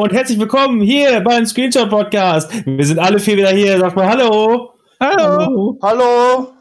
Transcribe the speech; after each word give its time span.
Hallo 0.00 0.08
und 0.08 0.16
herzlich 0.16 0.38
willkommen 0.38 0.80
hier 0.80 1.20
beim 1.20 1.44
Screenshot 1.44 1.90
Podcast. 1.90 2.50
Wir 2.64 2.86
sind 2.86 2.98
alle 2.98 3.18
vier 3.18 3.36
wieder 3.36 3.50
hier. 3.50 3.78
Sag 3.78 3.94
mal 3.94 4.08
Hallo. 4.08 4.70
Hallo. 4.98 5.78
Hallo. 5.82 6.52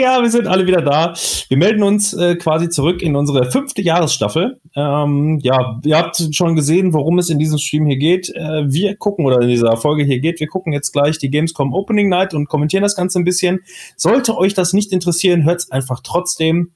Ja, 0.00 0.22
wir 0.22 0.30
sind 0.30 0.46
alle 0.46 0.66
wieder 0.66 0.80
da. 0.80 1.12
Wir 1.50 1.58
melden 1.58 1.82
uns 1.82 2.14
äh, 2.14 2.36
quasi 2.36 2.70
zurück 2.70 3.02
in 3.02 3.14
unsere 3.14 3.50
fünfte 3.50 3.82
Jahresstaffel. 3.82 4.58
Ähm, 4.74 5.38
ja, 5.42 5.78
ihr 5.84 5.98
habt 5.98 6.16
schon 6.34 6.56
gesehen, 6.56 6.94
worum 6.94 7.18
es 7.18 7.28
in 7.28 7.38
diesem 7.38 7.58
Stream 7.58 7.84
hier 7.84 7.98
geht. 7.98 8.30
Äh, 8.34 8.72
wir 8.72 8.96
gucken, 8.96 9.26
oder 9.26 9.42
in 9.42 9.48
dieser 9.48 9.76
Folge 9.76 10.04
hier 10.04 10.20
geht, 10.20 10.40
wir 10.40 10.46
gucken 10.46 10.72
jetzt 10.72 10.92
gleich 10.92 11.18
die 11.18 11.28
Gamescom 11.28 11.74
Opening 11.74 12.08
Night 12.08 12.32
und 12.32 12.48
kommentieren 12.48 12.84
das 12.84 12.96
Ganze 12.96 13.18
ein 13.18 13.24
bisschen. 13.24 13.60
Sollte 13.98 14.34
euch 14.34 14.54
das 14.54 14.72
nicht 14.72 14.92
interessieren, 14.92 15.44
hört 15.44 15.58
es 15.58 15.70
einfach 15.70 16.00
trotzdem. 16.02 16.72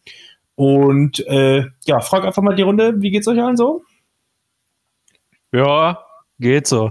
Und 0.56 1.26
äh, 1.26 1.64
ja, 1.86 2.00
frag 2.00 2.26
einfach 2.26 2.42
mal 2.42 2.54
die 2.54 2.60
Runde, 2.60 2.96
wie 2.98 3.10
geht's 3.10 3.28
euch 3.28 3.40
allen 3.40 3.56
so? 3.56 3.80
Ja, 5.52 5.98
geht 6.38 6.66
so. 6.66 6.90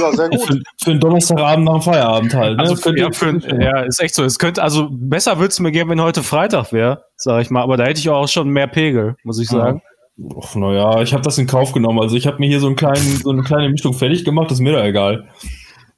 Ja, 0.00 0.12
sehr 0.12 0.28
gut. 0.28 0.40
Für, 0.42 0.58
für 0.82 0.90
einen 0.90 1.00
Donnerstagabend 1.00 1.64
nach 1.64 1.74
dem 1.74 1.82
Feierabend 1.82 2.34
halt. 2.34 2.56
Ne? 2.56 2.62
Also 2.62 2.76
Für- 2.76 2.98
ja, 2.98 3.10
für, 3.12 3.38
ja, 3.62 3.80
ist 3.82 4.00
echt 4.00 4.14
so. 4.14 4.24
Es 4.24 4.38
könnte, 4.38 4.62
also 4.62 4.88
besser 4.90 5.38
würde 5.38 5.48
es 5.48 5.60
mir 5.60 5.72
geben, 5.72 5.90
wenn 5.90 6.02
heute 6.02 6.22
Freitag 6.22 6.72
wäre, 6.72 7.04
sag 7.16 7.40
ich 7.42 7.50
mal. 7.50 7.62
Aber 7.62 7.76
da 7.76 7.84
hätte 7.84 8.00
ich 8.00 8.08
auch 8.10 8.28
schon 8.28 8.48
mehr 8.50 8.66
Pegel, 8.66 9.16
muss 9.24 9.38
ich 9.40 9.48
sagen. 9.48 9.80
Och, 10.20 10.54
naja, 10.56 11.00
ich 11.00 11.12
habe 11.12 11.22
das 11.22 11.38
in 11.38 11.46
Kauf 11.46 11.72
genommen. 11.72 12.00
Also 12.00 12.16
ich 12.16 12.26
habe 12.26 12.38
mir 12.40 12.48
hier 12.48 12.60
so, 12.60 12.66
einen 12.66 12.76
kleinen, 12.76 12.96
so 13.22 13.30
eine 13.30 13.42
kleine 13.42 13.68
Mischung 13.70 13.94
fertig 13.94 14.24
gemacht, 14.24 14.50
ist 14.50 14.60
mir 14.60 14.72
da 14.72 14.84
egal. 14.84 15.28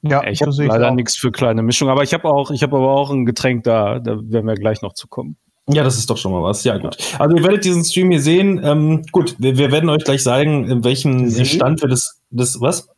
Ja, 0.03 0.23
Ich 0.23 0.41
habe 0.41 0.51
leider 0.67 0.91
nichts 0.95 1.17
für 1.17 1.31
kleine 1.31 1.61
Mischung, 1.63 1.89
aber 1.89 2.03
ich 2.03 2.13
habe 2.13 2.25
auch, 2.25 2.51
ich 2.51 2.63
habe 2.63 2.75
aber 2.77 2.91
auch 2.91 3.09
ein 3.11 3.25
Getränk 3.25 3.63
da. 3.63 3.99
Da 3.99 4.17
werden 4.21 4.47
wir 4.47 4.55
gleich 4.55 4.81
noch 4.81 4.93
zu 4.93 5.07
kommen. 5.07 5.37
Ja, 5.69 5.83
das 5.83 5.97
ist 5.97 6.09
doch 6.09 6.17
schon 6.17 6.31
mal 6.31 6.43
was. 6.43 6.63
Ja, 6.63 6.77
gut. 6.77 6.97
Also 7.19 7.35
ihr 7.37 7.43
werdet 7.43 7.63
diesen 7.63 7.83
Stream 7.85 8.11
hier 8.11 8.21
sehen. 8.21 8.59
Ähm, 8.63 9.03
gut, 9.11 9.35
wir, 9.39 9.57
wir 9.57 9.71
werden 9.71 9.89
euch 9.89 10.03
gleich 10.03 10.23
sagen, 10.23 10.67
in 10.69 10.83
welchem 10.83 11.29
Sehen? 11.29 11.45
Stand 11.45 11.81
wir 11.81 11.89
das, 11.89 12.19
das 12.31 12.59
was? 12.59 12.89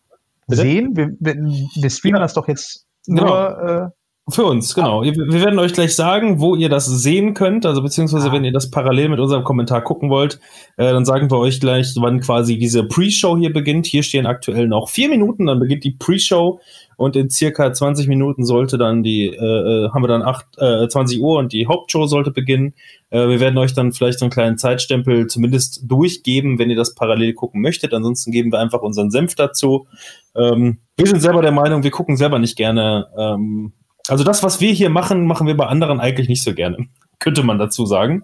Bitte? 0.47 0.61
sehen. 0.61 0.95
Wir, 0.95 1.09
wir, 1.19 1.35
wir 1.35 1.89
streamen 1.89 2.17
Ja. 2.17 2.21
das 2.23 2.33
doch 2.33 2.47
jetzt 2.47 2.85
Genau. 3.05 3.25
nur. 3.25 3.93
Für 4.29 4.45
uns, 4.45 4.73
genau. 4.73 5.01
Wir, 5.03 5.11
wir 5.13 5.41
werden 5.43 5.59
euch 5.59 5.73
gleich 5.73 5.93
sagen, 5.97 6.39
wo 6.39 6.55
ihr 6.55 6.69
das 6.69 6.85
sehen 6.85 7.33
könnt. 7.33 7.65
Also 7.65 7.81
beziehungsweise, 7.81 8.29
Ah. 8.29 8.31
wenn 8.31 8.45
ihr 8.45 8.53
das 8.53 8.71
parallel 8.71 9.09
mit 9.09 9.19
unserem 9.19 9.43
Kommentar 9.43 9.81
gucken 9.81 10.09
wollt, 10.09 10.39
äh, 10.77 10.89
dann 10.93 11.03
sagen 11.03 11.29
wir 11.29 11.39
euch 11.39 11.59
gleich, 11.59 11.93
wann 11.97 12.21
quasi 12.21 12.57
diese 12.57 12.85
Pre-Show 12.85 13.37
hier 13.37 13.51
beginnt. 13.51 13.85
Hier 13.85 14.01
stehen 14.01 14.25
aktuell 14.25 14.69
noch 14.69 14.87
vier 14.87 15.09
Minuten, 15.09 15.47
dann 15.47 15.59
beginnt 15.59 15.83
die 15.83 15.91
Pre-Show 15.91 16.61
und 17.03 17.17
in 17.17 17.29
circa 17.29 17.73
20 17.73 18.07
Minuten 18.07 18.45
sollte 18.45 18.77
dann 18.77 19.03
die, 19.03 19.27
äh, 19.27 19.35
äh, 19.35 19.89
haben 19.89 20.03
wir 20.03 20.07
dann 20.07 20.21
acht, 20.21 20.45
äh, 20.57 20.87
20 20.87 21.19
Uhr 21.19 21.37
und 21.37 21.51
die 21.51 21.67
Hauptshow 21.67 22.07
sollte 22.07 22.31
beginnen. 22.31 22.75
Äh, 23.09 23.27
wir 23.27 23.41
werden 23.41 23.57
euch 23.57 23.73
dann 23.73 23.91
vielleicht 23.91 24.19
so 24.19 24.25
einen 24.25 24.31
kleinen 24.31 24.57
Zeitstempel 24.57 25.27
zumindest 25.27 25.81
durchgeben, 25.83 26.59
wenn 26.59 26.69
ihr 26.69 26.77
das 26.77 26.95
parallel 26.95 27.33
gucken 27.33 27.59
möchtet. 27.59 27.93
Ansonsten 27.93 28.31
geben 28.31 28.53
wir 28.53 28.59
einfach 28.59 28.81
unseren 28.81 29.11
Senf 29.11 29.35
dazu. 29.35 29.85
Ähm, 30.33 30.77
wir 30.95 31.07
sind 31.07 31.19
selber 31.19 31.41
der 31.41 31.51
Meinung, 31.51 31.83
wir 31.83 31.91
gucken 31.91 32.15
selber 32.15 32.39
nicht 32.39 32.55
gerne. 32.55 33.07
Ähm, 33.17 33.73
also 34.07 34.23
das, 34.23 34.41
was 34.41 34.61
wir 34.61 34.71
hier 34.71 34.89
machen, 34.89 35.25
machen 35.25 35.45
wir 35.45 35.57
bei 35.57 35.65
anderen 35.65 35.99
eigentlich 35.99 36.29
nicht 36.29 36.43
so 36.43 36.53
gerne, 36.53 36.87
könnte 37.19 37.43
man 37.43 37.57
dazu 37.59 37.85
sagen. 37.85 38.23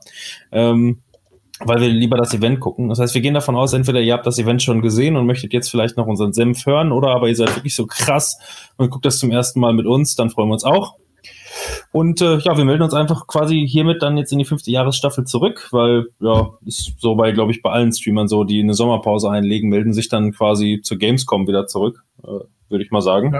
Ähm, 0.53 1.01
weil 1.65 1.81
wir 1.81 1.89
lieber 1.89 2.17
das 2.17 2.33
Event 2.33 2.59
gucken. 2.59 2.89
Das 2.89 2.99
heißt, 2.99 3.13
wir 3.13 3.21
gehen 3.21 3.33
davon 3.33 3.55
aus, 3.55 3.73
entweder 3.73 3.99
ihr 3.99 4.13
habt 4.13 4.25
das 4.25 4.39
Event 4.39 4.63
schon 4.63 4.81
gesehen 4.81 5.15
und 5.15 5.25
möchtet 5.25 5.53
jetzt 5.53 5.69
vielleicht 5.69 5.97
noch 5.97 6.07
unseren 6.07 6.33
Senf 6.33 6.65
hören, 6.65 6.91
oder 6.91 7.09
aber 7.09 7.27
ihr 7.27 7.35
seid 7.35 7.55
wirklich 7.55 7.75
so 7.75 7.85
krass 7.85 8.39
und 8.77 8.89
guckt 8.89 9.05
das 9.05 9.19
zum 9.19 9.31
ersten 9.31 9.59
Mal 9.59 9.73
mit 9.73 9.85
uns, 9.85 10.15
dann 10.15 10.29
freuen 10.29 10.49
wir 10.49 10.53
uns 10.53 10.63
auch. 10.63 10.95
Und 11.91 12.21
äh, 12.21 12.37
ja, 12.37 12.57
wir 12.57 12.65
melden 12.65 12.83
uns 12.83 12.93
einfach 12.93 13.27
quasi 13.27 13.67
hiermit 13.67 14.01
dann 14.01 14.17
jetzt 14.17 14.31
in 14.31 14.39
die 14.39 14.45
fünfte 14.45 14.71
Jahresstaffel 14.71 15.25
zurück, 15.25 15.67
weil 15.71 16.07
ja, 16.19 16.51
ist 16.65 16.93
so 16.99 17.15
bei, 17.15 17.31
glaube 17.31 17.51
ich, 17.51 17.61
bei 17.61 17.71
allen 17.71 17.91
Streamern 17.91 18.27
so, 18.27 18.43
die 18.43 18.61
eine 18.61 18.73
Sommerpause 18.73 19.29
einlegen, 19.29 19.69
melden 19.69 19.93
sich 19.93 20.09
dann 20.09 20.31
quasi 20.31 20.81
zur 20.83 20.97
Gamescom 20.97 21.47
wieder 21.47 21.67
zurück, 21.67 22.03
äh, 22.23 22.45
würde 22.69 22.83
ich 22.83 22.91
mal 22.91 23.01
sagen. 23.01 23.33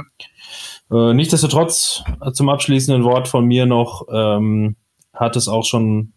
Äh, 0.91 1.13
nichtsdestotrotz, 1.13 2.03
äh, 2.21 2.31
zum 2.31 2.49
abschließenden 2.49 3.03
Wort 3.03 3.27
von 3.27 3.45
mir 3.45 3.65
noch, 3.65 4.07
ähm, 4.11 4.75
hat 5.13 5.35
es 5.35 5.47
auch 5.47 5.65
schon 5.65 6.13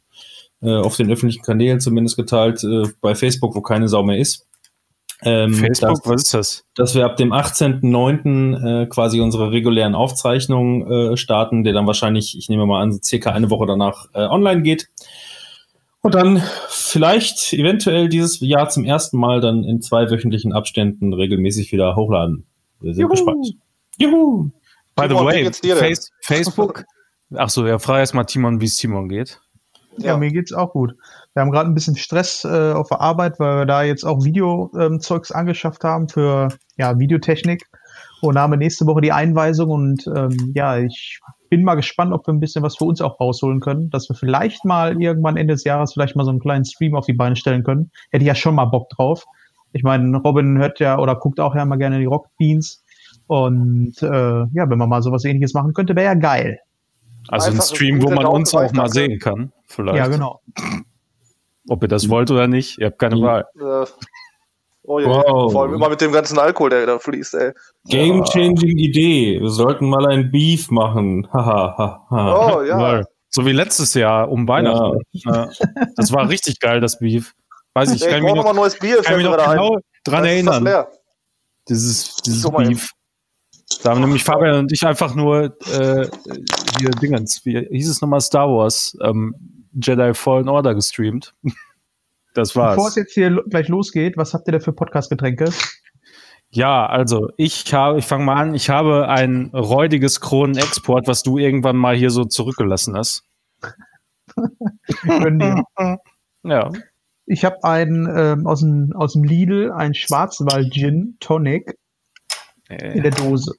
äh, 0.62 0.76
auf 0.76 0.96
den 0.96 1.10
öffentlichen 1.10 1.42
Kanälen 1.42 1.80
zumindest 1.80 2.16
geteilt, 2.16 2.62
äh, 2.64 2.84
bei 3.00 3.14
Facebook, 3.14 3.54
wo 3.54 3.60
keine 3.60 3.88
Sau 3.88 4.02
mehr 4.02 4.18
ist. 4.18 4.46
Ähm, 5.24 5.54
Facebook, 5.54 6.02
dass- 6.02 6.06
was 6.12 6.22
ist 6.22 6.34
das? 6.34 6.64
dass 6.74 6.94
wir 6.96 7.04
ab 7.04 7.16
dem 7.16 7.32
18.09. 7.32 8.54
Äh, 8.82 8.86
quasi 8.86 9.20
unsere 9.20 9.52
regulären 9.52 9.94
Aufzeichnungen 9.94 11.12
äh, 11.12 11.16
starten, 11.16 11.62
der 11.64 11.72
dann 11.74 11.86
wahrscheinlich, 11.86 12.36
ich 12.36 12.48
nehme 12.48 12.66
mal 12.66 12.82
an, 12.82 12.92
so 12.92 12.98
circa 13.02 13.30
eine 13.30 13.50
Woche 13.50 13.66
danach 13.66 14.06
äh, 14.14 14.22
online 14.24 14.62
geht. 14.62 14.88
Und 16.00 16.16
dann 16.16 16.42
vielleicht 16.68 17.52
eventuell 17.52 18.08
dieses 18.08 18.40
Jahr 18.40 18.68
zum 18.68 18.84
ersten 18.84 19.16
Mal 19.18 19.40
dann 19.40 19.62
in 19.62 19.80
zwei 19.80 20.10
wöchentlichen 20.10 20.52
Abständen 20.52 21.12
regelmäßig 21.12 21.70
wieder 21.70 21.94
hochladen. 21.94 22.44
Wir 22.80 22.92
sind 22.94 23.02
Juhu. 23.02 23.10
gespannt. 23.12 23.46
Juhu! 23.98 24.50
By 24.96 25.02
the 25.02 25.08
Timon, 25.10 25.26
way? 25.26 25.52
Face, 25.76 26.10
Facebook. 26.22 26.84
Ach 27.36 27.48
so, 27.48 27.64
ja, 27.66 27.78
frag 27.78 28.00
erst 28.00 28.14
mal 28.14 28.24
Timon, 28.24 28.60
wie 28.60 28.64
es 28.64 28.76
Timon 28.76 29.08
geht. 29.08 29.40
Äh, 29.98 30.06
ja, 30.06 30.16
mir 30.16 30.30
geht's 30.30 30.52
auch 30.52 30.72
gut. 30.72 30.94
Wir 31.34 31.42
haben 31.42 31.50
gerade 31.50 31.68
ein 31.68 31.74
bisschen 31.74 31.96
Stress 31.96 32.44
äh, 32.44 32.72
auf 32.72 32.88
der 32.88 33.00
Arbeit, 33.00 33.38
weil 33.38 33.58
wir 33.58 33.66
da 33.66 33.82
jetzt 33.82 34.04
auch 34.04 34.24
Videozeugs 34.24 35.32
angeschafft 35.32 35.84
haben 35.84 36.08
für 36.08 36.48
ja, 36.76 36.98
Videotechnik. 36.98 37.66
Und 38.20 38.38
haben 38.38 38.52
wir 38.52 38.56
nächste 38.56 38.86
Woche 38.86 39.00
die 39.00 39.10
Einweisung 39.10 39.70
und 39.70 40.06
ähm, 40.06 40.52
ja, 40.54 40.78
ich 40.78 41.18
bin 41.50 41.64
mal 41.64 41.74
gespannt, 41.74 42.12
ob 42.12 42.26
wir 42.26 42.32
ein 42.32 42.38
bisschen 42.38 42.62
was 42.62 42.76
für 42.76 42.84
uns 42.84 43.00
auch 43.00 43.18
rausholen 43.18 43.58
können, 43.60 43.90
dass 43.90 44.08
wir 44.08 44.14
vielleicht 44.14 44.64
mal 44.64 45.02
irgendwann 45.02 45.36
Ende 45.36 45.54
des 45.54 45.64
Jahres 45.64 45.92
vielleicht 45.92 46.14
mal 46.14 46.24
so 46.24 46.30
einen 46.30 46.38
kleinen 46.38 46.64
Stream 46.64 46.94
auf 46.94 47.04
die 47.04 47.14
Beine 47.14 47.34
stellen 47.34 47.64
können. 47.64 47.90
Hätte 48.10 48.22
ich 48.22 48.28
ja 48.28 48.36
schon 48.36 48.54
mal 48.54 48.66
Bock 48.66 48.88
drauf. 48.90 49.24
Ich 49.72 49.82
meine, 49.82 50.16
Robin 50.18 50.58
hört 50.58 50.78
ja 50.78 50.98
oder 50.98 51.16
guckt 51.16 51.40
auch 51.40 51.54
ja 51.54 51.64
mal 51.64 51.76
gerne 51.76 51.98
die 51.98 52.04
Rockbeans. 52.04 52.84
Und 53.26 54.00
äh, 54.02 54.06
ja, 54.06 54.70
wenn 54.70 54.78
man 54.78 54.88
mal 54.88 55.02
sowas 55.02 55.24
ähnliches 55.24 55.52
machen 55.52 55.74
könnte, 55.74 55.96
wäre 55.96 56.06
ja 56.06 56.14
geil. 56.14 56.60
Also 57.28 57.48
ein 57.48 57.54
Einfach 57.54 57.66
Stream, 57.66 58.02
wo 58.02 58.10
man 58.10 58.26
uns 58.26 58.54
auch 58.54 58.72
mal 58.72 58.88
sehen 58.88 59.18
kann. 59.18 59.52
Vielleicht. 59.72 59.98
Ja, 59.98 60.08
genau. 60.08 60.40
Ob 61.68 61.82
ihr 61.82 61.88
das 61.88 62.08
wollt 62.08 62.30
oder 62.30 62.46
nicht, 62.46 62.78
ihr 62.78 62.86
habt 62.86 62.98
keine. 62.98 63.20
Wahl. 63.20 63.46
Äh, 63.56 63.86
oh 64.82 65.00
je. 65.00 65.06
Wow. 65.06 65.52
Vor 65.52 65.62
allem 65.62 65.74
immer 65.74 65.88
mit 65.88 66.00
dem 66.00 66.12
ganzen 66.12 66.38
Alkohol, 66.38 66.70
der 66.70 66.86
da 66.86 66.98
fließt, 66.98 67.34
ey. 67.34 67.52
Game-changing 67.86 68.76
Idee. 68.78 69.40
Wir 69.40 69.50
sollten 69.50 69.88
mal 69.88 70.06
ein 70.06 70.30
Beef 70.30 70.70
machen. 70.70 71.26
Oh 72.10 72.62
ja. 72.62 73.02
So 73.34 73.46
wie 73.46 73.52
letztes 73.52 73.94
Jahr 73.94 74.30
um 74.30 74.46
Weihnachten. 74.46 74.98
Ja. 75.12 75.48
Das 75.96 76.12
war 76.12 76.28
richtig 76.28 76.60
geil, 76.60 76.80
das 76.80 76.98
Beef. 76.98 77.32
Weiß 77.74 77.90
ich, 77.90 78.02
ich 78.02 78.08
kann 78.08 78.18
ich 78.18 78.24
mich 78.24 78.32
brauche 78.32 78.36
noch, 78.36 78.44
nochmal 78.44 78.54
neues 78.54 78.78
Bier, 78.78 79.00
kann 79.00 79.16
mich 79.16 79.24
noch 79.24 79.32
gerade 79.32 79.48
ein. 79.48 79.56
genau 79.56 79.78
dran 80.04 80.22
Das 80.24 80.32
erinnern. 80.32 80.86
Dieses, 81.68 82.16
dieses 82.16 82.44
eben. 82.44 82.56
Beef. 82.56 82.90
Da 83.82 83.90
haben 83.90 84.00
nämlich 84.02 84.22
Fabian 84.22 84.58
und 84.58 84.72
ich 84.72 84.86
einfach 84.86 85.14
nur 85.14 85.56
äh, 85.72 86.06
hier 86.78 86.90
Dingens, 86.90 87.40
wie 87.44 87.58
hieß 87.58 87.88
es 87.88 88.02
nochmal 88.02 88.20
Star 88.20 88.48
Wars, 88.48 88.96
ähm, 89.02 89.34
Jedi 89.74 90.14
Fallen 90.14 90.48
Order 90.48 90.74
gestreamt. 90.74 91.34
Das 92.34 92.54
Bevor 92.54 92.70
es 92.72 92.78
war's. 92.78 92.94
jetzt 92.94 93.12
hier 93.12 93.42
gleich 93.50 93.68
losgeht, 93.68 94.16
was 94.16 94.32
habt 94.32 94.48
ihr 94.48 94.52
da 94.52 94.58
für 94.58 94.72
Podcast-Getränke? 94.72 95.50
Ja, 96.48 96.86
also 96.86 97.28
ich 97.36 97.74
habe, 97.74 97.98
ich 97.98 98.06
fange 98.06 98.24
mal 98.24 98.36
an, 98.40 98.54
ich 98.54 98.70
habe 98.70 99.06
ein 99.10 99.50
räudiges 99.52 100.18
Kronen-Export, 100.22 101.06
was 101.08 101.22
du 101.22 101.36
irgendwann 101.36 101.76
mal 101.76 101.94
hier 101.94 102.08
so 102.08 102.24
zurückgelassen 102.24 102.96
hast. 102.96 103.24
Ja. 106.44 106.70
Ich 107.26 107.44
habe 107.44 107.62
einen 107.64 108.08
ähm, 108.16 108.46
aus, 108.46 108.60
dem, 108.60 108.92
aus 108.96 109.12
dem 109.12 109.24
Lidl, 109.24 109.70
einen 109.70 109.94
Schwarzwald-Gin 109.94 111.18
Tonic 111.20 111.76
in 112.68 112.76
Äh, 112.78 113.00
der 113.02 113.10
Dose. 113.12 113.52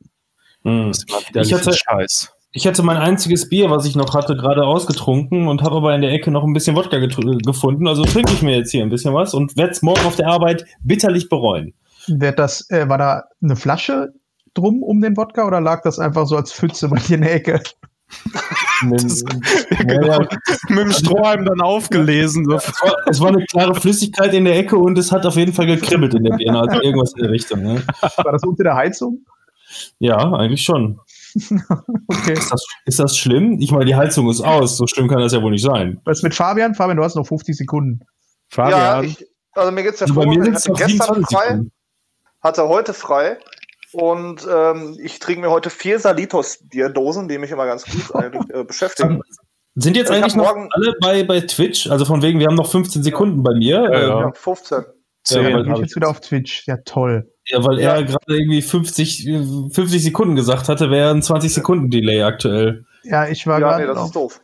Hm. 0.64 0.92
Ich 1.36 1.54
hatte- 1.54 1.74
Scheiß. 1.74 2.34
Ich 2.56 2.68
hatte 2.68 2.84
mein 2.84 2.98
einziges 2.98 3.50
Bier, 3.50 3.72
was 3.72 3.86
ich 3.86 3.96
noch 3.96 4.14
hatte, 4.14 4.36
gerade 4.36 4.64
ausgetrunken 4.64 5.48
und 5.48 5.64
habe 5.64 5.78
aber 5.78 5.96
in 5.96 6.02
der 6.02 6.12
Ecke 6.12 6.30
noch 6.30 6.44
ein 6.44 6.54
bisschen 6.54 6.76
Wodka 6.76 6.98
getr- 6.98 7.44
gefunden. 7.44 7.88
Also 7.88 8.04
trinke 8.04 8.32
ich 8.32 8.44
mir 8.44 8.56
jetzt 8.56 8.70
hier 8.72 8.84
ein 8.84 8.90
bisschen 8.90 9.14
was 9.14 9.34
und 9.34 9.58
werde 9.58 9.72
es 9.72 9.82
morgen 9.82 10.06
auf 10.06 10.16
der 10.16 10.28
Arbeit 10.28 10.64
bitterlich 10.84 11.30
bereuen. 11.30 11.74
Wird 12.08 12.38
das, 12.38 12.70
äh, 12.70 12.88
war 12.88 12.98
da 13.00 13.24
eine 13.42 13.56
Flasche 13.56 14.14
drum 14.54 14.84
um 14.84 15.02
den 15.02 15.18
Wodka 15.18 15.48
oder 15.48 15.62
lag 15.62 15.82
das 15.82 15.98
einfach 15.98 16.28
so 16.28 16.36
als 16.36 16.54
Pfütze 16.54 16.90
bei 16.90 17.00
dir 17.00 17.16
in 17.16 17.22
der 17.22 17.34
Ecke? 17.36 17.60
Genau. 19.88 20.20
Mit 20.70 20.78
dem 20.78 20.92
Strohhalm 20.92 21.46
dann 21.46 21.62
aufgelesen. 21.62 22.46
So. 22.46 22.56
Es 22.56 22.68
war, 22.82 22.96
es 23.08 23.20
war 23.20 23.28
eine 23.30 23.44
klare 23.46 23.74
Flüssigkeit 23.74 24.34
in 24.34 24.46
der 24.46 24.58
Ecke 24.60 24.78
und 24.78 24.98
es 25.00 25.12
hat 25.12 25.26
auf 25.26 25.38
jeden 25.38 25.54
Fall 25.54 25.66
gekribbelt 25.66 26.14
in 26.14 26.24
der 26.24 26.36
Birne, 26.36 26.60
also 26.60 26.82
irgendwas 26.82 27.14
in 27.14 27.24
der 27.24 27.32
Richtung. 27.32 27.64
Ne? 27.64 27.82
War 28.18 28.32
das 28.32 28.44
unter 28.44 28.64
der 28.64 28.76
Heizung? 28.76 29.26
Ja, 30.00 30.18
eigentlich 30.34 30.62
schon. 30.62 31.00
okay. 32.08 32.34
Ist 32.34 32.52
das, 32.52 32.66
ist 32.86 33.00
das 33.00 33.18
schlimm? 33.18 33.58
Ich 33.60 33.72
meine, 33.72 33.86
die 33.86 33.96
Heizung 33.96 34.30
ist 34.30 34.42
aus. 34.42 34.78
So 34.78 34.88
schlimm 34.88 35.08
kann 35.08 35.20
das 35.20 35.34
ja 35.34 35.42
wohl 35.42 35.52
nicht 35.52 35.64
sein. 35.64 36.00
Was 36.06 36.22
mit 36.22 36.34
Fabian? 36.34 36.76
Fabian, 36.76 36.98
du 36.98 37.04
hast 37.04 37.16
noch 37.16 37.26
50 37.26 37.56
Sekunden. 37.56 38.02
Fabian. 38.50 38.80
Ja, 38.80 39.02
ich, 39.02 39.26
also 39.54 39.72
mir 39.72 39.84
geht 39.84 39.96
es 39.96 40.00
ja 40.00 40.08
also 40.08 40.14
vor, 40.16 40.26
mir 40.28 40.42
hatte 40.42 40.72
gestern 40.74 41.26
frei, 41.26 41.62
hatte 42.42 42.68
heute 42.68 42.94
frei 42.94 43.38
und 43.94 44.48
ähm, 44.52 44.98
ich 45.02 45.20
trinke 45.20 45.42
mir 45.42 45.52
heute 45.52 45.70
vier 45.70 46.00
Salitos-Dosen, 46.00 47.28
die 47.28 47.38
mich 47.38 47.52
immer 47.52 47.66
ganz 47.66 47.86
gut 47.86 48.24
äh, 48.50 48.64
beschäftigen. 48.64 49.22
Sind 49.76 49.98
jetzt 49.98 50.12
eigentlich 50.12 50.36
noch 50.36 50.56
alle 50.72 50.94
bei, 51.02 51.24
bei 51.24 51.42
Twitch? 51.42 51.90
Also 51.90 52.06
von 52.06 52.22
wegen, 52.22 52.40
wir 52.40 52.48
haben 52.48 52.56
noch 52.56 52.70
15 52.70 53.02
Sekunden 53.02 53.42
bei 53.42 53.54
mir. 53.56 53.90
Ja, 53.92 54.02
ja. 54.02 54.24
Ähm. 54.26 54.34
15. 54.34 54.84
So, 55.24 55.40
ja, 55.40 55.54
weil 55.54 55.72
ich 55.72 55.78
jetzt 55.78 55.96
wieder 55.96 56.10
auf 56.10 56.20
Twitch. 56.20 56.68
Ja, 56.68 56.78
toll. 56.86 57.30
Ja, 57.46 57.64
weil 57.64 57.80
ja. 57.80 57.96
er 57.96 58.04
gerade 58.04 58.26
irgendwie 58.28 58.62
50, 58.62 59.24
50 59.72 60.04
Sekunden 60.04 60.36
gesagt 60.36 60.70
hatte, 60.70 60.90
wäre 60.90 61.12
ein 61.12 61.22
20-Sekunden-Delay 61.22 62.24
aktuell. 62.24 62.86
Ja, 63.04 63.28
ich 63.28 63.48
war 63.48 63.60
ja, 63.60 63.68
gerade. 63.68 63.88
Nee, 63.88 63.94
das 63.94 64.06
ist 64.06 64.16
doof. 64.16 64.42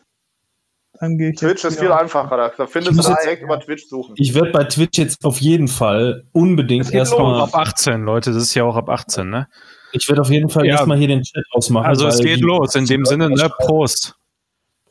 Twitch 1.00 1.64
ist 1.64 1.80
viel 1.80 1.92
auf. 1.92 2.02
einfacher. 2.02 2.52
Da 2.58 2.68
findest 2.68 3.00
du 3.00 3.04
direkt 3.04 3.42
ja. 3.42 3.46
über 3.46 3.60
Twitch 3.60 3.86
suchen. 3.88 4.16
Ich 4.18 4.34
werde 4.34 4.52
bei 4.52 4.66
Twitch 4.66 4.98
jetzt 4.98 5.24
auf 5.24 5.40
jeden 5.40 5.70
Fall 5.70 6.26
unbedingt 6.34 6.92
erstmal. 6.92 7.40
Ab 7.42 7.56
18, 7.56 8.02
Leute, 8.02 8.34
das 8.34 8.44
ist 8.44 8.54
ja 8.54 8.66
auch 8.66 8.76
ab 8.76 8.90
18, 8.90 9.30
ne? 9.30 9.48
Ich 9.94 10.08
werde 10.10 10.22
auf 10.22 10.30
jeden 10.30 10.50
Fall 10.50 10.66
ja. 10.66 10.74
erstmal 10.74 10.98
hier 10.98 11.08
den 11.08 11.24
Chat 11.24 11.46
ausmachen. 11.52 11.86
Also 11.86 12.06
es 12.08 12.20
geht 12.20 12.42
los, 12.42 12.76
in 12.76 12.86
dem 12.86 13.06
Sinne, 13.06 13.30
ne? 13.30 13.50
Prost. 13.60 14.16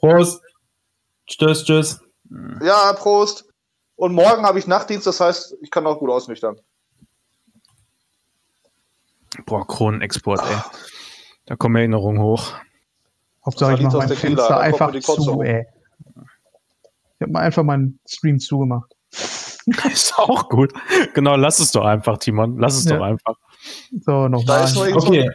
Prost. 0.00 0.42
Tschüss, 1.26 1.64
tschüss. 1.64 2.00
Ja, 2.62 2.94
Prost. 2.94 3.44
Und 3.98 4.14
morgen 4.14 4.44
habe 4.46 4.60
ich 4.60 4.68
Nachtdienst, 4.68 5.08
das 5.08 5.18
heißt, 5.18 5.56
ich 5.60 5.72
kann 5.72 5.84
auch 5.84 5.98
gut 5.98 6.08
ausnüchtern. 6.08 6.56
Boah, 9.44 9.66
Kronenexport, 9.66 10.40
ey. 10.40 10.56
Da 11.46 11.56
kommen 11.56 11.74
Erinnerungen 11.74 12.22
hoch. 12.22 12.52
Hauptsache 13.44 13.74
ich 13.74 13.80
mache 13.80 13.96
mein 13.98 14.08
Fenster 14.08 14.48
da 14.48 14.70
kommt 14.70 14.82
einfach 14.82 15.16
zu, 15.16 15.42
ey. 15.42 15.66
Ich 17.16 17.22
habe 17.22 17.32
mal 17.32 17.40
einfach 17.40 17.64
meinen 17.64 17.98
Stream 18.08 18.38
zugemacht. 18.38 18.94
Ist 19.92 20.16
auch 20.16 20.48
gut. 20.48 20.72
Genau, 21.14 21.34
lass 21.34 21.58
es 21.58 21.72
doch 21.72 21.84
einfach, 21.84 22.18
Timon. 22.18 22.56
Lass 22.56 22.76
es 22.76 22.84
Ja. 22.84 22.98
doch 22.98 23.04
einfach. 23.04 23.34
So, 23.90 24.12
Da 24.12 24.28
nochmal. 24.28 24.94
Okay. 24.94 25.28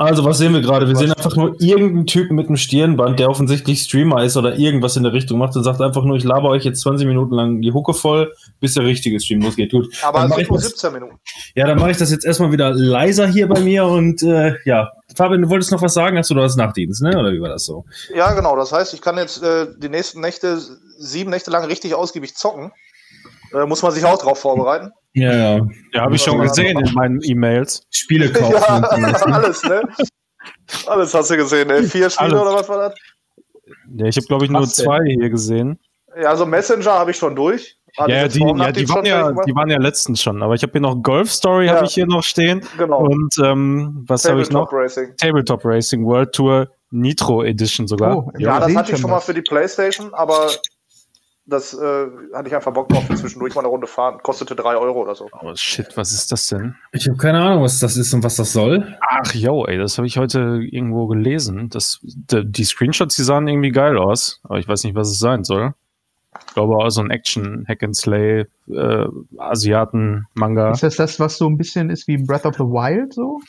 Also, 0.00 0.24
was 0.24 0.38
sehen 0.38 0.54
wir 0.54 0.60
gerade? 0.60 0.86
Wir 0.86 0.94
sehen 0.94 1.10
einfach 1.10 1.34
nur 1.34 1.60
irgendeinen 1.60 2.06
Typen 2.06 2.36
mit 2.36 2.46
einem 2.46 2.56
Stirnband, 2.56 3.18
der 3.18 3.28
offensichtlich 3.28 3.82
Streamer 3.82 4.22
ist 4.22 4.36
oder 4.36 4.56
irgendwas 4.56 4.96
in 4.96 5.02
der 5.02 5.12
Richtung 5.12 5.38
macht 5.38 5.56
und 5.56 5.64
sagt 5.64 5.80
einfach 5.80 6.04
nur, 6.04 6.16
ich 6.16 6.22
laber 6.22 6.50
euch 6.50 6.64
jetzt 6.64 6.82
20 6.82 7.04
Minuten 7.08 7.34
lang 7.34 7.60
die 7.60 7.72
Hucke 7.72 7.92
voll, 7.94 8.32
bis 8.60 8.74
der 8.74 8.84
richtige 8.84 9.18
Stream 9.18 9.40
losgeht. 9.42 9.72
Gut. 9.72 9.92
Aber 10.04 10.24
ich 10.38 10.48
nur 10.48 10.58
das- 10.58 10.68
17 10.68 10.92
Minuten. 10.92 11.18
Ja, 11.56 11.66
dann 11.66 11.80
mache 11.80 11.90
ich 11.90 11.96
das 11.96 12.12
jetzt 12.12 12.24
erstmal 12.24 12.52
wieder 12.52 12.70
leiser 12.70 13.26
hier 13.26 13.48
bei 13.48 13.58
mir 13.58 13.86
und 13.86 14.22
äh, 14.22 14.54
ja. 14.64 14.92
Fabian, 15.16 15.42
du 15.42 15.48
wolltest 15.48 15.72
noch 15.72 15.82
was 15.82 15.94
sagen? 15.94 16.16
Hast 16.16 16.30
du, 16.30 16.36
hast 16.40 16.56
Nachtdienst, 16.56 17.02
ne? 17.02 17.18
Oder 17.18 17.32
wie 17.32 17.40
war 17.40 17.48
das 17.48 17.64
so? 17.64 17.84
Ja, 18.14 18.32
genau. 18.34 18.54
Das 18.54 18.70
heißt, 18.70 18.94
ich 18.94 19.00
kann 19.00 19.16
jetzt 19.16 19.42
äh, 19.42 19.66
die 19.78 19.88
nächsten 19.88 20.20
Nächte, 20.20 20.60
sieben 20.98 21.30
Nächte 21.30 21.50
lang 21.50 21.64
richtig 21.64 21.96
ausgiebig 21.96 22.36
zocken. 22.36 22.70
Äh, 23.52 23.66
muss 23.66 23.82
man 23.82 23.90
sich 23.90 24.04
auch 24.04 24.18
drauf 24.18 24.38
vorbereiten. 24.38 24.92
Ja, 25.14 25.32
ja. 25.34 25.66
Ja, 25.94 26.00
habe 26.02 26.14
ich 26.16 26.22
schon 26.22 26.40
gesehen 26.40 26.78
in 26.78 26.92
meinen 26.94 27.20
E-Mails. 27.22 27.82
Spiele 27.90 28.30
kaufen. 28.32 28.52
Ja, 28.52 28.82
alles, 29.22 29.62
ne? 29.64 29.82
Alles 30.86 31.14
hast 31.14 31.30
du 31.30 31.36
gesehen, 31.36 31.70
ey. 31.70 31.82
Vier 31.84 32.10
Spiele 32.10 32.30
Alles. 32.30 32.40
oder 32.42 32.54
was 32.54 32.68
war 32.68 32.88
das? 32.90 32.94
Ja, 33.96 34.06
ich 34.06 34.16
habe, 34.16 34.26
glaube 34.26 34.44
ich, 34.44 34.50
nur 34.50 34.60
denn? 34.60 34.70
zwei 34.70 35.00
hier 35.04 35.30
gesehen. 35.30 35.78
Ja, 36.20 36.30
also 36.30 36.46
Messenger 36.46 36.92
habe 36.92 37.10
ich 37.10 37.16
schon 37.16 37.34
durch. 37.36 37.76
Ich 37.90 37.98
Ja, 37.98 38.06
die, 38.28 38.40
ja, 38.40 38.72
die, 38.72 38.88
waren 38.88 39.04
ja, 39.06 39.32
die 39.46 39.54
waren 39.54 39.70
ja 39.70 39.78
letztens 39.78 40.22
schon. 40.22 40.42
Aber 40.42 40.54
ich 40.54 40.62
habe 40.62 40.72
hier 40.72 40.80
noch 40.80 41.02
Golf 41.02 41.30
Story, 41.32 41.66
Ja. 41.66 41.76
habe 41.76 41.86
ich 41.86 41.94
hier 41.94 42.06
noch 42.06 42.22
stehen. 42.22 42.62
Genau. 42.76 43.00
Und 43.00 43.34
ähm, 43.42 44.04
was 44.06 44.28
habe 44.28 44.40
ich 44.42 44.50
noch? 44.50 44.68
Tabletop 44.68 44.72
Racing. 44.84 45.16
Tabletop 45.16 45.64
Racing 45.64 46.04
World 46.04 46.32
Tour 46.34 46.68
Nitro 46.90 47.42
Edition 47.44 47.86
sogar. 47.86 48.16
Oh, 48.18 48.32
Ja, 48.38 48.60
wir 48.60 48.66
das 48.66 48.76
hatte 48.76 48.92
ich 48.92 48.98
schon 49.00 49.10
mal 49.10 49.20
für 49.20 49.34
die 49.34 49.42
Playstation, 49.42 50.12
aber 50.14 50.50
das 51.48 51.72
äh, 51.72 52.06
hatte 52.34 52.48
ich 52.48 52.54
einfach 52.54 52.72
Bock 52.72 52.90
drauf, 52.90 53.06
für 53.06 53.14
zwischendurch 53.14 53.54
mal 53.54 53.62
eine 53.62 53.68
Runde 53.68 53.86
fahren. 53.86 54.18
Kostete 54.22 54.54
drei 54.54 54.76
Euro 54.76 55.00
oder 55.00 55.14
so. 55.14 55.28
Oh 55.40 55.52
shit, 55.54 55.96
was 55.96 56.12
ist 56.12 56.30
das 56.30 56.46
denn? 56.48 56.76
Ich 56.92 57.08
habe 57.08 57.16
keine 57.16 57.40
Ahnung, 57.40 57.62
was 57.62 57.80
das 57.80 57.96
ist 57.96 58.12
und 58.12 58.22
was 58.22 58.36
das 58.36 58.52
soll. 58.52 58.96
Ach, 59.00 59.34
yo, 59.34 59.64
ey, 59.64 59.78
das 59.78 59.96
habe 59.96 60.06
ich 60.06 60.18
heute 60.18 60.60
irgendwo 60.62 61.06
gelesen. 61.06 61.70
Das, 61.70 62.00
die, 62.02 62.44
die 62.44 62.64
Screenshots, 62.64 63.16
die 63.16 63.22
sahen 63.22 63.48
irgendwie 63.48 63.72
geil 63.72 63.96
aus, 63.96 64.40
aber 64.42 64.58
ich 64.58 64.68
weiß 64.68 64.84
nicht, 64.84 64.94
was 64.94 65.08
es 65.08 65.18
sein 65.18 65.42
soll. 65.42 65.72
Ich 66.46 66.54
glaube 66.54 66.76
auch 66.76 66.90
so 66.90 67.00
ein 67.00 67.10
Action, 67.10 67.64
Hack 67.66 67.82
and 67.82 67.96
Slay, 67.96 68.44
äh, 68.68 69.06
Asiaten-Manga. 69.38 70.72
Ist 70.72 70.82
das 70.82 70.96
das, 70.96 71.18
was 71.18 71.38
so 71.38 71.48
ein 71.48 71.56
bisschen 71.56 71.88
ist 71.88 72.06
wie 72.06 72.18
Breath 72.18 72.44
of 72.44 72.56
the 72.56 72.64
Wild 72.64 73.14
so? 73.14 73.40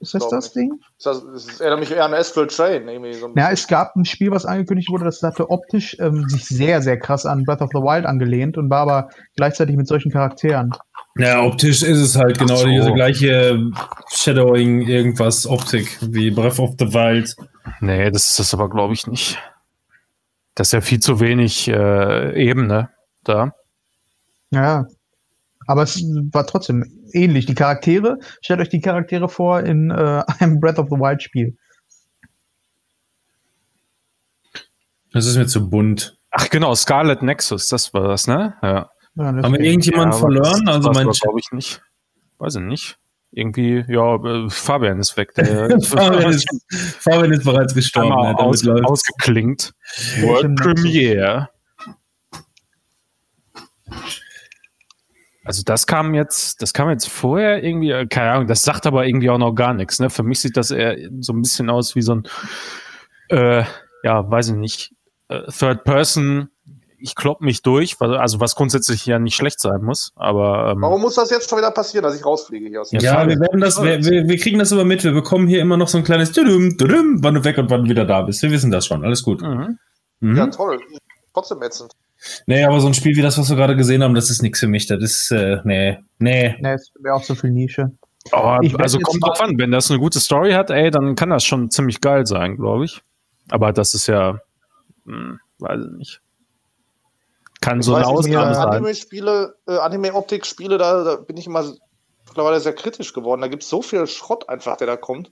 Ist 0.00 0.14
das 0.14 0.28
das 0.28 0.54
nicht. 0.54 0.56
Ding? 0.56 0.80
Das, 1.02 1.24
das 1.24 1.60
erinnert 1.60 1.80
mich 1.80 1.90
eher 1.90 2.04
an 2.04 2.14
Astral 2.14 2.46
Train. 2.46 2.86
Irgendwie 2.86 3.14
so 3.14 3.26
ein 3.26 3.32
Ja, 3.36 3.50
es 3.50 3.66
gab 3.66 3.96
ein 3.96 4.04
Spiel, 4.04 4.30
was 4.30 4.46
angekündigt 4.46 4.90
wurde, 4.90 5.04
das 5.04 5.22
hatte 5.22 5.50
optisch 5.50 5.96
ähm, 5.98 6.28
sich 6.28 6.44
sehr, 6.46 6.82
sehr 6.82 6.98
krass 6.98 7.26
an 7.26 7.44
Breath 7.44 7.62
of 7.62 7.70
the 7.72 7.80
Wild 7.80 8.06
angelehnt 8.06 8.56
und 8.56 8.70
war 8.70 8.80
aber 8.80 9.08
gleichzeitig 9.36 9.76
mit 9.76 9.88
solchen 9.88 10.12
Charakteren. 10.12 10.72
Ja, 11.16 11.42
optisch 11.42 11.82
ist 11.82 11.98
es 11.98 12.16
halt 12.16 12.38
genau 12.38 12.56
so. 12.56 12.66
diese 12.66 12.92
gleiche 12.92 13.58
Shadowing, 14.12 14.82
irgendwas, 14.82 15.46
Optik 15.48 15.98
wie 16.00 16.30
Breath 16.30 16.60
of 16.60 16.74
the 16.78 16.92
Wild. 16.92 17.34
Nee, 17.80 18.10
das 18.12 18.30
ist 18.30 18.38
das 18.38 18.54
aber, 18.54 18.70
glaube 18.70 18.94
ich, 18.94 19.06
nicht. 19.08 19.36
Das 20.54 20.68
ist 20.68 20.72
ja 20.72 20.80
viel 20.80 21.00
zu 21.00 21.18
wenig 21.18 21.66
äh, 21.68 22.40
Ebene 22.40 22.90
da. 23.24 23.52
Ja. 24.50 24.86
Aber 25.66 25.82
es 25.82 26.00
war 26.32 26.46
trotzdem 26.46 26.97
ähnlich. 27.12 27.46
Die 27.46 27.54
Charaktere, 27.54 28.18
stellt 28.42 28.60
euch 28.60 28.68
die 28.68 28.80
Charaktere 28.80 29.28
vor 29.28 29.60
in 29.60 29.90
äh, 29.90 30.22
einem 30.40 30.60
Breath 30.60 30.78
of 30.78 30.88
the 30.90 30.96
Wild 30.96 31.22
Spiel. 31.22 31.56
Das 35.12 35.26
ist 35.26 35.36
mir 35.36 35.46
zu 35.46 35.68
bunt. 35.70 36.18
Ach 36.30 36.50
genau, 36.50 36.74
Scarlet 36.74 37.22
Nexus, 37.22 37.68
das 37.68 37.94
war 37.94 38.08
das, 38.08 38.26
ne? 38.26 38.54
Ja. 38.62 38.90
Ja, 39.14 39.24
Haben 39.24 39.52
wir 39.54 39.60
irgendjemanden 39.60 40.10
aber 40.12 40.20
verloren? 40.20 40.64
das- 40.66 40.74
Also 40.76 40.90
mein 40.92 41.08
glaube 41.08 41.40
ich 41.40 41.50
nicht. 41.52 41.82
Weiß 42.38 42.54
ich 42.56 42.62
nicht. 42.62 42.98
Irgendwie, 43.30 43.84
ja, 43.88 44.14
äh, 44.16 44.48
Fabian 44.48 45.00
ist 45.00 45.16
weg. 45.16 45.34
Der 45.34 45.68
Fabian 45.82 46.30
ist, 46.30 46.46
Fabian 47.00 47.32
ist 47.32 47.44
bereits 47.44 47.74
gestorben. 47.74 48.08
Ja, 48.10 48.34
aus, 48.36 48.66
ausgeklingt. 48.66 49.72
World 50.20 50.50
Nexus? 50.50 50.74
Premiere. 50.74 51.48
Also 55.48 55.62
das 55.64 55.86
kam 55.86 56.14
jetzt, 56.14 56.60
das 56.60 56.74
kam 56.74 56.90
jetzt 56.90 57.08
vorher 57.08 57.64
irgendwie, 57.64 57.90
äh, 57.90 58.06
keine 58.06 58.32
Ahnung, 58.32 58.48
das 58.48 58.60
sagt 58.60 58.86
aber 58.86 59.06
irgendwie 59.06 59.30
auch 59.30 59.38
noch 59.38 59.54
gar 59.54 59.72
nichts. 59.72 59.98
Ne? 59.98 60.10
Für 60.10 60.22
mich 60.22 60.40
sieht 60.40 60.58
das 60.58 60.70
eher 60.70 60.98
so 61.20 61.32
ein 61.32 61.40
bisschen 61.40 61.70
aus 61.70 61.96
wie 61.96 62.02
so 62.02 62.16
ein, 62.16 62.24
äh, 63.30 63.64
ja, 64.02 64.30
weiß 64.30 64.50
ich 64.50 64.56
nicht, 64.56 64.94
äh, 65.28 65.50
Third 65.50 65.84
Person, 65.84 66.50
ich 66.98 67.14
klopp 67.14 67.40
mich 67.40 67.62
durch, 67.62 67.96
also 67.98 68.40
was 68.40 68.56
grundsätzlich 68.56 69.06
ja 69.06 69.18
nicht 69.18 69.36
schlecht 69.36 69.58
sein 69.58 69.82
muss, 69.82 70.12
aber 70.16 70.72
ähm, 70.72 70.82
Warum 70.82 71.00
muss 71.00 71.14
das 71.14 71.30
jetzt 71.30 71.48
schon 71.48 71.56
wieder 71.56 71.70
passieren, 71.70 72.02
dass 72.02 72.14
ich 72.14 72.26
rausfliege 72.26 72.68
hier 72.68 72.82
aus 72.82 72.90
dem 72.90 73.00
Ja, 73.00 73.22
Ja, 73.22 73.26
wir 73.26 73.40
werden 73.40 73.62
das, 73.62 73.82
wir, 73.82 74.04
wir, 74.04 74.28
wir 74.28 74.36
kriegen 74.36 74.58
das 74.58 74.70
immer 74.70 74.84
mit. 74.84 75.02
Wir 75.02 75.12
bekommen 75.12 75.48
hier 75.48 75.62
immer 75.62 75.78
noch 75.78 75.88
so 75.88 75.96
ein 75.96 76.04
kleines 76.04 76.30
Tudum, 76.32 76.76
Tudum, 76.76 77.22
wann 77.22 77.32
du 77.32 77.44
weg 77.44 77.56
und 77.56 77.70
wann 77.70 77.84
du 77.84 77.90
wieder 77.90 78.04
da 78.04 78.20
bist. 78.20 78.42
Wir 78.42 78.50
wissen 78.50 78.70
das 78.70 78.84
schon. 78.84 79.02
Alles 79.02 79.22
gut. 79.22 79.40
mhm. 79.40 79.78
Mhm. 80.20 80.36
Ja, 80.36 80.46
toll. 80.48 80.78
Trotzdem 81.32 81.62
ätzend. 81.62 81.92
Nee, 82.46 82.64
aber 82.64 82.80
so 82.80 82.86
ein 82.86 82.94
Spiel 82.94 83.16
wie 83.16 83.22
das, 83.22 83.38
was 83.38 83.48
wir 83.50 83.56
gerade 83.56 83.76
gesehen 83.76 84.02
haben, 84.02 84.14
das 84.14 84.30
ist 84.30 84.42
nichts 84.42 84.60
für 84.60 84.68
mich. 84.68 84.86
Das 84.86 85.02
ist, 85.02 85.30
äh, 85.30 85.58
nee, 85.64 85.98
nee. 86.18 86.56
Nee, 86.60 86.72
es 86.74 86.92
wäre 87.00 87.14
auch 87.14 87.22
so 87.22 87.34
viel 87.34 87.50
Nische. 87.50 87.90
Aber 88.32 88.58
Ich 88.62 88.72
werd 88.72 88.82
also 88.82 88.98
kommt 88.98 89.24
drauf 89.24 89.40
an, 89.40 89.58
wenn 89.58 89.70
das 89.70 89.90
eine 89.90 89.98
gute 90.00 90.20
Story 90.20 90.52
hat, 90.52 90.70
ey, 90.70 90.90
dann 90.90 91.14
kann 91.16 91.30
das 91.30 91.44
schon 91.44 91.70
ziemlich 91.70 92.00
geil 92.00 92.26
sein, 92.26 92.56
glaube 92.56 92.84
ich. 92.84 93.00
Aber 93.50 93.72
das 93.72 93.94
ist 93.94 94.06
ja, 94.06 94.40
hm, 95.06 95.38
weiß 95.58 95.80
ich 95.92 95.96
nicht. 95.98 96.20
Kann 97.60 97.82
so 97.82 97.92
Ich 97.92 98.04
eine 98.04 98.06
weiß 98.16 98.26
nicht, 98.26 98.36
Ausnahme 98.36 98.54
sein. 98.54 98.68
Anime-Spiele, 98.68 99.54
äh, 99.66 99.76
Anime-Optik-Spiele, 99.78 100.78
da, 100.78 101.04
da 101.04 101.16
bin 101.16 101.36
ich 101.36 101.46
immer 101.46 101.64
mittlerweile 102.26 102.60
sehr 102.60 102.74
kritisch 102.74 103.12
geworden. 103.12 103.40
Da 103.40 103.48
gibt 103.48 103.62
es 103.62 103.68
so 103.68 103.82
viel 103.82 104.06
Schrott 104.06 104.48
einfach, 104.48 104.76
der 104.76 104.86
da 104.86 104.96
kommt. 104.96 105.30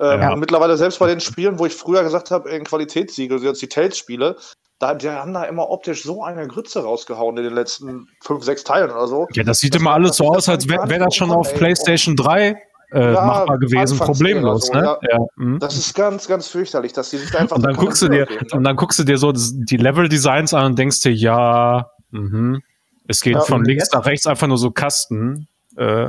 Ähm, 0.00 0.20
Ja. 0.20 0.32
und 0.32 0.40
mittlerweile 0.40 0.76
selbst 0.76 0.98
bei 1.00 1.08
den 1.08 1.20
Spielen, 1.20 1.58
wo 1.58 1.66
ich 1.66 1.74
früher 1.74 2.02
gesagt 2.02 2.30
habe, 2.30 2.50
in 2.50 2.64
Qualitätssiegel, 2.64 3.42
jetzt 3.42 3.60
die 3.62 3.68
Tales-Spiele, 3.68 4.36
da, 4.78 4.94
die 4.94 5.08
haben 5.08 5.32
da 5.34 5.44
immer 5.44 5.70
optisch 5.70 6.02
so 6.04 6.22
eine 6.22 6.46
Grütze 6.46 6.82
rausgehauen 6.82 7.36
in 7.38 7.44
den 7.44 7.54
letzten 7.54 8.08
fünf, 8.22 8.44
sechs 8.44 8.62
Teilen 8.64 8.90
oder 8.90 9.08
so. 9.08 9.26
Ja, 9.32 9.42
das 9.42 9.58
sieht 9.58 9.74
Das 9.74 9.80
immer 9.80 9.92
alles 9.92 10.16
so 10.16 10.28
aus, 10.28 10.48
als 10.48 10.68
wäre 10.68 10.88
wär 10.88 10.98
das 11.00 11.14
schon 11.14 11.30
so 11.30 11.36
auf 11.36 11.50
ey. 11.52 11.58
PlayStation 11.58 12.14
3 12.16 12.56
äh, 12.92 13.12
Ja, 13.12 13.20
machbar 13.24 13.58
gewesen, 13.58 13.98
problemlos, 13.98 14.70
oder 14.70 14.80
ne? 14.80 14.98
so, 15.02 15.08
Ja. 15.10 15.26
mhm. 15.36 15.58
Das 15.58 15.76
ist 15.76 15.94
ganz, 15.94 16.26
ganz 16.28 16.48
fürchterlich, 16.48 16.92
dass 16.92 17.10
die 17.10 17.18
sich 17.18 17.36
einfach 17.36 17.56
Und 17.56 17.62
dann 17.66 17.74
so 17.74 17.80
guckst 17.80 18.02
du 18.02 18.08
dir, 18.08 18.26
ne? 18.26 18.38
und 18.52 18.64
dann 18.64 18.76
guckst 18.76 18.98
du 18.98 19.04
dir 19.04 19.18
so 19.18 19.32
das, 19.32 19.52
die 19.54 19.76
Level-Designs 19.76 20.54
an 20.54 20.66
und 20.66 20.78
denkst 20.78 21.00
dir, 21.00 21.12
ja, 21.12 21.90
mhm. 22.12 22.62
es 23.08 23.20
geht 23.20 23.34
Ja, 23.34 23.40
von 23.40 23.64
links 23.64 23.84
jetzt? 23.84 23.94
nach 23.94 24.06
rechts 24.06 24.26
einfach 24.26 24.46
nur 24.46 24.58
so 24.58 24.70
Kasten, 24.70 25.48
äh, 25.76 26.08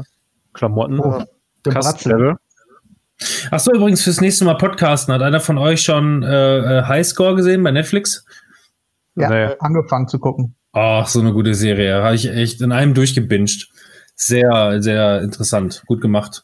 Klamotten, 0.54 1.00
Oh. 1.00 1.24
Kastenlevel. 1.70 2.36
Ach 3.52 3.60
so, 3.60 3.74
übrigens 3.74 4.02
fürs 4.04 4.22
nächste 4.22 4.46
Mal 4.46 4.56
Podcasten. 4.56 5.14
Hat 5.14 5.22
einer 5.22 5.42
von 5.42 5.58
euch 5.58 5.82
schon 5.82 6.24
äh, 6.24 6.80
äh, 6.80 6.84
Highscore 6.84 7.36
gesehen 7.36 7.62
bei 7.64 7.72
Netflix? 7.72 8.26
Ja, 9.20 9.30
Nee. 9.30 9.56
angefangen 9.60 10.08
zu 10.08 10.20
gucken. 10.20 10.56
Ach, 10.72 11.08
so 11.08 11.20
eine 11.20 11.34
gute 11.34 11.54
Serie. 11.56 12.04
Habe 12.04 12.16
ich 12.16 12.30
echt 12.30 12.62
in 12.62 12.72
einem 12.72 12.94
durchgebinged. 12.94 13.70
Sehr, 14.16 14.82
sehr 14.82 15.22
interessant. 15.22 15.84
Gut 15.88 16.02
gemacht. 16.02 16.44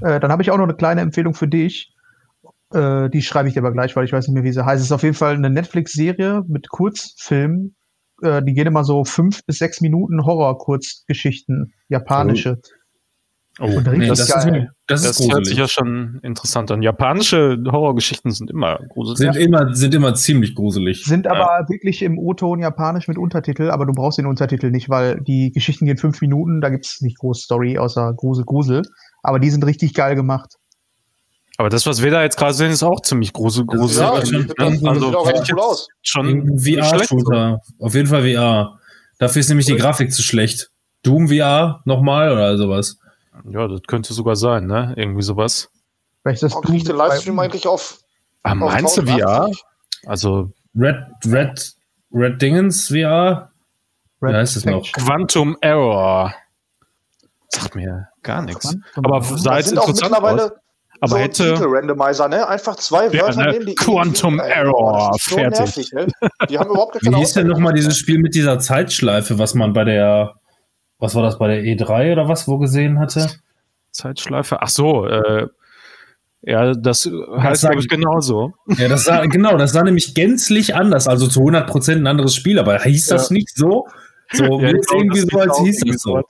Äh, 0.00 0.20
dann 0.20 0.32
habe 0.32 0.42
ich 0.42 0.50
auch 0.50 0.56
noch 0.58 0.64
eine 0.64 0.74
kleine 0.74 1.00
Empfehlung 1.02 1.34
für 1.34 1.48
dich. 1.48 1.94
Äh, 2.72 3.08
die 3.10 3.22
schreibe 3.22 3.48
ich 3.48 3.54
dir 3.54 3.60
aber 3.60 3.72
gleich, 3.72 3.94
weil 3.94 4.04
ich 4.04 4.12
weiß 4.12 4.26
nicht 4.26 4.34
mehr, 4.34 4.42
wie 4.42 4.52
sie 4.52 4.64
heißt. 4.64 4.80
Es 4.80 4.86
ist 4.86 4.92
auf 4.92 5.02
jeden 5.02 5.14
Fall 5.14 5.34
eine 5.34 5.50
Netflix-Serie 5.50 6.42
mit 6.48 6.68
Kurzfilmen. 6.68 7.76
Äh, 8.22 8.42
die 8.42 8.54
gehen 8.54 8.66
immer 8.66 8.84
so 8.84 9.04
fünf 9.04 9.44
bis 9.44 9.58
sechs 9.58 9.80
Minuten 9.80 10.24
Horror-Kurzgeschichten, 10.24 11.72
japanische. 11.88 12.58
Oh, 13.58 13.68
Nee, 13.68 14.08
das, 14.08 14.26
das, 14.26 14.44
ist, 14.44 14.54
das 14.86 15.02
das 15.02 15.20
ist 15.20 15.32
hört 15.32 15.46
sich 15.46 15.56
gruselig. 15.56 15.58
ja 15.58 15.68
schon 15.68 16.20
interessant 16.22 16.70
an. 16.70 16.82
Japanische 16.82 17.56
Horrorgeschichten 17.66 18.30
sind 18.30 18.50
immer 18.50 18.78
gruselig. 18.90 19.18
Sind 19.18 19.36
immer, 19.36 19.74
sind 19.74 19.94
immer 19.94 20.14
ziemlich 20.14 20.54
gruselig. 20.54 21.04
Sind 21.04 21.26
aber 21.26 21.66
wirklich 21.68 22.02
im 22.02 22.18
O-Ton 22.18 22.60
japanisch 22.60 23.08
mit 23.08 23.16
Untertitel, 23.16 23.70
aber 23.70 23.86
du 23.86 23.92
brauchst 23.92 24.18
den 24.18 24.26
Untertitel 24.26 24.70
nicht, 24.70 24.90
weil 24.90 25.20
die 25.22 25.52
Geschichten 25.52 25.86
gehen 25.86 25.96
fünf 25.96 26.20
Minuten, 26.20 26.60
da 26.60 26.68
gibt's 26.68 27.00
nicht 27.00 27.18
groß 27.18 27.40
Story 27.42 27.78
außer 27.78 28.12
Grusel, 28.14 28.44
Grusel. 28.44 28.82
Aber 29.22 29.38
die 29.38 29.50
sind 29.50 29.64
richtig 29.64 29.94
geil 29.94 30.16
gemacht. 30.16 30.56
Aber 31.58 31.70
das, 31.70 31.86
was 31.86 32.02
wir 32.02 32.10
da 32.10 32.22
jetzt 32.22 32.36
gerade 32.36 32.52
sehen, 32.52 32.70
ist 32.70 32.82
auch 32.82 33.00
ziemlich 33.00 33.32
grusel, 33.32 33.64
gruselig. 33.64 33.98
Ja, 34.06 34.12
also 34.12 35.16
aus. 35.58 35.88
Schon 36.02 36.26
Ein 36.26 36.44
nicht 36.44 36.62
schlecht 36.84 37.08
so. 37.08 37.16
VR-Shooter. 37.18 37.60
Auf 37.80 37.94
jeden 37.94 38.08
Fall 38.08 38.22
VR. 38.30 38.78
Dafür 39.18 39.40
ist 39.40 39.48
nämlich 39.48 39.64
die 39.66 39.76
Grafik 39.76 40.12
zu 40.12 40.22
schlecht. 40.22 40.70
Doom 41.02 41.28
VR 41.28 41.80
nochmal 41.86 42.30
oder 42.30 42.58
sowas. 42.58 42.98
Ja, 43.44 43.68
das 43.68 43.80
könnte 43.86 44.12
sogar 44.14 44.36
sein, 44.36 44.66
ne? 44.66 44.94
Irgendwie 44.96 45.22
sowas. 45.22 45.68
Vielleicht 46.22 46.42
ist 46.42 46.54
das 46.54 46.56
Oh, 46.56 46.72
ich 46.72 46.84
den 46.84 46.96
Livestream 46.96 47.38
eigentlich 47.38 47.66
auf, 47.66 47.98
Ah, 48.42 48.52
auf 48.52 48.58
meinst 48.72 48.96
du 48.96 49.02
VR? 49.02 49.44
1080? 49.46 49.62
Also 50.06 50.50
Red, 50.76 50.96
Red, 51.26 51.74
Red 52.12 52.42
Dingens 52.42 52.88
VR? 52.88 53.50
Wie 54.20 54.32
heißt 54.34 54.56
es 54.56 54.64
noch? 54.64 54.82
Quantum 54.92 55.56
Error. 55.60 56.34
Sagt 57.48 57.74
mir 57.74 58.08
gar 58.22 58.42
nichts. 58.42 58.74
Quantum 58.94 59.12
Aber 59.12 59.22
sah 59.22 59.56
jetzt 59.58 59.68
sind 59.68 59.78
auch 59.78 59.88
interessant 59.88 60.14
aus. 60.14 60.20
mittlerweile 60.22 60.56
Aber 61.00 61.08
so 61.10 61.16
hätte. 61.18 61.54
Titel-Randomizer, 61.54 62.28
ne? 62.28 62.48
Einfach 62.48 62.76
zwei 62.76 63.06
Ja, 63.08 63.22
Wörter 63.26 63.44
ne? 63.44 63.50
nehmen, 63.52 63.66
die 63.66 63.74
Quantum 63.74 64.38
irgendwie- 64.40 64.52
Error, 64.52 65.10
das 65.12 65.20
ist 65.22 65.28
so 65.30 65.36
fertig. 65.36 65.58
nervig, 65.58 65.92
ne? 65.92 66.28
Die 66.48 66.58
haben 66.58 66.70
überhaupt 66.70 66.94
Wie 67.00 67.04
keine 67.04 67.18
hieß 67.18 67.34
denn 67.34 67.46
nochmal 67.46 67.72
dieses 67.74 67.96
Spiel 67.98 68.18
mit 68.18 68.34
dieser 68.34 68.58
Zeitschleife, 68.58 69.38
was 69.38 69.54
man 69.54 69.72
bei 69.72 69.84
der, 69.84 70.34
was 70.98 71.14
war 71.14 71.22
das, 71.22 71.38
bei 71.38 71.48
der 71.48 71.62
E3 71.62 72.12
oder 72.12 72.28
was, 72.28 72.48
wo 72.48 72.58
gesehen 72.58 72.98
hatte? 72.98 73.28
Zeitschleife. 73.90 74.62
Ach 74.62 74.68
so, 74.68 75.06
äh, 75.06 75.46
ja, 76.42 76.74
das 76.74 77.10
heißt, 77.38 77.62
glaube 77.62 77.80
ich, 77.80 77.88
genauso. 77.88 78.54
Ja, 78.78 78.88
das 78.88 79.04
sah, 79.04 79.26
genau, 79.26 79.56
das 79.56 79.72
sah 79.72 79.82
nämlich 79.82 80.14
gänzlich 80.14 80.74
anders, 80.74 81.08
also 81.08 81.26
zu 81.26 81.40
100% 81.40 81.92
ein 81.92 82.06
anderes 82.06 82.34
Spiel, 82.34 82.58
aber 82.58 82.78
hieß 82.78 83.06
das 83.06 83.30
nicht 83.30 83.56
so? 83.56 83.86
So, 84.32 84.60
Ja, 84.60 84.68
irgendwie 84.92 85.20
das 85.20 85.28
so, 85.30 85.38
als 85.38 85.58
hieß 85.58 85.80
das 85.86 86.02
so. 86.02 86.22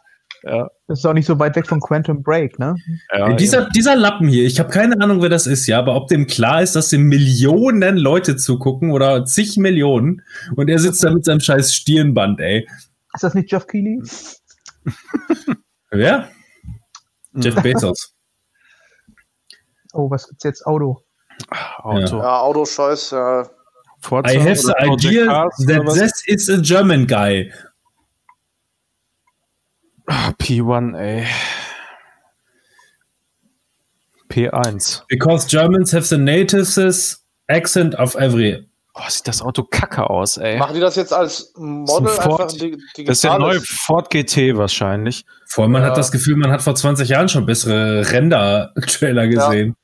Ja, 0.42 0.68
Das 0.86 1.00
ist 1.00 1.04
auch 1.04 1.12
nicht 1.12 1.26
so 1.26 1.38
weit 1.38 1.56
weg 1.56 1.66
von 1.66 1.80
Quantum 1.80 2.22
Break, 2.22 2.58
ne? 2.58 2.76
ja, 3.12 3.32
dieser, 3.34 3.68
dieser 3.70 3.96
Lappen 3.96 4.28
hier, 4.28 4.44
ich 4.44 4.60
habe 4.60 4.70
keine 4.70 5.00
Ahnung, 5.00 5.20
wer 5.20 5.28
das 5.28 5.46
ist, 5.46 5.66
ja, 5.66 5.78
aber 5.78 5.96
ob 5.96 6.08
dem 6.08 6.26
klar 6.26 6.62
ist, 6.62 6.76
dass 6.76 6.90
dem 6.90 7.04
Millionen 7.04 7.96
Leute 7.96 8.36
zugucken 8.36 8.92
oder 8.92 9.24
zig 9.24 9.56
Millionen 9.56 10.22
und 10.54 10.70
er 10.70 10.78
sitzt 10.78 11.02
da 11.02 11.10
mit 11.10 11.24
seinem 11.24 11.40
scheiß 11.40 11.74
Stirnband, 11.74 12.40
ey. 12.40 12.66
Ist 13.14 13.24
das 13.24 13.34
nicht 13.34 13.48
Geoff 13.48 13.66
Keighley? 13.66 14.00
Wer? 15.90 16.30
Jeff 17.34 17.54
Bezos. 17.56 18.12
Oh, 19.98 20.10
was 20.10 20.28
gibt's 20.28 20.44
jetzt? 20.44 20.66
Auto. 20.66 21.02
Auto. 21.82 22.18
Ja, 22.18 22.40
Autoscheiß, 22.40 23.12
ja. 23.12 23.48
Forza 24.00 24.30
I 24.30 24.38
have 24.38 24.60
the 24.60 24.74
idea 24.78 25.24
Cars 25.24 25.56
that 25.66 25.86
this 25.94 26.22
is 26.26 26.50
a 26.50 26.60
German 26.60 27.06
guy. 27.06 27.50
Ah, 30.08 30.34
P1, 30.38 31.00
ey. 31.00 31.26
P1. 34.28 35.02
Because 35.08 35.46
Germans 35.46 35.92
have 35.92 36.08
the 36.08 36.18
natives 36.18 37.24
accent 37.48 37.94
of 37.94 38.14
every. 38.16 38.68
Oh, 38.98 39.02
sieht 39.10 39.28
das 39.28 39.42
Auto 39.42 39.62
kacke 39.62 40.08
aus, 40.08 40.38
ey. 40.38 40.56
Machen 40.56 40.74
die 40.74 40.80
das 40.80 40.96
jetzt 40.96 41.12
als 41.12 41.52
Model 41.56 42.06
Das 42.06 42.14
ist 42.14 42.20
ein 42.20 42.30
einfach 42.32 42.46
digital? 42.52 43.04
Das 43.04 43.16
ist 43.18 43.24
der 43.24 43.38
neue 43.38 43.60
Ford 43.60 44.08
GT 44.08 44.56
wahrscheinlich. 44.56 45.26
Vor 45.48 45.64
allem, 45.64 45.72
man 45.72 45.82
Ja. 45.82 45.88
hat 45.90 45.98
das 45.98 46.10
Gefühl, 46.10 46.36
man 46.36 46.50
hat 46.50 46.62
vor 46.62 46.74
20 46.74 47.10
Jahren 47.10 47.28
schon 47.28 47.44
bessere 47.44 48.10
Render-Trailer 48.10 49.28
gesehen. 49.28 49.76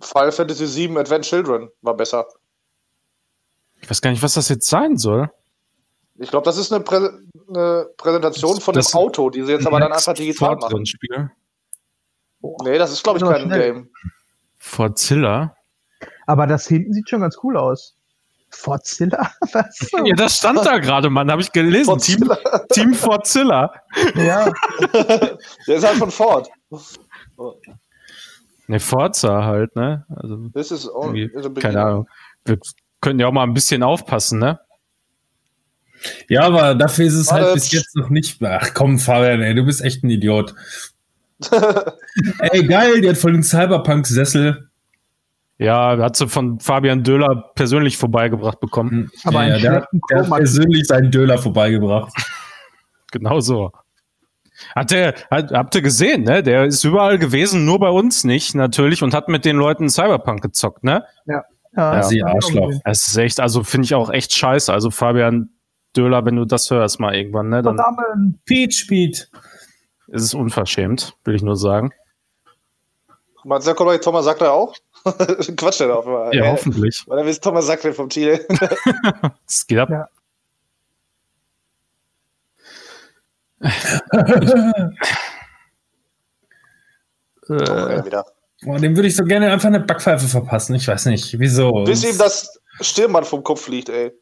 Final 0.00 0.32
Fantasy 0.32 0.88
VII 0.88 0.96
Advent 0.98 1.24
Children 1.26 1.68
war 1.82 1.94
besser. 1.94 2.26
Ich 3.80 3.90
weiß 3.90 4.00
gar 4.00 4.10
nicht, 4.12 4.22
was 4.22 4.34
das 4.34 4.48
jetzt 4.48 4.66
sein 4.68 4.96
soll. 4.96 5.30
Ich 6.18 6.30
glaube, 6.30 6.44
das 6.46 6.56
ist 6.56 6.72
eine, 6.72 6.82
Prä 6.82 7.10
eine 7.48 7.86
Präsentation 7.98 8.60
von 8.62 8.74
Das- 8.74 8.92
dem 8.92 8.98
Auto, 8.98 9.28
die 9.30 9.42
sie 9.42 9.52
jetzt 9.52 9.66
aber 9.66 9.78
dann 9.78 9.92
einfach 9.92 10.14
digital 10.14 10.58
Ford 10.58 10.62
machen. 10.62 10.86
Spiel. 10.86 11.30
Nee, 12.64 12.78
das 12.78 12.92
ist, 12.92 13.02
glaube 13.04 13.18
ich, 13.18 13.24
Das 13.24 13.32
kein. 13.32 13.50
Game. 13.50 13.90
Fordzilla. 14.56 15.54
Aber 16.28 16.46
das 16.46 16.68
hinten 16.68 16.92
sieht 16.92 17.08
schon 17.08 17.22
ganz 17.22 17.38
cool 17.42 17.56
aus. 17.56 17.96
Fordzilla? 18.50 19.30
Was? 19.52 19.90
Ja, 20.04 20.14
das 20.14 20.36
stand 20.36 20.58
da 20.58 20.76
gerade, 20.76 21.08
Mann, 21.08 21.30
habe 21.30 21.40
ich 21.40 21.50
gelesen. 21.52 21.98
Team, 21.98 22.18
Fordzilla. 22.26 22.66
Team 22.70 22.94
Fordzilla. 22.94 23.72
ja. 24.14 24.52
Der 25.66 25.76
ist 25.76 25.86
halt 25.86 25.96
von 25.96 26.10
Ford. 26.10 26.50
Ne, 28.66 28.78
Forza 28.78 29.44
halt, 29.46 29.74
ne? 29.74 30.04
Also, 30.14 30.36
Das 30.52 30.70
ist 30.70 30.84
irgendwie, 30.84 31.30
ist 31.32 31.46
ein 31.46 31.54
keine 31.54 31.82
Ahnung. 31.82 32.08
Wir 32.44 32.58
können 33.00 33.20
ja 33.20 33.26
auch 33.26 33.32
mal 33.32 33.44
ein 33.44 33.54
bisschen 33.54 33.82
aufpassen, 33.82 34.38
ne? 34.38 34.60
Ja, 36.28 36.42
aber 36.42 36.74
dafür 36.74 37.06
ist 37.06 37.14
es 37.14 37.32
halt 37.32 37.54
bis 37.54 37.72
jetzt 37.72 37.96
noch 37.96 38.10
nicht. 38.10 38.42
Ach 38.42 38.74
komm, 38.74 38.98
Fabian, 38.98 39.40
ey, 39.40 39.54
du 39.54 39.64
bist 39.64 39.80
echt 39.80 40.04
ein 40.04 40.10
Idiot. 40.10 40.54
ey, 42.40 42.66
geil, 42.66 43.00
die 43.00 43.08
hat 43.08 43.16
voll 43.16 43.32
den 43.32 43.42
Cyberpunk-Sessel. 43.42 44.67
Ja, 45.58 45.98
hat 45.98 46.16
sie 46.16 46.28
von 46.28 46.60
Fabian 46.60 47.02
Döhler 47.02 47.50
persönlich 47.56 47.96
vorbeigebracht 47.98 48.60
bekommen. 48.60 49.10
Aber 49.24 49.40
einen 49.40 49.60
der, 49.60 49.72
hat, 49.72 49.88
der 50.08 50.18
hat 50.20 50.30
persönlich 50.30 50.86
seinen 50.86 51.10
Döler 51.10 51.38
vorbeigebracht. 51.38 52.12
Genau 53.10 53.40
so. 53.40 53.72
Hat 54.76 54.90
der, 54.90 55.14
hat, 55.30 55.50
habt 55.50 55.74
ihr 55.74 55.80
gesehen, 55.80 56.24
ne? 56.24 56.42
Der 56.42 56.66
ist 56.66 56.84
überall 56.84 57.18
gewesen, 57.18 57.64
nur 57.64 57.78
bei 57.80 57.88
uns 57.88 58.22
nicht, 58.22 58.54
natürlich, 58.54 59.02
und 59.02 59.14
hat 59.14 59.28
mit 59.28 59.46
den 59.46 59.56
Leuten 59.56 59.88
Cyberpunk 59.88 60.42
gezockt, 60.42 60.84
ne? 60.84 61.06
Ja, 61.24 61.42
Ja, 61.74 62.02
sie 62.02 62.18
ich 62.18 62.24
auch 62.24 62.34
Arschloch. 62.34 62.72
Das 62.84 63.08
ist 63.08 63.16
echt, 63.16 63.40
also 63.40 63.62
finde 63.62 63.86
ich 63.86 63.94
auch 63.94 64.10
echt 64.10 64.34
scheiße. 64.34 64.70
Also 64.70 64.90
Fabian 64.90 65.48
Döhler, 65.96 66.24
wenn 66.26 66.36
du 66.36 66.44
das 66.44 66.70
hörst 66.70 67.00
mal 67.00 67.14
irgendwann, 67.14 67.48
ne, 67.48 67.62
dann 67.62 67.76
Verdammt. 67.76 68.44
Peach 68.44 68.74
Speed. 68.74 69.30
ist 70.08 70.22
es 70.22 70.34
unverschämt, 70.34 71.14
will 71.24 71.34
ich 71.34 71.42
nur 71.42 71.56
sagen. 71.56 71.92
Meinst 73.44 73.66
du, 73.66 73.74
kommt 73.74 74.02
Thomas 74.02 74.26
sagt 74.26 74.42
er 74.42 74.52
auch? 74.52 74.74
Quatsch, 75.56 75.80
der 75.80 75.96
auf 75.96 76.06
einmal. 76.06 76.34
Ja, 76.34 76.44
Äh, 76.44 76.50
hoffentlich. 76.50 77.04
Weil 77.06 77.18
er 77.18 77.26
ist 77.26 77.42
Thomas 77.42 77.66
Sackler 77.66 77.92
vom 77.92 78.08
Chile. 78.08 78.44
Es 79.46 79.66
geht 79.66 79.78
ab. 79.78 79.90
Ja. 79.90 80.08
Äh, 87.48 88.04
wieder. 88.04 88.24
Boah, 88.62 88.78
dem 88.78 88.96
würde 88.96 89.08
ich 89.08 89.16
so 89.16 89.24
gerne 89.24 89.52
einfach 89.52 89.68
eine 89.68 89.80
Backpfeife 89.80 90.26
verpassen. 90.26 90.74
Ich 90.74 90.88
weiß 90.88 91.06
nicht, 91.06 91.38
wieso. 91.38 91.84
Bis 91.84 92.04
ihm 92.04 92.18
das 92.18 92.60
Stirnband 92.80 93.26
vom 93.26 93.42
Kopf 93.42 93.62
fliegt, 93.62 93.88
ey. 93.88 94.12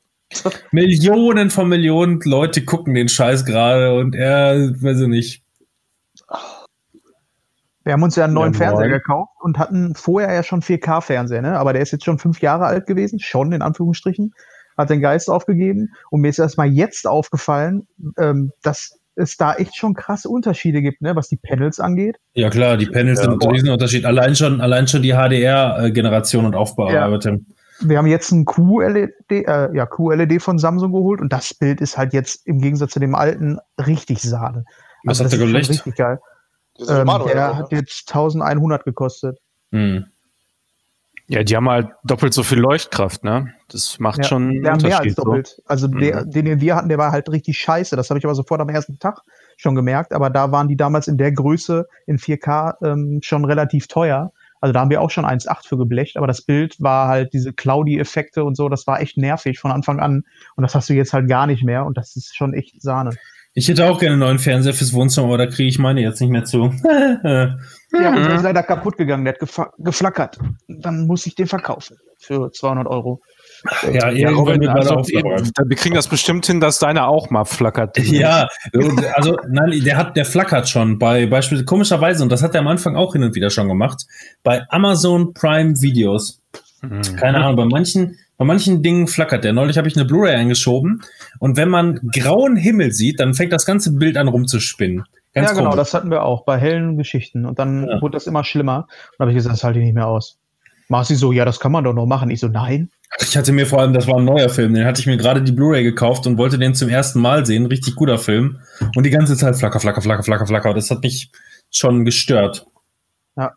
Millionen 0.72 1.50
von 1.50 1.68
Millionen 1.68 2.20
Leute 2.24 2.64
gucken 2.64 2.94
den 2.94 3.08
Scheiß 3.08 3.44
gerade 3.44 3.94
und 3.94 4.14
er, 4.14 4.72
weiß 4.80 5.00
ich 5.00 5.08
nicht. 5.08 5.42
Wir 7.86 7.92
haben 7.92 8.02
uns 8.02 8.16
ja 8.16 8.24
einen 8.24 8.34
neuen 8.34 8.52
Ja, 8.52 8.58
Fernseher 8.58 8.88
gekauft 8.88 9.30
und 9.38 9.58
hatten 9.58 9.94
vorher 9.94 10.34
ja 10.34 10.42
schon 10.42 10.60
4K-Fernseher, 10.60 11.40
ne? 11.40 11.56
Aber 11.56 11.72
der 11.72 11.82
ist 11.82 11.92
jetzt 11.92 12.04
schon 12.04 12.18
fünf 12.18 12.40
Jahre 12.40 12.66
alt 12.66 12.88
gewesen, 12.88 13.20
schon 13.20 13.52
in 13.52 13.62
Anführungsstrichen, 13.62 14.34
hat 14.76 14.90
den 14.90 15.00
Geist 15.00 15.30
aufgegeben. 15.30 15.92
Und 16.10 16.20
mir 16.20 16.28
ist 16.30 16.40
erst 16.40 16.58
mal 16.58 16.66
jetzt 16.66 17.06
aufgefallen, 17.06 17.86
ähm, 18.18 18.50
dass 18.64 18.98
es 19.14 19.36
da 19.36 19.54
echt 19.54 19.76
schon 19.76 19.94
krasse 19.94 20.28
Unterschiede 20.28 20.82
gibt, 20.82 21.00
ne? 21.00 21.14
Was 21.14 21.28
die 21.28 21.36
Panels 21.36 21.78
angeht. 21.78 22.16
Ja 22.34 22.50
klar, 22.50 22.76
die 22.76 22.86
Panels 22.86 23.20
Ja, 23.20 23.30
sind 23.30 23.40
ein. 23.40 23.50
Riesenunterschied. 23.52 24.04
Allein 24.04 24.34
schon, 24.34 24.60
allein 24.60 24.88
schon 24.88 25.02
die 25.02 25.12
HDR-Generation 25.12 26.44
und 26.44 26.56
Aufbearbeitung. 26.56 27.46
Wir 27.82 27.98
haben 27.98 28.08
jetzt 28.08 28.32
ein 28.32 28.46
QLED, 28.46 29.12
äh, 29.30 29.76
ja, 29.76 29.86
QLED 29.86 30.42
von 30.42 30.58
Samsung 30.58 30.90
geholt 30.90 31.20
und 31.20 31.32
das 31.32 31.54
Bild 31.54 31.80
ist 31.80 31.96
halt 31.96 32.12
jetzt 32.14 32.44
im 32.48 32.60
Gegensatz 32.60 32.90
zu 32.90 32.98
dem 32.98 33.14
alten 33.14 33.58
richtig 33.78 34.22
Sahne. 34.22 34.64
Was 35.04 35.20
Also 35.20 35.24
hat 35.24 35.24
das 35.26 35.30
der 35.30 35.38
ist 35.38 35.44
schon 35.44 35.52
gelegt? 35.52 35.68
Richtig 35.70 35.94
geil. 35.94 36.18
Ähm, 36.88 37.06
Manuel, 37.06 37.34
der 37.34 37.48
oder? 37.50 37.56
hat 37.56 37.72
jetzt 37.72 38.08
1100 38.08 38.84
gekostet. 38.84 39.38
Hm. 39.72 40.06
ja, 41.28 41.42
die 41.42 41.56
haben 41.56 41.68
halt 41.68 41.88
doppelt 42.04 42.32
so 42.34 42.42
viel 42.44 42.58
Leuchtkraft, 42.60 43.24
ne? 43.24 43.52
Das 43.68 43.98
macht 43.98 44.18
Ja, 44.18 44.24
schon 44.24 44.50
Der 44.50 44.60
mehr 44.62 44.72
als 44.74 44.84
Unterschied. 44.84 45.16
So. 45.16 45.22
doppelt. 45.24 45.60
Also 45.66 45.88
der, 45.88 46.24
Mhm. 46.24 46.30
den, 46.30 46.44
den 46.44 46.60
wir 46.60 46.76
hatten, 46.76 46.88
der 46.88 46.98
war 46.98 47.10
halt 47.10 47.28
richtig 47.30 47.58
scheiße. 47.58 47.96
Das 47.96 48.10
habe 48.10 48.18
ich 48.18 48.24
aber 48.24 48.34
sofort 48.36 48.60
am 48.60 48.68
ersten 48.68 48.98
Tag 49.00 49.22
schon 49.56 49.74
gemerkt. 49.74 50.12
Aber 50.12 50.30
da 50.30 50.52
waren 50.52 50.68
die 50.68 50.76
damals 50.76 51.08
in 51.08 51.18
der 51.18 51.32
Größe 51.32 51.88
in 52.06 52.18
4K 52.18 52.76
ähm, 52.84 53.20
schon 53.22 53.44
relativ 53.44 53.88
teuer. 53.88 54.32
Also 54.60 54.72
da 54.72 54.80
haben 54.80 54.90
wir 54.90 55.02
auch 55.02 55.10
schon 55.10 55.24
1,8 55.26 55.66
für 55.66 55.76
geblecht. 55.76 56.16
Aber 56.16 56.26
das 56.28 56.42
Bild 56.42 56.76
war 56.80 57.08
halt 57.08 57.32
diese 57.32 57.52
Cloudy-Effekte 57.52 58.44
und 58.44 58.56
so. 58.56 58.68
Das 58.68 58.86
war 58.86 59.00
echt 59.00 59.16
nervig 59.16 59.58
von 59.58 59.72
Anfang 59.72 59.98
an. 60.00 60.24
Und 60.54 60.62
das 60.62 60.74
hast 60.76 60.88
du 60.88 60.94
jetzt 60.94 61.12
halt 61.12 61.28
gar 61.28 61.46
nicht 61.48 61.64
mehr. 61.64 61.84
Und 61.86 61.96
das 61.96 62.14
ist 62.16 62.36
schon 62.36 62.54
echt 62.54 62.80
Sahne. 62.80 63.10
Ich 63.58 63.68
hätte 63.68 63.86
auch 63.86 63.98
gerne 63.98 64.12
einen 64.12 64.20
neuen 64.20 64.38
Fernseher 64.38 64.74
fürs 64.74 64.92
Wohnzimmer, 64.92 65.28
aber 65.28 65.38
da 65.38 65.46
kriege 65.46 65.66
ich 65.68 65.78
meine 65.78 66.02
jetzt 66.02 66.20
nicht 66.20 66.30
mehr 66.30 66.44
zu. 66.44 66.72
Ja, 67.92 68.08
und 68.10 68.18
Mhm. 68.20 68.24
der 68.26 68.34
ist 68.34 68.42
leider 68.42 68.62
kaputt 68.64 68.96
gegangen. 68.98 69.24
Der 69.24 69.32
hat 69.34 69.40
gefa- 69.40 69.70
geflackert. 69.78 70.36
Dann 70.68 71.06
muss 71.06 71.24
ich 71.24 71.34
den 71.36 71.46
verkaufen 71.46 71.96
für 72.18 72.50
200 72.52 72.86
Euro. 72.88 73.22
Ja, 73.84 74.10
Ja, 74.10 74.28
irgendwann 74.28 74.56
Robin, 74.56 74.68
also, 74.68 74.96
wir 74.96 75.76
kriegen 75.76 75.94
das 75.94 76.08
bestimmt 76.08 76.44
hin, 76.44 76.60
dass 76.60 76.78
deiner 76.80 77.06
auch 77.08 77.30
mal 77.30 77.44
flackert. 77.46 77.96
Ja, 77.98 78.48
also 79.14 79.36
nein, 79.48 79.80
der 79.84 79.96
hat, 79.96 80.16
der 80.16 80.26
flackert 80.26 80.68
schon 80.68 80.98
bei 80.98 81.26
beispielsweise 81.26 81.64
komischerweise 81.64 82.22
und 82.24 82.30
das 82.30 82.42
hat 82.42 82.54
er 82.54 82.60
am 82.60 82.68
Anfang 82.68 82.96
auch 82.96 83.12
hin 83.14 83.22
und 83.22 83.34
wieder 83.34 83.48
schon 83.50 83.68
gemacht 83.68 84.02
bei 84.42 84.64
Amazon 84.68 85.32
Prime 85.32 85.74
Videos. 85.80 86.42
Mhm. 86.82 87.00
Keine 87.16 87.38
Ahnung, 87.38 87.56
bei 87.56 87.64
manchen, 87.64 88.18
bei 88.38 88.44
manchen 88.44 88.82
Dingen 88.82 89.06
flackert 89.06 89.44
der. 89.44 89.52
Neulich 89.52 89.78
habe 89.78 89.88
ich 89.88 89.96
eine 89.96 90.04
Blu-ray 90.04 90.34
eingeschoben 90.34 91.02
und 91.38 91.56
wenn 91.56 91.68
man 91.68 92.00
grauen 92.14 92.56
Himmel 92.56 92.92
sieht, 92.92 93.20
dann 93.20 93.34
fängt 93.34 93.52
das 93.52 93.64
ganze 93.66 93.92
Bild 93.92 94.16
an 94.16 94.28
rumzuspinnen. 94.28 95.04
Ganz 95.34 95.48
ja, 95.50 95.54
genau, 95.54 95.70
komisch. 95.70 95.76
das 95.76 95.94
hatten 95.94 96.10
wir 96.10 96.22
auch 96.22 96.44
bei 96.44 96.56
hellen 96.58 96.96
Geschichten. 96.96 97.44
Und 97.44 97.58
dann 97.58 97.86
Ja. 97.86 98.00
wurde 98.00 98.12
das 98.12 98.26
immer 98.26 98.42
schlimmer. 98.42 98.86
Und 98.86 98.88
dann 99.18 99.24
habe 99.26 99.30
ich 99.32 99.36
gesagt, 99.36 99.52
das 99.54 99.64
halte 99.64 99.78
ich 99.80 99.84
nicht 99.84 99.94
mehr 99.94 100.06
aus. 100.06 100.38
Marci 100.88 101.14
so, 101.14 101.32
ja, 101.32 101.44
das 101.44 101.60
kann 101.60 101.72
man 101.72 101.84
doch 101.84 101.92
noch 101.92 102.06
machen. 102.06 102.30
Ich 102.30 102.40
so, 102.40 102.48
nein. 102.48 102.90
Ich 103.20 103.36
hatte 103.36 103.52
mir 103.52 103.66
vor 103.66 103.80
allem, 103.80 103.92
das 103.92 104.06
war 104.06 104.16
ein 104.18 104.24
neuer 104.24 104.48
Film, 104.48 104.72
den 104.72 104.84
hatte 104.86 105.00
ich 105.00 105.06
mir 105.06 105.16
gerade 105.16 105.42
die 105.42 105.52
Blu-ray 105.52 105.82
gekauft 105.82 106.26
und 106.26 106.38
wollte 106.38 106.58
den 106.58 106.74
zum 106.74 106.88
ersten 106.88 107.20
Mal 107.20 107.44
sehen. 107.44 107.66
Richtig 107.66 107.96
guter 107.96 108.18
Film. 108.18 108.60
Und 108.94 109.04
die 109.04 109.10
ganze 109.10 109.36
Zeit 109.36 109.56
flacker, 109.56 109.80
flacker, 109.80 110.00
flacker, 110.00 110.22
flacker, 110.22 110.46
flacker. 110.46 110.74
Das 110.74 110.90
hat 110.90 111.02
mich 111.02 111.30
schon 111.70 112.04
gestört. 112.04 112.66
Ja. 113.36 113.52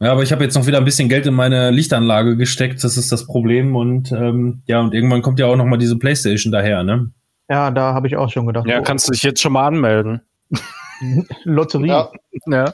Ja, 0.00 0.12
aber 0.12 0.22
ich 0.22 0.32
habe 0.32 0.42
jetzt 0.42 0.54
noch 0.54 0.66
wieder 0.66 0.78
ein 0.78 0.84
bisschen 0.84 1.10
Geld 1.10 1.26
in 1.26 1.34
meine 1.34 1.70
Lichtanlage 1.70 2.36
gesteckt. 2.36 2.82
Das 2.82 2.96
ist 2.96 3.12
das 3.12 3.26
Problem. 3.26 3.76
Und 3.76 4.10
ähm, 4.12 4.62
ja, 4.66 4.80
und 4.80 4.94
irgendwann 4.94 5.20
kommt 5.20 5.38
ja 5.38 5.46
auch 5.46 5.56
noch 5.56 5.66
mal 5.66 5.76
diese 5.76 5.98
Playstation 5.98 6.50
daher, 6.50 6.82
ne? 6.82 7.10
Ja, 7.50 7.70
da 7.70 7.92
habe 7.92 8.06
ich 8.06 8.16
auch 8.16 8.30
schon 8.30 8.46
gedacht. 8.46 8.66
Ja, 8.66 8.80
oh, 8.80 8.82
kannst 8.82 9.08
du 9.08 9.12
dich 9.12 9.22
jetzt 9.22 9.42
schon 9.42 9.52
mal 9.52 9.66
anmelden. 9.66 10.22
Lotterie. 11.44 11.88
Ja, 11.88 12.10
Ja. 12.46 12.72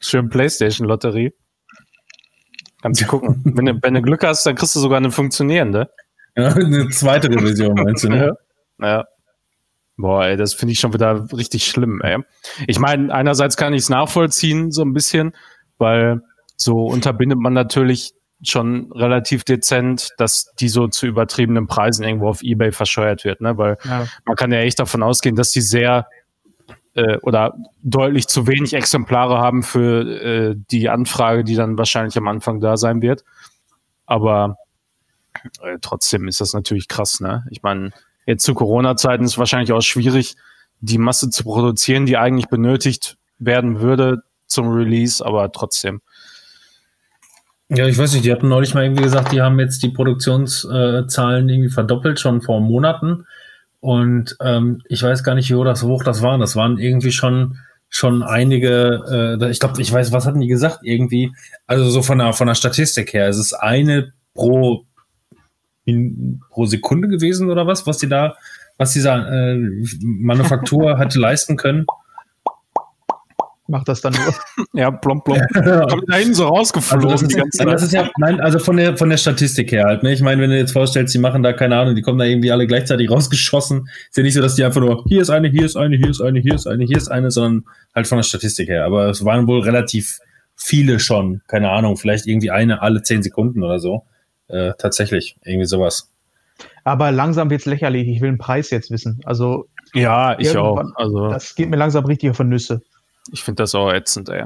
Schön 0.00 0.28
Playstation-Lotterie. 0.28 1.32
Kannst 2.82 3.00
du 3.00 3.06
gucken. 3.08 3.42
wenn, 3.44 3.66
du, 3.66 3.78
wenn 3.82 3.94
du 3.94 4.02
Glück 4.02 4.24
hast, 4.24 4.44
dann 4.44 4.56
kriegst 4.56 4.74
du 4.74 4.80
sogar 4.80 4.96
eine 4.98 5.12
funktionierende. 5.12 5.88
Ja, 6.36 6.52
eine 6.52 6.88
zweite 6.88 7.28
Revision, 7.30 7.74
meinst 7.74 8.04
du, 8.04 8.08
ne? 8.08 8.36
Ja. 8.78 9.04
Boah, 9.96 10.26
ey, 10.26 10.36
das 10.36 10.52
finde 10.52 10.72
ich 10.72 10.80
schon 10.80 10.92
wieder 10.92 11.26
richtig 11.32 11.66
schlimm, 11.66 12.02
ey. 12.02 12.18
Ich 12.66 12.78
meine, 12.78 13.14
einerseits 13.14 13.56
kann 13.56 13.72
ich 13.72 13.82
es 13.82 13.88
nachvollziehen, 13.88 14.70
so 14.70 14.82
ein 14.82 14.92
bisschen, 14.92 15.32
weil 15.78 16.20
so 16.56 16.86
unterbindet 16.86 17.38
man 17.38 17.52
natürlich 17.52 18.12
schon 18.42 18.92
relativ 18.92 19.44
dezent, 19.44 20.10
dass 20.18 20.52
die 20.58 20.68
so 20.68 20.88
zu 20.88 21.06
übertriebenen 21.06 21.66
Preisen 21.66 22.04
irgendwo 22.04 22.28
auf 22.28 22.42
Ebay 22.42 22.70
verscheuert 22.72 23.24
wird, 23.24 23.40
ne? 23.40 23.56
Weil 23.56 23.78
Ja. 23.84 24.06
man 24.24 24.36
kann 24.36 24.52
ja 24.52 24.58
echt 24.60 24.78
davon 24.78 25.02
ausgehen, 25.02 25.36
dass 25.36 25.52
die 25.52 25.62
sehr 25.62 26.06
äh, 26.94 27.18
oder 27.18 27.54
deutlich 27.82 28.26
zu 28.26 28.46
wenig 28.46 28.74
Exemplare 28.74 29.38
haben 29.38 29.62
für 29.62 30.02
äh, 30.22 30.54
die 30.70 30.88
Anfrage, 30.88 31.44
die 31.44 31.54
dann 31.54 31.78
wahrscheinlich 31.78 32.16
am 32.18 32.28
Anfang 32.28 32.60
da 32.60 32.76
sein 32.76 33.00
wird. 33.02 33.24
Aber 34.06 34.56
äh, 35.62 35.78
trotzdem 35.80 36.28
ist 36.28 36.40
das 36.40 36.52
natürlich 36.52 36.88
krass, 36.88 37.20
ne? 37.20 37.46
Ich 37.50 37.62
meine, 37.62 37.90
jetzt 38.26 38.44
zu 38.44 38.54
Corona-Zeiten 38.54 39.24
ist 39.24 39.38
wahrscheinlich 39.38 39.72
auch 39.72 39.82
schwierig, 39.82 40.36
die 40.80 40.98
Masse 40.98 41.30
zu 41.30 41.42
produzieren, 41.44 42.06
die 42.06 42.16
eigentlich 42.16 42.48
benötigt 42.48 43.16
werden 43.38 43.80
würde 43.80 44.22
zum 44.46 44.68
Release, 44.68 45.24
aber 45.24 45.50
trotzdem. 45.52 46.00
Ja, 47.68 47.86
ich 47.86 47.98
weiß 47.98 48.12
nicht, 48.12 48.24
die 48.24 48.30
hatten 48.30 48.48
neulich 48.48 48.74
mal 48.74 48.84
irgendwie 48.84 49.02
gesagt, 49.02 49.32
die 49.32 49.42
haben 49.42 49.58
jetzt 49.58 49.82
die 49.82 49.88
Produktionszahlen 49.88 51.48
irgendwie 51.48 51.70
verdoppelt, 51.70 52.20
schon 52.20 52.40
vor 52.40 52.60
Monaten. 52.60 53.26
Und 53.80 54.36
ähm, 54.40 54.82
ich 54.88 55.02
weiß 55.02 55.24
gar 55.24 55.34
nicht, 55.34 55.50
wie 55.50 55.54
hoch 55.54 55.64
das, 55.64 55.82
hoch 55.82 56.04
das 56.04 56.22
waren. 56.22 56.40
Das 56.40 56.54
waren 56.54 56.78
irgendwie 56.78 57.10
schon, 57.10 57.58
schon 57.88 58.22
einige, 58.22 59.38
äh, 59.40 59.50
ich 59.50 59.58
glaube, 59.58 59.80
ich 59.82 59.92
weiß, 59.92 60.12
was 60.12 60.26
hatten 60.26 60.40
die 60.40 60.46
gesagt? 60.46 60.80
Irgendwie, 60.82 61.32
also 61.66 61.90
so 61.90 62.02
von 62.02 62.18
der, 62.18 62.32
von 62.32 62.46
der 62.46 62.54
Statistik 62.54 63.12
her, 63.12 63.28
es 63.28 63.38
ist 63.38 63.52
eine 63.52 64.12
pro, 64.34 64.84
in, 65.84 66.42
pro 66.50 66.66
Sekunde 66.66 67.08
gewesen 67.08 67.50
oder 67.50 67.66
was, 67.66 67.86
was 67.86 67.98
die 67.98 68.08
da, 68.08 68.36
was 68.78 68.92
dieser 68.92 69.28
äh, 69.28 69.58
Manufaktur 70.02 70.98
hatte 70.98 71.18
leisten 71.18 71.56
können. 71.56 71.86
Macht 73.68 73.88
das 73.88 74.00
dann 74.00 74.12
nur. 74.12 74.34
Ja, 74.72 74.90
plomp, 74.90 75.24
plomp. 75.24 75.40
Kommt 75.52 76.04
da 76.06 76.16
hinten 76.16 76.34
so 76.34 76.46
rausgeflogen 76.46 77.08
Also 77.08 77.12
das, 77.12 77.22
ist, 77.22 77.32
die 77.32 77.38
ganze 77.38 77.58
Zeit. 77.58 77.82
ist 77.82 77.92
ja, 77.92 78.10
nein, 78.18 78.40
also 78.40 78.58
von 78.58 78.76
der, 78.76 78.96
von 78.96 79.08
der 79.08 79.16
Statistik 79.16 79.72
her 79.72 79.84
halt, 79.84 80.02
ne? 80.02 80.12
Ich 80.12 80.20
meine, 80.20 80.42
wenn 80.42 80.50
du 80.50 80.58
jetzt 80.58 80.72
vorstellst, 80.72 81.14
die 81.14 81.18
machen 81.18 81.42
da, 81.42 81.52
keine 81.52 81.78
Ahnung, 81.78 81.94
die 81.94 82.02
kommen 82.02 82.18
da 82.18 82.24
irgendwie 82.24 82.52
alle 82.52 82.66
gleichzeitig 82.66 83.10
rausgeschossen, 83.10 83.88
ist 84.08 84.16
ja 84.16 84.22
nicht 84.22 84.34
so, 84.34 84.42
dass 84.42 84.54
die 84.54 84.64
einfach 84.64 84.80
nur, 84.80 85.04
hier 85.08 85.22
ist 85.22 85.30
eine, 85.30 85.48
hier 85.48 85.64
ist 85.64 85.76
eine, 85.76 85.96
hier 85.96 86.10
ist 86.10 86.20
eine, 86.20 86.40
hier 86.40 86.54
ist 86.54 86.66
eine, 86.66 86.84
hier 86.84 86.96
ist 86.96 87.08
eine, 87.08 87.30
sondern 87.30 87.64
halt 87.94 88.06
von 88.06 88.18
der 88.18 88.24
Statistik 88.24 88.68
her. 88.68 88.84
Aber 88.84 89.08
es 89.08 89.24
waren 89.24 89.46
wohl 89.46 89.60
relativ 89.60 90.18
viele 90.56 91.00
schon, 91.00 91.42
keine 91.48 91.70
Ahnung, 91.70 91.96
vielleicht 91.96 92.26
irgendwie 92.26 92.50
eine 92.50 92.82
alle 92.82 93.02
zehn 93.02 93.22
Sekunden 93.22 93.62
oder 93.62 93.78
so. 93.78 94.04
Äh, 94.48 94.72
tatsächlich, 94.78 95.36
irgendwie 95.44 95.66
sowas. 95.66 96.10
Aber 96.84 97.10
langsam 97.10 97.50
wird's 97.50 97.66
lächerlich. 97.66 98.08
Ich 98.08 98.20
will 98.20 98.30
den 98.30 98.38
Preis 98.38 98.70
jetzt 98.70 98.90
wissen. 98.90 99.20
Also, 99.24 99.66
Ja, 99.92 100.38
ich 100.38 100.56
auch. 100.56 100.80
Also, 100.94 101.28
das 101.28 101.54
geht 101.54 101.68
mir 101.68 101.76
langsam 101.76 102.04
richtig 102.04 102.30
auf 102.30 102.36
die 102.36 102.44
Nüsse. 102.44 102.82
Ich 103.32 103.42
finde 103.42 103.62
das 103.62 103.74
auch 103.74 103.92
ätzend, 103.92 104.28
ey. 104.28 104.44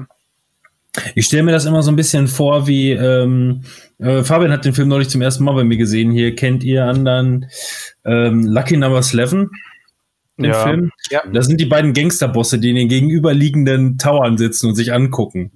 Ich 1.14 1.26
stelle 1.26 1.44
mir 1.44 1.52
das 1.52 1.66
immer 1.66 1.82
so 1.82 1.92
ein 1.92 1.96
bisschen 1.96 2.26
vor, 2.26 2.66
wie 2.66 2.90
ähm, 2.90 3.62
äh, 3.98 4.24
Fabian 4.24 4.50
hat 4.50 4.64
den 4.64 4.74
Film 4.74 4.88
neulich 4.88 5.08
zum 5.08 5.22
ersten 5.22 5.44
Mal 5.44 5.54
bei 5.54 5.62
mir 5.64 5.76
gesehen. 5.76 6.10
Hier 6.10 6.34
kennt 6.34 6.64
ihr 6.64 6.84
anderen 6.84 7.46
ähm, 8.04 8.44
Lucky 8.44 8.76
Number 8.76 8.98
11, 8.98 9.30
den 9.30 9.48
Ja. 10.38 10.54
Film? 10.54 10.90
Ja. 11.10 11.22
Das 11.32 11.46
sind 11.46 11.60
die 11.60 11.66
beiden 11.66 11.92
Gangsterbosse, 11.92 12.58
die 12.58 12.70
in 12.70 12.76
den 12.76 12.88
gegenüberliegenden 12.88 13.98
Towern 13.98 14.36
sitzen 14.36 14.66
und 14.68 14.74
sich 14.74 14.92
angucken. 14.92 15.52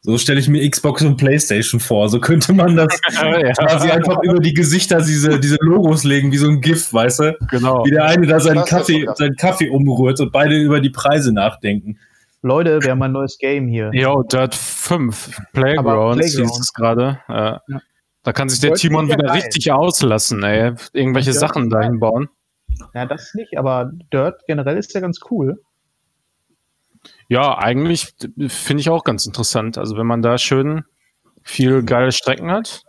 So 0.00 0.16
stelle 0.16 0.38
ich 0.40 0.48
mir 0.48 0.68
Xbox 0.68 1.02
und 1.02 1.16
PlayStation 1.16 1.80
vor. 1.80 2.08
So 2.08 2.20
könnte 2.20 2.52
man 2.52 2.76
das 2.76 2.98
ja, 3.12 3.52
quasi 3.52 3.90
einfach 3.90 4.22
über 4.22 4.38
die 4.38 4.54
Gesichter 4.54 5.02
diese, 5.02 5.40
diese 5.40 5.58
Logos 5.60 6.04
legen, 6.04 6.32
wie 6.32 6.36
so 6.38 6.48
ein 6.48 6.60
GIF, 6.60 6.92
weißt 6.92 7.20
du? 7.20 7.36
genau. 7.50 7.84
Wie 7.84 7.90
der 7.90 8.04
eine 8.04 8.26
da 8.26 8.40
seinen 8.40 8.64
Kaffee, 8.64 9.06
seinen 9.14 9.36
Kaffee 9.36 9.68
umrührt 9.68 10.20
und 10.20 10.32
beide 10.32 10.56
über 10.56 10.80
die 10.80 10.90
Preise 10.90 11.32
nachdenken. 11.32 11.98
Leute, 12.42 12.82
wir 12.82 12.90
haben 12.92 13.02
ein 13.02 13.12
neues 13.12 13.36
Game 13.38 13.66
hier. 13.68 13.90
Jo, 13.92 14.22
Dirt 14.22 14.54
5, 14.54 15.40
Playgrounds, 15.52 15.52
Playground. 15.52 16.22
hieß 16.24 16.60
es 16.60 16.72
gerade. 16.72 17.20
Ja. 17.28 17.60
Ja. 17.68 17.80
Da 18.22 18.32
kann 18.32 18.48
sich 18.48 18.60
der 18.60 18.70
Wollte 18.70 18.82
Timon 18.82 19.08
ja 19.08 19.14
wieder 19.16 19.28
geil. 19.28 19.36
richtig 19.42 19.72
auslassen, 19.72 20.42
ey. 20.44 20.74
Irgendwelche 20.92 21.30
Ja. 21.30 21.38
Sachen 21.38 21.70
dahin 21.70 21.98
bauen. 21.98 22.28
Ja, 22.94 23.06
das 23.06 23.32
nicht, 23.34 23.56
aber 23.58 23.90
Dirt 24.12 24.42
generell 24.46 24.76
ist 24.76 24.92
ja 24.94 25.00
ganz 25.00 25.18
cool. 25.30 25.60
Ja, 27.28 27.56
eigentlich 27.58 28.14
finde 28.48 28.80
ich 28.80 28.90
auch 28.90 29.02
ganz 29.04 29.24
interessant. 29.26 29.78
Also 29.78 29.96
wenn 29.96 30.06
man 30.06 30.22
da 30.22 30.36
schön 30.38 30.84
viel 31.42 31.82
geile 31.82 32.12
Strecken 32.12 32.50
hat. 32.50 32.82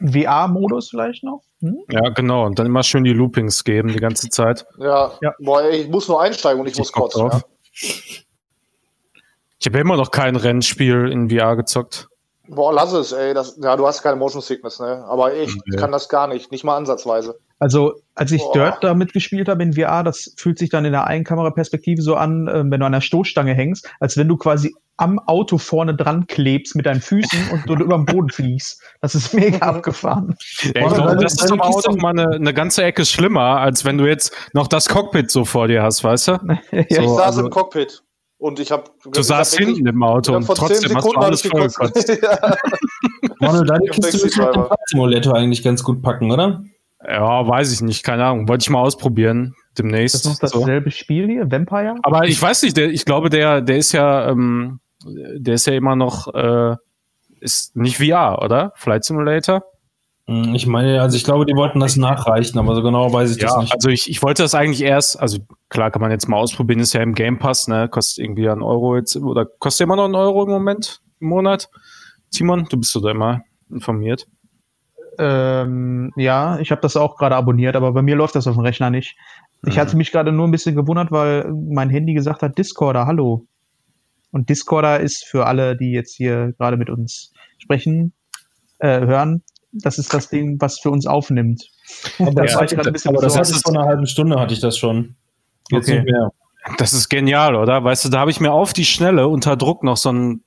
VR-Modus 0.00 0.90
vielleicht 0.90 1.24
noch? 1.24 1.42
Hm? 1.60 1.78
Ja, 1.90 2.08
genau. 2.10 2.44
Und 2.46 2.58
dann 2.58 2.66
immer 2.66 2.82
schön 2.82 3.04
die 3.04 3.12
Loopings 3.12 3.64
geben 3.64 3.88
die 3.88 3.98
ganze 4.00 4.28
Zeit. 4.28 4.66
ja. 4.78 5.12
Ja. 5.22 5.34
Boah, 5.40 5.62
ey, 5.62 5.82
ich 5.82 5.88
muss 5.88 6.08
nur 6.08 6.20
einsteigen 6.22 6.60
und 6.60 6.66
ich 6.68 6.76
muss 6.76 6.88
Ich 6.88 6.94
Bock 6.94 7.12
kotzen. 7.12 7.28
drauf. 7.28 7.44
Ich 7.74 9.66
habe 9.66 9.78
ja 9.78 9.80
immer 9.80 9.96
noch 9.96 10.10
kein 10.10 10.36
Rennspiel 10.36 11.08
in 11.10 11.30
VR 11.30 11.56
gezockt. 11.56 12.08
Boah, 12.48 12.72
lass 12.72 12.92
es, 12.92 13.12
ey. 13.12 13.32
Das, 13.32 13.58
ja, 13.62 13.74
du 13.76 13.86
hast 13.86 14.02
keine 14.02 14.16
Motion 14.16 14.42
Sickness, 14.42 14.78
ne? 14.78 15.02
Aber 15.08 15.34
ich 15.34 15.54
Nee. 15.66 15.76
kann 15.76 15.92
das 15.92 16.08
gar 16.10 16.26
nicht, 16.26 16.52
nicht 16.52 16.62
mal 16.62 16.76
ansatzweise. 16.76 17.38
Also, 17.58 17.94
als 18.14 18.32
ich 18.32 18.42
Boah. 18.42 18.52
Dirt 18.52 18.78
damit 18.84 19.14
gespielt 19.14 19.48
habe 19.48 19.62
in 19.62 19.72
VR, 19.72 20.02
das 20.02 20.34
fühlt 20.36 20.58
sich 20.58 20.68
dann 20.68 20.84
in 20.84 20.92
der 20.92 21.06
Einkameraperspektive 21.06 22.02
so 22.02 22.16
an, 22.16 22.46
äh, 22.48 22.62
wenn 22.66 22.80
du 22.80 22.86
an 22.86 22.92
der 22.92 23.00
Stoßstange 23.00 23.54
hängst, 23.54 23.90
als 24.00 24.18
wenn 24.18 24.28
du 24.28 24.36
quasi 24.36 24.74
am 24.96 25.18
Auto 25.18 25.58
vorne 25.58 25.94
dran 25.94 26.26
klebst 26.26 26.76
mit 26.76 26.86
deinen 26.86 27.00
Füßen 27.00 27.50
und 27.50 27.68
du 27.68 27.74
über 27.74 27.96
den 27.96 28.06
Boden 28.06 28.30
fliegst. 28.30 28.80
Das 29.00 29.14
ist 29.14 29.34
mega 29.34 29.58
abgefahren. 29.60 30.36
Ja, 30.62 30.86
ich 30.86 30.94
glaube, 30.94 31.16
das 31.16 31.34
ist 31.34 31.50
aber 31.50 31.64
auch 31.64 31.84
noch 31.84 31.96
mal 31.96 32.10
eine, 32.10 32.36
eine 32.36 32.54
ganze 32.54 32.84
Ecke 32.84 33.04
schlimmer, 33.04 33.60
als 33.60 33.84
wenn 33.84 33.98
du 33.98 34.06
jetzt 34.06 34.32
noch 34.52 34.68
das 34.68 34.88
Cockpit 34.88 35.30
so 35.30 35.44
vor 35.44 35.68
dir 35.68 35.82
hast, 35.82 36.04
weißt 36.04 36.28
du? 36.28 36.32
ja, 36.72 36.80
ich 36.88 36.96
saß 36.96 37.20
also- 37.20 37.40
im 37.44 37.50
Cockpit 37.50 38.02
und 38.38 38.60
ich 38.60 38.70
habe. 38.70 38.84
Du 39.10 39.22
saßt 39.22 39.56
hinten 39.56 39.86
im 39.86 40.02
Auto 40.02 40.34
und 40.36 40.46
trotzdem 40.46 40.68
hast 40.68 40.84
du 40.84 40.88
Sekunden 40.88 41.22
alles 41.22 41.42
vollgekotzt. 41.42 42.06
gekotzt. 42.06 42.22
ja. 42.22 42.56
Manuel, 43.40 43.66
deine 43.66 43.86
Kiste 43.86 44.18
müssen 44.22 44.38
wir 44.38 44.46
den 44.46 44.52
Driver. 44.54 44.68
Fahrsimulator 44.68 45.34
eigentlich 45.34 45.62
ganz 45.62 45.82
gut 45.82 46.02
packen, 46.02 46.30
oder? 46.30 46.62
Ja, 47.06 47.46
weiß 47.46 47.72
ich 47.72 47.80
nicht, 47.82 48.02
keine 48.02 48.24
Ahnung. 48.24 48.48
Wollte 48.48 48.62
ich 48.62 48.70
mal 48.70 48.80
ausprobieren 48.80 49.54
demnächst. 49.78 50.14
Das 50.14 50.32
ist 50.32 50.42
noch 50.42 50.48
so. 50.48 50.58
dasselbe 50.60 50.90
Spiel 50.90 51.28
hier, 51.28 51.50
Vampire? 51.50 51.96
Aber 52.02 52.26
ich 52.26 52.40
weiß 52.40 52.62
nicht, 52.62 52.76
der, 52.76 52.90
ich 52.90 53.04
glaube, 53.04 53.30
der, 53.30 53.60
der 53.60 53.76
ist 53.76 53.92
ja, 53.92 54.28
ähm, 54.28 54.80
der 55.06 55.54
ist 55.54 55.66
ja 55.66 55.74
immer 55.74 55.96
noch, 55.96 56.32
äh, 56.34 56.76
ist 57.40 57.76
nicht 57.76 57.98
VR, 57.98 58.40
oder? 58.42 58.72
Flight 58.76 59.04
Simulator? 59.04 59.62
Hm, 60.26 60.54
Ich 60.54 60.66
meine, 60.66 61.02
also 61.02 61.16
ich 61.16 61.24
glaube, 61.24 61.44
die 61.44 61.54
wollten 61.54 61.80
das 61.80 61.96
nachreichen, 61.96 62.58
aber 62.58 62.74
so 62.74 62.82
genau 62.82 63.12
weiß 63.12 63.32
ich 63.32 63.38
das 63.42 63.52
Ja, 63.52 63.60
nicht. 63.60 63.74
also 63.74 63.88
ich, 63.90 64.08
ich 64.08 64.22
wollte 64.22 64.42
das 64.42 64.54
eigentlich 64.54 64.82
erst, 64.82 65.20
also 65.20 65.38
klar 65.68 65.90
kann 65.90 66.00
man 66.00 66.10
jetzt 66.10 66.28
mal 66.28 66.38
ausprobieren, 66.38 66.80
ist 66.80 66.94
ja 66.94 67.02
im 67.02 67.14
Game 67.14 67.38
Pass, 67.38 67.68
ne? 67.68 67.88
Kostet 67.88 68.24
irgendwie 68.24 68.48
einen 68.48 68.62
Euro 68.62 68.96
jetzt, 68.96 69.16
oder 69.16 69.44
kostet 69.44 69.84
immer 69.84 69.96
noch 69.96 70.06
einen 70.06 70.14
Euro 70.14 70.44
im 70.44 70.50
Moment, 70.50 71.00
im 71.20 71.28
Monat? 71.28 71.68
Timon, 72.30 72.64
du 72.70 72.78
bist 72.78 72.94
doch 72.96 73.02
da 73.02 73.10
immer 73.10 73.42
informiert. 73.70 74.26
Ähm, 75.18 76.10
ja, 76.16 76.58
ich 76.58 76.70
habe 76.72 76.80
das 76.80 76.96
auch 76.96 77.16
gerade 77.16 77.36
abonniert, 77.36 77.76
aber 77.76 77.92
bei 77.92 78.02
mir 78.02 78.16
läuft 78.16 78.34
das 78.34 78.46
auf 78.48 78.54
dem 78.54 78.62
Rechner 78.64 78.90
nicht. 78.90 79.16
Ich 79.66 79.76
Mhm. 79.76 79.80
hatte 79.80 79.96
mich 79.96 80.10
gerade 80.10 80.32
nur 80.32 80.46
ein 80.48 80.50
bisschen 80.50 80.74
gewundert, 80.74 81.12
weil 81.12 81.52
mein 81.52 81.88
Handy 81.90 82.14
gesagt 82.14 82.42
hat, 82.42 82.58
Discorder, 82.58 83.06
hallo. 83.06 83.46
Und 84.34 84.48
Discorder 84.50 84.98
ist 84.98 85.24
für 85.26 85.46
alle, 85.46 85.76
die 85.76 85.92
jetzt 85.92 86.16
hier 86.16 86.52
gerade 86.58 86.76
mit 86.76 86.90
uns 86.90 87.32
sprechen, 87.58 88.12
äh, 88.80 88.98
hören. 89.00 89.44
Das 89.70 89.96
ist 89.98 90.12
das 90.12 90.28
Ding, 90.28 90.60
was 90.60 90.80
für 90.80 90.90
uns 90.90 91.06
aufnimmt. 91.06 91.70
Aber 92.18 92.42
das, 92.42 92.52
Ja, 92.54 92.60
hatte, 92.62 92.74
aber 92.78 92.90
das 92.90 93.04
besorgt. 93.04 93.36
hatte 93.36 93.50
ich 93.52 93.62
vor 93.62 93.74
einer 93.76 93.84
halben 93.86 94.06
Stunde, 94.08 94.40
hatte 94.40 94.52
ich 94.52 94.58
das 94.60 94.76
schon. 94.76 95.14
Jetzt 95.70 95.88
Okay. 95.88 96.00
nicht 96.00 96.10
mehr. 96.10 96.30
Das 96.78 96.92
ist 96.92 97.08
genial, 97.08 97.54
oder? 97.54 97.84
Weißt 97.84 98.04
du, 98.04 98.08
da 98.08 98.18
habe 98.20 98.32
ich 98.32 98.40
mir 98.40 98.50
auf 98.52 98.72
die 98.72 98.84
Schnelle 98.84 99.28
unter 99.28 99.56
Druck 99.56 99.84
noch 99.84 99.96
so 99.96 100.08
einen 100.08 100.42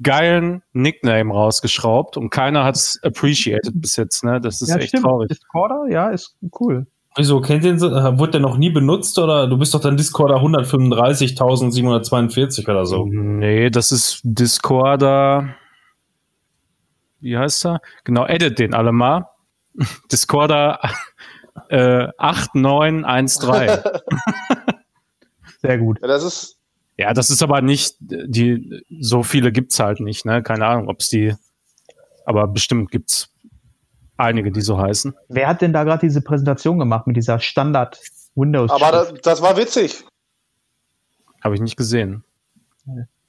geilen 0.00 0.62
Nickname 0.72 1.32
rausgeschraubt 1.32 2.16
und 2.16 2.30
keiner 2.30 2.62
hat 2.64 2.76
es 2.76 3.00
appreciated 3.02 3.72
bis 3.80 3.96
jetzt, 3.96 4.22
ne? 4.22 4.40
Das 4.40 4.62
ist 4.62 4.68
ja, 4.68 4.76
echt 4.76 4.88
stimmt. 4.90 5.04
traurig. 5.04 5.28
Discorder, 5.28 5.86
ja, 5.88 6.10
ist 6.10 6.36
cool. 6.60 6.86
Wieso, 7.16 7.40
kennt 7.40 7.64
ihr 7.64 7.70
den? 7.70 7.78
so? 7.78 7.94
Äh, 7.94 8.18
Wurde 8.18 8.32
der 8.32 8.40
noch 8.40 8.56
nie 8.56 8.70
benutzt 8.70 9.16
oder 9.18 9.46
du 9.46 9.56
bist 9.56 9.72
doch 9.72 9.80
dann 9.80 9.96
Discorder 9.96 10.36
135.742 10.36 12.68
oder 12.68 12.86
so? 12.86 13.06
Nee, 13.06 13.70
das 13.70 13.92
ist 13.92 14.20
Discorder. 14.24 15.54
Wie 17.20 17.38
heißt 17.38 17.66
er? 17.66 17.80
Genau, 18.02 18.26
edit 18.26 18.58
den 18.58 18.74
alle 18.74 18.90
mal. 18.92 19.28
Discorder 20.12 20.80
äh, 21.68 22.08
8913. 22.18 23.48
Sehr 25.62 25.78
gut. 25.78 26.00
Ja, 26.02 26.08
das 26.08 26.24
ist, 26.24 26.58
ja, 26.96 27.14
das 27.14 27.30
ist 27.30 27.42
aber 27.42 27.62
nicht, 27.62 27.94
die, 28.00 28.82
so 29.00 29.22
viele 29.22 29.52
gibt's 29.52 29.78
halt 29.78 30.00
nicht, 30.00 30.26
ne? 30.26 30.42
Keine 30.42 30.66
Ahnung, 30.66 30.88
ob's 30.88 31.08
die, 31.08 31.32
aber 32.26 32.48
bestimmt 32.48 32.90
gibt's 32.90 33.30
einige, 34.16 34.50
die 34.50 34.60
so 34.60 34.78
heißen. 34.78 35.14
Wer 35.28 35.48
hat 35.48 35.60
denn 35.62 35.72
da 35.72 35.84
gerade 35.84 36.06
diese 36.06 36.20
Präsentation 36.22 36.78
gemacht 36.78 37.06
mit 37.06 37.16
dieser 37.16 37.40
Standard 37.40 38.00
Windows? 38.34 38.70
aber 38.70 38.90
das, 38.90 39.14
das 39.22 39.42
war 39.42 39.56
witzig. 39.56 40.04
Habe 41.42 41.54
ich 41.54 41.60
nicht 41.60 41.76
gesehen. 41.76 42.24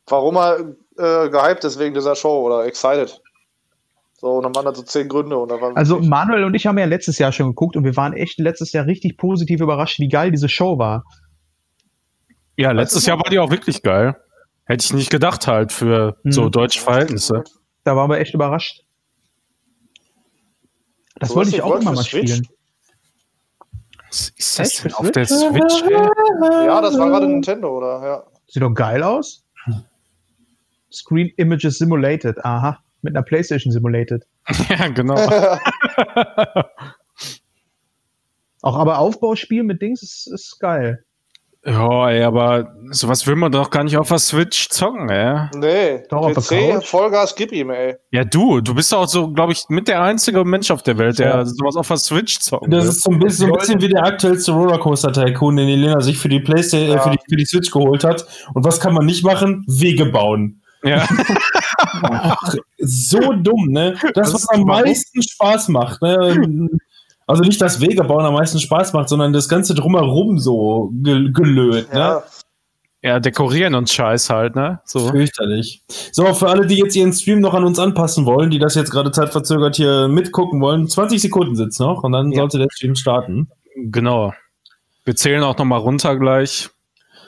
Warum 0.07 0.37
er 0.37 0.59
äh, 0.97 1.29
gehypt 1.29 1.63
ist 1.63 1.79
wegen 1.79 1.93
dieser 1.93 2.15
Show 2.15 2.45
oder 2.45 2.65
excited. 2.65 3.21
So, 4.17 4.37
und 4.37 4.43
dann 4.43 4.55
waren 4.55 4.65
da 4.65 4.73
so 4.73 4.81
zehn 4.83 5.09
Gründe. 5.09 5.37
Und 5.37 5.49
da 5.49 5.59
war 5.59 5.75
also 5.75 5.99
Manuel 5.99 6.45
und 6.45 6.53
ich 6.53 6.65
haben 6.67 6.77
ja 6.77 6.85
letztes 6.85 7.19
Jahr 7.19 7.31
schon 7.31 7.47
geguckt 7.47 7.75
und 7.75 7.83
wir 7.83 7.95
waren 7.97 8.13
echt 8.13 8.39
letztes 8.39 8.71
Jahr 8.71 8.85
richtig 8.85 9.17
positiv 9.17 9.59
überrascht, 9.61 9.99
wie 9.99 10.07
geil 10.07 10.31
diese 10.31 10.47
Show 10.47 10.77
war. 10.77 11.03
Ja, 12.55 12.71
letztes 12.71 13.05
Jahr 13.05 13.17
war 13.17 13.29
die 13.29 13.39
auch 13.39 13.51
wirklich 13.51 13.83
geil. 13.83 14.15
Hätte 14.65 14.85
ich 14.85 14.93
nicht 14.93 15.09
gedacht 15.11 15.47
halt 15.47 15.73
für 15.73 16.15
so 16.23 16.45
Hm. 16.45 16.51
deutsche 16.51 16.79
Verhältnisse. 16.79 17.43
Da 17.83 17.95
waren 17.95 18.09
wir 18.09 18.17
echt 18.19 18.33
überrascht. 18.33 18.84
Das 21.19 21.33
wollte 21.35 21.51
ich 21.51 21.61
auch 21.61 21.75
immer 21.79 21.91
mal 21.93 22.03
Switch? 22.03 22.33
spielen. 22.33 22.47
Was 24.09 24.29
ist 24.37 24.59
Echt? 24.59 24.83
denn 24.83 24.91
Für 24.91 24.97
auf 24.99 25.11
der 25.11 25.25
Switch? 25.25 25.73
Switch? 25.73 25.83
Ey? 25.83 26.65
Ja, 26.67 26.81
das 26.81 26.97
war 26.97 27.09
gerade 27.09 27.27
Nintendo, 27.27 27.77
oder? 27.77 28.03
Ja. 28.05 28.23
Sieht 28.47 28.63
doch 28.63 28.73
geil 28.73 29.03
aus. 29.03 29.43
Screen 30.91 31.31
Images 31.37 31.77
Simulated. 31.77 32.43
Aha. 32.43 32.79
Mit 33.01 33.15
einer 33.15 33.23
PlayStation 33.23 33.71
Simulated. 33.71 34.25
Ja, 34.69 34.87
genau. 34.89 35.15
Auch 38.61 38.77
aber 38.77 38.99
Aufbauspiel 38.99 39.63
mit 39.63 39.81
Dings 39.81 40.01
ist, 40.03 40.27
ist 40.27 40.59
geil. 40.59 41.04
Ja, 41.67 42.09
ey, 42.11 42.21
aber 42.23 42.75
sowas 42.91 43.25
will 43.25 43.35
man 43.35 43.51
doch 43.51 43.71
gar 43.71 43.83
nicht 43.83 43.97
auf 43.97 44.09
der 44.09 44.19
Switch 44.19 44.69
zocken, 44.69 45.09
ey. 45.09 45.47
Nee, 45.55 46.03
Doch, 46.11 46.27
auf 46.27 46.47
der 46.47 46.79
PC. 46.79 46.85
Vollgas, 46.85 47.33
gib 47.35 47.51
ihm, 47.51 47.71
ey. 47.71 47.95
Ja, 48.11 48.23
du, 48.23 48.61
du 48.61 48.75
bist 48.75 48.93
auch 48.93 49.07
so, 49.07 49.31
glaube 49.31 49.51
ich, 49.53 49.63
mit 49.69 49.87
der 49.87 50.01
einzige 50.03 50.45
Mensch 50.45 50.69
auf 50.69 50.83
der 50.83 50.97
Welt, 50.99 51.17
der 51.17 51.27
Ja. 51.27 51.45
sowas 51.45 51.75
auf 51.75 51.87
der 51.87 51.97
Switch 51.97 52.37
zocken 52.39 52.69
Das 52.69 52.83
will. 52.83 52.89
ist 52.91 53.01
so 53.03 53.09
ein 53.11 53.17
bisschen, 53.19 53.47
so 53.47 53.53
ein 53.53 53.59
bisschen 53.59 53.81
wie 53.81 53.89
der 53.89 54.03
aktuellste 54.03 54.51
Rollercoaster-Tycoon, 54.51 55.55
den 55.55 55.67
Elena 55.69 56.01
sich 56.01 56.19
für 56.19 56.29
die 56.29 56.39
Playstation, 56.39 56.89
äh, 56.91 56.93
Ja. 56.93 57.01
für, 57.01 57.09
die, 57.09 57.17
für 57.29 57.35
die 57.35 57.45
Switch 57.45 57.71
geholt 57.71 58.03
hat. 58.03 58.27
Und 58.53 58.63
was 58.63 58.79
kann 58.79 58.93
man 58.93 59.05
nicht 59.07 59.23
machen? 59.25 59.65
Wege 59.67 60.05
bauen. 60.05 60.61
Ja. 60.83 61.03
So 62.77 63.19
dumm, 63.33 63.67
ne? 63.69 63.95
Das, 64.13 64.31
Das 64.31 64.33
was 64.33 64.49
am 64.49 64.61
meisten 64.63 65.21
Spaß 65.23 65.69
macht, 65.69 66.01
ne? 66.01 66.69
Also 67.27 67.41
nicht 67.43 67.59
das 67.61 67.81
Wege 67.81 68.03
bauen 68.03 68.23
am 68.25 68.33
meisten 68.35 68.59
Spaß 68.59 68.93
macht, 68.93 69.09
sondern 69.09 69.33
das 69.33 69.49
Ganze 69.49 69.73
drumherum 69.73 70.37
so 70.37 70.91
ge 70.93 71.31
gelöt, 71.31 71.91
ne? 71.91 71.99
Ja. 71.99 72.23
ja, 73.01 73.19
dekorieren 73.19 73.73
und 73.73 73.89
Scheiß 73.89 74.29
halt, 74.29 74.55
ne? 74.55 74.79
So. 74.85 75.09
Fürchterlich. 75.09 75.83
So, 76.11 76.31
für 76.35 76.49
alle, 76.49 76.67
die 76.67 76.77
jetzt 76.77 76.95
ihren 76.95 77.13
Stream 77.13 77.39
noch 77.39 77.55
an 77.55 77.63
uns 77.63 77.79
anpassen 77.79 78.25
wollen, 78.27 78.51
die 78.51 78.59
das 78.59 78.75
jetzt 78.75 78.91
gerade 78.91 79.11
zeitverzögert 79.11 79.75
hier 79.75 80.07
mitgucken 80.07 80.61
wollen, 80.61 80.87
20 80.87 81.19
Sekunden 81.19 81.55
sitzt 81.55 81.79
noch 81.79 82.03
und 82.03 82.11
dann 82.11 82.31
Ja. 82.31 82.41
sollte 82.41 82.59
der 82.59 82.67
Stream 82.71 82.95
starten. 82.95 83.49
Genau. 83.75 84.33
Wir 85.03 85.15
zählen 85.15 85.43
auch 85.43 85.57
noch 85.57 85.65
mal 85.65 85.77
runter 85.77 86.17
gleich. 86.17 86.69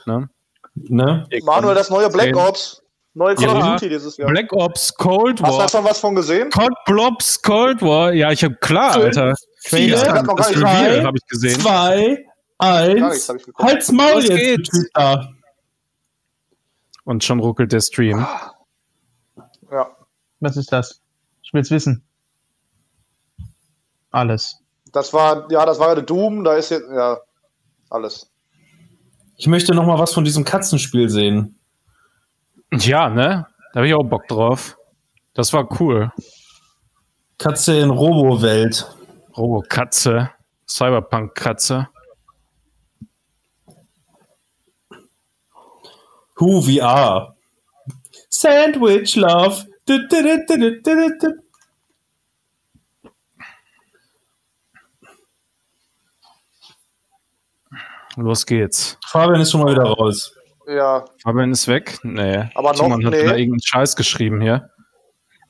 Ne? 0.06 0.30
Ne? 0.76 1.28
Manuel, 1.44 1.74
das 1.76 1.90
neue 1.90 2.10
Black. 2.10 2.36
Ops. 2.36 2.84
Neue 3.18 3.34
Call 3.36 3.46
Ja. 3.48 3.74
of 3.74 3.80
Duty 3.80 3.90
dieses 3.90 4.16
Jahr. 4.18 4.30
Black 4.30 4.54
Ops 4.54 4.94
Cold 4.94 5.42
Hast 5.42 5.50
du 5.52 5.58
da 5.58 5.60
War. 5.64 5.70
schon 5.70 5.84
was 5.86 6.00
von 6.00 6.14
gesehen? 6.16 6.52
Cold 6.52 6.74
Blobs 6.86 7.42
Cold 7.42 7.82
War. 7.82 8.14
Ja, 8.14 8.32
ich 8.32 8.44
habe 8.44 8.56
klar, 8.58 8.94
Fünf, 8.94 9.06
Alter. 9.06 9.34
vier, 9.64 9.92
Das, 9.94 10.04
Ich 10.04 10.10
hab 10.10 10.26
noch 10.26 10.36
gar 10.36 10.48
das 10.48 10.56
Reveal 10.58 10.98
drei, 11.00 11.04
habe 11.04 11.18
ich 11.18 11.26
gesehen. 11.28 11.60
Zwei, 11.60 12.26
eins, 12.60 13.28
halt's 13.58 13.92
Maul 13.92 14.14
Los 14.14 14.28
jetzt, 14.28 14.38
geht's. 14.38 14.70
du 14.70 14.82
Typ 14.82 14.88
da. 14.94 15.30
Und 17.06 17.24
schon 17.24 17.40
ruckelt 17.40 17.72
der 17.72 17.82
Stream. 17.82 18.26
Ja. 19.72 19.96
Was 20.40 20.56
ist 20.58 20.72
das? 20.72 21.02
Ich 21.42 21.52
will's 21.54 21.72
wissen. 21.72 22.04
Alles. 24.12 24.58
Das 24.92 25.12
war, 25.14 25.52
ja, 25.52 25.66
das 25.66 25.80
war 25.80 25.90
ja 25.90 25.96
der 25.96 26.04
Doom, 26.04 26.44
da 26.44 26.54
ist 26.56 26.70
jetzt, 26.70 26.86
ja, 26.94 27.18
alles. 27.90 28.30
Ich 29.38 29.48
möchte 29.48 29.74
noch 29.74 29.86
mal 29.86 29.98
was 30.00 30.14
von 30.14 30.24
diesem 30.24 30.44
Katzenspiel 30.44 31.10
sehen. 31.10 31.57
Ja, 32.72 33.10
ne? 33.10 33.48
Da 33.74 33.80
habe 33.80 33.88
ich 33.88 33.94
auch 33.94 34.04
Bock 34.04 34.28
drauf. 34.28 34.78
Das 35.34 35.54
war 35.54 35.68
cool. 35.80 36.12
Katze 37.38 37.80
in 37.80 37.90
Robo-Welt. 37.90 38.94
Robo-Katze. 39.38 40.32
Cyberpunk-Katze. 40.68 41.88
Who 46.40 46.66
we 46.68 46.84
are. 46.84 47.36
Sandwich 48.30 49.16
Love. 49.16 49.66
Du, 49.86 50.08
du, 50.08 50.46
du. 50.46 51.48
Los 58.18 58.46
geht's. 58.46 58.98
Fabian 59.06 59.42
ist 59.42 59.52
schon 59.52 59.62
mal 59.62 59.72
wieder 59.72 59.84
raus. 59.84 60.37
Ja, 60.68 61.06
Fabian 61.24 61.52
ist 61.52 61.68
weg? 61.68 61.98
Nee. 62.04 62.50
Aber 62.56 62.72
noch- 62.74 62.80
Timon 62.80 63.06
hat 63.06 63.14
nee. 63.14 63.24
da 63.26 63.36
irgendeinen 63.36 63.62
Scheiß 63.64 63.96
geschrieben 63.96 64.42
hier. 64.42 64.70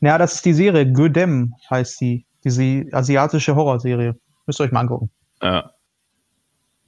Ja, 0.01 0.17
das 0.17 0.35
ist 0.35 0.45
die 0.45 0.53
Serie. 0.53 0.91
Gödem 0.91 1.53
heißt 1.69 1.99
die. 2.01 2.25
Diese 2.43 2.85
asiatische 2.93 3.55
Horrorserie. 3.55 4.13
Müsst 4.45 4.61
ihr 4.61 4.65
euch 4.65 4.71
mal 4.71 4.81
angucken. 4.81 5.09
Ja. 5.41 5.71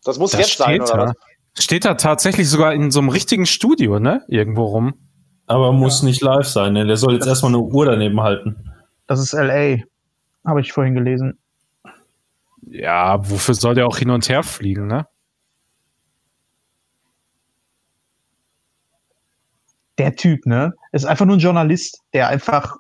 das 0.06 0.18
muss 0.20 0.32
Das 0.32 0.42
jetzt 0.42 0.58
sein, 0.58 0.76
steht 0.76 0.94
oder 0.94 1.06
da. 1.08 1.14
Steht 1.58 1.84
da 1.86 1.96
tatsächlich 1.96 2.48
sogar 2.50 2.74
in 2.74 2.92
so 2.92 3.00
einem 3.00 3.10
richtigen 3.10 3.46
Studio, 3.48 4.00
ne? 4.00 4.24
Irgendwo 4.30 4.64
rum. 4.66 4.94
Aber 5.48 5.74
muss 5.74 6.04
nicht 6.04 6.22
live 6.22 6.46
sein, 6.48 6.74
ne? 6.74 6.86
Der 6.86 6.96
soll 6.96 7.16
jetzt 7.16 7.26
erstmal 7.28 7.52
eine 7.52 7.60
Uhr 7.64 7.86
daneben 7.88 8.22
halten. 8.22 8.56
Das 9.08 9.20
ist 9.20 9.34
LA. 9.34 9.78
Habe 10.46 10.62
ich 10.62 10.72
vorhin 10.72 10.94
gelesen. 10.94 11.40
Ja, 12.62 13.28
wofür 13.30 13.56
soll 13.56 13.74
der 13.74 13.88
auch 13.88 13.98
hin 13.98 14.12
und 14.12 14.30
her 14.30 14.44
fliegen, 14.44 14.86
ne? 14.88 15.08
Der 20.00 20.16
Typ, 20.16 20.46
ne? 20.46 20.74
Ist 20.94 21.06
einfach 21.06 21.26
nur 21.26 21.36
ein 21.36 21.42
Journalist, 21.42 22.02
der 22.14 22.30
einfach. 22.30 22.78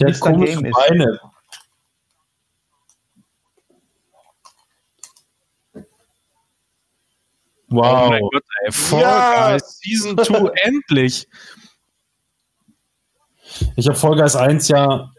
Der 0.00 0.08
hat 0.12 0.20
komische 0.20 0.54
Game 0.54 0.64
ist. 0.64 0.72
Beine. 0.74 1.20
Oh 7.74 7.76
Wow. 7.76 8.08
mein 8.10 8.22
Gott, 8.32 8.42
ey. 8.64 8.72
Fall 8.72 9.00
Ja. 9.00 9.50
Guys 9.52 9.78
Season 9.80 10.16
2, 10.18 10.50
endlich. 10.62 11.28
Ich 13.76 13.86
habe 13.86 13.96
Fall 13.96 14.16
Guys 14.16 14.34
1 14.36 14.68
ja 14.68 15.10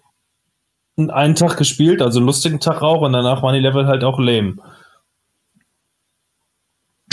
einen 0.97 1.35
Tag 1.35 1.57
gespielt, 1.57 2.01
also 2.01 2.19
einen 2.19 2.27
lustigen 2.27 2.59
Tag 2.59 2.81
auch, 2.81 3.01
und 3.01 3.13
danach 3.13 3.41
waren 3.41 3.55
die 3.55 3.59
Level 3.59 3.87
halt 3.87 4.03
auch 4.03 4.19
lame. 4.19 4.55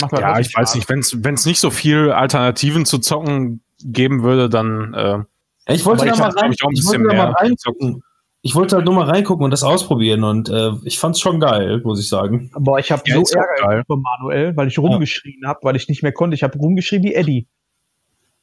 Macht 0.01 0.13
Ja, 0.19 0.39
ich 0.39 0.55
weiß 0.55 0.75
nicht, 0.75 0.89
wenn 0.89 0.99
es 1.33 1.45
nicht 1.45 1.59
so 1.59 1.71
viel 1.71 2.11
Alternativen 2.11 2.85
zu 2.85 2.99
zocken 2.99 3.61
geben 3.83 4.23
würde, 4.23 4.49
dann 4.49 4.93
äh, 4.93 5.73
Ich 5.73 5.85
wollte 5.85 6.05
da 6.05 6.13
ich 6.13 6.19
mal 6.19 6.29
rein, 6.31 6.51
ich, 6.51 6.59
ich 6.71 6.85
wollte 6.85 6.99
mal 6.99 7.31
reingucken. 7.31 8.03
Ich 8.43 8.55
wollte 8.55 8.75
halt 8.77 8.85
nur 8.85 8.95
mal 8.95 9.07
reingucken 9.07 9.45
und 9.45 9.51
das 9.51 9.61
ausprobieren 9.61 10.23
und 10.23 10.49
äh, 10.49 10.71
ich 10.83 10.97
fand's 10.97 11.19
schon 11.19 11.39
geil, 11.39 11.79
muss 11.83 11.99
ich 11.99 12.09
sagen. 12.09 12.49
Boah, 12.55 12.79
ich 12.79 12.91
habe 12.91 13.03
Ja, 13.05 13.23
so 13.23 13.37
Ärger 13.37 13.83
von 13.85 14.01
Manuel, 14.01 14.57
weil 14.57 14.67
ich 14.67 14.79
rumgeschrien 14.79 15.45
habe, 15.45 15.59
weil 15.61 15.75
ich 15.75 15.87
nicht 15.87 16.01
mehr 16.01 16.11
konnte. 16.11 16.33
Ich 16.33 16.41
habe 16.41 16.57
rumgeschrien 16.57 17.03
wie 17.03 17.13
Eddie. 17.13 17.47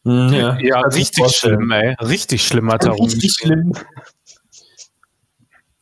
Mhm, 0.05 0.33
ja, 0.33 0.83
du 0.83 0.95
richtig 0.95 1.27
schlimm, 1.37 1.71
ey. 1.73 1.95
Richtig 2.01 2.47
schlimm 2.47 2.71
hat 2.73 2.85
er 2.85 2.93
Richtig 2.93 3.01
rumgeschrien. 3.41 3.75
schlimm. 3.75 3.87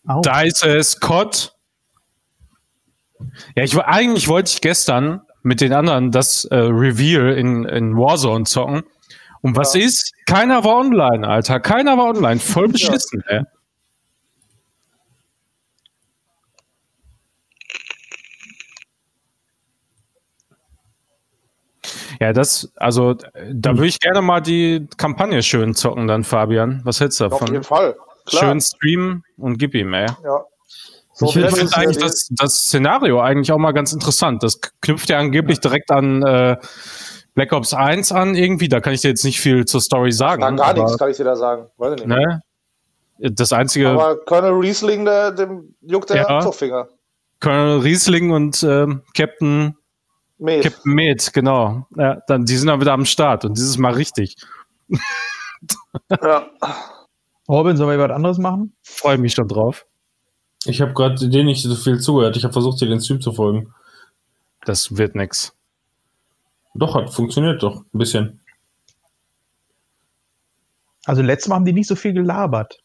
Au. 0.06 0.20
Da 0.22 0.40
ist 0.42 0.64
es, 0.64 0.98
Cod. 1.00 1.54
Ja, 3.54 3.64
ich, 3.64 3.76
eigentlich 3.78 4.28
wollte 4.28 4.50
ich 4.50 4.60
gestern 4.60 5.20
mit 5.46 5.60
den 5.60 5.72
anderen 5.72 6.10
das 6.10 6.44
äh, 6.46 6.56
Reveal 6.56 7.30
in, 7.38 7.64
in 7.66 7.96
Warzone 7.96 8.46
zocken. 8.46 8.82
Und 9.42 9.56
was 9.56 9.74
ja. 9.74 9.84
ist? 9.84 10.12
Keiner 10.26 10.64
war 10.64 10.78
online, 10.78 11.24
Alter. 11.24 11.60
Keiner 11.60 11.96
war 11.96 12.06
online. 12.06 12.40
Voll 12.40 12.66
beschissen, 12.72 13.22
ja. 13.30 13.36
ey. 13.36 13.42
Ja, 22.18 22.32
das, 22.32 22.72
also 22.76 23.14
da 23.14 23.74
würde 23.74 23.86
ich 23.86 24.00
gerne 24.00 24.22
mal 24.22 24.40
die 24.40 24.88
Kampagne 24.96 25.44
schön 25.44 25.74
zocken 25.74 26.08
dann, 26.08 26.24
Fabian. 26.24 26.80
Was 26.82 26.98
hältst 26.98 27.20
du 27.20 27.24
davon? 27.24 27.42
Auf 27.42 27.50
jeden 27.50 27.62
Fall. 27.62 27.96
Klar. 28.24 28.42
Schön 28.42 28.60
streamen 28.60 29.24
und 29.36 29.58
gib 29.58 29.76
ihm, 29.76 29.94
ey. 29.94 30.06
Ja, 30.24 30.44
so, 31.18 31.26
Ich 31.26 31.32
finde 31.32 31.48
eigentlich 31.74 31.96
das, 31.96 32.28
das 32.30 32.54
Szenario 32.66 33.20
eigentlich 33.20 33.50
auch 33.50 33.56
mal 33.58 33.72
ganz 33.72 33.90
interessant. 33.94 34.42
Das 34.42 34.60
knüpft 34.82 35.08
ja 35.08 35.18
angeblich 35.18 35.60
direkt 35.60 35.90
an 35.90 36.22
äh, 36.22 36.58
Black 37.34 37.52
Ops 37.54 37.72
1 37.72 38.12
an 38.12 38.34
irgendwie. 38.34 38.68
Da 38.68 38.80
kann 38.80 38.92
ich 38.92 39.00
dir 39.00 39.08
jetzt 39.08 39.24
nicht 39.24 39.40
viel 39.40 39.64
zur 39.64 39.80
Story 39.80 40.12
sagen. 40.12 40.42
Dann 40.42 40.58
gar 40.58 40.74
nichts, 40.74 40.98
kann 40.98 41.10
ich 41.10 41.16
dir 41.16 41.24
da 41.24 41.34
sagen. 41.34 41.68
Weiß 41.78 41.94
ich 41.94 42.06
nicht. 42.06 42.08
Ne? 42.08 42.42
Das 43.18 43.54
einzige 43.54 43.88
Aber 43.88 44.18
Colonel 44.26 44.52
Riesling, 44.60 45.06
der, 45.06 45.30
dem 45.32 45.74
juckt 45.80 46.10
der 46.10 46.16
Ja. 46.16 46.40
Zugfinger. 46.40 46.86
Colonel 47.40 47.78
Riesling 47.78 48.30
und 48.30 48.62
ähm, 48.62 49.02
Captain, 49.16 49.74
Met. 50.36 50.64
Captain 50.64 50.92
Med, 50.92 51.32
genau. 51.32 51.86
Ja, 51.96 52.18
dann, 52.26 52.44
die 52.44 52.56
sind 52.58 52.68
dann 52.68 52.80
wieder 52.82 52.92
am 52.92 53.06
Start 53.06 53.46
und 53.46 53.56
dieses 53.56 53.78
Mal 53.78 53.94
richtig. 53.94 54.36
Ja. 56.10 56.46
Robin, 57.48 57.76
sollen 57.78 57.98
wir 57.98 58.06
was 58.06 58.14
anderes 58.14 58.36
machen? 58.36 58.76
Freue 58.82 59.16
mich 59.16 59.32
schon 59.32 59.48
drauf. 59.48 59.86
Ich 60.68 60.80
habe 60.80 60.92
gerade 60.94 61.28
dir 61.28 61.44
nicht 61.44 61.62
so 61.62 61.74
viel 61.74 62.00
zugehört. 62.00 62.36
Ich 62.36 62.44
habe 62.44 62.52
versucht, 62.52 62.80
dir 62.80 62.88
den 62.88 63.00
Stream 63.00 63.20
zu 63.20 63.32
folgen. 63.32 63.72
Das 64.64 64.96
wird 64.96 65.14
nix. 65.14 65.54
Doch, 66.74 66.94
hat 66.94 67.12
funktioniert 67.12 67.62
doch. 67.62 67.82
Ein 67.92 67.98
bisschen. 67.98 68.40
Also 71.04 71.22
letztes 71.22 71.48
Mal 71.48 71.56
haben 71.56 71.64
die 71.64 71.72
nicht 71.72 71.88
so 71.88 71.94
viel 71.94 72.12
gelabert. 72.12 72.78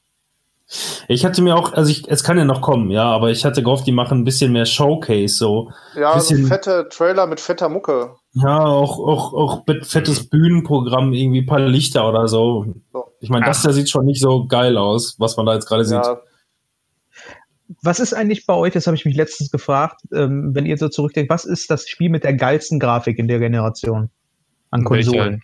Ich 1.09 1.25
hatte 1.25 1.41
mir 1.41 1.55
auch, 1.57 1.73
also 1.73 1.91
ich, 1.91 2.07
es 2.07 2.23
kann 2.23 2.37
ja 2.37 2.45
noch 2.45 2.61
kommen, 2.61 2.91
ja, 2.91 3.03
aber 3.03 3.29
ich 3.29 3.43
hatte 3.43 3.61
gehofft, 3.61 3.85
die 3.87 3.91
machen 3.91 4.19
ein 4.19 4.23
bisschen 4.23 4.53
mehr 4.53 4.65
Showcase, 4.65 5.35
so. 5.35 5.69
Ja, 5.95 6.17
so 6.17 6.29
Bisschen- 6.29 6.47
fette 6.47 6.87
Trailer 6.89 7.27
mit 7.27 7.41
fetter 7.41 7.67
Mucke. 7.67 8.15
Ja, 8.33 8.63
auch, 8.63 8.97
auch, 8.99 9.33
auch 9.33 9.63
mit 9.67 9.85
fettes 9.85 10.29
Bühnenprogramm, 10.29 11.11
irgendwie 11.11 11.41
ein 11.41 11.45
paar 11.45 11.59
Lichter 11.59 12.07
oder 12.07 12.29
so. 12.29 12.67
So. 12.93 13.11
Ich 13.19 13.29
meine, 13.29 13.45
das 13.45 13.63
da 13.63 13.73
sieht 13.73 13.89
schon 13.89 14.05
nicht 14.05 14.21
so 14.21 14.45
geil 14.47 14.77
aus, 14.77 15.15
was 15.19 15.35
man 15.35 15.45
da 15.45 15.55
jetzt 15.55 15.65
gerade 15.65 15.83
sieht. 15.83 15.99
Ja, 17.71 17.75
Was 17.81 17.99
ist 17.99 18.13
eigentlich 18.13 18.45
bei 18.45 18.53
euch, 18.53 18.73
das 18.73 18.87
habe 18.87 18.95
ich 18.95 19.05
mich 19.05 19.15
letztens 19.15 19.51
gefragt, 19.51 20.01
ähm, 20.13 20.53
wenn 20.53 20.65
ihr 20.65 20.77
so 20.77 20.89
zurückdenkt, 20.89 21.29
was 21.29 21.45
ist 21.45 21.69
das 21.71 21.87
Spiel 21.87 22.09
mit 22.09 22.23
der 22.23 22.33
geilsten 22.33 22.79
Grafik 22.79 23.19
in 23.19 23.27
der 23.27 23.39
Generation 23.39 24.09
an 24.71 24.85
Welche? 24.89 25.11
Konsolen? 25.11 25.43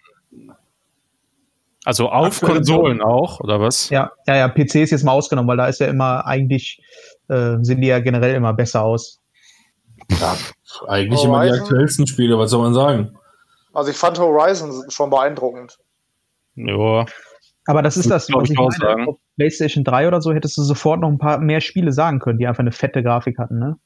Also 1.86 2.10
auf 2.10 2.42
Aktuelle 2.42 2.56
Konsolen 2.56 3.02
auch, 3.02 3.40
oder 3.40 3.62
was? 3.62 3.90
Ja, 3.90 4.12
ja, 4.28 4.36
ja, 4.36 4.50
PC 4.50 4.76
ist 4.76 4.92
jetzt 4.92 5.04
mal 5.04 5.14
ausgenommen, 5.14 5.48
weil 5.48 5.58
da 5.58 5.68
ist 5.68 5.80
ja 5.80 5.88
immer 5.88 6.26
eigentlich, 6.26 6.82
äh, 7.30 7.58
sehen 7.62 7.80
die 7.80 7.88
ja 7.88 8.00
generell 8.00 8.36
immer 8.36 8.54
besser 8.54 8.84
aus. 8.84 9.22
Eigentlich 10.88 11.24
immer 11.24 11.44
die 11.44 11.50
Horizon? 11.50 11.62
aktuellsten 11.62 12.08
Spiele, 12.08 12.38
was 12.38 12.52
soll 12.52 12.62
man 12.62 12.74
sagen? 12.74 13.18
also 13.78 13.92
ich 13.92 13.98
fand 13.98 14.18
Horizon 14.18 14.90
schon 14.90 15.10
beeindruckend. 15.12 15.78
Ja. 16.56 17.06
Aber 17.68 17.82
das 17.84 17.96
ist 17.96 18.10
das, 18.10 18.28
was 18.34 18.46
ich, 18.46 18.52
ich 18.52 18.58
meine. 18.58 18.72
sagen. 18.72 19.18
PlayStation 19.38 19.84
3 19.84 20.08
oder 20.08 20.22
so 20.22 20.34
hättest 20.34 20.58
du 20.58 20.64
sofort 20.64 21.00
noch 21.00 21.10
ein 21.10 21.20
paar 21.20 21.40
mehr 21.40 21.62
Spiele 21.62 21.92
sagen 21.92 22.20
können, 22.20 22.40
die 22.40 22.48
einfach 22.48 22.62
eine 22.62 22.72
fette 22.72 23.04
Grafik 23.04 23.38
hatten, 23.38 23.60
ne? 23.60 23.78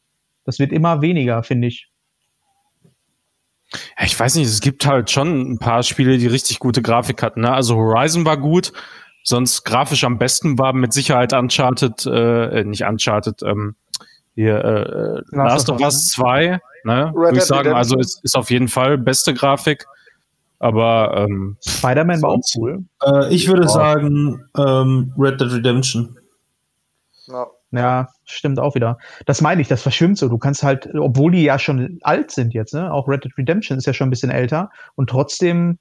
Das 0.46 0.58
wird 0.58 0.72
immer 0.72 1.02
weniger, 1.02 1.44
finde 1.44 1.68
ich. 1.68 1.92
Ja, 3.98 4.06
ich 4.06 4.20
weiß 4.20 4.36
nicht, 4.36 4.48
es 4.48 4.60
gibt 4.60 4.86
halt 4.86 5.12
schon 5.12 5.54
ein 5.54 5.60
paar 5.60 5.84
Spiele, 5.84 6.18
die 6.18 6.28
richtig 6.28 6.60
gute 6.60 6.82
Grafik 6.82 7.22
hatten. 7.22 7.42
Ne? 7.42 7.54
Also 7.54 7.76
Horizon 7.76 8.26
war 8.26 8.38
gut, 8.38 8.74
sonst 9.24 9.64
grafisch 9.64 10.04
am 10.04 10.18
besten 10.18 10.58
war 10.58 10.74
mit 10.74 10.94
Sicherheit 10.94 11.34
Uncharted, 11.34 12.06
äh, 12.06 12.64
nicht 12.64 12.84
Uncharted, 12.84 13.44
ähm, 13.44 13.76
hier 14.34 14.64
äh, 14.64 15.36
Last 15.36 15.70
of 15.70 15.80
Us 15.80 16.08
2, 16.10 16.60
ne? 16.86 17.12
Würde 17.14 17.38
ich 17.38 17.44
sagen, 17.44 17.74
also 17.74 17.98
ist, 17.98 18.24
ist 18.24 18.36
auf 18.36 18.50
jeden 18.50 18.70
Fall 18.70 18.98
beste 18.98 19.34
Grafik. 19.34 19.86
Aber 20.62 21.26
ähm, 21.28 21.58
Spider-Man 21.68 22.22
war 22.22 22.30
auch 22.34 22.42
cool. 22.56 22.86
Äh, 23.04 23.34
ich 23.34 23.48
würde 23.48 23.64
Ja. 23.64 23.68
sagen, 23.68 24.44
ähm, 24.56 25.12
Red 25.18 25.42
Dead 25.42 25.52
Redemption. 25.52 26.20
Ja. 27.26 27.48
Ja, 27.72 28.10
stimmt 28.26 28.60
auch 28.60 28.76
wieder. 28.76 28.98
Das 29.26 29.42
meine 29.42 29.62
ich, 29.62 29.68
das 29.70 29.82
verschwimmt 29.82 30.18
so. 30.20 30.28
Du 30.30 30.38
kannst 30.38 30.62
halt, 30.62 30.88
obwohl 30.94 31.32
die 31.32 31.42
ja 31.44 31.58
schon 31.58 31.98
alt 32.04 32.30
sind 32.30 32.54
jetzt, 32.54 32.74
ne? 32.76 32.94
Auch 32.94 33.08
Red 33.08 33.24
Dead 33.24 33.36
Redemption 33.38 33.78
ist 33.80 33.88
ja 33.88 33.94
schon 33.94 34.08
ein 34.08 34.12
bisschen 34.12 34.30
älter 34.30 34.70
und 34.96 35.10
trotzdem 35.10 35.80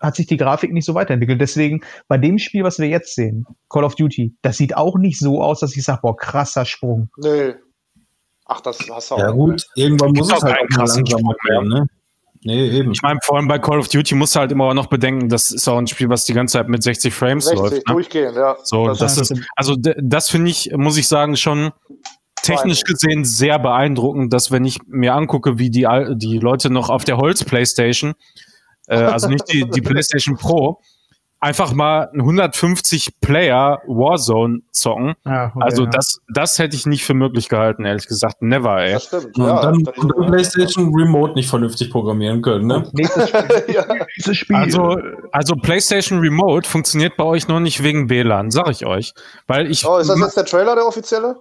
hat 0.00 0.16
sich 0.16 0.26
die 0.26 0.36
Grafik 0.38 0.72
nicht 0.72 0.86
so 0.86 0.94
weiterentwickelt. 0.94 1.40
Deswegen 1.40 1.82
bei 2.08 2.16
dem 2.16 2.38
Spiel, 2.38 2.64
was 2.64 2.78
wir 2.78 2.88
jetzt 2.88 3.14
sehen, 3.14 3.44
Call 3.68 3.84
of 3.84 3.96
Duty, 3.96 4.34
das 4.40 4.56
sieht 4.56 4.76
auch 4.76 4.96
nicht 4.96 5.18
so 5.18 5.42
aus, 5.42 5.60
dass 5.60 5.76
ich 5.76 5.84
sage, 5.84 6.00
boah, 6.02 6.16
krasser 6.16 6.64
Sprung. 6.64 7.10
Nee. 7.18 7.54
Ach, 8.46 8.60
das 8.62 8.78
hast 8.90 9.10
du 9.10 9.16
auch. 9.16 9.18
Ja 9.18 9.30
gut, 9.32 9.66
irgendwann 9.74 10.12
muss 10.12 10.28
es 10.28 10.32
auch 10.34 10.42
halt 10.42 10.56
auch 10.78 10.96
mehr. 10.96 11.36
werden, 11.50 11.68
ne? 11.68 11.86
Nee, 12.44 12.68
eben. 12.70 12.90
ich 12.92 13.02
meine, 13.02 13.20
vor 13.22 13.36
allem 13.36 13.46
bei 13.46 13.58
Call 13.58 13.78
of 13.78 13.88
Duty 13.88 14.14
musst 14.16 14.34
du 14.34 14.40
halt 14.40 14.50
immer 14.50 14.74
noch 14.74 14.86
bedenken, 14.86 15.28
das 15.28 15.52
ist 15.52 15.68
auch 15.68 15.78
ein 15.78 15.86
Spiel, 15.86 16.08
was 16.08 16.24
die 16.24 16.32
ganze 16.32 16.54
Zeit 16.54 16.68
mit 16.68 16.82
60 16.82 17.14
Frames 17.14 17.44
60 17.44 17.60
läuft. 17.62 17.76
Ne? 17.88 17.92
durchgehend, 17.94 18.36
ja. 18.36 18.56
So, 18.64 18.88
Das 18.88 18.98
das, 18.98 19.18
ist- 19.30 19.40
also 19.54 19.76
das 19.78 20.28
finde 20.30 20.50
ich, 20.50 20.70
muss 20.74 20.96
ich 20.96 21.06
sagen, 21.06 21.36
schon 21.36 21.70
technisch 22.42 22.82
gesehen 22.82 23.24
sehr 23.24 23.58
beeindruckend, 23.60 24.32
dass 24.32 24.50
wenn 24.50 24.64
ich 24.64 24.78
mir 24.88 25.14
angucke, 25.14 25.58
wie 25.58 25.70
die, 25.70 25.86
al- 25.86 26.16
die 26.16 26.38
Leute 26.38 26.70
noch 26.70 26.90
auf 26.90 27.04
der 27.04 27.16
Holz-Playstation, 27.18 28.14
äh, 28.88 28.96
also 28.96 29.28
nicht 29.28 29.44
die, 29.52 29.64
die 29.70 29.80
Playstation 29.80 30.36
Pro, 30.36 30.80
einfach 31.42 31.72
mal 31.74 32.08
ein 32.14 32.20
150 32.20 33.20
Player 33.20 33.82
Warzone 33.86 34.60
zocken. 34.70 35.14
Ja, 35.26 35.46
okay, 35.54 35.58
Also 35.64 35.84
ja. 35.84 35.90
das, 35.90 36.20
das 36.32 36.58
hätte 36.58 36.76
ich 36.76 36.86
nicht 36.86 37.04
für 37.04 37.14
möglich 37.14 37.48
gehalten, 37.48 37.84
ehrlich 37.84 38.06
gesagt. 38.06 38.40
Never, 38.40 38.80
ey. 38.80 38.92
Das 38.92 39.04
stimmt. 39.04 39.36
und, 39.38 39.46
ja, 39.46 39.60
dann, 39.62 39.82
das- 39.84 39.98
und 39.98 40.12
dann 40.16 40.26
PlayStation 40.28 40.94
Remote 40.94 41.34
nicht 41.34 41.50
vernünftig 41.50 41.90
programmieren 41.90 42.40
können, 42.42 42.66
ne? 42.68 42.88
Nächstes 42.92 43.28
Spiel. 43.28 43.64
ja. 43.74 43.84
Nächstes 44.16 44.36
Spiel. 44.36 44.56
Also, 44.56 44.96
also 45.32 45.54
PlayStation 45.56 46.20
Remote 46.20 46.68
funktioniert 46.68 47.16
bei 47.16 47.24
euch 47.24 47.48
nur 47.48 47.60
nicht 47.60 47.82
wegen 47.82 48.08
WLAN, 48.08 48.50
sag 48.50 48.70
ich 48.70 48.86
euch. 48.86 49.12
Weil 49.46 49.70
ich, 49.70 49.84
Oh, 49.84 49.98
ist 49.98 50.08
das 50.08 50.18
jetzt 50.20 50.36
der 50.36 50.44
Trailer, 50.46 50.74
der 50.76 50.86
offizielle? 50.86 51.36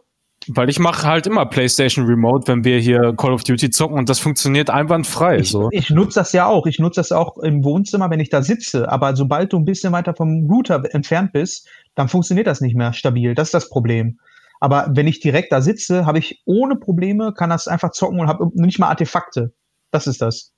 Weil 0.47 0.69
ich 0.69 0.79
mache 0.79 1.07
halt 1.07 1.27
immer 1.27 1.45
PlayStation 1.45 2.05
Remote, 2.05 2.47
wenn 2.47 2.63
wir 2.63 2.79
hier 2.79 3.13
Call 3.15 3.33
of 3.33 3.43
Duty 3.43 3.69
zocken 3.69 3.97
und 3.97 4.09
das 4.09 4.19
funktioniert 4.19 4.69
einwandfrei. 4.69 5.37
ich, 5.37 5.51
so. 5.51 5.69
ich 5.71 5.89
nutze 5.89 6.19
das 6.19 6.33
ja 6.33 6.47
auch. 6.47 6.65
Ich 6.65 6.79
nutze 6.79 6.99
das 6.99 7.11
auch 7.11 7.37
im 7.37 7.63
Wohnzimmer, 7.63 8.09
wenn 8.09 8.19
ich 8.19 8.29
da 8.29 8.41
sitze. 8.41 8.89
Aber 8.89 9.15
sobald 9.15 9.53
du 9.53 9.57
ein 9.57 9.65
bisschen 9.65 9.93
weiter 9.93 10.15
vom 10.15 10.49
Router 10.49 10.83
entfernt 10.93 11.31
bist, 11.33 11.67
dann 11.95 12.07
funktioniert 12.07 12.47
das 12.47 12.61
nicht 12.61 12.75
mehr 12.75 12.93
stabil. 12.93 13.35
Das 13.35 13.49
ist 13.49 13.53
das 13.53 13.69
Problem. 13.69 14.19
Aber 14.59 14.87
wenn 14.91 15.07
ich 15.07 15.19
direkt 15.19 15.51
da 15.51 15.61
sitze, 15.61 16.05
habe 16.05 16.19
ich 16.19 16.41
ohne 16.45 16.75
Probleme, 16.75 17.33
kann 17.33 17.49
das 17.49 17.67
einfach 17.67 17.91
zocken 17.91 18.19
und 18.19 18.27
habe 18.27 18.49
nicht 18.53 18.79
mal 18.79 18.89
Artefakte. 18.89 19.53
Das 19.91 20.07
ist 20.07 20.21
das. 20.21 20.53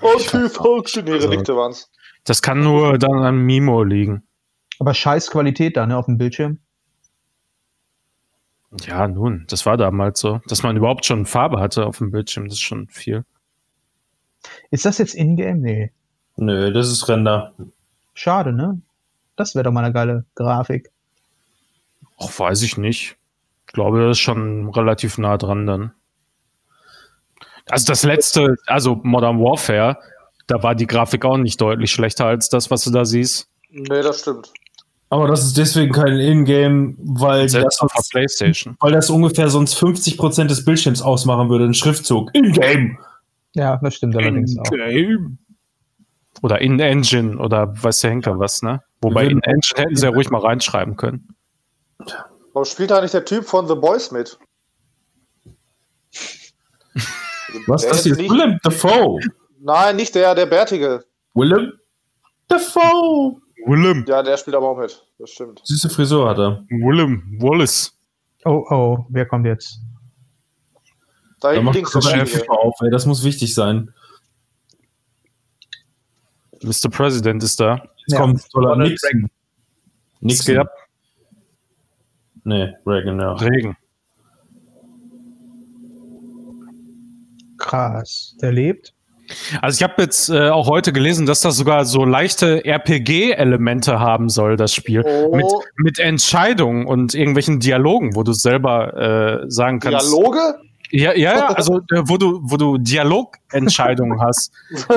Antifunktionäre 0.00 1.18
Delikte 1.20 1.56
waren's. 1.56 1.90
Das 2.24 2.40
kann 2.40 2.60
nur 2.60 2.98
dann 2.98 3.18
an 3.18 3.36
Mimo 3.38 3.82
liegen. 3.82 4.22
Aber 4.78 4.94
scheiß 4.94 5.30
Qualität 5.30 5.76
da, 5.76 5.86
ne, 5.86 5.96
auf 5.96 6.06
dem 6.06 6.18
Bildschirm. 6.18 6.60
Ja, 8.86 9.06
nun, 9.06 9.44
das 9.48 9.66
war 9.66 9.76
damals 9.76 10.20
so. 10.20 10.40
Dass 10.46 10.62
man 10.62 10.76
überhaupt 10.76 11.04
schon 11.04 11.26
Farbe 11.26 11.60
hatte 11.60 11.86
auf 11.86 11.98
dem 11.98 12.10
Bildschirm, 12.10 12.44
das 12.48 12.54
ist 12.54 12.62
schon 12.62 12.88
viel. 12.88 13.24
Ist 14.70 14.84
das 14.84 14.98
jetzt 14.98 15.14
Ingame? 15.14 15.60
Nee. 15.60 15.92
Nö, 16.36 16.72
das 16.72 16.88
ist 16.88 17.08
Render. 17.08 17.52
Schade, 18.14 18.52
ne? 18.52 18.80
Das 19.36 19.54
wäre 19.54 19.64
doch 19.64 19.72
mal 19.72 19.84
eine 19.84 19.92
geile 19.92 20.24
Grafik. 20.34 20.90
Ach, 22.18 22.38
weiß 22.38 22.62
ich 22.62 22.76
nicht. 22.76 23.16
Ich 23.66 23.72
glaube, 23.72 24.00
das 24.00 24.18
ist 24.18 24.22
schon 24.22 24.68
relativ 24.70 25.18
nah 25.18 25.36
dran 25.36 25.66
dann. 25.66 25.92
Also 27.70 27.86
das 27.86 28.02
letzte, 28.02 28.56
also 28.66 29.00
Modern 29.02 29.38
Warfare, 29.38 29.98
da 30.46 30.62
war 30.62 30.74
die 30.74 30.86
Grafik 30.86 31.24
auch 31.24 31.36
nicht 31.36 31.60
deutlich 31.60 31.90
schlechter 31.90 32.26
als 32.26 32.48
das, 32.48 32.70
was 32.70 32.84
du 32.84 32.90
da 32.90 33.04
siehst. 33.04 33.48
Nee, 33.70 34.02
das 34.02 34.20
stimmt. 34.20 34.52
Aber 35.12 35.26
das 35.28 35.44
ist 35.44 35.58
deswegen 35.58 35.92
kein 35.92 36.18
Ingame, 36.18 36.94
weil 36.98 37.42
das, 37.42 37.52
Selbst 37.52 37.82
auf 37.82 37.92
der 37.92 37.98
sonst, 38.00 38.10
Playstation. 38.12 38.76
weil 38.80 38.92
das 38.92 39.10
ungefähr 39.10 39.50
sonst 39.50 39.74
50% 39.78 40.44
des 40.46 40.64
Bildschirms 40.64 41.02
ausmachen 41.02 41.50
würde, 41.50 41.66
ein 41.66 41.74
Schriftzug. 41.74 42.30
Ingame! 42.34 42.96
Ja, 43.54 43.76
das 43.82 43.96
stimmt 43.96 44.16
allerdings 44.16 44.56
auch. 44.56 44.72
In-Game. 44.72 45.36
Oder 46.40 46.62
In-Engine 46.62 47.36
oder 47.36 47.74
weiß 47.82 48.00
der 48.00 48.10
Henker 48.12 48.38
was, 48.38 48.62
ne? 48.62 48.80
Wobei 49.02 49.24
In-Engine 49.26 49.82
hätten 49.82 49.96
sie 49.96 50.06
ja 50.06 50.12
ruhig 50.12 50.30
mal 50.30 50.40
reinschreiben 50.40 50.96
können. 50.96 51.34
Aber 52.54 52.64
spielt 52.64 52.90
da 52.90 53.02
nicht 53.02 53.12
der 53.12 53.26
Typ 53.26 53.44
von 53.44 53.68
The 53.68 53.74
Boys 53.74 54.12
mit? 54.12 54.38
Was 57.66 57.82
Der 57.82 57.90
das 57.90 58.02
hier? 58.04 58.16
nicht- 58.16 58.30
Willem 58.30 58.58
Dafoe! 58.62 59.20
Nein, 59.60 59.96
nicht 59.96 60.14
der, 60.14 60.34
der 60.34 60.46
Bärtige. 60.46 61.04
Willem 61.34 61.72
Dafoe! 62.48 63.36
Willem. 63.66 64.04
Ja, 64.06 64.22
der 64.22 64.36
spielt 64.36 64.56
aber 64.56 64.68
auch 64.70 64.78
mit. 64.78 65.06
Das 65.18 65.30
stimmt. 65.30 65.60
Süße 65.64 65.88
Frisur 65.90 66.28
hat 66.28 66.38
er. 66.38 66.64
Willem 66.68 67.38
Wallace. 67.40 67.96
Oh, 68.44 68.64
oh, 68.70 69.06
wer 69.08 69.26
kommt 69.26 69.46
jetzt? 69.46 69.80
Da 71.40 71.48
Da 71.48 71.50
hinten 71.50 71.64
macht 71.66 71.74
links 71.76 71.92
das 71.92 72.48
auf, 72.48 72.74
ey. 72.82 72.90
Das 72.90 73.06
muss 73.06 73.24
wichtig 73.24 73.54
sein. 73.54 73.92
Mr. 76.62 76.88
President 76.90 77.42
ist 77.42 77.58
da. 77.58 77.76
Jetzt 77.98 78.12
Ja. 78.12 78.20
kommt 78.20 78.48
toller 78.50 78.70
Ronald 78.70 78.90
Nixon. 78.90 79.30
Nixon. 80.20 80.58
ab? 80.58 80.68
Nee, 82.44 82.72
Reagan, 82.86 83.20
ja. 83.20 83.32
Regen. 83.34 83.76
Krass. 87.58 88.36
Der 88.40 88.52
lebt. 88.52 88.94
Also 89.60 89.76
ich 89.78 89.82
habe 89.82 90.02
jetzt 90.02 90.28
äh, 90.28 90.48
auch 90.48 90.68
heute 90.68 90.92
gelesen, 90.92 91.26
dass 91.26 91.40
das 91.40 91.56
sogar 91.56 91.84
so 91.84 92.04
leichte 92.04 92.64
RPG-Elemente 92.64 93.98
haben 94.00 94.28
soll, 94.28 94.56
das 94.56 94.74
Spiel. 94.74 95.02
Oh. 95.06 95.34
Mit, 95.36 95.46
mit 95.76 95.98
Entscheidungen 95.98 96.86
und 96.86 97.14
irgendwelchen 97.14 97.60
Dialogen, 97.60 98.14
wo 98.14 98.22
du 98.22 98.32
selber 98.32 99.42
äh, 99.44 99.50
sagen 99.50 99.80
kannst. 99.80 100.06
Dialoge? 100.12 100.54
Ja, 100.94 101.14
ja, 101.14 101.34
ja, 101.36 101.46
also 101.54 101.78
äh, 101.90 102.02
wo 102.04 102.16
du, 102.18 102.40
wo 102.42 102.56
du 102.56 102.76
Dialogentscheidungen 102.78 104.20
hast. 104.22 104.52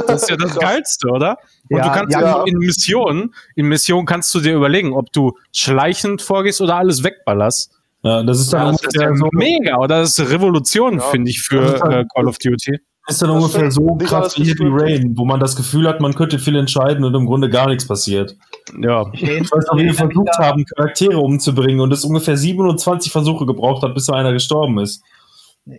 Das 0.07 0.23
ist 0.23 0.29
ja 0.29 0.35
das 0.37 0.55
Geilste, 0.57 1.07
oder? 1.09 1.37
Und 1.69 1.77
Ja, 1.77 1.83
du 1.87 1.91
kannst 1.99 2.13
ja. 2.15 2.43
in 2.45 2.57
Missionen, 2.57 3.33
in 3.55 3.67
Missionen 3.67 4.05
kannst 4.05 4.33
du 4.35 4.39
dir 4.41 4.55
überlegen, 4.55 4.93
ob 4.93 5.11
du 5.13 5.33
schleichend 5.53 6.21
vorgehst 6.21 6.61
oder 6.61 6.75
alles 6.75 7.03
wegballerst. 7.03 7.71
Ja, 8.03 8.21
das 8.23 8.39
ist 8.39 8.53
dann 8.53 8.67
Ja, 8.67 8.71
das 8.83 8.93
ist 9.13 9.19
so, 9.19 9.29
mega, 9.31 9.77
oder? 9.77 10.01
Das 10.01 10.19
ist 10.19 10.29
Revolution, 10.31 10.95
Ja. 10.99 11.01
finde 11.01 11.31
ich, 11.31 11.41
für 11.41 11.79
halt- 11.81 11.93
äh, 11.93 12.05
Call 12.13 12.27
of 12.27 12.37
Duty. 12.37 12.77
Ist 13.07 13.21
dann 13.21 13.29
Das 13.29 13.37
ungefähr 13.43 13.71
so 13.71 13.95
krass 13.97 14.37
wie 14.37 14.43
gescriptet. 14.43 14.81
Rain, 14.81 15.13
wo 15.15 15.25
man 15.25 15.39
das 15.39 15.55
Gefühl 15.55 15.87
hat, 15.87 15.99
man 16.01 16.13
könnte 16.15 16.39
viel 16.39 16.55
entscheiden 16.55 17.03
und 17.03 17.13
im 17.13 17.25
Grunde 17.25 17.49
gar 17.49 17.67
nichts 17.67 17.87
passiert. 17.87 18.35
Ja. 18.81 19.05
Ich 19.13 19.21
weiß 19.51 19.65
noch, 19.71 19.77
wie 19.77 19.83
wir 19.85 19.93
versucht 19.93 20.29
da- 20.37 20.45
haben, 20.45 20.65
Charaktere 20.65 21.17
umzubringen 21.19 21.81
und 21.81 21.91
es 21.93 22.03
ungefähr 22.03 22.35
27 22.37 23.11
Versuche 23.11 23.45
gebraucht 23.45 23.83
hat, 23.83 23.93
bis 23.93 24.05
so 24.05 24.13
einer 24.13 24.33
gestorben 24.33 24.79
ist. 24.79 25.03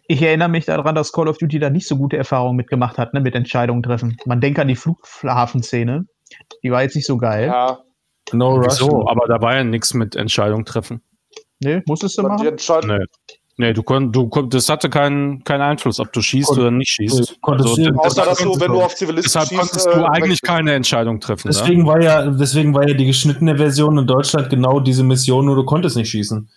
Ich 0.08 0.20
erinnere 0.22 0.48
mich 0.48 0.64
daran, 0.66 0.94
dass 0.94 1.12
Call 1.12 1.28
of 1.28 1.38
Duty 1.38 1.58
da 1.60 1.70
nicht 1.70 1.86
so 1.86 1.96
gute 1.96 2.16
Erfahrungen 2.16 2.56
mitgemacht 2.56 2.98
hat, 2.98 3.14
ne, 3.14 3.20
mit 3.20 3.34
Entscheidungen 3.36 3.82
treffen. 3.82 4.16
Man 4.26 4.40
denkt 4.40 4.58
an 4.58 4.68
die 4.68 4.76
Flughafenszene. 4.76 6.06
Die 6.62 6.70
war 6.70 6.82
jetzt 6.82 6.96
nicht 6.96 7.06
so 7.06 7.16
geil. 7.16 7.46
Ja. 7.46 7.78
No 8.32 8.56
Rush. 8.56 8.74
So, 8.74 9.06
aber 9.08 9.26
da 9.28 9.40
war 9.40 9.54
ja 9.54 9.62
nichts 9.64 9.94
mit 9.94 10.16
Entscheidung 10.16 10.64
treffen. 10.64 11.02
Ne, 11.60 11.82
musstest 11.86 12.18
du 12.18 12.22
Und 12.22 12.28
die 12.30 12.34
machen? 12.44 12.48
entscheiden. 12.48 12.96
Nee. 12.98 13.04
Nee, 13.58 13.72
du 13.72 13.82
konntest, 13.82 14.14
du 14.14 14.28
kon 14.28 14.50
das 14.50 14.68
hatte 14.68 14.90
keinen 14.90 15.42
keinen 15.42 15.62
Einfluss, 15.62 15.98
ob 15.98 16.12
du 16.12 16.20
schießt 16.20 16.48
Kon- 16.50 16.58
oder 16.58 16.70
nicht 16.70 16.90
schießt. 16.90 17.40
Konntest 17.40 17.70
Also, 17.70 17.84
du- 17.84 17.90
das- 17.92 18.04
Außer, 18.04 18.24
dass 18.26 18.38
du, 18.38 18.60
wenn 18.60 18.72
du- 18.72 18.82
auf 18.82 18.94
Zivilisten 18.94 19.22
deshalb 19.32 19.48
schießt, 19.48 19.60
konntest 19.60 19.86
äh, 19.86 19.94
du 19.94 20.04
eigentlich 20.04 20.42
keine 20.42 20.74
Entscheidung 20.74 21.20
treffen. 21.20 21.48
ne? 21.48 21.54
Deswegen 21.58 21.86
war 21.86 22.02
ja, 22.02 22.26
deswegen 22.30 22.74
war 22.74 22.86
ja 22.86 22.92
die 22.94 23.06
geschnittene 23.06 23.56
Version 23.56 23.96
in 23.96 24.06
Deutschland 24.06 24.50
genau 24.50 24.80
diese 24.80 25.02
Mission, 25.04 25.46
nur 25.46 25.56
du 25.56 25.64
konntest 25.64 25.96
nicht 25.96 26.10
schießen. 26.10 26.50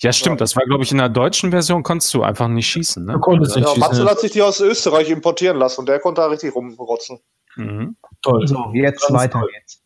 Ja, 0.00 0.12
stimmt. 0.12 0.40
Das 0.42 0.54
war, 0.54 0.64
glaube 0.66 0.84
ich, 0.84 0.92
in 0.92 0.98
der 0.98 1.08
deutschen 1.08 1.50
Version 1.50 1.82
konntest 1.82 2.12
du 2.14 2.22
einfach 2.22 2.46
nicht 2.46 2.68
schießen. 2.68 3.04
Ne? 3.06 3.14
Du 3.14 3.18
konntest 3.18 3.56
nicht 3.56 3.66
Ja, 3.66 3.74
Matzel 3.78 3.94
schießen. 3.96 4.08
hat 4.10 4.20
sich 4.20 4.32
die 4.32 4.42
aus 4.42 4.60
Österreich 4.60 5.08
importieren 5.10 5.56
lassen 5.56 5.80
und 5.80 5.88
der 5.88 5.98
konnte 5.98 6.20
da 6.20 6.26
richtig 6.28 6.54
rumrotzen. 6.54 7.18
Mhm. 7.56 7.96
Toll. 8.22 8.46
So, 8.46 8.70
jetzt 8.74 9.00
Ganz 9.08 9.12
weiter 9.14 9.40
geht's. 9.52 9.82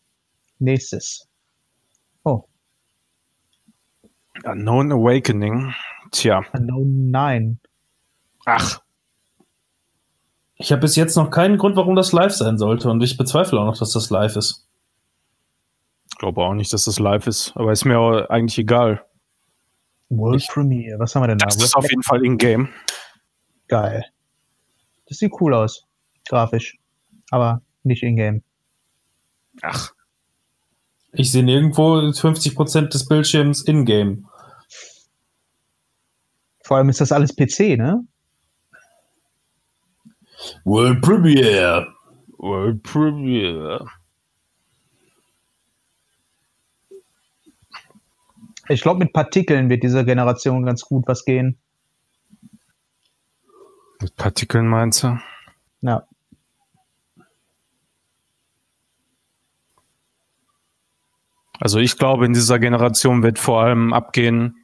Nächstes. 0.59 1.25
Oh, 2.25 2.43
Unknown 4.43 4.91
Awakening. 4.91 5.73
Tja. 6.11 6.43
Unknown 6.53 7.09
9. 7.11 7.59
Ach, 8.45 8.81
Ich 10.55 10.71
habe 10.71 10.81
bis 10.81 10.95
jetzt 10.95 11.15
noch 11.15 11.29
keinen 11.31 11.57
Grund, 11.57 11.75
warum 11.75 11.95
das 11.95 12.11
live 12.11 12.33
sein 12.33 12.57
sollte 12.57 12.89
und 12.89 13.01
ich 13.01 13.17
bezweifle 13.17 13.59
auch 13.59 13.65
noch, 13.65 13.77
dass 13.77 13.91
das 13.93 14.09
live 14.09 14.35
ist. 14.35 14.67
ich 16.11 16.17
glaube 16.17 16.41
auch 16.43 16.53
nicht, 16.53 16.71
dass 16.73 16.83
das 16.85 16.99
live 16.99 17.27
ist. 17.27 17.53
Aber 17.55 17.71
ist 17.71 17.85
mir 17.85 17.97
auch 17.99 18.29
eigentlich 18.29 18.57
egal. 18.59 19.03
World 20.09 20.45
Premiere. 20.51 20.99
Was 20.99 21.15
haben 21.15 21.23
wir 21.23 21.27
denn 21.29 21.37
da? 21.37 21.45
Das 21.45 21.55
ist 21.55 21.75
auf 21.75 21.89
jeden 21.89 22.03
Fall 22.03 22.23
in-game. 22.25 22.69
Geil. 23.67 24.03
Das 25.07 25.17
sieht 25.19 25.31
cool 25.39 25.53
aus. 25.53 25.85
Grafisch. 26.27 26.77
Aber 27.31 27.61
nicht 27.83 28.03
in-game. 28.03 28.43
Ach, 29.61 29.91
Ich 31.13 31.31
sehe 31.31 31.43
nirgendwo 31.43 31.95
50% 31.97 32.89
des 32.89 33.07
Bildschirms 33.07 33.61
in-game. 33.61 34.27
Vor 36.71 36.77
allem 36.77 36.87
ist 36.87 37.01
das 37.01 37.11
alles 37.11 37.35
PC, 37.35 37.77
ne? 37.77 38.07
World 40.63 41.01
Premiere. 41.01 41.93
World 42.37 42.81
Premiere. 42.81 43.85
Ich 48.69 48.81
glaube, 48.81 48.99
mit 48.99 49.11
Partikeln 49.11 49.69
wird 49.69 49.83
dieser 49.83 50.05
Generation 50.05 50.63
ganz 50.63 50.83
gut 50.83 51.05
was 51.09 51.25
gehen. 51.25 51.59
Mit 53.99 54.15
Partikeln 54.15 54.65
meinst 54.65 55.03
du? 55.03 55.19
Ja. 55.81 56.07
Also 61.59 61.79
ich 61.79 61.97
glaube, 61.97 62.25
in 62.25 62.31
dieser 62.31 62.59
Generation 62.59 63.23
wird 63.23 63.39
vor 63.39 63.61
allem 63.61 63.91
abgehen, 63.91 64.60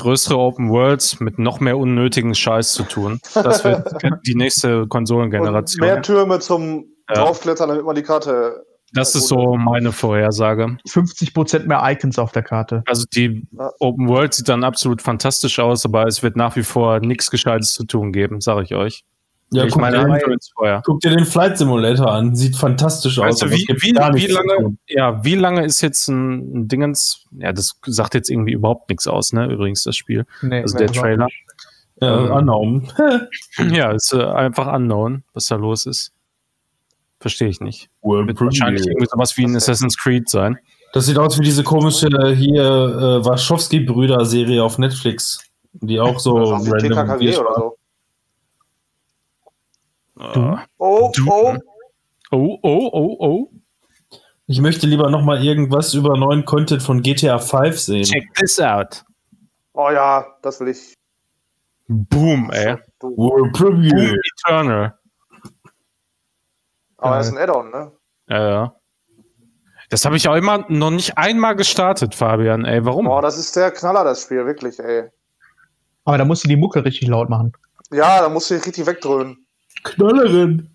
größere 0.00 0.36
Open 0.38 0.70
Worlds 0.70 1.20
mit 1.20 1.38
noch 1.38 1.60
mehr 1.60 1.78
unnötigen 1.78 2.34
Scheiß 2.34 2.72
zu 2.72 2.82
tun. 2.84 3.20
Das 3.34 3.64
wird 3.64 3.86
die 4.26 4.34
nächste 4.34 4.82
Und 4.82 4.88
Konsolengeneration. 4.88 5.86
mehr 5.86 6.02
Türme 6.02 6.38
zum 6.40 6.86
Ja. 7.08 7.14
draufklettern, 7.24 7.68
damit 7.68 7.84
man 7.84 7.94
die 7.94 8.02
Karte. 8.02 8.64
Das 8.92 9.14
ist 9.14 9.28
so 9.28 9.54
meine 9.56 9.92
Vorhersage. 9.92 10.76
50% 10.88 11.66
mehr 11.68 11.80
Icons 11.84 12.18
auf 12.18 12.32
der 12.32 12.42
Karte. 12.42 12.82
Also 12.86 13.04
die 13.14 13.46
Ja. 13.56 13.70
Open 13.78 14.08
World 14.08 14.34
sieht 14.34 14.48
dann 14.48 14.64
absolut 14.64 15.00
fantastisch 15.00 15.60
aus, 15.60 15.84
aber 15.84 16.06
es 16.06 16.22
wird 16.24 16.34
nach 16.36 16.56
wie 16.56 16.64
vor 16.64 16.98
nichts 16.98 17.30
Gescheites 17.30 17.72
zu 17.72 17.84
tun 17.84 18.10
geben, 18.12 18.40
sage 18.40 18.62
ich 18.64 18.74
euch. 18.74 19.04
Ja, 19.52 19.64
ich 19.64 19.72
guck, 19.72 19.80
meine, 19.80 20.04
dir, 20.04 20.36
vorher. 20.54 20.82
guck 20.84 21.00
dir 21.00 21.10
den 21.10 21.24
Flight 21.24 21.58
Simulator 21.58 22.12
an. 22.12 22.36
Sieht 22.36 22.54
fantastisch 22.54 23.18
aus. 23.18 23.26
Weißt 23.26 23.42
du, 23.42 23.46
aber 23.46 23.54
es 23.54 23.60
wie, 23.60 23.66
wie, 23.68 24.28
wie 24.28 24.32
lange, 24.32 24.76
ja, 24.86 25.24
wie 25.24 25.34
lange 25.34 25.64
ist 25.64 25.80
jetzt 25.80 26.06
ein, 26.06 26.54
ein 26.54 26.68
Dingens, 26.68 27.24
ja, 27.32 27.52
das 27.52 27.76
sagt 27.84 28.14
jetzt 28.14 28.30
irgendwie 28.30 28.52
überhaupt 28.52 28.88
nichts 28.90 29.08
aus, 29.08 29.32
ne, 29.32 29.46
übrigens, 29.52 29.82
das 29.82 29.96
Spiel. 29.96 30.24
Nee, 30.42 30.62
Also 30.62 30.78
nee, 30.78 30.86
der 30.86 30.92
Trailer. 30.92 31.26
Ja, 32.00 32.18
Ähm, 32.26 32.30
unknown. 32.30 32.92
Ja, 33.72 33.90
ist 33.92 34.12
äh, 34.12 34.22
einfach 34.22 34.72
unknown, 34.72 35.24
was 35.34 35.46
da 35.46 35.56
los 35.56 35.84
ist. 35.84 36.12
Verstehe 37.18 37.48
ich 37.48 37.60
nicht. 37.60 37.90
World 38.02 38.28
Wird 38.28 38.40
wahrscheinlich 38.40 38.86
irgendwie 38.86 39.08
sowas 39.10 39.36
wie 39.36 39.44
ein 39.44 39.56
Assassin's 39.56 39.98
Creed 39.98 40.28
sein. 40.30 40.58
Das 40.92 41.06
sieht 41.06 41.18
aus 41.18 41.38
wie 41.38 41.44
diese 41.44 41.62
komische 41.62 42.08
hier 42.34 42.62
äh, 42.62 43.24
Wachowski-Brüder-Serie 43.24 44.62
auf 44.62 44.78
Netflix, 44.78 45.44
die 45.72 46.00
auch 46.00 46.18
so 46.18 46.56
ist 46.56 46.64
die 46.64 46.88
TKKG 46.88 47.36
oder 47.36 47.54
so. 47.54 47.76
Oh, 50.78 51.10
Du- 51.14 51.26
oh. 51.30 51.56
Oh, 52.32 52.58
oh, 52.62 52.90
oh, 52.92 53.16
oh. 53.18 53.50
Ich 54.46 54.60
möchte 54.60 54.86
lieber 54.86 55.10
noch 55.10 55.22
mal 55.22 55.42
irgendwas 55.42 55.94
über 55.94 56.16
neuen 56.16 56.44
Content 56.44 56.82
von 56.82 57.02
GTA 57.02 57.38
5 57.38 57.78
sehen. 57.78 58.04
Check 58.04 58.34
this 58.34 58.60
out. 58.60 59.04
Oh 59.72 59.90
ja, 59.90 60.26
das 60.42 60.60
will 60.60 60.68
ich. 60.68 60.94
Boom, 61.88 62.50
ey. 62.52 62.76
World 63.00 63.16
Boom 63.16 63.52
Premiere. 63.52 64.16
Eternal. 64.38 64.98
Aber 66.98 67.14
er 67.14 67.20
ist 67.20 67.32
ein 67.32 67.38
Add-on, 67.38 67.70
ne? 67.70 67.92
Ja, 68.28 68.48
ja. 68.50 68.76
Das 69.88 70.04
habe 70.04 70.16
ich 70.16 70.28
auch 70.28 70.36
immer 70.36 70.64
noch 70.68 70.90
nicht 70.90 71.16
einmal 71.18 71.56
gestartet, 71.56 72.14
Fabian, 72.14 72.64
ey. 72.64 72.84
Warum? 72.84 73.08
Oh, 73.08 73.20
das 73.20 73.38
ist 73.38 73.56
der 73.56 73.70
Knaller, 73.70 74.04
das 74.04 74.22
Spiel, 74.22 74.44
wirklich, 74.46 74.78
ey. 74.78 75.08
Aber 76.04 76.18
da 76.18 76.24
musst 76.24 76.44
du 76.44 76.48
die 76.48 76.56
Mucke 76.56 76.84
richtig 76.84 77.08
laut 77.08 77.28
machen. 77.28 77.52
Ja, 77.90 78.20
da 78.20 78.28
musst 78.28 78.50
du 78.50 78.54
dich 78.54 78.66
richtig 78.66 78.86
wegdröhnen. 78.86 79.46
Knallerin. 79.84 80.68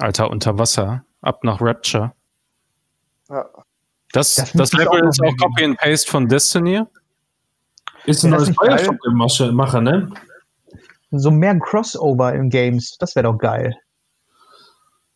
Alter, 0.00 0.30
unter 0.30 0.58
Wasser. 0.58 1.04
Ab 1.20 1.42
nach 1.42 1.60
Rapture. 1.60 2.12
Ja. 3.28 3.44
Das, 4.12 4.36
Das 4.36 4.52
das, 4.52 4.72
Level 4.72 5.02
auch 5.02 5.08
ist 5.08 5.20
auch 5.22 5.36
Copy 5.36 5.64
and 5.64 5.78
Paste 5.78 6.10
von 6.10 6.28
Destiny. 6.28 6.82
Ist 8.06 8.24
ein 8.24 8.30
neues. 8.30 8.54
Bioshock-Macher, 8.54 9.80
ne? 9.80 10.10
So 11.10 11.30
mehr 11.30 11.58
Crossover 11.58 12.32
in 12.34 12.48
Games, 12.48 12.96
das 12.98 13.14
wäre 13.16 13.24
doch 13.24 13.38
geil. 13.38 13.74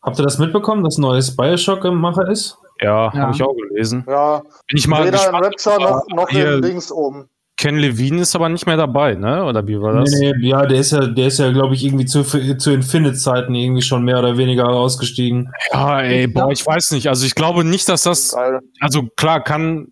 Habt 0.03 0.19
ihr 0.19 0.25
das 0.25 0.39
mitbekommen, 0.39 0.83
dass 0.83 0.99
ein 0.99 1.03
neues 1.03 1.35
Bioshock 1.35 1.85
im 1.85 1.97
Macher 1.97 2.29
ist? 2.29 2.59
Ja, 2.81 3.07
Ja. 3.07 3.13
habe 3.15 3.33
ich 3.35 3.43
auch 3.43 3.55
gelesen. 3.55 4.05
Ja, 4.09 4.41
Bin 4.41 4.77
ich 4.77 4.89
mal 4.89 5.05
weder 5.07 5.19
in 5.19 5.33
gespannt. 5.33 5.45
Rapture 5.47 5.81
noch, 5.81 6.07
noch 6.09 6.29
hier, 6.29 6.55
in 6.55 6.63
Links 6.63 6.91
oben. 6.91 7.29
Ken 7.63 7.77
Levine 7.79 8.23
ist 8.23 8.35
aber 8.35 8.49
nicht 8.49 8.67
mehr 8.67 8.77
dabei, 8.77 9.15
ne? 9.15 9.45
Oder 9.45 9.65
wie 9.69 9.81
war 9.81 9.93
das? 9.95 10.11
Nee, 10.11 10.33
nee, 10.37 10.49
ja, 10.49 10.67
der 10.67 10.81
ist 10.81 10.91
ja, 10.91 11.07
der 11.07 11.29
ist 11.29 11.39
ja, 11.39 11.53
glaube 11.53 11.75
ich, 11.77 11.85
irgendwie 11.85 12.07
zu, 12.07 12.25
zu 12.25 12.73
Infinite-Zeiten 12.73 13.55
irgendwie 13.55 13.83
schon 13.83 14.03
mehr 14.03 14.19
oder 14.19 14.37
weniger 14.37 14.69
ausgestiegen. 14.69 15.53
Ja, 15.73 16.01
ey, 16.01 16.27
boah, 16.27 16.51
ich 16.51 16.67
weiß 16.67 16.91
nicht. 16.91 17.09
Also 17.09 17.25
ich 17.25 17.37
glaube 17.37 17.63
nicht, 17.63 17.89
dass 17.89 18.03
das, 18.03 18.35
also 18.81 19.05
klar, 19.17 19.45
kann 19.45 19.87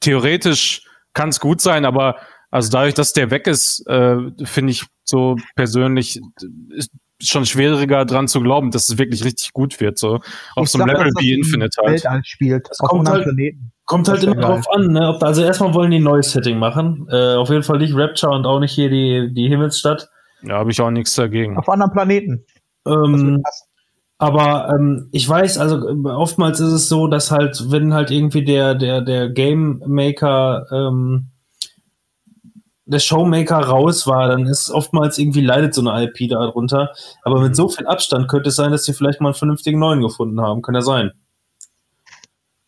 theoretisch 0.00 0.82
kann 1.14 1.28
es 1.28 1.38
gut 1.38 1.60
sein, 1.60 1.84
aber 1.84 2.16
also 2.50 2.68
dadurch, 2.70 2.94
dass 2.94 3.12
der 3.12 3.30
weg 3.30 3.46
ist, 3.46 3.86
äh, 3.86 4.16
finde 4.44 4.72
ich 4.72 4.84
so 5.04 5.36
persönlich 5.54 6.20
ist 6.70 6.90
schon 7.20 7.46
schwieriger 7.46 8.04
dran 8.06 8.26
zu 8.26 8.40
glauben, 8.40 8.72
dass 8.72 8.88
es 8.88 8.98
wirklich 8.98 9.24
richtig 9.24 9.52
gut 9.52 9.78
wird. 9.80 9.98
So 9.98 10.16
auf 10.56 10.64
Ich 10.64 10.70
so 10.70 10.78
einem 10.80 10.88
Level 10.96 11.12
wie 11.20 11.32
Infinite 11.34 11.76
halt. 11.80 11.90
Weltall 12.04 12.22
spielt, 12.24 12.68
Das 12.68 12.80
auf 12.80 12.88
kommt 12.88 13.06
anderen 13.08 13.24
halt- 13.24 13.36
Planeten. 13.36 13.72
Kommt 13.88 14.06
halt 14.06 14.22
immer 14.22 14.34
geil. 14.34 14.44
drauf 14.44 14.70
an, 14.70 14.88
ne? 14.88 15.08
Ob, 15.08 15.22
also 15.22 15.42
erstmal 15.42 15.72
wollen 15.72 15.90
die 15.90 15.98
ein 15.98 16.02
neues 16.02 16.30
Setting 16.30 16.58
machen. 16.58 17.08
Äh, 17.10 17.36
auf 17.36 17.48
jeden 17.48 17.62
Fall 17.62 17.78
nicht 17.78 17.96
Rapture 17.96 18.34
und 18.34 18.44
auch 18.44 18.60
nicht 18.60 18.72
hier 18.72 18.90
die, 18.90 19.32
die 19.32 19.48
Himmelsstadt. 19.48 20.10
Ja, 20.42 20.56
habe 20.56 20.70
ich 20.70 20.78
auch 20.82 20.90
nichts 20.90 21.14
dagegen. 21.14 21.56
Auf 21.56 21.70
anderen 21.70 21.92
Planeten. 21.92 22.44
Ähm, 22.86 23.42
aber 24.18 24.68
ähm, 24.74 25.08
ich 25.10 25.26
weiß, 25.26 25.56
also 25.56 25.88
oftmals 26.04 26.60
ist 26.60 26.72
es 26.72 26.88
so, 26.90 27.06
dass 27.06 27.30
halt, 27.30 27.70
wenn 27.70 27.94
halt 27.94 28.10
irgendwie 28.10 28.44
der, 28.44 28.74
der, 28.74 29.00
der 29.00 29.30
Game 29.30 29.82
Maker 29.86 30.66
ähm, 30.70 31.30
der 32.84 32.98
Showmaker 32.98 33.56
raus 33.56 34.06
war, 34.06 34.28
dann 34.28 34.46
ist 34.46 34.70
oftmals 34.70 35.16
irgendwie 35.16 35.40
leidet 35.40 35.72
so 35.72 35.80
eine 35.80 36.04
IP 36.04 36.28
darunter. 36.28 36.92
Aber 37.22 37.40
mit 37.40 37.56
so 37.56 37.70
viel 37.70 37.86
Abstand 37.86 38.28
könnte 38.28 38.50
es 38.50 38.56
sein, 38.56 38.70
dass 38.70 38.84
sie 38.84 38.92
vielleicht 38.92 39.22
mal 39.22 39.28
einen 39.28 39.34
vernünftigen 39.34 39.78
neuen 39.78 40.02
gefunden 40.02 40.42
haben. 40.42 40.60
Kann 40.60 40.74
ja 40.74 40.82
sein. 40.82 41.12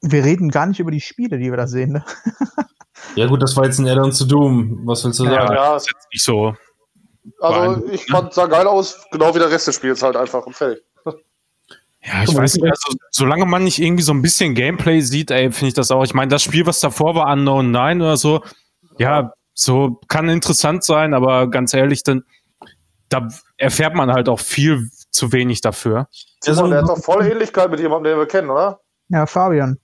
Wir 0.02 0.24
reden 0.24 0.50
gar 0.50 0.66
nicht 0.66 0.80
über 0.80 0.90
die 0.90 1.00
Spiele, 1.00 1.38
die 1.38 1.50
wir 1.50 1.56
da 1.56 1.66
sehen. 1.66 1.92
Ne? 1.92 2.04
Ja, 3.14 3.26
gut, 3.26 3.42
das 3.42 3.56
war 3.56 3.64
jetzt 3.64 3.78
ein 3.78 3.88
Add-on 3.88 4.12
zu 4.12 4.26
Doom. 4.26 4.82
Was 4.84 5.04
willst 5.04 5.18
du 5.20 5.24
sagen? 5.24 5.54
Ja, 5.54 5.76
ist 5.76 5.90
jetzt 5.90 6.06
nicht 6.12 6.22
so. 6.22 6.54
Also 7.40 7.86
ich 7.88 8.06
fand, 8.06 8.32
sah 8.32 8.46
geil 8.46 8.66
aus, 8.66 9.04
genau 9.10 9.34
wie 9.34 9.38
der 9.38 9.50
Rest 9.50 9.66
des 9.66 9.74
Spiels 9.74 10.02
halt 10.02 10.16
einfach 10.16 10.44
und 10.46 10.54
fertig. 10.54 10.84
Ja, 12.02 12.22
ich 12.22 12.34
weiß 12.34 12.54
nicht, 12.54 12.64
also, 12.64 12.98
solange 13.10 13.44
man 13.44 13.64
nicht 13.64 13.78
irgendwie 13.78 14.02
so 14.02 14.12
ein 14.12 14.22
bisschen 14.22 14.54
Gameplay 14.54 15.00
sieht, 15.00 15.30
ey, 15.30 15.52
finde 15.52 15.68
ich 15.68 15.74
das 15.74 15.90
auch. 15.90 16.02
Ich 16.02 16.14
meine, 16.14 16.30
das 16.30 16.42
Spiel, 16.42 16.64
was 16.66 16.80
davor 16.80 17.14
war, 17.14 17.30
Unknown 17.30 17.70
9 17.70 18.00
oder 18.00 18.16
so, 18.16 18.42
ja, 18.98 19.32
so 19.52 20.00
kann 20.08 20.28
interessant 20.30 20.82
sein, 20.82 21.12
aber 21.12 21.50
ganz 21.50 21.74
ehrlich, 21.74 22.02
dann 22.02 22.24
da 23.10 23.28
erfährt 23.58 23.94
man 23.94 24.10
halt 24.10 24.28
auch 24.28 24.40
viel 24.40 24.88
zu 25.10 25.32
wenig 25.32 25.60
dafür. 25.60 26.08
Simon, 26.40 26.70
der 26.70 26.82
hat 26.82 26.88
doch 26.88 27.02
voll 27.02 27.26
Ähnlichkeit 27.26 27.70
mit 27.70 27.80
jemandem, 27.80 28.12
den 28.12 28.18
wir 28.18 28.26
kennen, 28.26 28.48
oder? 28.48 28.80
Ja, 29.08 29.26
Fabian. 29.26 29.78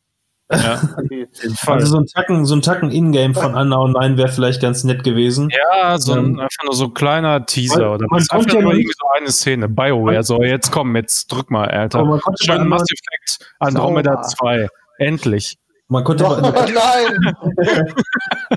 Ja. 0.51 0.81
Also 1.67 1.87
so 1.87 1.97
ein 1.99 2.07
Tacken, 2.07 2.45
so 2.47 2.55
ein 2.55 2.63
Tacken 2.63 2.91
Ingame 2.91 3.35
von 3.35 3.55
Unknown 3.55 3.93
9 3.93 4.17
wäre 4.17 4.29
vielleicht 4.29 4.63
ganz 4.63 4.85
nett 4.85 5.03
gewesen. 5.05 5.51
ja, 5.51 5.99
so 5.99 6.13
ein, 6.13 6.19
Ähm, 6.19 6.41
einfach 6.41 6.65
nur 6.65 6.75
so 6.75 6.85
ein 6.85 6.95
kleiner 6.95 7.45
Teaser 7.47 7.81
man- 7.81 7.89
oder 7.95 8.07
man 8.09 8.21
kommt 8.21 8.31
Einfach 8.33 8.55
ja 8.55 8.61
nur 8.63 8.73
irgendwie 8.73 8.93
so 8.99 9.07
eine 9.17 9.31
Szene. 9.33 9.69
BioWare, 9.69 10.23
so 10.23 10.43
jetzt 10.43 10.71
komm, 10.71 10.95
jetzt 10.97 11.33
drück 11.33 11.51
mal, 11.51 11.69
Alter. 11.69 11.99
Aber 12.01 12.09
man 12.11 12.21
Schön 12.41 12.69
Mass 12.69 12.83
Effect 12.83 13.55
Andromeda 13.59 14.23
So. 14.23 14.37
2. 14.37 14.69
Endlich. 14.99 15.59
Man 15.89 16.05
konnte 16.05 16.25
Doch, 16.25 16.41
nein! 16.43 17.37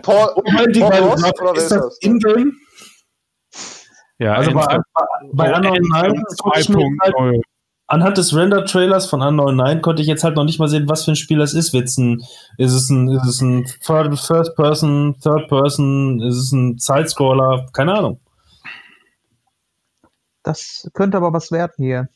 Paul, 0.04 0.30
Moment, 0.46 0.76
die 0.76 0.80
Paul 0.80 1.58
ist 1.58 1.72
das? 1.72 1.98
Ingame? 2.02 2.52
Ja, 4.20 4.34
Also 4.34 4.52
bei, 4.52 4.66
bei, 4.66 5.06
bei 5.34 5.56
Unknown 5.56 5.78
9 5.92 6.24
konnte 6.42 6.60
ich 6.60 6.70
mir 6.70 6.78
halt, 7.02 7.16
2.0. 7.16 7.42
anhand 7.90 8.18
des 8.18 8.36
Render-Trailers 8.36 9.08
von 9.08 9.22
Unknown 9.22 9.56
9 9.56 9.82
konnte 9.82 10.02
ich 10.02 10.08
jetzt 10.08 10.24
halt 10.24 10.36
noch 10.36 10.46
nicht 10.46 10.60
mal 10.60 10.68
sehen, 10.68 10.88
was 10.88 11.06
für 11.06 11.12
ein 11.12 11.16
Spiel 11.16 11.40
das 11.40 11.54
ist. 11.54 11.74
Wird's 11.74 11.98
ein, 11.98 12.22
ist 12.58 12.74
es 12.74 12.90
ein, 12.90 13.10
ist 13.10 13.26
es 13.26 13.42
ein 13.42 13.66
First 13.82 14.56
Person, 14.56 15.18
Third 15.22 15.48
Person, 15.50 16.22
ist 16.22 16.38
es 16.38 16.52
ein 16.52 16.78
Sidescroller? 16.78 17.68
Keine 17.74 17.96
Ahnung. 17.96 18.20
Das 20.44 20.90
könnte 20.94 21.18
aber 21.18 21.34
was 21.34 21.52
werden 21.52 21.74
hier. 21.78 22.10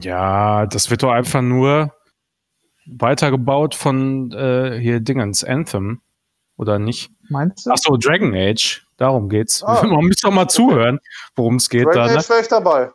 Ja, 0.00 0.66
das 0.66 0.90
wird 0.90 1.02
doch 1.02 1.10
einfach 1.10 1.42
nur 1.42 1.92
weitergebaut 2.86 3.74
von 3.74 4.32
äh, 4.32 4.78
hier 4.80 5.00
Dingens, 5.00 5.44
Anthem. 5.44 6.00
Oder 6.56 6.78
nicht? 6.78 7.10
Meinst 7.28 7.66
du? 7.66 7.70
Ach 7.72 7.78
so, 7.78 7.96
Dragon 7.96 8.34
Age. 8.34 8.86
Darum 8.98 9.28
geht's. 9.28 9.62
Ah. 9.62 9.82
Man 9.86 10.06
muss 10.06 10.16
doch 10.16 10.30
mal 10.30 10.46
zuhören, 10.46 11.00
worum 11.34 11.56
es 11.56 11.68
geht 11.68 11.86
Dragon 11.86 11.94
da. 11.94 12.12
Ne? 12.12 12.18
Age 12.18 12.28
wäre 12.30 12.40
ich 12.40 12.48
dabei. 12.48 12.90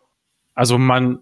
Also 0.55 0.77
man, 0.77 1.19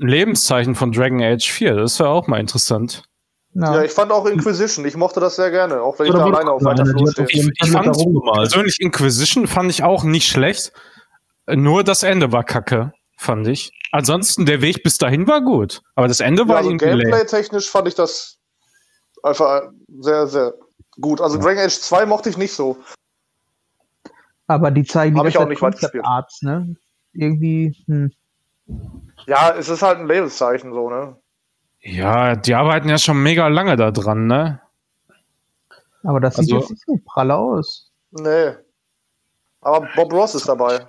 ein 0.00 0.08
Lebenszeichen 0.08 0.74
von 0.74 0.92
Dragon 0.92 1.22
Age 1.22 1.48
4, 1.50 1.74
das 1.76 1.98
wäre 2.00 2.08
auch 2.08 2.26
mal 2.26 2.40
interessant. 2.40 3.04
Ja. 3.52 3.74
Ja, 3.76 3.82
ich 3.82 3.90
fand 3.90 4.12
auch 4.12 4.26
Inquisition. 4.26 4.84
Ich 4.86 4.96
mochte 4.96 5.20
das 5.20 5.36
sehr 5.36 5.50
gerne, 5.50 5.82
auch 5.82 5.98
wenn 5.98 6.06
ich 6.06 6.10
Oder 6.12 6.20
da 6.20 6.24
wurde- 6.26 6.36
alleine 6.36 6.52
auf 6.52 6.64
weiter 6.64 6.86
Flur 6.86 7.10
stehe. 7.10 7.26
Ich- 7.30 7.48
ich 7.62 7.72
da 7.72 7.80
rumgemalt. 7.80 8.50
Persönlich 8.50 8.80
Inquisition 8.80 9.46
fand 9.46 9.70
ich 9.70 9.82
auch 9.82 10.04
nicht 10.04 10.28
schlecht. 10.28 10.72
Nur 11.48 11.82
das 11.82 12.02
Ende 12.04 12.30
war 12.32 12.44
kacke, 12.44 12.92
fand 13.18 13.48
ich. 13.48 13.72
Ansonsten, 13.92 14.46
der 14.46 14.62
Weg 14.62 14.84
bis 14.84 14.98
dahin 14.98 15.26
war 15.26 15.42
gut. 15.42 15.82
Aber 15.96 16.06
das 16.06 16.20
Ende 16.20 16.42
Ja, 16.42 16.48
war 16.48 16.56
also 16.58 16.70
irgendwie 16.70 16.84
lame. 16.86 17.02
Gameplay-technisch 17.02 17.68
fand 17.68 17.88
ich 17.88 17.94
das 17.96 18.38
einfach 19.24 19.62
sehr, 19.98 20.28
sehr 20.28 20.54
gut. 21.00 21.20
Also 21.20 21.36
Dragon 21.38 21.64
Age 21.64 21.76
2 21.80 22.06
mochte 22.06 22.28
ich 22.30 22.36
nicht 22.38 22.52
so. 22.54 22.78
Aber 24.46 24.70
die 24.70 24.84
zeigen 24.84 25.16
Hab 25.16 25.24
die 25.24 25.30
ich 25.30 25.38
auch 25.38 25.48
nicht 25.48 25.58
Zeit 25.60 25.72
weit 25.74 25.80
gespielt. 25.80 26.04
Concept 26.04 26.06
Arts, 26.06 26.42
ne? 26.42 26.76
Irgendwie, 27.12 27.76
hm. 27.86 28.12
Ja, 29.26 29.54
es 29.56 29.68
ist 29.68 29.82
halt 29.82 29.98
ein 29.98 30.06
Lebenszeichen 30.08 30.72
so, 30.72 30.90
ne? 30.90 31.16
Ja, 31.80 32.36
die 32.36 32.54
arbeiten 32.54 32.88
ja 32.88 32.98
schon 32.98 33.22
mega 33.22 33.48
lange 33.48 33.76
da 33.76 33.90
dran, 33.90 34.26
ne? 34.26 34.60
Aber 36.02 36.20
das 36.20 36.36
sieht 36.36 36.52
Also- 36.52 36.60
jetzt 36.60 36.70
nicht 36.70 36.84
so 36.86 36.98
pralle 37.04 37.36
aus. 37.36 37.90
Nee. 38.10 38.54
Aber 39.60 39.88
Bob 39.94 40.12
Ross 40.12 40.34
ist 40.34 40.48
dabei. 40.48 40.88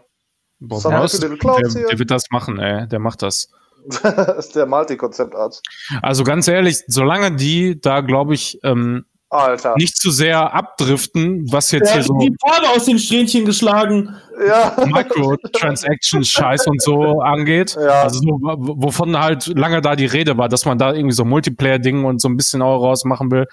Bob 0.60 0.82
Some 0.82 0.98
Ross, 0.98 1.20
der, 1.20 1.30
der 1.30 2.00
wird 2.00 2.12
das 2.12 2.24
machen, 2.32 2.60
ey. 2.60 2.88
Der 2.88 3.00
macht 3.00 3.22
das. 3.22 3.52
das 4.04 4.46
ist 4.46 4.56
der 4.56 4.66
Multi-Konzeptarzt. 4.66 5.64
Also 6.02 6.24
ganz 6.24 6.48
ehrlich, 6.48 6.84
solange 6.88 7.36
die 7.36 7.80
da, 7.82 8.02
glaube 8.02 8.34
ich, 8.34 8.60
ähm, 8.64 9.06
Alter. 9.32 9.76
nicht 9.78 9.98
zu 9.98 10.12
sehr 10.12 10.54
abdriften, 10.54 11.46
was 11.52 11.72
jetzt 11.72 11.86
Der 11.88 11.94
hier 11.94 12.00
hat 12.02 12.08
so 12.08 12.18
die 12.20 12.36
Farbe 12.40 12.70
aus 12.70 12.86
den 12.86 13.00
Strähnchen 13.00 13.46
geschlagen. 13.46 14.14
Ja. 14.46 14.76
Microtransaction-Scheiß 14.86 16.68
und 16.68 16.82
so 16.82 17.22
angeht. 17.22 17.76
Ja. 17.82 18.04
Also 18.04 18.20
so, 18.20 18.28
wovon 18.42 19.18
halt 19.20 19.48
lange 19.48 19.82
da 19.82 19.96
die 19.96 20.06
Rede 20.06 20.38
war, 20.38 20.50
dass 20.50 20.66
man 20.66 20.78
da 20.78 20.94
irgendwie 20.94 21.16
so 21.16 21.26
Multiplayer-Ding 21.26 22.04
und 22.06 22.22
so 22.22 22.28
ein 22.30 22.38
bisschen 22.38 22.62
auch 22.62 22.82
rausmachen 22.84 23.32
will, 23.32 23.48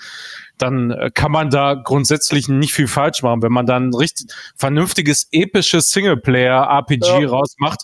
dann 0.59 0.91
äh, 0.91 1.11
kann 1.15 1.31
man 1.33 1.51
da 1.51 1.75
grundsätzlich 1.75 2.49
nicht 2.49 2.73
viel 2.75 2.89
falsch 2.89 3.23
machen. 3.23 3.43
Wenn 3.43 3.53
man 3.53 3.67
dann 3.67 3.95
richtig 3.95 4.33
vernünftiges, 4.57 5.29
episches 5.33 5.89
Singleplayer-RPG 5.91 7.23
Ja. 7.23 7.29
rausmacht, 7.29 7.83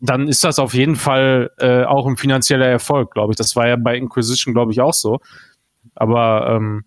dann 0.00 0.28
ist 0.28 0.44
das 0.44 0.58
auf 0.58 0.74
jeden 0.74 0.96
Fall 0.96 1.50
äh, 1.58 1.84
auch 1.84 2.06
ein 2.06 2.16
finanzieller 2.16 2.66
Erfolg, 2.66 3.12
glaube 3.12 3.32
ich. 3.32 3.36
Das 3.36 3.56
war 3.56 3.66
ja 3.68 3.76
bei 3.76 3.96
Inquisition, 3.96 4.52
glaube 4.52 4.72
ich, 4.72 4.80
auch 4.80 4.92
so. 4.94 5.20
Aber 5.94 6.50
ähm, 6.56 6.84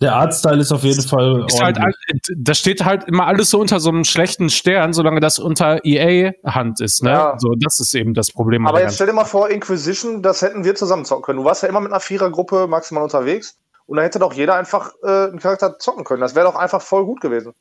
Der 0.00 0.14
Artstyle 0.14 0.60
ist 0.60 0.72
auf 0.72 0.82
jeden 0.82 1.02
Fall 1.02 1.44
ist 1.48 1.60
halt, 1.60 1.78
ordentlich. 1.78 2.20
da 2.36 2.54
steht 2.54 2.84
halt 2.84 3.04
immer 3.04 3.26
alles 3.26 3.50
so 3.50 3.60
unter 3.60 3.80
so 3.80 3.90
einem 3.90 4.04
schlechten 4.04 4.50
Stern, 4.50 4.92
solange 4.92 5.20
das 5.20 5.38
unter 5.38 5.84
EA-Hand 5.84 6.80
ist, 6.80 7.02
ne? 7.02 7.10
Ja. 7.10 7.38
So, 7.38 7.54
das 7.58 7.80
ist 7.80 7.94
eben 7.94 8.14
das 8.14 8.30
Problem. 8.30 8.66
Aber 8.66 8.80
jetzt 8.80 8.96
stell 8.96 9.06
dir 9.06 9.12
mal 9.12 9.24
vor, 9.24 9.48
Inquisition, 9.48 10.22
das 10.22 10.42
hätten 10.42 10.64
wir 10.64 10.74
zusammen 10.74 11.04
zocken 11.04 11.24
können. 11.24 11.38
Du 11.38 11.44
warst 11.44 11.62
ja 11.62 11.68
immer 11.68 11.80
mit 11.80 11.92
einer 11.92 12.00
Vierergruppe 12.00 12.66
maximal 12.66 13.02
unterwegs. 13.02 13.58
Und 13.86 13.98
da 13.98 14.02
hätte 14.02 14.18
doch 14.18 14.32
jeder 14.32 14.56
einfach 14.56 14.92
äh, 15.04 15.28
einen 15.28 15.38
Charakter 15.38 15.78
zocken 15.78 16.04
können. 16.04 16.20
Das 16.20 16.34
wäre 16.34 16.46
doch 16.46 16.56
einfach 16.56 16.82
voll 16.82 17.04
gut 17.04 17.20
gewesen. 17.20 17.52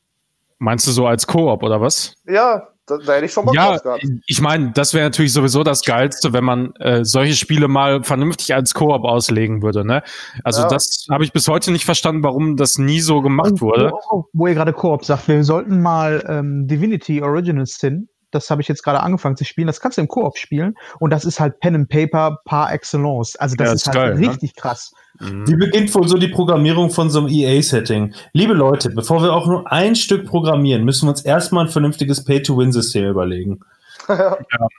Meinst 0.57 0.87
du 0.87 0.91
so 0.91 1.05
als 1.05 1.27
Koop 1.27 1.61
oder 1.61 1.81
was? 1.81 2.15
Ja, 2.25 2.69
da, 2.87 2.97
da 2.97 3.13
hätte 3.13 3.25
ich 3.25 3.33
schon 3.33 3.45
Bock 3.45 3.55
Ja, 3.55 3.71
drauf 3.71 3.83
gehabt. 3.83 4.03
ich 4.27 4.41
meine, 4.41 4.71
das 4.73 4.93
wäre 4.93 5.05
natürlich 5.05 5.33
sowieso 5.33 5.63
das 5.63 5.81
Geilste, 5.83 6.33
wenn 6.33 6.43
man 6.43 6.73
äh, 6.75 7.03
solche 7.03 7.35
Spiele 7.35 7.67
mal 7.67 8.03
vernünftig 8.03 8.53
als 8.53 8.73
Koop 8.73 9.03
auslegen 9.03 9.61
würde, 9.61 9.85
ne? 9.85 10.03
Also 10.43 10.61
Ja. 10.61 10.67
das 10.69 11.05
habe 11.09 11.23
ich 11.23 11.33
bis 11.33 11.47
heute 11.47 11.71
nicht 11.71 11.85
verstanden, 11.85 12.23
warum 12.23 12.57
das 12.57 12.77
nie 12.77 13.01
so 13.01 13.21
gemacht 13.21 13.61
wurde. 13.61 13.91
Oh, 14.11 14.25
wo 14.33 14.47
ihr 14.47 14.53
gerade 14.53 14.73
Koop 14.73 15.03
sagt, 15.05 15.27
wir 15.27 15.43
sollten 15.43 15.81
mal 15.81 16.23
ähm, 16.27 16.67
Divinity 16.67 17.21
Original 17.21 17.65
Sin, 17.65 18.07
das 18.31 18.49
habe 18.49 18.61
ich 18.61 18.67
jetzt 18.67 18.83
gerade 18.83 18.99
angefangen 18.99 19.37
zu 19.37 19.45
spielen, 19.45 19.67
das 19.67 19.79
kannst 19.79 19.97
du 19.97 20.01
im 20.01 20.07
Koop 20.07 20.37
spielen 20.37 20.75
und 20.99 21.09
das 21.11 21.25
ist 21.25 21.39
halt 21.39 21.59
Pen 21.61 21.75
and 21.75 21.89
Paper 21.89 22.39
par 22.45 22.71
excellence. 22.73 23.35
Also 23.37 23.55
das 23.55 23.67
Ja, 23.67 23.73
ist, 23.73 23.81
ist 23.81 23.87
halt 23.87 23.95
geil, 23.95 24.15
ne? 24.15 24.29
richtig 24.29 24.55
krass. 24.55 24.91
Mhm. 25.19 25.47
Wie 25.47 25.55
beginnt 25.55 25.93
wohl 25.95 26.07
so 26.07 26.17
die 26.17 26.27
Programmierung 26.27 26.89
von 26.89 27.09
so 27.09 27.19
einem 27.19 27.29
EA-Setting? 27.29 28.13
Liebe 28.33 28.53
Leute, 28.53 28.89
bevor 28.89 29.21
wir 29.23 29.33
auch 29.33 29.47
nur 29.47 29.71
ein 29.71 29.95
Stück 29.95 30.25
programmieren, 30.25 30.83
müssen 30.83 31.05
wir 31.07 31.11
uns 31.11 31.21
erstmal 31.21 31.65
ein 31.65 31.71
vernünftiges 31.71 32.23
Pay-to-Win-System 32.23 33.05
überlegen. 33.05 33.59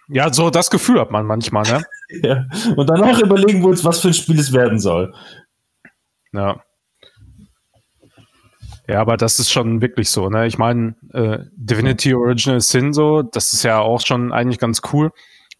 Ja, 0.08 0.32
so 0.32 0.50
das 0.50 0.70
Gefühl 0.70 1.00
hat 1.00 1.10
man 1.10 1.26
manchmal, 1.26 1.64
ne? 1.64 1.82
Ja. 2.22 2.46
Und 2.76 2.88
danach 2.88 3.18
überlegen 3.18 3.60
wir 3.60 3.70
uns, 3.70 3.84
was 3.84 4.00
für 4.00 4.08
ein 4.08 4.14
Spiel 4.14 4.38
es 4.38 4.52
werden 4.52 4.78
soll. 4.78 5.12
Ja. 6.32 6.62
Ja, 8.88 9.00
aber 9.00 9.16
das 9.16 9.40
ist 9.40 9.50
schon 9.50 9.80
wirklich 9.80 10.10
so, 10.10 10.28
ne? 10.28 10.46
Ich 10.46 10.58
meine, 10.58 10.94
äh, 11.12 11.38
Divinity 11.56 12.14
Original 12.14 12.60
Sin 12.60 12.92
so, 12.92 13.22
das 13.22 13.52
ist 13.52 13.64
ja 13.64 13.80
auch 13.80 14.00
schon 14.00 14.32
eigentlich 14.32 14.60
ganz 14.60 14.80
cool. 14.92 15.10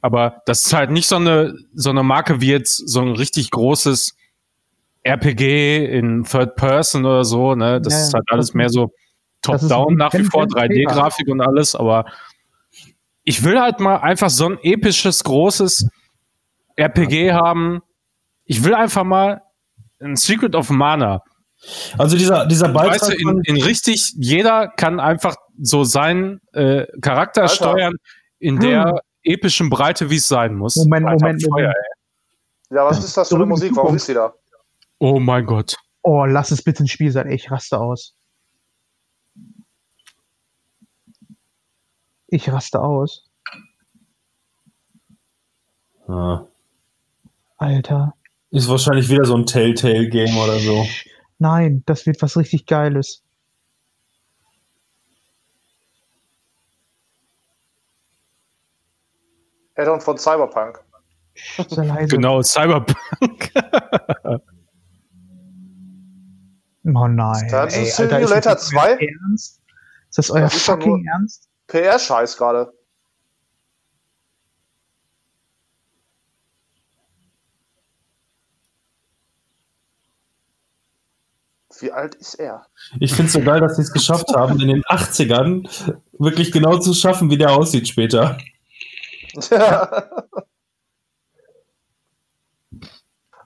Aber 0.01 0.43
das 0.47 0.67
ist 0.67 0.73
halt 0.73 0.93
nicht 0.93 1.09
so 1.09 1.17
eine, 1.17 1.55
so 1.75 1.91
eine 1.91 2.05
Marke 2.05 2.41
wie 2.41 2.53
jetzt 2.53 2.77
so 2.89 3.01
ein 3.01 3.13
richtig 3.13 3.51
großes 3.51 4.15
RPG 5.07 5.85
in 5.87 6.25
Third 6.25 6.57
Person 6.57 7.05
oder 7.05 7.25
so, 7.25 7.55
ne? 7.55 7.81
Das 7.81 7.93
Ja, 7.95 8.01
ist 8.01 8.15
halt 8.15 8.25
alles 8.29 8.55
mehr 8.55 8.69
so 8.69 8.91
Top-Down 9.43 9.95
nach 9.95 10.13
wie 10.15 10.25
vor, 10.25 10.43
Pen- 10.47 10.51
Paper. 10.51 10.67
3D-Grafik 10.67 11.29
und 11.29 11.41
alles, 11.41 11.75
aber 11.75 12.05
ich 13.25 13.43
will 13.45 13.61
halt 13.61 13.81
mal 13.81 13.97
einfach 13.99 14.31
so 14.31 14.49
ein 14.49 14.59
episches, 14.63 15.23
großes 15.25 15.89
RPG 16.77 17.33
haben. 17.33 17.81
Ich 18.45 18.63
will 18.65 18.75
einfach 18.75 19.05
mal 19.05 19.43
ein 20.01 20.17
Secret 20.17 20.55
of 20.55 20.71
Mana. 20.71 21.23
Also 21.99 22.17
dieser, 22.17 22.47
dieser 22.47 22.69
Beitrag 22.69 23.03
Weißt 23.03 23.09
du, 23.13 23.29
in, 23.31 23.41
in 23.45 23.63
richtig, 23.63 24.13
jeder 24.17 24.69
kann 24.69 25.01
einfach 25.01 25.37
so 25.61 25.85
seinen 25.85 26.41
äh, 26.53 26.87
Charakter 27.01 27.43
Alter. 27.43 27.55
steuern 27.55 27.95
in 28.39 28.61
der 28.61 29.01
epischen 29.23 29.71
Breite, 29.71 30.11
wie 30.11 30.17
es 30.17 30.29
sein 30.29 30.55
muss. 30.55 30.77
Moment, 30.77 31.07
Alter, 31.07 31.25
Moment, 31.25 31.43
Feuer, 31.43 31.51
Moment. 31.51 31.75
ey. 32.71 32.77
Ja, 32.77 32.85
was 32.85 33.03
ist 33.03 33.17
das 33.17 33.29
für 33.29 33.37
eine 33.37 33.47
Musik? 33.47 33.75
Warum 33.75 33.97
ist 33.97 34.07
die 34.09 34.15
da? 34.15 34.33
Oh 34.99 35.21
mein 35.21 35.45
Gott. 35.45 35.77
Oh, 36.03 36.25
lass 36.25 36.51
es 36.51 36.63
bitte 36.63 36.85
ein 36.85 36.89
Spiel 36.89 37.11
sein. 37.11 37.31
Ich 37.31 37.51
raste 37.51 37.79
aus. 37.79 38.15
Ich 42.29 42.51
raste 42.51 42.81
aus. 42.81 43.25
Ah. 46.09 46.47
Alter. 47.59 48.15
Ist 48.51 48.69
wahrscheinlich 48.69 49.09
wieder 49.09 49.25
so 49.25 49.37
ein 49.37 49.47
Telltale-Game 49.47 50.37
oder 50.37 50.59
so. 50.59 50.87
Nein, 51.39 51.83
das 51.87 52.07
wird 52.07 52.23
was 52.23 52.37
richtig 52.37 52.67
Geiles. 52.67 53.23
Add-on 59.75 60.01
von 60.01 60.17
Cyberpunk. 60.17 60.83
Genau, 62.09 62.41
Cyberpunk. 62.43 63.53
Oh 66.95 67.09
nein. 67.09 67.49
Das 67.51 67.77
ist 67.77 67.99
ey, 67.99 68.09
Simulator 68.09 68.37
Alter, 68.37 68.37
ist 68.37 68.47
das 68.47 68.69
2? 68.69 68.91
euer 68.91 68.99
Ernst? 69.01 69.61
Ist 70.09 70.19
das 70.19 70.31
euer 70.31 70.43
Das 70.43 70.55
ist 70.55 70.67
fucking 70.67 71.05
Ernst? 71.05 71.49
PR-Scheiß 71.67 72.37
gerade. 72.37 72.73
Wie 81.81 81.91
alt 81.93 82.15
ist 82.15 82.35
er? 82.35 82.67
Ich 83.01 83.13
finde 83.13 83.27
es 83.27 83.33
so 83.33 83.41
geil, 83.43 83.61
dass 83.61 83.77
sie 83.77 83.83
es 83.83 83.93
geschafft 83.93 84.33
haben, 84.35 84.61
in 84.61 84.69
den 84.69 84.83
80ern 84.85 85.69
wirklich 86.19 86.53
genau 86.53 86.79
zu 86.79 86.95
schaffen, 86.95 87.29
wie 87.31 87.37
der 87.37 87.51
aussieht 87.51 87.89
später. 87.89 88.39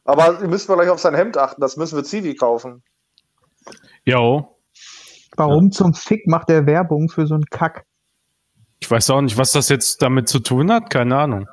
Aber 0.05 0.41
ihr 0.41 0.49
müsst 0.49 0.69
mal 0.69 0.77
gleich 0.77 0.91
auf 0.91 1.01
sein 1.01 1.15
Hemd 1.15 1.37
achten, 1.39 1.61
das 1.61 1.77
müssen 1.77 1.97
wir 1.97 2.05
Zivi 2.05 2.37
kaufen. 2.37 2.85
Jo. 4.11 4.57
Warum 5.37 5.71
zum 5.71 5.95
Fick 5.95 6.27
macht 6.27 6.51
er 6.51 6.67
Werbung 6.67 7.09
für 7.09 7.29
so 7.29 7.35
einen 7.35 7.45
Kack? 7.45 7.87
Ich 8.81 8.91
weiß 8.91 9.11
auch 9.11 9.21
nicht, 9.21 9.37
was 9.37 9.53
das 9.53 9.69
jetzt 9.69 10.03
damit 10.03 10.29
zu 10.29 10.41
tun 10.41 10.73
hat. 10.73 10.91
Keine 10.91 11.17
Ahnung. 11.17 11.47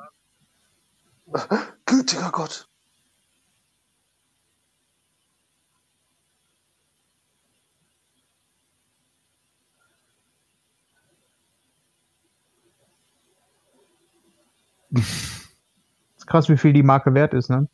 Gütiger 1.86 2.30
Gott. 2.32 2.66
ist 14.90 16.26
krass, 16.26 16.48
wie 16.48 16.56
viel 16.56 16.72
die 16.72 16.82
Marke 16.82 17.14
wert 17.14 17.34
ist, 17.34 17.50
ne? 17.50 17.68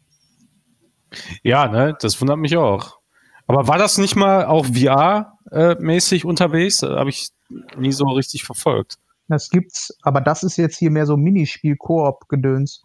Ja, 1.43 1.69
ne, 1.69 1.97
das 1.99 2.21
wundert 2.21 2.39
mich 2.39 2.57
auch. 2.57 3.04
Aber 3.47 3.69
war 3.69 3.79
das 3.79 3.99
nicht 3.99 4.17
mal 4.17 4.47
auch 4.47 4.67
VR-mäßig 4.67 6.25
unterwegs? 6.25 6.83
Habe 6.83 7.11
ich 7.11 7.31
nie 7.77 7.93
so 7.93 8.07
richtig 8.07 8.45
verfolgt. 8.45 8.97
Das 9.29 9.49
gibt's, 9.51 9.97
aber 10.03 10.21
das 10.21 10.43
ist 10.43 10.57
jetzt 10.57 10.77
hier 10.79 10.91
mehr 10.91 11.07
so 11.07 11.17
Minispiel-Koop-Gedöns. 11.17 12.83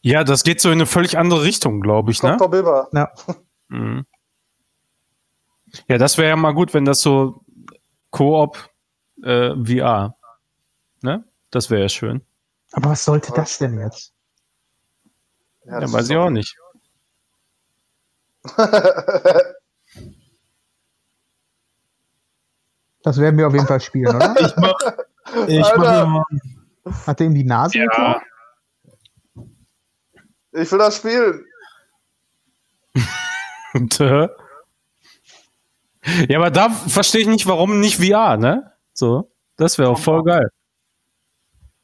Ja, 0.00 0.24
das 0.24 0.44
geht 0.44 0.60
so 0.60 0.68
in 0.68 0.74
eine 0.74 0.86
völlig 0.86 1.18
andere 1.18 1.42
Richtung, 1.42 1.80
glaube 1.80 2.10
ich, 2.10 2.22
ne? 2.22 2.30
Dr. 2.32 2.50
Bilber. 2.50 2.88
Ja. 2.92 3.12
Mhm. 3.68 4.06
Ja, 5.88 5.98
das 5.98 6.16
wäre 6.16 6.30
ja 6.30 6.36
mal 6.36 6.54
gut, 6.54 6.72
wenn 6.72 6.86
das 6.86 7.00
so 7.00 7.44
Koop 8.10 8.70
äh, 9.22 9.50
VR, 9.62 10.16
ne? 11.02 11.24
Das 11.50 11.70
wäre 11.70 11.82
ja 11.82 11.88
schön. 11.88 12.22
Aber 12.72 12.90
was 12.90 13.04
sollte 13.04 13.32
das 13.32 13.58
denn 13.58 13.78
jetzt? 13.78 14.14
Ja, 15.64 15.80
das 15.80 15.92
weiß 15.92 16.04
ist 16.04 16.10
ich 16.10 16.16
auch 16.16 16.30
nicht. 16.30 16.56
Das 23.02 23.18
werden 23.18 23.38
wir 23.38 23.46
auf 23.46 23.54
jeden 23.54 23.66
Fall 23.66 23.80
spielen, 23.80 24.14
oder? 24.14 24.34
Ich 24.38 24.54
mach, 24.56 24.74
ich 25.46 25.64
Alter. 25.64 26.06
mach 26.06 26.24
Hat 27.06 27.20
der 27.20 27.28
ihm 27.28 27.34
die 27.34 27.44
Nase 27.44 27.78
geklaut? 27.78 28.20
Ich 30.52 30.70
will 30.70 30.78
das 30.78 30.96
spielen. 30.96 31.44
Und, 33.74 34.00
äh, 34.00 34.28
ja, 36.28 36.38
aber 36.38 36.50
da 36.50 36.70
verstehe 36.70 37.22
ich 37.22 37.28
nicht, 37.28 37.46
warum 37.46 37.80
nicht 37.80 37.96
VR, 37.96 38.36
ne? 38.36 38.72
So, 38.92 39.32
das 39.56 39.78
wäre 39.78 39.88
auch 39.90 39.98
voll 39.98 40.22
geil. 40.24 40.50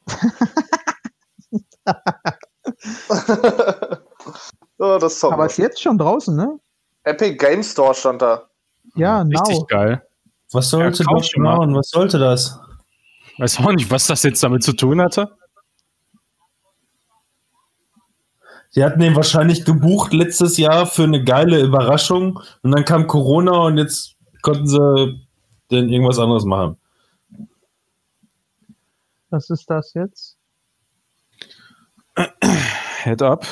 oh, 4.79 4.97
das 4.99 5.19
Song. 5.19 5.33
Aber 5.33 5.45
ist 5.45 5.57
jetzt 5.57 5.81
schon 5.81 5.97
draußen, 5.97 6.35
ne? 6.35 6.59
Epic 7.03 7.35
Game 7.37 7.63
Store 7.63 7.93
stand 7.93 8.21
da. 8.21 8.49
Ja, 8.95 9.21
Richtig 9.21 9.57
now. 9.59 9.65
geil. 9.67 10.07
was 10.51 10.69
sollte 10.69 11.03
Ja, 11.03 11.13
das 11.15 11.31
machen? 11.37 11.75
Was 11.75 11.89
sollte 11.89 12.17
das? 12.19 12.59
Weiß 13.37 13.59
auch 13.59 13.71
nicht, 13.73 13.91
was 13.91 14.07
das 14.07 14.23
jetzt 14.23 14.41
damit 14.43 14.63
zu 14.63 14.73
tun 14.73 15.01
hatte. 15.01 15.29
Sie 18.69 18.83
hatten 18.83 18.99
den 18.99 19.15
wahrscheinlich 19.15 19.63
gebucht 19.63 20.13
letztes 20.13 20.57
Jahr 20.57 20.85
für 20.85 21.03
eine 21.03 21.23
geile 21.23 21.61
Überraschung 21.61 22.39
und 22.61 22.71
dann 22.71 22.83
kam 22.83 23.07
Corona 23.07 23.51
und 23.59 23.77
jetzt 23.77 24.15
konnten 24.41 24.67
sie 24.67 25.27
denn 25.71 25.89
irgendwas 25.89 26.19
anderes 26.19 26.43
machen. 26.45 26.77
Was 29.29 29.49
ist 29.49 29.69
das 29.69 29.93
jetzt? 29.93 30.37
Head 33.03 33.21
up. 33.21 33.45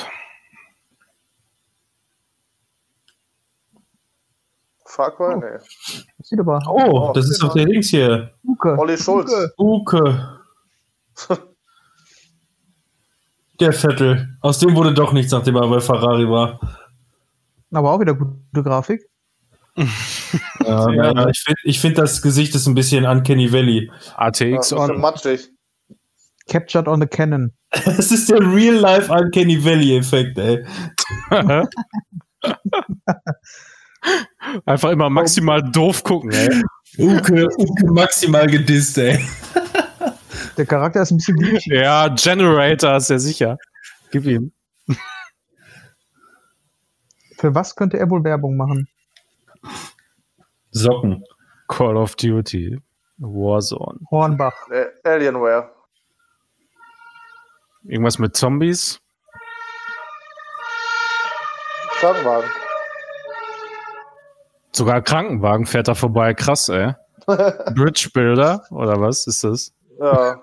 Far 4.94 5.10
Cry? 5.16 5.34
Nee. 5.36 5.58
Das 6.18 6.28
sieht 6.28 6.38
aber. 6.38 6.60
Oh, 6.68 7.12
das 7.12 7.28
ist 7.28 7.42
doch 7.42 7.52
der 7.52 7.66
Links 7.66 7.88
hier. 7.88 8.30
Uke. 8.44 8.78
Olli 8.78 8.96
Schulz. 8.96 9.32
Uke. 9.58 9.98
Uke. 9.98 10.38
Der 13.60 13.72
Vettel. 13.72 14.36
Aus 14.40 14.58
dem 14.58 14.74
wurde 14.74 14.92
doch 14.94 15.12
nichts, 15.12 15.30
nachdem 15.32 15.56
er 15.56 15.68
bei 15.68 15.78
Ferrari 15.80 16.28
war. 16.28 16.58
Aber 17.72 17.92
auch 17.92 18.00
wieder 18.00 18.14
gute 18.14 18.62
Grafik. 18.62 19.02
Ja, 20.66 20.86
naja, 20.88 21.28
ich 21.28 21.40
finde, 21.40 21.60
ich 21.64 21.80
find, 21.80 21.98
das 21.98 22.20
Gesicht 22.22 22.54
ist 22.54 22.66
ein 22.66 22.74
bisschen 22.74 23.04
Uncanny 23.04 23.52
Valley. 23.52 23.90
ATX 24.16 24.70
Ja, 24.70 24.78
on. 24.78 24.98
matschig. 25.00 25.48
Captured 26.48 26.88
on 26.88 27.00
the 27.00 27.06
Cannon. 27.06 27.52
Das 27.84 28.10
ist 28.10 28.30
der 28.30 28.40
Real-Life 28.40 29.12
Uncanny 29.12 29.62
Valley-Effekt, 29.64 30.38
ey. 30.38 30.64
Einfach 34.66 34.90
immer 34.90 35.10
maximal 35.10 35.62
doof 35.62 36.02
gucken, 36.04 36.30
ey. 36.30 36.62
Uke, 36.98 37.48
Uke 37.58 37.86
maximal 37.92 38.46
gedisst, 38.46 38.98
ey. 38.98 39.24
Der 40.56 40.66
Charakter 40.66 41.02
ist 41.02 41.10
ein 41.10 41.16
bisschen 41.16 41.36
glitchy. 41.36 41.74
Ja, 41.74 42.08
Generator 42.08 42.96
ist 42.96 43.10
ja 43.10 43.18
sicher. 43.18 43.58
Gib 44.10 44.26
ihm. 44.26 44.52
Für 47.38 47.54
was 47.54 47.74
könnte 47.74 47.98
er 47.98 48.08
wohl 48.08 48.22
Werbung 48.22 48.56
machen? 48.56 48.88
Socken. 50.70 51.24
Call 51.68 51.96
of 51.96 52.14
Duty. 52.16 52.78
Warzone. 53.18 54.00
Hornbach. 54.10 54.54
Äh, 54.70 54.86
Alienware. 55.02 55.70
Irgendwas 57.84 58.18
mit 58.18 58.36
Zombies? 58.36 59.00
Krankenwagen. 62.00 62.50
Sogar 64.74 65.02
Krankenwagen 65.02 65.66
fährt 65.66 65.88
da 65.88 65.94
vorbei. 65.94 66.34
Krass, 66.34 66.68
ey. 66.68 66.94
Bridge 67.74 68.10
Builder 68.12 68.64
oder 68.70 69.00
was 69.00 69.26
ist 69.26 69.44
das? 69.44 69.72
Ja. 70.00 70.42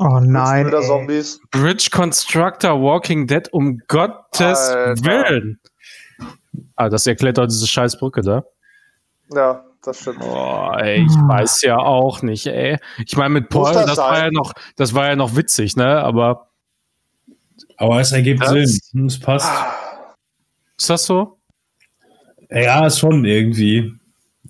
Oh 0.00 0.18
nein. 0.20 0.72
Ey. 0.72 0.82
Zombies. 0.82 1.40
Bridge 1.50 1.88
Constructor 1.92 2.80
Walking 2.80 3.26
Dead, 3.26 3.48
um 3.52 3.78
Gottes 3.86 4.70
Alter. 4.70 5.04
Willen. 5.04 5.60
Ah, 6.76 6.88
das 6.88 7.06
erklärt 7.06 7.38
doch 7.38 7.46
diese 7.46 7.66
scheiß 7.66 7.98
Brücke 7.98 8.22
da. 8.22 8.44
Ja, 9.32 9.64
das 9.82 10.00
stimmt. 10.00 10.18
Oh, 10.22 10.70
ey, 10.78 11.04
ich 11.04 11.12
weiß 11.12 11.62
ja 11.62 11.76
auch 11.78 12.22
nicht, 12.22 12.46
ey. 12.46 12.78
Ich 13.06 13.16
meine, 13.16 13.30
mit 13.30 13.48
Paul, 13.48 13.72
das 13.72 13.86
das, 13.86 13.98
war 13.98 14.18
ja 14.18 14.30
noch, 14.30 14.52
das 14.76 14.94
war 14.94 15.08
ja 15.08 15.16
noch 15.16 15.36
witzig, 15.36 15.76
ne? 15.76 16.02
Aber 16.02 16.48
Aber 17.76 18.00
es 18.00 18.10
ergibt 18.12 18.42
Das- 18.42 18.50
Sinn. 18.50 18.80
Hm, 18.92 19.06
Es 19.06 19.20
passt. 19.20 19.50
ist 20.78 20.90
das 20.90 21.04
so? 21.04 21.38
Ja, 22.50 22.88
schon 22.90 23.24
irgendwie. 23.24 23.92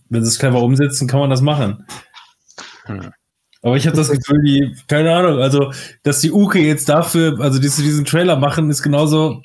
Wenn 0.08 0.22
sie 0.22 0.28
es 0.28 0.38
clever 0.38 0.62
umsetzen, 0.62 1.08
kann 1.08 1.20
man 1.20 1.30
das 1.30 1.40
machen. 1.40 1.86
Hm. 2.86 3.12
Aber 3.62 3.76
ich 3.76 3.86
habe 3.86 3.96
das 3.96 4.10
Gefühl, 4.10 4.42
die, 4.44 4.76
keine 4.88 5.14
Ahnung, 5.14 5.40
also, 5.40 5.72
dass 6.02 6.20
die 6.20 6.30
Uke 6.30 6.58
jetzt 6.58 6.88
dafür, 6.88 7.40
also, 7.40 7.58
dass 7.58 7.76
sie 7.76 7.82
diesen 7.82 8.04
Trailer 8.04 8.36
machen, 8.36 8.68
ist 8.68 8.82
genauso 8.82 9.42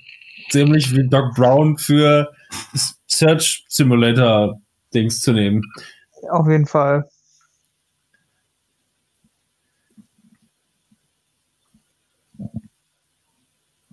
ziemlich 0.50 0.93
wie 0.93 1.08
Doc 1.08 1.36
Brown 1.36 1.78
für 1.78 2.30
Search 3.08 3.64
Simulator 3.70 4.60
Dings 4.93 5.22
zu 5.22 5.32
nehmen. 5.32 5.62
Auf 6.30 6.47
jeden 6.47 6.66
Fall. 6.66 7.06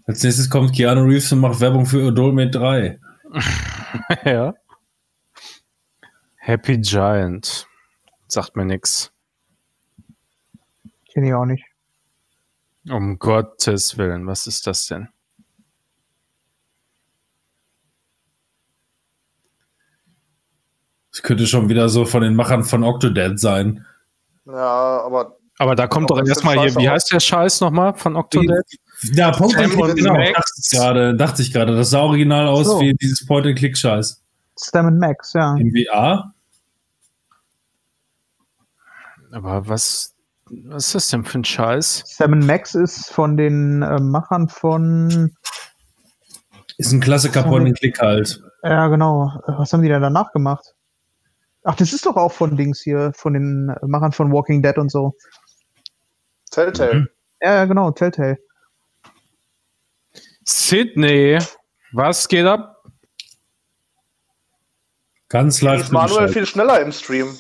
Als 0.07 0.23
nächstes 0.23 0.49
kommt 0.49 0.75
Keanu 0.75 1.03
Reeves 1.03 1.33
und 1.33 1.41
macht 1.41 1.61
Werbung 1.61 1.85
für 1.85 2.07
Adolmate 2.07 2.51
3. 2.51 2.99
ja. 4.24 4.55
Happy 6.37 6.78
Giant. 6.78 7.66
Sagt 8.28 8.57
mir 8.57 8.64
nix. 8.64 9.12
Kenne 11.12 11.28
ich 11.28 11.34
auch 11.34 11.45
nicht. 11.45 11.64
Um 12.89 13.18
Gottes 13.18 13.99
Willen, 13.99 14.26
was 14.26 14.47
ist 14.47 14.66
das 14.66 14.87
denn? 14.87 15.09
Das 21.11 21.22
könnte 21.22 21.47
schon 21.47 21.68
wieder 21.68 21.89
so 21.89 22.05
von 22.05 22.22
den 22.22 22.37
Machern 22.37 22.62
von 22.62 22.84
Octodad 22.84 23.41
sein. 23.41 23.87
Ja, 24.45 25.01
aber 25.03 25.39
Aber 25.59 25.74
da 25.74 25.87
kommt 25.87 26.11
doch 26.11 26.18
erstmal 26.18 26.61
hier, 26.61 26.76
wie 26.76 26.89
heißt 26.89 27.11
der 27.11 27.20
Scheiß 27.20 27.61
nochmal 27.62 27.95
von 27.95 28.16
Octodad? 28.16 28.64
Ja, 29.12 29.30
Point 29.30 29.57
and 29.57 29.72
Click, 29.72 29.97
genau, 29.97 30.14
Max. 30.14 30.32
dachte 30.32 30.53
ich 30.62 30.70
gerade, 30.70 31.14
dachte 31.16 31.42
ich 31.42 31.53
gerade. 31.53 31.76
Das 31.76 31.90
sah 31.90 32.01
original 32.01 32.47
aus 32.47 32.66
So. 32.66 32.80
wie 32.80 32.94
dieses 32.94 33.26
Point 33.26 33.47
and 33.47 33.59
Click 33.59 33.76
Scheiß. 33.76 34.22
Stam 34.59 34.86
and 34.86 34.99
Max, 34.99 35.32
ja. 35.34 35.55
Im 35.57 35.70
VR? 35.70 36.32
Aber 39.32 39.68
was, 39.68 40.14
was 40.47 40.86
ist 40.86 40.94
das 40.94 41.09
denn 41.09 41.24
für 41.24 41.38
ein 41.38 41.44
Scheiß? 41.44 42.05
Stam 42.07 42.32
and 42.32 42.47
Max 42.47 42.74
ist 42.74 43.11
von 43.11 43.36
den 43.36 43.82
äh, 43.82 44.01
Machern 44.01 44.49
von, 44.49 45.32
Ist 46.78 46.92
ein 46.92 47.01
Klassiker 47.01 47.42
Point 47.42 47.66
and 47.68 47.78
Click 47.78 48.01
halt. 48.01 48.40
ja 48.62 48.88
genau, 48.88 49.30
was 49.47 49.72
haben 49.72 49.82
die 49.82 49.88
denn 49.88 50.03
danach 50.03 50.32
gemacht? 50.32 50.74
Ach, 51.64 51.74
das 51.74 51.92
ist 51.92 52.07
doch 52.07 52.16
auch 52.16 52.32
von 52.32 52.57
Dings 52.57 52.80
hier, 52.80 53.12
von 53.14 53.34
den 53.34 53.74
Machern 53.82 54.12
von 54.12 54.32
Walking 54.32 54.62
Dead 54.62 54.78
und 54.78 54.90
so. 54.90 55.14
Telltale. 56.51 57.09
Ja, 57.42 57.55
ja, 57.57 57.64
genau, 57.66 57.90
Telltale. 57.90 58.38
Sydney, 60.47 61.38
was 61.92 62.28
geht 62.28 62.47
ab? 62.47 62.84
Ganz 65.28 65.61
live. 65.61 65.80
Ist 65.80 65.92
Manuel 65.92 66.28
viel 66.28 66.47
schneller 66.47 66.80
im 66.80 66.92
Stream. 66.92 67.36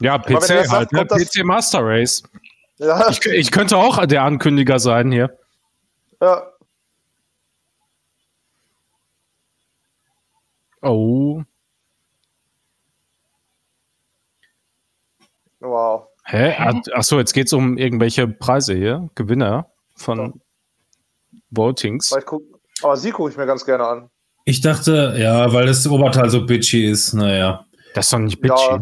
Ja, 0.00 0.18
PC 0.18 0.30
das 0.40 0.50
halt, 0.70 0.90
sagt, 0.90 0.92
ne? 0.92 1.04
PC 1.04 1.44
Master 1.44 1.80
Race. 1.82 2.22
Ja, 2.78 3.08
Ich, 3.10 3.24
ich 3.26 3.50
könnte 3.50 3.76
auch 3.76 4.04
der 4.06 4.22
Ankündiger 4.22 4.78
sein 4.78 5.12
hier. 5.12 5.38
ja. 6.20 6.50
Oh. 10.82 11.42
Wow. 15.60 16.08
Hä? 16.24 16.54
Achso, 16.92 17.18
jetzt 17.18 17.32
geht's 17.32 17.54
um 17.54 17.78
irgendwelche 17.78 18.28
Preise 18.28 18.74
hier. 18.74 19.08
Gewinner 19.14 19.70
von 19.96 20.42
Votings. 21.56 22.12
Aber 22.82 22.96
sie 22.96 23.10
gucke 23.10 23.30
ich 23.30 23.36
mir 23.36 23.46
ganz 23.46 23.64
gerne 23.64 23.86
an. 23.86 24.10
Ich 24.44 24.60
dachte, 24.60 25.14
ja, 25.18 25.52
weil 25.52 25.66
das 25.66 25.86
Oberteil 25.86 26.28
so 26.28 26.44
bitchy 26.44 26.86
ist, 26.86 27.14
naja. 27.14 27.64
Das 27.94 28.06
ist 28.06 28.12
doch 28.12 28.18
nicht 28.18 28.40
bitchy. 28.40 28.78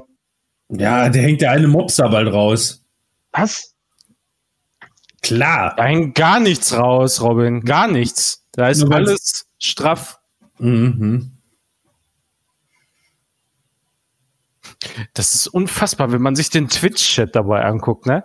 Ja, 0.71 1.03
Ja, 1.05 1.09
der 1.09 1.23
hängt 1.23 1.41
der 1.41 1.53
eine 1.53 1.69
Mops 1.69 1.97
da 1.97 2.09
bald 2.09 2.33
raus. 2.33 2.85
Was? 3.33 3.75
Klar. 5.23 5.75
Da 5.77 5.85
hängt 5.85 6.15
gar 6.17 6.41
nichts 6.41 6.77
raus, 6.77 7.23
Robin. 7.23 7.61
Gar 7.61 7.89
nichts. 7.89 8.45
Da 8.53 8.69
ist 8.69 8.83
Nur 8.83 8.93
alles 8.95 9.47
straff. 9.59 10.19
Mhm. 10.59 11.39
Das 15.15 15.35
ist 15.35 15.47
unfassbar, 15.47 16.11
wenn 16.13 16.23
man 16.23 16.35
sich 16.35 16.51
den 16.51 16.69
Twitch-Chat 16.69 17.37
dabei 17.37 17.65
anguckt, 17.65 18.07
ne? 18.07 18.25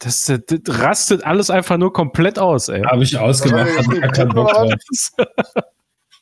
Das, 0.00 0.28
äh, 0.28 0.38
das 0.46 0.80
rastet 0.80 1.24
alles 1.24 1.50
einfach 1.50 1.76
nur 1.76 1.92
komplett 1.92 2.38
aus, 2.38 2.68
ey. 2.68 2.82
Habe 2.82 3.02
ich 3.02 3.18
ausgemacht, 3.18 3.66
Ja, 3.66 3.80
ich- 3.80 3.88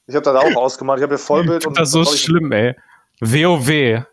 ich 0.09 0.15
habe 0.15 0.23
das 0.25 0.35
auch 0.37 0.55
ausgemacht. 0.57 0.99
Ich 0.99 1.03
habe 1.03 1.15
hier 1.15 1.19
Vollbild 1.19 1.67
und 1.67 1.79
Das 1.79 1.89
ist 1.89 1.93
so 1.93 2.05
schlimm, 2.05 2.53
ey. 2.53 2.75
WoW. 3.21 4.05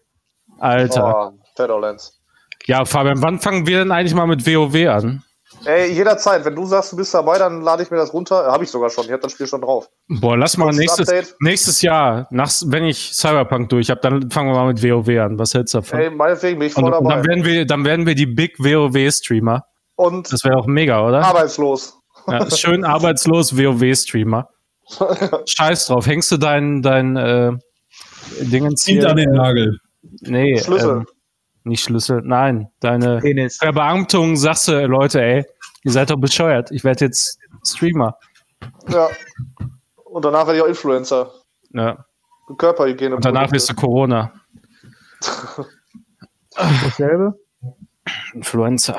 Alter. 0.60 1.32
Oh, 1.34 1.40
Shadowlands. 1.58 2.20
Ja, 2.66 2.86
Fabian, 2.86 3.22
wann 3.22 3.40
fangen 3.40 3.68
wir 3.68 3.80
denn 3.80 3.92
eigentlich 3.92 4.14
mal 4.14 4.26
mit 4.28 4.46
WoW 4.48 4.88
an? 4.90 5.24
Ey, 5.66 5.94
jederzeit, 5.94 6.44
wenn 6.44 6.56
du 6.56 6.66
sagst, 6.66 6.92
du 6.92 6.98
bist 6.98 7.14
dabei, 7.14 7.38
dann 7.38 7.62
lade 7.62 7.84
ich 7.84 7.92
mir 7.92 7.98
das 7.98 8.14
runter. 8.14 8.52
Habe 8.52 8.64
ich 8.64 8.70
sogar 8.70 8.90
schon. 8.90 9.06
Ich 9.06 9.12
habe 9.12 9.22
das 9.22 9.32
Spiel 9.32 9.48
schon 9.48 9.62
drauf. 9.62 9.90
Boah, 10.10 10.38
lass 10.38 10.58
mal 10.58 10.72
nächstes, 10.74 11.08
Update. 11.08 11.36
nächstes 11.40 11.82
Jahr, 11.82 12.28
nach, 12.32 12.52
wenn 12.66 12.84
ich 12.84 13.14
Cyberpunk 13.14 13.70
durch 13.70 13.90
habe, 13.90 14.02
dann 14.02 14.30
fangen 14.30 14.50
wir 14.52 14.56
mal 14.60 14.74
mit 14.74 14.84
WoW 14.84 15.08
an. 15.20 15.40
Was 15.40 15.54
hältst 15.54 15.74
du 15.74 15.80
davon? 15.80 16.00
Ey, 16.00 16.10
meinetwegen 16.10 16.60
bin 16.60 16.68
ich 16.68 16.76
und, 16.76 16.84
voll 16.84 16.94
und 16.94 17.04
dabei. 17.06 17.16
dann 17.16 17.26
werden 17.28 17.46
wir, 17.46 17.66
dann 17.66 17.86
werden 17.86 18.06
wir 18.06 18.16
die 18.16 18.26
Big 18.26 18.60
WoW-Streamer. 18.60 19.64
Und 19.96 20.32
Das 20.34 20.44
wäre 20.44 20.58
auch 20.58 20.68
mega, 20.68 21.06
oder? 21.08 21.24
arbeitslos. 21.24 21.98
Ja, 22.28 22.50
schön 22.52 22.84
arbeitslos 22.84 23.56
WoW-Streamer. 23.58 24.50
Scheiß 25.46 25.88
drauf. 25.88 26.06
Hängst 26.08 26.32
du 26.32 26.38
dein, 26.38 26.82
dein 26.82 27.16
äh, 27.16 27.52
Dingens 28.42 28.88
an 28.88 29.16
den 29.16 29.32
Nagel. 29.32 29.78
Nee, 30.22 30.58
Schlüssel. 30.60 30.98
Ähm, 30.98 31.06
nicht 31.66 31.84
Schlüssel. 31.84 32.22
Nein, 32.24 32.68
deine 32.82 33.20
Penis. 33.20 33.58
Verbeamtung 33.58 34.36
sagst 34.36 34.68
du, 34.68 34.86
Leute, 34.86 35.22
ey, 35.22 35.46
ihr 35.84 35.92
seid 35.92 36.10
doch 36.10 36.18
bescheuert. 36.18 36.72
Ich 36.72 36.84
werde 36.84 37.06
jetzt 37.06 37.40
Streamer. 37.66 38.18
Ja. 38.90 39.10
Und 40.06 40.26
danach 40.26 40.46
werde 40.48 40.58
ich 40.58 40.64
auch 40.64 40.68
Influencer. 40.68 41.32
Ja. 41.72 42.06
Körperhygiene. 42.58 43.16
Und 43.16 43.26
danach 43.26 43.52
wirst 43.52 43.70
du 43.70 43.74
Corona. 43.74 44.32
Dasselbe? 46.56 47.40
Influencer. 48.34 48.98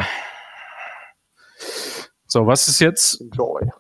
So, 2.27 2.47
was 2.47 2.67
ist 2.69 2.81
jetzt? 2.81 3.21
Enjoy. 3.21 3.71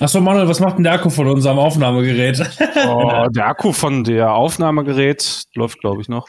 Achso, 0.00 0.20
Manuel, 0.20 0.46
was 0.48 0.60
macht 0.60 0.76
denn 0.76 0.84
der 0.84 0.92
Akku 0.92 1.10
von 1.10 1.26
unserem 1.26 1.58
Aufnahmegerät? 1.58 2.40
Oh, 2.86 3.26
der 3.30 3.48
Akku 3.48 3.72
von 3.72 4.04
der 4.04 4.32
Aufnahmegerät 4.32 5.46
läuft, 5.54 5.80
glaube 5.80 6.02
ich, 6.02 6.08
noch. 6.08 6.28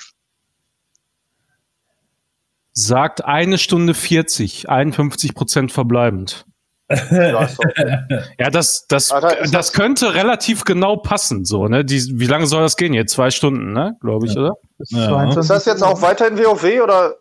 Sagt 2.74 3.26
eine 3.26 3.58
Stunde 3.58 3.94
40, 3.94 4.70
51 4.70 5.34
Prozent 5.36 5.72
verbleibend. 5.72 6.46
Ja, 7.12 7.44
ist. 7.44 7.60
Ja, 8.40 8.50
das, 8.50 8.86
das, 8.88 9.12
Alter, 9.12 9.38
ist 9.40 9.54
das 9.54 9.68
das- 9.68 9.74
könnte 9.74 10.16
relativ 10.16 10.64
genau 10.64 10.96
passen, 10.98 11.46
so, 11.46 11.68
ne? 11.68 11.86
Die, 11.86 12.02
wie 12.20 12.26
lange 12.26 12.48
soll 12.48 12.64
das 12.64 12.78
gehen 12.78 12.94
jetzt? 12.96 13.14
Zwei 13.14 13.30
Stunden, 13.30 13.74
ne? 13.74 13.96
Glaube 14.02 14.26
ich, 14.26 14.34
Ja. 14.34 14.42
oder? 14.42 14.54
Bis 14.80 14.90
Ja. 14.92 15.08
22 15.08 15.40
Ist 15.42 15.50
das 15.52 15.66
jetzt 15.66 15.84
auch 15.84 16.02
weiterhin 16.02 16.38
WoW 16.38 16.82
oder 16.84 17.16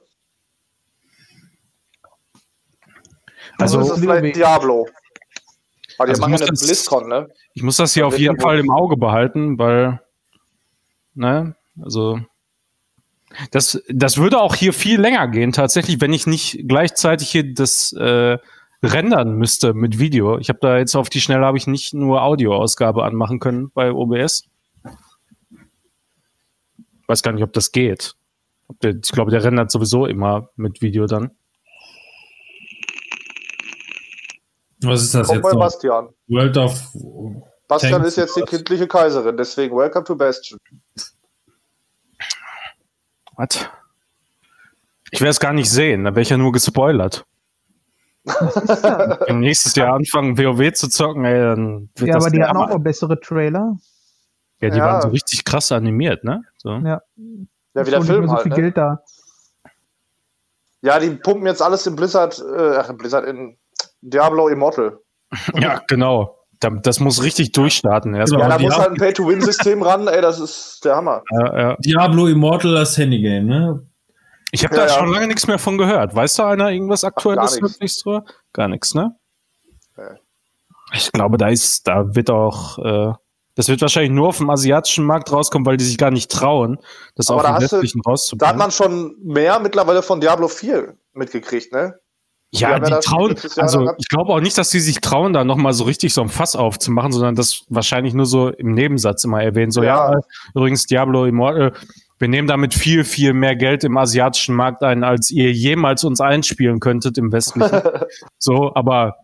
Also, 3.59 3.80
ist 3.80 3.90
es 3.90 4.01
vielleicht 4.01 4.36
Diablo? 4.36 4.88
Aber 5.99 6.07
die 6.07 6.11
Also 6.12 6.20
machen 6.22 6.32
muss 6.32 6.40
das- 6.46 6.61
BlizzCon, 6.61 7.09
ne? 7.09 7.28
Ich 7.55 7.62
muss 7.62 7.76
das 7.76 7.92
hier 7.92 8.07
auf 8.07 8.18
jeden 8.18 8.40
Fall 8.40 8.59
im 8.61 8.70
Auge 8.70 8.96
behalten, 8.96 9.59
weil, 9.59 10.01
ne, 11.14 11.57
also, 11.82 12.20
das, 13.51 13.82
das 13.89 14.18
würde 14.18 14.41
auch 14.41 14.55
hier 14.55 14.72
viel 14.72 15.01
länger 15.01 15.28
gehen, 15.28 15.53
tatsächlich, 15.53 16.01
wenn 16.01 16.12
ich 16.12 16.26
nicht 16.26 16.64
gleichzeitig 16.66 17.30
hier 17.30 17.55
das 17.55 17.93
äh, 17.93 18.39
rendern 18.82 19.32
müsste 19.32 19.74
mit 19.74 19.99
Video. 19.99 20.39
Ich 20.39 20.49
habe 20.49 20.59
da 20.61 20.78
jetzt 20.78 20.95
auf 20.95 21.09
die 21.09 21.20
Schnelle 21.20 21.45
habe 21.45 21.59
ich 21.59 21.66
nicht 21.66 21.95
nur 21.95 22.22
Audioausgabe 22.22 23.05
anmachen 23.05 23.41
können 23.41 23.70
bei 23.72 23.93
OBS. 23.93 24.45
Weiß 27.07 27.22
gar 27.22 27.32
nicht, 27.32 27.43
ob 27.43 27.53
das 27.53 27.72
geht. 27.72 28.14
Ich 28.82 29.12
glaube, 29.12 29.30
der 29.30 29.43
rendert 29.43 29.70
sowieso 29.70 30.07
immer 30.07 30.51
mit 30.57 30.82
Video 30.82 31.07
dann. 31.07 31.30
Was 34.82 35.03
ist 35.03 35.14
das 35.14 35.26
Kommt 35.26 35.39
jetzt 35.39 35.43
bei 35.43 35.53
noch? 35.53 35.61
Bastian. 35.61 36.09
World 36.28 36.57
of. 36.57 36.93
Bastian 37.66 37.93
Tanks 37.93 38.09
ist 38.09 38.16
jetzt 38.16 38.36
die 38.36 38.43
kindliche 38.43 38.86
Kaiserin, 38.86 39.36
deswegen 39.36 39.76
welcome 39.76 40.05
to 40.05 40.16
Bastion. 40.16 40.59
Was? 43.39 43.66
Ich 45.11 45.20
werde 45.20 45.30
es 45.30 45.41
gar 45.41 45.53
nicht 45.53 45.70
sehen, 45.70 46.05
da 46.05 46.11
wäre 46.11 46.20
ich 46.20 46.28
ja 46.28 46.36
nur 46.36 46.53
gespoilert. 46.53 47.24
Wenn 48.24 49.41
nächstes 49.41 49.74
Jahr 49.74 49.95
anfangen, 49.95 50.36
WoW 50.36 50.72
zu 50.74 50.89
zocken, 50.89 51.24
ey, 51.24 51.41
dann 51.41 51.89
wird 51.97 52.09
Ja, 52.09 52.14
das 52.16 52.24
aber 52.26 52.30
die 52.36 52.43
hatten 52.43 52.57
auch 52.59 52.68
noch 52.68 52.78
bessere 52.80 53.18
Trailer. 53.20 53.76
Ja, 54.61 54.70
die 54.70 54.78
Ja. 54.78 54.84
waren 54.84 55.01
so 55.01 55.09
richtig 55.09 55.45
krass 55.45 55.72
animiert, 55.72 56.24
ne? 56.24 56.43
So. 56.59 56.72
Ja. 56.72 56.82
Ja, 56.84 57.01
wie 57.16 57.41
der 57.74 57.84
Schon 57.84 58.01
nicht 58.01 58.07
Film 58.07 58.20
mehr 58.20 58.28
so 58.28 58.34
halt, 58.34 58.43
viel 58.43 58.51
ne? 58.51 58.57
Geld 58.57 58.76
da. 58.76 59.03
Ja, 60.82 60.99
die 60.99 61.11
pumpen 61.11 61.47
jetzt 61.47 61.62
alles 61.62 61.86
in 61.86 61.97
Blizzard, 61.97 62.39
äh, 62.41 62.76
ach, 62.76 62.91
in 62.91 62.97
Blizzard, 62.99 63.24
in 63.24 63.57
Diablo 64.01 64.49
Immortal. 64.49 64.99
Ja, 65.55 65.80
genau. 65.89 66.38
Da- 66.61 66.70
Das 66.70 66.98
muss 67.00 67.22
richtig 67.22 67.52
durchstarten. 67.52 68.14
Erstmal. 68.14 68.42
Ja, 68.42 68.48
da 68.48 68.59
muss 68.59 68.76
halt 68.76 68.90
ein 68.90 68.96
Pay-to-Win-System 68.96 69.82
ran, 69.84 70.09
ey, 70.09 70.20
das 70.20 70.40
ist 70.40 70.84
der 70.84 70.96
Hammer. 70.96 71.22
Ja, 71.30 71.59
ja. 71.59 71.76
Diablo 71.78 72.26
Immortal 72.26 72.74
das 72.74 72.96
Handygame, 72.98 73.44
ne? 73.44 73.86
Ich 74.50 74.64
habe 74.64 74.74
Ja, 74.76 74.86
da 74.86 74.92
ja. 74.92 74.98
schon 74.98 75.11
lange 75.12 75.26
nichts 75.28 75.46
mehr 75.46 75.59
von 75.59 75.76
gehört. 75.78 76.14
Weiß 76.14 76.34
da 76.36 76.48
einer 76.50 76.70
irgendwas 76.70 77.04
Aktuelles 77.04 77.61
wirklich 77.61 77.94
so? 77.94 78.22
Gar 78.52 78.68
nichts, 78.68 78.94
ne? 78.94 79.14
Ich 80.94 81.12
glaube, 81.12 81.36
da 81.36 81.48
ist, 81.48 81.86
da 81.86 82.14
wird 82.14 82.30
auch, 82.30 82.78
äh, 82.78 83.12
das 83.56 83.68
wird 83.68 83.82
wahrscheinlich 83.82 84.12
nur 84.12 84.28
auf 84.28 84.38
dem 84.38 84.48
asiatischen 84.48 85.04
Markt 85.04 85.30
rauskommen, 85.30 85.66
weil 85.66 85.76
die 85.76 85.84
sich 85.84 85.98
gar 85.98 86.11
nicht 86.11 86.30
trauen, 86.30 86.78
das 87.14 87.28
Aber 87.28 87.40
auf 87.40 87.42
da 87.46 87.59
dem 87.59 87.62
westlichen 87.64 88.00
Da 88.04 88.09
hat 88.09 88.12
rauszubringen. 88.12 88.56
man 88.59 88.70
schon 88.70 89.16
mehr 89.22 89.59
mittlerweile 89.61 90.02
von 90.02 90.20
Diablo 90.20 90.48
4 90.48 90.94
mitgekriegt, 91.12 91.72
ne? 91.72 91.94
Ja, 92.51 92.70
ja 92.70 92.78
die 92.80 92.90
das 92.90 93.05
trauen, 93.05 93.30
letztes 93.30 93.57
Jahr 93.57 93.64
also 93.64 93.90
ich 93.99 94.09
glaube 94.09 94.32
auch 94.32 94.40
nicht, 94.40 94.57
dass 94.57 94.70
die 94.70 94.80
sich 94.80 95.01
trauen, 95.01 95.32
da 95.32 95.44
nochmal 95.44 95.74
so 95.74 95.84
richtig 95.84 96.14
so 96.14 96.22
ein 96.22 96.28
Fass 96.28 96.57
aufzumachen, 96.57 97.12
sondern 97.12 97.34
das 97.34 97.64
wahrscheinlich 97.68 98.14
nur 98.14 98.26
so 98.26 98.49
im 98.49 98.72
Nebensatz 98.72 99.24
immer 99.24 99.42
erwähnen. 99.42 99.70
So, 99.70 99.82
ja, 99.82 100.12
Ja. 100.12 100.20
übrigens 100.55 100.86
Diablo 100.86 101.26
Immortal, 101.26 101.72
wir 102.18 102.28
nehmen 102.28 102.49
damit 102.49 102.74
viel, 102.74 103.05
viel 103.05 103.32
mehr 103.32 103.55
Geld 103.55 103.84
im 103.84 103.96
asiatischen 103.96 104.55
Markt 104.55 104.82
ein, 104.82 105.05
als 105.05 105.30
ihr 105.30 105.53
jemals 105.53 106.05
uns 106.05 106.20
einspielen 106.20 106.80
könntet 106.80 107.18
im 107.18 107.32
Westlichen. 107.32 107.80
so, 108.38 108.72
aber 108.74 109.16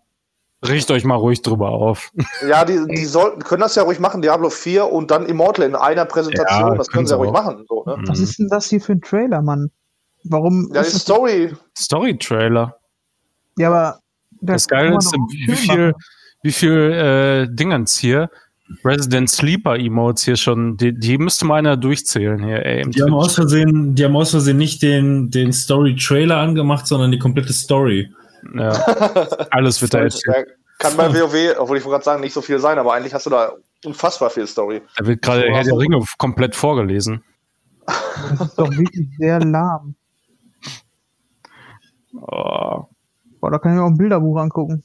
Richt 0.66 0.90
euch 0.90 1.04
mal 1.04 1.16
ruhig 1.16 1.42
drüber 1.42 1.70
auf. 1.70 2.10
Ja, 2.48 2.64
die, 2.64 2.84
die 2.88 3.04
sollten, 3.04 3.42
können 3.42 3.60
das 3.62 3.74
ja 3.74 3.82
ruhig 3.82 4.00
machen, 4.00 4.22
Diablo 4.22 4.50
4 4.50 4.86
und 4.90 5.10
dann 5.10 5.26
Immortal 5.26 5.66
in 5.66 5.74
einer 5.74 6.04
Präsentation. 6.04 6.70
Ja, 6.70 6.74
das 6.74 6.88
können 6.88 7.06
sie 7.06 7.12
ja 7.12 7.16
ruhig 7.16 7.28
sie 7.28 7.32
machen. 7.32 7.64
So, 7.68 7.84
ne? 7.86 7.96
Was 8.06 8.18
ist 8.18 8.38
denn 8.38 8.48
das 8.48 8.66
hier 8.66 8.80
für 8.80 8.92
ein 8.92 9.00
Trailer, 9.00 9.42
Mann? 9.42 9.70
Warum? 10.24 10.70
Ja, 10.72 10.80
die 10.80 10.86
ist 10.88 10.94
das, 10.94 11.02
Story. 11.02 11.54
Story-Trailer. 11.76 12.76
Ja, 13.58 13.68
aber 13.68 14.00
Das 14.40 14.66
kann 14.68 14.84
Geile 14.86 14.96
ist, 14.98 15.12
wie 15.12 15.54
viel, 15.56 15.86
machen. 15.88 16.02
wie 16.42 16.52
viel 16.52 16.92
äh, 17.50 17.54
Dingens 17.54 17.96
hier, 17.98 18.30
Resident 18.84 19.28
Sleeper 19.30 19.76
Emotes 19.76 20.24
hier 20.24 20.36
schon, 20.36 20.76
die, 20.76 20.92
die 20.98 21.18
müsste 21.18 21.44
mal 21.44 21.56
einer 21.56 21.76
durchzählen 21.76 22.42
hier, 22.42 22.64
ey. 22.64 22.82
im 22.82 22.90
Die 22.92 23.02
haben 23.02 23.14
aus 23.14 23.34
Versehen, 23.34 23.94
die 23.94 24.04
haben 24.04 24.16
aus 24.16 24.30
Versehen 24.30 24.56
nicht 24.56 24.82
den, 24.82 25.30
den 25.30 25.52
Story-Trailer 25.52 26.36
angemacht, 26.38 26.86
sondern 26.86 27.10
die 27.12 27.18
komplette 27.18 27.52
Story. 27.52 28.10
ja. 28.54 28.70
Alles 29.50 29.80
wird 29.82 29.94
da 29.94 29.98
erzählt. 30.00 30.46
kann 30.78 30.96
bei 30.96 31.12
WoW, 31.12 31.56
obwohl 31.58 31.76
ich 31.76 31.84
wollte 31.84 31.94
gerade 31.96 32.04
sagen, 32.04 32.20
nicht 32.22 32.32
so 32.32 32.40
viel 32.42 32.58
sein, 32.58 32.78
aber 32.78 32.94
eigentlich 32.94 33.12
hast 33.14 33.26
du 33.26 33.30
da 33.30 33.52
unfassbar 33.84 34.30
viel 34.30 34.46
Story. 34.46 34.80
Da 34.96 35.06
wird 35.06 35.20
gerade 35.22 35.42
Herr 35.42 35.48
der 35.50 35.56
also- 35.58 35.76
Ringe 35.76 36.02
komplett 36.18 36.56
vorgelesen. 36.56 37.22
Das 37.86 38.48
ist 38.48 38.58
doch 38.58 38.70
wirklich 38.70 39.06
sehr 39.18 39.40
lahm. 39.40 39.94
Oh. 42.14 42.84
Boah, 43.44 43.50
da 43.50 43.58
kann 43.58 43.72
ich 43.72 43.76
mir 43.76 43.84
auch 43.84 43.90
ein 43.90 43.98
Bilderbuch 43.98 44.38
angucken. 44.38 44.82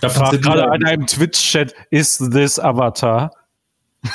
Da 0.00 0.08
Fragt 0.08 0.42
gerade 0.42 0.68
einer 0.68 0.92
im 0.92 1.06
Twitch-Chat, 1.06 1.72
is 1.90 2.18
this 2.18 2.58
Avatar? 2.58 3.30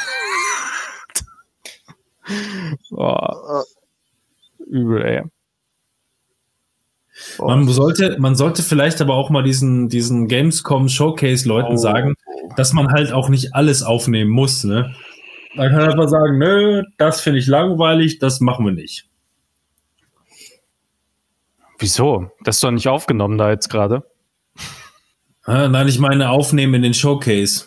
oh. 2.91 3.63
Übel, 4.67 5.05
ey. 5.05 5.23
Man 7.39 7.65
sollte, 7.69 8.17
man 8.19 8.35
sollte 8.35 8.61
vielleicht 8.61 8.99
aber 8.99 9.13
auch 9.13 9.29
mal 9.29 9.43
diesen, 9.43 9.87
diesen 9.87 10.27
Gamescom 10.27 10.89
Showcase-Leuten 10.89 11.75
Oh. 11.75 11.77
sagen, 11.77 12.15
dass 12.57 12.73
man 12.73 12.91
halt 12.91 13.13
auch 13.13 13.29
nicht 13.29 13.55
alles 13.55 13.83
aufnehmen 13.83 14.31
muss, 14.31 14.65
ne? 14.65 14.93
Man 15.55 15.69
kann 15.69 15.89
einfach 15.89 16.09
sagen, 16.09 16.39
nö, 16.39 16.83
das 16.97 17.21
finde 17.21 17.39
ich 17.39 17.47
langweilig, 17.47 18.19
das 18.19 18.41
machen 18.41 18.65
wir 18.65 18.73
nicht. 18.73 19.07
Wieso? 21.80 22.32
Das 22.43 22.57
ist 22.57 22.63
doch 22.63 22.71
nicht 22.71 22.88
aufgenommen 22.88 23.38
da 23.38 23.49
jetzt 23.49 23.69
gerade. 23.69 24.03
Ah, 25.43 25.67
nein, 25.67 25.88
ich 25.88 25.99
meine 25.99 26.30
aufnehmen 26.30 26.73
in 26.76 26.82
den 26.82 26.93
Showcase. 26.93 27.65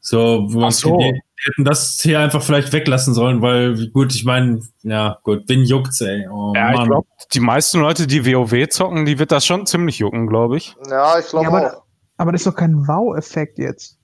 So, 0.00 0.46
wo 0.52 0.64
Ach 0.64 0.72
so. 0.72 0.98
die, 0.98 1.12
die 1.12 1.20
hätten 1.50 1.64
das 1.64 2.00
hier 2.02 2.20
einfach 2.20 2.42
vielleicht 2.42 2.72
weglassen 2.72 3.14
sollen, 3.14 3.40
weil, 3.42 3.88
gut, 3.90 4.14
ich 4.14 4.24
meine, 4.24 4.60
ja, 4.82 5.18
gut, 5.22 5.44
wen 5.46 5.64
juckt's, 5.64 6.00
ey? 6.00 6.26
Oh, 6.28 6.52
Ja, 6.56 6.70
ich 6.70 6.76
Mann. 6.78 6.88
glaube, 6.88 7.06
die 7.32 7.40
meisten 7.40 7.80
Leute, 7.80 8.06
die 8.06 8.24
WoW 8.26 8.68
zocken, 8.68 9.04
die 9.04 9.18
wird 9.18 9.30
das 9.30 9.46
schon 9.46 9.66
ziemlich 9.66 9.98
jucken, 9.98 10.26
glaube 10.26 10.56
ich. 10.56 10.74
Ja, 10.88 11.18
ich 11.18 11.28
glaube 11.28 11.44
Ja, 11.46 11.50
aber- 11.52 11.76
auch. 11.78 11.82
Aber 12.18 12.32
das 12.32 12.42
ist 12.42 12.46
doch 12.46 12.54
kein 12.56 12.86
Wow-Effekt 12.86 13.58
jetzt. 13.58 13.98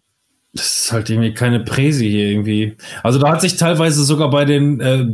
Das 0.54 0.78
ist 0.84 0.92
halt 0.92 1.08
irgendwie 1.10 1.34
keine 1.34 1.60
Präsi 1.60 2.08
hier 2.08 2.30
irgendwie. 2.30 2.76
Also 3.04 3.18
da 3.18 3.30
hat 3.32 3.40
sich 3.42 3.56
teilweise 3.56 4.02
sogar 4.02 4.30
bei 4.30 4.44
den, 4.44 4.80
äh, 4.80 5.06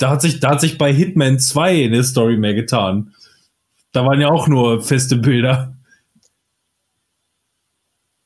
da 0.00 0.10
hat 0.10 0.22
sich, 0.22 0.40
da 0.40 0.50
hat 0.50 0.60
sich 0.60 0.78
bei 0.78 0.92
Hitman 0.92 1.38
2 1.38 1.84
eine 1.84 2.02
Story 2.02 2.36
mehr 2.38 2.54
getan. 2.54 3.14
Da 3.92 4.04
waren 4.06 4.20
ja 4.20 4.28
auch 4.28 4.48
nur 4.48 4.82
feste 4.82 5.16
Bilder. 5.16 5.74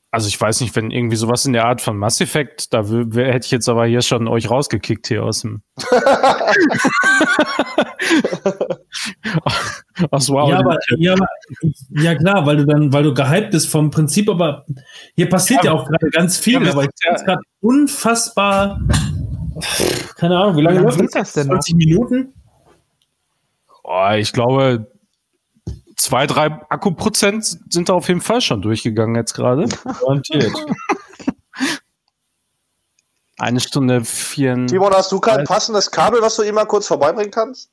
Also 0.09 0.29
ich 0.29 0.39
weiß 0.39 0.61
nicht, 0.61 0.73
wenn 0.77 0.91
irgendwie 0.91 1.17
sowas 1.17 1.45
in 1.45 1.51
der 1.51 1.65
Art 1.65 1.81
von 1.81 1.97
Mass 1.97 2.21
Effect, 2.21 2.73
da 2.73 2.85
hätte 2.85 3.45
ich 3.45 3.51
jetzt 3.51 3.67
aber 3.67 3.85
hier 3.85 4.01
schon 4.01 4.29
euch 4.29 4.49
rausgekickt 4.49 5.07
hier 5.07 5.23
aus 5.23 5.41
dem. 5.41 5.61
aus 10.11 10.29
wow. 10.29 10.49
ja, 10.49 10.59
aber, 10.59 10.77
ja, 10.97 11.15
ja 11.89 12.15
klar, 12.15 12.45
weil 12.45 12.55
du 12.55 12.65
dann, 12.65 12.93
weil 12.93 13.03
du 13.03 13.13
gehypt 13.13 13.51
bist 13.51 13.69
vom 13.69 13.91
Prinzip, 13.91 14.29
aber 14.29 14.65
hier 15.15 15.27
passiert 15.27 15.65
ja, 15.65 15.73
Ja, 15.73 15.77
auch 15.77 15.85
gerade 15.85 16.09
ganz 16.11 16.37
viel, 16.37 16.65
aber 16.65 16.85
ich 16.85 16.91
finde 16.97 17.21
gerade 17.25 17.41
unfassbar, 17.59 18.79
keine 20.17 20.37
Ahnung, 20.37 20.57
wie 20.57 20.61
lange 20.61 20.79
Wie 20.81 20.83
lange 20.85 20.97
läuft 21.01 21.15
das 21.15 21.33
denn 21.33 21.47
noch? 21.47 21.55
20 21.55 21.75
Minuten? 21.75 22.33
oh, 23.83 24.09
ich 24.15 24.33
glaube, 24.33 24.91
zwei, 25.95 26.27
drei 26.27 26.47
Akkuprozent 26.69 27.45
sind 27.69 27.89
da 27.89 27.93
auf 27.93 28.07
jeden 28.07 28.21
Fall 28.21 28.41
schon 28.41 28.61
durchgegangen 28.61 29.15
jetzt 29.15 29.33
gerade. 29.33 29.67
Garantiert. 30.01 30.51
Eine 33.37 33.59
Stunde 33.59 34.03
vier. 34.05 34.65
Timon, 34.67 34.93
hast 34.93 35.11
du 35.11 35.19
kein 35.19 35.43
passendes 35.43 35.91
Kabel, 35.91 36.21
was 36.21 36.37
du 36.37 36.43
ihm 36.43 36.55
mal 36.55 36.65
kurz 36.65 36.87
vorbeibringen 36.87 37.31
kannst? 37.31 37.69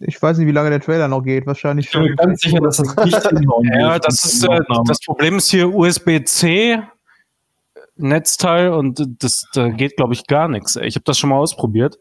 Ich 0.00 0.20
weiß 0.20 0.36
nicht, 0.38 0.46
wie 0.46 0.52
lange 0.52 0.70
der 0.70 0.80
Trailer 0.80 1.08
noch 1.08 1.22
geht. 1.22 1.46
Wahrscheinlich 1.46 1.86
Ich 1.86 1.92
bin 1.92 2.02
mir 2.02 2.08
schon. 2.08 2.16
ganz 2.16 2.40
sicher, 2.40 2.60
dass 2.60 2.76
das 2.76 2.94
nicht 3.04 3.28
hinhauen 3.28 3.64
Ja, 3.72 3.98
das 3.98 4.22
ist 4.24 4.44
äh, 4.44 4.60
das 4.86 5.00
Problem 5.00 5.38
ist 5.38 5.50
hier 5.50 5.74
USB-C 5.74 6.82
Netzteil 8.00 8.70
und 8.72 9.22
das 9.22 9.46
da 9.52 9.68
geht 9.68 9.96
glaube 9.96 10.12
ich 10.14 10.26
gar 10.26 10.48
nichts. 10.48 10.76
Ich 10.76 10.94
habe 10.96 11.04
das 11.04 11.18
schon 11.18 11.30
mal 11.30 11.36
ausprobiert. 11.36 11.98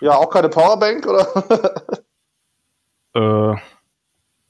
Ja, 0.00 0.12
auch 0.16 0.30
keine 0.30 0.48
Powerbank, 0.48 1.06
oder? 1.06 1.84
Äh, 3.14 3.54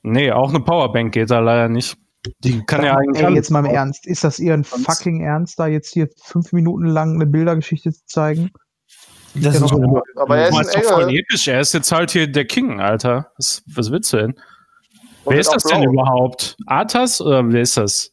nee, 0.02 0.32
auch 0.32 0.50
eine 0.50 0.60
Powerbank 0.60 1.14
geht 1.14 1.30
da 1.30 1.38
leider 1.38 1.68
nicht. 1.68 1.96
Die 2.40 2.60
kann 2.66 2.84
ja 2.84 2.96
eigentlich 2.96 3.24
Ey, 3.24 3.32
jetzt 3.32 3.50
mal 3.50 3.60
im 3.60 3.66
Ernst. 3.66 4.04
Ist 4.06 4.24
das 4.24 4.40
Ihren 4.40 4.64
fucking 4.64 5.22
Ernst, 5.22 5.58
da 5.60 5.68
jetzt 5.68 5.92
hier 5.94 6.08
fünf 6.22 6.52
Minuten 6.52 6.86
lang 6.86 7.14
eine 7.14 7.24
Bildergeschichte 7.24 7.92
zu 7.92 8.04
zeigen? 8.04 8.50
Das 9.34 9.44
Ja, 9.44 9.50
ist 9.52 9.60
noch- 9.60 9.68
schon 9.70 10.02
Aber 10.16 10.36
er 10.38 10.48
ist 10.48 10.74
ein 10.74 10.82
doch 10.82 10.90
voll 10.90 11.14
episch. 11.16 11.46
Er 11.48 11.60
ist 11.60 11.72
jetzt 11.72 11.92
halt 11.92 12.10
hier 12.10 12.26
der 12.30 12.46
King, 12.46 12.80
Alter. 12.80 13.30
Was, 13.38 13.62
was 13.66 13.90
willst 13.92 14.12
du 14.12 14.16
denn? 14.18 14.30
Und 15.24 15.34
wer 15.34 15.38
ist 15.40 15.52
das 15.52 15.62
denn 15.62 15.84
überhaupt? 15.84 16.56
Arthas 16.66 17.20
oder 17.20 17.48
wer 17.50 17.62
ist 17.62 17.76
das? 17.76 18.12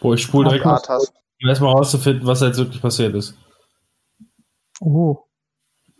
Boah, 0.00 0.14
ich 0.14 0.22
spule 0.22 0.48
direkt 0.48 0.64
mal, 0.64 0.74
Arthas. 0.74 1.12
um 1.42 1.48
erstmal 1.48 1.72
rauszufinden, 1.74 2.26
was 2.26 2.40
da 2.40 2.46
jetzt 2.46 2.58
wirklich 2.58 2.80
passiert 2.82 3.14
ist. 3.14 3.34
Oh. 4.80 5.24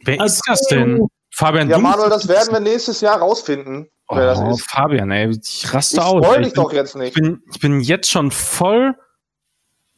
Wer 0.05 0.21
Also- 0.21 0.35
ist 0.35 0.43
das 0.47 0.61
denn? 0.69 1.07
Fabian 1.35 1.69
Ja? 1.69 1.79
Manuel, 1.79 2.09
das 2.11 2.27
werden 2.29 2.53
wir 2.53 2.61
nächstes 2.61 3.01
Jahr 3.01 3.19
rausfinden, 3.19 3.89
wer 4.09 4.27
das 4.27 4.39
Oh, 4.41 4.51
ist. 4.51 4.63
Fabian, 4.71 5.11
ey, 5.11 5.31
ich 5.31 5.65
Ich 5.65 5.75
raste 5.75 6.05
aus. 6.05 6.25
spoil 6.25 6.37
ey. 6.37 6.43
dich 6.43 6.49
Ich 6.49 6.55
bin- 6.55 6.63
doch 6.63 6.73
jetzt 6.73 6.95
Ich 6.95 7.01
nicht. 7.01 7.15
bin, 7.15 7.43
ich 7.53 7.61
bin 7.61 7.81
jetzt 7.81 8.11
schon 8.11 8.31
voll 8.31 8.95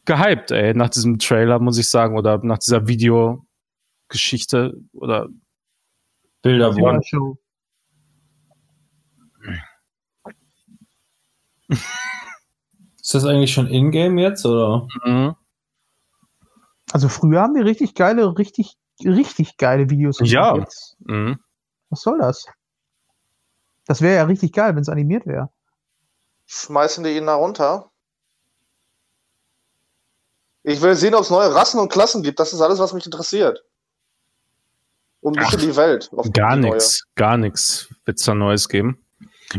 gehypt, 0.05 0.51
ey, 0.51 0.73
nach 0.73 0.89
diesem 0.89 1.19
Trailer, 1.19 1.59
muss 1.59 1.77
ich 1.77 1.87
sagen, 1.89 2.17
oder 2.17 2.39
nach 2.43 2.57
dieser 2.57 2.87
Videogeschichte 2.87 4.73
oder 4.93 5.27
Bilder. 6.41 6.73
Show. 7.03 7.37
Ist 13.11 13.15
das 13.15 13.25
eigentlich 13.25 13.51
schon 13.53 13.67
in-game 13.67 14.17
jetzt, 14.19 14.45
oder? 14.45 14.87
Mhm. 15.03 15.35
Also 16.93 17.09
früher 17.09 17.41
haben 17.41 17.55
die 17.55 17.61
richtig 17.61 17.93
geile, 17.93 18.37
richtig, 18.37 18.77
richtig 19.03 19.57
geile 19.57 19.89
Videos 19.89 20.19
Ja. 20.21 20.55
Jetzt, 20.55 20.95
Mhm. 21.01 21.37
was 21.89 22.03
soll 22.03 22.19
das? 22.19 22.45
Das 23.85 23.99
wäre 24.01 24.15
ja 24.15 24.23
richtig 24.23 24.53
geil, 24.53 24.73
wenn 24.75 24.81
es 24.81 24.87
animiert 24.87 25.25
wäre. 25.25 25.49
Schmeißen 26.45 27.03
die 27.03 27.17
ihn 27.17 27.25
da 27.25 27.35
runter? 27.35 27.91
Ich 30.63 30.81
will 30.81 30.95
sehen, 30.95 31.13
ob 31.13 31.23
es 31.23 31.31
neue 31.31 31.53
Rassen 31.53 31.81
und 31.81 31.91
Klassen 31.91 32.23
gibt. 32.23 32.39
Das 32.39 32.53
ist 32.53 32.61
alles, 32.61 32.79
was 32.79 32.93
mich 32.93 33.03
interessiert. 33.05 33.61
Und 35.19 35.37
ein 35.37 35.43
Ach, 35.45 35.51
bisschen 35.51 35.69
die 35.71 35.75
Welt. 35.75 36.09
Gar 36.31 36.55
nichts, 36.55 37.03
gar 37.15 37.35
nichts 37.35 37.93
wird 38.05 38.19
es 38.19 38.23
da 38.25 38.33
Neues 38.33 38.69
geben. 38.69 39.05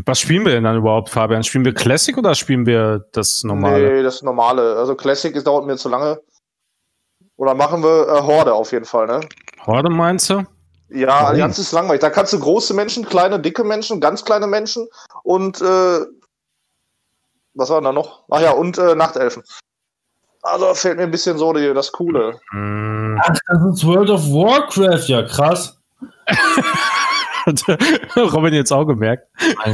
Was 0.05 0.19
spielen 0.19 0.45
wir 0.45 0.53
denn 0.53 0.63
dann 0.63 0.77
überhaupt, 0.77 1.09
Fabian? 1.09 1.43
Spielen 1.43 1.65
wir 1.65 1.73
Classic 1.73 2.17
oder 2.17 2.35
spielen 2.35 2.65
wir 2.65 3.05
das 3.11 3.43
normale? 3.43 3.93
Nee, 3.93 4.03
das 4.03 4.21
normale. 4.21 4.75
Also 4.77 4.95
Classic 4.95 5.35
ist, 5.35 5.45
dauert 5.45 5.65
mir 5.65 5.77
zu 5.77 5.89
lange. 5.89 6.19
Oder 7.35 7.53
machen 7.53 7.83
wir 7.83 8.07
äh, 8.07 8.21
Horde 8.21 8.53
auf 8.53 8.71
jeden 8.71 8.85
Fall, 8.85 9.07
ne? 9.07 9.21
Horde 9.65 9.89
meinst 9.89 10.29
du? 10.29 10.43
Ja, 10.89 11.07
Warum? 11.07 11.25
Allianz 11.27 11.57
ist 11.57 11.71
langweilig. 11.71 12.01
Da 12.01 12.09
kannst 12.09 12.33
du 12.33 12.39
große 12.39 12.73
Menschen, 12.73 13.05
kleine, 13.05 13.39
dicke 13.39 13.63
Menschen, 13.63 13.99
ganz 13.99 14.23
kleine 14.23 14.47
Menschen 14.47 14.87
und 15.23 15.61
äh, 15.61 15.99
was 17.55 17.69
war 17.69 17.77
denn 17.77 17.85
da 17.85 17.91
noch? 17.91 18.23
Ach 18.29 18.41
ja, 18.41 18.51
und 18.51 18.77
äh, 18.77 18.95
Nachtelfen. 18.95 19.43
Also 20.41 20.73
fehlt 20.73 20.97
mir 20.97 21.03
ein 21.03 21.11
bisschen 21.11 21.37
so 21.37 21.53
die, 21.53 21.73
das 21.73 21.91
Coole. 21.91 22.39
Mhm. 22.51 23.19
Ach, 23.23 23.29
das 23.47 23.75
ist 23.75 23.85
World 23.85 24.09
of 24.09 24.21
Warcraft, 24.23 25.07
ja 25.07 25.23
krass. 25.23 25.79
Hat 27.45 27.63
Robin 28.33 28.53
jetzt 28.53 28.71
auch 28.71 28.85
gemerkt. 28.85 29.27
Gott. 29.63 29.67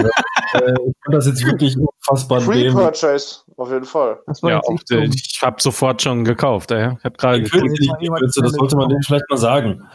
äh, 0.54 0.72
ich 0.72 0.96
fand 1.04 1.16
das 1.16 1.28
jetzt 1.28 1.46
wirklich 1.46 1.78
unfassbar 1.78 2.42
Free. 2.42 2.72
Purchase, 2.72 3.42
auf 3.58 3.70
jeden 3.72 3.86
Fall. 3.86 4.20
Das 4.26 4.42
war 4.42 4.52
Ja, 4.52 4.62
dumm. 4.62 4.80
ich 5.14 5.40
habe 5.42 5.62
sofort 5.62 6.02
schon 6.02 6.24
gekauft. 6.24 6.72
Ey. 6.72 6.96
Ich 6.98 7.04
habe 7.06 7.18
gerade 7.18 7.44
Kürze, 7.44 8.42
das 8.42 8.52
sollte 8.54 8.76
man 8.76 8.90
denen 8.90 9.04
vielleicht 9.04 9.30
mal 9.30 9.38
sagen. 9.38 9.88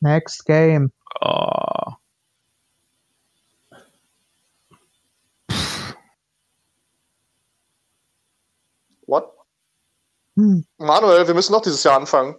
Next 0.00 0.44
Game. 0.46 0.90
Oh. 1.20 1.92
What? 9.06 9.32
Hm. 10.36 10.64
Manuel, 10.78 11.26
wir 11.26 11.34
müssen 11.34 11.52
noch 11.52 11.62
dieses 11.62 11.82
Jahr 11.84 11.96
anfangen. 11.96 12.36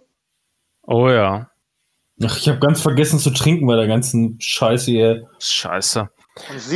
oh 0.82 1.08
ja, 1.08 1.48
Ach, 2.22 2.36
ich 2.36 2.48
habe 2.48 2.58
ganz 2.60 2.80
vergessen 2.80 3.18
zu 3.18 3.30
trinken 3.30 3.66
bei 3.66 3.76
der 3.76 3.86
ganzen 3.88 4.38
Scheiße 4.40 4.90
hier. 4.90 5.28
scheiße. 5.40 6.00
Am 6.00 6.08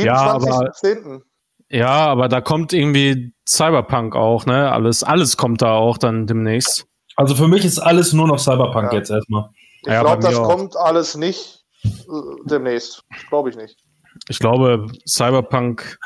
Ja, 0.03 0.15
aber- 0.15 0.71
27.10. 0.73 1.21
Ja, 1.69 1.87
aber 2.07 2.27
da 2.29 2.41
kommt 2.41 2.73
irgendwie 2.73 3.33
Cyberpunk 3.47 4.15
auch, 4.15 4.45
ne? 4.45 4.71
Alles, 4.71 5.03
alles 5.03 5.37
kommt 5.37 5.61
da 5.61 5.73
auch 5.73 5.97
dann 5.97 6.25
demnächst. 6.27 6.85
Also 7.15 7.35
für 7.35 7.47
mich 7.47 7.63
ist 7.65 7.79
alles 7.79 8.11
nur 8.13 8.27
noch 8.27 8.39
Cyberpunk 8.39 8.91
Ja. 8.91 8.97
jetzt 8.99 9.11
erstmal. 9.11 9.49
Ich 9.81 9.87
Ja, 9.87 10.01
glaube, 10.01 10.21
das 10.23 10.35
auch. 10.35 10.47
kommt 10.49 10.75
alles 10.77 11.15
nicht 11.15 11.59
äh, 11.83 11.89
demnächst. 12.45 13.03
Glaube 13.29 13.49
ich 13.51 13.55
nicht. 13.55 13.77
Ich 14.29 14.39
glaube, 14.39 14.87
Cyberpunk, 15.07 15.97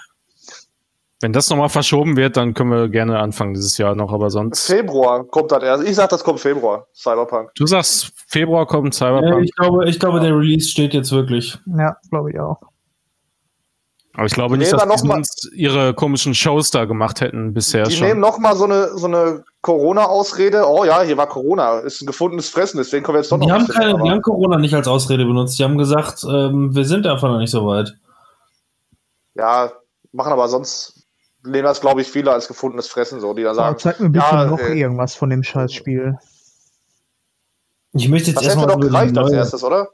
wenn 1.24 1.34
das 1.34 1.50
nochmal 1.50 1.70
verschoben 1.70 2.16
wird, 2.18 2.38
dann 2.38 2.54
können 2.54 2.70
wir 2.70 2.90
gerne 2.90 3.18
anfangen 3.20 3.54
dieses 3.54 3.78
Jahr 3.78 3.96
noch, 3.96 4.12
aber 4.14 4.30
sonst. 4.30 4.68
Februar 4.68 5.24
kommt 5.24 5.52
das 5.52 5.64
erst. 5.64 5.84
Ich 5.88 5.96
sag, 5.96 6.10
das 6.10 6.24
kommt 6.24 6.40
Februar, 6.42 6.86
Cyberpunk. 6.94 7.52
Du 7.56 7.66
sagst, 7.66 8.12
Februar 8.28 8.68
kommt 8.68 8.94
Cyberpunk, 8.94 9.44
ich 9.46 9.56
glaube, 9.56 9.90
ich 9.90 10.00
glaube, 10.00 10.20
der 10.20 10.38
Release 10.38 10.68
steht 10.70 10.94
jetzt 10.94 11.12
wirklich. 11.12 11.58
Ja, 11.66 11.96
glaube 12.12 12.32
ich 12.32 12.40
auch. 12.40 12.58
aber 14.16 14.26
ich 14.26 14.34
glaube 14.34 14.56
Die 14.56 14.60
nicht, 14.60 14.74
dass 14.74 14.84
die 14.84 14.88
noch 14.90 15.04
mal- 15.04 15.14
sonst 15.16 15.50
ihre 15.56 15.94
komischen 15.94 16.36
Shows 16.36 16.70
da 16.70 16.86
gemacht 16.86 17.22
hätten 17.22 17.54
bisher 17.54 17.84
Die 17.86 17.96
schon. 17.96 18.08
nehmen 18.08 18.20
nochmal 18.20 18.56
so 18.56 18.66
eine, 18.66 18.96
so 18.98 19.08
eine 19.08 19.44
Corona-Ausrede. 19.62 20.66
Oh 20.68 20.84
ja, 20.84 21.02
hier 21.02 21.16
war 21.18 21.28
Corona. 21.28 21.80
Ist 21.80 22.02
ein 22.02 22.06
gefundenes 22.06 22.50
Fressen, 22.50 22.78
deswegen 22.78 23.04
können 23.06 23.16
wir 23.16 23.22
jetzt 23.22 23.32
doch 23.32 23.38
noch 23.38 23.46
Die 23.48 23.52
haben, 23.52 23.68
keine, 23.68 23.98
die 24.04 24.10
haben 24.12 24.22
Corona 24.22 24.58
nicht 24.60 24.76
als 24.76 24.88
Ausrede 24.88 25.26
benutzt. 25.26 25.58
Die 25.58 25.64
haben 25.64 25.78
gesagt, 25.78 26.24
ähm, 26.30 26.76
wir 26.76 26.86
sind 26.86 27.08
einfach 27.08 27.30
noch 27.30 27.40
nicht 27.40 27.50
so 27.52 27.66
weit. 27.66 27.96
Ja, 29.36 29.72
machen 30.12 30.32
aber 30.34 30.48
sonst, 30.48 31.03
nehmen 31.44 31.64
das, 31.64 31.82
glaube 31.82 32.02
ich, 32.02 32.08
viele 32.08 32.32
als 32.32 32.48
gefundenes 32.48 32.88
Fressen, 32.88 33.20
so, 33.20 33.34
die 33.34 33.44
dann 33.44 33.58
Aber 33.58 33.68
sagen, 33.68 33.80
zeig 33.80 34.00
mir 34.00 34.10
bitte 34.10 34.26
ja, 34.26 34.46
noch 34.46 34.60
äh, 34.60 34.80
irgendwas 34.80 35.16
von 35.16 35.30
dem 35.30 35.44
Scheißspiel. 35.44 36.18
Ich 37.94 38.10
möchte 38.10 38.32
jetzt 38.32 38.38
das 38.38 38.46
hätte 38.46 38.60
erstmal 38.60 38.76
doch 38.76 38.82
die 38.82 38.88
gereicht 38.88 39.18
als 39.18 39.30
neue, 39.30 39.38
erstes, 39.38 39.64
oder? 39.64 39.90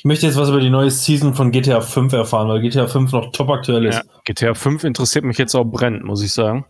ich 0.00 0.06
möchte 0.06 0.26
jetzt 0.26 0.36
was 0.36 0.48
über 0.48 0.60
die 0.60 0.70
neue 0.70 0.90
Season 0.90 1.34
von 1.34 1.50
GTA 1.50 1.82
5 1.82 2.14
erfahren, 2.14 2.48
weil 2.48 2.62
GTA 2.62 2.86
5 2.86 3.12
noch 3.12 3.32
top 3.32 3.50
aktuell 3.50 3.84
ist. 3.84 3.96
Ja, 3.96 4.02
GTA 4.24 4.54
5 4.54 4.84
interessiert 4.84 5.26
mich 5.26 5.36
jetzt 5.36 5.54
auch 5.54 5.64
brennend, 5.64 6.04
muss 6.04 6.22
ich 6.22 6.32
sagen. 6.32 6.64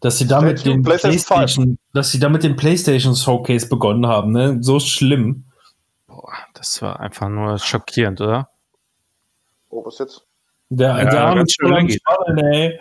Dass 0.00 0.18
sie 0.18 0.26
damit 0.26 0.66
den 0.66 0.82
PlayStation, 0.82 1.78
dass 1.94 2.10
sie 2.10 2.18
damit 2.18 2.42
den 2.42 2.56
PlayStation 2.56 3.16
Showcase 3.16 3.70
begonnen 3.70 4.06
haben, 4.06 4.32
ne? 4.32 4.58
So 4.60 4.80
schlimm. 4.80 5.46
Boah, 6.06 6.34
das 6.52 6.82
war 6.82 7.00
einfach 7.00 7.30
nur 7.30 7.58
schockierend, 7.58 8.20
oder? 8.20 8.50
Was 9.72 9.98
jetzt? 9.98 10.26
Der, 10.68 10.88
Ja, 10.98 11.04
der 11.10 11.24
arme 11.24 11.44
Schwabbel 11.48 11.76
am 11.78 11.86
legit. 11.86 12.02
Schwabbeln, 12.02 12.38
ey. 12.52 12.80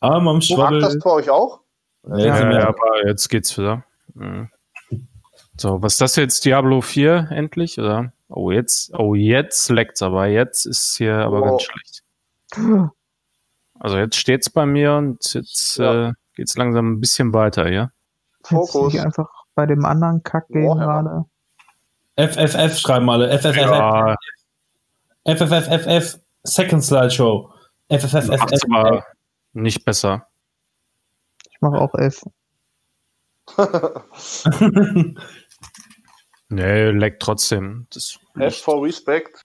Arm 0.00 0.28
am 0.28 0.34
Mag 0.36 0.42
Schwabbel. 0.42 0.80
das 0.80 0.98
bei 0.98 1.10
euch 1.10 1.30
auch? 1.30 1.60
Ja, 2.08 2.16
Ja, 2.18 2.26
jetzt 2.26 2.42
ja, 2.54 2.68
aber 2.68 3.06
jetzt 3.06 3.28
geht's 3.28 3.56
wieder. 3.56 3.84
Mhm. 4.14 4.50
So, 5.56 5.80
was 5.82 5.94
ist 5.94 6.00
das 6.00 6.16
jetzt? 6.16 6.44
Diablo 6.44 6.80
4 6.80 7.28
endlich, 7.30 7.78
oder? 7.78 8.12
Oh, 8.28 8.50
jetzt, 8.50 8.92
oh, 8.98 9.14
jetzt 9.14 9.68
leckt's 9.70 10.02
aber. 10.02 10.26
Jetzt 10.26 10.66
ist 10.66 10.96
hier 10.98 11.14
aber 11.18 11.40
Oh. 11.42 11.44
ganz 11.44 11.62
schlecht. 11.62 12.02
Also 13.80 13.98
jetzt 13.98 14.16
steht's 14.16 14.50
bei 14.50 14.66
mir 14.66 14.94
und 14.94 15.32
jetzt 15.34 15.78
Ja. 15.78 16.08
äh, 16.08 16.12
geht's 16.34 16.56
langsam 16.56 16.92
ein 16.92 17.00
bisschen 17.00 17.32
weiter, 17.32 17.70
ja? 17.70 17.90
Jetzt 18.38 18.48
Fokus. 18.48 18.94
ich 18.94 19.00
einfach 19.00 19.28
bei 19.54 19.66
dem 19.66 19.84
anderen 19.84 20.22
Kack-Game 20.22 20.66
Warhammer. 20.66 21.26
gerade. 22.16 22.32
FFF 22.32 22.78
schreiben 22.78 23.08
alle. 23.10 23.28
FFF. 23.38 23.56
Ja, 23.56 24.14
FFFFF. 25.26 26.18
Second 26.44 26.84
Slideshow. 26.84 27.50
macht's 27.90 28.04
FFFFF. 28.04 28.62
aber 28.74 29.04
nicht 29.52 29.84
besser. 29.84 30.26
Ich 31.50 31.60
mache 31.60 31.78
auch 31.78 31.94
F. 31.94 32.22
Nee, 36.50 36.90
leckt 36.90 37.22
trotzdem. 37.22 37.86
Das, 37.90 38.18
F 38.38 38.58
for 38.58 38.84
Respect. 38.84 39.42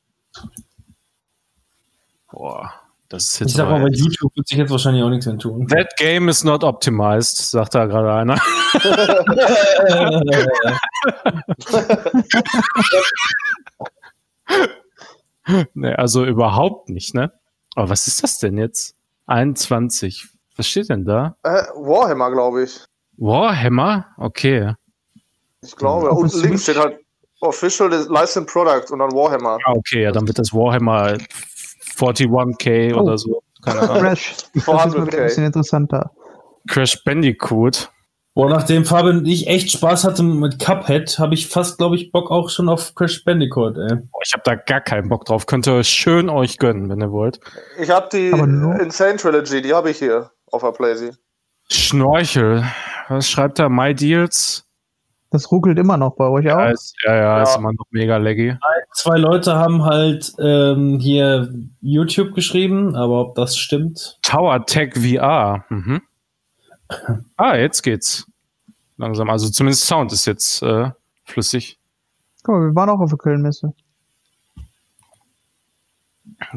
boah, 2.31 2.71
das 3.07 3.23
ist 3.23 3.33
Ich 3.35 3.39
jetzt 3.41 3.55
sag 3.55 3.67
aber 3.67 3.79
mal, 3.79 3.89
bei 3.89 3.95
YouTube 3.95 4.35
wird 4.35 4.47
sich 4.47 4.57
jetzt 4.57 4.69
wahrscheinlich 4.69 5.03
auch 5.03 5.09
nichts 5.09 5.25
mehr 5.25 5.37
tun. 5.37 5.67
That 5.69 5.95
game 5.97 6.29
is 6.29 6.43
not 6.43 6.63
optimized, 6.63 7.37
sagt 7.37 7.73
da 7.75 7.85
gerade 7.85 8.13
einer. 8.13 8.39
nee, 15.73 15.93
also 15.93 16.25
überhaupt 16.25 16.89
nicht, 16.89 17.13
ne? 17.13 17.31
Aber 17.75 17.89
was 17.89 18.07
ist 18.07 18.23
das 18.23 18.39
denn 18.39 18.57
jetzt? 18.57 18.95
21. 19.27 20.27
Was 20.55 20.67
steht 20.67 20.89
denn 20.89 21.05
da? 21.05 21.35
Äh, 21.43 21.63
Warhammer, 21.75 22.31
glaube 22.31 22.63
ich. 22.63 22.83
Warhammer? 23.17 24.05
Okay. 24.17 24.73
Ich 25.61 25.75
glaube. 25.75 26.09
Und 26.11 26.33
der 26.33 26.41
links 26.41 26.63
steht 26.63 26.77
halt 26.77 26.99
Official 27.41 27.89
Licensed 27.89 28.47
Product 28.51 28.91
und 28.91 28.99
dann 28.99 29.11
Warhammer. 29.11 29.57
Ah, 29.65 29.73
okay, 29.73 30.03
ja, 30.03 30.11
dann 30.11 30.27
wird 30.27 30.39
das 30.39 30.53
Warhammer 30.53 31.17
41k 31.97 32.93
Oh. 32.95 33.01
oder 33.01 33.17
so. 33.17 33.41
Keine 33.63 33.81
Ahnung. 33.81 33.97
Crash. 33.99 34.35
Das 34.35 34.49
ist 34.53 34.67
400K. 34.67 34.73
mal 34.97 35.07
wieder 35.07 35.17
ein 35.17 35.23
bisschen 35.25 35.45
interessanter. 35.45 36.11
Crash 36.67 37.03
Bandicoot. 37.03 37.91
Boah, 38.35 38.49
nachdem 38.49 38.85
Fabian 38.85 39.17
und 39.19 39.25
ich 39.25 39.47
echt 39.47 39.71
Spaß 39.71 40.03
hatte 40.05 40.23
mit 40.23 40.59
Cuphead, 40.59 41.17
habe 41.19 41.33
ich 41.33 41.47
fast, 41.47 41.77
glaube 41.77 41.95
ich, 41.95 42.11
Bock 42.11 42.31
auch 42.31 42.49
schon 42.49 42.69
auf 42.69 42.95
Crash 42.95 43.23
Bandicoot, 43.25 43.75
ey. 43.77 43.95
Boah, 43.97 44.21
ich 44.23 44.31
habe 44.33 44.43
da 44.45 44.55
gar 44.55 44.81
keinen 44.81 45.09
Bock 45.09 45.25
drauf. 45.25 45.45
Könnt 45.45 45.67
ihr 45.67 45.83
schön 45.83 46.29
euch 46.29 46.57
gönnen, 46.57 46.89
wenn 46.89 47.01
ihr 47.01 47.11
wollt. 47.11 47.39
Ich 47.79 47.89
habe 47.89 48.07
die 48.13 48.27
Insane 48.29 49.17
Trilogy, 49.17 49.61
die 49.61 49.73
habe 49.73 49.89
ich 49.89 49.97
hier 49.97 50.31
auf 50.51 50.61
der 50.61 50.71
Playsee. 50.71 51.11
Schnorchel. 51.71 52.63
Was 53.09 53.29
schreibt 53.29 53.59
er? 53.59 53.69
My 53.69 53.93
Deals? 53.93 54.65
Das 55.31 55.51
ruckelt 55.51 55.77
immer 55.77 55.97
noch 55.97 56.15
bei 56.15 56.27
euch 56.27 56.45
Ja, 56.45 56.57
auch. 56.67 56.71
ist, 56.71 56.95
ja, 57.05 57.15
ja, 57.15 57.21
Ja. 57.37 57.43
ist 57.43 57.55
immer 57.57 57.71
noch 57.71 57.85
mega 57.91 58.17
laggy. 58.17 58.55
Zwei 58.93 59.17
Leute 59.17 59.55
haben 59.55 59.83
halt 59.83 60.31
ähm, 60.39 60.97
hier 60.99 61.53
YouTube 61.81 62.33
geschrieben, 62.33 62.95
aber 62.95 63.21
ob 63.21 63.35
das 63.35 63.55
stimmt. 63.55 64.17
Tower 64.23 64.65
Tech 64.65 64.93
VR. 64.95 65.65
Mhm. 65.69 66.01
Ah, 67.37 67.55
jetzt 67.55 67.81
geht's. 67.83 68.25
Langsam. 68.97 69.29
Also 69.29 69.49
zumindest 69.49 69.85
Sound 69.85 70.11
ist 70.11 70.25
jetzt 70.25 70.61
äh, 70.63 70.91
flüssig. 71.25 71.79
Guck 72.43 72.55
mal, 72.55 72.67
wir 72.67 72.75
waren 72.75 72.89
auch 72.89 72.99
auf 72.99 73.09
der 73.09 73.17
Kölnmesse. 73.17 73.73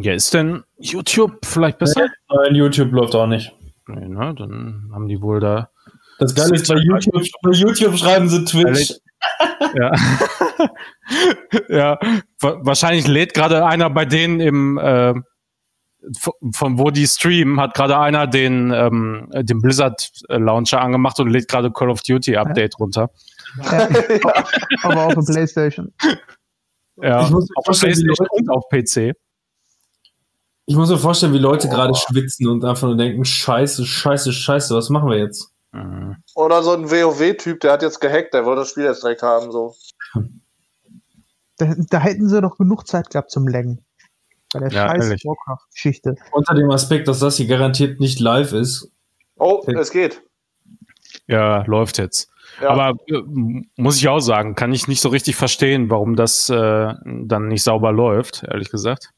Ja, 0.01 0.13
ist 0.13 0.33
denn 0.35 0.63
YouTube 0.79 1.45
vielleicht 1.45 1.79
besser? 1.79 2.09
Nein, 2.29 2.55
YouTube 2.55 2.93
läuft 2.93 3.15
auch 3.15 3.27
nicht. 3.27 3.53
Nee, 3.89 4.07
ne? 4.09 4.35
Dann 4.37 4.91
haben 4.93 5.09
die 5.09 5.21
wohl 5.21 5.41
da. 5.41 5.71
Das 6.19 6.35
Geile 6.35 6.55
ist, 6.55 6.69
bei 6.69 6.77
YouTube, 6.77 7.25
bei 7.43 7.51
YouTube 7.51 7.97
schreiben 7.99 8.29
sie 8.29 8.45
Twitch. 8.45 8.95
Ja. 9.75 9.93
ja. 11.69 11.99
Wa- 12.41 12.59
Wahrscheinlich 12.63 13.09
lädt 13.09 13.35
gerade 13.35 13.67
einer 13.67 13.91
bei 13.91 14.05
denen 14.05 14.41
im 14.41 14.79
äh, 14.79 15.15
von, 16.53 16.79
wo 16.79 16.91
die 16.91 17.07
streamen, 17.07 17.61
hat 17.61 17.75
gerade 17.75 17.99
einer 17.99 18.27
den, 18.27 18.73
ähm, 18.73 19.29
den 19.35 19.61
Blizzard 19.61 20.11
Launcher 20.29 20.81
angemacht 20.81 21.21
und 21.21 21.31
lädt 21.31 21.49
gerade 21.49 21.71
Call 21.71 21.91
of 21.91 22.03
Duty 22.03 22.37
Update 22.37 22.79
runter. 22.79 23.11
Ja, 23.57 23.89
aber 24.83 25.07
auf 25.07 25.15
der 25.15 25.33
Playstation. 25.33 25.93
Ja, 26.97 27.25
Ich 27.25 27.31
muss 27.31 27.49
mir 27.49 27.57
auf 27.57 27.65
vorstellen, 27.65 27.97
wie 27.97 28.05
PlayStation 28.05 28.29
und 28.31 28.51
auf 28.51 28.69
PC. 28.69 29.17
Ich 30.67 30.77
muss 30.77 30.91
mir 30.91 30.99
vorstellen, 30.99 31.33
wie 31.33 31.39
Leute 31.39 31.69
gerade 31.69 31.95
schwitzen 31.95 32.49
und 32.49 32.65
einfach 32.65 32.87
nur 32.87 32.97
denken, 32.97 33.25
scheiße, 33.25 33.85
scheiße, 33.85 34.33
scheiße, 34.33 34.75
was 34.75 34.91
machen 34.91 35.09
wir 35.09 35.19
jetzt? 35.19 35.51
Mhm. 35.73 36.17
Oder 36.35 36.63
so 36.63 36.73
ein 36.73 36.91
WoW-Typ, 36.91 37.61
der 37.61 37.73
hat 37.73 37.83
jetzt 37.83 38.01
gehackt, 38.01 38.35
der 38.35 38.45
wollte 38.45 38.61
das 38.61 38.71
Spiel 38.71 38.85
jetzt 38.85 39.03
direkt 39.03 39.23
haben. 39.23 39.51
So. 39.51 39.75
Da, 41.57 41.75
da 41.91 41.99
hätten 41.99 42.29
sie 42.29 42.41
doch 42.41 42.57
genug 42.57 42.87
Zeit 42.87 43.11
gehabt 43.11 43.31
zum 43.31 43.49
Laggen. 43.49 43.85
Bei 44.53 44.61
der 44.61 44.71
Ja, 44.71 44.89
scheiß 44.89 45.07
ehrlich. 45.07 45.25
Warcraft-Geschichte. 45.25 46.15
Unter 46.33 46.55
dem 46.55 46.71
Aspekt, 46.71 47.09
dass 47.09 47.21
das 47.21 47.37
hier 47.37 47.47
garantiert 47.47 48.01
nicht 48.01 48.21
live 48.21 48.53
ist. 48.53 48.91
Oh, 49.37 49.63
es 49.67 49.91
geht. 49.91 50.23
Ja, 51.27 51.63
läuft 51.67 51.99
jetzt. 51.99 52.31
Ja. 52.61 52.71
Aber 52.71 52.99
äh, 53.07 53.23
muss 53.77 53.97
ich 53.97 54.09
auch 54.09 54.21
sagen, 54.21 54.55
kann 54.55 54.73
ich 54.73 54.89
nicht 54.89 55.01
so 55.01 55.09
richtig 55.09 55.37
verstehen, 55.37 55.91
warum 55.91 56.17
das 56.17 56.51
äh, 56.51 56.95
dann 57.05 57.49
nicht 57.49 57.63
sauber 57.63 57.93
läuft, 57.93 58.45
ehrlich 58.45 58.71
gesagt. 58.71 59.11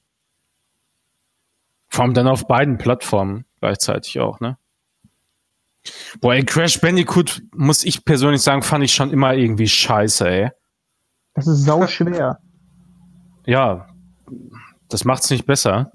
Vor 1.88 2.04
allem 2.04 2.14
dann 2.14 2.28
auf 2.28 2.46
beiden 2.46 2.78
Plattformen 2.78 3.44
gleichzeitig 3.60 4.20
auch, 4.20 4.40
ne? 4.40 4.56
Boah, 6.20 6.34
ey, 6.34 6.44
Crash 6.44 6.80
Bandicoot, 6.80 7.42
muss 7.54 7.84
ich 7.84 8.04
persönlich 8.04 8.40
sagen, 8.40 8.62
fand 8.62 8.84
ich 8.84 8.94
schon 8.94 9.10
immer 9.10 9.34
irgendwie 9.34 9.68
scheiße, 9.68 10.28
ey. 10.28 10.50
Das 11.34 11.46
ist 11.46 11.64
sau 11.64 11.86
schwer. 11.86 12.38
Ja, 13.46 13.86
das 14.94 15.04
macht's 15.04 15.28
nicht 15.30 15.44
besser. 15.46 15.90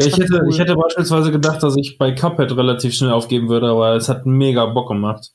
Ich 0.00 0.16
hätte, 0.16 0.42
ich 0.48 0.58
hätte 0.58 0.76
beispielsweise 0.76 1.32
gedacht, 1.32 1.62
dass 1.62 1.76
ich 1.76 1.98
bei 1.98 2.12
Cuphead 2.12 2.56
relativ 2.56 2.94
schnell 2.94 3.10
aufgeben 3.10 3.48
würde, 3.48 3.68
aber 3.68 3.94
es 3.96 4.08
hat 4.08 4.24
mega 4.24 4.66
Bock 4.66 4.88
gemacht. 4.88 5.32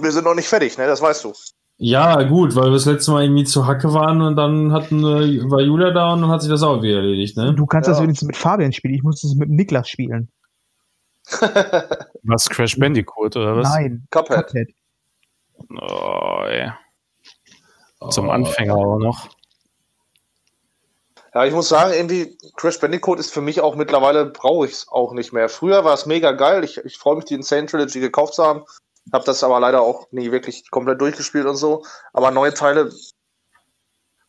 Wir 0.00 0.10
sind 0.10 0.24
noch 0.24 0.34
nicht 0.34 0.48
fertig, 0.48 0.78
ne? 0.78 0.86
Das 0.86 1.02
weißt 1.02 1.24
du. 1.24 1.32
Ja, 1.76 2.22
gut, 2.22 2.56
weil 2.56 2.64
wir 2.66 2.72
das 2.72 2.86
letzte 2.86 3.10
Mal 3.10 3.24
irgendwie 3.24 3.44
zu 3.44 3.66
Hacke 3.66 3.92
waren 3.92 4.22
und 4.22 4.36
dann 4.36 4.72
hatten, 4.72 5.00
äh, 5.00 5.50
war 5.50 5.60
Julia 5.60 5.90
da 5.90 6.12
und 6.14 6.22
dann 6.22 6.30
hat 6.30 6.40
sich 6.42 6.50
das 6.50 6.62
auch 6.62 6.82
wieder 6.82 6.96
erledigt, 6.96 7.36
ne? 7.36 7.54
Du 7.54 7.66
kannst 7.66 7.88
das 7.88 7.98
Ja. 7.98 8.04
wenigstens 8.04 8.26
mit 8.26 8.36
Fabian 8.36 8.72
spielen. 8.72 8.94
Ich 8.94 9.02
muss 9.02 9.20
das 9.20 9.34
mit 9.34 9.50
Niklas 9.50 9.88
spielen. 9.88 10.30
Was, 12.22 12.48
Crash 12.48 12.78
Bandicoot 12.78 13.36
oder 13.36 13.56
was? 13.56 13.68
Nein. 13.68 14.06
Cuphead. 14.10 14.46
Cuphead. 14.46 14.68
Oh, 15.80 16.42
ey. 16.46 16.70
Zum 18.10 18.28
Oh. 18.28 18.30
Anfänger 18.32 18.74
auch 18.74 18.98
noch. 18.98 19.28
Ja, 21.32 21.44
ich 21.44 21.54
muss 21.54 21.68
sagen, 21.68 21.92
irgendwie 21.92 22.36
Crash 22.56 22.80
Bandicoot 22.80 23.20
ist 23.20 23.32
für 23.32 23.40
mich 23.40 23.60
auch 23.60 23.76
mittlerweile, 23.76 24.26
brauche 24.26 24.66
ich 24.66 24.72
es 24.72 24.88
auch 24.88 25.12
nicht 25.12 25.32
mehr. 25.32 25.48
Früher 25.48 25.84
war 25.84 25.94
es 25.94 26.06
mega 26.06 26.32
geil. 26.32 26.64
Ich, 26.64 26.78
ich 26.78 26.98
freue 26.98 27.16
mich, 27.16 27.24
die 27.24 27.34
Insane 27.34 27.66
Trilogy 27.66 28.00
gekauft 28.00 28.34
zu 28.34 28.44
haben. 28.44 28.64
Habe 29.12 29.24
das 29.24 29.44
aber 29.44 29.60
leider 29.60 29.80
auch 29.80 30.08
nie 30.10 30.32
wirklich 30.32 30.70
komplett 30.70 31.00
durchgespielt 31.00 31.46
und 31.46 31.56
so. 31.56 31.84
Aber 32.12 32.30
neue 32.32 32.52
Teile, 32.52 32.90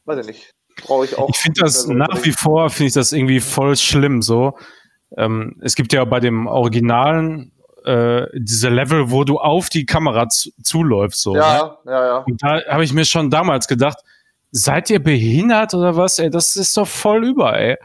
weiß 0.06 0.20
ich 0.20 0.26
nicht, 0.28 0.54
brauche 0.84 1.06
ich 1.06 1.18
auch. 1.18 1.30
Ich 1.30 1.38
finde 1.38 1.62
das 1.62 1.88
nach 1.88 2.24
wie 2.24 2.32
vor, 2.32 2.70
finde 2.70 2.88
ich 2.88 2.94
das 2.94 3.12
irgendwie 3.12 3.40
voll 3.40 3.76
schlimm 3.76 4.22
so. 4.22 4.58
Ähm, 5.18 5.60
es 5.62 5.76
gibt 5.76 5.94
ja 5.94 6.06
bei 6.06 6.20
dem 6.20 6.48
Originalen 6.48 7.52
äh, 7.84 8.28
diese 8.34 8.70
Level, 8.70 9.12
wo 9.12 9.24
du 9.24 9.40
auf 9.40 9.70
die 9.70 9.86
Kamera 9.86 10.30
zu, 10.30 10.52
zuläufst. 10.64 11.22
So, 11.22 11.34
ne? 11.34 11.40
Ja, 11.40 11.78
ja, 11.86 12.06
ja. 12.06 12.18
Und 12.20 12.42
da 12.44 12.62
habe 12.68 12.84
ich 12.84 12.94
mir 12.94 13.06
schon 13.06 13.30
damals 13.30 13.68
gedacht, 13.68 13.98
seid 14.52 14.90
ihr 14.90 15.02
behindert 15.02 15.74
oder 15.74 15.96
was? 15.96 16.20
Ey, 16.20 16.30
das 16.30 16.56
ist 16.56 16.76
doch 16.78 16.88
voll 16.88 17.26
über, 17.26 17.58
ey. 17.60 17.78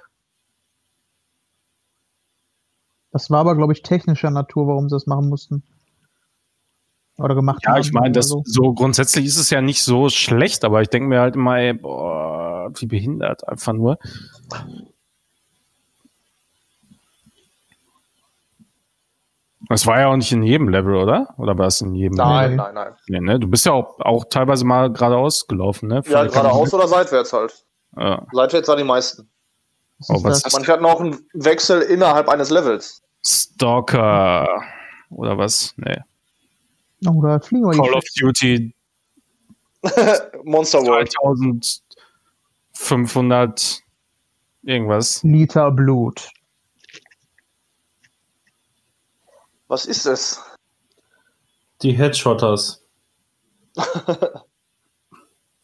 Das 3.12 3.30
war 3.30 3.40
aber, 3.40 3.56
glaube 3.56 3.72
ich, 3.72 3.82
technischer 3.82 4.30
Natur, 4.30 4.66
warum 4.66 4.88
sie 4.88 4.96
das 4.96 5.06
machen 5.06 5.28
mussten. 5.28 5.62
Oder 7.18 7.34
gemacht 7.34 7.62
Ja, 7.64 7.70
haben. 7.72 7.80
ich 7.80 7.92
meine, 7.92 8.22
so. 8.22 8.42
so 8.44 8.74
grundsätzlich 8.74 9.24
ist 9.24 9.38
es 9.38 9.48
ja 9.48 9.62
nicht 9.62 9.82
so 9.82 10.10
schlecht, 10.10 10.64
aber 10.64 10.82
ich 10.82 10.88
denke 10.88 11.08
mir 11.08 11.20
halt 11.20 11.34
immer, 11.36 11.56
ey, 11.58 11.72
boah, 11.72 12.70
wie 12.74 12.86
behindert 12.86 13.48
einfach 13.48 13.72
nur. 13.72 13.98
Das 19.68 19.86
war 19.86 19.98
ja 20.00 20.08
auch 20.08 20.16
nicht 20.16 20.30
in 20.32 20.42
jedem 20.42 20.68
Level, 20.68 20.94
oder? 20.94 21.34
Oder 21.38 21.58
war 21.58 21.66
es 21.66 21.80
in 21.80 21.94
jedem 21.94 22.16
Nein, 22.16 22.50
Nee. 22.50 22.56
nein, 22.56 22.74
nein. 22.74 22.92
Nee, 23.08 23.20
ne? 23.20 23.40
Du 23.40 23.48
bist 23.48 23.66
ja 23.66 23.72
auch, 23.72 23.98
auch 24.00 24.24
teilweise 24.30 24.64
mal 24.64 24.92
geradeaus 24.92 25.46
gelaufen, 25.48 25.88
ne? 25.88 26.02
Ja, 26.08 26.24
geradeaus 26.24 26.72
oder 26.72 26.86
seitwärts 26.86 27.32
halt. 27.32 27.64
Ja. 27.96 28.22
Seitwärts 28.32 28.68
waren 28.68 28.78
die 28.78 28.84
meisten. 28.84 29.28
Was 29.98 30.10
Oh, 30.10 30.22
was 30.24 30.42
das? 30.42 30.52
Manche 30.52 30.72
hatten 30.72 30.84
auch 30.84 31.00
einen 31.00 31.18
Wechsel 31.32 31.80
innerhalb 31.82 32.28
eines 32.28 32.50
Levels. 32.50 33.02
Stalker 33.24 34.46
oder 35.10 35.36
was? 35.38 35.72
Nee. 35.78 35.96
Da 37.00 37.40
fliegen 37.40 37.64
wir 37.66 37.72
Call 37.76 37.94
of 37.94 38.04
Duty 38.20 38.74
Monster 40.44 40.80
World. 40.82 41.10
2500 42.72 43.80
irgendwas. 44.62 45.22
Liter 45.22 45.70
Blut. 45.70 46.28
Was 49.68 49.86
ist 49.86 50.06
es? 50.06 50.40
Die 51.82 51.92
Headshotters. 51.92 52.82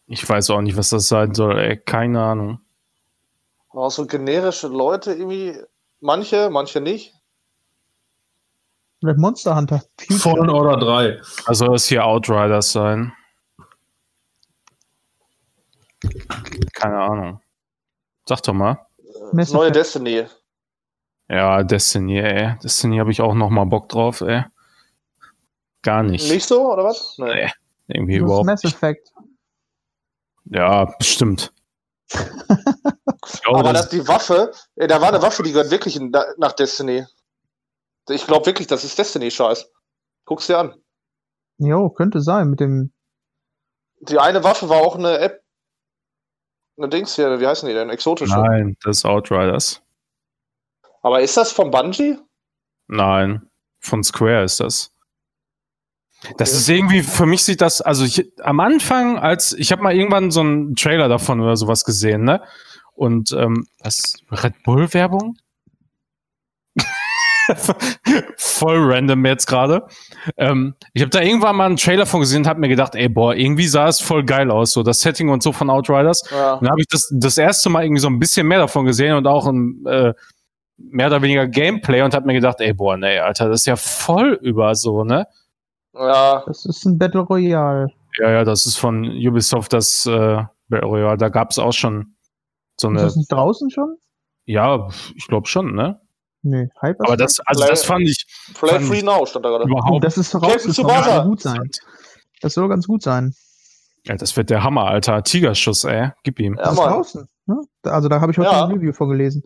Ich 0.05 0.27
weiß 0.27 0.49
auch 0.51 0.61
nicht, 0.61 0.77
was 0.77 0.89
das 0.89 1.07
sein 1.07 1.33
soll, 1.33 1.57
ey. 1.57 1.77
Keine 1.77 2.21
Ahnung. 2.21 2.59
Auch 3.69 3.89
so 3.89 4.05
generische 4.05 4.67
Leute 4.67 5.13
irgendwie. 5.13 5.59
Manche, 6.01 6.49
manche 6.51 6.81
nicht. 6.81 7.13
Vielleicht 8.99 9.17
Monster 9.17 9.55
Hunter. 9.55 9.83
Fallen 10.11 10.49
Order 10.49 10.77
3. 10.77 11.21
Also 11.45 11.65
soll 11.65 11.75
es 11.75 11.85
hier 11.87 12.05
Outriders 12.05 12.73
sein? 12.73 13.13
Keine 16.73 17.01
Ahnung. 17.01 17.41
Sag 18.27 18.43
doch 18.43 18.53
mal. 18.53 18.85
Mass 19.31 19.51
Neue. 19.51 19.71
Destiny. 19.71 20.25
Ja, 21.29 21.63
Destiny, 21.63 22.19
ey. 22.19 22.57
Destiny 22.63 22.97
habe 22.97 23.11
ich 23.11 23.21
auch 23.21 23.33
noch 23.33 23.49
mal 23.49 23.65
Bock 23.65 23.89
drauf, 23.89 24.21
ey. 24.21 24.43
Gar 25.81 26.03
nicht. 26.03 26.29
Nicht 26.31 26.47
so, 26.47 26.71
oder 26.71 26.83
was? 26.83 27.17
Nee, 27.17 27.51
irgendwie 27.87 28.13
Das 28.13 28.21
ist 28.21 28.25
überhaupt 28.25 28.45
Mass. 28.45 28.63
Effect. 28.63 29.13
Ja, 30.45 30.85
bestimmt. 30.97 31.53
Glaube, 32.09 32.29
Aber 33.59 33.73
das, 33.73 33.83
dass 33.83 33.89
die 33.89 34.07
Waffe, 34.07 34.51
äh, 34.75 34.87
da 34.87 35.01
war 35.01 35.09
eine 35.09 35.21
Waffe, 35.21 35.43
die 35.43 35.51
gehört 35.51 35.71
wirklich 35.71 35.95
in, 35.95 36.11
nach 36.37 36.53
Destiny. 36.53 37.05
Ich 38.09 38.27
glaube 38.27 38.45
wirklich, 38.45 38.67
das 38.67 38.83
ist 38.83 38.97
Destiny-Scheiß. 38.97 39.69
Guck's 40.25 40.47
dir 40.47 40.59
an. 40.59 40.75
Jo, 41.57 41.89
könnte 41.89 42.21
sein 42.21 42.49
mit 42.49 42.59
dem. 42.59 42.91
Die 44.01 44.19
eine 44.19 44.43
Waffe 44.43 44.67
war 44.69 44.81
auch 44.81 44.95
eine 44.95 45.17
App. 45.19 45.41
Eine 46.77 46.89
Dings 46.89 47.15
hier, 47.15 47.39
wie 47.39 47.47
heißen 47.47 47.67
die 47.67 47.75
denn? 47.75 47.89
Exotische. 47.89 48.33
nein, 48.33 48.75
das 48.83 48.97
ist 48.97 49.05
Outriders. 49.05 49.82
Aber 51.03 51.21
ist 51.21 51.37
das 51.37 51.51
vom 51.51 51.69
Bungie? 51.69 52.17
Nein, 52.87 53.43
von 53.79 54.03
Square 54.03 54.43
ist 54.43 54.59
das. 54.59 54.89
Das 56.37 56.49
Okay. 56.49 56.57
ist 56.57 56.69
irgendwie, 56.69 57.03
für 57.03 57.25
mich 57.25 57.43
sieht 57.43 57.59
das, 57.61 57.81
also 57.81 58.05
ich, 58.05 58.31
am 58.41 58.59
Anfang, 58.61 59.19
als, 59.19 59.53
ich 59.53 59.71
habe 59.71 59.83
mal 59.83 59.93
irgendwann 59.93 60.31
so 60.31 60.39
einen 60.39 60.75
Trailer 60.75 61.09
davon 61.09 61.41
oder 61.41 61.57
sowas 61.57 61.83
gesehen, 61.83 62.23
ne? 62.23 62.41
Und, 62.93 63.31
ähm, 63.33 63.67
was, 63.83 64.15
Red 64.31 64.53
Bull 64.63 64.93
Werbung? 64.93 65.35
Voll 68.37 68.77
random 68.79 69.25
jetzt 69.25 69.47
gerade. 69.47 69.85
Ähm, 70.37 70.75
ich 70.93 71.01
habe 71.01 71.09
da 71.09 71.21
irgendwann 71.21 71.57
mal 71.57 71.65
einen 71.65 71.75
Trailer 71.77 72.05
von 72.05 72.21
gesehen 72.21 72.43
und 72.43 72.47
habe 72.47 72.61
mir 72.61 72.69
gedacht, 72.69 72.95
ey, 72.95 73.09
boah, 73.09 73.35
irgendwie 73.35 73.67
sah 73.67 73.89
es 73.89 73.99
voll 73.99 74.23
geil 74.23 74.49
aus, 74.49 74.71
so 74.71 74.81
das 74.81 75.01
Setting 75.01 75.27
und 75.29 75.43
so 75.43 75.51
von 75.51 75.69
Outriders. 75.69 76.23
Ja. 76.31 76.57
Dann 76.57 76.69
habe 76.69 76.79
ich 76.79 76.87
das, 76.87 77.11
das 77.13 77.37
erste 77.37 77.69
Mal 77.69 77.83
irgendwie 77.83 77.99
so 77.99 78.07
ein 78.07 78.19
bisschen 78.19 78.47
mehr 78.47 78.59
davon 78.59 78.85
gesehen 78.85 79.15
und 79.15 79.27
auch 79.27 79.45
ein, 79.47 79.83
äh, 79.85 80.13
mehr 80.91 81.07
oder 81.07 81.21
weniger 81.21 81.47
Gameplay 81.47 82.01
und 82.01 82.13
habe 82.13 82.25
mir 82.25 82.33
gedacht, 82.33 82.59
ey, 82.59 82.73
boah, 82.73 82.97
nee, 82.97 83.19
Alter, 83.19 83.49
das 83.49 83.61
ist 83.61 83.65
ja 83.67 83.75
voll 83.75 84.37
über 84.41 84.75
so, 84.75 85.03
ne? 85.03 85.25
Ja. 85.93 86.43
Das 86.45 86.65
ist 86.65 86.85
ein 86.85 86.97
Battle 86.97 87.21
Royale. 87.21 87.87
Ja, 88.19 88.31
ja, 88.31 88.43
das 88.43 88.65
ist 88.65 88.77
von 88.77 89.03
Ubisoft 89.05 89.73
das 89.73 90.05
äh, 90.05 90.43
Battle 90.67 90.87
Royale. 90.87 91.17
Da 91.17 91.29
gab 91.29 91.51
es 91.51 91.59
auch 91.59 91.73
schon 91.73 92.15
so 92.79 92.87
Ist 92.89 92.91
eine. 92.97 93.01
das 93.03 93.15
nicht 93.15 93.31
draußen 93.31 93.69
schon? 93.69 93.97
Ja, 94.45 94.87
ich 95.15 95.27
glaube 95.27 95.47
schon, 95.47 95.73
ne? 95.73 95.99
Nee, 96.41 96.67
Hyper. 96.81 97.05
Aber 97.05 97.15
das, 97.17 97.39
also 97.45 97.61
Play- 97.61 97.69
das 97.69 97.85
fand 97.85 98.01
ich 98.01 98.25
Play 98.59 98.69
Fand 98.69 98.85
Free 98.85 98.97
ich- 98.97 99.03
Now 99.03 99.25
stand 99.25 99.45
da 99.45 99.49
gerade. 99.49 99.63
überhaupt. 99.69 100.03
das 100.03 100.17
ist 100.17 100.35
rausgekommen. 100.35 100.95
Das 100.95 101.05
soll 101.05 101.23
gut 101.25 101.41
sein. 101.41 101.69
Das 102.41 102.53
soll 102.53 102.67
ganz 102.69 102.85
gut 102.87 103.01
sein. 103.01 103.33
Ja, 104.05 104.15
das 104.15 104.35
wird 104.35 104.49
der 104.49 104.63
Hammer, 104.63 104.85
Alter. 104.87 105.23
Tigerschuss, 105.23 105.85
ey. 105.85 106.09
Gib 106.23 106.39
ihm. 106.41 106.55
Ja, 106.55 106.63
Das 106.63 106.73
ist 106.73 106.79
draußen. 106.79 107.27
Ne? 107.45 107.61
Also 107.83 108.09
da 108.09 108.19
habe 108.19 108.33
ich 108.33 108.37
heute 108.37 108.49
Ja. 108.49 108.65
ein 108.65 108.71
Review 108.73 108.91
vorgelesen. 108.91 109.43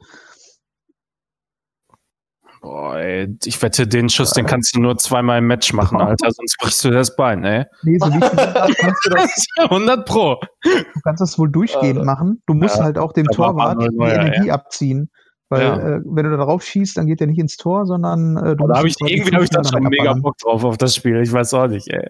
Boah, 2.68 2.98
ey, 2.98 3.34
ich 3.46 3.62
wette, 3.62 3.88
den 3.88 4.10
Schuss, 4.10 4.32
den 4.32 4.46
kannst 4.46 4.76
du 4.76 4.82
nur 4.82 4.98
zweimal 4.98 5.38
im 5.38 5.48
Match 5.48 5.72
machen, 5.72 6.02
Alter, 6.02 6.30
sonst 6.32 6.58
brichst 6.60 6.84
du 6.84 6.90
das 6.92 7.16
Bein, 7.16 7.46
ey. 7.46 7.64
Nee, 7.84 7.98
so 7.98 8.10
das, 8.10 8.76
kannst 8.76 9.06
du, 9.06 9.10
das, 9.12 9.46
100 9.72 10.06
Pro. 10.06 10.36
du 10.64 11.00
kannst 11.04 11.22
das 11.22 11.40
wohl 11.40 11.50
durchgehend 11.50 12.02
Äh, 12.02 12.04
machen. 12.04 12.42
Du 12.46 12.54
musst 12.54 12.78
ja, 12.78 12.84
halt 12.84 12.98
auch 12.98 13.14
dem 13.14 13.26
Torwart 13.28 13.82
die 13.82 13.96
Neuer, 13.96 14.16
Energie 14.16 14.52
abziehen. 14.52 15.10
Weil 15.50 15.62
Ja. 15.62 15.78
äh, 15.78 16.02
wenn 16.04 16.26
du 16.26 16.36
da 16.36 16.44
drauf 16.44 16.62
schießt, 16.62 16.98
dann 16.98 17.08
geht 17.08 17.22
der 17.22 17.28
nicht 17.28 17.40
ins 17.40 17.56
Tor, 17.56 17.86
sondern 17.86 18.36
äh, 18.36 18.56
du 18.58 18.68
Da 18.68 18.68
musst 18.68 18.76
habe 18.78 18.88
ich, 18.90 18.96
irgendwie 19.02 19.34
habe 19.34 19.44
ich 19.46 19.50
da 19.50 19.64
schon 19.64 19.84
mega. 19.84 20.14
Bock 20.16 20.38
drauf 20.40 20.66
auf 20.66 20.78
das 20.78 20.94
Spiel. 20.94 21.22
Ich 21.22 21.32
weiß 21.32 21.54
auch 21.54 21.68
nicht, 21.68 21.88
ey. 21.88 22.10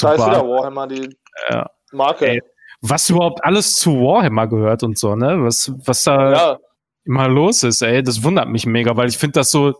Da 0.00 0.12
ist 0.12 0.26
wieder 0.26 0.36
Super. 0.36 0.48
Warhammer, 0.48 0.86
die 0.86 1.14
Ja. 1.50 1.66
Marke. 1.92 2.26
Ey. 2.28 2.42
Was 2.80 3.10
überhaupt 3.10 3.44
alles 3.44 3.76
zu 3.76 3.92
Warhammer 4.00 4.46
gehört 4.46 4.82
und 4.82 4.98
so, 4.98 5.14
ne? 5.14 5.42
Was, 5.42 5.72
was 5.84 6.04
da 6.04 6.32
Ja. 6.32 6.58
Immer 7.06 7.28
los 7.28 7.62
ist, 7.62 7.82
ey, 7.82 8.02
das 8.02 8.22
wundert 8.22 8.48
mich 8.48 8.66
mega, 8.66 8.96
weil 8.96 9.08
ich 9.08 9.18
finde 9.18 9.40
das 9.40 9.50
so, 9.50 9.74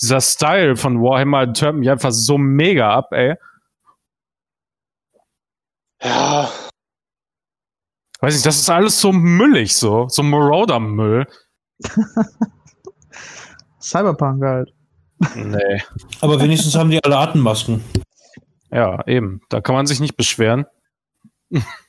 dieser 0.00 0.20
Style 0.20 0.76
von 0.76 1.00
Warhammer 1.00 1.52
turnt 1.52 1.78
mich 1.78 1.90
einfach 1.90 2.12
so 2.12 2.38
mega 2.38 2.92
ab, 2.94 3.12
ey. 3.12 3.34
Ja. 6.02 6.50
Weiß 8.20 8.34
nicht, 8.34 8.46
das 8.46 8.58
ist 8.58 8.70
alles 8.70 9.00
so 9.00 9.12
müllig, 9.12 9.74
so, 9.76 10.08
so 10.08 10.22
Marauder-Müll. 10.22 11.26
Cyberpunk 13.80 14.44
halt. 14.44 14.74
Nee. 15.34 15.82
Aber 16.20 16.40
wenigstens 16.40 16.74
haben 16.74 16.90
die 16.90 17.02
alle 17.02 17.16
Atemmasken. 17.16 17.82
Ja, 18.70 19.06
eben. 19.06 19.40
Da 19.48 19.60
kann 19.60 19.74
man 19.74 19.86
sich 19.86 20.00
nicht 20.00 20.16
beschweren. 20.16 20.66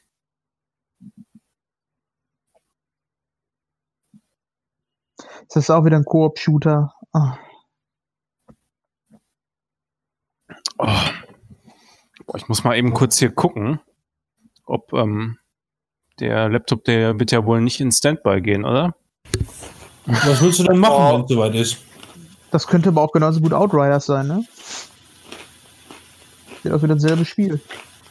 Das 5.50 5.64
ist 5.64 5.70
auch 5.70 5.84
wieder 5.86 5.98
ein 5.98 6.06
Koop-Shooter. 6.06 6.94
Ah, 7.14 7.38
Oh. 10.78 10.86
Boah, 12.26 12.38
ich 12.38 12.48
muss 12.48 12.64
mal 12.64 12.78
eben 12.78 12.94
kurz 12.94 13.18
hier 13.20 13.32
gucken, 13.32 13.80
ob 14.66 14.94
ähm, 14.94 15.38
der 16.20 16.48
Laptop, 16.50 16.84
der 16.86 17.20
wird 17.20 17.32
ja 17.32 17.46
wohl 17.46 17.60
nicht 17.62 17.80
in 17.82 17.92
Standby 17.92 18.42
gehen, 18.42 18.64
oder? 18.66 18.96
Was 20.06 20.42
willst 20.42 20.60
du 20.60 20.64
denn 20.64 20.78
machen, 20.78 20.94
Oh. 20.98 21.14
wenn 21.16 21.22
es 21.26 21.30
soweit 21.30 21.56
ist? 21.56 21.78
Das 22.52 22.66
könnte 22.66 22.90
aber 22.90 23.02
auch 23.02 23.12
genauso 23.12 23.42
gut 23.42 23.54
Outriders 23.54 24.06
sein, 24.06 24.28
ne? 24.28 24.46
Sieht 26.64 26.72
aus 26.72 26.82
wie 26.82 26.88
dasselbe 26.88 27.26
Spiel. 27.26 27.60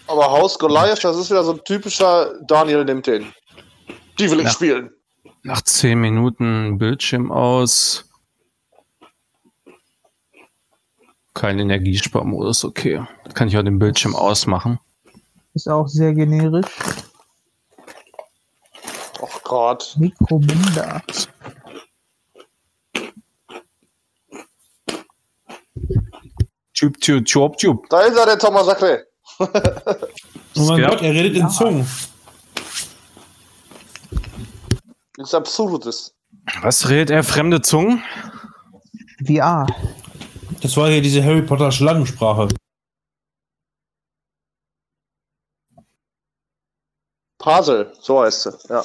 Aber 0.06 0.30
Haus 0.30 0.58
Goliath, 0.58 1.02
das 1.04 1.16
ist 1.16 1.30
wieder 1.30 1.44
so 1.44 1.52
ein 1.52 1.64
typischer 1.64 2.32
Daniel 2.46 2.84
nimmt 2.84 3.06
den. 3.06 3.32
Die 4.18 4.30
will 4.30 4.38
ich 4.40 4.44
Ja. 4.46 4.50
spielen. 4.50 4.90
Nach 5.42 5.62
zehn 5.62 6.00
Minuten 6.00 6.78
Bildschirm 6.78 7.30
aus. 7.32 8.04
Kein 11.34 11.58
Energiesparmodus, 11.58 12.64
okay. 12.64 13.06
Da 13.24 13.32
kann 13.32 13.48
ich 13.48 13.56
auch 13.56 13.62
den 13.62 13.78
Bildschirm 13.78 14.16
ausmachen. 14.16 14.80
Ist 15.54 15.68
auch 15.68 15.86
sehr 15.86 16.12
generisch. 16.12 16.66
Och 19.20 19.42
Gott. 19.44 19.96
Mikromunda. 19.98 21.02
Tschüp, 26.74 27.00
tschüp, 27.00 27.24
tschüp, 27.24 27.56
tschüp. 27.56 27.88
Da 27.88 28.02
ist 28.02 28.16
er, 28.16 28.26
der 28.26 28.38
Thomas 28.38 28.66
Sacre. 28.66 29.06
Oh 30.56 30.62
mein. 30.62 30.82
Gott, 30.82 31.02
er 31.02 31.12
redet 31.12 31.36
in 31.36 31.48
Zungen. 31.50 31.86
Das 35.18 35.30
ist 35.30 35.34
absurdes. 35.34 36.14
Was 36.62 36.88
redet 36.88 37.10
er? 37.10 37.24
Fremde 37.24 37.60
Zungen? 37.60 38.04
VR. 39.26 39.66
Das 40.62 40.76
war 40.76 40.88
hier 40.88 41.02
diese 41.02 41.24
Harry 41.24 41.42
Potter 41.42 41.72
Schlangensprache. 41.72 42.46
Pasel, 47.38 47.92
so 48.00 48.22
heißt 48.22 48.42
sie. 48.42 48.58
Ja. 48.68 48.84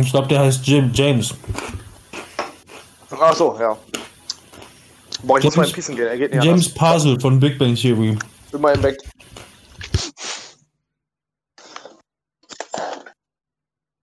Ich 0.00 0.10
glaube, 0.10 0.26
der 0.26 0.40
heißt 0.40 0.66
Jim 0.66 0.90
James. 0.92 1.32
Ach 3.10 3.34
so, 3.36 3.56
ja. 3.60 3.78
Boah, 5.22 5.38
ich 5.38 5.44
muss 5.44 5.54
James- 5.54 5.56
mal 5.56 5.66
in 5.68 5.72
Pissen 5.72 5.94
gehen. 5.96 6.06
Er 6.08 6.18
geht 6.18 6.34
nicht 6.34 6.44
James 6.44 6.66
anders. 6.74 6.92
Puzzle 6.94 7.20
von 7.20 7.38
Big 7.38 7.56
Bang 7.56 7.76
Theory. 7.76 8.18
Immer 8.52 8.72
im 8.72 8.82
Weg. 8.82 8.98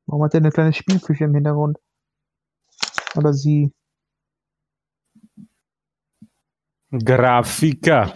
Warum 0.10 0.24
hat 0.24 0.34
er 0.34 0.39
eine 0.39 0.49
kleine 0.49 0.74
Spielküche 0.74 1.26
im 1.26 1.36
Hintergrund? 1.36 1.78
Oder 3.16 3.32
sie? 3.32 3.72
Grafika. 6.91 8.12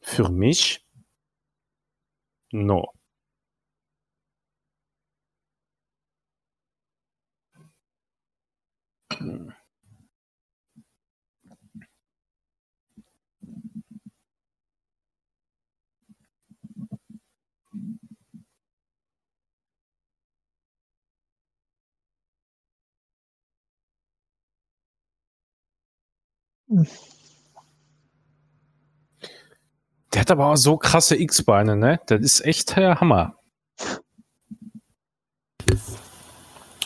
Für 0.00 0.30
mich? 0.30 0.82
No. 2.52 2.92
Der 30.12 30.20
hat 30.20 30.30
aber 30.30 30.46
auch 30.46 30.56
so 30.56 30.76
krasse 30.76 31.16
X-Beine, 31.16 31.76
ne? 31.76 32.00
Das 32.06 32.20
ist 32.20 32.44
echt 32.44 32.76
der 32.76 33.00
Hammer. 33.00 33.36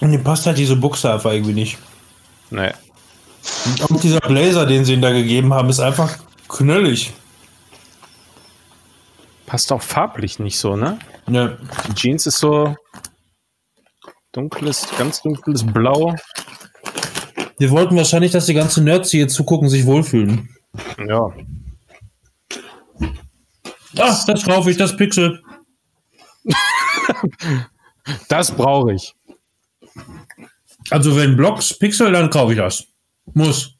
Und 0.00 0.12
ihm 0.12 0.22
passt 0.22 0.46
halt 0.46 0.58
diese 0.58 0.76
Buchse 0.76 1.12
einfach 1.12 1.32
irgendwie 1.32 1.54
nicht. 1.54 1.78
Nee. 2.50 2.72
Und 3.64 3.82
auch 3.82 4.00
dieser 4.00 4.20
Blazer, 4.20 4.66
den 4.66 4.84
sie 4.84 4.94
ihm 4.94 5.00
da 5.00 5.12
gegeben 5.12 5.52
haben, 5.54 5.68
ist 5.68 5.80
einfach 5.80 6.18
knöllig. 6.48 7.12
Passt 9.46 9.72
auch 9.72 9.82
farblich 9.82 10.38
nicht 10.38 10.58
so, 10.58 10.76
ne? 10.76 10.98
Ja. 11.28 11.56
Die 11.88 11.94
Jeans 11.94 12.26
ist 12.26 12.38
so 12.38 12.76
dunkles, 14.32 14.86
ganz 14.98 15.22
dunkles 15.22 15.64
Blau. 15.64 16.14
Wir 17.58 17.70
wollten 17.70 17.96
wahrscheinlich, 17.96 18.32
dass 18.32 18.46
die 18.46 18.54
ganzen 18.54 18.84
Nerds, 18.84 19.10
die 19.10 19.18
hier 19.18 19.28
zugucken, 19.28 19.68
sich 19.68 19.86
wohlfühlen. 19.86 20.48
Ja. 21.08 21.30
Ach, 23.98 24.24
das 24.26 24.44
kaufe 24.44 24.70
ich, 24.70 24.76
das 24.76 24.96
Pixel. 24.96 25.42
Das 28.28 28.52
brauche 28.52 28.92
ich. 28.94 29.14
Also 30.90 31.16
wenn 31.16 31.36
Blocks 31.36 31.76
Pixel, 31.76 32.12
dann 32.12 32.30
kaufe 32.30 32.52
ich 32.52 32.58
das. 32.58 32.84
Muss. 33.34 33.74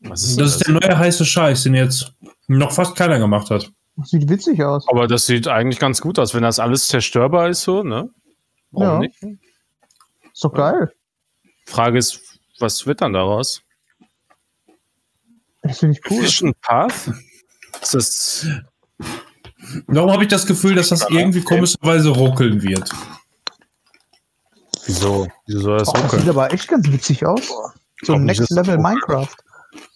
Was 0.00 0.24
ist 0.24 0.40
Das 0.40 0.56
ist 0.56 0.66
der 0.66 0.74
neue 0.74 0.98
heiße 0.98 1.24
Scheiß, 1.24 1.62
den 1.62 1.76
jetzt 1.76 2.12
noch 2.48 2.72
fast 2.72 2.96
keiner 2.96 3.20
gemacht 3.20 3.48
hat. 3.50 3.70
Das 3.96 4.10
sieht 4.10 4.28
witzig 4.28 4.60
aus. 4.64 4.88
Aber 4.88 5.06
das 5.06 5.26
sieht 5.26 5.46
eigentlich 5.46 5.78
ganz 5.78 6.00
gut 6.00 6.18
aus, 6.18 6.34
wenn 6.34 6.42
das 6.42 6.58
alles 6.58 6.88
zerstörbar 6.88 7.48
ist, 7.48 7.62
so, 7.62 7.84
ne? 7.84 8.10
Warum 8.72 8.88
Ja. 8.88 8.98
nicht? 8.98 9.22
Ist 10.32 10.42
doch 10.42 10.52
geil. 10.52 10.92
Frage 11.66 11.98
ist, 11.98 12.31
was 12.62 12.86
wird 12.86 13.00
dann 13.00 13.12
daraus? 13.12 13.62
Das 15.62 15.78
finde 15.80 15.98
ich 15.98 16.10
cool. 16.10 16.22
Vision 16.22 16.54
Path? 16.60 17.10
Ist 17.80 17.94
das. 17.94 18.46
Warum 19.86 20.10
habe 20.10 20.22
ich 20.24 20.28
das 20.28 20.46
Gefühl, 20.46 20.74
dass 20.74 20.88
das 20.88 21.08
irgendwie 21.10 21.42
komischerweise 21.42 22.08
ruckeln 22.10 22.62
wird? 22.62 22.90
Wieso? 24.86 25.28
Wieso 25.46 25.60
soll 25.60 25.78
das 25.78 25.88
Oh, 25.88 25.92
das 25.92 26.02
ruckeln? 26.04 26.22
sieht 26.22 26.30
aber 26.30 26.52
echt 26.52 26.68
ganz 26.68 26.90
witzig 26.90 27.24
aus. 27.24 27.46
So 28.02 28.14
Warum 28.14 28.24
Next 28.24 28.40
das 28.40 28.50
Level 28.50 28.76
so? 28.76 28.80
Minecraft. 28.82 29.28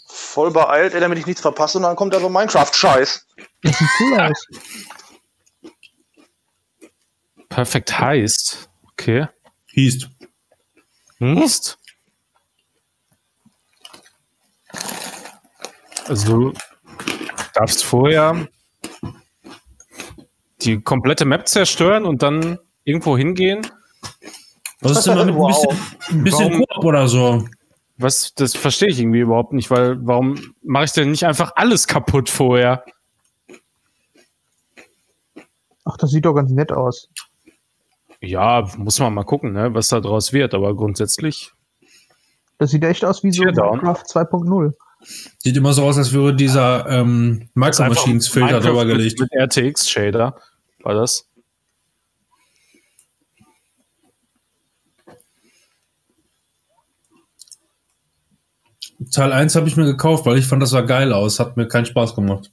Voll 0.09 0.51
beeilt, 0.53 0.95
ey, 0.95 1.01
damit 1.01 1.19
ich 1.19 1.27
nichts 1.27 1.41
verpasse 1.41 1.79
und 1.79 1.83
dann 1.83 1.97
kommt 1.97 2.15
da 2.15 2.21
so 2.21 2.29
Minecraft-Scheiß. 2.29 3.27
Das 3.63 3.79
sieht 3.79 3.89
cool 4.01 4.21
aus. 4.21 4.47
Perfekt 7.49 7.99
heißt. 7.99 8.69
Okay. 8.93 9.27
Hieß. 9.73 10.09
Mist. 11.19 11.79
Also, 16.09 16.51
du 16.51 16.53
darfst 17.55 17.85
vorher 17.85 18.49
die 20.63 20.81
komplette 20.81 21.25
Map 21.25 21.49
zerstören 21.49 22.05
und 22.05 22.23
dann 22.23 22.59
irgendwo 22.85 23.17
hingehen. 23.17 23.67
Was 24.81 24.99
ist 24.99 25.07
denn 25.07 25.27
mit 25.27 25.35
ein 25.35 25.47
bisschen, 25.47 25.79
ein 26.11 26.25
bisschen 26.25 26.53
Warum- 26.53 26.65
Koop 26.75 26.85
oder 26.85 27.09
so? 27.09 27.45
Was, 27.99 28.35
das 28.35 28.55
verstehe 28.55 28.89
ich 28.91 29.01
irgendwie 29.01 29.21
überhaupt 29.21 29.55
nicht, 29.55 29.71
weil 29.71 29.97
warum 30.07 30.55
mache 30.63 30.85
ich 30.85 30.93
denn 30.93 31.11
nicht 31.11 31.25
einfach 31.25 31.53
alles 31.57 31.87
kaputt 31.87 32.29
vorher? 32.29 32.85
Ach, 35.85 35.97
das 35.97 36.11
sieht 36.11 36.27
doch 36.27 36.35
ganz 36.35 36.51
nett 36.51 36.73
aus. 36.73 37.09
Ja, 38.21 38.69
muss 38.77 38.99
man 38.99 39.15
mal 39.15 39.25
gucken, 39.25 39.53
ne, 39.53 39.73
was 39.73 39.89
da 39.89 40.01
draus 40.01 40.33
wird, 40.33 40.53
aber 40.53 40.75
grundsätzlich. 40.77 41.53
Das 42.59 42.71
sieht 42.71 42.85
echt 42.85 43.05
aus 43.05 43.23
wie 43.23 43.33
so. 43.33 43.43
Minecraft 43.45 44.03
2.0. 44.03 44.73
Sieht 45.39 45.57
immer 45.57 45.73
so 45.75 45.85
aus, 45.85 45.99
als 45.99 46.13
würde 46.13 46.37
dieser 46.37 46.89
ähm, 46.89 47.49
Micro 47.55 47.85
Machines 47.89 48.29
Filter 48.29 48.61
drüber 48.61 48.85
mit- 48.85 48.97
gelegt. 48.97 49.21
Mit 49.21 49.31
RTX-Shader 49.33 50.37
war 50.83 50.95
das. 50.95 51.29
Teil 59.13 59.33
1 59.33 59.55
habe 59.57 59.69
ich 59.69 59.77
mir 59.77 59.85
gekauft, 59.85 60.27
weil 60.27 60.39
ich 60.39 60.47
fand, 60.47 60.63
das 60.63 60.71
sah 60.71 60.81
geil 60.81 61.13
aus. 61.13 61.39
Hat 61.41 61.57
mir 61.57 61.69
keinen 61.69 61.87
Spaß 61.87 62.15
gemacht. 62.15 62.53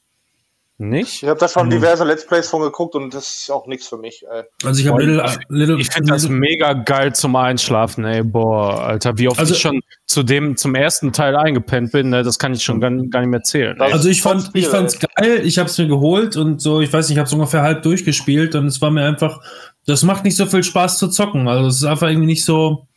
Nicht? 0.89 1.23
Ich 1.23 1.30
habe 1.30 1.39
da 1.39 1.47
schon 1.47 1.69
diverse 1.69 2.03
Let's 2.03 2.27
Plays 2.27 2.49
von 2.49 2.61
geguckt 2.61 2.95
und 2.95 3.14
das 3.14 3.34
ist 3.34 3.51
auch 3.51 3.68
nichts 3.68 3.88
für 3.88 3.97
mich. 3.97 4.26
Ey. 4.30 4.43
Also 4.65 4.81
ich 4.81 4.88
habe 4.88 5.01
Little, 5.01 5.26
Little, 5.47 5.80
Ich 5.80 5.89
finde 5.89 6.11
das 6.11 6.27
mega 6.27 6.73
geil 6.73 7.15
zum 7.15 7.35
Einschlafen, 7.38 8.03
ey, 8.03 8.22
boah, 8.22 8.81
Alter, 8.81 9.18
wie 9.18 9.30
oft 9.30 9.39
Also- 9.39 9.53
ich 9.53 9.61
schon 9.61 9.80
zu 10.05 10.23
dem, 10.23 10.57
zum 10.57 10.76
ersten 10.76 11.14
Teil 11.14 11.38
eingepennt 11.38 11.93
bin, 11.93 12.10
ne, 12.10 12.23
das 12.23 12.38
kann 12.38 12.53
ich 12.53 12.64
schon 12.64 12.81
gar, 12.81 12.91
gar 12.91 13.22
nicht 13.22 13.30
mehr 13.30 13.43
zählen. 13.43 13.80
Ey. 13.80 13.93
Also 13.93 14.10
ich 14.10 14.22
fand, 14.22 14.49
ich 14.53 14.68
fand's 14.68 14.99
geil. 14.99 15.41
Ich 15.45 15.57
habe 15.57 15.69
es 15.69 15.77
mir 15.77 15.88
geholt 15.88 16.35
und 16.35 16.61
so. 16.61 16.81
Ich 16.81 16.91
weiß 16.91 17.07
nicht, 17.07 17.15
ich 17.15 17.19
habe 17.19 17.27
es 17.27 17.34
ungefähr 17.34 17.61
halb 17.61 17.84
durchgespielt 17.84 18.55
und 18.55 18.65
es 18.68 18.81
war 18.81 18.91
mir 18.91 19.05
einfach. 19.05 19.39
Das 19.85 20.03
macht 20.03 20.26
nicht 20.26 20.35
so 20.35 20.45
viel 20.45 20.64
Spaß 20.64 20.97
zu 20.97 21.07
zocken. 21.07 21.47
Also 21.47 21.68
es 21.68 21.77
ist 21.77 21.85
einfach 21.85 22.10
irgendwie 22.10 22.27
nicht 22.27 22.43
so. 22.43 22.88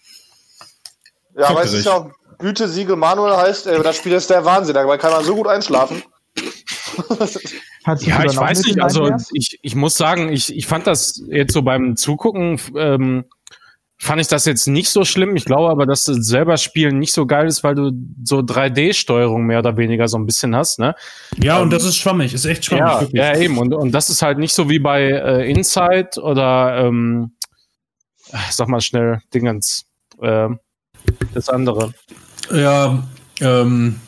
Ja, 1.38 1.50
aber 1.50 1.62
es 1.62 1.72
ist 1.72 1.86
ja 1.86 1.92
auch 1.92 2.10
Gütesiegel 2.38 2.96
Manuel 2.96 3.36
heißt, 3.36 3.66
äh, 3.68 3.82
das 3.82 3.96
Spiel 3.96 4.12
ist 4.12 4.28
der 4.28 4.44
Wahnsinn, 4.44 4.74
dabei 4.74 4.98
kann 4.98 5.12
man 5.12 5.24
so 5.24 5.36
gut 5.36 5.46
einschlafen. 5.46 6.02
Hat 7.86 8.00
sich 8.00 8.08
Ja, 8.08 8.24
ich 8.24 8.36
weiß 8.36 8.64
nicht, 8.64 8.82
also 8.82 9.12
ich, 9.32 9.60
ich 9.62 9.76
muss 9.76 9.96
sagen, 9.96 10.32
ich, 10.32 10.54
ich 10.54 10.66
fand 10.66 10.88
das 10.88 11.22
jetzt 11.28 11.52
so 11.52 11.62
beim 11.62 11.96
Zugucken, 11.96 12.60
ähm, 12.76 13.26
fand 13.96 14.20
ich 14.20 14.26
das 14.26 14.44
jetzt 14.44 14.66
nicht 14.66 14.90
so 14.90 15.04
schlimm. 15.04 15.36
Ich 15.36 15.44
glaube 15.44 15.70
aber, 15.70 15.86
dass 15.86 16.02
das 16.02 16.26
selber 16.26 16.56
Spielen 16.56 16.98
nicht 16.98 17.12
so 17.12 17.26
geil 17.26 17.46
ist, 17.46 17.62
weil 17.62 17.76
du 17.76 17.92
so 18.24 18.38
3D-Steuerung 18.38 19.46
mehr 19.46 19.60
oder 19.60 19.76
weniger 19.76 20.08
so 20.08 20.18
ein 20.18 20.26
bisschen 20.26 20.56
hast, 20.56 20.80
ne? 20.80 20.96
Ja, 21.40 21.60
und 21.60 21.72
das 21.72 21.84
ist 21.84 21.96
schwammig. 21.96 22.34
Ist 22.34 22.44
echt 22.44 22.64
schwammig. 22.64 22.84
Ja, 22.84 23.00
wirklich. 23.02 23.22
ja, 23.22 23.36
eben. 23.36 23.56
Und, 23.56 23.72
und 23.72 23.92
das 23.92 24.10
ist 24.10 24.20
halt 24.20 24.38
nicht 24.38 24.52
so 24.52 24.68
wie 24.68 24.80
bei 24.80 25.02
äh, 25.02 25.48
Inside 25.48 26.20
oder 26.20 26.84
ähm, 26.84 27.36
sag 28.50 28.66
mal 28.66 28.80
schnell, 28.80 29.20
Dingens. 29.32 29.86
Äh, 30.20 30.48
das 31.34 31.48
andere. 31.48 31.94
ja 32.52 33.00
ähm, 33.40 34.00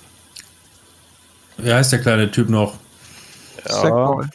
wie 1.59 1.73
heißt 1.73 1.93
der 1.93 2.01
kleine 2.01 2.31
Typ 2.31 2.49
noch? 2.49 2.75
Sackboy. 3.73 4.27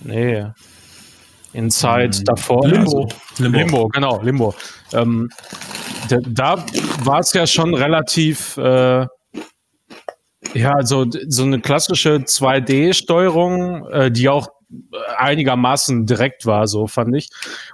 Nee. 0.00 0.46
Inside 1.52 2.18
Hm. 2.18 2.24
davor. 2.24 2.66
Limbo. 2.68 3.08
Also, 3.38 3.48
Limbo. 3.48 3.88
genau, 3.88 4.20
Limbo. 4.22 4.54
Ähm, 4.92 5.28
da 6.08 6.18
da 6.26 6.66
war 7.04 7.20
es 7.20 7.32
ja 7.32 7.46
schon 7.46 7.74
relativ, 7.74 8.56
äh, 8.58 9.06
Ja, 10.54 10.72
also 10.72 11.04
d- 11.04 11.24
so 11.28 11.42
eine 11.42 11.60
klassische 11.60 12.16
2D-Steuerung, 12.24 13.86
äh, 13.88 14.10
die 14.12 14.28
auch 14.28 14.48
einigermaßen 15.16 16.06
direkt 16.06 16.46
war, 16.46 16.66
so 16.66 16.86
fand 16.86 17.14
ich. 17.16 17.28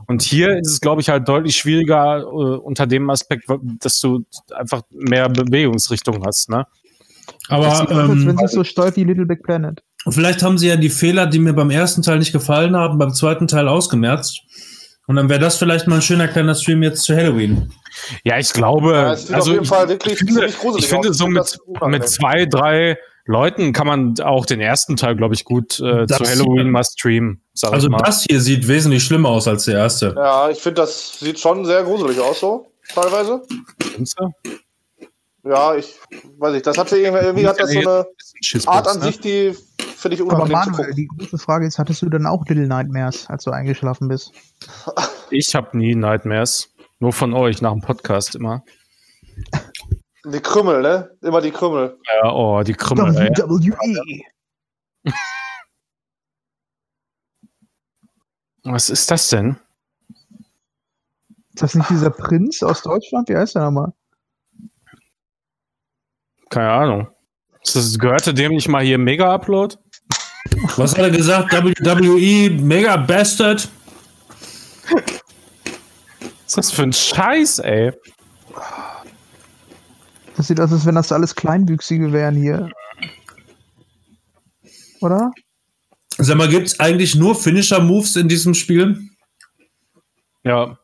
Und 0.06 0.22
hier 0.22 0.58
ist 0.58 0.70
es, 0.70 0.80
glaube 0.80 1.00
ich, 1.00 1.08
halt 1.08 1.28
deutlich 1.28 1.56
schwieriger 1.56 2.20
äh, 2.20 2.24
unter 2.24 2.86
dem 2.86 3.08
Aspekt, 3.10 3.44
dass 3.80 4.00
du 4.00 4.24
einfach 4.54 4.82
mehr 4.90 5.28
Bewegungsrichtung 5.28 6.24
hast, 6.24 6.48
ne? 6.50 6.66
Aber 7.48 7.66
als 7.80 7.88
wenn 7.90 8.30
ähm, 8.30 8.36
sie 8.38 8.48
so 8.48 8.64
steuert 8.64 8.96
wie 8.96 9.04
Little 9.04 9.26
Big 9.26 9.42
Planet. 9.42 9.82
Vielleicht 10.10 10.42
haben 10.42 10.58
sie 10.58 10.68
ja 10.68 10.76
die 10.76 10.90
Fehler, 10.90 11.26
die 11.26 11.38
mir 11.38 11.52
beim 11.52 11.70
ersten 11.70 12.02
Teil 12.02 12.18
nicht 12.18 12.32
gefallen 12.32 12.76
haben, 12.76 12.98
beim 12.98 13.12
zweiten 13.12 13.46
Teil 13.46 13.68
ausgemerzt. 13.68 14.40
Und 15.06 15.16
dann 15.16 15.28
wäre 15.28 15.40
das 15.40 15.58
vielleicht 15.58 15.86
mal 15.88 15.96
ein 15.96 16.02
schöner 16.02 16.28
kleiner 16.28 16.54
Stream 16.54 16.82
jetzt 16.82 17.02
zu 17.02 17.14
Halloween. 17.14 17.72
Ja, 18.24 18.38
ich 18.38 18.52
glaube, 18.52 18.92
Ja, 18.92 19.08
also 19.08 19.34
auf 19.36 19.46
jeden 19.48 19.62
ich, 19.62 19.68
Fall 19.68 19.88
wirklich 19.88 20.12
ich 20.14 20.18
finde, 20.18 20.46
ich 20.46 20.86
finde 20.86 21.12
so 21.12 21.26
Ich 21.26 21.32
mit, 21.32 21.58
mit 21.86 22.08
zwei, 22.08 22.46
drei 22.46 22.98
Leuten 23.24 23.72
kann 23.72 23.86
man 23.86 24.14
auch 24.20 24.46
den 24.46 24.60
ersten 24.60 24.96
Teil, 24.96 25.16
glaube 25.16 25.34
ich, 25.34 25.44
gut 25.44 25.78
äh, 25.80 26.06
zu 26.06 26.24
Halloween 26.24 26.70
mal 26.70 26.84
streamen. 26.84 27.42
Sag 27.52 27.72
Also 27.72 27.88
ich 27.88 27.92
mal. 27.92 27.98
das 27.98 28.24
hier 28.28 28.40
sieht 28.40 28.66
wesentlich 28.66 29.04
schlimmer 29.04 29.28
aus 29.28 29.46
als 29.46 29.64
der 29.64 29.78
erste. 29.78 30.14
Ja, 30.16 30.50
ich 30.50 30.58
finde, 30.58 30.82
das 30.82 31.18
sieht 31.20 31.38
schon 31.38 31.64
sehr 31.64 31.82
gruselig 31.84 32.18
aus, 32.20 32.40
so, 32.40 32.72
teilweise. 32.94 33.42
Findest 33.80 34.18
du? 34.18 34.32
Ja, 35.44 35.74
ich 35.74 35.98
weiß 36.38 36.52
nicht, 36.52 36.66
das 36.66 36.78
hat 36.78 36.92
irgendwie, 36.92 37.24
irgendwie 37.24 37.48
hat 37.48 37.58
das 37.58 37.72
so 37.72 37.78
eine 37.80 38.06
Art 38.66 38.86
an 38.86 39.00
sich, 39.00 39.18
die 39.18 39.56
finde 39.80 40.14
ich 40.14 40.20
Aber 40.20 40.34
unangenehm 40.34 40.62
zu 40.62 40.70
Manuel, 40.70 40.94
die 40.94 41.08
große 41.08 41.38
Frage 41.38 41.66
ist, 41.66 41.78
hattest 41.78 42.02
du 42.02 42.08
dann 42.08 42.26
auch 42.26 42.44
Little 42.46 42.68
Nightmares, 42.68 43.28
als 43.28 43.44
du 43.44 43.50
eingeschlafen 43.50 44.08
bist? 44.08 44.32
Ich 45.30 45.54
habe 45.54 45.76
nie 45.76 45.94
Nightmares. 45.94 46.68
Nur 47.00 47.12
von 47.12 47.34
euch 47.34 47.60
nach 47.62 47.72
dem 47.72 47.80
Podcast 47.80 48.36
immer. 48.36 48.62
Die 50.24 50.40
Krümmel, 50.40 50.82
ne? 50.82 51.10
Immer 51.22 51.40
die 51.40 51.50
Krümmel. 51.50 51.98
Ja, 52.22 52.32
oh, 52.32 52.62
die 52.62 52.74
Krümmel, 52.74 53.16
ey. 53.16 53.30
WWE. 53.30 54.22
Was 58.62 58.90
ist 58.90 59.10
das 59.10 59.28
denn? 59.30 59.56
Ist 61.54 61.62
das 61.62 61.74
nicht 61.74 61.90
dieser 61.90 62.10
Prinz 62.10 62.62
aus 62.62 62.82
Deutschland? 62.82 63.28
Wie 63.28 63.36
heißt 63.36 63.56
der 63.56 63.62
nochmal? 63.62 63.92
Keine 66.52 66.70
Ahnung. 66.70 67.08
Das, 67.64 67.98
gehörte 67.98 68.34
dem 68.34 68.52
nicht 68.52 68.68
mal 68.68 68.84
hier 68.84 68.98
Mega-Upload? 68.98 69.76
Was 70.76 70.92
hat 70.92 70.98
er 71.00 71.10
gesagt? 71.10 71.50
WWE 71.50 72.50
Mega 72.50 72.96
Bastard. 72.98 73.70
Was 76.20 76.44
ist 76.46 76.58
das 76.58 76.70
für 76.72 76.82
ein 76.82 76.92
Scheiß, 76.92 77.60
ey? 77.60 77.92
Das 80.36 80.48
sieht 80.48 80.60
aus, 80.60 80.72
als 80.72 80.84
wenn 80.84 80.94
das 80.94 81.10
alles 81.10 81.34
Kleinwüchsige 81.34 82.12
wären 82.12 82.36
hier. 82.36 82.68
Oder? 85.00 85.30
Sag 86.18 86.36
mal, 86.36 86.48
gibt's 86.48 86.78
eigentlich 86.78 87.14
nur 87.14 87.34
Finisher-Moves 87.34 88.16
in 88.16 88.28
diesem 88.28 88.52
Spiel? 88.52 89.00
Ja. 90.44 90.78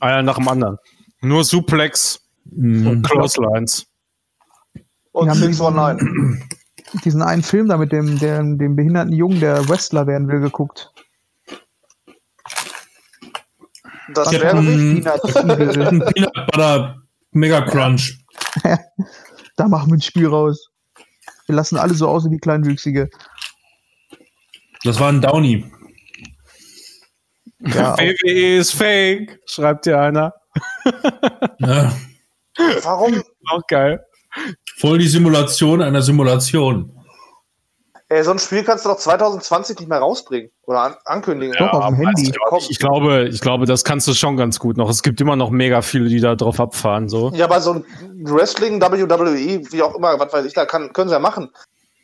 Einer 0.00 0.22
nach 0.22 0.36
dem 0.36 0.46
anderen. 0.46 0.76
Nur 1.20 1.42
Suplex 1.42 2.20
Hm. 2.54 2.86
und 2.86 3.02
Clotheslines. 3.02 3.87
Und 5.18 5.26
Die 5.26 5.30
haben 5.30 5.40
619. 5.40 6.48
Diesen 7.04 7.22
einen 7.22 7.42
Film 7.42 7.68
da 7.68 7.76
mit 7.76 7.90
dem, 7.90 8.20
dem, 8.20 8.56
dem 8.56 8.76
behinderten 8.76 9.12
Jungen, 9.12 9.40
der 9.40 9.68
Wrestler 9.68 10.06
werden 10.06 10.28
will, 10.28 10.38
geguckt. 10.38 10.92
Das 14.14 14.30
wäre. 14.30 14.56
Ein 14.56 15.02
Peanut 16.14 16.46
Butter 16.46 17.02
Mega 17.32 17.62
Crunch. 17.62 18.24
Da 19.56 19.66
machen 19.66 19.90
wir 19.90 19.96
ein 19.96 20.00
Spiel 20.00 20.28
raus. 20.28 20.70
Wir 21.46 21.56
lassen 21.56 21.78
alle 21.78 21.94
so 21.94 22.08
aussehen 22.08 22.30
wie 22.30 22.38
Kleinwüchsige. 22.38 23.10
Das 24.84 25.00
war 25.00 25.08
ein 25.08 25.20
Downy. 25.20 25.68
Ja, 27.58 27.94
auch. 27.94 27.98
WWE 27.98 28.58
ist 28.58 28.72
fake, 28.72 29.40
schreibt 29.46 29.86
dir 29.86 30.00
einer. 30.00 30.32
Ja, 31.58 31.92
Warum? 32.82 33.20
Auch 33.46 33.66
geil. 33.66 34.00
Voll 34.78 34.98
die 34.98 35.08
Simulation 35.08 35.82
einer 35.82 36.02
Simulation. 36.02 36.92
Ey, 38.10 38.24
so 38.24 38.30
ein 38.30 38.38
Spiel 38.38 38.64
kannst 38.64 38.86
du 38.86 38.88
doch 38.88 38.96
2020 38.96 39.80
nicht 39.80 39.88
mehr 39.88 39.98
rausbringen. 39.98 40.50
Oder 40.62 40.80
an 40.80 40.94
ankündigen. 41.04 41.54
Doch, 41.58 41.72
auf 41.74 41.88
dem 41.88 41.96
Handy. 41.96 42.32
Komm. 42.46 42.60
Ich 42.70 42.78
glaube, 42.78 43.28
ich 43.28 43.40
glaube, 43.42 43.66
das 43.66 43.84
kannst 43.84 44.08
du 44.08 44.14
schon 44.14 44.38
ganz 44.38 44.58
gut 44.58 44.78
noch. 44.78 44.88
Es 44.88 45.02
gibt 45.02 45.20
immer 45.20 45.36
noch 45.36 45.50
mega 45.50 45.82
viele, 45.82 46.08
die 46.08 46.20
da 46.20 46.34
drauf 46.34 46.58
abfahren. 46.58 47.10
So. 47.10 47.30
Ja, 47.34 47.44
aber 47.44 47.60
so 47.60 47.74
ein 47.74 47.84
Wrestling, 48.24 48.80
WWE, 48.80 49.60
wie 49.70 49.82
auch 49.82 49.94
immer, 49.94 50.18
was 50.18 50.32
weiß 50.32 50.46
ich, 50.46 50.54
da 50.54 50.64
kann, 50.64 50.90
können 50.94 51.10
sie 51.10 51.14
ja 51.14 51.18
machen. 51.18 51.50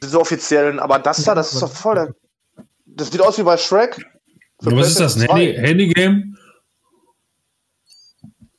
Diese 0.03 0.21
offiziellen, 0.21 0.79
aber 0.79 0.99
das 0.99 1.25
da, 1.25 1.35
das 1.35 1.55
ist 1.55 1.63
doch 1.63 1.73
voll 1.73 1.95
der. 1.95 2.15
Das 2.85 3.11
sieht 3.11 3.23
aus 3.23 3.39
wie 3.39 3.43
bei 3.43 3.57
Shrek. 3.57 3.97
Für 4.63 4.77
Was 4.77 4.89
ist 4.89 5.01
das? 5.01 5.17
Ein 5.17 5.27
PlayStation 5.27 5.39
Handy- 5.39 5.55
2. 5.57 5.69
Handy-Game? 5.69 6.37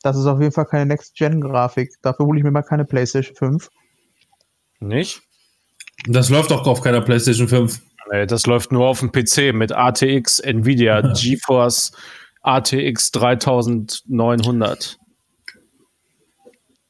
Das 0.02 0.18
ist 0.18 0.26
auf 0.26 0.40
jeden 0.40 0.52
Fall 0.52 0.66
keine 0.66 0.88
Next-Gen-Grafik. 0.88 1.94
Dafür 2.02 2.26
hole 2.26 2.40
ich 2.40 2.44
mir 2.44 2.52
mal 2.52 2.64
keine 2.64 2.86
PlayStation 2.86 3.36
5. 3.36 3.70
Nicht? 4.80 5.22
Das 6.08 6.30
läuft 6.30 6.52
doch 6.52 6.68
auf 6.68 6.82
keiner 6.82 7.02
PlayStation 7.02 7.48
5. 7.48 7.82
Nee, 8.12 8.26
das 8.28 8.46
läuft 8.46 8.72
nur 8.72 8.88
auf 8.88 9.00
dem 9.00 9.12
PC 9.12 9.54
mit 9.54 9.72
ATX 9.72 10.40
Nvidia 10.40 11.02
GeForce 11.02 11.92
ATX 12.42 13.12
3900. 13.12 15.00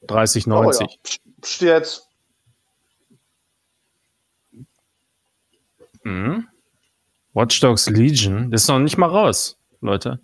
3090. 0.07 0.87
Oh, 0.87 0.91
ja. 0.91 0.97
Psst, 1.41 1.61
jetzt. 1.61 2.05
mhm. 6.03 6.47
Watch 7.33 7.59
Dogs 7.59 7.89
Legion, 7.89 8.49
das 8.51 8.61
ist 8.63 8.69
noch 8.69 8.79
nicht 8.79 8.97
mal 8.97 9.09
raus, 9.09 9.57
Leute. 9.81 10.21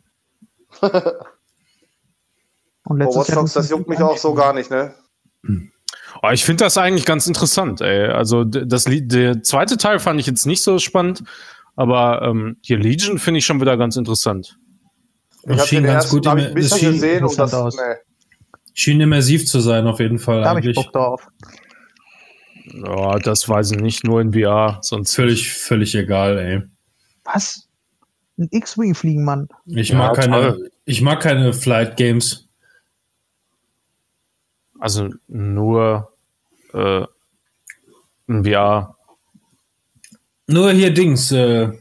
Und 2.84 3.02
Oh, 3.02 3.16
Watch 3.16 3.32
Dogs, 3.34 3.54
das 3.54 3.70
juckt 3.70 3.90
mich 3.90 4.02
auch 4.02 4.18
so 4.18 4.34
gar 4.34 4.54
nicht, 4.54 4.72
ne? 4.72 4.96
Oh, 6.24 6.30
ich 6.30 6.46
finde 6.46 6.64
das 6.66 6.78
eigentlich 6.78 7.06
ganz 7.06 7.26
interessant, 7.28 7.82
ey. 7.82 8.06
Also 8.08 8.44
das 8.44 8.88
Lied, 8.88 9.12
der 9.12 9.42
zweite 9.42 9.78
Teil 9.78 10.00
fand 10.00 10.20
ich 10.20 10.28
jetzt 10.28 10.46
nicht 10.46 10.62
so 10.62 10.78
spannend, 10.78 11.24
aber 11.76 12.22
ähm, 12.22 12.58
hier 12.62 12.78
Legion 12.78 13.18
finde 13.18 13.40
ich 13.40 13.46
schon 13.46 13.60
wieder 13.60 13.76
ganz 13.78 13.96
interessant. 13.96 14.58
Ich 15.44 15.50
habe 15.58 15.68
schien 15.68 15.84
den 15.84 15.86
ganz 15.94 16.04
ersten 16.06 16.16
gut 16.18 16.28
hab 16.28 16.38
ich 16.38 16.46
ein 16.48 16.54
bisschen 16.54 16.70
das 16.70 16.80
schien 16.80 16.92
gesehen 16.94 17.24
und 17.26 17.40
das. 17.40 17.54
aus. 17.54 17.76
Nee. 17.76 17.96
Schien 18.74 19.02
immersiv 19.02 19.48
zu 19.48 19.60
sein, 19.60 19.88
auf 19.88 20.00
jeden 20.00 20.20
Fall. 20.20 20.42
Da 20.42 20.50
habe 20.50 20.60
ich. 20.60 20.76
Bock 20.76 20.94
drauf. 20.94 21.28
Ja, 22.74 23.18
das 23.18 23.50
weiß 23.50 23.72
ich 23.72 23.80
nicht, 23.80 24.04
nur 24.04 24.22
in 24.22 24.34
VR, 24.34 24.78
sonst 24.82 25.16
Völlig, 25.16 25.52
völlig 25.52 25.96
egal, 25.96 26.38
ey. 26.38 26.62
Was? 27.24 27.68
Ein 28.38 28.48
X-Wing 28.52 28.94
fliegen, 28.96 29.26
Mann. 29.26 29.50
Ich 29.66 29.90
Ja, 29.90 29.98
mag 29.98 30.16
keine, 30.16 30.54
toll. 30.54 30.70
ich 30.86 31.02
mag 31.02 31.20
keine 31.22 31.52
Flight 31.54 31.98
Games. 31.98 32.48
Also 34.80 35.10
nur 35.28 36.11
äh, 36.74 37.06
in 38.28 38.44
VR. 38.46 38.96
Nur 40.48 40.72
hier 40.72 40.94
Dings, 40.94 41.32
äh, 41.32 41.72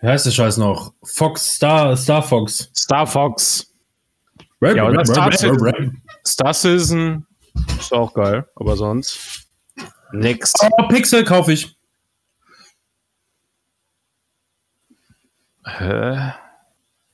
wie 0.00 0.06
heißt 0.06 0.26
der 0.26 0.30
Scheiß 0.32 0.56
noch? 0.58 0.92
Fox, 1.04 1.54
Star, 1.56 1.96
Star 1.96 2.22
Fox. 2.22 2.70
Star 2.74 3.06
Fox, 3.06 3.72
Ja, 4.60 4.88
oder 4.88 5.04
Star 5.04 5.32
Citizen. 5.32 6.02
Star 6.26 6.54
Citizen 6.54 7.26
ist 7.78 7.92
auch 7.92 8.12
geil, 8.14 8.48
aber 8.56 8.76
sonst 8.76 9.48
nix. 10.12 10.52
Oh, 10.60 10.88
Pixel 10.88 11.24
kaufe 11.24 11.52
ich. 11.52 11.76
Hä? 15.64 16.32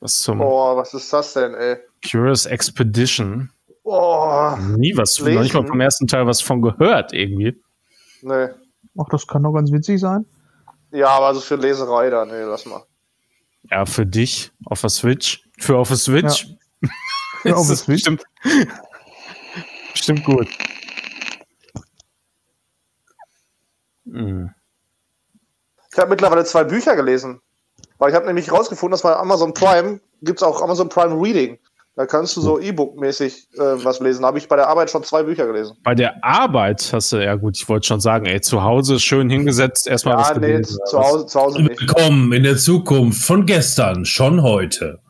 Was 0.00 0.14
zum 0.20 0.38
Boah, 0.38 0.76
was 0.76 0.94
ist 0.94 1.12
das 1.12 1.34
denn, 1.34 1.54
ey? 1.54 1.76
Curious 2.08 2.46
Expedition? 2.46 3.50
Boah, 3.88 4.58
Nie 4.76 4.94
was, 4.98 5.18
noch 5.18 5.28
nicht 5.28 5.54
mal 5.54 5.60
Lesen. 5.60 5.66
vom 5.66 5.80
ersten 5.80 6.06
Teil 6.06 6.26
was 6.26 6.42
von 6.42 6.60
gehört 6.60 7.14
irgendwie. 7.14 7.58
nee. 8.20 8.48
Ach, 8.98 9.08
das 9.10 9.26
kann 9.26 9.44
doch 9.44 9.54
ganz 9.54 9.72
witzig 9.72 9.98
sein. 9.98 10.26
Ja, 10.90 11.08
aber 11.08 11.34
so 11.34 11.40
für 11.40 11.56
Leserei 11.56 12.10
da, 12.10 12.26
nee, 12.26 12.42
lass 12.42 12.66
mal. 12.66 12.82
Ja, 13.70 13.86
für 13.86 14.04
dich 14.04 14.52
auf 14.66 14.82
der 14.82 14.90
Switch. 14.90 15.42
Für 15.58 15.78
auf 15.78 15.88
der 15.88 15.96
Switch. 15.96 16.48
Ja, 17.44 17.54
auf 17.54 17.62
ist 17.62 17.68
der 17.70 17.76
Switch. 17.76 18.04
Bestimmt, 18.04 18.24
bestimmt 19.92 20.24
gut. 20.26 20.48
Hm. 24.04 24.50
Ich 25.90 25.98
habe 25.98 26.10
mittlerweile 26.10 26.44
zwei 26.44 26.64
Bücher 26.64 26.94
gelesen. 26.94 27.40
Weil 27.96 28.10
ich 28.10 28.14
habe 28.14 28.26
nämlich 28.26 28.52
rausgefunden, 28.52 28.90
dass 28.90 29.02
bei 29.02 29.16
Amazon 29.16 29.54
Prime 29.54 29.98
gibt 30.20 30.40
es 30.40 30.42
auch 30.42 30.60
Amazon 30.60 30.90
Prime 30.90 31.18
Reading. 31.18 31.58
Da 31.98 32.06
kannst 32.06 32.36
du 32.36 32.40
so 32.40 32.60
E-Book-mäßig 32.60 33.48
äh, 33.54 33.58
was 33.84 33.98
lesen. 33.98 34.22
Da 34.22 34.28
habe 34.28 34.38
ich 34.38 34.46
bei 34.46 34.54
der 34.54 34.68
Arbeit 34.68 34.88
schon 34.88 35.02
zwei 35.02 35.24
Bücher 35.24 35.48
gelesen. 35.48 35.76
Bei 35.82 35.96
der 35.96 36.24
Arbeit 36.24 36.90
hast 36.92 37.10
du, 37.10 37.16
ja 37.16 37.34
gut, 37.34 37.56
ich 37.56 37.68
wollte 37.68 37.88
schon 37.88 37.98
sagen, 38.00 38.24
ey, 38.26 38.40
zu 38.40 38.62
Hause 38.62 39.00
schön 39.00 39.28
hingesetzt, 39.28 39.88
erstmal 39.88 40.16
was 40.16 40.30
Ah, 40.30 40.34
nee, 40.38 40.46
gelesen. 40.46 40.78
zu 40.86 40.96
Hause, 40.96 41.26
zu 41.26 41.40
Hause 41.40 41.62
nicht. 41.62 41.80
Willkommen 41.80 42.32
in 42.32 42.44
der 42.44 42.56
Zukunft 42.56 43.24
von 43.24 43.46
gestern, 43.46 44.04
schon 44.04 44.44
heute. 44.44 45.00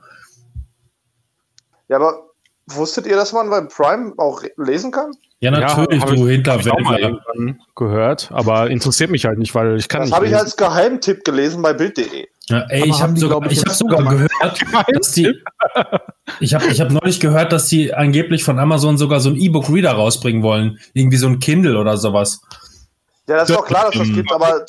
Ja, 1.88 1.96
aber 1.96 2.27
Wusstet 2.70 3.06
ihr, 3.06 3.16
dass 3.16 3.32
man 3.32 3.48
beim 3.50 3.68
Prime 3.68 4.12
auch 4.16 4.42
lesen 4.56 4.90
kann? 4.90 5.12
Ja, 5.40 5.50
natürlich, 5.52 6.02
hab 6.02 6.10
du 6.10 6.26
Hinterwäldler. 6.26 7.20
gehört, 7.76 8.30
aber 8.32 8.68
interessiert 8.70 9.10
mich 9.10 9.24
halt 9.24 9.38
nicht, 9.38 9.54
weil 9.54 9.76
ich 9.78 9.88
kann 9.88 10.00
Das 10.00 10.08
nicht 10.10 10.16
habe 10.16 10.26
ich 10.26 10.36
als 10.36 10.56
Geheimtipp 10.56 11.24
gelesen 11.24 11.62
bei 11.62 11.72
Bild.de. 11.72 12.26
Ja, 12.48 12.64
ey, 12.68 12.80
Aber 12.82 12.90
ich 12.90 13.02
habe 13.02 13.18
sogar, 13.18 13.46
ich, 13.46 13.52
ich 13.52 13.64
hab 13.64 13.72
sogar 13.72 14.02
gehört, 14.04 14.30
dass 14.92 15.12
die. 15.12 15.32
Ich 16.40 16.54
habe 16.54 16.66
ich 16.66 16.80
hab 16.80 16.90
neulich 16.90 17.20
gehört, 17.20 17.52
dass 17.52 17.68
die 17.68 17.94
angeblich 17.94 18.42
von 18.42 18.58
Amazon 18.58 18.98
sogar 18.98 19.20
so 19.20 19.28
ein 19.30 19.36
E-Book-Reader 19.36 19.92
rausbringen 19.92 20.42
wollen. 20.42 20.78
Irgendwie 20.92 21.18
so 21.18 21.26
ein 21.28 21.38
Kindle 21.38 21.78
oder 21.78 21.96
sowas. 21.96 22.40
Ja, 23.28 23.36
das 23.36 23.50
ist 23.50 23.56
doch 23.56 23.66
klar, 23.66 23.84
dass 23.86 23.98
das 23.98 24.08
Ähm, 24.08 24.14
gibt, 24.14 24.32
aber 24.32 24.64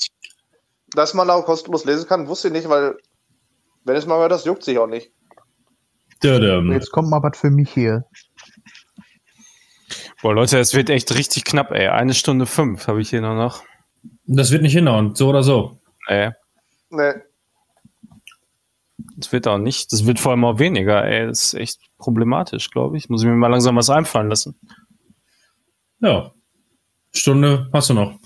dass 0.94 1.14
man 1.14 1.28
da 1.28 1.34
auch 1.36 1.46
kostenlos 1.46 1.86
lesen 1.86 2.08
kann, 2.08 2.28
wusste 2.28 2.50
ich 2.50 2.54
nicht, 2.54 2.70
weil 2.70 2.96
wenn 3.86 3.96
es 3.96 4.06
mal 4.06 4.20
hört, 4.20 4.32
das 4.32 4.46
juckt 4.46 4.64
sich 4.64 4.78
auch 4.78 4.88
nicht. 4.88 5.12
Jetzt 6.22 6.92
kommt 6.92 7.10
mal 7.10 7.22
was 7.24 7.38
für 7.40 7.50
mich 7.50 7.70
hier. 7.72 8.06
Boah, 10.22 10.34
Leute, 10.34 10.60
es 10.60 10.74
wird 10.74 10.90
echt 10.90 11.14
richtig 11.16 11.46
knapp, 11.46 11.72
ey. 11.72 11.88
Eine 11.88 12.14
Stunde 12.14 12.46
fünf 12.46 12.88
habe 12.88 13.02
ich 13.02 13.10
hier 13.10 13.22
nur 13.22 13.36
noch. 13.36 13.64
Das 14.26 14.52
wird 14.52 14.62
nicht 14.62 14.74
hinhauen, 14.74 15.16
so 15.16 15.30
oder 15.30 15.44
so. 15.44 15.80
Ey, 16.08 16.32
Nee. 16.90 17.14
das 19.18 19.32
wird 19.32 19.48
auch 19.48 19.58
nicht. 19.58 19.92
Das 19.94 20.06
wird 20.06 20.20
vor 20.20 20.32
allem 20.32 20.44
auch 20.46 20.60
weniger, 20.60 21.06
ey. 21.06 21.28
Das 21.28 21.44
ist 21.44 21.54
echt 21.54 21.80
problematisch, 21.98 22.70
glaube 22.72 22.98
ich. 22.98 23.10
Muss 23.10 23.22
ich 23.24 23.28
mir 23.30 23.36
mal 23.36 23.48
langsam 23.48 23.76
was 23.76 23.90
einfallen 23.90 24.30
lassen. 24.30 24.60
Ja. 26.00 26.32
Stunde 27.14 27.70
hast 27.74 27.90
du 27.90 27.94
noch. 27.94 28.20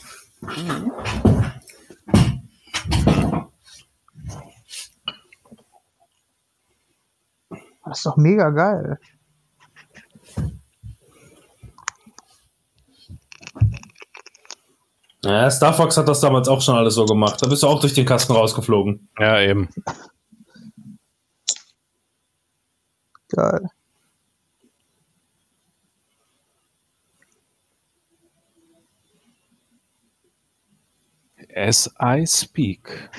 Das 7.93 7.99
ist 7.99 8.05
doch 8.07 8.17
mega 8.17 8.49
geil. 8.49 8.97
Ja, 15.23 15.51
Star 15.51 15.75
Fox 15.75 15.95
hat 15.95 16.07
das 16.07 16.19
damals 16.19 16.47
auch 16.47 16.59
schon 16.59 16.75
alles 16.75 16.95
so 16.95 17.05
gemacht. 17.05 17.39
Da 17.39 17.47
bist 17.47 17.61
du 17.61 17.67
auch 17.67 17.79
durch 17.79 17.93
den 17.93 18.07
Kasten 18.07 18.33
rausgeflogen. 18.33 19.09
Ja, 19.19 19.39
eben. 19.41 19.69
Geil. 23.29 23.61
As 31.55 31.93
I 32.01 32.25
speak. 32.25 33.11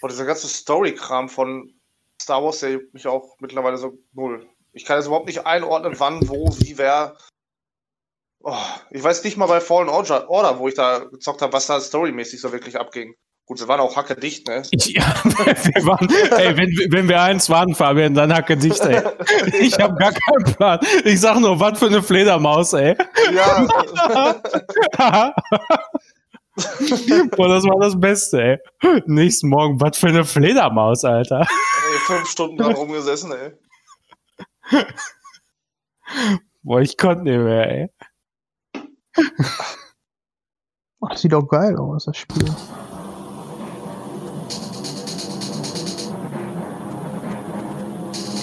Und 0.00 0.10
dieser 0.10 0.24
ganze 0.24 0.48
Story-Kram 0.48 1.28
von 1.28 1.72
Star 2.20 2.42
Wars, 2.42 2.60
der 2.60 2.72
juckt 2.72 2.94
mich 2.94 3.06
auch 3.06 3.36
mittlerweile 3.40 3.76
so 3.76 3.98
null. 4.12 4.46
Ich 4.72 4.84
kann 4.84 4.96
jetzt 4.96 5.06
überhaupt 5.06 5.26
nicht 5.26 5.46
einordnen, 5.46 5.98
wann, 5.98 6.28
wo, 6.28 6.48
wie, 6.58 6.78
wer. 6.78 7.16
Oh, 8.42 8.54
ich 8.90 9.02
weiß 9.02 9.24
nicht 9.24 9.36
mal 9.36 9.46
bei 9.46 9.60
Fallen 9.60 9.88
Order, 9.88 10.30
Order 10.30 10.58
wo 10.58 10.68
ich 10.68 10.74
da 10.74 11.00
gezockt 11.00 11.42
habe, 11.42 11.52
was 11.52 11.66
da 11.66 11.80
storymäßig 11.80 12.40
so 12.40 12.52
wirklich 12.52 12.78
abging. 12.78 13.14
Gut, 13.44 13.58
sie 13.58 13.66
waren 13.66 13.80
auch 13.80 13.96
hacke 13.96 14.14
dicht, 14.14 14.46
ne? 14.46 14.62
Ja, 14.70 15.02
wir 15.24 15.84
waren, 15.84 16.08
ey, 16.38 16.56
wenn, 16.56 16.70
wenn 16.92 17.08
wir 17.08 17.20
eins 17.20 17.50
waren, 17.50 17.74
Fabian, 17.74 18.14
dann 18.14 18.32
hacke 18.32 18.56
dicht, 18.56 18.80
ey. 18.82 19.02
Ich 19.60 19.76
habe 19.80 19.96
gar 19.96 20.12
keinen 20.12 20.54
Plan. 20.54 20.78
Ich 21.04 21.20
sag 21.20 21.40
nur, 21.40 21.58
was 21.58 21.78
für 21.80 21.86
eine 21.86 22.00
Fledermaus, 22.00 22.72
ey. 22.74 22.96
Ja, 23.32 23.66
Boah, 27.36 27.48
das 27.48 27.64
war 27.64 27.78
das 27.80 27.98
Beste, 27.98 28.42
ey. 28.42 28.58
Nächsten 29.06 29.48
Morgen, 29.48 29.80
was 29.80 29.98
für 29.98 30.08
eine 30.08 30.24
Fledermaus, 30.24 31.04
Alter. 31.04 31.40
ey, 31.40 31.98
fünf 32.06 32.28
Stunden 32.28 32.56
dran 32.56 32.74
rumgesessen, 32.74 33.32
ey. 33.32 33.52
Boah, 36.62 36.80
ich 36.80 36.96
konnte 36.96 37.22
nicht 37.24 37.38
mehr, 37.38 37.70
ey. 37.70 37.90
Das 41.08 41.22
sieht 41.22 41.34
auch 41.34 41.48
geil 41.48 41.76
aus, 41.76 42.04
das 42.04 42.16
Spiel. 42.16 42.44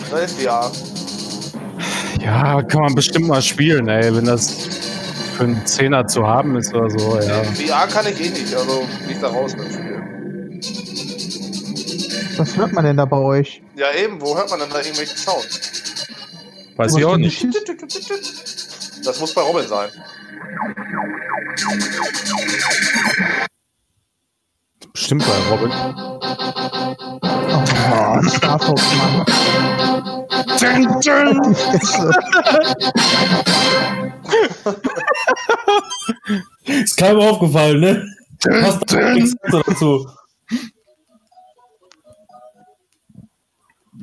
Das 0.09 0.31
ist 0.31 0.41
ja. 0.41 0.71
Ja, 2.21 2.63
kann 2.63 2.81
man 2.81 2.95
bestimmt 2.95 3.27
mal 3.27 3.41
spielen, 3.41 3.87
ey, 3.87 4.15
wenn 4.15 4.25
das 4.25 4.96
für 5.37 5.43
einen 5.43 5.65
Zehner 5.67 6.07
zu 6.07 6.25
haben 6.27 6.55
ist 6.55 6.73
oder 6.73 6.89
so, 6.89 7.19
ja. 7.19 7.43
VR 7.43 7.87
kann 7.87 8.07
ich 8.07 8.19
eh 8.19 8.29
nicht, 8.29 8.55
also 8.55 8.87
nicht 9.07 9.21
da 9.21 9.27
raus 9.27 9.55
beim 9.55 9.71
Spiel. 9.71 10.01
Was 12.37 12.57
hört 12.57 12.73
man 12.73 12.83
denn 12.83 12.97
da 12.97 13.05
bei 13.05 13.17
euch? 13.17 13.61
Ja, 13.75 13.93
eben, 13.93 14.19
wo 14.19 14.35
hört 14.35 14.49
man 14.49 14.59
denn 14.59 14.69
da 14.69 14.79
irgendwelchen 14.79 15.15
Sound? 15.17 15.47
Weiß 16.75 16.95
ich 16.95 17.05
auch 17.05 17.17
nicht. 17.17 17.45
Das 19.05 19.19
muss 19.19 19.33
bei 19.33 19.41
Robin 19.41 19.67
sein. 19.67 19.89
Bestimmt 24.91 25.23
bei 25.25 25.37
Robin. 25.51 25.71
Oh, 27.91 28.21
Star 28.27 28.59
Fox, 28.59 28.81
Mann. 28.95 29.25
Die 31.43 31.53
Fresse. 31.53 32.11
Ist 36.65 36.97
keinem 36.97 37.19
aufgefallen, 37.19 37.79
ne? 37.79 38.05
Nichts 39.13 39.33
dazu. 39.51 40.07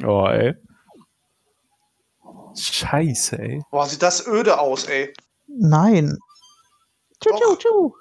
Oh, 0.05 0.27
ey. 0.27 0.55
Scheiße, 2.57 3.39
ey. 3.39 3.63
Boah, 3.71 3.87
sieht 3.87 4.03
das 4.03 4.27
öde 4.27 4.59
aus, 4.59 4.85
ey. 4.85 5.13
Nein. 5.47 6.17
Tschu, 7.21 7.31
tschu, 7.37 7.57
tschu. 7.57 7.93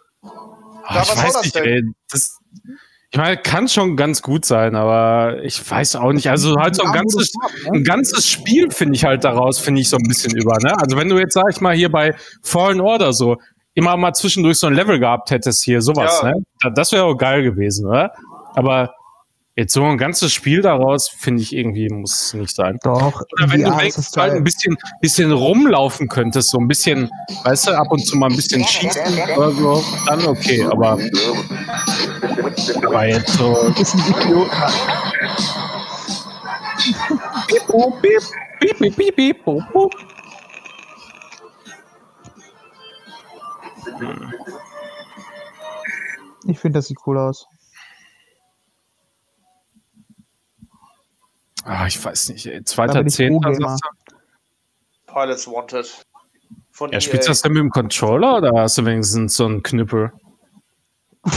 Ah, 0.83 0.95
Ja, 0.95 1.01
ich 1.03 1.09
weiß 1.17 1.33
das 1.33 1.43
nicht, 1.43 1.55
denn? 1.55 1.63
ey. 1.65 1.81
Das, 2.09 2.37
ich 3.11 3.17
meine, 3.17 3.37
kann 3.37 3.67
schon 3.67 3.95
ganz 3.95 4.21
gut 4.21 4.43
sein, 4.45 4.75
aber 4.75 5.43
ich 5.43 5.69
weiß 5.69 5.95
auch 5.97 6.11
nicht. 6.13 6.29
Also 6.29 6.55
halt 6.57 6.75
so 6.75 6.83
ein 6.83 6.93
ganzes, 6.93 7.31
ne? 7.35 7.71
ein 7.73 7.83
ganzes 7.83 8.27
Spiel 8.27 8.71
finde 8.71 8.95
ich 8.95 9.05
halt 9.05 9.23
daraus, 9.23 9.59
finde 9.59 9.81
ich 9.81 9.89
so 9.89 9.97
ein 9.97 10.07
bisschen 10.07 10.35
über. 10.35 10.57
Ne? 10.63 10.75
Also 10.79 10.97
wenn 10.97 11.09
du 11.09 11.17
jetzt, 11.19 11.33
sag 11.33 11.45
ich 11.51 11.61
mal, 11.61 11.75
hier 11.75 11.91
bei 11.91 12.15
Fallen 12.41 12.81
Order 12.81 13.13
so 13.13 13.37
immer 13.75 13.97
mal 13.97 14.13
zwischendurch 14.13 14.57
so 14.59 14.67
ein 14.67 14.73
Level 14.73 14.99
gehabt 14.99 15.31
hättest 15.31 15.63
hier, 15.63 15.81
sowas, 15.81 16.19
Ja. 16.21 16.29
ne? 16.29 16.43
Da- 16.61 16.69
Das 16.69 16.91
wäre 16.91 17.05
auch 17.05 17.15
geil 17.15 17.43
gewesen, 17.43 17.87
oder? 17.87 18.11
Aber 18.55 18.93
jetzt 19.55 19.73
so 19.73 19.83
ein 19.83 19.97
ganzes 19.97 20.31
Spiel 20.33 20.61
daraus, 20.61 21.07
finde 21.09 21.41
ich 21.43 21.55
irgendwie, 21.55 21.87
muss 21.89 22.33
nicht 22.33 22.55
sein. 22.55 22.77
Doch. 22.83 23.21
Oder 23.33 23.51
wenn 23.51 23.63
du 23.63 23.77
wenigstens 23.77 24.11
halt 24.17 24.33
ein 24.33 24.43
bisschen, 24.43 24.75
bisschen 25.01 25.31
rumlaufen 25.31 26.07
könntest, 26.07 26.49
so 26.49 26.57
ein 26.59 26.67
bisschen, 26.67 27.09
weißt 27.43 27.67
du, 27.67 27.71
ab 27.77 27.91
und 27.91 28.05
zu 28.05 28.17
mal 28.17 28.29
ein 28.29 28.35
bisschen 28.35 28.63
schießen 28.65 29.01
oder 29.37 29.51
so, 29.51 29.83
dann 30.07 30.25
okay, 30.25 30.63
aber, 30.71 30.97
aber 32.85 33.05
jetzt 33.07 33.33
so. 33.33 33.55
ist 33.79 33.93
ein 33.95 34.03
Idiot. 34.23 34.49
Piep, 37.47 37.67
boop, 37.67 38.01
piep, 38.01 38.21
piep, 38.59 38.77
piep, 38.79 38.95
piep, 38.97 39.15
piep, 39.15 39.45
boop, 39.45 39.91
boop. 43.91 44.33
Ich 46.45 46.59
finde, 46.59 46.79
das 46.79 46.87
sieht 46.87 46.97
cool 47.05 47.17
aus. 47.17 47.47
Ah, 51.63 51.87
ich 51.87 52.03
weiß 52.03 52.29
nicht, 52.29 52.45
ey. 52.45 52.63
Zweiter, 52.63 53.05
Zehnter? 53.07 53.77
Pilots 55.07 55.47
Wanted. 55.47 56.05
Von 56.71 56.89
Ja, 56.91 56.97
EA. 56.97 57.01
spielst 57.01 57.27
du 57.27 57.31
das 57.31 57.41
denn 57.41 57.53
mit 57.53 57.61
dem 57.61 57.69
Controller 57.69 58.37
oder 58.37 58.51
hast 58.55 58.77
du 58.77 58.85
wenigstens 58.85 59.35
so 59.35 59.45
einen 59.45 59.63
Knüppel? 59.63 60.11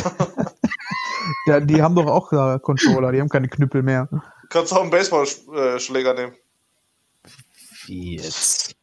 Ja, 1.47 1.61
die 1.61 1.81
haben 1.83 1.95
doch 1.95 2.07
auch 2.07 2.33
äh, 2.33 2.59
Controller, 2.61 3.13
die 3.13 3.21
haben 3.21 3.29
keine 3.29 3.49
Knüppel 3.49 3.83
mehr. 3.83 4.09
Kannst 4.49 4.71
du 4.73 4.77
auch 4.77 4.83
einen 4.83 4.91
Baseballschläger 4.91 6.15
nehmen. 6.15 6.35
Wie 7.87 8.17
jetzt? 8.17 8.76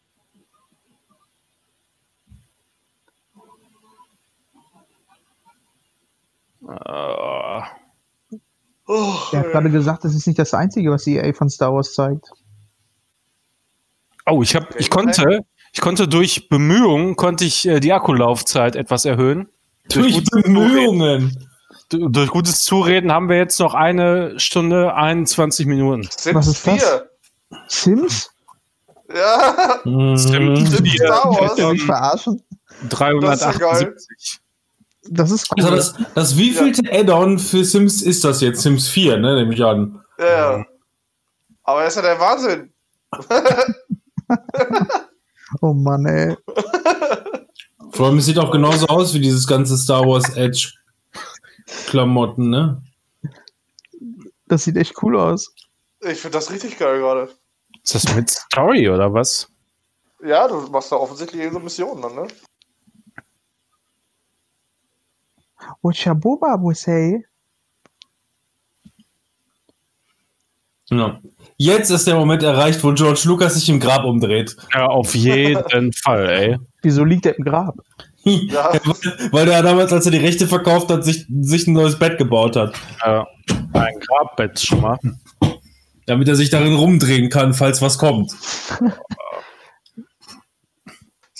Ah. 6.68 7.66
Oh, 8.86 9.16
Er 9.32 9.40
hat 9.40 9.52
gerade 9.52 9.70
gesagt, 9.70 10.04
das 10.04 10.14
ist 10.14 10.28
nicht 10.28 10.40
das 10.40 10.54
Einzige, 10.54 10.92
was 10.92 11.08
EA 11.08 11.34
von 11.34 11.50
Star 11.50 11.74
Wars 11.74 11.94
zeigt. 11.94 12.30
Oh, 14.26 14.42
ich 14.42 14.56
hab, 14.56 14.76
ich 14.80 14.90
konnte, 14.90 15.42
ich 15.74 15.82
konnte 15.82 16.08
durch 16.08 16.48
Bemühungen 16.50 17.16
konnte 17.16 17.46
ich 17.46 17.68
äh, 17.68 17.80
die 17.80 17.92
Akkulaufzeit 17.94 18.76
etwas 18.76 19.06
erhöhen. 19.06 19.50
Durch 19.90 20.14
gutes 20.16 20.30
Bemühungen. 20.44 21.48
Du- 21.90 22.08
Durch 22.10 22.30
gutes 22.30 22.64
Zureden 22.64 23.12
haben 23.12 23.28
wir 23.30 23.38
jetzt 23.38 23.60
noch 23.60 23.74
eine 23.74 24.40
Stunde 24.40 24.94
21 24.96 25.66
Minuten. 25.66 26.08
Sims 26.18 26.36
Was 26.36 26.48
ist 26.48 26.66
das? 26.68 26.74
4. 26.82 27.10
Sims? 27.68 28.30
Ja, 29.14 29.82
Mhm. 29.84 30.16
Sims 30.18 30.94
Star 30.94 31.26
Wollt 31.26 31.58
ihr 31.58 31.64
Wars. 31.66 31.74
mich 31.74 31.84
verarschen? 31.84 32.44
378. 32.90 34.40
Das 35.10 35.32
ist 35.32 35.50
cool. 35.52 35.64
Also 35.64 35.76
das, 35.76 35.96
das 36.16 36.38
wievielte 36.38 36.92
Add-on 36.92 37.40
für 37.40 37.64
Sims 37.66 38.02
ist 38.02 38.24
das 38.24 38.42
jetzt? 38.42 38.62
Sims 38.62 38.88
4, 38.88 39.18
ne, 39.18 39.36
nehme 39.36 39.54
ich 39.54 39.64
an. 39.64 40.02
Ja, 40.18 40.58
ja. 40.58 40.66
Aber 41.64 41.84
das 41.84 41.96
ist 41.96 42.04
ja 42.04 42.10
der 42.10 42.20
Wahnsinn. 42.20 42.74
Oh 45.62 45.74
Mann, 45.74 46.06
ey. 46.06 46.36
Vor 47.92 48.08
allem, 48.08 48.18
es 48.18 48.26
sieht 48.26 48.40
auch 48.40 48.52
genauso 48.52 48.88
aus 48.88 49.14
wie 49.14 49.20
dieses 49.20 49.46
ganze 49.46 49.78
Star 49.78 50.02
Wars 50.02 50.36
Edge 50.36 50.74
Klamotten, 51.88 52.50
ne? 52.50 52.82
Das 54.48 54.64
sieht 54.64 54.78
echt 54.78 55.02
cool 55.04 55.18
aus. 55.20 55.54
Ich 56.02 56.20
finde 56.20 56.38
das 56.38 56.52
richtig 56.52 56.78
geil 56.78 57.00
gerade. 57.00 57.30
Ist 57.84 57.96
das 57.96 58.16
mit 58.16 58.30
Story 58.30 58.90
oder 58.90 59.14
was? 59.14 59.48
Ja, 60.24 60.48
du 60.48 60.62
machst 60.72 60.92
da 60.92 60.96
offensichtlich 60.96 61.42
irgendeine 61.42 61.66
Mission 61.66 62.02
dann, 62.02 62.16
ne? 62.16 62.28
What 65.82 65.96
Shabuba 65.96 66.62
would 66.62 66.78
say? 66.78 67.24
Ja. 70.90 71.20
Jetzt 71.58 71.90
ist 71.92 72.08
der 72.08 72.16
Moment 72.16 72.44
erreicht, 72.44 72.84
wo 72.84 72.94
George 72.94 73.22
Lucas 73.26 73.56
sich 73.56 73.70
im 73.70 73.80
Grab 73.80 74.04
umdreht. 74.06 74.56
Ja, 74.74 74.88
auf 74.88 75.16
jeden 75.16 75.94
Fall, 76.04 76.30
ey. 76.30 76.58
Wieso 76.82 77.04
liegt 77.04 77.26
er 77.26 77.38
im 77.38 77.46
Grab? 77.46 77.76
Ja. 78.24 78.72
Weil 79.32 79.46
der 79.46 79.62
damals, 79.62 79.94
als 79.94 80.06
er 80.06 80.12
die 80.12 80.18
Rechte 80.18 80.48
verkauft 80.48 80.90
hat, 80.90 81.04
sich, 81.04 81.26
sich 81.42 81.68
ein 81.68 81.74
neues 81.74 81.98
Bett 81.98 82.18
gebaut 82.18 82.56
hat. 82.56 82.76
Ja, 83.06 83.28
ein 83.74 84.00
Grabbett 84.00 84.60
schon 84.60 84.82
mal. 84.82 84.98
Damit 86.06 86.28
er 86.28 86.36
sich 86.36 86.50
darin 86.50 86.76
rumdrehen 86.76 87.30
kann, 87.30 87.54
falls 87.54 87.82
was 87.82 87.98
kommt. 87.98 88.34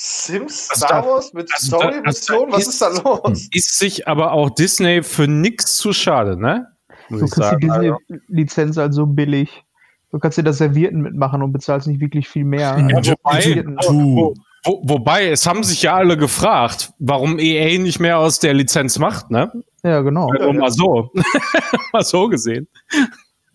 Sims 0.06 0.68
Also 0.70 0.86
Star 0.86 1.02
da- 1.02 1.08
Wars 1.08 1.34
mit 1.34 1.50
also 1.54 1.78
Story-Mission? 1.78 2.54
also 2.54 2.58
Was 2.58 2.68
ist 2.68 2.82
da 2.82 2.88
los? 2.90 3.48
Ist 3.54 3.80
sich 3.80 4.06
aber 4.08 4.34
auch 4.34 4.50
Disney 4.50 5.02
für 5.02 5.28
nix 5.30 5.78
zu 5.78 5.94
schade, 5.94 6.38
ne? 6.38 6.68
Muss 7.08 7.20
Du 7.22 7.26
ich 7.28 7.32
kriegst 7.32 7.52
die 7.62 7.68
sagen. 7.68 7.98
Disney-Lizenz 8.10 8.76
halt 8.78 8.94
so 8.94 9.06
billig. 9.06 9.64
Du 10.12 10.20
kannst 10.20 10.38
dir 10.38 10.44
das 10.44 10.58
Servierten 10.58 11.02
mitmachen 11.02 11.42
und 11.42 11.54
bezahlst 11.54 11.88
nicht 11.88 12.02
wirklich 12.02 12.28
viel 12.28 12.44
mehr. 12.44 12.78
Ja, 12.78 12.98
Also, 12.98 13.14
wobei, 13.24 13.66
wo, 13.88 14.34
wo, 14.66 14.82
wobei, 14.84 15.30
es 15.30 15.48
haben 15.48 15.64
sich 15.64 15.82
ja 15.84 15.96
alle 15.96 16.18
gefragt, 16.18 16.92
warum 17.00 17.40
EA 17.40 17.80
nicht 17.80 18.00
mehr 18.00 18.20
aus 18.20 18.40
der 18.40 18.54
Lizenz 18.54 19.00
macht, 19.00 19.32
ne? 19.32 19.52
ja, 19.84 20.02
genau. 20.02 20.30
Nur 20.34 20.54
mal 20.54 20.70
so. 20.72 21.12
mal 21.94 22.04
so 22.04 22.28
gesehen. 22.28 22.68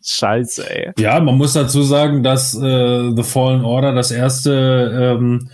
Scheiße, 0.02 0.68
ey. 0.70 0.92
Ja, 0.98 1.20
man 1.20 1.36
muss 1.36 1.52
dazu 1.52 1.82
sagen, 1.82 2.22
dass 2.22 2.54
äh, 2.54 3.12
The 3.14 3.22
Fallen 3.22 3.64
Order 3.64 3.92
das 3.94 4.10
erste 4.10 5.16
ähm, 5.18 5.50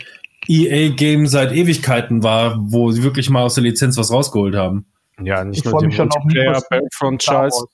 EA-Game 0.48 1.26
seit 1.26 1.52
Ewigkeiten 1.52 2.22
war, 2.22 2.56
wo 2.60 2.90
sie 2.90 3.02
wirklich 3.02 3.30
mal 3.30 3.42
aus 3.42 3.54
der 3.54 3.64
Lizenz 3.64 3.96
was 3.96 4.10
rausgeholt 4.10 4.54
haben. 4.54 4.86
Ja, 5.20 5.44
nicht 5.44 5.58
Ich 5.58 5.64
nur 5.64 5.78
die 5.80 5.86
mich 5.86 5.96
schon 5.96 6.10
auf 6.10 6.24
Need 6.24 6.34
for 6.34 6.54
Speed 6.56 7.22
Star 7.22 7.42
Multiplayer-Franchise. 7.44 7.56
Wars. 7.56 7.66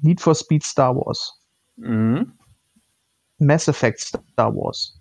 Need 0.00 0.20
for 0.20 0.34
Speed 0.34 0.64
Star 0.64 0.94
Wars. 0.96 1.40
Mhm. 1.76 2.32
Mass 3.38 3.68
Effect 3.68 4.00
Star 4.00 4.54
Wars. 4.54 5.00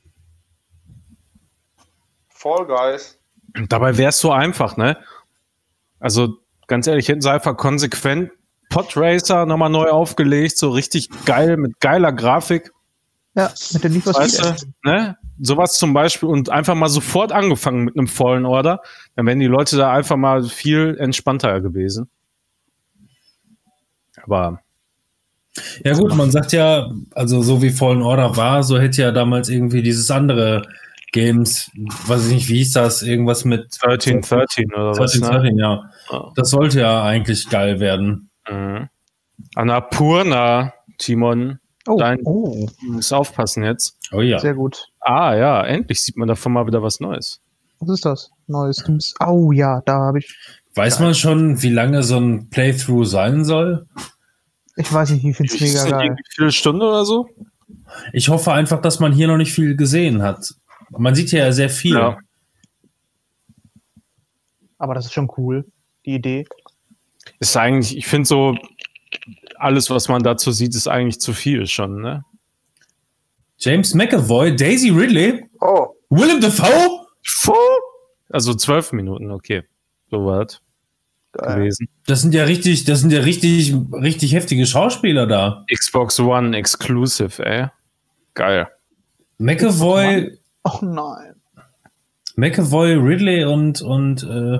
Fall 2.29 2.65
Guys. 2.65 3.19
Dabei 3.69 3.97
wäre 3.97 4.09
es 4.09 4.19
so 4.19 4.31
einfach, 4.31 4.77
ne? 4.77 4.97
Also, 5.99 6.37
ganz 6.67 6.87
ehrlich, 6.87 7.07
hätten 7.07 7.21
sie 7.21 7.31
einfach 7.31 7.55
konsequent 7.55 8.31
Podracer 8.69 9.45
nochmal 9.45 9.69
neu 9.69 9.89
aufgelegt, 9.89 10.57
so 10.57 10.71
richtig 10.71 11.09
geil, 11.25 11.57
mit 11.57 11.79
geiler 11.79 12.11
Grafik, 12.11 12.71
Ja, 13.35 13.53
mit 13.71 13.83
der 13.83 13.91
Need 13.91 14.03
for 14.03 14.15
weißt 14.15 14.43
Speed. 14.43 14.61
du, 14.83 14.89
ne? 14.89 15.17
Sowas 15.39 15.77
zum 15.77 15.93
Beispiel 15.93 16.29
und 16.29 16.49
einfach 16.49 16.75
mal 16.75 16.89
sofort 16.89 17.31
angefangen 17.31 17.85
mit 17.85 17.97
einem 17.97 18.07
Fallen 18.07 18.45
Order, 18.45 18.81
dann 19.15 19.25
wären 19.25 19.39
die 19.39 19.47
Leute 19.47 19.77
da 19.77 19.91
einfach 19.91 20.15
mal 20.17 20.43
viel 20.43 20.95
entspannter 20.99 21.59
gewesen. 21.61 22.09
Aber 24.23 24.59
Ja 25.83 25.93
gut, 25.93 26.15
man 26.15 26.31
sagt 26.31 26.51
ja, 26.53 26.91
also 27.11 27.41
so 27.41 27.61
wie 27.61 27.69
Fallen 27.71 28.01
Order 28.01 28.35
war, 28.37 28.63
so 28.63 28.79
hätte 28.79 29.01
ja 29.01 29.11
damals 29.11 29.49
irgendwie 29.49 29.81
dieses 29.81 30.09
andere 30.11 30.63
Games, 31.11 31.69
weiß 32.07 32.27
ich 32.27 32.33
nicht, 32.33 32.49
wie 32.49 32.57
hieß 32.57 32.71
das, 32.73 33.03
irgendwas 33.03 33.45
mit 33.45 33.67
13, 33.81 34.21
13 34.21 34.73
oder 34.73 34.97
was, 34.97 35.13
13, 35.13 35.21
ne? 35.21 35.27
13, 35.29 35.57
ja. 35.59 35.89
Das 36.35 36.49
sollte 36.49 36.79
ja 36.79 37.03
eigentlich 37.03 37.49
geil 37.49 37.79
werden. 37.79 38.29
Mhm. 38.49 38.89
Annapurna, 39.55 40.73
Timon, 40.97 41.59
Oh, 41.85 41.97
Dein- 41.97 42.21
oh, 42.23 42.69
muss 42.81 43.11
aufpassen 43.11 43.63
jetzt. 43.63 43.97
Oh 44.13 44.21
ja. 44.21 44.39
sehr 44.39 44.53
gut. 44.53 44.87
Ah 45.03 45.35
ja, 45.35 45.63
endlich 45.65 46.01
sieht 46.01 46.17
man 46.17 46.27
davon 46.27 46.53
mal 46.53 46.65
wieder 46.65 46.81
was 46.81 46.99
Neues. 46.99 47.41
Was 47.79 47.89
ist 47.89 48.05
das? 48.05 48.31
Neues. 48.47 48.83
Bist, 48.85 49.15
oh 49.25 49.51
ja, 49.51 49.81
da 49.85 49.95
habe 49.95 50.19
ich. 50.19 50.35
Weiß 50.75 50.99
man 50.99 51.13
schon, 51.13 51.61
wie 51.61 51.69
lange 51.69 52.03
so 52.03 52.17
ein 52.17 52.49
Playthrough 52.49 53.05
sein 53.05 53.43
soll? 53.45 53.85
Ich 54.75 54.91
weiß 54.91 55.11
nicht, 55.11 55.23
ich 55.23 55.35
finde 55.35 55.53
es 55.53 55.61
Ist 55.61 55.83
mega 55.83 55.89
geil. 55.97 56.05
irgendwie 56.05 56.23
Viele 56.29 56.51
Stunden 56.51 56.81
oder 56.81 57.05
so? 57.05 57.27
Ich 58.11 58.29
hoffe 58.29 58.53
einfach, 58.53 58.81
dass 58.81 58.99
man 58.99 59.11
hier 59.11 59.27
noch 59.27 59.37
nicht 59.37 59.53
viel 59.53 59.75
gesehen 59.75 60.23
hat. 60.23 60.55
Man 60.89 61.13
sieht 61.15 61.29
hier 61.29 61.39
ja 61.39 61.51
sehr 61.51 61.69
viel. 61.69 61.95
Ja. 61.95 62.17
Aber 64.77 64.95
das 64.95 65.05
ist 65.05 65.13
schon 65.13 65.29
cool, 65.37 65.65
die 66.05 66.15
Idee. 66.15 66.45
Ist 67.39 67.55
eigentlich, 67.55 67.95
ich 67.97 68.07
finde 68.07 68.27
so, 68.27 68.55
alles, 69.57 69.89
was 69.89 70.07
man 70.09 70.23
dazu 70.23 70.51
sieht, 70.51 70.75
ist 70.75 70.87
eigentlich 70.87 71.19
zu 71.19 71.33
viel 71.33 71.67
schon, 71.67 72.01
ne? 72.01 72.23
James 73.65 73.93
McAvoy, 73.93 74.53
Daisy 74.55 74.89
Ridley, 74.89 75.45
Oh, 75.61 75.95
Willem 76.09 76.41
Dafoe? 76.41 77.05
Also 78.29 78.53
zwölf 78.55 78.91
Minuten, 78.91 79.31
okay. 79.31 79.63
So 80.11 80.25
was 80.25 80.59
geil. 81.31 81.55
gewesen. 81.55 81.87
Das 82.05 82.21
sind 82.21 82.33
ja 82.33 82.43
richtig, 82.43 82.83
das 82.83 82.99
sind 82.99 83.11
ja 83.13 83.21
richtig, 83.21 83.73
richtig 83.93 84.33
heftige 84.33 84.65
Schauspieler 84.65 85.27
da. 85.27 85.63
Xbox 85.73 86.19
One 86.19 86.57
Exclusive, 86.57 87.41
ey. 87.45 87.67
Geil. 88.33 88.67
McAvoy, 89.37 90.37
Oh 90.65 90.79
nein. 90.81 91.35
McAvoy, 92.35 92.93
Ridley 92.95 93.45
und, 93.45 93.81
und 93.81 94.23
äh, 94.23 94.59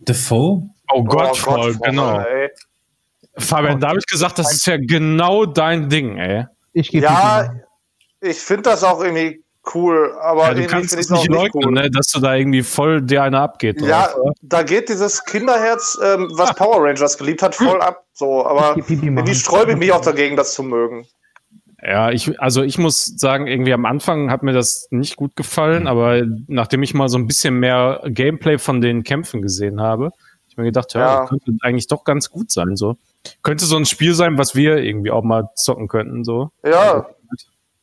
Dafoe? 0.00 0.70
Oh 0.90 1.04
Gott, 1.04 1.36
voll, 1.36 1.74
voll, 1.74 1.88
genau. 1.90 2.20
ey. 2.20 2.48
Fabian, 3.36 3.78
da 3.78 3.88
habe 3.88 3.98
ich 3.98 4.06
gesagt, 4.06 4.38
das 4.38 4.52
ist 4.52 4.66
ja 4.66 4.78
genau 4.78 5.44
dein 5.44 5.88
Ding, 5.90 6.16
ey. 6.16 6.46
Ich 6.72 6.88
gebe 6.88 7.04
Ja, 7.04 7.50
ich 8.20 8.38
finde 8.38 8.62
das 8.64 8.84
auch 8.84 9.02
irgendwie 9.02 9.42
cool, 9.74 10.14
aber 10.20 10.42
Ja, 10.48 10.54
du 10.54 10.60
irgendwie 10.60 10.66
kannst 10.72 10.90
finde 10.90 11.00
es 11.02 11.10
nicht 11.10 11.28
nicht 11.28 11.30
leugnen, 11.30 11.64
cool. 11.66 11.72
ne, 11.72 11.90
dass 11.90 12.06
du 12.08 12.20
da 12.20 12.34
irgendwie 12.34 12.62
voll 12.62 13.02
dir 13.02 13.22
eine 13.22 13.40
abgeht. 13.40 13.80
Ja, 13.82 14.06
drauf, 14.08 14.16
oder? 14.16 14.32
da 14.42 14.62
geht 14.62 14.88
dieses 14.88 15.24
Kinderherz, 15.24 15.98
ähm, 16.02 16.30
was 16.34 16.54
Power 16.56 16.82
Rangers 16.84 17.18
geliebt 17.18 17.42
hat, 17.42 17.54
voll 17.54 17.80
ab. 17.80 18.04
So, 18.14 18.46
aber 18.46 18.76
irgendwie 18.88 19.34
sträube 19.34 19.72
ich 19.72 19.76
mich 19.78 19.92
auch 19.92 20.00
dagegen, 20.00 20.36
das 20.36 20.54
zu 20.54 20.62
mögen. 20.62 21.06
Ja, 21.80 22.10
ich, 22.10 22.40
also 22.40 22.62
ich 22.62 22.76
muss 22.78 23.04
sagen, 23.04 23.46
irgendwie 23.46 23.72
am 23.72 23.84
Anfang 23.84 24.30
hat 24.32 24.42
mir 24.42 24.52
das 24.52 24.88
nicht 24.90 25.14
gut 25.16 25.36
gefallen, 25.36 25.86
aber 25.86 26.22
nachdem 26.48 26.82
ich 26.82 26.92
mal 26.94 27.08
so 27.08 27.18
ein 27.18 27.28
bisschen 27.28 27.54
mehr 27.60 28.00
Gameplay 28.06 28.58
von 28.58 28.80
den 28.80 29.04
Kämpfen 29.04 29.42
gesehen 29.42 29.80
habe, 29.80 30.06
hab 30.06 30.12
ich 30.48 30.56
mir 30.56 30.64
gedacht, 30.64 30.94
ja, 30.94 31.00
Ja. 31.00 31.20
das 31.20 31.28
könnte 31.28 31.52
eigentlich 31.60 31.86
doch 31.86 32.02
ganz 32.02 32.30
gut 32.30 32.50
sein, 32.50 32.74
so. 32.74 32.96
Könnte 33.44 33.64
so 33.64 33.76
ein 33.76 33.84
Spiel 33.86 34.14
sein, 34.14 34.38
was 34.38 34.56
wir 34.56 34.78
irgendwie 34.78 35.12
auch 35.12 35.22
mal 35.22 35.50
zocken 35.54 35.86
könnten, 35.86 36.24
so. 36.24 36.50
Ja, 36.64 37.06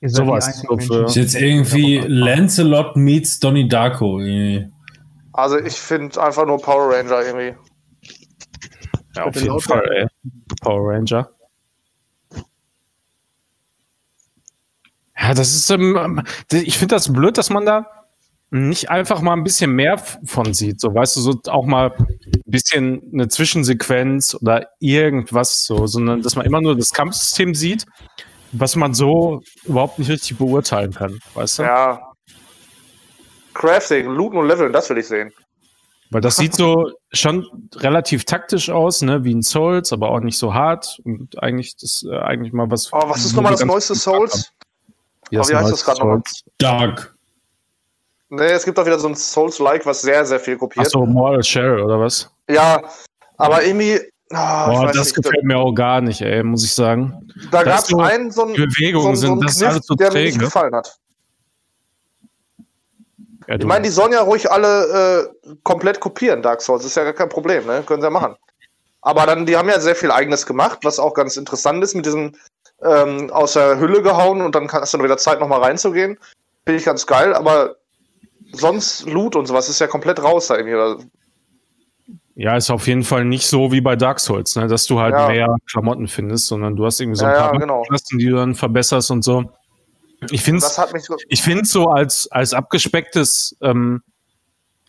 Ihr 0.01 0.09
seid 0.09 0.21
die 0.23 0.27
sowas 0.27 0.47
einzigen 0.47 0.67
so 0.67 0.77
für- 0.77 0.99
Menschen. 1.01 1.05
Ist 1.05 1.15
jetzt 1.33 1.41
irgendwie 1.41 1.97
Lancelot 1.99 2.95
meets 2.97 3.39
Donnie 3.39 3.67
Darko. 3.67 4.19
irgendwie. 4.19 4.67
also 5.33 5.57
ich 5.57 5.73
finde 5.75 6.21
einfach 6.21 6.45
nur 6.45 6.61
Power 6.61 6.93
Ranger 6.93 7.21
irgendwie. 7.25 7.57
Ja, 9.15 9.23
auf 9.25 9.35
jeden 9.35 9.47
lauter. 9.47 9.61
Fall, 9.75 9.91
ey. 9.93 10.07
Power 10.61 10.91
Ranger. 10.93 11.29
Ja, 15.17 15.33
das 15.33 15.55
ist, 15.55 15.69
ähm, 15.69 16.21
ich 16.51 16.77
finde 16.77 16.95
das 16.95 17.11
blöd, 17.11 17.37
dass 17.37 17.49
man 17.49 17.65
da 17.65 17.87
nicht 18.51 18.89
einfach 18.89 19.21
mal 19.21 19.33
ein 19.33 19.43
bisschen 19.43 19.71
mehr 19.71 19.97
von 19.97 20.53
sieht. 20.53 20.79
So, 20.79 20.93
weißt 20.93 21.15
du, 21.15 21.21
so 21.21 21.39
auch 21.47 21.65
mal 21.65 21.93
ein 21.97 22.41
bisschen 22.45 23.01
eine 23.13 23.27
Zwischensequenz 23.27 24.35
oder 24.39 24.69
irgendwas 24.79 25.63
so, 25.65 25.87
sondern 25.87 26.21
dass 26.21 26.35
man 26.35 26.45
immer 26.45 26.61
nur 26.61 26.75
das 26.77 26.91
Kampfsystem 26.91 27.55
sieht, 27.55 27.85
was 28.59 28.75
man 28.75 28.93
so 28.93 29.41
überhaupt 29.63 29.99
nicht 29.99 30.09
richtig 30.09 30.37
beurteilen 30.37 30.93
kann, 30.93 31.19
weißt 31.33 31.59
du? 31.59 31.63
Ja. 31.63 32.11
Crafting, 33.53 34.07
Looten 34.07 34.37
und 34.37 34.47
Leveln, 34.47 34.73
das 34.73 34.89
will 34.89 34.97
ich 34.97 35.07
sehen. 35.07 35.31
Weil 36.11 36.21
das 36.21 36.35
sieht 36.35 36.53
so 36.53 36.91
schon 37.11 37.69
relativ 37.75 38.25
taktisch 38.25 38.69
aus, 38.69 39.01
ne, 39.01 39.23
wie 39.23 39.33
ein 39.33 39.41
Souls, 39.41 39.91
aber 39.91 40.09
auch 40.11 40.19
nicht 40.19 40.37
so 40.37 40.53
hart 40.53 40.99
und 41.03 41.41
eigentlich 41.41 41.75
das 41.77 42.05
äh, 42.09 42.17
eigentlich 42.17 42.53
mal 42.53 42.69
was. 42.69 42.91
Oh, 42.93 43.09
was 43.09 43.25
ist 43.25 43.35
nochmal 43.35 43.53
das 43.53 43.65
neueste 43.65 43.95
Souls? 43.95 44.51
Wie, 45.29 45.39
Oh, 45.39 45.47
wie 45.47 45.55
heißt 45.55 45.71
das 45.71 45.83
grad 45.83 45.99
nochmal? 45.99 46.21
Souls? 46.25 46.43
Dark. 46.57 47.15
Nee, 48.29 48.51
es 48.51 48.65
gibt 48.65 48.77
auch 48.77 48.85
wieder 48.85 48.99
so 48.99 49.07
ein 49.07 49.15
Souls-like, 49.15 49.85
was 49.85 50.01
sehr, 50.01 50.25
sehr 50.25 50.39
viel 50.39 50.57
kopiert. 50.57 50.85
Achso, 50.85 51.05
Mortal 51.05 51.43
Shell 51.43 51.79
oder 51.79 51.99
was? 51.99 52.29
Ja, 52.49 52.81
aber 53.37 53.63
irgendwie. 53.63 53.99
Ah, 54.35 54.69
Boah, 54.69 54.87
das 54.87 55.07
nicht, 55.07 55.15
gefällt 55.15 55.43
mir 55.43 55.57
auch 55.57 55.73
gar 55.73 56.01
nicht, 56.01 56.21
ey, 56.21 56.43
muss 56.43 56.63
ich 56.63 56.73
sagen. 56.73 57.27
Da 57.51 57.63
das 57.63 57.65
gab 57.65 57.79
es 57.79 57.87
so- 57.87 57.99
einen, 57.99 58.31
so 58.31 58.43
einen, 58.43 58.53
Bewegungen 58.55 59.15
so, 59.15 59.27
einen- 59.27 59.39
so 59.47 59.63
einen 59.63 59.73
das 59.73 59.83
Kniff, 59.87 59.97
der 59.97 60.11
mir 60.11 60.19
nicht 60.23 60.33
träge. 60.33 60.45
gefallen 60.45 60.75
hat. 60.75 60.97
Ja, 63.47 63.55
Ich 63.59 63.65
meine, 63.65 63.83
die 63.83 63.89
sollen 63.91 64.11
ja 64.11 64.21
ruhig 64.21 64.49
alle 64.51 65.29
äh, 65.45 65.55
komplett 65.63 65.99
kopieren, 65.99 66.41
Dark 66.41 66.61
Souls. 66.61 66.83
Ist 66.83 66.95
ja 66.97 67.03
gar 67.03 67.13
kein 67.13 67.29
Problem, 67.29 67.65
ne? 67.67 67.83
Können 67.85 68.01
sie 68.01 68.07
ja 68.07 68.11
machen. 68.11 68.35
Aber 69.01 69.27
dann, 69.27 69.45
die 69.45 69.55
haben 69.55 69.69
ja 69.69 69.79
sehr 69.79 69.95
viel 69.95 70.11
Eigenes 70.11 70.47
gemacht, 70.47 70.79
was 70.83 70.97
auch 70.99 71.13
ganz 71.13 71.37
interessant 71.37 71.83
ist 71.83 71.93
mit 71.93 72.05
diesen 72.07 72.37
ähm, 72.81 73.29
aus 73.31 73.53
der 73.53 73.79
Hülle 73.79 74.01
gehauen 74.01 74.41
und 74.41 74.55
dann 74.55 74.67
hast 74.71 74.93
du 74.95 75.03
wieder 75.03 75.17
Zeit, 75.17 75.39
nochmal 75.39 75.61
reinzugehen. 75.61 76.17
Finde 76.65 76.79
ich 76.79 76.85
ganz 76.85 77.05
geil, 77.05 77.33
aber 77.35 77.75
sonst 78.51 79.05
Loot 79.07 79.35
und 79.35 79.45
sowas 79.45 79.69
ist 79.69 79.79
ja 79.79 79.85
komplett 79.87 80.21
raus 80.23 80.47
da 80.47 80.57
irgendwie. 80.57 81.05
Ja, 82.37 82.57
ist 82.57 82.69
auf 82.69 82.85
jeden 82.87 83.03
Fall 83.03 83.23
nicht 83.23 83.47
so 83.47 83.71
wie 83.71 83.79
bei 83.79 83.95
Dark 83.95 84.19
Souls, 84.19 84.55
ne? 84.57 84.67
dass 84.67 84.85
du 84.85 84.99
halt 84.99 85.15
Ja. 85.15 85.27
mehr 85.29 85.55
Klamotten 85.69 86.07
findest, 86.07 86.47
sondern 86.47 86.75
du 86.75 86.85
hast 86.85 86.99
irgendwie 86.99 87.17
so 87.17 87.25
ein 87.25 87.31
Ja, 87.31 87.37
paar 87.37 87.53
ja, 87.53 87.59
genau. 87.59 87.83
Klassen, 87.83 88.17
die 88.19 88.25
du 88.25 88.35
dann 88.35 88.55
verbesserst 88.55 89.09
und 89.11 89.23
so. 89.23 89.45
Ich 90.31 90.41
finde 90.41 90.65
mich 90.93 91.03
so. 91.03 91.15
ich 91.29 91.41
finde 91.41 91.65
so 91.65 91.87
als, 91.87 92.29
als 92.31 92.53
abgespecktes 92.53 93.55
ähm, 93.61 94.01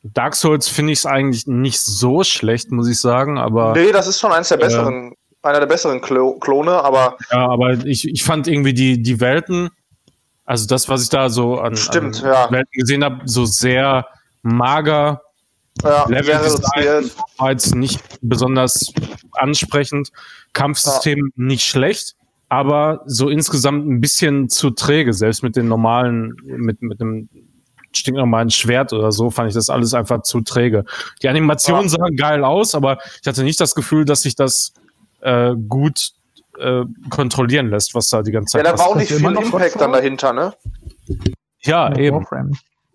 Dark 0.03 0.35
Souls 0.35 0.69
finde 0.69 0.93
ich 0.93 1.01
es 1.01 1.07
eigentlich 1.07 1.47
nicht 1.47 1.81
so 1.81 2.25
schlecht, 2.25 2.71
muss 2.71 2.89
ich 2.89 2.99
sagen, 3.01 3.39
aber 3.39 3.73
Nee, 3.75 3.93
das 3.93 4.07
ist 4.07 4.19
schon 4.21 4.33
eins 4.33 4.49
der 4.49 4.57
besseren, 4.57 5.15
einer 5.43 5.61
der 5.61 5.67
besseren 5.67 6.01
Klo 6.01 6.39
Klone, 6.39 6.73
aber 6.83 7.17
Ja, 7.31 7.49
aber 7.49 7.73
ich, 7.85 8.09
ich 8.09 8.25
fand 8.25 8.49
irgendwie 8.49 8.75
die, 8.75 9.03
die 9.03 9.21
Welten, 9.21 9.71
also 10.45 10.67
das, 10.67 10.89
was 10.89 11.03
ich 11.03 11.09
da 11.11 11.29
so 11.29 11.59
an, 11.59 11.77
Stimmt, 11.77 12.23
an 12.23 12.31
ja. 12.31 12.51
Welten 12.51 12.71
gesehen 12.73 13.05
habe, 13.05 13.21
so 13.25 13.45
sehr 13.45 14.07
mager, 14.43 15.23
ja, 15.83 16.07
Level 16.09 16.39
Design. 16.41 17.11
war 17.39 17.51
jetzt 17.51 17.75
nicht 17.75 18.01
besonders 18.23 18.93
ansprechend. 19.33 20.11
Kampfsystem 20.53 21.33
nicht 21.37 21.65
schlecht, 21.67 22.17
aber 22.49 23.03
so 23.07 23.29
insgesamt 23.29 23.87
ein 23.87 24.01
bisschen 24.01 24.49
zu 24.49 24.71
träge, 24.71 25.13
selbst 25.13 25.43
mit 25.43 25.57
den 25.57 25.69
normalen, 25.69 26.35
mit, 26.45 26.81
mit 26.83 27.01
einem 27.01 27.29
stinknormalen 27.95 28.51
Schwert 28.51 28.93
oder 28.93 29.11
so, 29.13 29.31
fand 29.31 29.49
ich 29.49 29.55
das 29.55 29.71
alles 29.71 29.95
einfach 29.95 30.23
zu 30.23 30.41
träge. 30.43 30.85
Die 31.23 31.29
Animationen 31.29 31.85
Ja. 31.85 31.89
sahen 31.89 32.17
geil 32.17 32.45
aus, 32.45 32.75
aber 32.75 32.99
ich 33.21 33.27
hatte 33.27 33.43
nicht 33.43 33.61
das 33.61 33.75
Gefühl, 33.75 34.05
dass 34.05 34.23
sich 34.23 34.35
das 34.35 34.73
äh, 35.21 35.55
gut 35.69 36.11
äh, 36.59 36.85
kontrollieren 37.11 37.69
lässt, 37.71 37.95
was 37.95 38.09
da 38.09 38.23
die 38.23 38.33
ganze 38.33 38.59
Ja, 38.59 38.65
Zeit 38.65 38.75
da 38.75 38.79
war 38.79 38.89
auch 38.89 38.97
nicht 38.97 39.11
immer 39.11 39.29
viel 39.29 39.35
noch 39.35 39.43
Impact 39.43 39.81
dann 39.81 39.93
dahinter, 39.93 40.33
ne? 40.33 40.55
Ja, 41.63 41.91
Ja, 41.91 41.97
eben. 41.99 42.27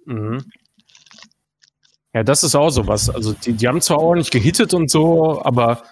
Mhm. 0.05 0.45
Ja, 2.13 2.23
das 2.23 2.43
ist 2.43 2.55
auch 2.55 2.69
sowas. 2.69 3.09
Also 3.09 3.33
die, 3.33 3.53
die 3.53 3.67
haben 3.67 3.81
zwar 3.81 3.99
ordentlich 3.99 4.31
gehittet 4.31 4.73
und 4.73 4.91
so, 4.91 5.41
aber 5.43 5.83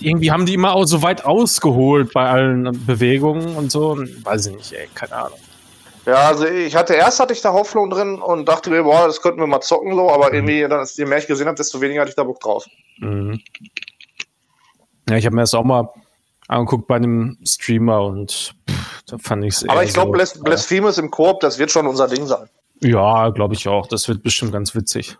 irgendwie 0.00 0.30
haben 0.30 0.46
die 0.46 0.54
immer 0.54 0.74
auch 0.74 0.84
so 0.84 1.02
weit 1.02 1.24
ausgeholt 1.24 2.12
bei 2.12 2.28
allen 2.28 2.86
Bewegungen 2.86 3.56
und 3.56 3.70
so. 3.70 3.98
Weiß 4.22 4.46
ich 4.46 4.56
nicht, 4.56 4.72
ey, 4.72 4.88
keine 4.94 5.14
Ahnung. 5.14 5.38
Ja, 6.06 6.28
also 6.28 6.46
ich 6.46 6.74
hatte 6.74 6.94
erst 6.94 7.20
hatte 7.20 7.32
ich 7.32 7.42
da 7.42 7.52
Hoffnung 7.52 7.90
drin 7.90 8.20
und 8.20 8.48
dachte 8.48 8.70
mir, 8.70 8.82
boah, 8.82 9.06
das 9.06 9.20
könnten 9.20 9.40
wir 9.40 9.46
mal 9.46 9.60
zocken 9.60 9.94
so, 9.94 10.10
aber 10.10 10.32
irgendwie, 10.32 10.66
dann, 10.68 10.84
je 10.94 11.04
mehr 11.04 11.18
ich 11.18 11.28
gesehen 11.28 11.46
habe, 11.46 11.56
desto 11.56 11.80
weniger 11.80 12.00
hatte 12.00 12.10
ich 12.10 12.16
da 12.16 12.24
Bock 12.24 12.40
drauf. 12.40 12.66
Mhm. 12.98 13.40
Ja, 15.08 15.16
ich 15.16 15.26
habe 15.26 15.36
mir 15.36 15.42
das 15.42 15.54
auch 15.54 15.64
mal 15.64 15.88
angeguckt 16.48 16.88
bei 16.88 16.96
einem 16.96 17.38
Streamer 17.46 18.02
und 18.02 18.54
pff, 18.68 19.02
da 19.06 19.18
fand 19.18 19.44
ich 19.44 19.54
es 19.54 19.68
Aber 19.68 19.84
ich 19.84 19.92
glaube, 19.92 20.12
Blas 20.12 20.42
Blasphemous 20.42 20.98
im 20.98 21.10
Koop, 21.10 21.40
das 21.40 21.58
wird 21.58 21.70
schon 21.70 21.86
unser 21.86 22.08
Ding 22.08 22.26
sein. 22.26 22.48
Ja, 22.80 23.28
glaube 23.28 23.54
ich 23.54 23.68
auch. 23.68 23.86
Das 23.86 24.08
wird 24.08 24.24
bestimmt 24.24 24.52
ganz 24.52 24.74
witzig. 24.74 25.16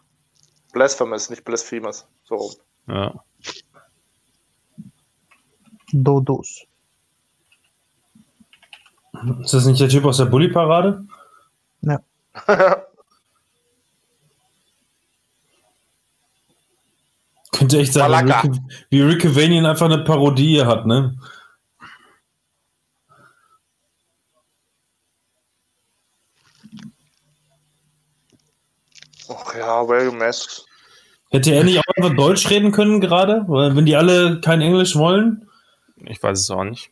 Blasphemous, 0.73 1.31
nicht 1.31 1.45
Blasphemous. 1.45 2.07
So 2.25 2.35
rum. 2.37 2.53
Ja. 2.89 3.15
Dodos. 5.93 6.67
Ist 9.43 9.55
das 9.55 9.67
nicht 9.67 9.81
der 9.81 9.89
Typ 9.89 10.05
aus 10.05 10.17
der 10.17 10.25
Bully-Parade? 10.27 11.05
Ja. 11.83 12.01
Könnte 17.53 17.79
echt 17.79 17.93
sein, 17.93 18.07
wie 18.07 18.11
Malaka. 18.11 18.41
Rick, 18.41 18.61
wie 18.89 19.03
Rick 19.03 19.21
Cavanian 19.23 19.67
einfach 19.67 19.87
eine 19.87 19.99
Parodie 19.99 20.65
hat, 20.65 20.87
ne? 20.87 21.17
Ja, 29.59 29.89
Well 29.89 30.13
Masks. 30.13 30.65
Hätte 31.31 31.53
er 31.53 31.65
nicht 31.65 31.79
auch 31.79 31.95
einfach 31.97 32.15
Deutsch 32.15 32.51
reden 32.51 32.73
können 32.73 33.01
gerade? 33.01 33.45
Weil 33.49 33.75
wenn 33.75 33.87
die 33.87 33.97
alle 33.97 34.41
kein 34.41 34.61
Englisch 34.61 34.97
wollen? 34.97 35.49
Ich 35.97 36.23
weiß 36.23 36.39
es 36.39 36.51
auch 36.51 36.65
nicht. 36.65 36.91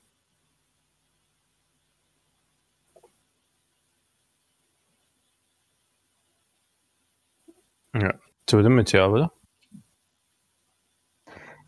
Ja, 7.94 8.14
Töte 8.46 8.68
mit 8.68 8.92
ja, 8.92 9.08
oder? 9.08 9.32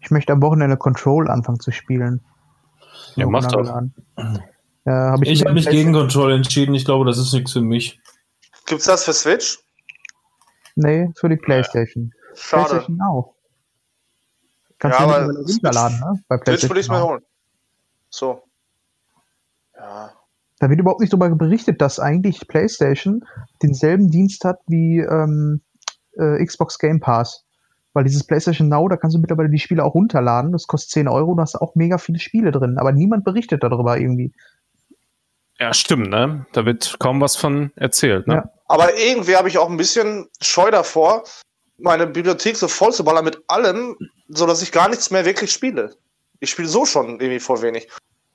Ich 0.01 0.10
möchte 0.10 0.32
am 0.32 0.43
Wochenende 0.43 0.77
Control 0.77 1.28
anfangen 1.28 1.60
zu 1.60 1.73
spielen. 1.73 2.24
Ja, 3.16 3.27
mach 3.27 3.47
doch. 3.48 3.66
Ja, 4.85 5.12
hab 5.12 5.23
ich 5.23 5.31
Ich 5.31 5.40
habe 5.43 5.55
mich 5.55 5.69
gegen 5.69 5.93
Control 5.93 6.32
entschieden. 6.32 6.74
Ich 6.74 6.85
glaube, 6.85 7.05
das 7.05 7.19
ist 7.19 7.32
nichts 7.32 7.52
für 7.52 7.60
mich. 7.60 8.01
Gibt's 8.66 8.86
das 8.86 9.05
für 9.05 9.12
Switch? 9.12 9.61
Nee, 10.74 11.11
für 11.16 11.28
die 11.28 11.36
Playstation. 11.36 12.12
Schade. 12.35 12.65
Playstation 12.69 13.01
auch. 13.03 13.35
Kannst 14.78 14.99
Ja, 14.99 15.07
du 15.07 15.12
aber 15.12 15.32
ja 15.32 15.40
runterladen, 15.40 16.01
ne? 16.01 16.24
Bei 16.28 16.39
Switch 16.44 16.69
würde 16.69 16.81
ich 16.81 16.89
mir 16.89 16.99
Now. 16.99 17.09
holen. 17.09 17.23
So. 18.11 18.43
Ja. 19.77 20.12
Da 20.59 20.70
wird 20.70 20.81
überhaupt 20.81 21.01
nicht 21.01 21.12
darüber 21.12 21.28
berichtet, 21.35 21.81
dass 21.81 21.99
eigentlich 21.99 22.47
PlayStation 22.49 23.24
denselben 23.62 24.11
Dienst 24.11 24.44
hat 24.44 24.61
wie 24.66 25.01
ähm, 25.01 25.61
äh, 26.19 26.44
Xbox 26.44 26.78
Game 26.78 27.01
Pass. 27.01 27.44
Weil 27.94 28.05
dieses 28.05 28.24
PlayStation 28.24 28.69
Now, 28.69 28.89
da 28.89 28.97
kannst 28.97 29.16
du 29.16 29.20
mittlerweile 29.20 29.51
die 29.51 29.59
Spiele 29.59 29.85
auch 29.85 29.94
runterladen. 29.94 30.53
Das 30.53 30.66
kostet 30.66 30.90
10 30.93 31.09
Euro, 31.09 31.35
da 31.35 31.43
hast 31.43 31.57
auch 31.57 31.74
mega 31.74 31.99
viele 31.99 32.19
Spiele 32.19 32.51
drin. 32.53 32.78
Aber 32.78 32.93
niemand 32.93 33.24
berichtet 33.24 33.62
darüber 33.62 33.99
irgendwie. 33.99 34.32
Ja, 35.62 35.72
stimmt, 35.72 36.10
ne? 36.10 36.44
Da 36.52 36.66
wird 36.66 36.97
kaum 36.98 37.20
was 37.20 37.36
von 37.36 37.70
erzählt, 37.76 38.26
ne? 38.26 38.34
Ja. 38.34 38.51
Aber 38.66 38.98
irgendwie 38.98 39.36
habe 39.36 39.47
ich 39.47 39.59
auch 39.59 39.70
ein 39.70 39.76
bisschen 39.76 40.28
Scheu 40.40 40.72
davor, 40.72 41.22
meine 41.78 42.09
Bibliothek 42.09 42.56
so 42.56 42.66
voll 42.66 42.93
zu 42.93 43.05
ballern 43.05 43.24
mit 43.24 43.39
allem, 43.47 43.97
so 44.26 44.44
dass 44.44 44.60
ich 44.60 44.72
gar 44.72 44.89
nichts 44.89 45.12
mehr 45.12 45.24
wirklich 45.24 45.52
spiele. 45.52 45.94
Ich 46.40 46.51
spiele 46.51 46.66
so 46.66 46.84
schon 46.84 47.20
irgendwie 47.20 47.39
voll 47.39 47.62
wenig. 47.62 47.89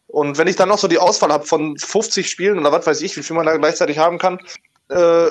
Und 0.07 0.37
wenn 0.37 0.47
ich 0.47 0.55
dann 0.55 0.69
noch 0.69 0.77
so 0.77 0.87
die 0.87 0.99
Auswahl 0.99 1.33
habe 1.33 1.45
von 1.45 1.77
50 1.77 2.29
Spielen 2.29 2.59
oder 2.59 2.71
was 2.71 2.87
weiß 2.87 3.01
ich, 3.01 3.17
wie 3.17 3.23
viel 3.23 3.35
man 3.35 3.45
da 3.45 3.57
gleichzeitig 3.57 3.97
haben 3.97 4.19
kann, 4.19 4.39
äh, 4.87 5.29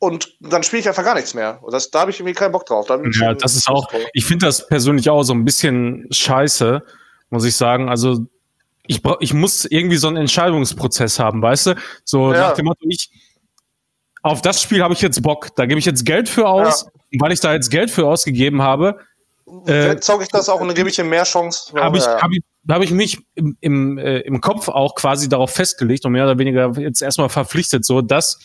und 0.00 0.36
dann 0.40 0.64
spiele 0.64 0.80
ich 0.80 0.88
einfach 0.88 1.04
gar 1.04 1.14
nichts 1.14 1.34
mehr. 1.34 1.60
Und 1.62 1.72
das, 1.72 1.92
da 1.92 2.00
habe 2.00 2.10
ich 2.10 2.18
irgendwie 2.18 2.34
keinen 2.34 2.50
Bock 2.50 2.66
drauf. 2.66 2.88
Da 2.88 3.00
Ja, 3.20 3.34
das 3.34 3.54
ist 3.54 3.68
auch, 3.68 3.88
ich 4.14 4.24
finde 4.24 4.46
das 4.46 4.66
persönlich 4.66 5.08
auch 5.10 5.22
so 5.22 5.32
ein 5.32 5.44
bisschen 5.44 6.08
scheiße, 6.10 6.82
muss 7.28 7.44
ich 7.44 7.54
sagen. 7.54 7.88
Also, 7.88 8.26
ich, 8.90 9.02
brauch, 9.02 9.18
ich 9.20 9.32
muss 9.32 9.64
irgendwie 9.66 9.96
so 9.96 10.08
einen 10.08 10.16
Entscheidungsprozess 10.16 11.18
haben, 11.20 11.40
weißt 11.40 11.66
du? 11.66 11.74
So 12.04 12.32
Ja. 12.32 12.48
nach 12.48 12.52
dem 12.54 12.64
Motto, 12.66 12.84
ich, 12.88 13.10
auf 14.22 14.42
das 14.42 14.60
Spiel 14.60 14.82
habe 14.82 14.92
ich 14.94 15.00
jetzt 15.00 15.22
Bock, 15.22 15.54
da 15.56 15.66
gebe 15.66 15.78
ich 15.78 15.86
jetzt 15.86 16.04
Geld 16.04 16.28
für 16.28 16.48
aus. 16.48 16.84
Und 17.12 17.20
weil 17.20 17.32
ich 17.32 17.40
da 17.40 17.52
jetzt 17.54 17.70
Geld 17.70 17.90
für 17.90 18.06
ausgegeben 18.06 18.62
habe, 18.62 18.98
äh, 19.66 19.96
zocke 19.96 20.22
ich 20.24 20.28
das 20.28 20.48
auch 20.48 20.60
und 20.60 20.68
dann 20.68 20.76
gebe 20.76 20.88
ich 20.88 20.98
ihm 20.98 21.08
mehr 21.08 21.24
Chance. 21.24 21.72
habe 21.80 21.98
ich, 21.98 22.04
Ja, 22.04 22.16
ja. 22.16 22.22
hab 22.22 22.30
ich, 22.32 22.42
hab 22.68 22.82
ich 22.82 22.90
mich 22.92 23.18
im, 23.34 23.56
im, 23.60 23.98
äh, 23.98 24.18
im 24.20 24.40
Kopf 24.40 24.68
auch 24.68 24.94
quasi 24.94 25.28
darauf 25.28 25.50
festgelegt 25.50 26.04
und 26.04 26.12
mehr 26.12 26.24
oder 26.24 26.38
weniger 26.38 26.72
jetzt 26.78 27.00
erstmal 27.02 27.28
verpflichtet, 27.28 27.84
so 27.84 28.00
dass 28.02 28.38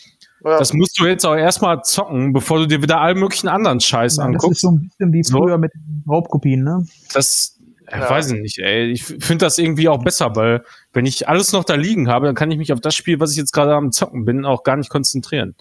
Ja. 0.44 0.58
das 0.58 0.72
musst 0.72 0.98
du 0.98 1.06
jetzt 1.06 1.24
auch 1.26 1.34
erstmal 1.36 1.82
zocken, 1.82 2.32
bevor 2.32 2.58
du 2.58 2.66
dir 2.66 2.82
wieder 2.82 3.00
allen 3.00 3.18
möglichen 3.18 3.48
anderen 3.48 3.80
Scheiß 3.80 4.16
Ja, 4.16 4.24
das 4.24 4.34
ist 4.36 4.42
anguckst. 4.42 4.60
so 4.62 4.70
ein 4.70 4.80
bisschen 4.88 5.12
wie 5.12 5.22
So. 5.24 5.38
früher 5.38 5.58
mit 5.58 5.72
Raubkopien, 6.08 6.62
ne? 6.64 6.86
Das 7.12 7.55
Ja. 7.90 8.10
weiß 8.10 8.32
ich 8.32 8.40
nicht, 8.40 8.58
ey. 8.58 8.90
Ich 8.90 9.04
finde 9.04 9.38
das 9.38 9.58
irgendwie 9.58 9.88
auch 9.88 10.02
besser, 10.02 10.34
weil 10.34 10.64
wenn 10.92 11.06
ich 11.06 11.28
alles 11.28 11.52
noch 11.52 11.64
da 11.64 11.74
liegen 11.74 12.08
habe, 12.08 12.26
dann 12.26 12.34
kann 12.34 12.50
ich 12.50 12.58
mich 12.58 12.72
auf 12.72 12.80
das 12.80 12.94
Spiel, 12.94 13.20
was 13.20 13.30
ich 13.30 13.36
jetzt 13.36 13.52
gerade 13.52 13.74
am 13.74 13.92
Zocken 13.92 14.24
bin, 14.24 14.44
auch 14.44 14.64
gar 14.64 14.76
nicht 14.76 14.90
konzentrieren. 14.90 15.54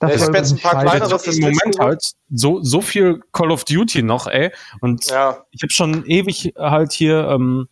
Das 0.00 0.14
ich 0.14 0.20
war 0.20 0.28
hab 0.28 0.34
jetzt 0.36 0.52
ein 0.52 0.58
paar 0.58 0.82
kleinere- 0.82 1.08
Das 1.10 1.26
ist 1.26 1.38
Im 1.38 1.42
Moment 1.42 1.78
halt 1.78 2.02
so, 2.30 2.62
so 2.62 2.80
viel 2.80 3.20
Call 3.32 3.50
of 3.50 3.64
Duty 3.64 4.02
noch, 4.02 4.28
ey. 4.28 4.52
Und 4.80 5.06
ja. 5.06 5.44
ich 5.50 5.62
habe 5.62 5.72
schon 5.72 6.06
ewig 6.06 6.54
halt 6.56 6.92
hier 6.92 7.28
ähm, 7.28 7.68